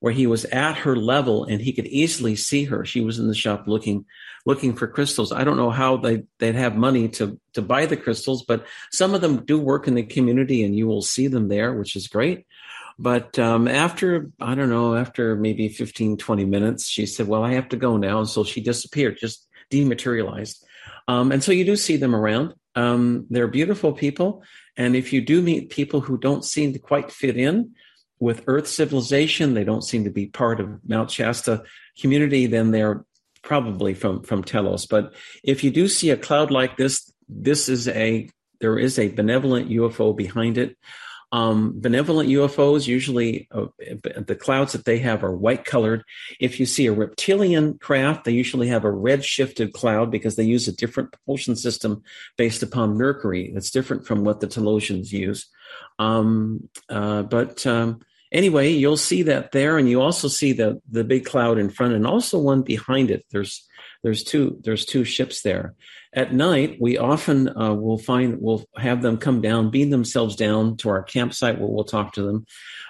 where 0.00 0.12
he 0.12 0.26
was 0.26 0.44
at 0.46 0.76
her 0.76 0.94
level 0.94 1.44
and 1.44 1.60
he 1.60 1.72
could 1.72 1.86
easily 1.86 2.36
see 2.36 2.64
her. 2.64 2.84
She 2.84 3.00
was 3.00 3.18
in 3.18 3.28
the 3.28 3.34
shop 3.34 3.64
looking, 3.66 4.04
looking 4.44 4.76
for 4.76 4.86
crystals. 4.86 5.32
I 5.32 5.44
don't 5.44 5.56
know 5.56 5.70
how 5.70 5.96
they, 5.96 6.24
they'd 6.38 6.54
have 6.54 6.76
money 6.76 7.08
to, 7.10 7.40
to 7.54 7.62
buy 7.62 7.86
the 7.86 7.96
crystals, 7.96 8.44
but 8.44 8.66
some 8.92 9.14
of 9.14 9.22
them 9.22 9.44
do 9.44 9.58
work 9.58 9.88
in 9.88 9.94
the 9.94 10.02
community 10.02 10.64
and 10.64 10.76
you 10.76 10.86
will 10.86 11.00
see 11.00 11.28
them 11.28 11.48
there, 11.48 11.72
which 11.72 11.96
is 11.96 12.08
great. 12.08 12.46
But 12.98 13.38
um, 13.38 13.68
after, 13.68 14.30
I 14.40 14.54
don't 14.54 14.70
know, 14.70 14.96
after 14.96 15.36
maybe 15.36 15.68
15, 15.68 16.16
20 16.16 16.44
minutes, 16.44 16.88
she 16.88 17.04
said, 17.04 17.28
Well, 17.28 17.44
I 17.44 17.52
have 17.52 17.68
to 17.70 17.76
go 17.76 17.98
now. 17.98 18.20
And 18.20 18.28
so 18.28 18.42
she 18.42 18.62
disappeared, 18.62 19.18
just 19.20 19.45
dematerialized. 19.70 20.64
Um, 21.08 21.32
and 21.32 21.42
so 21.42 21.52
you 21.52 21.64
do 21.64 21.76
see 21.76 21.96
them 21.96 22.14
around. 22.14 22.54
Um, 22.74 23.26
they're 23.30 23.48
beautiful 23.48 23.92
people. 23.92 24.42
And 24.76 24.94
if 24.94 25.12
you 25.12 25.20
do 25.20 25.40
meet 25.40 25.70
people 25.70 26.00
who 26.00 26.18
don't 26.18 26.44
seem 26.44 26.72
to 26.72 26.78
quite 26.78 27.10
fit 27.10 27.36
in 27.36 27.72
with 28.18 28.44
Earth 28.46 28.66
civilization, 28.66 29.54
they 29.54 29.64
don't 29.64 29.84
seem 29.84 30.04
to 30.04 30.10
be 30.10 30.26
part 30.26 30.60
of 30.60 30.80
Mount 30.86 31.10
Shasta 31.10 31.62
community, 32.00 32.46
then 32.46 32.70
they're 32.70 33.04
probably 33.42 33.94
from, 33.94 34.22
from 34.22 34.42
Telos. 34.42 34.86
But 34.86 35.14
if 35.42 35.64
you 35.64 35.70
do 35.70 35.88
see 35.88 36.10
a 36.10 36.16
cloud 36.16 36.50
like 36.50 36.76
this, 36.76 37.10
this 37.28 37.68
is 37.68 37.88
a 37.88 38.28
there 38.60 38.78
is 38.78 38.98
a 38.98 39.08
benevolent 39.08 39.68
UFO 39.68 40.16
behind 40.16 40.56
it. 40.56 40.76
Um, 41.32 41.80
benevolent 41.80 42.28
UFOs 42.28 42.86
usually 42.86 43.48
uh, 43.50 43.66
the 43.78 44.38
clouds 44.40 44.72
that 44.72 44.84
they 44.84 44.98
have 44.98 45.24
are 45.24 45.36
white 45.36 45.64
colored. 45.64 46.04
If 46.40 46.60
you 46.60 46.66
see 46.66 46.86
a 46.86 46.92
reptilian 46.92 47.78
craft, 47.78 48.24
they 48.24 48.32
usually 48.32 48.68
have 48.68 48.84
a 48.84 48.90
red 48.90 49.24
shifted 49.24 49.72
cloud 49.72 50.10
because 50.10 50.36
they 50.36 50.44
use 50.44 50.68
a 50.68 50.76
different 50.76 51.12
propulsion 51.12 51.56
system 51.56 52.02
based 52.38 52.62
upon 52.62 52.96
Mercury. 52.96 53.50
That's 53.52 53.70
different 53.70 54.06
from 54.06 54.24
what 54.24 54.40
the 54.40 54.46
Telosians 54.46 55.10
use. 55.10 55.46
Um, 55.98 56.68
uh, 56.88 57.24
but 57.24 57.66
um, 57.66 58.00
anyway, 58.30 58.70
you'll 58.70 58.96
see 58.96 59.22
that 59.22 59.52
there, 59.52 59.78
and 59.78 59.88
you 59.88 60.00
also 60.00 60.28
see 60.28 60.52
the 60.52 60.80
the 60.90 61.04
big 61.04 61.24
cloud 61.24 61.58
in 61.58 61.70
front, 61.70 61.94
and 61.94 62.06
also 62.06 62.38
one 62.38 62.62
behind 62.62 63.10
it. 63.10 63.24
There's 63.30 63.66
there's 64.06 64.22
two 64.22 64.56
there's 64.62 64.84
two 64.84 65.02
ships 65.02 65.42
there. 65.42 65.74
At 66.12 66.32
night, 66.32 66.76
we 66.80 66.96
often 66.96 67.48
uh, 67.48 67.74
will 67.74 67.98
find 67.98 68.40
we'll 68.40 68.64
have 68.76 69.02
them 69.02 69.16
come 69.16 69.40
down, 69.40 69.70
beam 69.70 69.90
themselves 69.90 70.36
down 70.36 70.76
to 70.76 70.90
our 70.90 71.02
campsite 71.02 71.58
where 71.58 71.68
we'll 71.68 71.82
talk 71.82 72.12
to 72.12 72.22
them. 72.22 72.46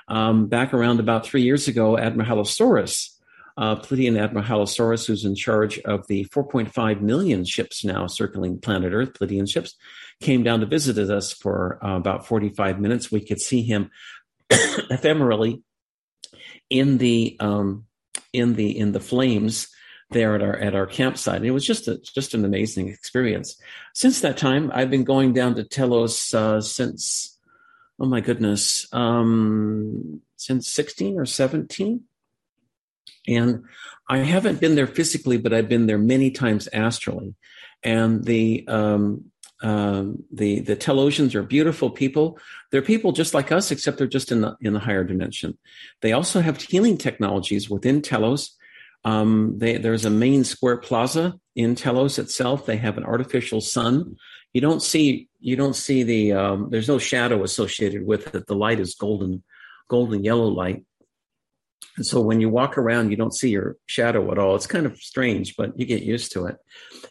Um, 0.08 0.48
back 0.48 0.74
around 0.74 1.00
about 1.00 1.24
three 1.24 1.40
years 1.40 1.68
ago, 1.68 1.96
Admiral 1.96 2.28
Halosaurus, 2.28 3.18
uh, 3.56 3.76
Pleiadian 3.76 4.22
Admiral 4.22 4.44
Halosaurus, 4.44 5.06
who's 5.06 5.24
in 5.24 5.34
charge 5.34 5.78
of 5.86 6.06
the 6.06 6.26
4.5 6.26 7.00
million 7.00 7.46
ships 7.46 7.82
now 7.82 8.06
circling 8.08 8.60
planet 8.60 8.92
Earth, 8.92 9.14
Pleiadian 9.14 9.50
ships, 9.50 9.74
came 10.20 10.42
down 10.42 10.60
to 10.60 10.66
visit 10.66 10.98
us 10.98 11.32
for 11.32 11.82
uh, 11.82 11.96
about 11.96 12.26
45 12.26 12.78
minutes. 12.78 13.10
We 13.10 13.24
could 13.24 13.40
see 13.40 13.62
him 13.62 13.90
ephemerally 14.50 15.62
in 16.68 16.98
the 16.98 17.38
um, 17.40 17.86
in 18.34 18.52
the 18.52 18.78
in 18.78 18.92
the 18.92 19.00
flames 19.00 19.68
there 20.10 20.34
at 20.34 20.42
our 20.42 20.56
at 20.56 20.74
our 20.74 20.86
campsite. 20.86 21.44
It 21.44 21.50
was 21.50 21.66
just 21.66 21.88
a 21.88 21.98
just 21.98 22.34
an 22.34 22.44
amazing 22.44 22.88
experience. 22.88 23.56
Since 23.94 24.20
that 24.20 24.36
time, 24.36 24.70
I've 24.72 24.90
been 24.90 25.04
going 25.04 25.32
down 25.32 25.54
to 25.56 25.64
Telos 25.64 26.32
uh, 26.34 26.60
since 26.60 27.38
oh 27.98 28.06
my 28.06 28.20
goodness, 28.20 28.86
um, 28.92 30.20
since 30.36 30.68
sixteen 30.68 31.18
or 31.18 31.26
seventeen, 31.26 32.02
and 33.26 33.64
I 34.08 34.18
haven't 34.18 34.60
been 34.60 34.74
there 34.76 34.86
physically, 34.86 35.38
but 35.38 35.52
I've 35.52 35.68
been 35.68 35.86
there 35.86 35.98
many 35.98 36.30
times 36.30 36.68
astrally. 36.72 37.34
And 37.82 38.24
the 38.24 38.64
um, 38.68 39.30
um, 39.62 40.24
the 40.32 40.60
the 40.60 40.76
Telosians 40.76 41.34
are 41.34 41.42
beautiful 41.42 41.90
people. 41.90 42.38
They're 42.70 42.82
people 42.82 43.12
just 43.12 43.34
like 43.34 43.50
us, 43.50 43.70
except 43.70 43.98
they're 43.98 44.06
just 44.06 44.30
in 44.30 44.40
the 44.42 44.56
in 44.60 44.72
the 44.72 44.80
higher 44.80 45.04
dimension. 45.04 45.58
They 46.02 46.12
also 46.12 46.40
have 46.40 46.60
healing 46.60 46.96
technologies 46.98 47.68
within 47.68 48.02
Telos. 48.02 48.56
Um, 49.06 49.54
they, 49.58 49.76
there's 49.78 50.04
a 50.04 50.10
main 50.10 50.42
square 50.42 50.76
plaza 50.76 51.38
in 51.54 51.76
Telos 51.76 52.18
itself. 52.18 52.66
They 52.66 52.76
have 52.76 52.98
an 52.98 53.04
artificial 53.04 53.60
sun. 53.60 54.16
You 54.52 54.60
don't 54.60 54.82
see 54.82 55.28
you 55.38 55.54
don't 55.54 55.76
see 55.76 56.02
the 56.02 56.32
um, 56.32 56.68
there's 56.70 56.88
no 56.88 56.98
shadow 56.98 57.44
associated 57.44 58.04
with 58.04 58.34
it. 58.34 58.48
The 58.48 58.56
light 58.56 58.80
is 58.80 58.96
golden 58.96 59.44
golden 59.88 60.24
yellow 60.24 60.48
light. 60.48 60.84
And 61.96 62.04
so 62.04 62.20
when 62.20 62.40
you 62.40 62.48
walk 62.48 62.76
around, 62.76 63.10
you 63.10 63.16
don't 63.16 63.34
see 63.34 63.50
your 63.50 63.76
shadow 63.86 64.32
at 64.32 64.38
all. 64.38 64.56
It's 64.56 64.66
kind 64.66 64.86
of 64.86 64.98
strange, 64.98 65.54
but 65.56 65.78
you 65.78 65.86
get 65.86 66.02
used 66.02 66.32
to 66.32 66.46
it. 66.46 66.56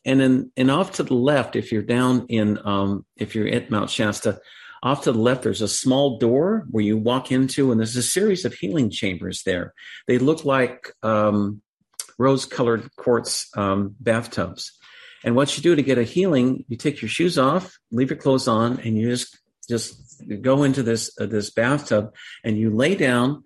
And 0.04 0.20
then, 0.20 0.52
and 0.58 0.70
off 0.70 0.92
to 0.94 1.04
the 1.04 1.16
left, 1.16 1.56
if 1.56 1.72
you're 1.72 1.82
down 1.82 2.26
in, 2.28 2.60
um, 2.66 3.06
if 3.16 3.34
you're 3.34 3.48
at 3.48 3.72
Mount 3.72 3.90
Shasta, 3.90 4.40
off 4.84 5.04
to 5.04 5.12
the 5.12 5.18
left, 5.20 5.42
there's 5.42 5.64
a 5.64 5.68
small 5.68 6.20
door 6.20 6.66
where 6.70 6.84
you 6.84 6.98
walk 6.98 7.32
into, 7.32 7.72
and 7.72 7.80
there's 7.80 7.96
a 7.96 8.04
series 8.04 8.46
of 8.46 8.54
healing 8.54 8.92
chambers 8.92 9.42
there. 9.44 9.74
They 10.08 10.20
look 10.20 10.46
like 10.46 10.92
um, 11.02 11.64
rose 12.18 12.46
colored 12.46 12.90
quartz 12.96 13.50
um, 13.58 13.96
bathtubs. 14.00 14.72
And 15.24 15.36
what 15.36 15.58
you 15.58 15.64
do 15.64 15.76
to 15.76 15.82
get 15.82 15.98
a 15.98 16.04
healing, 16.04 16.66
you 16.68 16.78
take 16.78 17.02
your 17.02 17.10
shoes 17.10 17.38
off, 17.38 17.78
leave 17.92 18.10
your 18.10 18.20
clothes 18.20 18.48
on, 18.48 18.80
and 18.80 18.98
you 18.98 19.10
just 19.10 19.38
just 19.68 20.24
go 20.42 20.64
into 20.64 20.84
this 20.84 21.12
uh, 21.20 21.26
this 21.26 21.50
bathtub, 21.50 22.14
and 22.44 22.58
you 22.58 22.70
lay 22.70 22.96
down 22.96 23.44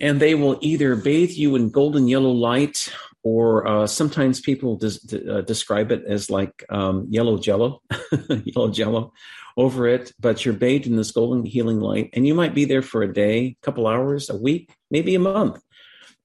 and 0.00 0.20
they 0.20 0.34
will 0.34 0.58
either 0.60 0.96
bathe 0.96 1.30
you 1.30 1.56
in 1.56 1.70
golden 1.70 2.08
yellow 2.08 2.30
light 2.30 2.92
or 3.22 3.66
uh, 3.66 3.86
sometimes 3.86 4.40
people 4.40 4.76
des- 4.76 5.30
uh, 5.30 5.40
describe 5.42 5.90
it 5.90 6.04
as 6.06 6.30
like 6.30 6.64
um, 6.68 7.06
yellow 7.10 7.38
jello 7.38 7.82
yellow 8.44 8.70
jello 8.70 9.12
over 9.56 9.86
it 9.86 10.12
but 10.20 10.44
you're 10.44 10.54
bathed 10.54 10.86
in 10.86 10.96
this 10.96 11.12
golden 11.12 11.44
healing 11.44 11.80
light 11.80 12.10
and 12.12 12.26
you 12.26 12.34
might 12.34 12.54
be 12.54 12.64
there 12.64 12.82
for 12.82 13.02
a 13.02 13.12
day 13.12 13.56
a 13.60 13.64
couple 13.64 13.86
hours 13.86 14.28
a 14.28 14.36
week 14.36 14.72
maybe 14.90 15.14
a 15.14 15.20
month 15.20 15.60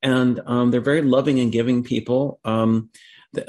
and 0.04 0.42
um, 0.46 0.72
they're 0.72 0.82
very 0.82 1.02
loving 1.02 1.40
and 1.40 1.52
giving 1.52 1.84
people 1.84 2.40
um, 2.46 2.90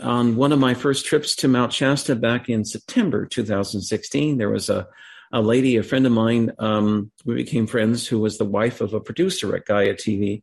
on 0.02 0.36
one 0.36 0.52
of 0.52 0.58
my 0.58 0.74
first 0.74 1.06
trips 1.06 1.34
to 1.36 1.48
mount 1.48 1.72
shasta 1.72 2.14
back 2.14 2.48
in 2.48 2.64
september 2.64 3.26
2016 3.26 4.38
there 4.38 4.50
was 4.50 4.70
a 4.70 4.86
a 5.32 5.40
lady, 5.40 5.76
a 5.76 5.82
friend 5.82 6.04
of 6.04 6.12
mine, 6.12 6.52
um, 6.58 7.10
we 7.24 7.34
became 7.34 7.66
friends, 7.66 8.06
who 8.06 8.20
was 8.20 8.36
the 8.36 8.44
wife 8.44 8.80
of 8.80 8.92
a 8.92 9.00
producer 9.00 9.56
at 9.56 9.64
Gaia 9.64 9.94
TV. 9.94 10.42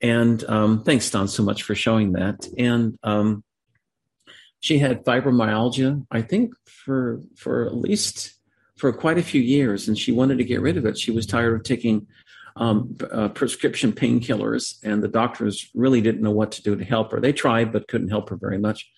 And 0.00 0.42
um, 0.44 0.82
thanks, 0.82 1.08
Don, 1.08 1.28
so 1.28 1.42
much 1.42 1.62
for 1.62 1.74
showing 1.74 2.12
that. 2.12 2.46
And 2.58 2.98
um, 3.04 3.44
she 4.58 4.78
had 4.78 5.04
fibromyalgia, 5.04 6.04
I 6.10 6.22
think, 6.22 6.54
for 6.66 7.20
for 7.36 7.66
at 7.66 7.76
least 7.76 8.34
for 8.76 8.92
quite 8.92 9.18
a 9.18 9.22
few 9.22 9.40
years, 9.40 9.86
and 9.86 9.96
she 9.96 10.10
wanted 10.10 10.38
to 10.38 10.44
get 10.44 10.60
rid 10.60 10.76
of 10.76 10.84
it. 10.84 10.98
She 10.98 11.12
was 11.12 11.26
tired 11.26 11.54
of 11.54 11.62
taking 11.62 12.08
um, 12.56 12.96
uh, 13.10 13.28
prescription 13.28 13.92
painkillers, 13.92 14.78
and 14.82 15.02
the 15.02 15.08
doctors 15.08 15.70
really 15.74 16.00
didn't 16.00 16.22
know 16.22 16.30
what 16.30 16.52
to 16.52 16.62
do 16.62 16.76
to 16.76 16.84
help 16.84 17.10
her. 17.12 17.20
They 17.20 17.32
tried, 17.32 17.72
but 17.72 17.88
couldn't 17.88 18.10
help 18.10 18.30
her 18.30 18.36
very 18.36 18.58
much. 18.58 18.90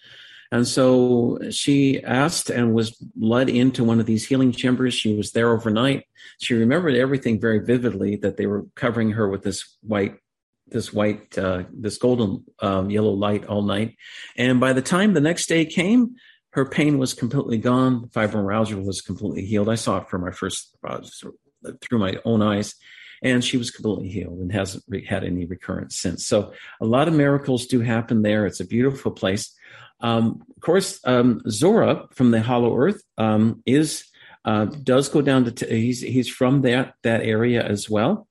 And 0.53 0.67
so 0.67 1.39
she 1.51 2.03
asked 2.03 2.51
and 2.51 2.75
was 2.75 3.03
led 3.19 3.49
into 3.49 3.83
one 3.83 3.99
of 3.99 4.07
these 4.07 4.27
healing 4.27 4.53
chambers. 4.53 4.95
She 4.95 5.17
was 5.17 5.33
there 5.33 5.51
overnight. 5.51 6.05
She 6.39 6.55
remembered 6.55 6.95
everything 6.95 7.41
very 7.41 7.59
vividly 7.59 8.17
that 8.17 8.37
they 8.37 8.47
were 8.47 8.67
covering 8.75 9.11
her 9.13 9.29
with 9.29 9.43
this 9.43 9.77
white, 9.81 10.17
this 10.69 10.93
white, 10.93 11.37
uh, 11.37 11.65
this 11.73 11.99
golden 11.99 12.45
um, 12.61 12.91
yellow 12.91 13.13
light 13.13 13.47
all 13.47 13.63
night. 13.63 13.97
And 14.37 14.61
by 14.61 14.73
the 14.73 14.83
time 14.83 15.15
the 15.15 15.21
next 15.21 15.47
day 15.47 15.65
came, 15.65 16.15
her 16.51 16.65
pain 16.65 16.99
was 16.99 17.13
completely 17.13 17.59
gone. 17.59 18.09
Fibromyalgia 18.09 18.83
was 18.83 19.01
completely 19.01 19.45
healed. 19.45 19.69
I 19.69 19.75
saw 19.75 19.99
it 19.99 20.09
for 20.09 20.19
my 20.19 20.31
first 20.31 20.77
uh, 20.87 21.01
through 21.81 21.99
my 21.99 22.19
own 22.25 22.41
eyes 22.41 22.77
and 23.23 23.45
she 23.45 23.57
was 23.57 23.71
completely 23.71 24.09
healed 24.09 24.39
and 24.39 24.53
hasn't 24.53 24.85
had 25.07 25.25
any 25.25 25.45
recurrence 25.45 25.97
since. 25.97 26.27
So 26.27 26.53
a 26.81 26.87
lot 26.87 27.09
of 27.09 27.15
miracles 27.15 27.67
do 27.67 27.81
happen 27.81 28.23
there. 28.23 28.47
It's 28.47 28.61
a 28.61 28.67
beautiful 28.67 29.11
place. 29.11 29.55
Um, 30.01 30.43
of 30.55 30.61
course, 30.61 31.01
um, 31.05 31.41
Zora 31.49 32.07
from 32.13 32.31
the 32.31 32.43
Hollow 32.43 32.77
Earth 32.77 33.03
um, 33.17 33.63
is 33.65 34.05
uh, 34.45 34.67
does 34.67 35.09
go 35.09 35.23
down 35.23 35.45
to 35.47 35.51
t- 35.51 35.81
he's 35.81 36.01
he's 36.01 36.29
from 36.29 36.63
that 36.63 36.95
that 37.03 37.23
area 37.23 37.63
as 37.65 37.91
well, 37.91 38.29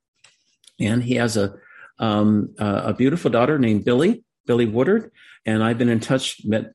and 0.79 1.03
he 1.03 1.15
has 1.15 1.37
a 1.37 1.55
um, 1.99 2.53
a 2.57 2.93
beautiful 2.93 3.31
daughter 3.31 3.57
named 3.57 3.83
Billy 3.83 4.23
Billy 4.45 4.65
Woodard, 4.65 5.11
and 5.45 5.63
I've 5.63 5.77
been 5.77 5.89
in 5.89 5.99
touch 5.99 6.45
met 6.45 6.73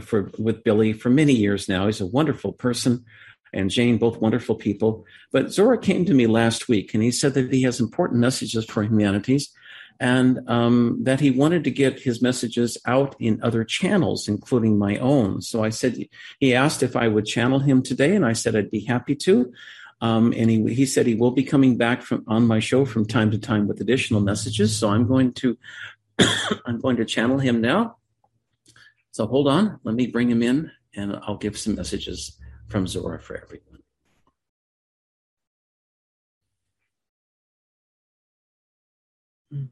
for 0.00 0.30
with 0.38 0.62
Billy 0.64 0.92
for 0.92 1.10
many 1.10 1.32
years 1.32 1.68
now. 1.68 1.86
He's 1.86 2.00
a 2.00 2.06
wonderful 2.06 2.52
person. 2.52 3.04
And 3.56 3.70
Jane, 3.70 3.98
both 3.98 4.20
wonderful 4.20 4.54
people. 4.54 5.04
But 5.32 5.50
Zora 5.50 5.78
came 5.78 6.04
to 6.04 6.14
me 6.14 6.26
last 6.26 6.68
week 6.68 6.92
and 6.94 7.02
he 7.02 7.10
said 7.10 7.34
that 7.34 7.52
he 7.52 7.62
has 7.62 7.80
important 7.80 8.20
messages 8.20 8.64
for 8.64 8.82
humanities 8.82 9.50
and 9.98 10.40
um, 10.48 10.98
that 11.02 11.20
he 11.20 11.30
wanted 11.30 11.64
to 11.64 11.70
get 11.70 12.00
his 12.00 12.20
messages 12.20 12.76
out 12.86 13.16
in 13.18 13.42
other 13.42 13.64
channels, 13.64 14.28
including 14.28 14.78
my 14.78 14.98
own. 14.98 15.40
So 15.40 15.64
I 15.64 15.70
said, 15.70 16.06
he 16.38 16.54
asked 16.54 16.82
if 16.82 16.96
I 16.96 17.08
would 17.08 17.24
channel 17.24 17.60
him 17.60 17.82
today, 17.82 18.14
and 18.14 18.24
I 18.24 18.34
said 18.34 18.54
I'd 18.54 18.70
be 18.70 18.84
happy 18.84 19.14
to. 19.16 19.52
Um, 20.02 20.34
and 20.36 20.50
he, 20.50 20.74
he 20.74 20.84
said 20.84 21.06
he 21.06 21.14
will 21.14 21.30
be 21.30 21.44
coming 21.44 21.78
back 21.78 22.02
from 22.02 22.24
on 22.28 22.46
my 22.46 22.60
show 22.60 22.84
from 22.84 23.06
time 23.06 23.30
to 23.30 23.38
time 23.38 23.66
with 23.66 23.80
additional 23.80 24.20
messages. 24.20 24.76
So 24.76 24.90
I'm 24.90 25.06
going 25.08 25.32
to 25.34 25.56
I'm 26.66 26.78
going 26.78 26.98
to 26.98 27.06
channel 27.06 27.38
him 27.38 27.62
now. 27.62 27.96
So 29.12 29.26
hold 29.26 29.48
on, 29.48 29.80
let 29.84 29.94
me 29.94 30.08
bring 30.08 30.30
him 30.30 30.42
in, 30.42 30.70
and 30.94 31.18
I'll 31.22 31.38
give 31.38 31.56
some 31.56 31.74
messages 31.74 32.36
from 32.68 32.86
Zora 32.86 33.20
for 33.20 33.36
everyone. 33.36 33.80
Hmm. 39.50 39.64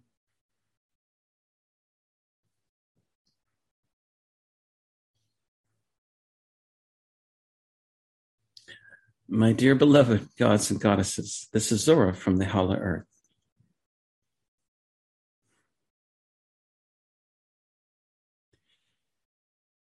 My 9.28 9.52
dear 9.52 9.74
beloved 9.74 10.28
gods 10.39 10.70
and 10.70 10.81
goddesses, 10.81 11.48
this 11.52 11.73
is 11.73 11.82
Zora 11.82 12.14
from 12.14 12.36
the 12.36 12.44
Hollow 12.44 12.76
Earth. 12.76 13.06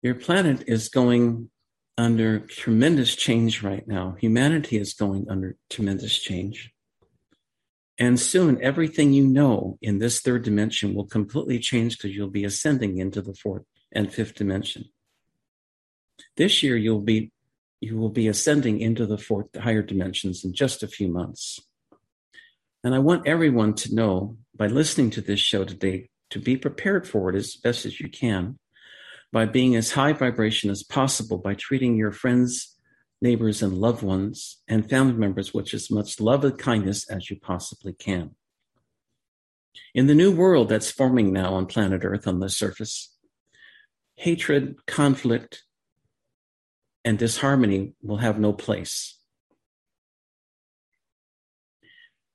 Your 0.02 0.16
planet 0.16 0.64
is 0.68 0.88
going 0.88 1.50
under 2.00 2.40
tremendous 2.40 3.14
change 3.14 3.62
right 3.62 3.86
now. 3.86 4.16
Humanity 4.22 4.78
is 4.78 4.94
going 4.94 5.28
under 5.30 5.58
tremendous 5.70 6.18
change. 6.18 6.72
And 7.98 8.18
soon, 8.18 8.58
everything 8.64 9.12
you 9.12 9.28
know 9.28 9.78
in 9.82 10.00
this 10.00 10.22
third 10.22 10.44
dimension 10.44 10.96
will 10.96 11.06
completely 11.06 11.60
change 11.60 11.98
because 11.98 12.16
you'll 12.16 12.30
be 12.30 12.46
ascending 12.46 13.00
into 13.00 13.22
the 13.22 13.34
fourth 13.34 13.64
and 13.92 14.14
fifth 14.14 14.36
dimension. 14.36 14.86
This 16.38 16.64
year, 16.64 16.78
you'll 16.78 17.02
be 17.02 17.34
you 17.82 17.98
will 17.98 18.10
be 18.10 18.30
ascending 18.30 18.80
into 18.80 19.06
the 19.06 19.18
fourth 19.18 19.54
higher 19.56 19.82
dimensions 19.82 20.46
in 20.46 20.54
just 20.54 20.84
a 20.84 20.88
few 20.88 21.10
months. 21.10 21.60
And 22.84 22.96
I 22.96 23.00
want 23.00 23.28
everyone 23.28 23.74
to 23.76 23.94
know 23.94 24.38
by 24.56 24.68
listening 24.68 25.10
to 25.12 25.22
this 25.22 25.40
show 25.40 25.66
today 25.66 26.10
to 26.30 26.40
be 26.40 26.56
prepared 26.56 27.08
for 27.08 27.30
it 27.30 27.36
as 27.36 27.56
best 27.56 27.86
as 27.86 28.00
you 28.00 28.10
can 28.10 28.58
by 29.32 29.46
being 29.46 29.76
as 29.76 29.92
high 29.92 30.14
vibration 30.14 30.70
as 30.70 30.84
possible 30.84 31.38
by 31.38 31.54
treating 31.54 31.96
your 31.96 32.12
friends, 32.12 32.76
neighbors, 33.22 33.62
and 33.62 33.78
loved 33.78 34.02
ones 34.02 34.62
and 34.68 34.90
family 34.90 35.14
members 35.14 35.54
with 35.54 35.74
as 35.74 35.92
much 35.92 36.20
love 36.20 36.44
and 36.44 36.58
kindness 36.58 37.10
as 37.10 37.30
you 37.30 37.40
possibly 37.40 37.94
can. 37.94 38.32
In 39.94 40.08
the 40.08 40.16
new 40.16 40.32
world 40.32 40.70
that's 40.70 40.92
forming 40.92 41.32
now 41.32 41.54
on 41.54 41.66
planet 41.66 42.04
Earth 42.04 42.28
on 42.28 42.40
the 42.40 42.50
surface, 42.50 43.16
hatred, 44.16 44.76
conflict, 44.86 45.64
and 47.06 47.18
disharmony 47.18 47.94
will 48.02 48.18
have 48.18 48.40
no 48.40 48.54
place. 48.54 49.18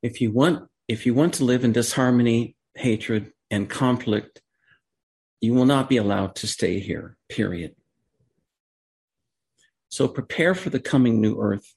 If 0.02 0.20
you 0.20 0.30
want, 0.30 0.68
if 0.88 1.06
you 1.06 1.14
want 1.14 1.34
to 1.34 1.44
live 1.44 1.64
in 1.64 1.72
disharmony, 1.72 2.56
hatred, 2.74 3.32
and 3.50 3.68
conflict, 3.68 4.42
you 5.44 5.52
will 5.52 5.66
not 5.66 5.90
be 5.90 5.98
allowed 5.98 6.34
to 6.36 6.46
stay 6.46 6.80
here, 6.80 7.18
period. 7.28 7.76
So 9.90 10.08
prepare 10.08 10.54
for 10.54 10.70
the 10.70 10.80
coming 10.80 11.20
new 11.20 11.38
earth 11.38 11.74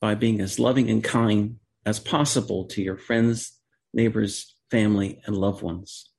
by 0.00 0.16
being 0.16 0.40
as 0.40 0.58
loving 0.58 0.90
and 0.90 1.02
kind 1.02 1.60
as 1.84 2.00
possible 2.00 2.64
to 2.66 2.82
your 2.82 2.96
friends, 2.96 3.58
neighbors, 3.94 4.56
family, 4.72 5.22
and 5.24 5.36
loved 5.36 5.62
ones, 5.62 6.10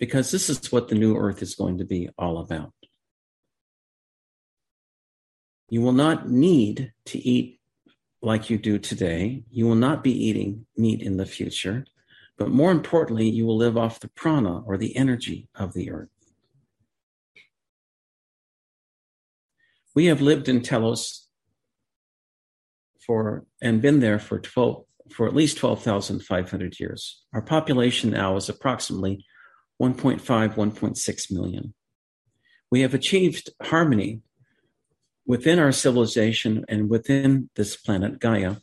because 0.00 0.32
this 0.32 0.50
is 0.50 0.72
what 0.72 0.88
the 0.88 0.96
new 0.96 1.16
earth 1.16 1.40
is 1.40 1.54
going 1.54 1.78
to 1.78 1.84
be 1.84 2.10
all 2.18 2.38
about. 2.38 2.72
You 5.70 5.82
will 5.82 5.92
not 5.92 6.28
need 6.28 6.92
to 7.06 7.18
eat 7.18 7.60
like 8.22 8.50
you 8.50 8.58
do 8.58 8.78
today. 8.78 9.44
You 9.50 9.66
will 9.66 9.76
not 9.76 10.02
be 10.02 10.12
eating 10.26 10.66
meat 10.76 11.00
in 11.00 11.16
the 11.16 11.26
future. 11.26 11.86
But 12.36 12.50
more 12.50 12.72
importantly, 12.72 13.28
you 13.28 13.46
will 13.46 13.56
live 13.56 13.76
off 13.76 14.00
the 14.00 14.08
prana 14.08 14.62
or 14.62 14.76
the 14.76 14.96
energy 14.96 15.48
of 15.54 15.72
the 15.72 15.92
earth. 15.92 16.13
We 19.94 20.06
have 20.06 20.20
lived 20.20 20.48
in 20.48 20.62
Telos 20.62 21.28
for 23.06 23.46
and 23.62 23.82
been 23.82 24.00
there 24.00 24.18
for 24.18 24.38
12 24.40 24.84
for 25.10 25.28
at 25.28 25.34
least 25.34 25.58
12,500 25.58 26.80
years. 26.80 27.22
Our 27.34 27.42
population 27.42 28.10
now 28.10 28.36
is 28.36 28.48
approximately 28.48 29.24
1.5 29.80 30.20
1.6 30.20 31.32
million. 31.32 31.74
We 32.70 32.80
have 32.80 32.94
achieved 32.94 33.50
harmony 33.62 34.22
within 35.26 35.58
our 35.58 35.72
civilization 35.72 36.64
and 36.68 36.88
within 36.88 37.50
this 37.54 37.76
planet 37.76 38.18
Gaia 38.18 38.56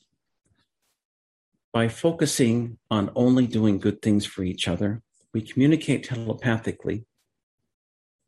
by 1.71 1.87
focusing 1.87 2.77
on 2.89 3.11
only 3.15 3.47
doing 3.47 3.79
good 3.79 4.01
things 4.01 4.25
for 4.25 4.43
each 4.43 4.67
other. 4.67 5.01
We 5.33 5.41
communicate 5.41 6.03
telepathically. 6.03 7.05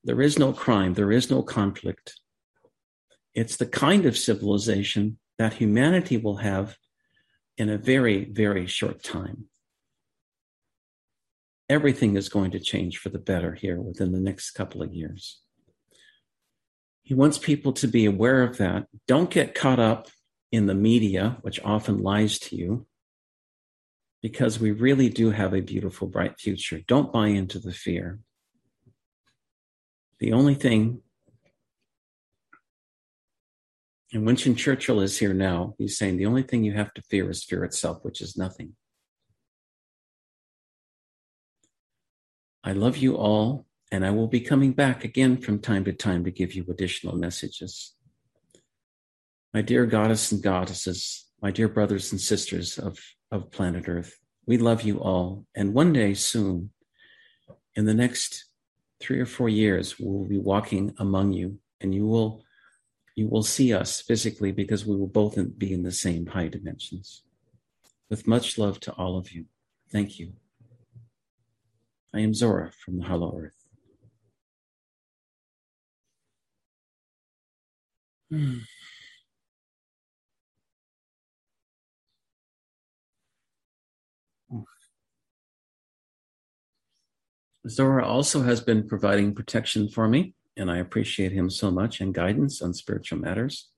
There 0.04 0.22
is 0.22 0.40
no 0.40 0.54
crime, 0.54 0.94
there 0.94 1.12
is 1.12 1.30
no 1.30 1.44
conflict. 1.44 2.20
It's 3.34 3.56
the 3.56 3.66
kind 3.66 4.06
of 4.06 4.18
civilization 4.18 5.18
that 5.38 5.54
humanity 5.54 6.18
will 6.18 6.38
have 6.38 6.78
in 7.58 7.70
a 7.70 7.78
very, 7.78 8.26
very 8.26 8.68
short 8.68 9.04
time. 9.04 9.46
Everything 11.70 12.16
is 12.16 12.30
going 12.30 12.52
to 12.52 12.60
change 12.60 12.98
for 12.98 13.10
the 13.10 13.20
better 13.20 13.54
here 13.54 13.80
within 13.80 14.12
the 14.12 14.20
next 14.20 14.52
couple 14.52 14.84
of 14.84 14.94
years. 14.94 15.42
He 17.02 17.14
wants 17.14 17.38
people 17.38 17.74
to 17.74 17.88
be 17.88 18.06
aware 18.06 18.44
of 18.44 18.58
that. 18.58 18.88
Don't 19.08 19.30
get 19.30 19.56
caught 19.56 19.80
up 19.80 20.10
in 20.52 20.68
the 20.68 20.76
media, 20.76 21.38
which 21.42 21.60
often 21.64 22.04
lies 22.04 22.40
to 22.40 22.56
you, 22.56 22.86
because 24.22 24.60
we 24.60 24.72
really 24.72 25.10
do 25.10 25.32
have 25.32 25.54
a 25.54 25.62
beautiful, 25.62 26.08
bright 26.08 26.40
future. 26.40 26.80
Don't 26.88 27.12
buy 27.12 27.28
into 27.28 27.60
the 27.60 27.74
fear. 27.74 28.20
The 30.20 30.32
only 30.32 30.56
thing, 30.56 31.03
and 34.14 34.26
Winston 34.28 34.56
Churchill 34.56 35.02
is 35.02 35.18
here 35.18 35.34
now, 35.34 35.74
he's 35.80 35.98
saying 35.98 36.18
the 36.18 36.28
only 36.28 36.44
thing 36.44 36.64
you 36.64 36.74
have 36.74 36.94
to 36.94 37.02
fear 37.02 37.30
is 37.32 37.44
fear 37.44 37.64
itself, 37.64 37.98
which 38.04 38.22
is 38.22 38.38
nothing. 38.38 38.76
I 42.64 42.74
love 42.74 42.98
you 42.98 43.18
all 43.18 43.66
and 43.92 44.06
I 44.06 44.12
will 44.12 44.28
be 44.28 44.40
coming 44.40 44.72
back 44.72 45.04
again 45.04 45.38
from 45.38 45.60
time 45.60 45.84
to 45.86 45.94
time 45.94 46.24
to 46.26 46.32
give 46.32 46.54
you 46.54 46.66
additional 46.70 47.18
messages. 47.18 47.94
My 49.54 49.62
dear 49.62 49.86
goddess 49.86 50.32
and 50.32 50.42
goddesses, 50.42 51.26
my 51.42 51.52
dear 51.52 51.68
brothers 51.68 52.12
and 52.12 52.22
sisters 52.22 52.78
of, 52.78 53.00
of 53.32 53.52
planet 53.52 53.86
Earth, 53.88 54.18
we 54.46 54.58
love 54.58 54.84
you 54.84 55.00
all. 55.00 55.46
And 55.56 55.74
one 55.74 55.92
day 55.92 56.14
soon, 56.14 56.70
in 57.76 57.86
the 57.86 57.94
next 57.94 58.46
three 59.00 59.20
or 59.20 59.26
four 59.26 59.50
years, 59.50 60.00
we 60.00 60.06
will 60.06 60.28
be 60.28 60.40
walking 60.40 60.94
among 61.00 61.34
you 61.34 61.60
and 61.82 61.94
you 61.94 62.06
will 62.06 62.44
you 63.16 63.28
will 63.28 63.44
see 63.44 63.74
us 63.74 64.02
physically 64.02 64.52
because 64.52 64.86
we 64.86 64.96
will 64.96 65.08
both 65.08 65.38
be 65.58 65.72
in 65.74 65.84
the 65.84 65.92
same 65.92 66.26
high 66.28 66.48
dimensions. 66.48 67.24
With 68.10 68.28
much 68.28 68.58
love 68.58 68.80
to 68.82 68.92
all 68.94 69.18
of 69.18 69.32
you. 69.32 69.46
Thank 69.92 70.20
you. 70.20 70.34
I 72.14 72.20
am 72.22 72.34
Zora 72.34 72.72
from 72.84 72.98
the 73.00 73.06
Hollow 73.06 73.38
Earth. 73.38 73.56
Hmm. 78.30 78.60
Zora 87.68 88.06
also 88.06 88.42
has 88.42 88.60
been 88.60 88.88
providing 88.88 89.34
protection 89.34 89.88
for 89.88 90.08
me, 90.08 90.34
and 90.56 90.70
I 90.70 90.78
appreciate 90.78 91.32
him 91.32 91.50
so 91.50 91.72
much 91.72 92.00
and 92.00 92.14
guidance 92.14 92.62
on 92.62 92.74
spiritual 92.74 93.20
matters. 93.20 93.70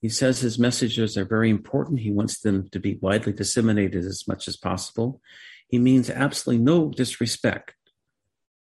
He 0.00 0.08
says 0.08 0.40
his 0.40 0.58
messages 0.58 1.16
are 1.16 1.24
very 1.24 1.48
important. 1.48 2.00
He 2.00 2.10
wants 2.10 2.40
them 2.40 2.68
to 2.70 2.80
be 2.80 2.98
widely 3.00 3.32
disseminated 3.32 4.04
as 4.04 4.26
much 4.26 4.48
as 4.48 4.56
possible. 4.56 5.20
He 5.68 5.78
means 5.78 6.10
absolutely 6.10 6.64
no 6.64 6.90
disrespect 6.90 7.74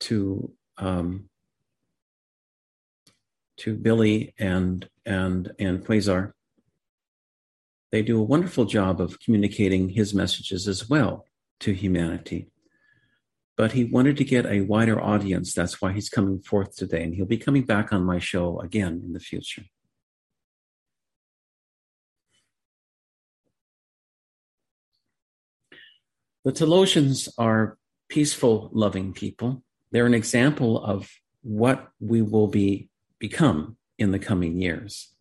to 0.02 0.52
um, 0.78 1.30
to 3.58 3.76
Billy 3.76 4.34
and 4.38 4.88
and 5.06 5.54
and 5.58 5.86
Quasar. 5.86 6.34
They 7.92 8.02
do 8.02 8.20
a 8.20 8.24
wonderful 8.24 8.66
job 8.66 9.00
of 9.00 9.20
communicating 9.20 9.90
his 9.90 10.14
messages 10.14 10.68
as 10.68 10.90
well 10.90 11.26
to 11.62 11.74
humanity. 11.74 12.50
But 13.56 13.74
he 13.74 13.84
wanted 13.84 14.18
to 14.18 14.24
get 14.24 14.46
a 14.46 14.62
wider 14.62 15.00
audience. 15.00 15.54
That's 15.54 15.82
why 15.82 15.94
he's 15.94 16.10
coming 16.10 16.40
forth 16.40 16.76
today, 16.76 17.04
and 17.04 17.14
he'll 17.14 17.26
be 17.26 17.38
coming 17.38 17.64
back 17.64 17.94
on 17.94 18.04
my 18.04 18.20
show 18.20 18.60
again 18.60 19.02
in 19.06 19.14
the 19.14 19.20
future. 19.20 19.64
The 26.44 26.52
Telosians 26.52 27.30
are 27.38 27.78
peaceful, 28.10 28.70
loving 28.74 29.14
people. 29.14 29.64
They're 29.92 30.06
an 30.06 30.14
example 30.14 30.84
of 30.84 31.10
what 31.42 31.90
we 32.00 32.22
will 32.22 32.48
be 32.48 32.90
become 33.20 33.78
in 33.98 34.12
the 34.12 34.20
coming 34.20 34.62
years. 34.62 35.14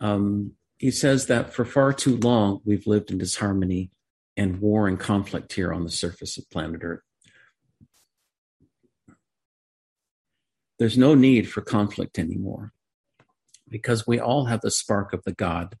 Um, 0.00 0.52
he 0.78 0.90
says 0.90 1.26
that 1.26 1.52
for 1.52 1.64
far 1.64 1.92
too 1.92 2.16
long, 2.16 2.60
we've 2.64 2.86
lived 2.86 3.10
in 3.10 3.18
disharmony 3.18 3.90
and 4.36 4.60
war 4.60 4.88
and 4.88 4.98
conflict 4.98 5.52
here 5.52 5.72
on 5.72 5.84
the 5.84 5.90
surface 5.90 6.38
of 6.38 6.48
planet 6.50 6.80
Earth. 6.82 7.02
There's 10.80 10.96
no 10.96 11.14
need 11.14 11.46
for 11.46 11.60
conflict 11.60 12.18
anymore 12.18 12.72
because 13.68 14.06
we 14.06 14.18
all 14.18 14.46
have 14.46 14.62
the 14.62 14.70
spark 14.70 15.12
of 15.12 15.22
the 15.24 15.32
God, 15.32 15.76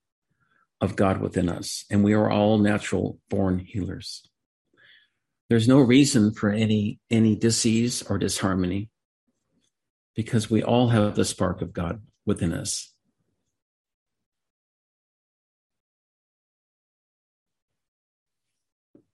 of 0.78 0.94
God 0.94 1.22
within 1.22 1.48
us, 1.48 1.86
and 1.90 2.04
we 2.04 2.12
are 2.12 2.30
all 2.30 2.58
natural 2.58 3.18
born 3.30 3.60
healers. 3.60 4.28
There's 5.48 5.66
no 5.66 5.80
reason 5.80 6.34
for 6.34 6.50
any 6.50 7.00
any 7.10 7.34
disease 7.34 8.02
or 8.02 8.18
disharmony 8.18 8.90
because 10.14 10.50
we 10.50 10.62
all 10.62 10.90
have 10.90 11.14
the 11.14 11.24
spark 11.24 11.62
of 11.62 11.72
God 11.72 12.02
within 12.26 12.52
us. 12.52 12.92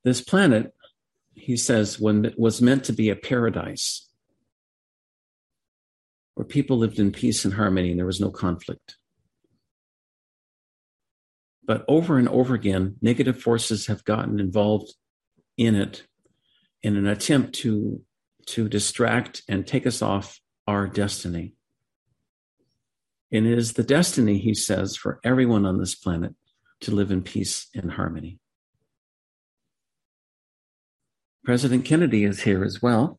This 0.03 0.21
planet, 0.21 0.75
he 1.35 1.57
says, 1.57 2.01
when 2.01 2.35
was 2.37 2.61
meant 2.61 2.85
to 2.87 2.93
be 2.93 3.09
a 3.09 3.17
paradise 3.17 4.07
where 6.37 6.45
people 6.45 6.77
lived 6.77 6.99
in 6.99 7.11
peace 7.11 7.47
and 7.47 7.55
harmony 7.55 7.91
and 7.91 7.99
there 7.99 8.07
was 8.07 8.21
no 8.21 8.31
conflict. 8.31 8.97
But 11.65 11.85
over 11.89 12.19
and 12.19 12.29
over 12.29 12.55
again, 12.55 12.97
negative 13.01 13.41
forces 13.41 13.87
have 13.87 14.05
gotten 14.05 14.39
involved 14.39 14.95
in 15.57 15.75
it 15.75 16.05
in 16.83 16.95
an 16.95 17.07
attempt 17.07 17.55
to, 17.57 18.03
to 18.49 18.69
distract 18.69 19.43
and 19.49 19.67
take 19.67 19.87
us 19.87 20.03
off 20.03 20.39
our 20.69 20.87
destiny. 20.87 21.55
And 23.33 23.47
it 23.47 23.59
is 23.59 23.73
the 23.73 23.83
destiny, 23.83 24.39
he 24.39 24.53
says, 24.53 24.95
for 24.95 25.19
everyone 25.25 25.65
on 25.65 25.79
this 25.79 25.95
planet 25.95 26.35
to 26.83 26.91
live 26.91 27.11
in 27.11 27.23
peace 27.23 27.69
and 27.75 27.91
harmony. 27.91 28.39
President 31.45 31.87
Kennedy 31.87 32.25
is 32.25 32.43
here 32.43 32.63
as 32.63 32.83
well. 32.83 33.19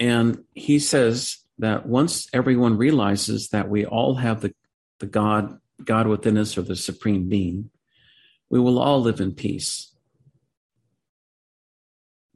And 0.00 0.42
he 0.52 0.80
says 0.80 1.43
that 1.58 1.86
once 1.86 2.28
everyone 2.32 2.76
realizes 2.76 3.48
that 3.48 3.68
we 3.68 3.84
all 3.84 4.16
have 4.16 4.40
the, 4.40 4.52
the 4.98 5.06
God, 5.06 5.58
God 5.84 6.06
within 6.06 6.36
us 6.36 6.58
or 6.58 6.62
the 6.62 6.76
supreme 6.76 7.28
being, 7.28 7.70
we 8.50 8.60
will 8.60 8.78
all 8.78 9.00
live 9.00 9.20
in 9.20 9.32
peace. 9.32 9.92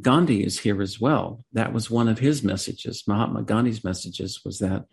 Gandhi 0.00 0.44
is 0.44 0.60
here 0.60 0.80
as 0.80 1.00
well. 1.00 1.44
That 1.52 1.72
was 1.72 1.90
one 1.90 2.08
of 2.08 2.20
his 2.20 2.42
messages. 2.42 3.05
Mahatma 3.06 3.42
Gandhi's 3.42 3.82
messages 3.82 4.42
was 4.44 4.60
that 4.60 4.84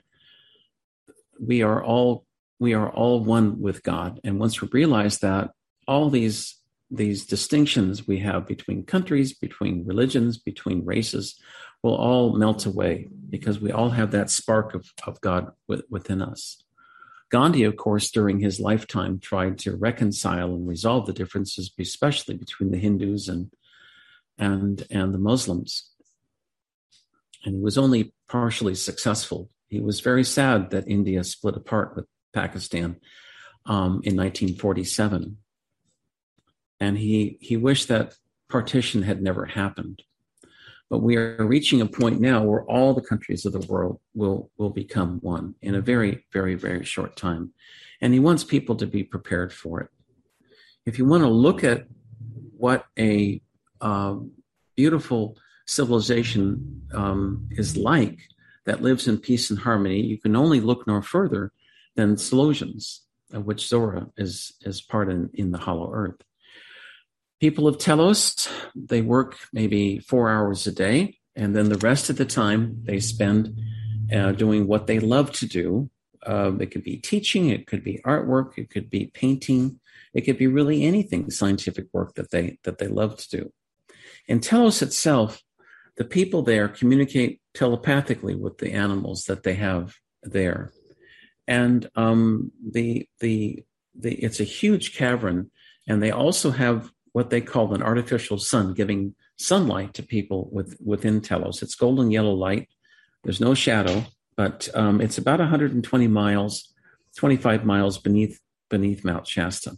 we 1.40 1.62
are 1.62 1.84
all 1.84 2.26
we 2.60 2.74
are 2.74 2.90
all 2.90 3.24
one 3.24 3.60
with 3.62 3.84
God. 3.84 4.20
And 4.24 4.40
once 4.40 4.62
we 4.62 4.70
realize 4.72 5.20
that, 5.20 5.52
all 5.88 6.10
these 6.10 6.56
these 6.90 7.26
distinctions 7.26 8.08
we 8.08 8.20
have 8.20 8.48
between 8.48 8.84
countries, 8.84 9.34
between 9.34 9.86
religions, 9.86 10.38
between 10.38 10.86
races 10.86 11.40
will 11.84 11.96
all 11.96 12.38
melt 12.38 12.66
away 12.66 13.10
because 13.30 13.60
we 13.60 13.72
all 13.72 13.90
have 13.90 14.12
that 14.12 14.30
spark 14.30 14.74
of, 14.74 14.92
of 15.06 15.22
God 15.22 15.52
within 15.68 16.22
us. 16.22 16.64
Gandhi, 17.32 17.64
of 17.64 17.76
course, 17.76 18.12
during 18.12 18.40
his 18.40 18.60
lifetime, 18.60 19.20
tried 19.20 19.58
to 19.60 19.76
reconcile 19.76 20.54
and 20.54 20.68
resolve 20.68 21.06
the 21.06 21.14
differences, 21.14 21.72
especially 21.80 22.36
between 22.36 22.72
the 22.72 22.78
Hindus 22.78 23.28
and 23.28 23.52
and 24.38 24.86
and 24.90 25.14
the 25.14 25.20
Muslims. 25.20 25.90
And 27.44 27.56
he 27.56 27.62
was 27.62 27.78
only 27.78 28.14
partially 28.30 28.76
successful. 28.76 29.50
He 29.70 29.80
was 29.80 30.00
very 30.00 30.24
sad 30.24 30.70
that 30.70 30.88
India 30.88 31.24
split 31.24 31.56
apart 31.56 31.96
with 31.96 32.06
Pakistan 32.34 32.98
um, 33.66 34.02
in 34.04 34.16
1947, 34.16 35.38
and 36.80 36.98
he 36.98 37.38
he 37.42 37.58
wished 37.58 37.88
that 37.88 38.16
partition 38.50 39.02
had 39.02 39.22
never 39.22 39.46
happened. 39.46 40.04
But 40.90 41.00
we 41.00 41.16
are 41.18 41.46
reaching 41.46 41.82
a 41.82 41.88
point 41.88 42.22
now 42.22 42.44
where 42.44 42.64
all 42.66 42.94
the 42.94 43.02
countries 43.02 43.46
of 43.46 43.54
the 43.54 43.66
world 43.68 44.00
will 44.14 44.52
will 44.58 44.70
become 44.70 45.20
one 45.22 45.56
in 45.62 45.76
a 45.76 45.82
very 45.82 46.26
very 46.32 46.56
very 46.56 46.86
short 46.86 47.16
time, 47.16 47.54
and 48.02 48.14
he 48.14 48.20
wants 48.20 48.44
people 48.44 48.76
to 48.78 48.88
be 48.88 49.04
prepared 49.04 49.52
for 49.52 49.82
it. 49.82 49.90
If 50.86 51.00
you 51.00 51.06
want 51.06 51.24
to 51.24 51.30
look 51.30 51.64
at 51.64 51.88
what 52.58 52.86
a 52.98 53.42
um, 53.82 54.32
beautiful 54.76 55.38
civilization 55.66 56.84
um, 56.94 57.48
is 57.52 57.76
like 57.76 58.20
that 58.66 58.82
lives 58.82 59.08
in 59.08 59.18
peace 59.18 59.50
and 59.50 59.60
harmony, 59.60 60.02
you 60.02 60.20
can 60.20 60.36
only 60.36 60.60
look 60.60 60.86
no 60.88 61.02
further 61.02 61.52
than 61.96 62.16
Telosians, 62.16 63.00
of 63.34 63.46
which 63.46 63.68
Zora 63.68 64.08
is 64.18 64.54
is 64.62 64.82
part 64.82 65.10
in, 65.10 65.30
in 65.34 65.52
the 65.52 65.58
Hollow 65.58 65.92
Earth. 65.92 66.22
People 67.40 67.68
of 67.68 67.78
Telos, 67.78 68.48
they 68.76 69.02
work 69.02 69.38
maybe 69.52 70.00
four 70.00 70.30
hours 70.30 70.66
a 70.68 70.72
day, 70.72 71.18
and 71.36 71.56
then 71.56 71.70
the 71.70 71.78
rest 71.78 72.10
of 72.10 72.16
the 72.16 72.26
time 72.26 72.82
they 72.84 73.00
spend 73.00 73.60
uh, 74.14 74.32
doing 74.32 74.68
what 74.68 74.88
they 74.88 75.00
love 75.00 75.32
to 75.34 75.46
do. 75.46 75.90
Uh, 76.26 76.54
it 76.60 76.72
could 76.72 76.84
be 76.84 76.98
teaching, 76.98 77.50
it 77.50 77.68
could 77.68 77.84
be 77.84 78.02
artwork, 78.06 78.58
it 78.58 78.70
could 78.70 78.90
be 78.90 79.12
painting, 79.14 79.80
it 80.14 80.22
could 80.22 80.38
be 80.38 80.48
really 80.48 80.84
anything 80.84 81.30
scientific 81.30 81.86
work 81.94 82.16
that 82.16 82.32
they 82.32 82.58
that 82.64 82.78
they 82.78 82.88
love 82.88 83.18
to 83.18 83.30
do. 83.30 83.54
In 84.28 84.40
Telos 84.40 84.82
itself, 84.82 85.44
the 85.98 86.06
people 86.06 86.42
there 86.42 86.68
communicate 86.68 87.42
telepathically 87.54 88.34
with 88.34 88.58
the 88.58 88.72
animals 88.72 89.26
that 89.26 89.44
they 89.44 89.54
have 89.56 89.96
there, 90.24 90.72
and 91.48 91.90
um, 91.96 92.52
the 92.72 93.08
the 93.20 93.64
the 93.94 94.14
it's 94.16 94.40
a 94.40 94.46
huge 94.46 94.96
cavern, 94.96 95.52
and 95.88 96.02
they 96.02 96.12
also 96.12 96.50
have 96.50 96.92
what 97.16 97.30
they 97.30 97.40
call 97.40 97.74
an 97.74 97.82
artificial 97.82 98.38
sun, 98.38 98.74
giving 98.74 99.16
sunlight 99.38 99.94
to 99.94 100.04
people 100.04 100.50
with 100.52 100.76
within 100.84 101.22
Telos. 101.22 101.62
It's 101.62 101.74
golden 101.74 102.12
yellow 102.12 102.34
light. 102.34 102.68
There's 103.24 103.40
no 103.40 103.54
shadow, 103.54 104.04
but 104.36 104.68
um, 104.74 105.00
it's 105.00 105.18
about 105.18 105.40
120 105.40 106.08
miles, 106.10 106.74
25 107.16 107.64
miles 107.64 107.98
beneath 107.98 108.42
beneath 108.70 109.06
Mount 109.06 109.26
Shasta. 109.28 109.78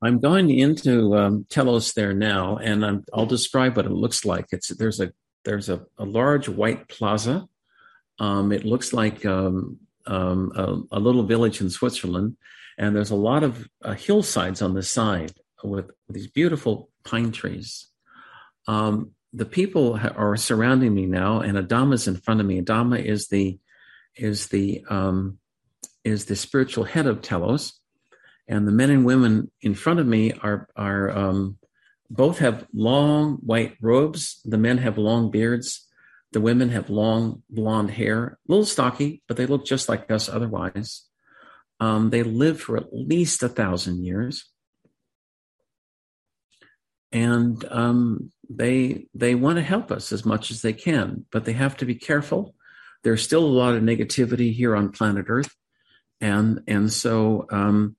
I'm 0.00 0.20
going 0.20 0.48
into 0.56 1.16
um, 1.16 1.44
Telos 1.50 1.94
there 1.94 2.14
now, 2.14 2.56
and 2.58 2.86
i 2.86 2.98
will 3.16 3.26
describe 3.26 3.76
what 3.76 3.86
it 3.86 3.90
looks 3.90 4.24
like. 4.24 4.46
It's 4.52 4.68
there's 4.68 5.00
a 5.00 5.12
there's 5.44 5.70
a, 5.70 5.84
a 5.98 6.04
large 6.04 6.48
white 6.48 6.88
plaza. 6.88 7.48
Um, 8.20 8.52
it 8.52 8.64
looks 8.64 8.92
like 8.92 9.26
um, 9.26 9.78
um 10.06 10.52
a, 10.54 10.98
a, 10.98 11.00
little 11.00 11.24
village 11.24 11.60
in 11.60 11.68
Switzerland, 11.68 12.36
and 12.78 12.94
there's 12.94 13.10
a 13.10 13.16
lot 13.16 13.42
of 13.42 13.68
uh, 13.82 13.94
hillsides 13.94 14.62
on 14.62 14.74
the 14.74 14.82
side 14.82 15.34
with, 15.62 15.90
these 16.08 16.26
beautiful 16.26 16.90
pine 17.04 17.32
trees. 17.32 17.86
Um, 18.68 19.12
the 19.32 19.46
people 19.46 19.96
ha- 19.96 20.12
are 20.14 20.36
surrounding 20.36 20.94
me 20.94 21.06
now, 21.06 21.40
and 21.40 21.56
Adama 21.56 21.94
is 21.94 22.06
in 22.06 22.16
front 22.16 22.40
of 22.40 22.46
me. 22.46 22.60
Adama 22.60 23.02
is 23.02 23.28
the 23.28 23.58
is 24.14 24.48
the 24.48 24.84
um, 24.90 25.38
is 26.04 26.26
the 26.26 26.36
spiritual 26.36 26.84
head 26.84 27.06
of 27.06 27.22
Telos 27.22 27.80
and 28.48 28.66
the 28.66 28.72
men 28.72 28.90
and 28.90 29.04
women 29.04 29.50
in 29.60 29.74
front 29.74 30.00
of 30.00 30.06
me 30.06 30.32
are 30.32 30.68
are 30.76 31.10
um, 31.10 31.58
both 32.10 32.38
have 32.38 32.66
long 32.74 33.36
white 33.36 33.76
robes. 33.80 34.40
The 34.44 34.58
men 34.58 34.78
have 34.78 34.98
long 34.98 35.30
beards. 35.30 35.88
The 36.32 36.40
women 36.40 36.70
have 36.70 36.90
long 36.90 37.42
blonde 37.50 37.90
hair, 37.90 38.38
a 38.48 38.52
little 38.52 38.64
stocky, 38.64 39.22
but 39.28 39.36
they 39.36 39.46
look 39.46 39.66
just 39.66 39.88
like 39.88 40.10
us 40.10 40.28
otherwise. 40.28 41.04
Um, 41.82 42.10
they 42.10 42.22
live 42.22 42.60
for 42.60 42.76
at 42.76 42.92
least 42.92 43.42
a 43.42 43.48
thousand 43.48 44.04
years, 44.04 44.48
and 47.10 47.64
um, 47.72 48.30
they 48.48 49.08
they 49.14 49.34
want 49.34 49.56
to 49.56 49.64
help 49.64 49.90
us 49.90 50.12
as 50.12 50.24
much 50.24 50.52
as 50.52 50.62
they 50.62 50.74
can, 50.74 51.26
but 51.32 51.44
they 51.44 51.54
have 51.54 51.76
to 51.78 51.84
be 51.84 51.96
careful. 51.96 52.54
There's 53.02 53.24
still 53.24 53.44
a 53.44 53.58
lot 53.62 53.74
of 53.74 53.82
negativity 53.82 54.52
here 54.54 54.76
on 54.76 54.92
planet 54.92 55.26
Earth, 55.28 55.52
and 56.20 56.60
and 56.68 56.92
so 56.92 57.46
um, 57.50 57.96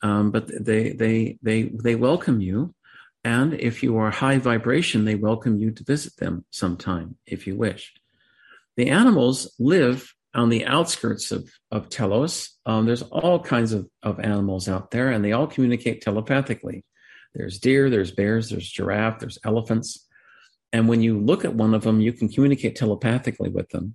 um, 0.00 0.30
but 0.30 0.48
they 0.48 0.94
they 0.94 1.38
they 1.42 1.64
they 1.64 1.96
welcome 1.96 2.40
you, 2.40 2.74
and 3.22 3.52
if 3.52 3.82
you 3.82 3.98
are 3.98 4.10
high 4.10 4.38
vibration, 4.38 5.04
they 5.04 5.14
welcome 5.14 5.58
you 5.58 5.72
to 5.72 5.84
visit 5.84 6.16
them 6.16 6.46
sometime 6.50 7.16
if 7.26 7.46
you 7.46 7.54
wish. 7.54 7.92
The 8.78 8.88
animals 8.88 9.54
live 9.58 10.10
on 10.34 10.48
the 10.48 10.66
outskirts 10.66 11.32
of 11.32 11.50
of 11.70 11.88
Telos. 11.88 12.50
Um, 12.66 12.86
there's 12.86 13.02
all 13.02 13.40
kinds 13.40 13.72
of 13.72 13.88
of 14.02 14.20
animals 14.20 14.68
out 14.68 14.90
there, 14.90 15.10
and 15.10 15.24
they 15.24 15.32
all 15.32 15.46
communicate 15.46 16.02
telepathically. 16.02 16.84
There's 17.34 17.58
deer, 17.58 17.90
there's 17.90 18.10
bears, 18.10 18.50
there's 18.50 18.68
giraffe, 18.68 19.20
there's 19.20 19.38
elephants, 19.44 20.06
and 20.72 20.88
when 20.88 21.02
you 21.02 21.18
look 21.18 21.44
at 21.44 21.54
one 21.54 21.74
of 21.74 21.82
them, 21.82 22.00
you 22.00 22.12
can 22.12 22.28
communicate 22.28 22.76
telepathically 22.76 23.50
with 23.50 23.68
them 23.70 23.94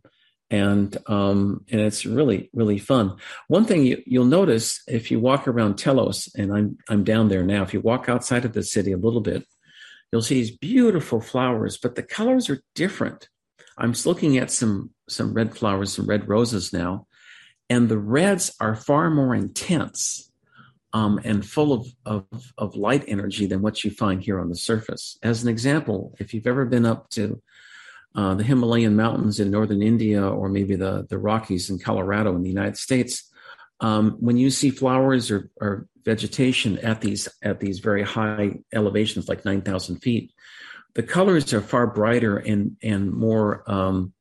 and 0.49 0.97
um, 1.07 1.65
and 1.71 1.81
it's 1.81 2.05
really 2.05 2.49
really 2.53 2.77
fun. 2.77 3.17
One 3.47 3.65
thing 3.65 3.85
you, 3.85 4.03
you'll 4.05 4.25
notice 4.25 4.81
if 4.87 5.09
you 5.09 5.19
walk 5.19 5.47
around 5.47 5.77
Telos, 5.77 6.29
and 6.35 6.53
I'm 6.53 6.77
I'm 6.89 7.03
down 7.03 7.29
there 7.29 7.43
now. 7.43 7.63
If 7.63 7.73
you 7.73 7.81
walk 7.81 8.09
outside 8.09 8.45
of 8.45 8.53
the 8.53 8.63
city 8.63 8.91
a 8.91 8.97
little 8.97 9.21
bit, 9.21 9.45
you'll 10.11 10.21
see 10.21 10.35
these 10.35 10.55
beautiful 10.55 11.19
flowers, 11.19 11.77
but 11.77 11.95
the 11.95 12.03
colors 12.03 12.49
are 12.49 12.61
different. 12.75 13.29
I'm 13.77 13.93
looking 14.05 14.37
at 14.37 14.51
some 14.51 14.91
some 15.07 15.33
red 15.33 15.55
flowers, 15.55 15.93
some 15.93 16.07
red 16.07 16.27
roses 16.27 16.73
now, 16.73 17.07
and 17.69 17.89
the 17.89 17.97
reds 17.97 18.55
are 18.59 18.75
far 18.75 19.09
more 19.09 19.35
intense 19.35 20.31
um, 20.93 21.19
and 21.23 21.45
full 21.45 21.73
of, 21.73 21.87
of 22.05 22.25
of 22.57 22.75
light 22.75 23.03
energy 23.07 23.45
than 23.45 23.61
what 23.61 23.83
you 23.83 23.91
find 23.91 24.23
here 24.23 24.39
on 24.39 24.49
the 24.49 24.55
surface. 24.55 25.17
As 25.21 25.43
an 25.43 25.49
example, 25.49 26.15
if 26.19 26.33
you've 26.33 26.47
ever 26.47 26.65
been 26.65 26.85
up 26.85 27.09
to 27.11 27.41
uh, 28.15 28.33
the 28.33 28.43
Himalayan 28.43 28.95
mountains 28.95 29.39
in 29.39 29.51
northern 29.51 29.81
India 29.81 30.25
or 30.25 30.47
maybe 30.47 30.75
the, 30.77 31.05
the 31.09 31.17
Rockies 31.17 31.69
in 31.69 31.79
Colorado 31.79 32.33
in 32.33 32.43
the 32.43 32.49
United 32.49 32.77
States, 32.77 33.29
um, 33.81 34.11
when 34.21 34.37
you 34.37 34.49
see 34.49 34.69
flowers 34.69 35.29
or, 35.29 35.49
or, 35.59 35.87
vegetation 36.05 36.77
at 36.79 37.01
these 37.01 37.27
at 37.41 37.59
these 37.59 37.79
very 37.79 38.03
high 38.03 38.51
elevations, 38.71 39.27
like 39.27 39.43
nine 39.43 39.63
thousand 39.63 39.97
feet, 40.03 40.31
the 40.95 41.03
colors 41.03 41.53
are 41.53 41.61
far 41.61 41.87
brighter 41.87 42.37
and 42.37 42.77
and 42.81 43.11
more 43.11 43.63
um, 43.69 44.13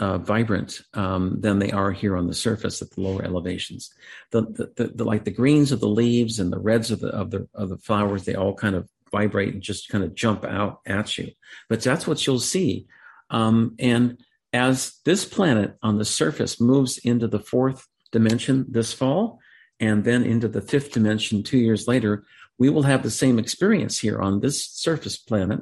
uh, 0.00 0.18
vibrant 0.18 0.82
um, 0.94 1.40
than 1.40 1.58
they 1.58 1.70
are 1.70 1.90
here 1.90 2.16
on 2.16 2.26
the 2.26 2.34
surface 2.34 2.82
at 2.82 2.90
the 2.90 3.00
lower 3.00 3.24
elevations. 3.24 3.90
The, 4.32 4.42
the, 4.42 4.72
the, 4.76 4.92
the, 4.96 5.04
like 5.04 5.24
the 5.24 5.30
greens 5.30 5.72
of 5.72 5.80
the 5.80 5.88
leaves 5.88 6.38
and 6.38 6.52
the 6.52 6.58
reds 6.58 6.90
of 6.90 7.00
the 7.00 7.08
of 7.08 7.30
the 7.30 7.48
of 7.54 7.68
the 7.68 7.78
flowers, 7.78 8.24
they 8.24 8.34
all 8.34 8.54
kind 8.54 8.74
of 8.74 8.88
vibrate 9.10 9.54
and 9.54 9.62
just 9.62 9.88
kind 9.88 10.04
of 10.04 10.14
jump 10.14 10.44
out 10.44 10.80
at 10.86 11.16
you. 11.16 11.32
But 11.68 11.82
that's 11.82 12.06
what 12.06 12.26
you'll 12.26 12.38
see 12.38 12.86
um, 13.30 13.74
and 13.78 14.18
as 14.52 14.98
this 15.04 15.24
planet 15.24 15.76
on 15.82 15.98
the 15.98 16.04
surface 16.04 16.60
moves 16.60 16.98
into 16.98 17.28
the 17.28 17.40
fourth 17.40 17.86
dimension 18.12 18.66
this 18.68 18.92
fall, 18.92 19.38
and 19.80 20.04
then 20.04 20.24
into 20.24 20.48
the 20.48 20.62
fifth 20.62 20.92
dimension 20.92 21.42
two 21.42 21.58
years 21.58 21.86
later, 21.86 22.24
we 22.58 22.70
will 22.70 22.82
have 22.82 23.02
the 23.02 23.10
same 23.10 23.38
experience 23.38 23.98
here 23.98 24.20
on 24.20 24.40
this 24.40 24.64
surface 24.64 25.16
planet 25.16 25.60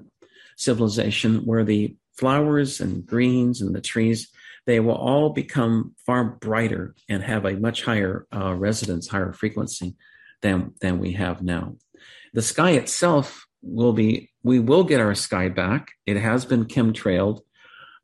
civilization 0.57 1.45
where 1.45 1.65
the 1.65 1.97
flowers 2.15 2.81
and 2.81 3.07
greens 3.07 3.61
and 3.61 3.75
the 3.75 3.81
trees 3.81 4.31
they 4.67 4.81
will 4.81 4.95
all 4.95 5.31
become 5.31 5.95
far 6.05 6.25
brighter 6.25 6.95
and 7.09 7.23
have 7.23 7.45
a 7.45 7.57
much 7.57 7.85
higher 7.85 8.27
uh, 8.35 8.53
resonance 8.55 9.09
higher 9.09 9.33
frequency 9.33 9.95
than 10.43 10.73
than 10.81 10.99
we 10.99 11.13
have 11.13 11.43
now 11.43 11.77
the 12.33 12.43
sky 12.43 12.71
itself 12.71 13.47
will 13.63 13.93
be 13.93 14.31
we 14.43 14.59
will 14.59 14.85
get 14.85 15.01
our 15.01 15.15
sky 15.15 15.49
back 15.49 15.93
it 16.07 16.17
has 16.17 16.45
been 16.45 16.65
chemtrailed 16.65 17.41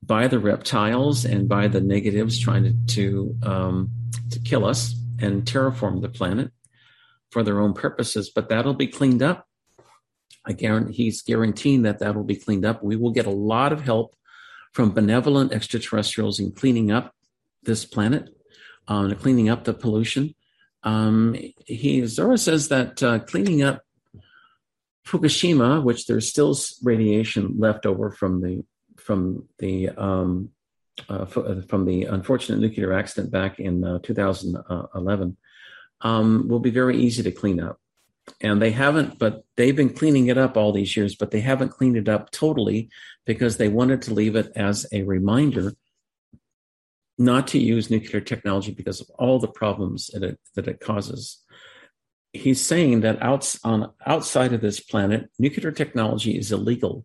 by 0.02 0.26
the 0.26 0.38
reptiles 0.38 1.24
and 1.24 1.48
by 1.48 1.68
the 1.68 1.80
negatives 1.80 2.38
trying 2.38 2.64
to 2.64 2.74
to, 2.86 3.36
um, 3.48 3.90
to 4.30 4.40
kill 4.40 4.64
us 4.64 4.94
and 5.20 5.44
terraform 5.44 6.02
the 6.02 6.08
planet. 6.08 6.50
for 7.30 7.42
their 7.42 7.60
own 7.60 7.72
purposes, 7.72 8.28
but 8.28 8.50
that'll 8.50 8.74
be 8.74 8.86
cleaned 8.86 9.22
up. 9.22 9.48
I 10.44 10.52
guarantee 10.52 11.04
he's 11.04 11.22
guaranteeing 11.22 11.82
that 11.82 12.00
that'll 12.00 12.24
be 12.24 12.36
cleaned 12.36 12.64
up. 12.64 12.82
We 12.82 12.96
will 12.96 13.12
get 13.12 13.26
a 13.26 13.30
lot 13.30 13.72
of 13.72 13.82
help 13.82 14.16
from 14.72 14.92
benevolent 14.92 15.52
extraterrestrials 15.52 16.40
in 16.40 16.52
cleaning 16.52 16.90
up 16.90 17.14
this 17.62 17.84
planet, 17.84 18.30
uh, 18.88 19.14
cleaning 19.14 19.48
up 19.48 19.64
the 19.64 19.74
pollution. 19.74 20.34
Um, 20.82 21.36
he 21.66 22.04
Zora 22.06 22.38
says 22.38 22.68
that 22.68 23.02
uh, 23.02 23.20
cleaning 23.20 23.62
up 23.62 23.82
Fukushima, 25.06 25.82
which 25.82 26.06
there's 26.06 26.28
still 26.28 26.56
radiation 26.82 27.54
left 27.58 27.86
over 27.86 28.10
from 28.10 28.40
the 28.40 28.64
from 28.96 29.48
the 29.58 29.90
um, 29.90 30.50
uh, 31.08 31.26
uh 31.36 31.62
from 31.68 31.84
the 31.84 32.04
unfortunate 32.04 32.60
nuclear 32.60 32.92
accident 32.92 33.30
back 33.30 33.60
in 33.60 33.84
uh, 33.84 33.98
2011, 34.02 35.36
um, 36.00 36.48
will 36.48 36.60
be 36.60 36.70
very 36.70 36.98
easy 36.98 37.22
to 37.22 37.30
clean 37.30 37.60
up 37.60 37.78
and 38.40 38.62
they 38.62 38.70
haven't 38.70 39.18
but 39.18 39.44
they've 39.56 39.76
been 39.76 39.92
cleaning 39.92 40.28
it 40.28 40.38
up 40.38 40.56
all 40.56 40.72
these 40.72 40.96
years 40.96 41.14
but 41.16 41.30
they 41.30 41.40
haven't 41.40 41.70
cleaned 41.70 41.96
it 41.96 42.08
up 42.08 42.30
totally 42.30 42.88
because 43.26 43.56
they 43.56 43.68
wanted 43.68 44.00
to 44.00 44.14
leave 44.14 44.36
it 44.36 44.52
as 44.54 44.86
a 44.92 45.02
reminder 45.02 45.72
not 47.18 47.48
to 47.48 47.58
use 47.58 47.90
nuclear 47.90 48.20
technology 48.20 48.72
because 48.72 49.00
of 49.00 49.10
all 49.18 49.38
the 49.38 49.48
problems 49.48 50.08
that 50.08 50.22
it, 50.22 50.38
that 50.54 50.68
it 50.68 50.80
causes. 50.80 51.38
He's 52.32 52.64
saying 52.64 53.00
that 53.00 53.22
outs, 53.22 53.58
on, 53.64 53.92
outside 54.06 54.52
of 54.52 54.60
this 54.60 54.80
planet 54.80 55.30
nuclear 55.38 55.70
technology 55.70 56.36
is 56.36 56.50
illegal. 56.50 57.04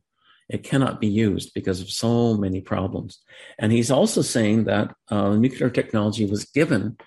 It 0.50 0.64
cannot 0.64 1.02
be 1.02 1.08
used 1.08 1.54
because 1.54 1.82
of 1.82 1.90
so 1.90 2.38
many 2.38 2.62
problems. 2.62 3.20
And 3.60 3.72
he's 3.72 3.92
also 3.92 4.22
saying 4.22 4.64
that 4.66 4.96
uh, 5.10 5.36
nuclear 5.36 5.70
technology 5.70 6.26
was 6.26 6.46
given 6.46 6.98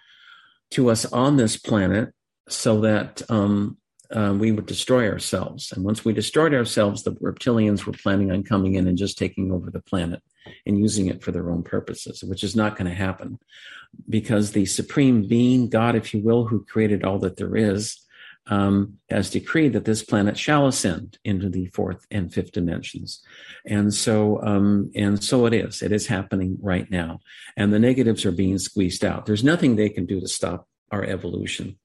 to 0.73 0.91
us 0.91 1.07
on 1.07 1.37
this 1.37 1.57
planet 1.57 2.11
so 2.49 2.83
that 2.83 3.23
um, 3.31 3.79
uh, 4.13 4.35
we 4.37 4.53
would 4.53 4.67
destroy 4.67 5.09
ourselves. 5.09 5.73
And 5.73 5.85
once 5.85 6.05
we 6.05 6.13
destroyed 6.13 6.55
ourselves, 6.55 7.03
the 7.03 7.13
reptilians 7.13 7.85
were 7.85 7.93
planning 7.93 8.33
on 8.33 8.43
coming 8.43 8.75
in 8.75 8.89
and 8.89 8.99
just 8.99 9.19
taking 9.19 9.53
over 9.53 9.71
the 9.71 9.83
planet 9.83 10.23
and 10.67 10.79
using 10.79 11.07
it 11.07 11.23
for 11.23 11.33
their 11.33 11.51
own 11.51 11.63
purposes, 11.63 12.25
which 12.25 12.43
is 12.43 12.57
not 12.57 12.77
going 12.77 12.89
to 12.89 12.97
happen 12.97 13.39
because 14.09 14.53
the 14.53 14.67
supreme 14.67 15.27
being, 15.27 15.69
God, 15.69 15.95
if 15.95 16.15
you 16.15 16.21
will, 16.21 16.47
who 16.47 16.65
created 16.65 17.05
all 17.05 17.19
that 17.21 17.37
there 17.37 17.57
is, 17.57 17.99
um, 18.47 18.95
has 19.09 19.31
decreed 19.31 19.75
that 19.75 19.85
this 19.85 20.03
planet 20.03 20.37
shall 20.37 20.67
ascend 20.67 21.19
into 21.25 21.49
the 21.49 21.67
fourth 21.67 22.07
and 22.11 22.33
fifth 22.33 22.53
dimensions, 22.53 23.23
and 23.67 23.93
so 23.93 24.43
um, 24.43 24.91
and 24.95 25.23
so 25.23 25.47
it 25.47 25.53
is. 25.53 25.83
It 25.83 25.93
is 25.93 26.07
happening 26.07 26.59
right 26.61 26.91
now, 26.91 27.21
and 27.57 27.73
the 27.73 27.79
negatives 27.79 28.25
are 28.25 28.33
being 28.33 28.59
squeezed 28.59 29.05
out. 29.05 29.27
There's 29.27 29.45
nothing 29.45 29.77
they 29.77 29.91
can 29.91 30.07
do 30.07 30.21
to 30.21 30.27
stop 30.27 30.67
our 30.91 31.05
evolution. 31.05 31.79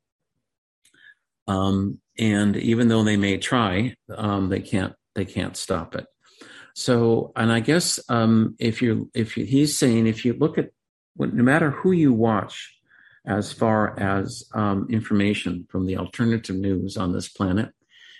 Um, 1.47 1.99
and 2.17 2.55
even 2.55 2.87
though 2.87 3.03
they 3.03 3.17
may 3.17 3.37
try, 3.37 3.95
um, 4.15 4.49
they 4.49 4.61
can't 4.61 4.93
they 5.15 5.25
can't 5.25 5.55
stop 5.55 5.95
it. 5.95 6.05
So, 6.73 7.31
and 7.35 7.51
I 7.51 7.61
guess 7.61 7.99
um, 8.09 8.55
if 8.59 8.81
you 8.81 9.09
if 9.13 9.37
you, 9.37 9.45
he's 9.45 9.77
saying 9.77 10.07
if 10.07 10.25
you 10.25 10.33
look 10.33 10.57
at 10.57 10.71
no 11.17 11.43
matter 11.43 11.71
who 11.71 11.91
you 11.91 12.13
watch, 12.13 12.73
as 13.25 13.51
far 13.51 13.97
as 13.99 14.43
um, 14.53 14.87
information 14.89 15.65
from 15.69 15.85
the 15.85 15.97
alternative 15.97 16.55
news 16.55 16.97
on 16.97 17.13
this 17.13 17.29
planet, 17.29 17.71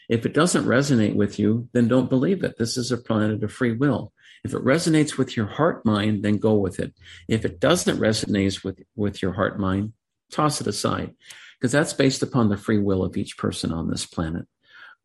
if 0.10 0.26
it 0.26 0.34
doesn't 0.34 0.66
resonate 0.66 1.16
with 1.16 1.38
you, 1.38 1.68
then 1.74 1.88
don't 1.88 2.10
believe 2.10 2.44
it. 2.44 2.58
This 2.58 2.78
is 2.78 2.92
a 2.92 2.98
planet 2.98 3.44
of 3.44 3.52
free 3.52 3.74
will. 3.74 4.14
If 4.44 4.54
it 4.54 4.64
resonates 4.64 5.18
with 5.18 5.36
your 5.36 5.48
heart 5.48 5.86
mind, 5.86 6.24
then 6.24 6.38
go 6.38 6.54
with 6.54 6.80
it. 6.80 6.94
If 7.28 7.46
it 7.46 7.60
doesn't 7.60 8.00
resonate 8.00 8.64
with, 8.64 8.80
with 8.96 9.22
your 9.22 9.34
heart 9.34 9.60
mind, 9.60 9.94
toss 10.32 10.62
it 10.62 10.68
aside 10.68 11.14
because 11.60 11.72
that's 11.72 11.94
based 11.94 12.22
upon 12.22 12.50
the 12.50 12.58
free 12.58 12.80
will 12.80 13.04
of 13.04 13.18
each 13.18 13.38
person 13.38 13.72
on 13.72 13.90
this 13.90 14.06
planet. 14.06 14.46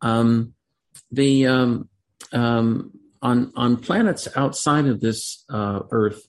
Um, 0.03 0.55
the 1.11 1.47
um, 1.47 1.89
um, 2.33 2.93
on 3.23 3.53
on 3.57 3.77
planets 3.77 4.29
outside 4.37 4.87
of 4.87 5.01
this 5.01 5.45
uh, 5.51 5.81
Earth, 5.91 6.23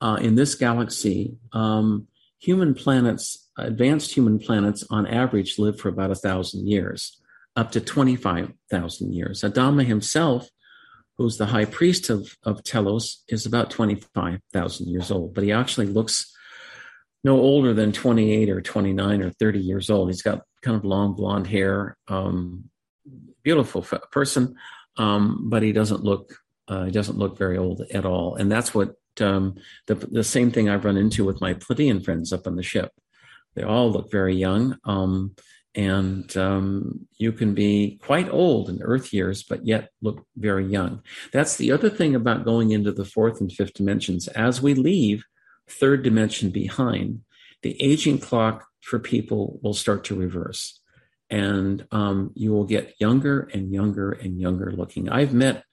uh, 0.00 0.18
in 0.20 0.34
this 0.34 0.54
galaxy, 0.54 1.36
um, 1.52 2.06
human 2.38 2.74
planets, 2.74 3.50
advanced 3.56 4.14
human 4.14 4.38
planets, 4.38 4.84
on 4.90 5.06
average, 5.06 5.58
live 5.58 5.78
for 5.78 5.88
about 5.88 6.10
a 6.10 6.16
thousand 6.16 6.68
years, 6.68 7.20
up 7.56 7.72
to 7.72 7.80
twenty 7.80 8.16
five 8.16 8.52
thousand 8.70 9.14
years. 9.14 9.42
Adama 9.42 9.84
himself, 9.84 10.48
who's 11.18 11.36
the 11.36 11.46
high 11.46 11.64
priest 11.64 12.10
of 12.10 12.36
of 12.44 12.62
Telos, 12.62 13.22
is 13.28 13.46
about 13.46 13.70
twenty 13.70 13.96
five 14.14 14.40
thousand 14.52 14.88
years 14.88 15.10
old, 15.10 15.34
but 15.34 15.44
he 15.44 15.52
actually 15.52 15.86
looks 15.86 16.34
no 17.22 17.38
older 17.38 17.74
than 17.74 17.92
28 17.92 18.48
or 18.48 18.60
29 18.60 19.22
or 19.22 19.30
30 19.30 19.58
years 19.58 19.90
old. 19.90 20.08
He's 20.08 20.22
got 20.22 20.42
kind 20.62 20.76
of 20.76 20.84
long 20.84 21.14
blonde 21.14 21.46
hair, 21.46 21.96
um, 22.08 22.70
beautiful 23.42 23.82
person, 24.10 24.56
um, 24.96 25.48
but 25.48 25.62
he 25.62 25.72
doesn't 25.72 26.02
look 26.02 26.34
uh, 26.68 26.84
he 26.84 26.92
doesn't 26.92 27.18
look 27.18 27.36
very 27.36 27.58
old 27.58 27.82
at 27.92 28.06
all. 28.06 28.36
And 28.36 28.50
that's 28.50 28.72
what 28.72 28.94
um, 29.20 29.56
the 29.86 29.96
the 29.96 30.24
same 30.24 30.50
thing 30.50 30.68
I've 30.68 30.84
run 30.84 30.96
into 30.96 31.24
with 31.24 31.40
my 31.40 31.54
Pleiadian 31.54 32.04
friends 32.04 32.32
up 32.32 32.46
on 32.46 32.56
the 32.56 32.62
ship. 32.62 32.92
They 33.54 33.62
all 33.62 33.90
look 33.90 34.10
very 34.10 34.36
young, 34.36 34.78
um, 34.84 35.34
and 35.74 36.34
um, 36.36 37.08
you 37.18 37.32
can 37.32 37.54
be 37.54 37.98
quite 38.02 38.30
old 38.30 38.68
in 38.68 38.80
Earth 38.82 39.12
years, 39.12 39.42
but 39.42 39.66
yet 39.66 39.90
look 40.00 40.24
very 40.36 40.64
young. 40.64 41.02
That's 41.32 41.56
the 41.56 41.72
other 41.72 41.90
thing 41.90 42.14
about 42.14 42.44
going 42.44 42.70
into 42.70 42.92
the 42.92 43.04
fourth 43.04 43.40
and 43.40 43.52
fifth 43.52 43.74
dimensions. 43.74 44.28
As 44.28 44.62
we 44.62 44.74
leave 44.74 45.24
third 45.70 46.02
dimension 46.02 46.50
behind, 46.50 47.20
the 47.62 47.80
aging 47.82 48.18
clock 48.18 48.66
for 48.80 48.98
people 48.98 49.58
will 49.62 49.74
start 49.74 50.04
to 50.04 50.14
reverse. 50.14 50.80
And 51.28 51.86
um, 51.92 52.32
you 52.34 52.52
will 52.52 52.64
get 52.64 52.94
younger 52.98 53.48
and 53.52 53.72
younger 53.72 54.12
and 54.12 54.40
younger 54.40 54.72
looking. 54.72 55.08
I've 55.08 55.32
met 55.32 55.64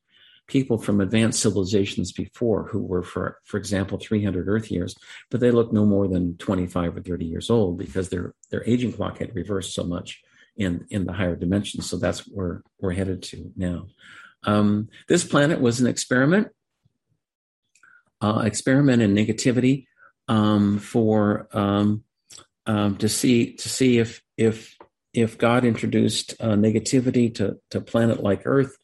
people 0.47 0.77
from 0.77 1.01
advanced 1.01 1.41
civilizations 1.41 2.11
before 2.11 2.67
who 2.67 2.81
were, 2.81 3.03
for, 3.03 3.39
for 3.43 3.57
example, 3.57 3.97
300 3.97 4.47
Earth 4.47 4.71
years, 4.71 4.95
but 5.29 5.39
they 5.39 5.51
look 5.51 5.73
no 5.73 5.85
more 5.85 6.07
than 6.07 6.37
25 6.37 6.97
or 6.97 7.01
30 7.01 7.25
years 7.25 7.49
old 7.49 7.77
because 7.77 8.09
their, 8.09 8.33
their 8.49 8.63
aging 8.65 8.93
clock 8.93 9.17
had 9.17 9.35
reversed 9.35 9.73
so 9.73 9.83
much 9.83 10.21
in, 10.55 10.85
in 10.89 11.05
the 11.05 11.13
higher 11.13 11.35
dimensions. 11.35 11.89
So 11.89 11.97
that's 11.97 12.19
where 12.21 12.61
we're 12.79 12.93
headed 12.93 13.23
to 13.23 13.51
now. 13.55 13.87
Um, 14.43 14.89
this 15.07 15.25
planet 15.25 15.59
was 15.59 15.81
an 15.81 15.87
experiment 15.87 16.49
uh, 18.21 18.41
experiment 18.45 19.01
in 19.01 19.13
negativity 19.13 19.85
um, 20.27 20.79
for 20.79 21.47
um, 21.51 22.03
um, 22.65 22.97
to 22.97 23.09
see 23.09 23.53
to 23.55 23.69
see 23.69 23.97
if 23.97 24.21
if 24.37 24.75
if 25.13 25.37
God 25.37 25.65
introduced 25.65 26.35
uh, 26.39 26.49
negativity 26.49 27.33
to 27.35 27.57
to 27.71 27.81
planet 27.81 28.21
like 28.21 28.41
Earth, 28.45 28.77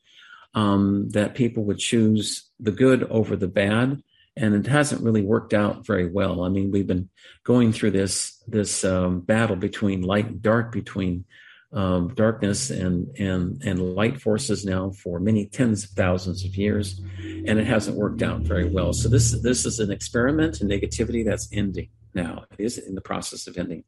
um, 0.53 1.09
that 1.09 1.35
people 1.35 1.63
would 1.65 1.79
choose 1.79 2.49
the 2.59 2.71
good 2.71 3.03
over 3.05 3.35
the 3.35 3.47
bad, 3.47 4.01
and 4.35 4.55
it 4.55 4.67
hasn't 4.67 5.03
really 5.03 5.21
worked 5.21 5.53
out 5.53 5.85
very 5.85 6.09
well. 6.09 6.43
I 6.43 6.49
mean, 6.49 6.71
we've 6.71 6.87
been 6.87 7.09
going 7.43 7.73
through 7.73 7.91
this 7.91 8.41
this 8.47 8.85
um, 8.85 9.21
battle 9.21 9.55
between 9.55 10.01
light 10.01 10.27
and 10.27 10.41
dark, 10.41 10.71
between 10.71 11.25
um, 11.73 12.09
darkness 12.13 12.69
and 12.69 13.07
and 13.17 13.61
and 13.63 13.95
light 13.95 14.21
forces 14.21 14.63
now 14.63 14.91
for 14.91 15.19
many 15.19 15.47
tens 15.47 15.83
of 15.83 15.89
thousands 15.91 16.45
of 16.45 16.55
years, 16.55 17.01
and 17.19 17.59
it 17.59 17.65
hasn't 17.65 17.97
worked 17.97 18.21
out 18.21 18.41
very 18.41 18.69
well. 18.69 18.93
So 18.93 19.09
this 19.09 19.31
this 19.41 19.65
is 19.65 19.79
an 19.79 19.91
experiment 19.91 20.61
in 20.61 20.67
negativity 20.67 21.25
that's 21.25 21.49
ending 21.51 21.89
now. 22.13 22.45
It 22.51 22.63
is 22.63 22.77
in 22.77 22.95
the 22.95 23.01
process 23.01 23.47
of 23.47 23.57
ending, 23.57 23.83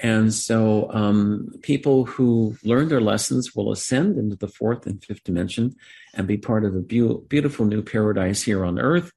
and 0.00 0.34
so 0.34 0.90
um, 0.92 1.50
people 1.62 2.04
who 2.04 2.56
learn 2.62 2.88
their 2.88 3.00
lessons 3.00 3.54
will 3.54 3.72
ascend 3.72 4.18
into 4.18 4.36
the 4.36 4.48
fourth 4.48 4.86
and 4.86 5.02
fifth 5.02 5.24
dimension 5.24 5.74
and 6.14 6.26
be 6.26 6.36
part 6.36 6.64
of 6.64 6.74
a 6.74 6.80
be- 6.80 7.18
beautiful 7.28 7.64
new 7.64 7.82
paradise 7.82 8.42
here 8.42 8.66
on 8.66 8.78
Earth, 8.78 9.12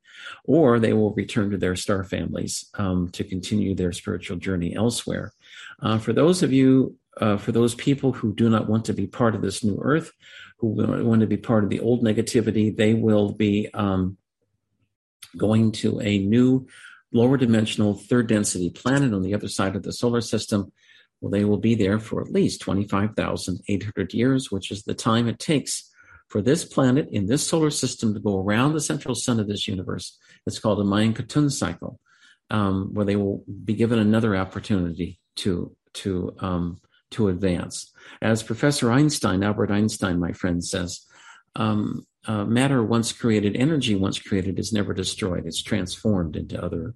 or 0.45 0.79
they 0.79 0.93
will 0.93 1.13
return 1.13 1.49
to 1.51 1.57
their 1.57 1.75
star 1.75 2.05
families 2.05 2.69
um, 2.75 3.09
to 3.09 3.25
continue 3.25 3.75
their 3.75 3.91
spiritual 3.91 4.37
journey 4.37 4.75
elsewhere. 4.75 5.33
Uh, 5.81 5.97
for 5.97 6.13
those 6.13 6.41
of 6.41 6.53
you 6.53 6.95
uh, 7.19 7.37
for 7.37 7.51
those 7.51 7.75
people 7.75 8.11
who 8.11 8.33
do 8.33 8.49
not 8.49 8.67
want 8.67 8.85
to 8.85 8.93
be 8.93 9.07
part 9.07 9.35
of 9.35 9.41
this 9.41 9.63
new 9.63 9.77
earth, 9.81 10.11
who 10.59 10.67
want 10.67 11.21
to 11.21 11.27
be 11.27 11.37
part 11.37 11.63
of 11.63 11.69
the 11.69 11.79
old 11.79 12.03
negativity, 12.03 12.75
they 12.75 12.93
will 12.93 13.33
be 13.33 13.69
um, 13.73 14.17
going 15.35 15.71
to 15.71 15.99
a 16.01 16.19
new 16.19 16.67
lower 17.11 17.37
dimensional 17.37 17.93
third 17.93 18.27
density 18.27 18.69
planet 18.69 19.13
on 19.13 19.21
the 19.21 19.33
other 19.33 19.47
side 19.47 19.75
of 19.75 19.83
the 19.83 19.93
solar 19.93 20.21
system. 20.21 20.71
Well, 21.21 21.31
they 21.31 21.45
will 21.45 21.57
be 21.57 21.75
there 21.75 21.99
for 21.99 22.21
at 22.21 22.31
least 22.31 22.61
25,800 22.61 24.13
years, 24.13 24.51
which 24.51 24.71
is 24.71 24.83
the 24.83 24.93
time 24.93 25.27
it 25.27 25.39
takes 25.39 25.89
for 26.27 26.41
this 26.41 26.65
planet 26.65 27.07
in 27.11 27.25
this 27.25 27.47
solar 27.47 27.71
system 27.71 28.13
to 28.13 28.19
go 28.19 28.39
around 28.39 28.73
the 28.73 28.81
central 28.81 29.15
sun 29.15 29.39
of 29.39 29.47
this 29.47 29.67
universe. 29.67 30.17
It's 30.45 30.59
called 30.59 30.79
a 30.79 30.83
Mayan 30.83 31.13
Katun 31.13 31.51
cycle, 31.51 31.99
um, 32.49 32.93
where 32.93 33.05
they 33.05 33.15
will 33.15 33.43
be 33.63 33.73
given 33.73 33.99
another 33.99 34.35
opportunity 34.35 35.19
to 35.37 35.75
to 35.93 36.35
um, 36.39 36.79
to 37.11 37.29
advance. 37.29 37.91
As 38.21 38.43
Professor 38.43 38.91
Einstein, 38.91 39.43
Albert 39.43 39.71
Einstein, 39.71 40.19
my 40.19 40.31
friend, 40.31 40.63
says, 40.63 41.05
um, 41.55 42.05
uh, 42.27 42.43
matter 42.43 42.83
once 42.83 43.11
created, 43.11 43.55
energy 43.55 43.95
once 43.95 44.19
created, 44.19 44.59
is 44.59 44.73
never 44.73 44.93
destroyed. 44.93 45.45
It's 45.45 45.61
transformed 45.61 46.35
into 46.35 46.61
other 46.63 46.93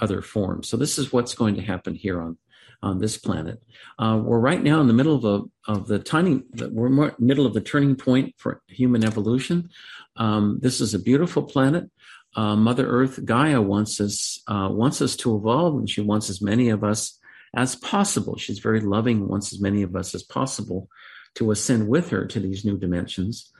other 0.00 0.20
forms. 0.22 0.68
So 0.68 0.76
this 0.76 0.98
is 0.98 1.12
what's 1.12 1.34
going 1.34 1.54
to 1.54 1.62
happen 1.62 1.94
here 1.94 2.20
on 2.20 2.36
on 2.82 2.98
this 2.98 3.16
planet. 3.16 3.62
Uh, 3.98 4.20
we're 4.22 4.38
right 4.38 4.62
now 4.62 4.80
in 4.80 4.86
the 4.86 4.92
middle 4.92 5.14
of 5.14 5.24
a 5.24 5.72
of 5.72 5.86
the 5.86 5.98
tiny. 5.98 6.42
We're 6.70 7.12
middle 7.18 7.46
of 7.46 7.54
the 7.54 7.60
turning 7.62 7.96
point 7.96 8.34
for 8.36 8.62
human 8.68 9.04
evolution. 9.04 9.70
Um, 10.16 10.58
this 10.60 10.80
is 10.80 10.92
a 10.92 10.98
beautiful 10.98 11.42
planet. 11.42 11.90
Uh, 12.36 12.56
Mother 12.56 12.86
Earth, 12.86 13.24
Gaia 13.24 13.62
wants 13.62 14.00
us 14.00 14.42
uh, 14.48 14.68
wants 14.70 15.00
us 15.00 15.16
to 15.16 15.34
evolve, 15.34 15.76
and 15.76 15.88
she 15.88 16.02
wants 16.02 16.28
as 16.28 16.42
many 16.42 16.68
of 16.68 16.84
us 16.84 17.18
as 17.56 17.76
possible. 17.76 18.36
She's 18.36 18.58
very 18.58 18.80
loving, 18.80 19.28
wants 19.28 19.52
as 19.52 19.60
many 19.60 19.82
of 19.82 19.96
us 19.96 20.14
as 20.14 20.22
possible 20.22 20.88
to 21.36 21.50
ascend 21.50 21.88
with 21.88 22.10
her 22.10 22.26
to 22.26 22.40
these 22.40 22.64
new 22.64 22.76
dimensions. 22.76 23.50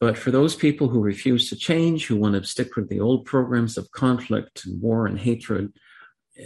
But 0.00 0.16
for 0.16 0.30
those 0.30 0.54
people 0.54 0.88
who 0.88 1.00
refuse 1.00 1.48
to 1.48 1.56
change, 1.56 2.06
who 2.06 2.16
want 2.16 2.34
to 2.34 2.44
stick 2.44 2.76
with 2.76 2.88
the 2.88 3.00
old 3.00 3.24
programs 3.24 3.76
of 3.76 3.90
conflict 3.90 4.64
and 4.64 4.80
war 4.80 5.06
and 5.06 5.18
hatred, 5.18 5.72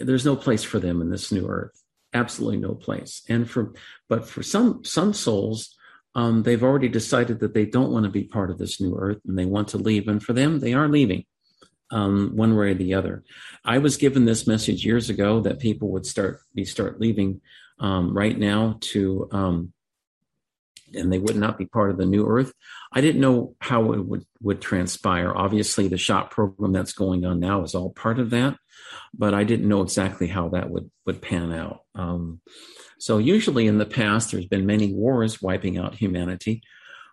there's 0.00 0.24
no 0.24 0.36
place 0.36 0.62
for 0.62 0.78
them 0.78 1.02
in 1.02 1.10
this 1.10 1.30
new 1.30 1.46
earth. 1.46 1.82
Absolutely 2.14 2.58
no 2.58 2.74
place. 2.74 3.22
And 3.28 3.48
for 3.48 3.74
but 4.08 4.28
for 4.28 4.42
some 4.42 4.84
some 4.84 5.12
souls, 5.12 5.76
um, 6.14 6.42
they've 6.42 6.62
already 6.62 6.88
decided 6.88 7.40
that 7.40 7.54
they 7.54 7.66
don't 7.66 7.90
want 7.90 8.04
to 8.04 8.10
be 8.10 8.24
part 8.24 8.50
of 8.50 8.58
this 8.58 8.80
new 8.80 8.96
earth 8.96 9.18
and 9.26 9.38
they 9.38 9.46
want 9.46 9.68
to 9.68 9.78
leave. 9.78 10.08
And 10.08 10.22
for 10.22 10.32
them, 10.32 10.60
they 10.60 10.74
are 10.74 10.88
leaving 10.88 11.24
um, 11.92 12.32
one 12.34 12.56
way 12.56 12.70
or 12.70 12.74
the 12.74 12.94
other. 12.94 13.22
I 13.64 13.78
was 13.78 13.96
given 13.96 14.24
this 14.24 14.46
message 14.46 14.84
years 14.84 15.10
ago 15.10 15.40
that 15.40 15.60
people 15.60 15.90
would 15.90 16.06
start 16.06 16.40
be 16.54 16.64
start 16.64 17.00
leaving 17.00 17.40
um, 17.78 18.16
right 18.16 18.36
now 18.36 18.78
to 18.80 19.28
um, 19.30 19.72
and 20.94 21.12
they 21.12 21.18
would 21.18 21.36
not 21.36 21.58
be 21.58 21.66
part 21.66 21.90
of 21.90 21.96
the 21.96 22.06
new 22.06 22.26
earth. 22.26 22.52
I 22.92 23.00
didn't 23.00 23.20
know 23.20 23.54
how 23.60 23.92
it 23.92 24.04
would, 24.04 24.26
would 24.40 24.60
transpire. 24.60 25.32
Obviously, 25.34 25.88
the 25.88 25.98
shop 25.98 26.30
program 26.30 26.72
that's 26.72 26.92
going 26.92 27.24
on 27.24 27.40
now 27.40 27.62
is 27.62 27.74
all 27.74 27.90
part 27.90 28.18
of 28.18 28.30
that, 28.30 28.56
but 29.14 29.34
I 29.34 29.44
didn't 29.44 29.68
know 29.68 29.82
exactly 29.82 30.26
how 30.26 30.50
that 30.50 30.70
would, 30.70 30.90
would 31.06 31.22
pan 31.22 31.52
out. 31.52 31.80
Um, 31.94 32.40
so, 32.98 33.18
usually 33.18 33.66
in 33.66 33.78
the 33.78 33.86
past, 33.86 34.30
there's 34.30 34.46
been 34.46 34.66
many 34.66 34.92
wars 34.92 35.40
wiping 35.40 35.78
out 35.78 35.94
humanity 35.94 36.62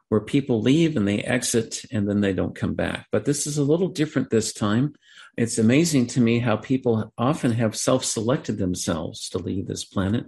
where 0.10 0.22
people 0.22 0.62
leave 0.62 0.98
and 0.98 1.08
they 1.08 1.20
exit 1.20 1.86
and 1.92 2.10
then 2.10 2.22
they 2.22 2.34
don't 2.34 2.56
come 2.56 2.74
back. 2.74 3.08
But 3.12 3.26
this 3.26 3.48
is 3.48 3.58
a 3.58 3.64
little 3.64 3.88
different 3.88 4.30
this 4.30 4.52
time. 4.52 4.96
It's 5.38 5.58
amazing 5.58 6.08
to 6.08 6.22
me 6.22 6.40
how 6.40 6.58
people 6.58 7.14
often 7.18 7.52
have 7.54 7.76
self 7.76 8.04
selected 8.04 8.58
themselves 8.58 9.30
to 9.30 9.38
leave 9.38 9.68
this 9.68 9.86
planet. 9.86 10.26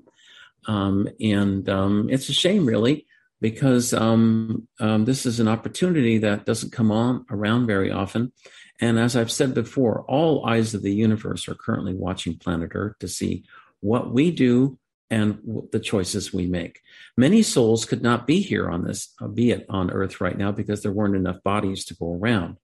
Um, 0.68 1.10
and 1.20 1.68
um, 1.68 2.10
it's 2.10 2.30
a 2.30 2.34
shame, 2.34 2.66
really, 2.66 3.08
because 3.42 3.94
um, 3.94 4.68
um, 4.80 5.06
this 5.06 5.26
is 5.26 5.40
an 5.40 5.48
opportunity 5.48 6.20
that 6.20 6.46
doesn't 6.46 6.72
come 6.72 6.92
on 6.92 7.26
around 7.32 7.66
very 7.66 7.92
often. 7.92 8.32
And 8.80 9.00
as 9.00 9.16
I've 9.16 9.32
said 9.32 9.54
before, 9.54 10.02
all 10.08 10.46
eyes 10.46 10.74
of 10.74 10.84
the 10.84 10.94
universe 10.94 11.48
are 11.50 11.56
currently 11.56 11.96
watching 11.96 12.38
planet 12.38 12.72
Earth 12.74 13.00
to 13.00 13.08
see 13.08 13.44
what 13.80 14.14
we 14.14 14.32
do 14.32 14.78
and 15.12 15.40
the 15.74 15.80
choices 15.80 16.34
we 16.34 16.48
make. 16.48 16.80
Many 17.18 17.44
souls 17.44 17.84
could 17.84 18.02
not 18.02 18.26
be 18.26 18.40
here 18.40 18.70
on 18.70 18.86
this, 18.86 19.14
uh, 19.22 19.28
be 19.28 19.52
it 19.52 19.66
on 19.70 19.92
Earth 19.92 20.22
right 20.22 20.38
now, 20.38 20.52
because 20.54 20.82
there 20.82 20.94
weren't 20.94 21.18
enough 21.18 21.44
bodies 21.44 21.84
to 21.86 21.96
go 21.96 22.14
around. 22.14 22.56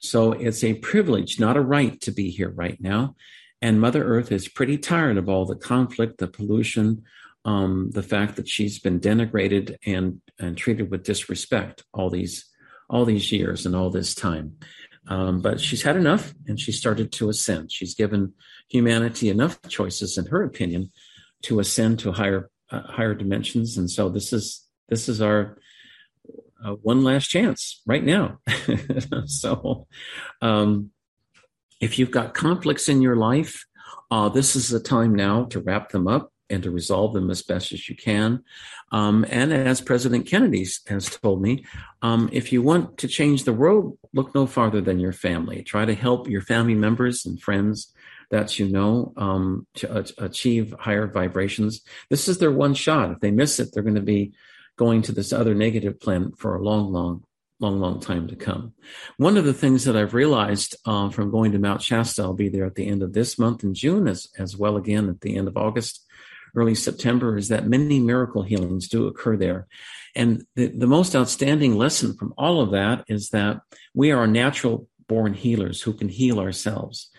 So 0.00 0.32
it's 0.32 0.62
a 0.62 0.74
privilege, 0.74 1.40
not 1.40 1.56
a 1.56 1.62
right, 1.62 1.98
to 2.02 2.12
be 2.12 2.30
here 2.30 2.50
right 2.50 2.78
now. 2.78 3.16
And 3.62 3.80
Mother 3.80 4.04
Earth 4.04 4.30
is 4.30 4.46
pretty 4.46 4.76
tired 4.76 5.16
of 5.16 5.30
all 5.30 5.46
the 5.46 5.56
conflict, 5.56 6.18
the 6.18 6.28
pollution, 6.28 7.04
um, 7.46 7.90
the 7.92 8.02
fact 8.02 8.36
that 8.36 8.48
she's 8.48 8.78
been 8.78 9.00
denigrated 9.00 9.76
and 9.86 10.20
and 10.38 10.56
treated 10.56 10.90
with 10.90 11.04
disrespect 11.04 11.84
all 11.94 12.10
these 12.10 12.44
all 12.90 13.06
these 13.06 13.32
years 13.32 13.64
and 13.64 13.74
all 13.74 13.90
this 13.90 14.14
time. 14.14 14.58
Um, 15.06 15.40
but 15.40 15.60
she's 15.60 15.82
had 15.82 15.96
enough, 15.96 16.34
and 16.46 16.60
she 16.60 16.72
started 16.72 17.12
to 17.12 17.28
ascend. 17.28 17.72
She's 17.72 17.94
given 17.94 18.34
humanity 18.68 19.28
enough 19.30 19.58
choices, 19.68 20.16
in 20.18 20.26
her 20.26 20.42
opinion, 20.42 20.90
to 21.44 21.60
ascend 21.60 22.00
to 22.00 22.12
higher 22.12 22.50
uh, 22.70 22.82
higher 22.82 23.14
dimensions. 23.14 23.76
And 23.76 23.90
so 23.90 24.08
this 24.08 24.32
is 24.32 24.66
this 24.88 25.08
is 25.08 25.20
our 25.20 25.58
uh, 26.64 26.72
one 26.82 27.04
last 27.04 27.28
chance 27.28 27.82
right 27.86 28.04
now. 28.04 28.38
so, 29.26 29.86
um, 30.40 30.90
if 31.80 31.98
you've 31.98 32.10
got 32.10 32.34
conflicts 32.34 32.88
in 32.88 33.02
your 33.02 33.16
life, 33.16 33.64
uh, 34.10 34.28
this 34.28 34.56
is 34.56 34.68
the 34.68 34.80
time 34.80 35.14
now 35.14 35.44
to 35.44 35.60
wrap 35.60 35.90
them 35.90 36.08
up 36.08 36.30
and 36.50 36.62
to 36.62 36.70
resolve 36.70 37.14
them 37.14 37.30
as 37.30 37.42
best 37.42 37.72
as 37.72 37.88
you 37.88 37.96
can. 37.96 38.42
Um, 38.92 39.26
and 39.28 39.52
as 39.52 39.80
President 39.80 40.26
Kennedy 40.26 40.66
has 40.86 41.10
told 41.10 41.42
me, 41.42 41.64
um, 42.02 42.28
if 42.32 42.52
you 42.52 42.62
want 42.62 42.98
to 42.98 43.08
change 43.08 43.44
the 43.44 43.52
world, 43.52 43.98
look 44.12 44.34
no 44.34 44.46
farther 44.46 44.80
than 44.80 45.00
your 45.00 45.12
family. 45.12 45.62
Try 45.62 45.84
to 45.84 45.94
help 45.94 46.28
your 46.28 46.42
family 46.42 46.74
members 46.74 47.26
and 47.26 47.40
friends 47.40 47.92
that 48.34 48.58
you 48.58 48.68
know 48.68 49.12
um, 49.16 49.66
to 49.74 50.04
achieve 50.18 50.74
higher 50.78 51.06
vibrations. 51.06 51.82
This 52.10 52.28
is 52.28 52.38
their 52.38 52.52
one 52.52 52.74
shot. 52.74 53.10
If 53.10 53.20
they 53.20 53.30
miss 53.30 53.60
it, 53.60 53.72
they're 53.72 53.82
going 53.82 53.94
to 53.94 54.00
be 54.00 54.32
going 54.76 55.02
to 55.02 55.12
this 55.12 55.32
other 55.32 55.54
negative 55.54 56.00
planet 56.00 56.36
for 56.36 56.56
a 56.56 56.62
long, 56.62 56.92
long, 56.92 57.24
long, 57.60 57.80
long 57.80 58.00
time 58.00 58.26
to 58.28 58.36
come. 58.36 58.74
One 59.16 59.36
of 59.36 59.44
the 59.44 59.54
things 59.54 59.84
that 59.84 59.96
I've 59.96 60.14
realized 60.14 60.76
uh, 60.84 61.10
from 61.10 61.30
going 61.30 61.52
to 61.52 61.58
Mount 61.58 61.80
Shasta, 61.80 62.22
I'll 62.22 62.34
be 62.34 62.48
there 62.48 62.66
at 62.66 62.74
the 62.74 62.88
end 62.88 63.02
of 63.02 63.12
this 63.12 63.38
month 63.38 63.62
in 63.62 63.72
June, 63.72 64.08
as, 64.08 64.28
as 64.38 64.56
well 64.56 64.76
again 64.76 65.08
at 65.08 65.20
the 65.20 65.36
end 65.36 65.48
of 65.48 65.56
August 65.56 66.04
early 66.56 66.74
September 66.74 67.36
is 67.36 67.48
that 67.48 67.66
many 67.66 67.98
miracle 67.98 68.42
healings 68.42 68.88
do 68.88 69.06
occur 69.06 69.36
there. 69.36 69.66
And 70.14 70.44
the, 70.54 70.68
the 70.68 70.86
most 70.86 71.16
outstanding 71.16 71.76
lesson 71.76 72.16
from 72.16 72.34
all 72.38 72.60
of 72.60 72.70
that 72.70 73.04
is 73.08 73.30
that 73.30 73.60
we 73.94 74.12
are 74.12 74.26
natural 74.26 74.88
born 75.08 75.34
healers 75.34 75.82
who 75.82 75.92
can 75.92 76.08
heal 76.08 76.38
ourselves. 76.38 77.10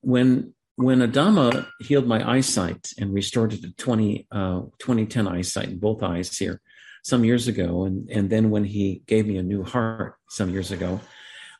When 0.00 0.54
when 0.76 1.00
Adama 1.00 1.66
healed 1.80 2.06
my 2.06 2.28
eyesight 2.28 2.92
and 2.98 3.12
restored 3.12 3.54
it 3.54 3.62
to 3.62 3.72
20, 3.72 4.26
uh, 4.30 4.60
2010 4.78 5.26
eyesight 5.26 5.68
in 5.68 5.78
both 5.78 6.02
eyes 6.02 6.36
here 6.36 6.60
some 7.02 7.24
years 7.24 7.48
ago, 7.48 7.84
and, 7.84 8.08
and 8.10 8.30
then 8.30 8.50
when 8.50 8.64
he 8.64 9.02
gave 9.06 9.26
me 9.26 9.38
a 9.38 9.42
new 9.42 9.64
heart 9.64 10.16
some 10.28 10.50
years 10.50 10.70
ago, 10.70 11.00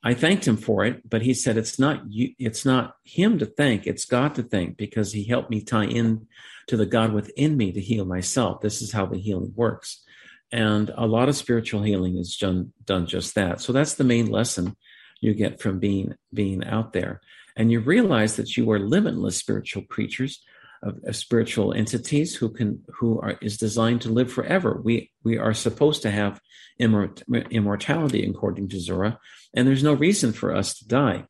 I 0.05 0.15
thanked 0.15 0.47
him 0.47 0.57
for 0.57 0.85
it, 0.85 1.09
but 1.09 1.23
he 1.23 1.35
said 1.35 1.57
it's 1.57 1.78
not 1.78 2.03
you, 2.09 2.35
it's 2.39 2.65
not 2.65 2.97
him 3.05 3.39
to 3.39 3.47
thank, 3.47 3.86
it's 3.86 4.05
God 4.05 4.35
to 4.35 4.43
thank 4.43 4.77
because 4.77 5.12
he 5.12 5.25
helped 5.25 5.51
me 5.51 5.62
tie 5.62 5.86
in 5.86 6.27
to 6.69 6.77
the 6.77 6.86
God 6.86 7.12
within 7.12 7.57
me 7.57 7.73
to 7.73 7.81
heal 7.81 8.05
myself. 8.05 8.61
This 8.61 8.83
is 8.83 8.93
how 8.93 9.07
the 9.07 9.19
healing 9.19 9.53
works. 9.57 10.05
And 10.53 10.93
a 10.97 11.07
lot 11.07 11.28
of 11.28 11.36
spiritual 11.36 11.83
healing 11.83 12.19
is 12.19 12.36
done, 12.36 12.73
done 12.85 13.07
just 13.07 13.35
that. 13.35 13.61
So 13.61 13.73
that's 13.73 13.95
the 13.95 14.05
main 14.05 14.31
lesson 14.31 14.77
you 15.20 15.35
get 15.35 15.61
from 15.61 15.78
being, 15.78 16.15
being 16.33 16.65
out 16.65 16.93
there. 16.93 17.20
And 17.57 17.73
you 17.73 17.81
realize 17.81 18.36
that 18.36 18.57
you 18.57 18.70
are 18.70 18.78
limitless 18.78 19.36
spiritual 19.36 19.83
creatures 19.83 20.43
of, 20.83 20.99
of 21.05 21.17
spiritual 21.17 21.73
entities 21.73 22.36
who 22.36 22.51
can, 22.51 22.85
who 22.99 23.18
are, 23.20 23.39
is 23.41 23.57
designed 23.57 24.02
to 24.02 24.10
live 24.10 24.31
forever. 24.31 24.81
We, 24.85 25.10
we 25.25 25.39
are 25.39 25.55
supposed 25.55 26.02
to 26.02 26.10
have 26.10 26.41
immort- 26.81 27.23
immortality 27.51 28.28
according 28.28 28.68
to 28.70 28.81
Zohar, 28.81 29.18
and 29.55 29.67
there's 29.67 29.83
no 29.83 29.94
reason 29.94 30.33
for 30.33 30.55
us 30.55 30.78
to 30.78 30.86
die. 30.86 31.25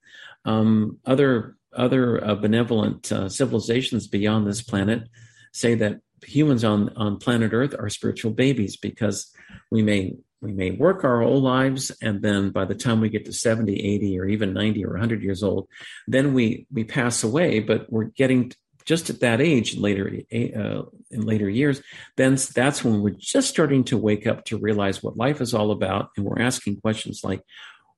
Um, 0.44 0.98
other 1.05 1.56
other 1.76 2.24
uh, 2.24 2.34
benevolent 2.34 3.12
uh, 3.12 3.28
civilizations 3.28 4.08
beyond 4.08 4.46
this 4.46 4.62
planet 4.62 5.08
say 5.52 5.74
that 5.74 6.00
humans 6.24 6.64
on, 6.64 6.88
on 6.96 7.18
planet 7.18 7.52
Earth 7.52 7.74
are 7.78 7.90
spiritual 7.90 8.32
babies 8.32 8.76
because 8.76 9.30
we 9.70 9.82
may 9.82 10.14
we 10.40 10.52
may 10.52 10.70
work 10.70 11.05
our 11.05 11.23
whole 11.23 11.40
lives 11.40 11.90
and 12.02 12.23
then 12.23 12.50
by 12.50 12.65
the 12.65 12.74
time 12.74 13.00
we 13.00 13.08
get 13.08 13.24
to 13.24 13.32
70 13.32 13.74
80 13.74 14.20
or 14.20 14.26
even 14.26 14.52
90 14.52 14.84
or 14.84 14.90
100 14.90 15.23
years 15.23 15.42
old 15.42 15.68
then 16.06 16.34
we 16.34 16.66
we 16.73 16.84
pass 16.84 17.23
away 17.23 17.60
but 17.60 17.90
we're 17.90 18.05
getting 18.05 18.52
just 18.84 19.10
at 19.10 19.20
that 19.20 19.40
age 19.40 19.76
later 19.76 20.20
uh, 20.32 20.82
in 21.10 21.20
later 21.23 21.48
years 21.48 21.82
then 22.16 22.36
that's 22.55 22.84
when 22.84 23.02
we're 23.02 23.10
just 23.10 23.48
starting 23.48 23.82
to 23.84 23.98
wake 23.98 24.26
up 24.26 24.44
to 24.44 24.58
realize 24.58 25.02
what 25.02 25.16
life 25.16 25.40
is 25.40 25.55
all 25.55 25.70
about 25.70 26.10
and 26.16 26.24
we're 26.24 26.40
asking 26.40 26.81
questions 26.81 27.23
like 27.24 27.42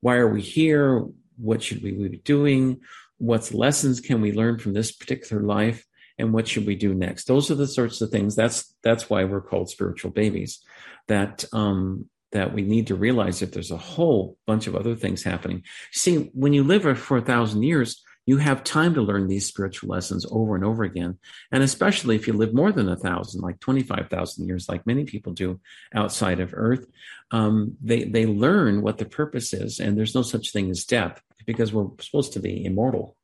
why 0.01 0.17
are 0.17 0.29
we 0.29 0.43
here? 0.43 1.07
What 1.37 1.63
should 1.63 1.83
we 1.83 1.93
be 1.93 2.19
doing? 2.19 2.81
What 3.19 3.53
lessons 3.53 4.01
can 4.01 4.21
we 4.21 4.33
learn 4.33 4.59
from 4.59 4.75
this 4.75 4.93
particular 4.93 5.43
life? 5.43 5.85
And 6.19 6.33
what 6.33 6.49
should 6.49 6.67
we 6.67 6.75
do 6.75 6.95
next? 6.95 7.25
Those 7.25 7.51
are 7.51 7.55
the 7.55 7.67
sorts 7.67 8.01
of 8.01 8.11
things 8.11 8.35
that's 8.35 8.75
that's 8.83 9.09
why 9.09 9.25
we're 9.25 9.41
called 9.41 9.71
spiritual 9.71 10.11
babies 10.11 10.61
that 11.07 11.45
um 11.53 12.07
that 12.33 12.53
we 12.53 12.63
need 12.63 12.87
to 12.89 12.95
realize 12.95 13.41
that 13.41 13.53
there's 13.53 13.71
a 13.71 13.77
whole 13.77 14.37
bunch 14.47 14.67
of 14.67 14.77
other 14.77 14.95
things 14.95 15.23
happening 15.23 15.63
see 15.93 16.31
when 16.35 16.53
you 16.53 16.63
live 16.63 16.99
for 16.99 17.17
a 17.17 17.23
thousand 17.23 17.63
years 17.63 18.03
you 18.27 18.37
have 18.37 18.63
time 18.63 18.93
to 18.93 19.01
learn 19.01 19.27
these 19.27 19.47
spiritual 19.47 19.89
lessons 19.89 20.27
over 20.31 20.55
and 20.55 20.65
over 20.65 20.85
again 20.85 21.19
and 21.51 21.63
especially 21.63 22.15
if 22.17 22.27
you 22.27 22.33
live 22.33 22.53
more 22.53 22.73
than 22.73 22.89
a 22.89 22.97
thousand 22.97 23.41
like 23.41 23.59
25000 23.61 24.47
years 24.47 24.69
like 24.69 24.87
many 24.87 25.05
people 25.05 25.33
do 25.33 25.61
outside 25.95 26.41
of 26.41 26.53
earth 26.55 26.87
um, 27.31 27.77
they 27.83 28.05
they 28.05 28.27
learn 28.27 28.83
what 28.83 28.99
the 28.99 29.05
purpose 29.05 29.53
is 29.53 29.81
and 29.81 29.97
there's 29.97 30.15
no 30.15 30.23
such 30.23 30.53
thing 30.53 30.71
as 30.71 30.85
death 30.85 31.23
because 31.49 31.73
we're 31.73 31.89
supposed 31.99 32.35
to 32.35 32.41
be 32.41 32.63
immortal. 32.63 33.17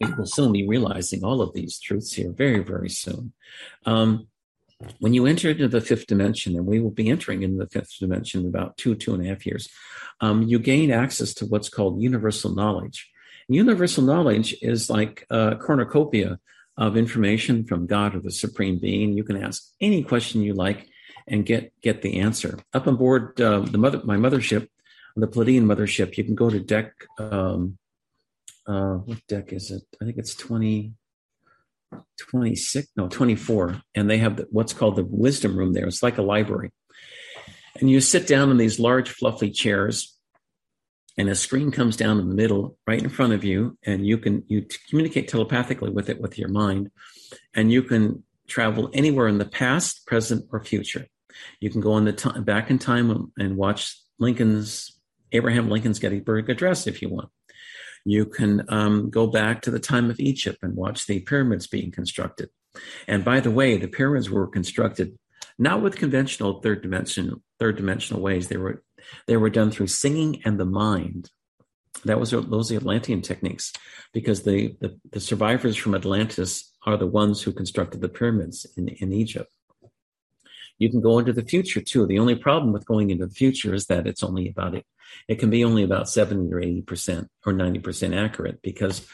We 0.00 0.12
will 0.12 0.26
soon 0.26 0.50
be 0.50 0.66
realizing 0.66 1.22
all 1.22 1.40
of 1.40 1.54
these 1.54 1.78
truths 1.78 2.12
here 2.12 2.32
very, 2.32 2.64
very 2.64 2.88
soon. 2.88 3.32
Um, 3.86 4.26
when 4.98 5.14
you 5.14 5.26
enter 5.26 5.50
into 5.50 5.68
the 5.68 5.80
fifth 5.80 6.06
dimension, 6.06 6.56
and 6.56 6.66
we 6.66 6.80
will 6.80 6.90
be 6.90 7.08
entering 7.08 7.42
into 7.42 7.58
the 7.58 7.70
fifth 7.70 7.98
dimension 7.98 8.42
in 8.42 8.48
about 8.48 8.76
two, 8.76 8.94
two 8.94 9.14
and 9.14 9.24
a 9.24 9.28
half 9.28 9.44
years, 9.46 9.68
um, 10.20 10.42
you 10.42 10.58
gain 10.58 10.90
access 10.90 11.34
to 11.34 11.46
what's 11.46 11.68
called 11.68 12.00
universal 12.00 12.54
knowledge. 12.54 13.10
Universal 13.48 14.04
knowledge 14.04 14.56
is 14.62 14.88
like 14.88 15.26
a 15.30 15.56
cornucopia 15.56 16.38
of 16.76 16.96
information 16.96 17.64
from 17.64 17.86
God 17.86 18.14
or 18.14 18.20
the 18.20 18.30
Supreme 18.30 18.78
Being. 18.78 19.12
You 19.12 19.24
can 19.24 19.42
ask 19.42 19.64
any 19.80 20.02
question 20.02 20.42
you 20.42 20.54
like 20.54 20.88
and 21.26 21.44
get 21.44 21.72
get 21.82 22.02
the 22.02 22.20
answer. 22.20 22.58
Up 22.72 22.86
on 22.86 22.96
board 22.96 23.40
uh, 23.40 23.60
the 23.60 23.78
mother 23.78 24.00
my 24.04 24.16
mothership, 24.16 24.68
the 25.16 25.28
Pleiadian 25.28 25.64
mothership, 25.64 26.16
you 26.16 26.24
can 26.24 26.34
go 26.34 26.48
to 26.48 26.60
deck. 26.60 26.92
Um, 27.18 27.76
uh, 28.66 28.94
what 28.94 29.26
deck 29.26 29.52
is 29.52 29.70
it? 29.70 29.82
I 30.00 30.04
think 30.04 30.16
it's 30.16 30.34
20, 30.34 30.92
26, 32.18 32.88
no, 32.96 33.08
24. 33.08 33.80
And 33.94 34.08
they 34.08 34.18
have 34.18 34.36
the, 34.36 34.46
what's 34.50 34.72
called 34.72 34.96
the 34.96 35.04
wisdom 35.04 35.56
room 35.56 35.72
there. 35.72 35.86
It's 35.86 36.02
like 36.02 36.18
a 36.18 36.22
library. 36.22 36.70
And 37.80 37.90
you 37.90 38.00
sit 38.00 38.26
down 38.26 38.50
in 38.50 38.56
these 38.56 38.78
large, 38.78 39.10
fluffy 39.10 39.50
chairs, 39.50 40.16
and 41.16 41.28
a 41.28 41.34
screen 41.34 41.70
comes 41.70 41.96
down 41.96 42.18
in 42.18 42.28
the 42.28 42.34
middle, 42.34 42.76
right 42.86 43.02
in 43.02 43.08
front 43.08 43.32
of 43.32 43.44
you, 43.44 43.76
and 43.84 44.06
you 44.06 44.16
can 44.18 44.44
you 44.48 44.66
communicate 44.88 45.28
telepathically 45.28 45.90
with 45.90 46.08
it 46.08 46.20
with 46.20 46.38
your 46.38 46.48
mind, 46.48 46.90
and 47.54 47.70
you 47.70 47.82
can 47.82 48.24
travel 48.48 48.90
anywhere 48.92 49.28
in 49.28 49.38
the 49.38 49.44
past, 49.44 50.06
present, 50.06 50.46
or 50.50 50.62
future. 50.64 51.06
You 51.60 51.70
can 51.70 51.80
go 51.80 51.92
on 51.92 52.04
the 52.04 52.12
time 52.12 52.44
back 52.44 52.70
in 52.70 52.78
time 52.78 53.32
and 53.38 53.56
watch 53.56 53.96
Lincoln's 54.18 54.98
Abraham 55.32 55.68
Lincoln's 55.68 55.98
Gettysburg 55.98 56.48
Address 56.48 56.86
if 56.86 57.02
you 57.02 57.08
want. 57.08 57.28
You 58.04 58.26
can 58.26 58.64
um, 58.68 59.10
go 59.10 59.26
back 59.26 59.62
to 59.62 59.70
the 59.70 59.80
time 59.80 60.10
of 60.10 60.20
Egypt 60.20 60.58
and 60.62 60.76
watch 60.76 61.06
the 61.06 61.20
pyramids 61.20 61.66
being 61.66 61.90
constructed. 61.90 62.50
And 63.06 63.24
by 63.24 63.40
the 63.40 63.50
way, 63.50 63.76
the 63.76 63.88
pyramids 63.88 64.30
were 64.30 64.46
constructed 64.46 65.18
not 65.58 65.82
with 65.82 65.96
conventional 65.96 66.60
third 66.60 66.82
dimension 66.82 67.42
third 67.58 67.76
dimensional 67.76 68.22
ways. 68.22 68.48
They 68.48 68.56
were 68.56 68.82
they 69.26 69.36
were 69.36 69.50
done 69.50 69.70
through 69.70 69.88
singing 69.88 70.40
and 70.44 70.58
the 70.58 70.64
mind. 70.64 71.30
That 72.04 72.18
was 72.18 72.30
those 72.30 72.68
the 72.68 72.76
Atlantean 72.76 73.20
techniques, 73.20 73.72
because 74.14 74.42
the, 74.42 74.74
the, 74.80 74.98
the 75.12 75.20
survivors 75.20 75.76
from 75.76 75.94
Atlantis 75.94 76.72
are 76.86 76.96
the 76.96 77.06
ones 77.06 77.42
who 77.42 77.52
constructed 77.52 78.00
the 78.00 78.08
pyramids 78.08 78.66
in, 78.76 78.88
in 78.88 79.12
Egypt. 79.12 79.50
You 80.80 80.90
can 80.90 81.00
go 81.00 81.20
into 81.20 81.32
the 81.32 81.44
future 81.44 81.80
too. 81.80 82.06
The 82.06 82.18
only 82.18 82.34
problem 82.34 82.72
with 82.72 82.86
going 82.86 83.10
into 83.10 83.26
the 83.26 83.34
future 83.34 83.72
is 83.72 83.86
that 83.86 84.08
it's 84.08 84.24
only 84.24 84.48
about 84.48 84.74
it. 84.74 84.84
It 85.28 85.38
can 85.38 85.50
be 85.50 85.62
only 85.62 85.84
about 85.84 86.08
70 86.08 86.52
or 86.52 86.60
80% 86.60 87.28
or 87.46 87.52
90% 87.52 88.16
accurate 88.16 88.60
because 88.62 89.06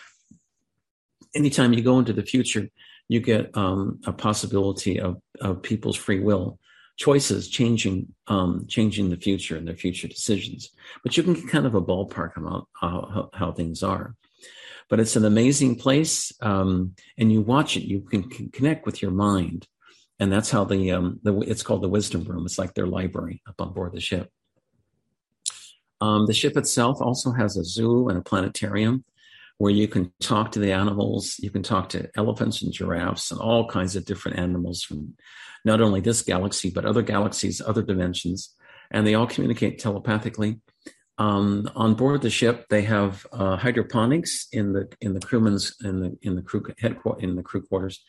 anytime 1.35 1.75
you 1.75 1.83
go 1.83 1.99
into 1.99 2.15
the 2.15 2.23
future, 2.23 2.69
you 3.09 3.21
get 3.21 3.55
um, 3.57 4.01
a 4.07 4.13
possibility 4.13 4.99
of, 4.99 5.21
of 5.41 5.63
people's 5.63 5.97
free 5.97 6.21
will 6.21 6.59
choices 6.97 7.49
changing 7.49 8.15
um, 8.27 8.65
changing 8.69 9.11
the 9.11 9.17
future 9.17 9.57
and 9.57 9.69
their 9.69 9.77
future 9.77 10.09
decisions. 10.09 10.71
But 11.03 11.17
you 11.17 11.23
can 11.23 11.35
get 11.35 11.49
kind 11.49 11.67
of 11.67 11.75
a 11.75 11.83
ballpark 11.83 12.37
about 12.37 12.69
how, 12.73 13.31
how 13.33 13.53
things 13.53 13.83
are. 13.83 14.15
But 14.89 15.01
it's 15.01 15.17
an 15.17 15.25
amazing 15.25 15.77
place, 15.77 16.33
um, 16.41 16.95
and 17.19 17.31
you 17.31 17.41
watch 17.41 17.77
it. 17.77 17.83
You 17.83 18.01
can, 18.01 18.29
can, 18.31 18.51
connect 18.51 18.87
with 18.87 19.03
your 19.03 19.11
mind, 19.11 19.67
and 20.19 20.33
that's 20.33 20.51
how 20.51 20.65
the 20.65 20.93
um, 20.93 21.21
the 21.23 21.39
it's 21.41 21.63
called 21.63 21.83
the 21.83 21.89
wisdom 21.89 22.25
room. 22.25 22.47
It's 22.47 22.59
like 22.59 22.75
their 22.75 22.87
library 22.87 23.43
up 23.49 23.61
on 23.61 23.73
board 23.73 23.93
the 23.93 24.01
ship. 24.01 24.31
Um, 26.01 26.27
the 26.27 26.35
ship 26.35 26.57
itself 26.57 27.01
also 27.01 27.33
has 27.33 27.57
a 27.57 27.65
zoo 27.65 28.09
and 28.09 28.19
a 28.19 28.23
planetarium 28.23 29.05
where 29.59 29.73
you 29.73 29.89
can 29.89 30.13
talk 30.21 30.53
to 30.53 30.59
the 30.59 30.73
animals. 30.73 31.37
You 31.39 31.51
can 31.51 31.63
talk 31.63 31.89
to 31.91 32.11
elephants 32.17 32.63
and 32.63 32.73
giraffes 32.73 33.31
and 33.31 33.41
all 33.41 33.67
kinds 33.67 33.97
of 33.97 34.05
different 34.05 34.39
animals 34.39 34.83
from 34.83 35.15
not 35.65 35.81
only 35.81 36.01
this 36.01 36.23
galaxy, 36.23 36.71
but 36.71 36.85
other 36.85 37.03
galaxies, 37.03 37.61
other 37.61 37.83
dimensions. 37.83 38.55
And 38.91 39.07
they 39.07 39.15
all 39.15 39.27
communicate 39.27 39.79
telepathically. 39.79 40.61
Um, 41.19 41.71
on 41.75 41.95
board 41.95 42.21
the 42.21 42.31
ship, 42.31 42.67
they 42.69 42.83
have 42.83 43.27
uh, 43.33 43.57
hydroponics 43.57 44.49
in 44.53 44.75
the 44.75 44.89
in 45.01 45.15
the 45.15 45.21
crewmen's 45.21 45.75
in 45.83 46.01
the 46.01 46.19
in 46.21 46.37
the 46.37 46.43
crew 46.43 46.63
headquarters 46.79 47.25
in 47.25 47.37
the 47.37 47.43
crew 47.43 47.63
quarters, 47.63 48.05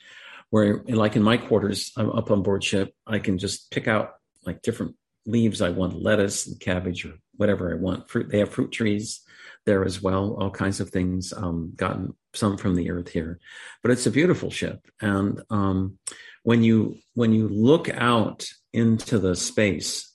where 0.50 0.84
like 0.88 1.16
in 1.16 1.24
my 1.24 1.38
quarters, 1.38 1.92
I'm 1.98 2.12
up 2.12 2.32
on 2.32 2.44
board 2.44 2.64
ship. 2.64 2.94
I 3.06 3.20
can 3.20 3.38
just 3.38 3.72
pick 3.72 3.88
out 3.88 4.14
like 4.46 4.62
different 4.62 4.96
leaves 5.26 5.62
I 5.62 5.70
want, 5.70 6.02
lettuce 6.02 6.48
and 6.48 6.60
cabbage 6.60 7.06
or 7.06 7.14
whatever 7.36 7.72
I 7.72 7.76
want. 7.76 8.10
Fruit. 8.10 8.30
They 8.30 8.40
have 8.40 8.50
fruit 8.50 8.72
trees 8.72 9.22
there 9.66 9.84
as 9.84 10.02
well, 10.02 10.38
all 10.40 10.50
kinds 10.50 10.80
of 10.80 10.90
things. 10.90 11.34
Um, 11.34 11.74
gotten 11.76 12.16
some 12.34 12.58
from 12.58 12.76
the 12.76 12.92
earth 12.92 13.10
here, 13.10 13.40
but 13.82 13.92
it's 13.92 14.06
a 14.06 14.12
beautiful 14.12 14.50
ship. 14.50 14.86
And 15.02 15.42
um, 15.50 15.98
when 16.44 16.64
you 16.64 16.98
when 17.14 17.34
you 17.34 17.50
look 17.50 17.90
out 17.90 18.48
into 18.74 19.20
the 19.20 19.36
space, 19.36 20.14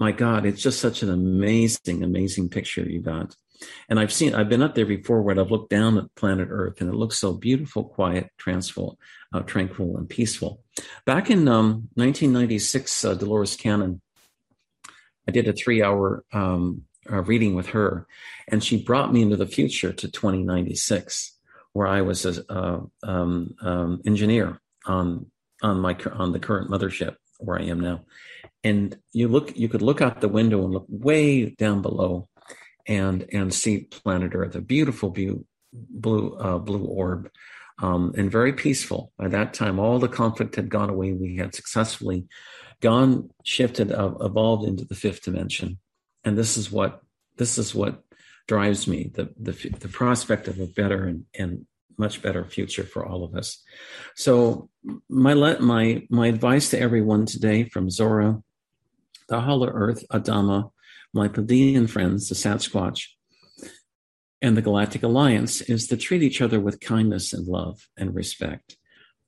my 0.00 0.12
God, 0.12 0.46
it's 0.46 0.62
just 0.62 0.80
such 0.80 1.02
an 1.02 1.10
amazing, 1.10 2.02
amazing 2.02 2.48
picture 2.48 2.82
you 2.82 3.02
got. 3.02 3.34
And 3.88 3.98
I've 3.98 4.12
seen, 4.12 4.34
I've 4.34 4.48
been 4.48 4.62
up 4.62 4.74
there 4.74 4.86
before 4.86 5.22
where 5.22 5.38
I've 5.38 5.50
looked 5.50 5.70
down 5.70 5.98
at 5.98 6.14
planet 6.14 6.48
Earth, 6.50 6.80
and 6.80 6.88
it 6.88 6.96
looks 6.96 7.18
so 7.18 7.32
beautiful, 7.32 7.84
quiet, 7.84 8.30
tranquil, 8.38 8.98
uh, 9.32 9.40
tranquil, 9.40 9.96
and 9.96 10.08
peaceful. 10.08 10.62
Back 11.04 11.30
in 11.30 11.48
um, 11.48 11.88
1996, 11.94 13.04
uh, 13.04 13.14
Dolores 13.14 13.56
Cannon, 13.56 14.00
I 15.26 15.32
did 15.32 15.48
a 15.48 15.52
three-hour 15.52 16.24
um, 16.32 16.82
uh, 17.10 17.22
reading 17.22 17.54
with 17.54 17.68
her, 17.68 18.06
and 18.48 18.62
she 18.62 18.82
brought 18.82 19.12
me 19.12 19.22
into 19.22 19.36
the 19.36 19.46
future 19.46 19.92
to 19.92 20.10
2096, 20.10 21.36
where 21.72 21.86
I 21.86 22.02
was 22.02 22.24
an 22.24 22.90
um, 23.02 23.54
um, 23.60 24.02
engineer 24.06 24.60
on 24.86 25.26
on 25.62 25.80
my 25.80 25.96
on 26.12 26.32
the 26.32 26.38
current 26.38 26.70
mothership 26.70 27.16
where 27.38 27.58
I 27.58 27.64
am 27.64 27.80
now, 27.80 28.04
and 28.64 28.96
you 29.12 29.28
look 29.28 29.56
you 29.56 29.68
could 29.68 29.82
look 29.82 30.00
out 30.00 30.20
the 30.20 30.28
window 30.28 30.64
and 30.64 30.72
look 30.72 30.86
way 30.88 31.46
down 31.46 31.82
below, 31.82 32.28
and 32.88 33.26
and 33.32 33.54
see 33.54 33.80
planet 33.80 34.32
Earth, 34.34 34.56
a 34.56 34.60
beautiful 34.60 35.10
view, 35.10 35.46
blue 35.72 36.34
uh, 36.36 36.58
blue 36.58 36.84
orb. 36.84 37.30
Um, 37.80 38.12
and 38.18 38.28
very 38.28 38.54
peaceful. 38.54 39.12
By 39.16 39.28
that 39.28 39.54
time, 39.54 39.78
all 39.78 40.00
the 40.00 40.08
conflict 40.08 40.56
had 40.56 40.68
gone 40.68 40.90
away. 40.90 41.12
We 41.12 41.36
had 41.36 41.54
successfully 41.54 42.26
gone, 42.80 43.30
shifted, 43.44 43.92
uh, 43.92 44.14
evolved 44.20 44.66
into 44.66 44.84
the 44.84 44.96
fifth 44.96 45.22
dimension 45.22 45.78
and 46.24 46.36
this 46.36 46.56
is 46.56 46.70
what 46.70 47.00
this 47.36 47.58
is 47.58 47.74
what 47.74 48.02
drives 48.46 48.86
me 48.86 49.10
the 49.14 49.30
the, 49.40 49.52
the 49.80 49.88
prospect 49.88 50.48
of 50.48 50.60
a 50.60 50.66
better 50.66 51.04
and, 51.06 51.24
and 51.38 51.66
much 51.96 52.22
better 52.22 52.44
future 52.44 52.84
for 52.84 53.04
all 53.04 53.24
of 53.24 53.34
us 53.34 53.62
so 54.14 54.68
my 55.08 55.32
let 55.32 55.60
my 55.60 56.02
my 56.10 56.28
advice 56.28 56.70
to 56.70 56.78
everyone 56.78 57.26
today 57.26 57.64
from 57.64 57.90
zora 57.90 58.40
the 59.28 59.40
hollow 59.40 59.68
earth 59.68 60.04
adama 60.12 60.70
my 61.12 61.28
Pleiadian 61.28 61.88
friends 61.88 62.28
the 62.28 62.34
sasquatch 62.34 63.06
and 64.40 64.56
the 64.56 64.62
galactic 64.62 65.02
alliance 65.02 65.60
is 65.62 65.86
to 65.88 65.96
treat 65.96 66.22
each 66.22 66.40
other 66.40 66.60
with 66.60 66.80
kindness 66.80 67.32
and 67.32 67.46
love 67.46 67.88
and 67.96 68.14
respect 68.14 68.76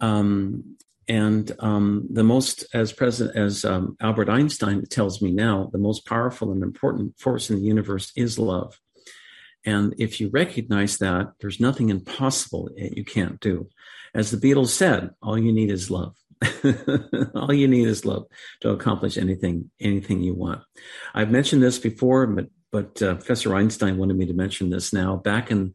um, 0.00 0.76
and 1.10 1.50
um, 1.58 2.06
the 2.08 2.22
most, 2.22 2.66
as 2.72 2.92
President, 2.92 3.36
as 3.36 3.64
um, 3.64 3.96
Albert 4.00 4.28
Einstein 4.28 4.86
tells 4.86 5.20
me 5.20 5.32
now, 5.32 5.68
the 5.72 5.78
most 5.78 6.06
powerful 6.06 6.52
and 6.52 6.62
important 6.62 7.18
force 7.18 7.50
in 7.50 7.56
the 7.56 7.62
universe 7.62 8.12
is 8.14 8.38
love. 8.38 8.78
And 9.64 9.92
if 9.98 10.20
you 10.20 10.30
recognize 10.30 10.98
that, 10.98 11.32
there's 11.40 11.58
nothing 11.58 11.88
impossible 11.88 12.70
that 12.76 12.96
you 12.96 13.04
can't 13.04 13.40
do. 13.40 13.68
As 14.14 14.30
the 14.30 14.36
Beatles 14.36 14.68
said, 14.68 15.10
all 15.20 15.36
you 15.36 15.52
need 15.52 15.70
is 15.70 15.90
love. 15.90 16.14
all 17.34 17.52
you 17.52 17.68
need 17.68 17.86
is 17.86 18.04
love 18.04 18.26
to 18.60 18.70
accomplish 18.70 19.18
anything, 19.18 19.70
anything 19.80 20.22
you 20.22 20.34
want. 20.34 20.62
I've 21.14 21.30
mentioned 21.30 21.62
this 21.62 21.78
before, 21.78 22.26
but 22.26 22.46
but 22.72 23.02
uh, 23.02 23.14
Professor 23.16 23.54
Einstein 23.56 23.98
wanted 23.98 24.16
me 24.16 24.26
to 24.26 24.32
mention 24.32 24.70
this 24.70 24.92
now. 24.92 25.16
Back 25.16 25.50
in 25.50 25.74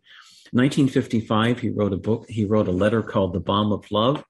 1955, 0.52 1.60
he 1.60 1.70
wrote 1.70 1.92
a 1.92 1.98
book. 1.98 2.26
He 2.30 2.46
wrote 2.46 2.70
a 2.70 2.72
letter 2.72 3.04
called 3.04 3.34
"The 3.34 3.40
Bomb 3.40 3.72
of 3.72 3.92
Love." 3.92 4.24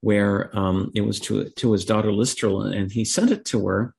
where 0.00 0.56
um, 0.56 0.90
it 0.94 1.00
was 1.02 1.20
to 1.20 1.48
to 1.50 1.72
his 1.72 1.84
daughter 1.84 2.10
Lieserl, 2.10 2.74
and 2.74 2.90
he 2.90 3.04
sent 3.04 3.30
it 3.30 3.44
to 3.46 3.66
her 3.66 3.94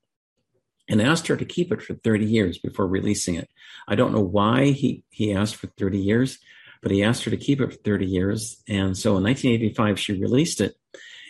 and 0.87 1.01
asked 1.01 1.27
her 1.27 1.37
to 1.37 1.45
keep 1.45 1.71
it 1.71 1.81
for 1.81 1.93
30 1.93 2.25
years 2.25 2.57
before 2.57 2.87
releasing 2.87 3.35
it. 3.35 3.49
I 3.87 3.95
don't 3.95 4.13
know 4.13 4.21
why 4.21 4.71
he 4.71 5.03
he 5.09 5.33
asked 5.33 5.55
for 5.55 5.67
30 5.77 5.99
years, 5.99 6.39
but 6.81 6.91
he 6.91 7.03
asked 7.03 7.23
her 7.25 7.31
to 7.31 7.37
keep 7.37 7.61
it 7.61 7.71
for 7.71 7.77
30 7.77 8.05
years. 8.05 8.61
And 8.67 8.97
so 8.97 9.17
in 9.17 9.23
1985, 9.23 9.99
she 9.99 10.19
released 10.19 10.61
it. 10.61 10.75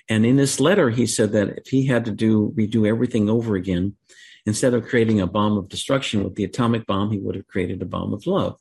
And 0.09 0.25
in 0.25 0.35
this 0.35 0.59
letter, 0.59 0.89
he 0.89 1.05
said 1.05 1.31
that 1.33 1.59
if 1.59 1.67
he 1.67 1.85
had 1.85 2.05
to 2.05 2.11
do 2.11 2.51
redo 2.57 2.87
everything 2.87 3.29
over 3.29 3.55
again, 3.55 3.95
instead 4.45 4.73
of 4.73 4.87
creating 4.87 5.21
a 5.21 5.27
bomb 5.27 5.57
of 5.57 5.69
destruction 5.69 6.23
with 6.23 6.35
the 6.35 6.43
atomic 6.43 6.87
bomb, 6.87 7.11
he 7.11 7.19
would 7.19 7.35
have 7.35 7.47
created 7.47 7.81
a 7.81 7.85
bomb 7.85 8.13
of 8.13 8.25
love, 8.25 8.57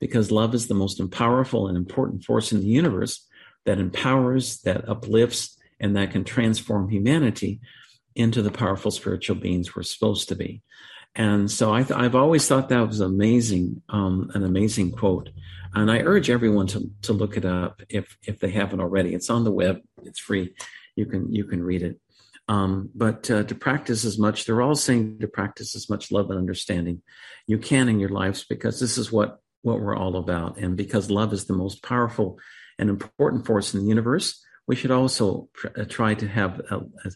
because 0.00 0.30
love 0.30 0.54
is 0.54 0.68
the 0.68 0.74
most 0.74 1.00
powerful 1.10 1.66
and 1.66 1.76
important 1.76 2.22
force 2.24 2.52
in 2.52 2.60
the 2.60 2.66
universe 2.66 3.26
that 3.66 3.78
empowers, 3.78 4.60
that 4.60 4.88
uplifts, 4.88 5.58
and 5.80 5.96
that 5.96 6.12
can 6.12 6.22
transform 6.22 6.88
humanity 6.88 7.60
into 8.14 8.40
the 8.42 8.50
powerful 8.50 8.92
spiritual 8.92 9.34
beings 9.34 9.74
we're 9.74 9.82
supposed 9.82 10.28
to 10.28 10.36
be. 10.36 10.62
And 11.16 11.50
so 11.50 11.72
I 11.72 11.82
have 11.82 12.14
always 12.14 12.46
thought 12.46 12.68
that 12.68 12.86
was 12.86 13.00
amazing, 13.00 13.82
um, 13.88 14.30
an 14.34 14.44
amazing 14.44 14.92
quote. 14.92 15.30
And 15.74 15.90
I 15.90 15.98
urge 16.00 16.30
everyone 16.30 16.68
to, 16.68 16.90
to 17.02 17.12
look 17.12 17.36
it 17.36 17.44
up 17.44 17.82
if, 17.88 18.16
if 18.24 18.38
they 18.38 18.50
haven't 18.50 18.80
already. 18.80 19.14
It's 19.14 19.30
on 19.30 19.44
the 19.44 19.50
web. 19.50 19.80
It's 20.04 20.20
free. 20.20 20.54
You 20.96 21.06
can, 21.06 21.32
you 21.32 21.44
can 21.44 21.62
read 21.62 21.82
it. 21.82 22.00
Um, 22.46 22.90
but 22.94 23.30
uh, 23.30 23.44
to 23.44 23.54
practice 23.54 24.04
as 24.04 24.18
much, 24.18 24.44
they're 24.44 24.62
all 24.62 24.74
saying 24.74 25.18
to 25.20 25.28
practice 25.28 25.74
as 25.74 25.88
much 25.88 26.12
love 26.12 26.30
and 26.30 26.38
understanding 26.38 27.02
you 27.46 27.58
can 27.58 27.88
in 27.88 28.00
your 28.00 28.10
lives 28.10 28.44
because 28.44 28.80
this 28.80 28.98
is 28.98 29.10
what, 29.10 29.38
what 29.62 29.80
we're 29.80 29.96
all 29.96 30.16
about. 30.16 30.58
And 30.58 30.76
because 30.76 31.10
love 31.10 31.32
is 31.32 31.46
the 31.46 31.54
most 31.54 31.82
powerful 31.82 32.38
and 32.78 32.90
important 32.90 33.46
force 33.46 33.72
in 33.72 33.80
the 33.80 33.86
universe, 33.86 34.44
we 34.66 34.76
should 34.76 34.90
also 34.90 35.48
uh, 35.64 35.84
try 35.84 36.14
to 36.14 36.28
have 36.28 36.60
a, 36.70 36.78
a, 37.04 37.10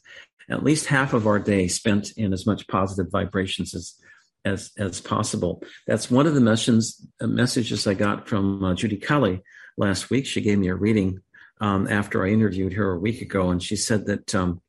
at 0.50 0.64
least 0.64 0.86
half 0.86 1.12
of 1.12 1.26
our 1.26 1.38
day 1.38 1.68
spent 1.68 2.12
in 2.16 2.32
as 2.32 2.46
much 2.46 2.66
positive 2.68 3.10
vibrations 3.10 3.74
as 3.74 3.94
as 4.44 4.70
as 4.78 5.00
possible. 5.00 5.62
That's 5.86 6.10
one 6.10 6.26
of 6.26 6.34
the 6.34 6.40
messages 6.40 7.06
uh, 7.20 7.26
messages 7.26 7.86
I 7.86 7.94
got 7.94 8.28
from 8.28 8.64
uh, 8.64 8.74
Judy 8.74 8.96
Kelly 8.96 9.42
last 9.76 10.10
week. 10.10 10.26
She 10.26 10.40
gave 10.40 10.58
me 10.58 10.68
a 10.68 10.74
reading 10.74 11.20
um, 11.60 11.88
after 11.88 12.24
I 12.24 12.30
interviewed 12.30 12.74
her 12.74 12.92
a 12.92 12.98
week 12.98 13.20
ago, 13.22 13.50
and 13.50 13.62
she 13.62 13.76
said 13.76 14.06
that 14.06 14.34
um, 14.34 14.60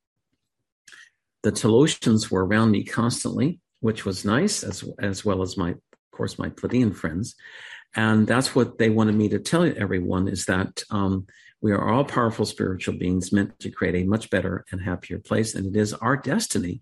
the 1.43 1.51
Telosians 1.51 2.29
were 2.29 2.45
around 2.45 2.71
me 2.71 2.83
constantly, 2.83 3.59
which 3.79 4.05
was 4.05 4.25
nice, 4.25 4.63
as 4.63 4.83
as 4.99 5.23
well 5.23 5.41
as 5.41 5.57
my, 5.57 5.71
of 5.71 6.11
course, 6.11 6.37
my 6.37 6.49
Pleiadian 6.49 6.95
friends, 6.95 7.35
and 7.95 8.27
that's 8.27 8.53
what 8.55 8.77
they 8.77 8.89
wanted 8.89 9.15
me 9.15 9.29
to 9.29 9.39
tell 9.39 9.63
everyone 9.63 10.27
is 10.27 10.45
that 10.45 10.83
um, 10.89 11.25
we 11.61 11.71
are 11.71 11.89
all 11.89 12.05
powerful 12.05 12.45
spiritual 12.45 12.97
beings 12.97 13.33
meant 13.33 13.59
to 13.59 13.71
create 13.71 13.95
a 13.95 14.07
much 14.07 14.29
better 14.29 14.65
and 14.71 14.81
happier 14.81 15.19
place, 15.19 15.55
and 15.55 15.75
it 15.75 15.79
is 15.79 15.93
our 15.93 16.17
destiny 16.17 16.81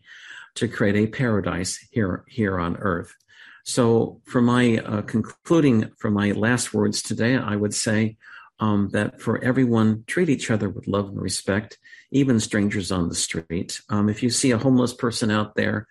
to 0.55 0.67
create 0.67 0.95
a 0.95 1.07
paradise 1.07 1.77
here 1.91 2.23
here 2.27 2.59
on 2.59 2.77
Earth. 2.77 3.15
So, 3.63 4.21
for 4.25 4.41
my 4.41 4.77
uh, 4.77 5.01
concluding, 5.01 5.91
for 5.97 6.09
my 6.09 6.31
last 6.31 6.73
words 6.73 7.01
today, 7.01 7.35
I 7.35 7.55
would 7.55 7.73
say 7.73 8.17
um, 8.59 8.89
that 8.89 9.21
for 9.21 9.43
everyone, 9.43 10.03
treat 10.07 10.29
each 10.29 10.49
other 10.49 10.69
with 10.69 10.87
love 10.87 11.09
and 11.09 11.21
respect, 11.21 11.77
even 12.11 12.39
strangers 12.39 12.91
on 12.91 13.09
the 13.09 13.15
street. 13.15 13.81
Um, 13.89 14.09
if 14.09 14.23
you 14.23 14.29
see 14.29 14.51
a 14.51 14.57
homeless 14.57 14.93
person 14.93 15.29
out 15.29 15.55
there, 15.55 15.87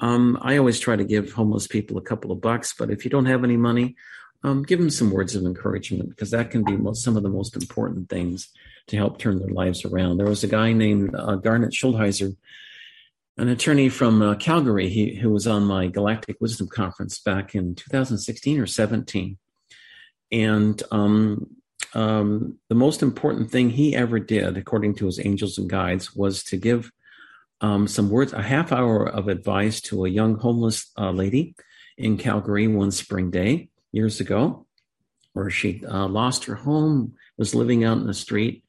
um, 0.00 0.38
I 0.40 0.56
always 0.56 0.78
try 0.78 0.96
to 0.96 1.04
give 1.04 1.32
homeless 1.32 1.66
people 1.66 1.98
a 1.98 2.02
couple 2.02 2.32
of 2.32 2.40
bucks, 2.40 2.74
but 2.78 2.90
if 2.90 3.04
you 3.04 3.10
don't 3.10 3.26
have 3.26 3.44
any 3.44 3.56
money, 3.56 3.96
um, 4.42 4.62
give 4.62 4.78
them 4.78 4.90
some 4.90 5.10
words 5.10 5.34
of 5.34 5.44
encouragement 5.44 6.10
because 6.10 6.30
that 6.30 6.50
can 6.50 6.62
be 6.62 6.76
most, 6.76 7.02
some 7.02 7.16
of 7.16 7.22
the 7.22 7.28
most 7.28 7.56
important 7.56 8.08
things 8.08 8.48
to 8.88 8.96
help 8.96 9.18
turn 9.18 9.38
their 9.38 9.48
lives 9.48 9.84
around. 9.84 10.18
There 10.18 10.26
was 10.26 10.44
a 10.44 10.48
guy 10.48 10.72
named 10.72 11.14
uh, 11.14 11.36
Garnet 11.36 11.72
Schulhauser, 11.72 12.36
an 13.38 13.48
attorney 13.48 13.88
from 13.88 14.22
uh, 14.22 14.34
Calgary, 14.36 14.88
he, 14.88 15.16
who 15.16 15.30
was 15.30 15.46
on 15.46 15.64
my 15.64 15.88
Galactic 15.88 16.36
Wisdom 16.40 16.68
Conference 16.68 17.18
back 17.18 17.54
in 17.54 17.74
2016 17.74 18.60
or 18.60 18.66
17. 18.66 19.36
And 20.32 20.82
um, 20.90 21.56
um, 21.94 22.58
the 22.68 22.74
most 22.74 23.02
important 23.02 23.50
thing 23.50 23.70
he 23.70 23.94
ever 23.94 24.18
did, 24.18 24.56
according 24.56 24.96
to 24.96 25.06
his 25.06 25.20
angels 25.24 25.58
and 25.58 25.68
guides, 25.68 26.14
was 26.14 26.42
to 26.44 26.56
give 26.56 26.90
um, 27.60 27.88
some 27.88 28.10
words, 28.10 28.32
a 28.32 28.42
half 28.42 28.72
hour 28.72 29.08
of 29.08 29.28
advice 29.28 29.80
to 29.82 30.04
a 30.04 30.10
young 30.10 30.36
homeless 30.36 30.90
uh, 30.98 31.10
lady 31.10 31.54
in 31.96 32.18
Calgary 32.18 32.66
one 32.68 32.90
spring 32.90 33.30
day 33.30 33.70
years 33.92 34.20
ago, 34.20 34.66
where 35.32 35.50
she 35.50 35.82
uh, 35.84 36.06
lost 36.06 36.44
her 36.44 36.54
home, 36.54 37.14
was 37.38 37.54
living 37.54 37.84
out 37.84 37.98
in 37.98 38.06
the 38.06 38.14
street, 38.14 38.64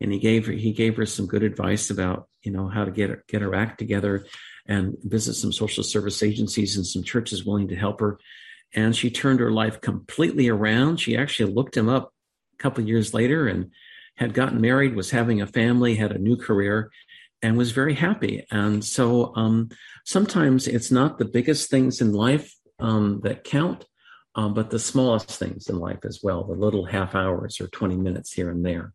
and 0.00 0.12
he 0.12 0.18
gave 0.18 0.46
her 0.46 0.52
he 0.52 0.72
gave 0.72 0.96
her 0.96 1.06
some 1.06 1.26
good 1.26 1.44
advice 1.44 1.90
about 1.90 2.28
you 2.42 2.50
know 2.50 2.68
how 2.68 2.84
to 2.84 2.90
get 2.90 3.10
her, 3.10 3.24
get 3.28 3.42
her 3.42 3.54
act 3.54 3.78
together 3.78 4.26
and 4.66 4.96
visit 5.02 5.34
some 5.34 5.52
social 5.52 5.84
service 5.84 6.22
agencies 6.22 6.76
and 6.76 6.86
some 6.86 7.02
churches 7.02 7.44
willing 7.44 7.68
to 7.68 7.76
help 7.76 8.00
her. 8.00 8.18
And 8.74 8.96
she 8.96 9.10
turned 9.10 9.40
her 9.40 9.50
life 9.50 9.80
completely 9.80 10.48
around. 10.48 10.98
She 10.98 11.16
actually 11.16 11.52
looked 11.52 11.76
him 11.76 11.88
up 11.88 12.12
couple 12.62 12.84
years 12.84 13.12
later 13.12 13.48
and 13.48 13.70
had 14.16 14.34
gotten 14.34 14.60
married, 14.60 14.94
was 14.94 15.10
having 15.10 15.40
a 15.40 15.46
family, 15.46 15.94
had 15.94 16.12
a 16.12 16.18
new 16.18 16.36
career, 16.36 16.90
and 17.42 17.56
was 17.56 17.72
very 17.72 17.94
happy. 17.94 18.46
And 18.50 18.84
so 18.84 19.34
um, 19.34 19.70
sometimes 20.04 20.68
it's 20.68 20.90
not 20.90 21.18
the 21.18 21.24
biggest 21.24 21.70
things 21.70 22.00
in 22.00 22.12
life 22.12 22.54
um, 22.78 23.20
that 23.24 23.44
count, 23.44 23.84
um, 24.34 24.54
but 24.54 24.70
the 24.70 24.78
smallest 24.78 25.30
things 25.30 25.68
in 25.68 25.78
life 25.78 26.04
as 26.04 26.20
well, 26.22 26.44
the 26.44 26.54
little 26.54 26.84
half 26.84 27.14
hours 27.14 27.60
or 27.60 27.66
20 27.68 27.96
minutes 27.96 28.32
here 28.32 28.50
and 28.50 28.64
there. 28.64 28.92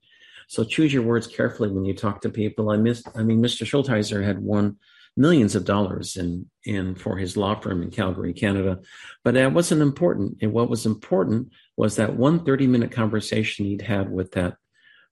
So 0.47 0.63
choose 0.63 0.93
your 0.93 1.03
words 1.03 1.27
carefully 1.27 1.69
when 1.69 1.83
you 1.83 1.93
talk 1.93 2.21
to 2.21 2.29
people. 2.29 2.69
I 2.69 2.77
miss, 2.77 3.03
I 3.15 3.23
mean, 3.23 3.41
Mr. 3.41 3.65
Schulhauser 3.65 4.23
had 4.23 4.39
won 4.39 4.77
millions 5.17 5.55
of 5.55 5.65
dollars 5.65 6.15
in, 6.15 6.45
in 6.63 6.95
for 6.95 7.17
his 7.17 7.35
law 7.35 7.59
firm 7.59 7.83
in 7.83 7.91
Calgary, 7.91 8.33
Canada. 8.33 8.79
But 9.25 9.33
that 9.33 9.51
wasn't 9.51 9.81
important. 9.81 10.37
And 10.41 10.53
what 10.53 10.69
was 10.69 10.85
important 10.85 11.51
was 11.77 11.95
that 11.95 12.17
one 12.17 12.43
30 12.43 12.67
minute 12.67 12.91
conversation 12.91 13.65
he'd 13.65 13.83
had 13.83 14.11
with 14.11 14.31
that 14.33 14.57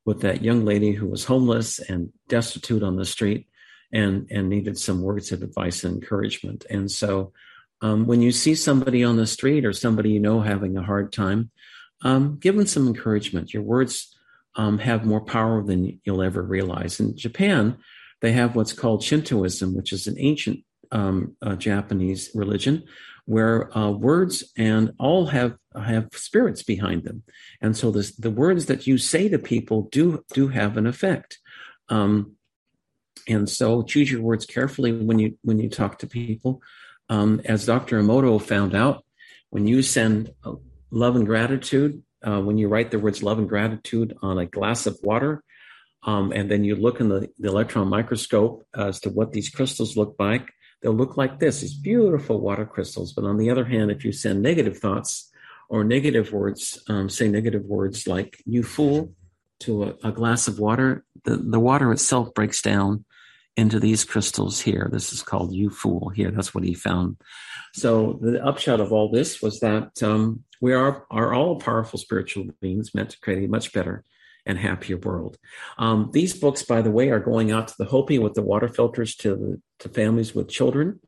with 0.03 0.22
that 0.22 0.44
young 0.44 0.66
lady 0.66 0.92
who 0.92 1.08
was 1.08 1.26
homeless 1.26 1.80
and 1.80 2.11
destitute 2.27 2.84
on 2.84 2.98
the 2.98 3.06
street 3.06 3.48
and 3.94 4.27
and 4.30 4.50
needed 4.50 4.77
some 4.77 5.02
words 5.02 5.32
of 5.32 5.42
advice 5.42 5.84
and 5.84 5.95
encouragement. 5.95 6.66
And 6.69 6.92
so 6.92 7.32
um, 7.82 8.08
when 8.08 8.22
you 8.22 8.32
see 8.32 8.56
somebody 8.56 9.03
on 9.03 9.16
the 9.16 9.27
street 9.27 9.66
or 9.66 9.74
somebody 9.74 10.11
you 10.11 10.19
know 10.19 10.42
having 10.42 10.76
a 10.76 10.84
hard 10.84 11.14
time, 11.14 11.52
um, 12.03 12.38
give 12.40 12.56
them 12.56 12.66
some 12.66 12.88
encouragement. 12.88 13.53
Your 13.53 13.64
words 13.64 14.16
um, 14.56 14.80
have 14.80 15.06
more 15.06 15.22
power 15.22 15.64
than 15.64 16.00
you'll 16.03 16.22
ever 16.22 16.42
realize. 16.42 17.00
In 17.00 17.18
Japan, 17.18 17.77
they 18.22 18.32
have 18.32 18.56
what's 18.56 18.74
called 18.74 19.03
Shintoism, 19.03 19.76
which 19.76 19.92
is 19.92 20.08
an 20.08 20.16
ancient 20.18 20.61
um, 20.92 21.35
uh, 21.42 21.56
Japanese 21.56 22.32
religion 22.34 22.84
where 23.26 23.76
uh, 23.78 23.92
words 23.92 24.44
and 24.58 24.94
all 25.00 25.28
have 25.28 25.58
have 25.76 26.08
spirits 26.14 26.64
behind 26.64 27.04
them, 27.04 27.24
and 27.62 27.76
so 27.76 27.92
the 27.92 28.12
the 28.20 28.32
words 28.32 28.68
that 28.68 28.88
you 28.88 28.98
say 28.98 29.30
to 29.30 29.40
people 29.40 29.90
do 29.92 30.24
do 30.34 30.48
have 30.48 30.78
an 30.78 30.88
effect. 30.88 31.40
Um, 31.90 32.36
and 33.28 33.50
so 33.50 33.82
choose 33.84 34.12
your 34.12 34.22
words 34.22 34.45
carefully 34.45 34.92
when 34.92 35.20
you 35.20 35.38
when 35.42 35.60
you 35.60 35.70
talk 35.70 36.00
to 36.00 36.08
people. 36.08 36.62
Um, 37.10 37.42
as 37.45 37.66
Dr. 37.66 38.02
Emoto 38.02 38.42
found 38.42 38.74
out, 38.74 39.06
when 39.50 39.68
you 39.68 39.82
send 39.84 40.32
uh, 40.44 40.54
love 40.90 41.16
and 41.16 41.26
gratitude, 41.26 42.02
uh, 42.26 42.42
when 42.42 42.58
you 42.58 42.68
write 42.68 42.92
the 42.92 43.00
words 43.00 43.22
love 43.22 43.38
and 43.38 43.50
gratitude 43.50 44.18
on 44.22 44.40
a 44.40 44.45
glass 44.45 44.88
of 44.88 44.98
water, 45.04 45.44
um, 46.04 46.32
and 46.32 46.50
then 46.50 46.64
you 46.64 46.76
look 46.76 47.00
in 47.00 47.10
the, 47.10 47.30
the 47.40 47.50
electron 47.50 47.88
microscope 47.88 48.66
as 48.76 49.00
to 49.02 49.10
what 49.10 49.34
these 49.34 49.50
crystals 49.50 49.98
look 49.98 50.16
like, 50.20 50.52
they'll 50.82 50.94
look 50.94 51.18
like 51.18 51.40
this 51.40 51.62
these 51.62 51.74
beautiful 51.74 52.40
water 52.40 52.66
crystals. 52.66 53.14
But 53.14 53.26
on 53.26 53.38
the 53.38 53.50
other 53.50 53.66
hand, 53.66 53.92
if 53.92 54.06
you 54.06 54.12
send 54.12 54.42
negative 54.42 54.78
thoughts 54.78 55.32
or 55.70 55.84
negative 55.84 56.32
words, 56.32 56.84
um, 56.88 57.10
say 57.10 57.28
negative 57.28 57.66
words 57.66 58.08
like 58.08 58.42
you 58.45 58.64
fool 58.64 59.12
to 59.62 59.84
a, 59.84 59.95
a 60.04 60.12
glass 60.12 60.48
of 60.48 60.60
water, 60.60 61.04
the, 61.24 61.38
the 61.38 61.60
water 61.60 61.92
itself 61.92 62.34
breaks 62.34 62.62
down 62.62 63.06
into 63.58 63.80
these 63.80 64.04
crystals 64.04 64.60
here. 64.62 64.90
This 64.92 65.14
is 65.14 65.24
called 65.24 65.54
you 65.54 65.70
fool 65.70 66.10
here. 66.10 66.30
That's 66.30 66.54
what 66.54 66.66
he 66.66 66.74
found. 66.74 67.18
So 67.74 68.20
the 68.22 68.44
upshot 68.45 68.82
of 68.82 68.92
all 68.92 69.10
this 69.10 69.42
was 69.42 69.60
that 69.62 70.04
um, 70.04 70.44
we 70.62 70.74
are, 70.74 71.06
are 71.10 71.34
all 71.34 71.60
powerful 71.60 71.98
spiritual 71.98 72.48
beings 72.62 72.94
meant 72.94 73.12
to 73.12 73.20
create 73.20 73.45
a 73.45 73.48
much 73.48 73.72
better 73.72 74.04
and 74.46 74.58
happier 74.58 74.98
world. 74.98 75.38
Um, 75.78 76.10
these 76.14 76.38
books, 76.38 76.64
by 76.64 76.82
the 76.82 76.92
way, 76.92 77.10
are 77.10 77.20
going 77.20 77.52
out 77.52 77.68
to 77.70 77.76
the 77.78 77.86
Hopi 77.86 78.20
with 78.20 78.34
the 78.34 78.42
water 78.42 78.68
filters 78.68 79.16
to, 79.18 79.62
to 79.80 79.90
families 79.90 80.36
with 80.36 80.50
children 80.50 81.00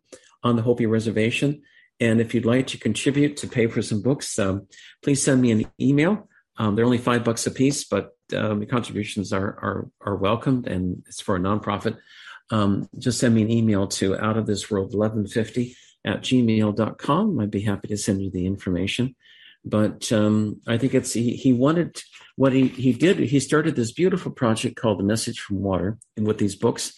on 0.43 0.55
the 0.55 0.61
Hopi 0.61 0.85
reservation. 0.85 1.61
And 1.99 2.21
if 2.21 2.33
you'd 2.33 2.45
like 2.45 2.67
to 2.67 2.77
contribute 2.77 3.37
to 3.37 3.47
pay 3.47 3.67
for 3.67 3.81
some 3.81 4.01
books, 4.01 4.37
um, 4.39 4.67
please 5.03 5.21
send 5.21 5.41
me 5.41 5.51
an 5.51 5.65
email. 5.79 6.29
Um, 6.57 6.75
they're 6.75 6.85
only 6.85 6.97
five 6.97 7.23
bucks 7.23 7.45
a 7.47 7.51
piece, 7.51 7.83
but 7.83 8.15
um, 8.35 8.65
contributions 8.65 9.31
are, 9.33 9.47
are, 9.47 9.89
are 10.01 10.15
welcomed 10.15 10.67
and 10.67 11.03
it's 11.07 11.21
for 11.21 11.35
a 11.35 11.39
nonprofit 11.39 11.97
um, 12.49 12.87
just 12.97 13.19
send 13.19 13.35
me 13.35 13.41
an 13.41 13.51
email 13.51 13.87
to 13.87 14.17
out 14.17 14.37
of 14.37 14.45
this 14.45 14.69
world 14.69 14.93
1150 14.93 15.75
at 16.05 16.21
gmail.com. 16.21 17.39
I'd 17.39 17.51
be 17.51 17.61
happy 17.61 17.87
to 17.89 17.97
send 17.97 18.21
you 18.21 18.31
the 18.31 18.45
information. 18.45 19.15
But 19.65 20.11
um, 20.13 20.61
I 20.65 20.77
think 20.77 20.93
it's 20.93 21.13
he, 21.13 21.35
he 21.35 21.51
wanted 21.51 22.01
what 22.37 22.53
he, 22.53 22.67
he 22.67 22.93
did. 22.93 23.17
He 23.17 23.39
started 23.39 23.75
this 23.75 23.91
beautiful 23.91 24.31
project 24.31 24.77
called 24.77 24.99
The 24.99 25.03
Message 25.03 25.39
from 25.39 25.59
Water 25.59 25.97
and 26.15 26.25
with 26.25 26.37
these 26.37 26.55
books. 26.55 26.93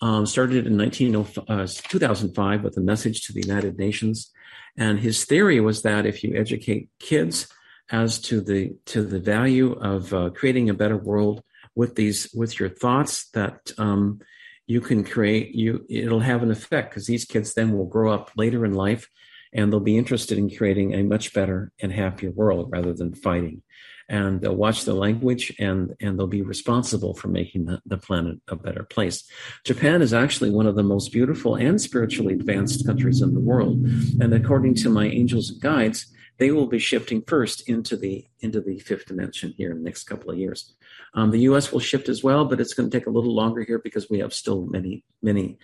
Um, 0.00 0.26
started 0.26 0.66
in 0.66 0.78
1905, 0.78 1.44
uh, 1.48 1.66
2005 1.66 2.62
with 2.62 2.76
a 2.76 2.80
message 2.80 3.26
to 3.26 3.32
the 3.32 3.42
United 3.42 3.78
Nations. 3.78 4.30
And 4.76 5.00
his 5.00 5.24
theory 5.24 5.60
was 5.60 5.82
that 5.82 6.06
if 6.06 6.22
you 6.22 6.36
educate 6.36 6.88
kids 7.00 7.48
as 7.90 8.20
to 8.20 8.40
the 8.40 8.76
to 8.86 9.02
the 9.02 9.18
value 9.18 9.72
of 9.72 10.14
uh, 10.14 10.30
creating 10.30 10.70
a 10.70 10.74
better 10.74 10.96
world 10.96 11.42
with 11.74 11.96
these 11.96 12.30
with 12.32 12.60
your 12.60 12.68
thoughts, 12.68 13.28
that 13.30 13.72
um, 13.76 14.20
you 14.68 14.80
can 14.80 15.02
create 15.02 15.54
you 15.54 15.84
it'll 15.88 16.20
have 16.20 16.44
an 16.44 16.52
effect 16.52 16.90
because 16.90 17.06
these 17.06 17.24
kids 17.24 17.54
then 17.54 17.76
will 17.76 17.86
grow 17.86 18.12
up 18.12 18.30
later 18.36 18.64
in 18.64 18.74
life 18.74 19.08
and 19.52 19.72
they'll 19.72 19.80
be 19.80 19.98
interested 19.98 20.38
in 20.38 20.54
creating 20.54 20.94
a 20.94 21.02
much 21.02 21.32
better 21.32 21.72
and 21.80 21.90
happier 21.90 22.30
world 22.30 22.68
rather 22.70 22.92
than 22.92 23.14
fighting 23.14 23.62
and 24.08 24.40
they'll 24.40 24.54
watch 24.54 24.84
the 24.84 24.94
language 24.94 25.54
and 25.58 25.94
and 26.00 26.18
they'll 26.18 26.26
be 26.26 26.42
responsible 26.42 27.14
for 27.14 27.28
making 27.28 27.66
the, 27.66 27.80
the 27.86 27.98
planet 27.98 28.38
a 28.48 28.56
better 28.56 28.84
place 28.84 29.28
japan 29.64 30.02
is 30.02 30.12
actually 30.12 30.50
one 30.50 30.66
of 30.66 30.76
the 30.76 30.82
most 30.82 31.12
beautiful 31.12 31.54
and 31.54 31.80
spiritually 31.80 32.34
advanced 32.34 32.86
countries 32.86 33.20
in 33.20 33.34
the 33.34 33.40
world 33.40 33.78
and 34.20 34.32
according 34.32 34.74
to 34.74 34.88
my 34.88 35.06
angels 35.06 35.50
and 35.50 35.60
guides 35.60 36.12
they 36.38 36.52
will 36.52 36.66
be 36.66 36.78
shifting 36.78 37.22
first 37.22 37.68
into 37.68 37.96
the 37.96 38.24
into 38.40 38.60
the 38.60 38.78
fifth 38.78 39.06
dimension 39.06 39.52
here 39.56 39.72
in 39.72 39.78
the 39.78 39.84
next 39.84 40.04
couple 40.04 40.30
of 40.30 40.38
years. 40.38 40.74
Um, 41.14 41.30
the 41.30 41.40
U.S. 41.40 41.72
will 41.72 41.80
shift 41.80 42.08
as 42.08 42.22
well, 42.22 42.44
but 42.44 42.60
it's 42.60 42.74
going 42.74 42.88
to 42.88 42.96
take 42.96 43.08
a 43.08 43.10
little 43.10 43.34
longer 43.34 43.62
here 43.62 43.80
because 43.80 44.08
we 44.08 44.20
have 44.20 44.32
still 44.32 44.66
many 44.66 45.04
many 45.20 45.58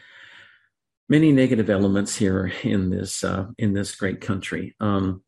many 1.09 1.33
negative 1.33 1.71
elements 1.71 2.17
here 2.17 2.53
in 2.63 2.91
this 2.91 3.25
uh, 3.25 3.47
in 3.57 3.73
this 3.73 3.95
great 3.95 4.21
country. 4.21 4.75
Um, 4.81 5.23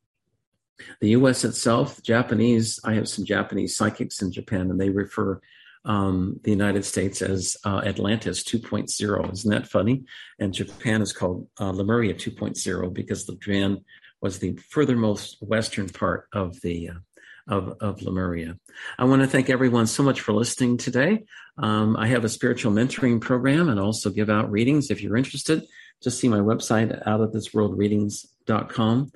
The 1.00 1.10
U.S. 1.10 1.44
itself, 1.44 2.02
Japanese. 2.02 2.80
I 2.84 2.94
have 2.94 3.08
some 3.08 3.24
Japanese 3.24 3.76
psychics 3.76 4.22
in 4.22 4.32
Japan, 4.32 4.70
and 4.70 4.80
they 4.80 4.90
refer 4.90 5.40
um, 5.84 6.40
the 6.42 6.50
United 6.50 6.84
States 6.84 7.22
as 7.22 7.56
uh, 7.64 7.82
Atlantis 7.84 8.42
2.0. 8.42 9.32
Isn't 9.32 9.50
that 9.50 9.68
funny? 9.68 10.04
And 10.38 10.52
Japan 10.52 11.00
is 11.00 11.12
called 11.12 11.48
uh, 11.60 11.70
Lemuria 11.70 12.14
2.0 12.14 12.92
because 12.92 13.24
Japan 13.24 13.84
was 14.20 14.38
the 14.38 14.58
furthermost 14.70 15.36
western 15.40 15.88
part 15.88 16.28
of 16.32 16.60
the 16.60 16.90
uh, 16.90 16.94
of, 17.48 17.76
of 17.80 18.02
Lemuria. 18.02 18.58
I 18.98 19.04
want 19.04 19.22
to 19.22 19.28
thank 19.28 19.50
everyone 19.50 19.86
so 19.86 20.02
much 20.02 20.20
for 20.20 20.32
listening 20.32 20.78
today. 20.78 21.26
Um, 21.58 21.96
I 21.96 22.08
have 22.08 22.24
a 22.24 22.28
spiritual 22.28 22.72
mentoring 22.72 23.20
program 23.20 23.68
and 23.68 23.78
also 23.78 24.10
give 24.10 24.28
out 24.28 24.50
readings. 24.50 24.90
If 24.90 25.00
you're 25.00 25.16
interested, 25.16 25.62
just 26.02 26.18
see 26.18 26.28
my 26.28 26.40
website, 26.40 27.06
outofthisworldreadings.com. 27.06 29.12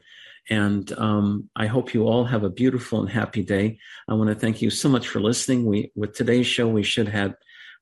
And 0.49 0.91
um, 0.99 1.51
I 1.55 1.67
hope 1.67 1.95
you 1.95 2.05
all 2.05 2.25
have 2.25 2.45
a 2.45 2.51
beautiful 2.51 3.01
and 3.01 3.09
happy 3.09 3.43
day. 3.43 3.79
I 4.09 4.15
want 4.15 4.31
to 4.31 4.35
thank 4.35 4.63
you 4.63 4.71
so 4.71 4.89
much 4.89 5.09
for 5.09 5.21
listening. 5.21 5.65
We 5.65 5.93
with 5.95 6.15
today's 6.15 6.47
show, 6.47 6.69
we 6.69 6.83
should 6.83 7.09
have 7.09 7.35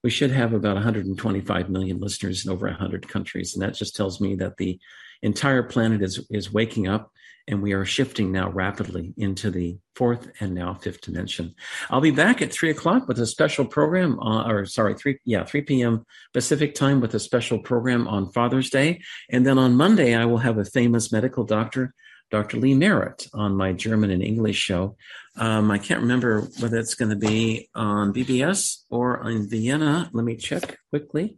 we 0.04 0.10
should 0.10 0.30
have 0.30 0.52
about 0.52 0.74
125 0.74 1.70
million 1.70 1.98
listeners 1.98 2.46
in 2.46 2.52
over 2.52 2.66
100 2.66 3.08
countries, 3.08 3.54
and 3.54 3.62
that 3.62 3.74
just 3.74 3.96
tells 3.96 4.20
me 4.20 4.36
that 4.36 4.56
the 4.56 4.78
entire 5.22 5.62
planet 5.62 6.02
is 6.02 6.26
is 6.30 6.52
waking 6.52 6.88
up 6.88 7.12
and 7.48 7.62
we 7.62 7.72
are 7.72 7.84
shifting 7.84 8.30
now 8.30 8.50
rapidly 8.50 9.14
into 9.16 9.50
the 9.50 9.78
fourth 9.96 10.30
and 10.38 10.54
now 10.54 10.74
fifth 10.74 11.00
dimension. 11.00 11.54
I'll 11.88 12.02
be 12.02 12.10
back 12.10 12.42
at 12.42 12.52
three 12.52 12.70
o'clock 12.70 13.08
with 13.08 13.18
a 13.18 13.26
special 13.26 13.64
program, 13.64 14.20
uh, 14.20 14.46
or 14.46 14.66
sorry, 14.66 14.94
three 14.94 15.18
yeah 15.24 15.44
three 15.44 15.62
p.m. 15.62 16.04
Pacific 16.32 16.74
time 16.74 17.00
with 17.00 17.14
a 17.14 17.18
special 17.18 17.58
program 17.58 18.06
on 18.06 18.30
Father's 18.30 18.70
Day, 18.70 19.00
and 19.30 19.46
then 19.46 19.58
on 19.58 19.76
Monday 19.76 20.14
I 20.14 20.26
will 20.26 20.38
have 20.38 20.58
a 20.58 20.64
famous 20.64 21.10
medical 21.10 21.44
doctor. 21.44 21.94
Dr. 22.30 22.58
Lee 22.58 22.74
Merritt 22.74 23.28
on 23.32 23.56
my 23.56 23.72
German 23.72 24.10
and 24.10 24.22
English 24.22 24.56
show. 24.56 24.96
Um, 25.36 25.70
I 25.70 25.78
can't 25.78 26.02
remember 26.02 26.42
whether 26.60 26.78
it's 26.78 26.94
going 26.94 27.10
to 27.10 27.16
be 27.16 27.68
on 27.74 28.12
BBS 28.12 28.82
or 28.90 29.28
in 29.28 29.48
Vienna. 29.48 30.10
Let 30.12 30.24
me 30.24 30.36
check 30.36 30.78
quickly. 30.90 31.36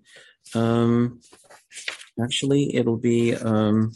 Um, 0.55 1.21
actually, 2.23 2.75
it'll 2.75 2.97
be 2.97 3.35
um, 3.35 3.93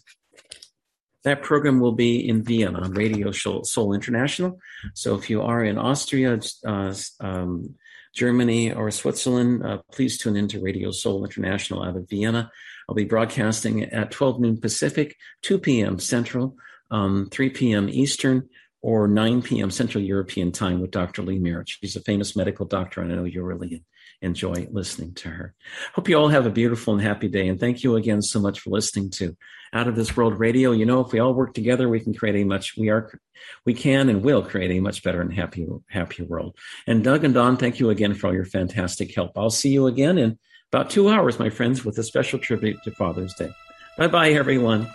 that 1.24 1.42
program 1.42 1.80
will 1.80 1.92
be 1.92 2.28
in 2.28 2.44
Vienna 2.44 2.80
on 2.80 2.92
Radio 2.92 3.32
Soul 3.32 3.94
International. 3.94 4.58
So 4.92 5.14
if 5.16 5.30
you 5.30 5.42
are 5.42 5.64
in 5.64 5.78
Austria, 5.78 6.38
uh, 6.66 6.94
um, 7.20 7.74
Germany, 8.14 8.72
or 8.72 8.90
Switzerland, 8.90 9.64
uh, 9.66 9.78
please 9.90 10.18
tune 10.18 10.36
into 10.36 10.60
Radio 10.60 10.90
Soul 10.90 11.24
International 11.24 11.82
out 11.82 11.96
of 11.96 12.08
Vienna. 12.08 12.50
I'll 12.88 12.94
be 12.94 13.04
broadcasting 13.04 13.84
at 13.84 14.10
12 14.10 14.40
noon 14.40 14.60
Pacific, 14.60 15.16
2 15.42 15.58
p.m. 15.58 15.98
Central, 15.98 16.56
um, 16.94 17.28
3 17.32 17.50
p.m. 17.50 17.88
Eastern, 17.88 18.48
or 18.80 19.08
9 19.08 19.42
p.m. 19.42 19.70
Central 19.70 20.04
European 20.04 20.52
time 20.52 20.80
with 20.80 20.92
Dr. 20.92 21.22
Lee 21.22 21.38
Merritt. 21.38 21.68
She's 21.68 21.96
a 21.96 22.00
famous 22.00 22.36
medical 22.36 22.66
doctor, 22.66 23.00
and 23.00 23.12
I 23.12 23.16
know 23.16 23.24
you're 23.24 23.44
really 23.44 23.82
enjoy 24.22 24.68
listening 24.70 25.12
to 25.14 25.28
her. 25.28 25.54
Hope 25.94 26.08
you 26.08 26.16
all 26.16 26.28
have 26.28 26.46
a 26.46 26.50
beautiful 26.50 26.94
and 26.94 27.02
happy 27.02 27.28
day. 27.28 27.48
And 27.48 27.58
thank 27.58 27.82
you 27.82 27.96
again 27.96 28.22
so 28.22 28.38
much 28.40 28.60
for 28.60 28.70
listening 28.70 29.10
to 29.12 29.36
Out 29.72 29.88
of 29.88 29.96
This 29.96 30.16
World 30.16 30.38
Radio. 30.38 30.70
You 30.70 30.86
know, 30.86 31.00
if 31.00 31.12
we 31.12 31.18
all 31.18 31.34
work 31.34 31.52
together, 31.52 31.88
we 31.88 31.98
can 31.98 32.14
create 32.14 32.36
a 32.36 32.44
much, 32.44 32.76
we 32.76 32.90
are, 32.90 33.18
we 33.64 33.74
can 33.74 34.08
and 34.08 34.22
will 34.22 34.42
create 34.42 34.70
a 34.70 34.80
much 34.80 35.02
better 35.02 35.20
and 35.20 35.32
happier, 35.32 35.66
happier 35.88 36.26
world. 36.26 36.56
And 36.86 37.02
Doug 37.02 37.24
and 37.24 37.34
Don, 37.34 37.56
thank 37.56 37.80
you 37.80 37.90
again 37.90 38.14
for 38.14 38.28
all 38.28 38.34
your 38.34 38.44
fantastic 38.44 39.14
help. 39.14 39.36
I'll 39.36 39.50
see 39.50 39.70
you 39.70 39.88
again 39.88 40.16
in 40.16 40.38
about 40.72 40.90
two 40.90 41.08
hours, 41.08 41.38
my 41.38 41.50
friends, 41.50 41.84
with 41.84 41.98
a 41.98 42.04
special 42.04 42.38
tribute 42.38 42.82
to 42.84 42.92
Father's 42.92 43.34
Day. 43.34 43.50
Bye 43.98 44.08
bye, 44.08 44.30
everyone. 44.30 44.88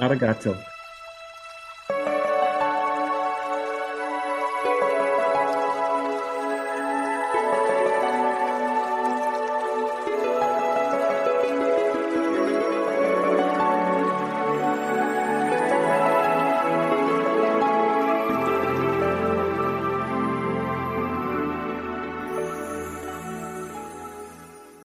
Arigato. 0.00 0.71